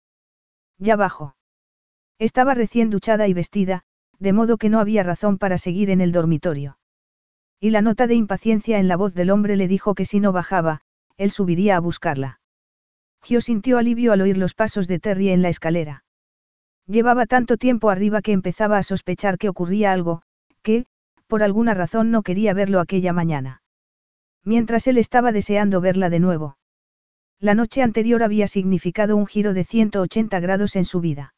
Ya 0.80 0.95
bajo. 0.95 1.35
Estaba 2.17 2.56
recién 2.56 2.89
duchada 2.89 3.27
y 3.27 3.35
vestida, 3.35 3.83
de 4.17 4.33
modo 4.33 4.57
que 4.57 4.69
no 4.69 4.80
había 4.80 5.03
razón 5.03 5.38
para 5.38 5.59
seguir 5.59 5.91
en 5.91 6.01
el 6.01 6.11
dormitorio. 6.11 6.80
Y 7.60 7.72
la 7.72 7.82
nota 7.82 8.08
de 8.08 8.16
impaciencia 8.16 8.80
en 8.80 8.88
la 8.88 8.98
voz 8.98 9.14
del 9.14 9.32
hombre 9.32 9.56
le 9.56 9.68
dijo 9.68 9.95
que 9.95 10.06
si 10.06 10.19
no 10.19 10.32
bajaba, 10.32 10.82
él 11.18 11.32
subiría 11.32 11.76
a 11.76 11.80
buscarla. 11.80 12.40
Gio 13.24 13.42
sintió 13.42 13.77
alivio 13.77 14.14
al 14.14 14.22
oír 14.22 14.38
los 14.38 14.53
pasos 14.53 14.88
de 14.88 15.00
Terry 15.00 15.30
en 15.30 15.42
la 15.42 15.50
escalera. 15.50 16.03
Llevaba 16.86 17.26
tanto 17.26 17.58
tiempo 17.58 17.90
arriba 17.90 18.22
que 18.22 18.32
empezaba 18.32 18.77
a 18.77 18.84
sospechar 18.84 19.38
que 19.38 19.50
ocurría 19.50 19.92
algo, 19.92 20.22
que, 20.61 20.86
por 21.27 21.44
alguna 21.44 21.74
razón 21.74 22.11
no 22.11 22.22
quería 22.22 22.53
verlo 22.53 22.80
aquella 22.80 23.11
mañana. 23.11 23.61
Mientras 24.44 24.88
él 24.88 24.98
estaba 24.98 25.32
deseando 25.32 25.82
verla 25.82 26.10
de 26.10 26.19
nuevo. 26.19 26.58
La 27.40 27.53
noche 27.53 27.82
anterior 27.82 28.24
había 28.24 28.48
significado 28.48 29.18
un 29.18 29.27
giro 29.27 29.53
de 29.53 29.64
180 29.64 30.40
grados 30.40 30.76
en 30.76 30.86
su 30.86 31.02
vida. 31.02 31.34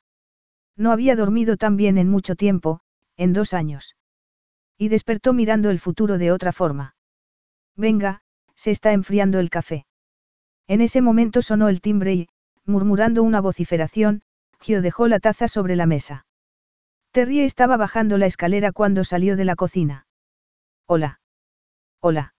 No 0.77 0.91
había 0.91 1.15
dormido 1.15 1.57
tan 1.57 1.75
bien 1.75 1.97
en 1.97 2.09
mucho 2.09 2.35
tiempo, 2.35 2.81
en 3.17 3.33
dos 3.33 3.53
años. 3.53 3.95
Y 4.81 4.87
despertó 4.87 5.33
mirando 5.33 5.69
el 5.69 5.77
futuro 5.77 6.17
de 6.17 6.31
otra 6.31 6.53
forma. 6.53 6.95
Venga, 7.75 8.21
se 8.55 8.71
está 8.71 8.93
enfriando 8.93 9.39
el 9.39 9.49
café. 9.49 9.85
En 10.67 10.79
ese 10.79 11.01
momento 11.01 11.41
sonó 11.41 11.67
el 11.67 11.81
timbre 11.81 12.13
y, 12.13 12.29
murmurando 12.65 13.21
una 13.21 13.41
vociferación, 13.41 14.21
Gio 14.61 14.81
dejó 14.81 15.09
la 15.09 15.19
taza 15.19 15.49
sobre 15.49 15.75
la 15.75 15.85
mesa. 15.85 16.25
Terry 17.11 17.41
estaba 17.41 17.75
bajando 17.75 18.17
la 18.17 18.25
escalera 18.25 18.71
cuando 18.71 19.03
salió 19.03 19.35
de 19.35 19.43
la 19.43 19.55
cocina. 19.55 20.07
Hola. 20.85 21.19
Hola. 21.99 22.33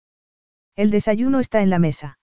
El 0.78 0.92
desayuno 0.92 1.42
está 1.42 1.62
en 1.62 1.70
la 1.70 1.80
mesa. 1.80 2.20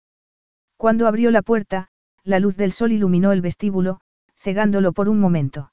Cuando 0.78 1.08
abrió 1.08 1.32
la 1.32 1.42
puerta, 1.42 1.88
la 2.24 2.40
luz 2.40 2.56
del 2.56 2.72
sol 2.72 2.92
iluminó 2.92 3.32
el 3.32 3.42
vestíbulo, 3.42 4.00
cegándolo 4.36 4.94
por 4.94 5.10
un 5.10 5.20
momento. 5.20 5.72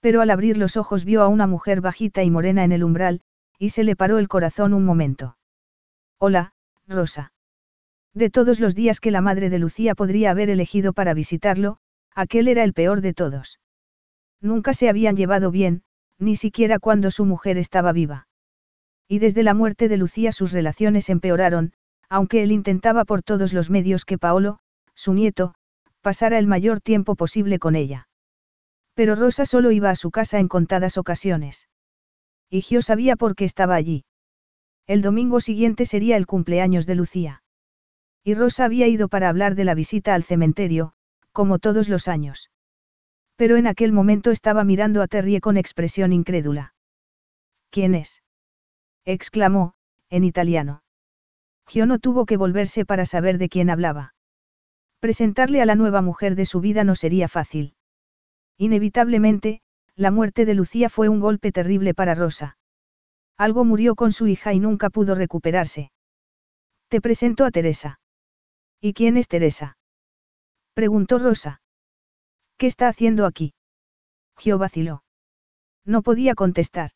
Pero 0.00 0.22
al 0.22 0.30
abrir 0.30 0.58
los 0.58 0.76
ojos 0.76 1.04
vio 1.04 1.22
a 1.22 1.28
una 1.28 1.46
mujer 1.46 1.80
bajita 1.80 2.24
y 2.24 2.30
morena 2.30 2.64
en 2.64 2.72
el 2.72 2.82
umbral, 2.82 3.20
y 3.58 3.70
se 3.70 3.84
le 3.84 3.96
paró 3.96 4.18
el 4.18 4.28
corazón 4.28 4.74
un 4.74 4.84
momento. 4.84 5.36
Hola, 6.18 6.52
Rosa. 6.86 7.32
De 8.14 8.30
todos 8.30 8.60
los 8.60 8.74
días 8.74 9.00
que 9.00 9.10
la 9.10 9.20
madre 9.20 9.50
de 9.50 9.58
Lucía 9.58 9.94
podría 9.94 10.30
haber 10.30 10.50
elegido 10.50 10.92
para 10.92 11.14
visitarlo, 11.14 11.78
aquel 12.14 12.48
era 12.48 12.62
el 12.62 12.72
peor 12.72 13.00
de 13.00 13.12
todos. 13.12 13.58
Nunca 14.40 14.72
se 14.74 14.88
habían 14.88 15.16
llevado 15.16 15.50
bien, 15.50 15.82
ni 16.18 16.36
siquiera 16.36 16.78
cuando 16.78 17.10
su 17.10 17.24
mujer 17.24 17.58
estaba 17.58 17.92
viva. 17.92 18.28
Y 19.08 19.18
desde 19.18 19.42
la 19.42 19.54
muerte 19.54 19.88
de 19.88 19.96
Lucía 19.96 20.32
sus 20.32 20.52
relaciones 20.52 21.10
empeoraron, 21.10 21.72
aunque 22.08 22.42
él 22.42 22.52
intentaba 22.52 23.04
por 23.04 23.22
todos 23.22 23.52
los 23.52 23.70
medios 23.70 24.04
que 24.04 24.18
Paolo, 24.18 24.58
su 24.94 25.12
nieto, 25.12 25.54
pasara 26.00 26.38
el 26.38 26.46
mayor 26.46 26.80
tiempo 26.80 27.16
posible 27.16 27.58
con 27.58 27.74
ella. 27.74 28.08
Pero 28.94 29.16
Rosa 29.16 29.44
solo 29.46 29.72
iba 29.72 29.90
a 29.90 29.96
su 29.96 30.10
casa 30.10 30.38
en 30.38 30.48
contadas 30.48 30.98
ocasiones. 30.98 31.68
Y 32.54 32.60
Gio 32.60 32.82
sabía 32.82 33.16
por 33.16 33.34
qué 33.34 33.44
estaba 33.44 33.74
allí. 33.74 34.04
El 34.86 35.02
domingo 35.02 35.40
siguiente 35.40 35.86
sería 35.86 36.16
el 36.16 36.28
cumpleaños 36.28 36.86
de 36.86 36.94
Lucía. 36.94 37.42
Y 38.22 38.34
Rosa 38.34 38.64
había 38.64 38.86
ido 38.86 39.08
para 39.08 39.28
hablar 39.28 39.56
de 39.56 39.64
la 39.64 39.74
visita 39.74 40.14
al 40.14 40.22
cementerio, 40.22 40.92
como 41.32 41.58
todos 41.58 41.88
los 41.88 42.06
años. 42.06 42.52
Pero 43.34 43.56
en 43.56 43.66
aquel 43.66 43.90
momento 43.90 44.30
estaba 44.30 44.62
mirando 44.62 45.02
a 45.02 45.08
Terry 45.08 45.40
con 45.40 45.56
expresión 45.56 46.12
incrédula. 46.12 46.76
¿Quién 47.70 47.96
es? 47.96 48.22
exclamó, 49.04 49.74
en 50.08 50.22
italiano. 50.22 50.84
Gio 51.66 51.86
no 51.86 51.98
tuvo 51.98 52.24
que 52.24 52.36
volverse 52.36 52.84
para 52.84 53.04
saber 53.04 53.38
de 53.38 53.48
quién 53.48 53.68
hablaba. 53.68 54.14
Presentarle 55.00 55.60
a 55.60 55.66
la 55.66 55.74
nueva 55.74 56.02
mujer 56.02 56.36
de 56.36 56.46
su 56.46 56.60
vida 56.60 56.84
no 56.84 56.94
sería 56.94 57.26
fácil. 57.26 57.74
Inevitablemente, 58.58 59.60
la 59.96 60.10
muerte 60.10 60.44
de 60.44 60.54
Lucía 60.54 60.88
fue 60.88 61.08
un 61.08 61.20
golpe 61.20 61.52
terrible 61.52 61.94
para 61.94 62.14
Rosa. 62.14 62.56
Algo 63.36 63.64
murió 63.64 63.94
con 63.94 64.12
su 64.12 64.26
hija 64.26 64.52
y 64.52 64.60
nunca 64.60 64.90
pudo 64.90 65.14
recuperarse. 65.14 65.90
Te 66.88 67.00
presento 67.00 67.44
a 67.44 67.50
Teresa. 67.50 68.00
¿Y 68.80 68.92
quién 68.92 69.16
es 69.16 69.28
Teresa? 69.28 69.76
Preguntó 70.74 71.18
Rosa. 71.18 71.60
¿Qué 72.56 72.66
está 72.66 72.88
haciendo 72.88 73.26
aquí? 73.26 73.54
Gio 74.36 74.58
vaciló. 74.58 75.04
No 75.84 76.02
podía 76.02 76.34
contestar. 76.34 76.90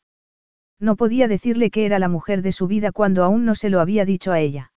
No 0.81 0.97
podía 0.97 1.29
decirle 1.29 1.71
que 1.71 1.87
era 1.87 1.99
la 1.99 2.09
mujer 2.09 2.43
de 2.43 2.53
su 2.53 2.67
vida 2.67 2.93
cuando 2.93 3.25
aún 3.25 3.45
no 3.45 3.55
se 3.55 3.71
lo 3.71 3.81
había 3.81 4.05
dicho 4.05 4.33
a 4.33 4.41
ella. 4.41 4.73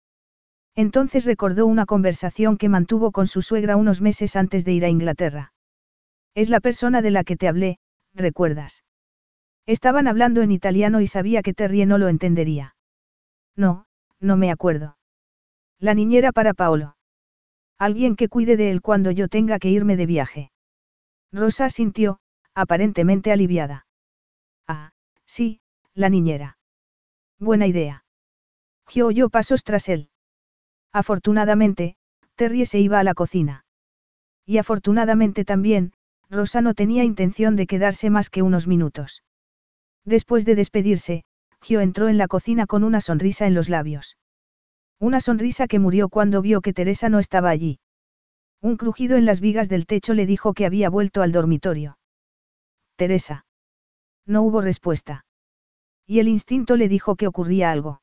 Entonces 0.76 1.26
recordó 1.26 1.66
una 1.66 1.86
conversación 1.86 2.58
que 2.58 2.70
mantuvo 2.70 3.12
con 3.12 3.28
su 3.28 3.42
suegra 3.42 3.76
unos 3.76 4.00
meses 4.02 4.36
antes 4.36 4.64
de 4.64 4.74
ir 4.74 4.86
a 4.86 4.90
Inglaterra. 4.90 5.54
Es 6.36 6.50
la 6.50 6.62
persona 6.62 7.02
de 7.02 7.12
la 7.12 7.24
que 7.26 7.36
te 7.36 7.50
hablé, 7.50 7.80
¿recuerdas? 8.14 8.84
Estaban 9.66 10.08
hablando 10.08 10.42
en 10.42 10.52
italiano 10.52 11.02
y 11.02 11.08
sabía 11.08 11.42
que 11.42 11.54
Terry 11.54 11.86
no 11.86 11.98
lo 11.98 12.08
entendería. 12.08 12.76
No, 13.56 13.86
no 14.20 14.38
me 14.38 14.52
acuerdo. 14.52 14.98
La 15.80 15.94
niñera 15.94 16.32
para 16.32 16.54
Paolo. 16.54 16.98
Alguien 17.78 18.16
que 18.16 18.28
cuide 18.28 18.58
de 18.58 18.72
él 18.72 18.82
cuando 18.82 19.12
yo 19.12 19.28
tenga 19.28 19.60
que 19.60 19.70
irme 19.70 19.96
de 19.96 20.06
viaje. 20.06 20.52
Rosa 21.32 21.70
sintió, 21.70 22.20
aparentemente 22.54 23.32
aliviada. 23.32 23.86
Ah, 24.68 24.92
sí, 25.26 25.62
la 25.94 26.10
niñera. 26.10 26.58
Buena 27.40 27.68
idea. 27.68 28.04
Gio 28.88 29.08
oyó 29.08 29.30
pasos 29.30 29.64
tras 29.64 29.88
él. 29.88 30.10
Afortunadamente, 30.92 31.96
Terry 32.36 32.66
se 32.66 32.80
iba 32.80 33.00
a 33.00 33.04
la 33.04 33.14
cocina. 33.14 33.66
Y 34.46 34.58
afortunadamente 34.58 35.46
también, 35.46 35.94
Rosa 36.30 36.62
no 36.62 36.74
tenía 36.74 37.04
intención 37.04 37.56
de 37.56 37.68
quedarse 37.68 38.10
más 38.10 38.30
que 38.30 38.42
unos 38.42 38.68
minutos. 38.68 39.24
Después 40.06 40.46
de 40.46 40.56
despedirse, 40.56 41.24
Gio 41.62 41.82
entró 41.82 42.08
en 42.08 42.18
la 42.18 42.28
cocina 42.28 42.68
con 42.68 42.84
una 42.84 43.02
sonrisa 43.02 43.48
en 43.48 43.54
los 43.54 43.70
labios. 43.70 44.18
Una 45.00 45.22
sonrisa 45.22 45.68
que 45.68 45.80
murió 45.80 46.10
cuando 46.10 46.42
vio 46.42 46.62
que 46.62 46.74
Teresa 46.74 47.10
no 47.10 47.20
estaba 47.20 47.50
allí. 47.50 47.80
Un 48.62 48.78
crujido 48.78 49.18
en 49.18 49.26
las 49.26 49.40
vigas 49.40 49.70
del 49.70 49.86
techo 49.86 50.14
le 50.14 50.26
dijo 50.26 50.54
que 50.54 50.66
había 50.66 50.90
vuelto 50.90 51.22
al 51.22 51.32
dormitorio. 51.32 51.98
Teresa. 52.96 53.46
No 54.26 54.42
hubo 54.44 54.62
respuesta. 54.62 55.26
Y 56.06 56.20
el 56.20 56.28
instinto 56.28 56.76
le 56.76 56.90
dijo 56.90 57.16
que 57.16 57.28
ocurría 57.28 57.72
algo. 57.72 58.02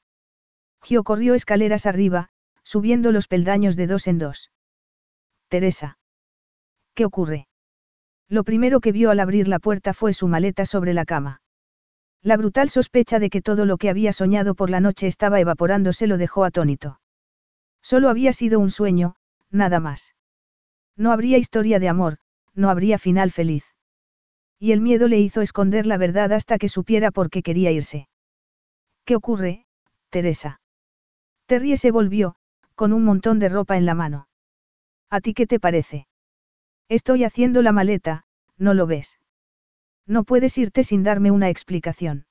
Gio 0.82 1.04
corrió 1.04 1.34
escaleras 1.34 1.86
arriba, 1.86 2.30
subiendo 2.62 3.12
los 3.12 3.28
peldaños 3.28 3.76
de 3.76 3.86
dos 3.86 4.06
en 4.06 4.18
dos. 4.18 4.50
Teresa. 5.48 5.98
¿Qué 6.94 7.04
ocurre? 7.04 7.46
Lo 8.28 8.44
primero 8.44 8.80
que 8.80 8.92
vio 8.92 9.10
al 9.10 9.20
abrir 9.20 9.48
la 9.48 9.58
puerta 9.58 9.94
fue 9.94 10.12
su 10.12 10.26
maleta 10.28 10.66
sobre 10.66 10.94
la 10.94 11.04
cama. 11.04 11.42
La 12.22 12.36
brutal 12.36 12.68
sospecha 12.68 13.18
de 13.18 13.30
que 13.30 13.42
todo 13.42 13.64
lo 13.66 13.76
que 13.76 13.88
había 13.88 14.12
soñado 14.12 14.54
por 14.54 14.68
la 14.68 14.80
noche 14.80 15.06
estaba 15.06 15.38
evaporándose 15.38 16.06
lo 16.06 16.18
dejó 16.18 16.44
atónito. 16.44 17.00
Solo 17.82 18.08
había 18.08 18.32
sido 18.32 18.58
un 18.58 18.70
sueño, 18.70 19.14
nada 19.50 19.78
más. 19.78 20.16
No 20.96 21.12
habría 21.12 21.38
historia 21.38 21.78
de 21.78 21.88
amor, 21.88 22.18
no 22.54 22.68
habría 22.68 22.98
final 22.98 23.30
feliz. 23.30 23.64
Y 24.58 24.72
el 24.72 24.80
miedo 24.80 25.06
le 25.06 25.20
hizo 25.20 25.40
esconder 25.40 25.86
la 25.86 25.98
verdad 25.98 26.32
hasta 26.32 26.58
que 26.58 26.68
supiera 26.68 27.10
por 27.12 27.30
qué 27.30 27.42
quería 27.42 27.70
irse. 27.70 28.08
¿Qué 29.04 29.14
ocurre, 29.14 29.66
Teresa? 30.10 30.60
Terry 31.46 31.76
se 31.76 31.92
volvió, 31.92 32.34
con 32.74 32.92
un 32.92 33.04
montón 33.04 33.38
de 33.38 33.50
ropa 33.50 33.76
en 33.76 33.86
la 33.86 33.94
mano. 33.94 34.26
¿A 35.10 35.20
ti 35.20 35.32
qué 35.32 35.46
te 35.46 35.60
parece? 35.60 36.08
Estoy 36.88 37.24
haciendo 37.24 37.62
la 37.62 37.72
maleta, 37.72 38.24
¿no 38.56 38.74
lo 38.74 38.86
ves? 38.86 39.18
No 40.06 40.24
puedes 40.24 40.56
irte 40.56 40.84
sin 40.84 41.02
darme 41.02 41.30
una 41.30 41.48
explicación. 41.48 42.26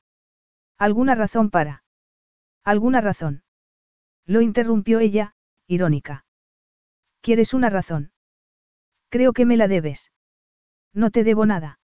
¿Alguna 0.78 1.16
razón 1.16 1.50
para? 1.50 1.84
¿Alguna 2.64 3.02
razón? 3.02 3.44
Lo 4.26 4.42
interrumpió 4.42 5.00
ella, 5.00 5.36
irónica. 5.68 6.26
¿Quieres 7.22 7.54
una 7.54 7.70
razón? 7.70 8.12
Creo 9.10 9.34
que 9.34 9.46
me 9.46 9.58
la 9.58 9.68
debes. 9.68 10.12
No 10.94 11.12
te 11.12 11.24
debo 11.24 11.46
nada. 11.46 11.80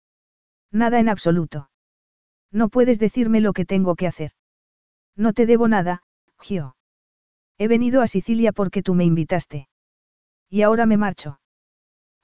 Nada 0.72 1.00
en 1.00 1.10
absoluto. 1.10 1.70
No 2.52 2.70
puedes 2.70 3.00
decirme 3.00 3.40
lo 3.40 3.54
que 3.54 3.66
tengo 3.66 3.96
que 3.96 4.08
hacer. 4.08 4.32
No 5.16 5.34
te 5.34 5.46
debo 5.46 5.68
nada, 5.68 6.04
Gio. 6.40 6.76
He 7.58 7.68
venido 7.68 8.02
a 8.02 8.08
Sicilia 8.08 8.52
porque 8.52 8.84
tú 8.84 8.94
me 8.94 9.06
invitaste. 9.06 9.70
Y 10.50 10.62
ahora 10.62 10.86
me 10.86 10.98
marcho. 10.98 11.40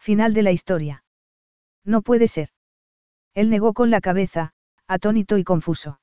Final 0.04 0.34
de 0.34 0.44
la 0.44 0.52
historia. 0.52 1.06
No 1.86 2.02
puede 2.02 2.28
ser. 2.28 2.50
Él 3.34 3.50
negó 3.50 3.72
con 3.72 3.90
la 3.90 4.02
cabeza, 4.02 4.52
atónito 4.86 5.38
y 5.38 5.46
confuso. 5.46 6.02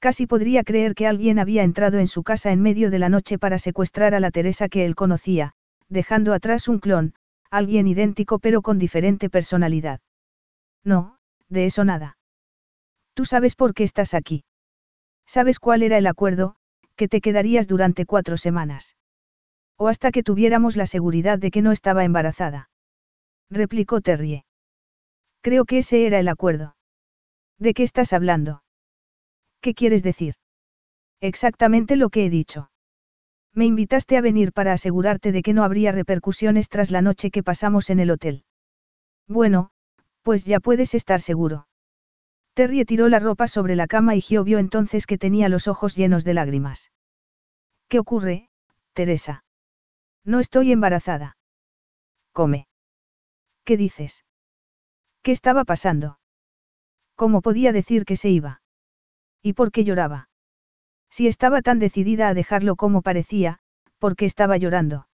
Casi 0.00 0.26
podría 0.26 0.64
creer 0.64 0.94
que 0.94 1.06
alguien 1.06 1.38
había 1.38 1.62
entrado 1.62 1.98
en 1.98 2.08
su 2.08 2.22
casa 2.22 2.52
en 2.52 2.60
medio 2.60 2.90
de 2.90 2.98
la 2.98 3.08
noche 3.08 3.38
para 3.38 3.56
secuestrar 3.56 4.14
a 4.14 4.20
la 4.20 4.30
Teresa 4.30 4.68
que 4.68 4.84
él 4.84 4.94
conocía, 4.94 5.54
dejando 5.88 6.34
atrás 6.34 6.68
un 6.68 6.78
clon, 6.78 7.14
alguien 7.50 7.86
idéntico 7.86 8.38
pero 8.38 8.60
con 8.60 8.78
diferente 8.78 9.30
personalidad. 9.30 10.00
No, 10.84 11.16
de 11.48 11.64
eso 11.64 11.84
nada. 11.84 12.18
Tú 13.14 13.24
sabes 13.24 13.56
por 13.56 13.72
qué 13.72 13.84
estás 13.84 14.12
aquí. 14.12 14.44
¿Sabes 15.24 15.58
cuál 15.58 15.82
era 15.82 15.96
el 15.96 16.06
acuerdo? 16.06 16.56
Que 16.96 17.08
te 17.08 17.22
quedarías 17.22 17.66
durante 17.66 18.04
cuatro 18.04 18.36
semanas. 18.36 18.94
O 19.78 19.88
hasta 19.88 20.10
que 20.10 20.22
tuviéramos 20.22 20.76
la 20.76 20.84
seguridad 20.84 21.38
de 21.38 21.50
que 21.50 21.62
no 21.62 21.72
estaba 21.72 22.04
embarazada. 22.04 22.68
Replicó 23.50 24.00
Terrie. 24.00 24.44
Creo 25.40 25.64
que 25.64 25.78
ese 25.78 26.06
era 26.06 26.18
el 26.18 26.28
acuerdo. 26.28 26.76
¿De 27.58 27.74
qué 27.74 27.82
estás 27.82 28.12
hablando? 28.12 28.62
¿Qué 29.60 29.74
quieres 29.74 30.02
decir? 30.02 30.34
Exactamente 31.20 31.96
lo 31.96 32.10
que 32.10 32.26
he 32.26 32.30
dicho. 32.30 32.70
Me 33.54 33.64
invitaste 33.64 34.16
a 34.16 34.20
venir 34.20 34.52
para 34.52 34.72
asegurarte 34.72 35.32
de 35.32 35.42
que 35.42 35.54
no 35.54 35.64
habría 35.64 35.92
repercusiones 35.92 36.68
tras 36.68 36.90
la 36.90 37.00
noche 37.00 37.30
que 37.30 37.42
pasamos 37.42 37.88
en 37.88 38.00
el 38.00 38.10
hotel. 38.10 38.44
Bueno, 39.28 39.70
pues 40.22 40.44
ya 40.44 40.60
puedes 40.60 40.94
estar 40.94 41.20
seguro. 41.20 41.68
Terry 42.54 42.84
tiró 42.84 43.08
la 43.08 43.18
ropa 43.18 43.48
sobre 43.48 43.76
la 43.76 43.86
cama 43.86 44.14
y 44.14 44.20
Gio 44.20 44.44
vio 44.44 44.58
entonces 44.58 45.06
que 45.06 45.18
tenía 45.18 45.48
los 45.48 45.68
ojos 45.68 45.94
llenos 45.94 46.24
de 46.24 46.34
lágrimas. 46.34 46.90
¿Qué 47.88 47.98
ocurre, 47.98 48.50
Teresa? 48.92 49.44
No 50.24 50.40
estoy 50.40 50.72
embarazada. 50.72 51.36
Come. 52.32 52.66
¿Qué 53.66 53.76
dices? 53.76 54.24
¿Qué 55.22 55.32
estaba 55.32 55.64
pasando? 55.64 56.20
¿Cómo 57.16 57.42
podía 57.42 57.72
decir 57.72 58.04
que 58.04 58.14
se 58.14 58.28
iba? 58.30 58.62
¿Y 59.42 59.54
por 59.54 59.72
qué 59.72 59.82
lloraba? 59.82 60.28
Si 61.10 61.26
estaba 61.26 61.62
tan 61.62 61.80
decidida 61.80 62.28
a 62.28 62.34
dejarlo 62.34 62.76
como 62.76 63.02
parecía, 63.02 63.58
¿por 63.98 64.14
qué 64.14 64.24
estaba 64.24 64.56
llorando? 64.56 65.08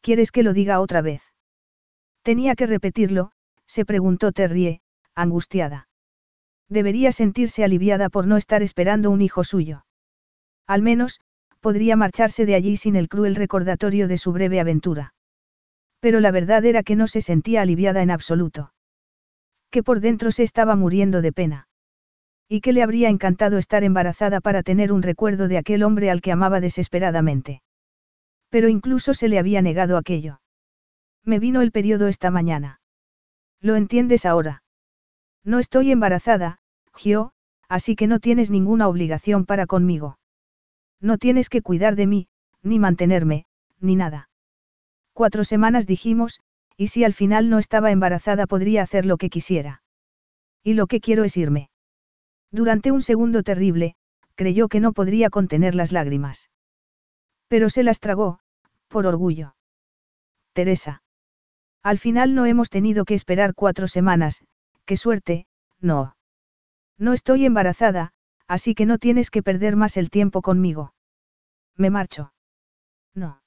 ¿Quieres 0.00 0.32
que 0.32 0.42
lo 0.42 0.54
diga 0.54 0.80
otra 0.80 1.02
vez? 1.02 1.22
Tenía 2.22 2.56
que 2.56 2.66
repetirlo, 2.66 3.30
se 3.66 3.84
preguntó 3.84 4.32
Terrie, 4.32 4.80
angustiada. 5.14 5.88
Debería 6.68 7.12
sentirse 7.12 7.62
aliviada 7.62 8.08
por 8.08 8.26
no 8.26 8.36
estar 8.36 8.64
esperando 8.64 9.08
un 9.08 9.20
hijo 9.20 9.44
suyo. 9.44 9.86
Al 10.66 10.82
menos, 10.82 11.20
podría 11.60 11.94
marcharse 11.94 12.44
de 12.44 12.56
allí 12.56 12.76
sin 12.76 12.96
el 12.96 13.08
cruel 13.08 13.36
recordatorio 13.36 14.08
de 14.08 14.18
su 14.18 14.32
breve 14.32 14.58
aventura. 14.58 15.14
Pero 16.02 16.18
la 16.18 16.32
verdad 16.32 16.64
era 16.64 16.82
que 16.82 16.96
no 16.96 17.06
se 17.06 17.20
sentía 17.20 17.62
aliviada 17.62 18.02
en 18.02 18.10
absoluto. 18.10 18.72
Que 19.70 19.84
por 19.84 20.00
dentro 20.00 20.32
se 20.32 20.42
estaba 20.42 20.74
muriendo 20.74 21.22
de 21.22 21.32
pena. 21.32 21.68
Y 22.48 22.60
que 22.60 22.72
le 22.72 22.82
habría 22.82 23.08
encantado 23.08 23.56
estar 23.56 23.84
embarazada 23.84 24.40
para 24.40 24.64
tener 24.64 24.92
un 24.92 25.02
recuerdo 25.02 25.46
de 25.46 25.58
aquel 25.58 25.84
hombre 25.84 26.10
al 26.10 26.20
que 26.20 26.32
amaba 26.32 26.58
desesperadamente. 26.58 27.62
Pero 28.50 28.68
incluso 28.68 29.14
se 29.14 29.28
le 29.28 29.38
había 29.38 29.62
negado 29.62 29.96
aquello. 29.96 30.40
Me 31.24 31.38
vino 31.38 31.62
el 31.62 31.70
periodo 31.70 32.08
esta 32.08 32.32
mañana. 32.32 32.80
¿Lo 33.60 33.76
entiendes 33.76 34.26
ahora? 34.26 34.64
No 35.44 35.60
estoy 35.60 35.92
embarazada, 35.92 36.58
Gio, 36.96 37.30
así 37.68 37.94
que 37.94 38.08
no 38.08 38.18
tienes 38.18 38.50
ninguna 38.50 38.88
obligación 38.88 39.46
para 39.46 39.66
conmigo. 39.66 40.18
No 41.00 41.16
tienes 41.16 41.48
que 41.48 41.62
cuidar 41.62 41.94
de 41.94 42.08
mí, 42.08 42.26
ni 42.64 42.80
mantenerme, 42.80 43.46
ni 43.78 43.94
nada. 43.94 44.30
Cuatro 45.12 45.44
semanas 45.44 45.86
dijimos, 45.86 46.40
y 46.76 46.88
si 46.88 47.04
al 47.04 47.12
final 47.12 47.50
no 47.50 47.58
estaba 47.58 47.90
embarazada 47.90 48.46
podría 48.46 48.82
hacer 48.82 49.06
lo 49.06 49.16
que 49.16 49.30
quisiera. 49.30 49.82
Y 50.62 50.74
lo 50.74 50.86
que 50.86 51.00
quiero 51.00 51.24
es 51.24 51.36
irme. 51.36 51.70
Durante 52.50 52.92
un 52.92 53.02
segundo 53.02 53.42
terrible, 53.42 53.94
creyó 54.34 54.68
que 54.68 54.80
no 54.80 54.92
podría 54.92 55.30
contener 55.30 55.74
las 55.74 55.92
lágrimas. 55.92 56.50
Pero 57.48 57.68
se 57.68 57.82
las 57.82 58.00
tragó, 58.00 58.38
por 58.88 59.06
orgullo. 59.06 59.54
Teresa. 60.52 61.02
Al 61.82 61.98
final 61.98 62.34
no 62.34 62.46
hemos 62.46 62.70
tenido 62.70 63.04
que 63.04 63.14
esperar 63.14 63.54
cuatro 63.54 63.88
semanas, 63.88 64.44
qué 64.84 64.96
suerte, 64.96 65.46
no. 65.80 66.16
No 66.98 67.12
estoy 67.12 67.44
embarazada, 67.44 68.12
así 68.46 68.74
que 68.74 68.86
no 68.86 68.98
tienes 68.98 69.30
que 69.30 69.42
perder 69.42 69.76
más 69.76 69.96
el 69.96 70.10
tiempo 70.10 70.42
conmigo. 70.42 70.94
Me 71.76 71.90
marcho. 71.90 72.32
No. 73.14 73.42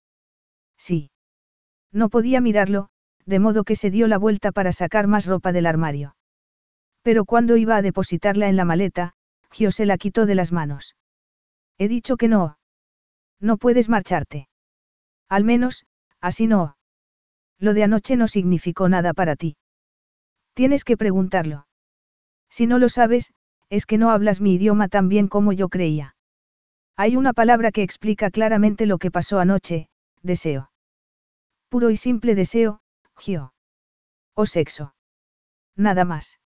Sí. 0.77 1.11
No 1.95 2.09
podía 2.09 2.41
mirarlo, 2.41 2.89
de 3.25 3.39
modo 3.39 3.63
que 3.63 3.77
se 3.77 3.89
dio 3.89 4.09
la 4.09 4.17
vuelta 4.17 4.51
para 4.51 4.73
sacar 4.73 5.07
más 5.07 5.25
ropa 5.25 5.53
del 5.53 5.65
armario. 5.65 6.17
Pero 7.03 7.23
cuando 7.23 7.55
iba 7.55 7.77
a 7.77 7.81
depositarla 7.81 8.49
en 8.49 8.57
la 8.57 8.65
maleta, 8.65 9.13
Gio 9.49 9.71
se 9.71 9.85
la 9.85 9.97
quitó 9.97 10.25
de 10.25 10.35
las 10.35 10.51
manos. 10.51 10.97
He 11.77 11.87
dicho 11.87 12.17
que 12.17 12.27
no. 12.27 12.57
No 13.39 13.55
puedes 13.55 13.87
marcharte. 13.87 14.49
Al 15.29 15.45
menos, 15.45 15.85
así 16.19 16.47
no. 16.47 16.75
Lo 17.59 17.73
de 17.73 17.83
anoche 17.83 18.17
no 18.17 18.27
significó 18.27 18.89
nada 18.89 19.13
para 19.13 19.37
ti. 19.37 19.55
Tienes 20.53 20.83
que 20.83 20.97
preguntarlo. 20.97 21.65
Si 22.49 22.67
no 22.67 22.77
lo 22.77 22.89
sabes, 22.89 23.33
es 23.69 23.85
que 23.85 23.97
no 23.97 24.09
hablas 24.11 24.41
mi 24.41 24.55
idioma 24.55 24.89
tan 24.89 25.07
bien 25.07 25.29
como 25.29 25.53
yo 25.53 25.69
creía. 25.69 26.17
Hay 26.97 27.15
una 27.15 27.31
palabra 27.31 27.71
que 27.71 27.83
explica 27.83 28.31
claramente 28.31 28.85
lo 28.85 28.97
que 28.97 29.11
pasó 29.11 29.39
anoche, 29.39 29.87
deseo. 30.21 30.69
Puro 31.75 31.89
y 31.89 31.97
simple 31.97 32.35
deseo, 32.35 32.79
Gio. 33.17 33.53
O 34.33 34.45
sexo. 34.45 34.95
Nada 35.75 36.05
más. 36.05 36.39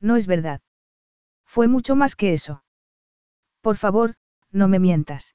No 0.00 0.14
es 0.14 0.28
verdad. 0.28 0.60
Fue 1.44 1.66
mucho 1.66 1.96
más 1.96 2.14
que 2.14 2.32
eso. 2.32 2.62
Por 3.62 3.76
favor, 3.76 4.14
no 4.52 4.68
me 4.68 4.78
mientas. 4.78 5.34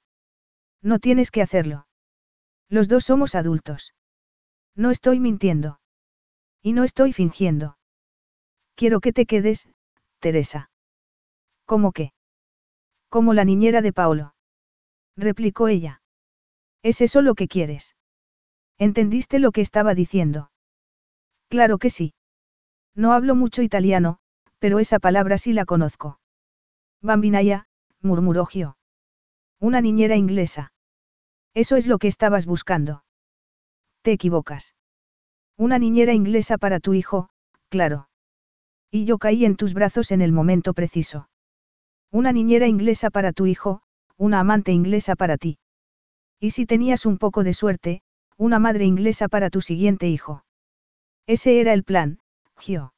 No 0.81 0.99
tienes 0.99 1.31
que 1.31 1.41
hacerlo. 1.41 1.85
Los 2.69 2.87
dos 2.87 3.03
somos 3.03 3.35
adultos. 3.35 3.93
No 4.73 4.89
estoy 4.89 5.19
mintiendo. 5.19 5.81
Y 6.61 6.71
no 6.71 6.85
estoy 6.85 7.11
fingiendo. 7.11 7.77
Quiero 8.75 9.01
que 9.01 9.11
te 9.11 9.25
quedes, 9.25 9.67
Teresa. 10.19 10.71
¿Cómo 11.65 11.91
qué? 11.91 12.13
Como 13.09 13.33
la 13.33 13.43
niñera 13.43 13.81
de 13.81 13.91
Paolo. 13.91 14.33
Replicó 15.17 15.67
ella. 15.67 16.01
¿Es 16.83 17.01
eso 17.01 17.21
lo 17.21 17.35
que 17.35 17.49
quieres? 17.49 17.97
¿Entendiste 18.79 19.39
lo 19.39 19.51
que 19.51 19.59
estaba 19.59 19.93
diciendo? 19.93 20.51
Claro 21.49 21.77
que 21.77 21.89
sí. 21.89 22.13
No 22.95 23.11
hablo 23.11 23.35
mucho 23.35 23.61
italiano, 23.61 24.19
pero 24.57 24.79
esa 24.79 24.99
palabra 24.99 25.37
sí 25.37 25.51
la 25.51 25.65
conozco. 25.65 26.19
Bambinaya, 27.01 27.67
murmuró 28.01 28.45
Gio. 28.45 28.77
Una 29.59 29.81
niñera 29.81 30.15
inglesa. 30.15 30.71
Eso 31.53 31.75
es 31.75 31.87
lo 31.87 31.97
que 31.97 32.07
estabas 32.07 32.45
buscando. 32.45 33.03
Te 34.01 34.13
equivocas. 34.13 34.75
Una 35.57 35.77
niñera 35.77 36.13
inglesa 36.13 36.57
para 36.57 36.79
tu 36.79 36.93
hijo, 36.93 37.29
claro. 37.67 38.07
Y 38.89 39.03
yo 39.03 39.17
caí 39.17 39.43
en 39.43 39.57
tus 39.57 39.73
brazos 39.73 40.11
en 40.11 40.21
el 40.21 40.31
momento 40.31 40.73
preciso. 40.73 41.29
Una 42.11 42.31
niñera 42.31 42.67
inglesa 42.67 43.09
para 43.09 43.33
tu 43.33 43.45
hijo, 43.45 43.81
una 44.15 44.39
amante 44.39 44.71
inglesa 44.71 45.17
para 45.17 45.37
ti. 45.37 45.59
Y 46.39 46.51
si 46.51 46.65
tenías 46.65 47.05
un 47.05 47.17
poco 47.17 47.43
de 47.43 47.51
suerte, 47.51 48.01
una 48.39 48.57
madre 48.57 48.85
inglesa 48.85 49.27
para 49.27 49.49
tu 49.49 49.59
siguiente 49.59 50.07
hijo. 50.07 50.45
Ese 51.27 51.59
era 51.59 51.73
el 51.73 51.83
plan, 51.83 52.19
Gio. 52.57 52.93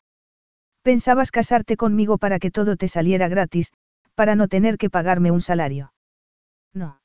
Pensabas 0.83 1.31
casarte 1.31 1.77
conmigo 1.77 2.19
para 2.19 2.37
que 2.37 2.51
todo 2.51 2.75
te 2.75 2.87
saliera 2.87 3.27
gratis, 3.27 3.73
para 4.13 4.35
no 4.35 4.47
tener 4.47 4.77
que 4.77 4.91
pagarme 4.91 5.31
un 5.31 5.41
salario. 5.41 5.93
No. 6.73 7.01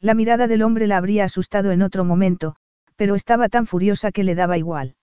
La 0.00 0.14
mirada 0.14 0.46
del 0.46 0.62
hombre 0.62 0.86
la 0.86 0.98
habría 0.98 1.24
asustado 1.24 1.72
en 1.72 1.82
otro 1.82 2.04
momento, 2.04 2.54
Pero 2.94 3.14
estaba 3.14 3.48
tan 3.48 3.66
furiosa 3.66 4.12
que 4.12 4.24
le 4.24 4.34
daba 4.34 4.56
igual. 4.56 4.96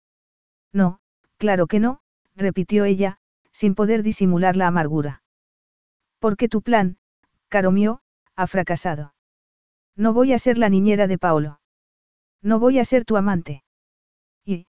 No, 0.72 0.98
claro 1.38 1.66
que 1.66 1.80
no, 1.80 2.00
repitió 2.36 2.84
ella, 2.84 3.18
sin 3.50 3.74
poder 3.74 4.02
disimular 4.02 4.56
la 4.56 4.66
amargura. 4.66 5.22
Porque 6.18 6.48
tu 6.48 6.62
plan, 6.62 6.96
caro 7.48 7.70
mío, 7.70 8.00
ha 8.36 8.46
fracasado. 8.46 9.14
No 9.96 10.12
voy 10.12 10.32
a 10.32 10.38
ser 10.38 10.56
la 10.56 10.68
niñera 10.68 11.06
de 11.06 11.18
Paolo. 11.18 11.60
No 12.42 12.58
voy 12.58 12.78
a 12.78 12.84
ser 12.84 13.04
tu 13.04 13.16
amante. 13.16 13.62
Y, 14.44 14.66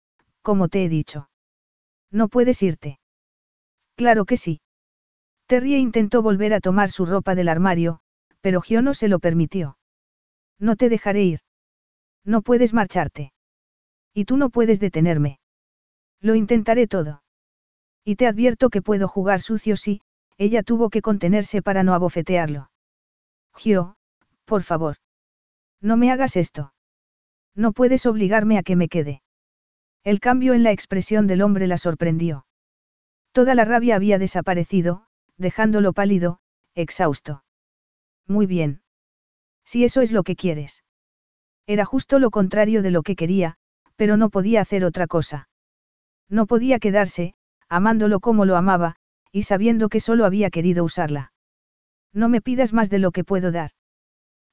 como 0.42 0.70
te 0.70 0.86
he 0.86 0.90
dicho, 0.90 1.30
no 2.12 2.30
puedes 2.30 2.64
irte. 2.64 3.00
Claro 3.96 4.26
que 4.26 4.38
sí. 4.38 4.62
Terry 5.48 5.76
intentó 5.76 6.22
volver 6.22 6.54
a 6.54 6.60
tomar 6.60 6.90
su 6.90 7.06
ropa 7.06 7.36
del 7.36 7.50
armario, 7.50 8.00
pero 8.42 8.62
Gio 8.62 8.82
no 8.82 8.94
se 8.94 9.08
lo 9.08 9.20
permitió. 9.20 9.78
No 10.60 10.76
te 10.76 10.90
dejaré 10.90 11.24
ir. 11.24 11.40
No 12.24 12.42
puedes 12.42 12.74
marcharte. 12.74 13.32
Y 14.14 14.26
tú 14.26 14.38
no 14.38 14.50
puedes 14.50 14.80
detenerme. 14.80 15.40
Lo 16.22 16.36
intentaré 16.36 16.88
todo. 16.88 17.24
Y 18.04 18.16
te 18.16 18.28
advierto 18.28 18.70
que 18.70 18.82
puedo 18.82 19.08
jugar 19.08 19.42
sucio 19.42 19.76
si, 19.76 20.02
ella 20.38 20.64
tuvo 20.64 20.90
que 20.90 21.02
contenerse 21.02 21.62
para 21.62 21.84
no 21.84 21.94
abofetearlo. 21.94 22.72
Gio, 23.56 23.96
por 24.46 24.64
favor. 24.64 24.98
No 25.82 25.98
me 25.98 26.12
hagas 26.12 26.36
esto. 26.36 26.74
No 27.58 27.74
puedes 27.74 28.06
obligarme 28.06 28.60
a 28.60 28.64
que 28.64 28.76
me 28.76 28.88
quede. 28.88 29.24
El 30.04 30.20
cambio 30.20 30.54
en 30.54 30.62
la 30.62 30.72
expresión 30.72 31.26
del 31.26 31.42
hombre 31.42 31.66
la 31.66 31.78
sorprendió. 31.78 32.46
Toda 33.32 33.56
la 33.56 33.66
rabia 33.66 33.96
había 33.96 34.20
desaparecido, 34.20 35.08
dejándolo 35.38 35.92
pálido, 35.92 36.40
exhausto. 36.76 37.44
Muy 38.28 38.46
bien. 38.46 38.84
Si 39.66 39.84
eso 39.84 40.02
es 40.02 40.12
lo 40.12 40.24
que 40.24 40.36
quieres. 40.36 40.84
Era 41.66 41.84
justo 41.84 42.20
lo 42.20 42.30
contrario 42.30 42.84
de 42.84 42.92
lo 42.92 43.02
que 43.02 43.16
quería, 43.16 43.56
pero 43.96 44.18
no 44.18 44.30
podía 44.30 44.62
hacer 44.62 44.86
otra 44.86 45.08
cosa. 45.08 45.50
No 46.30 46.46
podía 46.46 46.78
quedarse, 46.78 47.34
amándolo 47.68 48.20
como 48.20 48.46
lo 48.46 48.56
amaba, 48.56 48.98
y 49.32 49.44
sabiendo 49.44 49.90
que 49.90 50.00
solo 50.00 50.26
había 50.26 50.52
querido 50.52 50.84
usarla. 50.84 51.34
No 52.14 52.30
me 52.30 52.40
pidas 52.40 52.72
más 52.72 52.92
de 52.92 53.00
lo 53.00 53.12
que 53.12 53.24
puedo 53.24 53.52
dar. 53.52 53.72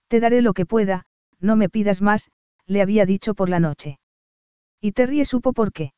Te 0.09 0.21
daré 0.21 0.41
lo 0.41 0.55
que 0.55 0.67
pueda, 0.67 1.05
no 1.39 1.57
me 1.57 1.69
pidas 1.69 2.01
más, 2.01 2.31
le 2.67 2.83
había 2.83 3.07
dicho 3.07 3.35
por 3.35 3.49
la 3.49 3.61
noche. 3.61 3.99
Y 4.81 4.93
Terry 4.93 5.25
supo 5.25 5.53
por 5.53 5.73
qué. 5.73 5.93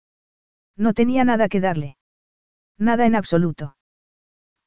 No 0.77 0.93
tenía 0.93 1.25
nada 1.25 1.49
que 1.49 1.61
darle. 1.61 1.97
Nada 2.79 3.07
en 3.07 3.15
absoluto. 3.15 3.77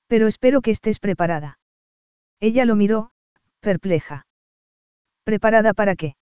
Pero 0.07 0.27
espero 0.27 0.61
que 0.61 0.71
estés 0.71 0.99
preparada. 0.99 1.59
Ella 2.39 2.65
lo 2.65 2.75
miró, 2.75 3.11
perpleja. 3.59 4.25
¿Preparada 5.23 5.73
para 5.73 5.95
qué? 5.95 6.15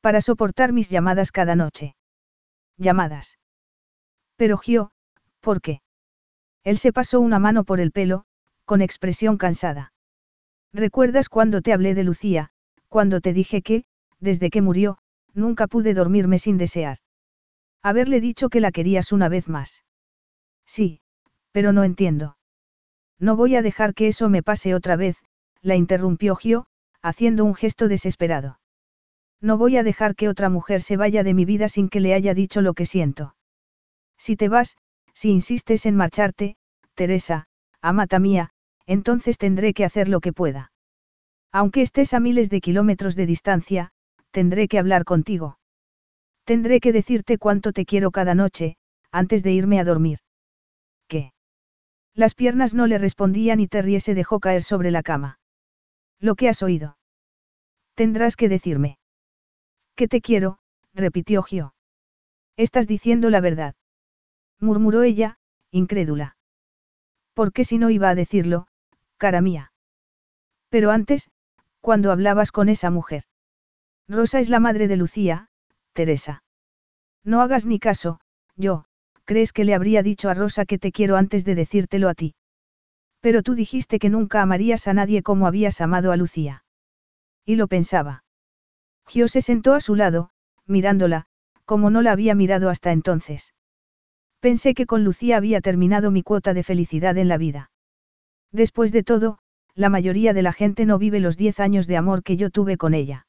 Para 0.00 0.20
soportar 0.20 0.72
mis 0.72 0.88
llamadas 0.88 1.32
cada 1.32 1.56
noche. 1.56 1.96
Llamadas. 2.78 3.38
Pero 4.36 4.56
Gio, 4.56 4.92
¿por 5.40 5.60
qué? 5.60 5.80
Él 6.62 6.78
se 6.78 6.92
pasó 6.92 7.20
una 7.20 7.38
mano 7.38 7.64
por 7.64 7.80
el 7.80 7.92
pelo, 7.92 8.24
con 8.64 8.82
expresión 8.82 9.36
cansada. 9.36 9.92
¿Recuerdas 10.72 11.28
cuando 11.28 11.62
te 11.62 11.72
hablé 11.72 11.94
de 11.94 12.04
Lucía, 12.04 12.50
cuando 12.88 13.20
te 13.20 13.32
dije 13.32 13.62
que, 13.62 13.84
desde 14.26 14.50
que 14.50 14.60
murió, 14.60 14.98
nunca 15.32 15.66
pude 15.66 15.94
dormirme 15.94 16.38
sin 16.38 16.58
desear? 16.58 16.98
Haberle 17.82 18.20
dicho 18.20 18.50
que 18.50 18.60
la 18.60 18.72
querías 18.72 19.12
una 19.12 19.30
vez 19.30 19.48
más. 19.48 19.84
Sí, 20.66 21.00
pero 21.52 21.72
no 21.72 21.84
entiendo. 21.84 22.36
No 23.18 23.36
voy 23.36 23.56
a 23.56 23.62
dejar 23.62 23.94
que 23.94 24.08
eso 24.08 24.28
me 24.28 24.42
pase 24.42 24.74
otra 24.74 24.96
vez, 24.96 25.16
la 25.62 25.76
interrumpió 25.76 26.36
Gio, 26.36 26.66
haciendo 27.00 27.44
un 27.44 27.54
gesto 27.54 27.88
desesperado. 27.88 28.58
No 29.40 29.56
voy 29.56 29.76
a 29.76 29.82
dejar 29.82 30.16
que 30.16 30.28
otra 30.28 30.50
mujer 30.50 30.82
se 30.82 30.96
vaya 30.96 31.22
de 31.22 31.32
mi 31.32 31.44
vida 31.44 31.68
sin 31.68 31.88
que 31.88 32.00
le 32.00 32.12
haya 32.12 32.34
dicho 32.34 32.60
lo 32.60 32.74
que 32.74 32.84
siento. 32.84 33.36
Si 34.18 34.36
te 34.36 34.48
vas, 34.48 34.76
si 35.14 35.30
insistes 35.30 35.86
en 35.86 35.96
marcharte, 35.96 36.56
Teresa, 36.94 37.46
amata 37.80 38.18
mía, 38.18 38.50
entonces 38.86 39.38
tendré 39.38 39.72
que 39.72 39.84
hacer 39.84 40.08
lo 40.08 40.20
que 40.20 40.32
pueda. 40.32 40.72
Aunque 41.52 41.82
estés 41.82 42.12
a 42.12 42.20
miles 42.20 42.50
de 42.50 42.60
kilómetros 42.60 43.14
de 43.16 43.26
distancia, 43.26 43.92
tendré 44.38 44.68
que 44.68 44.78
hablar 44.78 45.04
contigo. 45.04 45.58
Tendré 46.44 46.80
que 46.80 46.92
decirte 46.92 47.38
cuánto 47.38 47.72
te 47.72 47.86
quiero 47.86 48.10
cada 48.10 48.34
noche, 48.34 48.76
antes 49.10 49.42
de 49.42 49.52
irme 49.52 49.80
a 49.80 49.84
dormir. 49.84 50.18
¿Qué? 51.08 51.32
Las 52.12 52.34
piernas 52.34 52.74
no 52.74 52.86
le 52.86 52.98
respondían 52.98 53.60
y 53.60 53.66
Terry 53.66 53.98
se 54.00 54.14
dejó 54.14 54.38
caer 54.38 54.62
sobre 54.62 54.90
la 54.90 55.02
cama. 55.02 55.38
Lo 56.20 56.34
que 56.34 56.50
has 56.50 56.62
oído. 56.62 56.98
Tendrás 57.94 58.36
que 58.36 58.50
decirme. 58.50 58.98
Que 59.94 60.06
te 60.06 60.20
quiero, 60.20 60.58
repitió 60.92 61.42
Gio. 61.42 61.74
Estás 62.58 62.86
diciendo 62.86 63.30
la 63.30 63.40
verdad 63.40 63.74
murmuró 64.60 65.02
ella, 65.02 65.38
incrédula. 65.70 66.36
¿Por 67.34 67.52
qué 67.52 67.64
si 67.64 67.78
no 67.78 67.90
iba 67.90 68.08
a 68.08 68.14
decirlo, 68.14 68.68
cara 69.18 69.40
mía? 69.40 69.72
Pero 70.70 70.90
antes, 70.90 71.30
cuando 71.80 72.10
hablabas 72.10 72.52
con 72.52 72.68
esa 72.68 72.90
mujer. 72.90 73.24
Rosa 74.08 74.38
es 74.38 74.48
la 74.48 74.60
madre 74.60 74.86
de 74.86 74.96
Lucía, 74.96 75.48
Teresa. 75.92 76.44
No 77.24 77.40
hagas 77.40 77.66
ni 77.66 77.80
caso, 77.80 78.20
yo, 78.54 78.84
crees 79.24 79.52
que 79.52 79.64
le 79.64 79.74
habría 79.74 80.02
dicho 80.02 80.28
a 80.28 80.34
Rosa 80.34 80.64
que 80.64 80.78
te 80.78 80.92
quiero 80.92 81.16
antes 81.16 81.44
de 81.44 81.56
decírtelo 81.56 82.08
a 82.08 82.14
ti. 82.14 82.34
Pero 83.20 83.42
tú 83.42 83.54
dijiste 83.54 83.98
que 83.98 84.08
nunca 84.08 84.42
amarías 84.42 84.86
a 84.86 84.94
nadie 84.94 85.22
como 85.22 85.48
habías 85.48 85.80
amado 85.80 86.12
a 86.12 86.16
Lucía. 86.16 86.64
Y 87.44 87.56
lo 87.56 87.66
pensaba. 87.66 88.22
Gio 89.08 89.26
se 89.26 89.40
sentó 89.40 89.74
a 89.74 89.80
su 89.80 89.96
lado, 89.96 90.30
mirándola, 90.66 91.26
como 91.64 91.90
no 91.90 92.00
la 92.02 92.12
había 92.12 92.36
mirado 92.36 92.70
hasta 92.70 92.92
entonces. 92.92 93.54
Pensé 94.38 94.74
que 94.74 94.86
con 94.86 95.02
Lucía 95.02 95.36
había 95.36 95.60
terminado 95.60 96.12
mi 96.12 96.22
cuota 96.22 96.54
de 96.54 96.62
felicidad 96.62 97.18
en 97.18 97.28
la 97.28 97.38
vida. 97.38 97.72
Después 98.52 98.92
de 98.92 99.02
todo, 99.02 99.38
la 99.74 99.88
mayoría 99.88 100.32
de 100.32 100.42
la 100.42 100.52
gente 100.52 100.86
no 100.86 100.98
vive 100.98 101.18
los 101.18 101.36
diez 101.36 101.58
años 101.58 101.88
de 101.88 101.96
amor 101.96 102.22
que 102.22 102.36
yo 102.36 102.50
tuve 102.50 102.76
con 102.76 102.94
ella. 102.94 103.25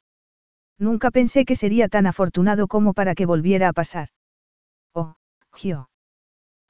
Nunca 0.80 1.12
pensé 1.12 1.46
que 1.46 1.56
sería 1.56 1.88
tan 1.88 2.06
afortunado 2.06 2.68
como 2.68 2.94
para 2.94 3.16
que 3.16 3.26
volviera 3.26 3.70
a 3.70 3.74
pasar. 3.74 4.10
Oh, 4.94 5.16
Gio. 5.54 5.90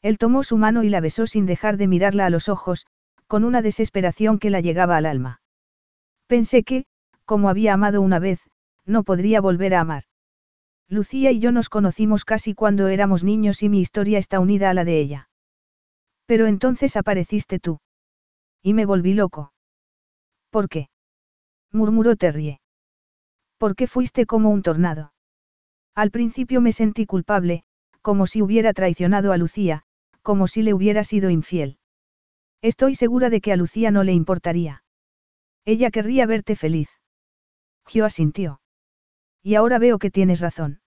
Él 0.01 0.17
tomó 0.17 0.43
su 0.43 0.57
mano 0.57 0.83
y 0.83 0.89
la 0.89 1.01
besó 1.01 1.27
sin 1.27 1.45
dejar 1.45 1.77
de 1.77 1.87
mirarla 1.87 2.25
a 2.25 2.29
los 2.29 2.47
ojos, 2.49 2.85
con 3.27 3.43
una 3.43 3.61
desesperación 3.61 4.39
que 4.39 4.49
la 4.49 4.61
llegaba 4.61 4.95
al 4.95 5.05
alma. 5.05 5.41
Pensé 6.27 6.63
que, 6.63 6.85
como 7.25 7.49
había 7.49 7.73
amado 7.73 8.01
una 8.01 8.19
vez, 8.19 8.39
no 8.85 9.03
podría 9.03 9.41
volver 9.41 9.75
a 9.75 9.81
amar. 9.81 10.03
Lucía 10.87 11.31
y 11.31 11.39
yo 11.39 11.51
nos 11.51 11.67
conocimos 11.67 12.23
casi 12.23 12.53
cuando 12.53 12.87
éramos 12.87 13.23
niños 13.25 13.61
y 13.61 13.67
mi 13.67 13.81
historia 13.81 14.17
está 14.19 14.39
unida 14.39 14.69
a 14.69 14.73
la 14.73 14.85
de 14.85 14.99
ella. 14.99 15.29
Pero 16.25 16.47
entonces 16.47 16.95
apareciste 16.95 17.59
tú. 17.59 17.79
Y 18.63 18.73
me 18.73 18.85
volví 18.85 19.13
loco. 19.13 19.51
¿Por 20.49 20.69
qué? 20.69 20.89
murmuró 21.71 22.15
Terrie. 22.15 22.61
¿Por 23.57 23.75
qué 23.75 23.87
fuiste 23.87 24.25
como 24.25 24.49
un 24.49 24.61
tornado? 24.61 25.13
Al 25.95 26.11
principio 26.11 26.61
me 26.61 26.71
sentí 26.71 27.05
culpable, 27.05 27.63
como 28.01 28.27
si 28.27 28.41
hubiera 28.41 28.73
traicionado 28.73 29.31
a 29.31 29.37
Lucía, 29.37 29.83
como 30.21 30.47
si 30.47 30.61
le 30.61 30.73
hubiera 30.73 31.03
sido 31.03 31.29
infiel. 31.29 31.79
Estoy 32.61 32.95
segura 32.95 33.29
de 33.29 33.41
que 33.41 33.51
a 33.51 33.55
Lucía 33.55 33.91
no 33.91 34.03
le 34.03 34.13
importaría. 34.13 34.83
Ella 35.65 35.89
querría 35.89 36.25
verte 36.25 36.55
feliz. 36.55 36.89
Gio 37.87 38.05
asintió. 38.05 38.61
Y 39.41 39.55
ahora 39.55 39.79
veo 39.79 39.97
que 39.97 40.11
tienes 40.11 40.39
razón. 40.39 40.81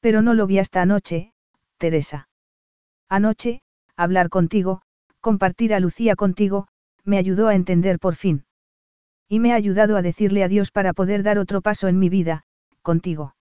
Pero 0.00 0.22
no 0.22 0.34
lo 0.34 0.46
vi 0.46 0.58
hasta 0.58 0.82
anoche, 0.82 1.32
Teresa. 1.76 2.28
Anoche, 3.08 3.62
hablar 3.96 4.28
contigo, 4.30 4.82
compartir 5.20 5.74
a 5.74 5.80
Lucía 5.80 6.16
contigo, 6.16 6.68
me 7.04 7.18
ayudó 7.18 7.48
a 7.48 7.54
entender 7.54 7.98
por 7.98 8.14
fin. 8.14 8.47
Y 9.28 9.40
me 9.40 9.52
ha 9.52 9.56
ayudado 9.56 9.96
a 9.96 10.02
decirle 10.02 10.42
adiós 10.42 10.70
para 10.70 10.94
poder 10.94 11.22
dar 11.22 11.38
otro 11.38 11.60
paso 11.60 11.88
en 11.88 11.98
mi 11.98 12.08
vida, 12.08 12.44
contigo. 12.82 13.36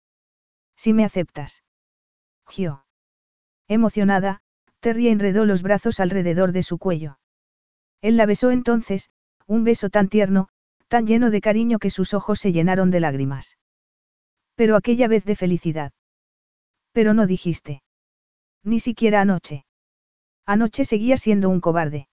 Si 0.75 0.93
me 0.93 1.06
aceptas. 1.06 1.64
Gio. 2.48 2.85
Emocionada, 3.67 4.41
Terry 4.80 5.07
enredó 5.07 5.45
los 5.45 5.61
brazos 5.61 5.99
alrededor 5.99 6.51
de 6.51 6.64
su 6.64 6.77
cuello. 6.77 7.19
Él 8.01 8.17
la 8.17 8.25
besó 8.25 8.51
entonces, 8.51 9.09
un 9.48 9.64
beso 9.64 9.90
tan 9.90 10.09
tierno, 10.09 10.49
tan 10.88 11.07
lleno 11.07 11.32
de 11.32 11.41
cariño 11.41 11.80
que 11.80 11.90
sus 11.90 12.14
ojos 12.14 12.40
se 12.40 12.51
llenaron 12.51 12.91
de 12.91 12.99
lágrimas. 12.99 13.57
Pero 14.56 14.75
aquella 14.75 15.07
vez 15.07 15.25
de 15.25 15.35
felicidad. 15.35 15.93
Pero 16.91 17.14
no 17.14 17.27
dijiste. 17.27 17.82
Ni 18.64 18.80
siquiera 18.80 19.22
anoche. 19.22 19.66
Anoche 20.45 20.85
seguía 20.85 21.17
siendo 21.17 21.49
un 21.49 21.61
cobarde. 21.61 22.07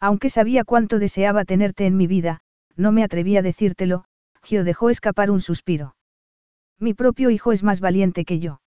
Aunque 0.00 0.30
sabía 0.30 0.64
cuánto 0.64 0.98
deseaba 0.98 1.44
tenerte 1.44 1.86
en 1.86 1.96
mi 1.96 2.06
vida, 2.06 2.40
no 2.78 2.92
me 2.92 3.04
atreví 3.04 3.36
a 3.36 3.42
decírtelo, 3.42 4.04
Gio 4.42 4.64
dejó 4.64 4.88
escapar 4.88 5.30
un 5.30 5.40
suspiro. 5.40 5.96
Mi 6.78 6.94
propio 6.94 7.28
hijo 7.28 7.52
es 7.52 7.62
más 7.62 7.80
valiente 7.80 8.24
que 8.24 8.38
yo. 8.38 8.60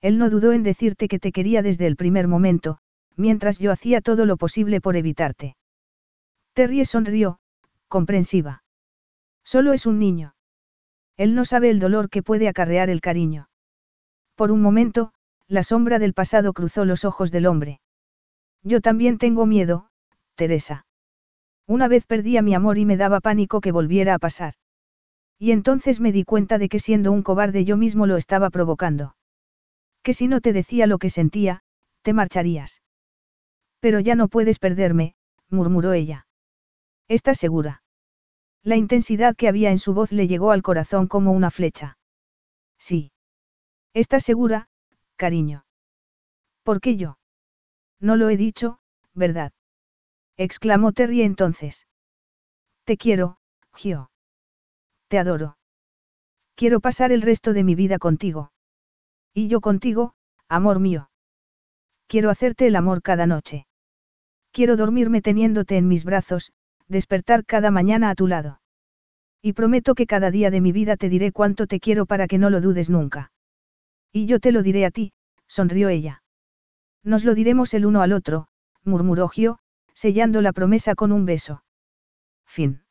Él 0.00 0.16
no 0.18 0.30
dudó 0.30 0.52
en 0.52 0.62
decirte 0.62 1.06
que 1.06 1.18
te 1.18 1.32
quería 1.32 1.62
desde 1.62 1.86
el 1.86 1.96
primer 1.96 2.28
momento, 2.28 2.78
mientras 3.14 3.58
yo 3.58 3.70
hacía 3.70 4.00
todo 4.00 4.24
lo 4.24 4.38
posible 4.38 4.80
por 4.80 4.96
evitarte. 4.96 5.56
Terry 6.54 6.84
sonrió, 6.86 7.38
comprensiva. 7.88 8.64
Solo 9.44 9.74
es 9.74 9.84
un 9.84 9.98
niño. 9.98 10.34
Él 11.18 11.34
no 11.34 11.44
sabe 11.44 11.68
el 11.68 11.78
dolor 11.78 12.08
que 12.08 12.22
puede 12.22 12.48
acarrear 12.48 12.88
el 12.88 13.02
cariño. 13.02 13.48
Por 14.34 14.50
un 14.50 14.62
momento, 14.62 15.12
la 15.46 15.62
sombra 15.62 15.98
del 15.98 16.14
pasado 16.14 16.54
cruzó 16.54 16.86
los 16.86 17.04
ojos 17.04 17.30
del 17.30 17.46
hombre. 17.46 17.80
Yo 18.62 18.80
también 18.80 19.18
tengo 19.18 19.44
miedo, 19.44 19.88
Teresa. 20.34 20.85
Una 21.66 21.88
vez 21.88 22.06
perdí 22.06 22.36
a 22.36 22.42
mi 22.42 22.54
amor 22.54 22.78
y 22.78 22.84
me 22.84 22.96
daba 22.96 23.20
pánico 23.20 23.60
que 23.60 23.72
volviera 23.72 24.14
a 24.14 24.18
pasar. 24.18 24.54
Y 25.38 25.50
entonces 25.50 26.00
me 26.00 26.12
di 26.12 26.24
cuenta 26.24 26.58
de 26.58 26.68
que 26.68 26.78
siendo 26.78 27.12
un 27.12 27.22
cobarde 27.22 27.64
yo 27.64 27.76
mismo 27.76 28.06
lo 28.06 28.16
estaba 28.16 28.50
provocando. 28.50 29.16
Que 30.02 30.14
si 30.14 30.28
no 30.28 30.40
te 30.40 30.52
decía 30.52 30.86
lo 30.86 30.98
que 30.98 31.10
sentía, 31.10 31.62
te 32.02 32.12
marcharías. 32.12 32.82
Pero 33.80 34.00
ya 34.00 34.14
no 34.14 34.28
puedes 34.28 34.58
perderme, 34.58 35.14
murmuró 35.50 35.92
ella. 35.92 36.26
¿Estás 37.08 37.38
segura? 37.38 37.82
La 38.62 38.76
intensidad 38.76 39.36
que 39.36 39.48
había 39.48 39.70
en 39.70 39.78
su 39.78 39.94
voz 39.94 40.12
le 40.12 40.26
llegó 40.26 40.50
al 40.52 40.62
corazón 40.62 41.06
como 41.06 41.32
una 41.32 41.50
flecha. 41.50 41.98
Sí. 42.78 43.12
¿Estás 43.94 44.24
segura, 44.24 44.68
cariño? 45.16 45.64
¿Por 46.62 46.80
qué 46.80 46.96
yo? 46.96 47.18
No 48.00 48.16
lo 48.16 48.28
he 48.28 48.36
dicho, 48.36 48.80
¿verdad? 49.14 49.52
Exclamó 50.36 50.92
Terry 50.92 51.22
entonces. 51.22 51.86
Te 52.84 52.96
quiero, 52.96 53.38
Gio. 53.74 54.10
Te 55.08 55.18
adoro. 55.18 55.56
Quiero 56.54 56.80
pasar 56.80 57.12
el 57.12 57.22
resto 57.22 57.52
de 57.52 57.64
mi 57.64 57.74
vida 57.74 57.98
contigo. 57.98 58.52
Y 59.34 59.48
yo 59.48 59.60
contigo, 59.60 60.14
amor 60.48 60.80
mío. 60.80 61.10
Quiero 62.06 62.30
hacerte 62.30 62.66
el 62.66 62.76
amor 62.76 63.02
cada 63.02 63.26
noche. 63.26 63.66
Quiero 64.52 64.76
dormirme 64.76 65.20
teniéndote 65.20 65.76
en 65.76 65.88
mis 65.88 66.04
brazos, 66.04 66.52
despertar 66.88 67.44
cada 67.44 67.70
mañana 67.70 68.10
a 68.10 68.14
tu 68.14 68.26
lado. 68.26 68.60
Y 69.42 69.52
prometo 69.52 69.94
que 69.94 70.06
cada 70.06 70.30
día 70.30 70.50
de 70.50 70.60
mi 70.60 70.72
vida 70.72 70.96
te 70.96 71.08
diré 71.08 71.32
cuánto 71.32 71.66
te 71.66 71.80
quiero 71.80 72.06
para 72.06 72.26
que 72.26 72.38
no 72.38 72.48
lo 72.48 72.60
dudes 72.60 72.88
nunca. 72.88 73.32
Y 74.12 74.26
yo 74.26 74.40
te 74.40 74.52
lo 74.52 74.62
diré 74.62 74.86
a 74.86 74.90
ti, 74.90 75.12
sonrió 75.46 75.88
ella. 75.88 76.22
Nos 77.02 77.24
lo 77.24 77.34
diremos 77.34 77.74
el 77.74 77.84
uno 77.86 78.00
al 78.00 78.12
otro, 78.12 78.48
murmuró 78.82 79.28
Gio, 79.28 79.58
sellando 79.96 80.42
la 80.42 80.52
promesa 80.52 80.94
con 80.94 81.10
un 81.10 81.24
beso. 81.24 81.64
Fin. 82.44 82.85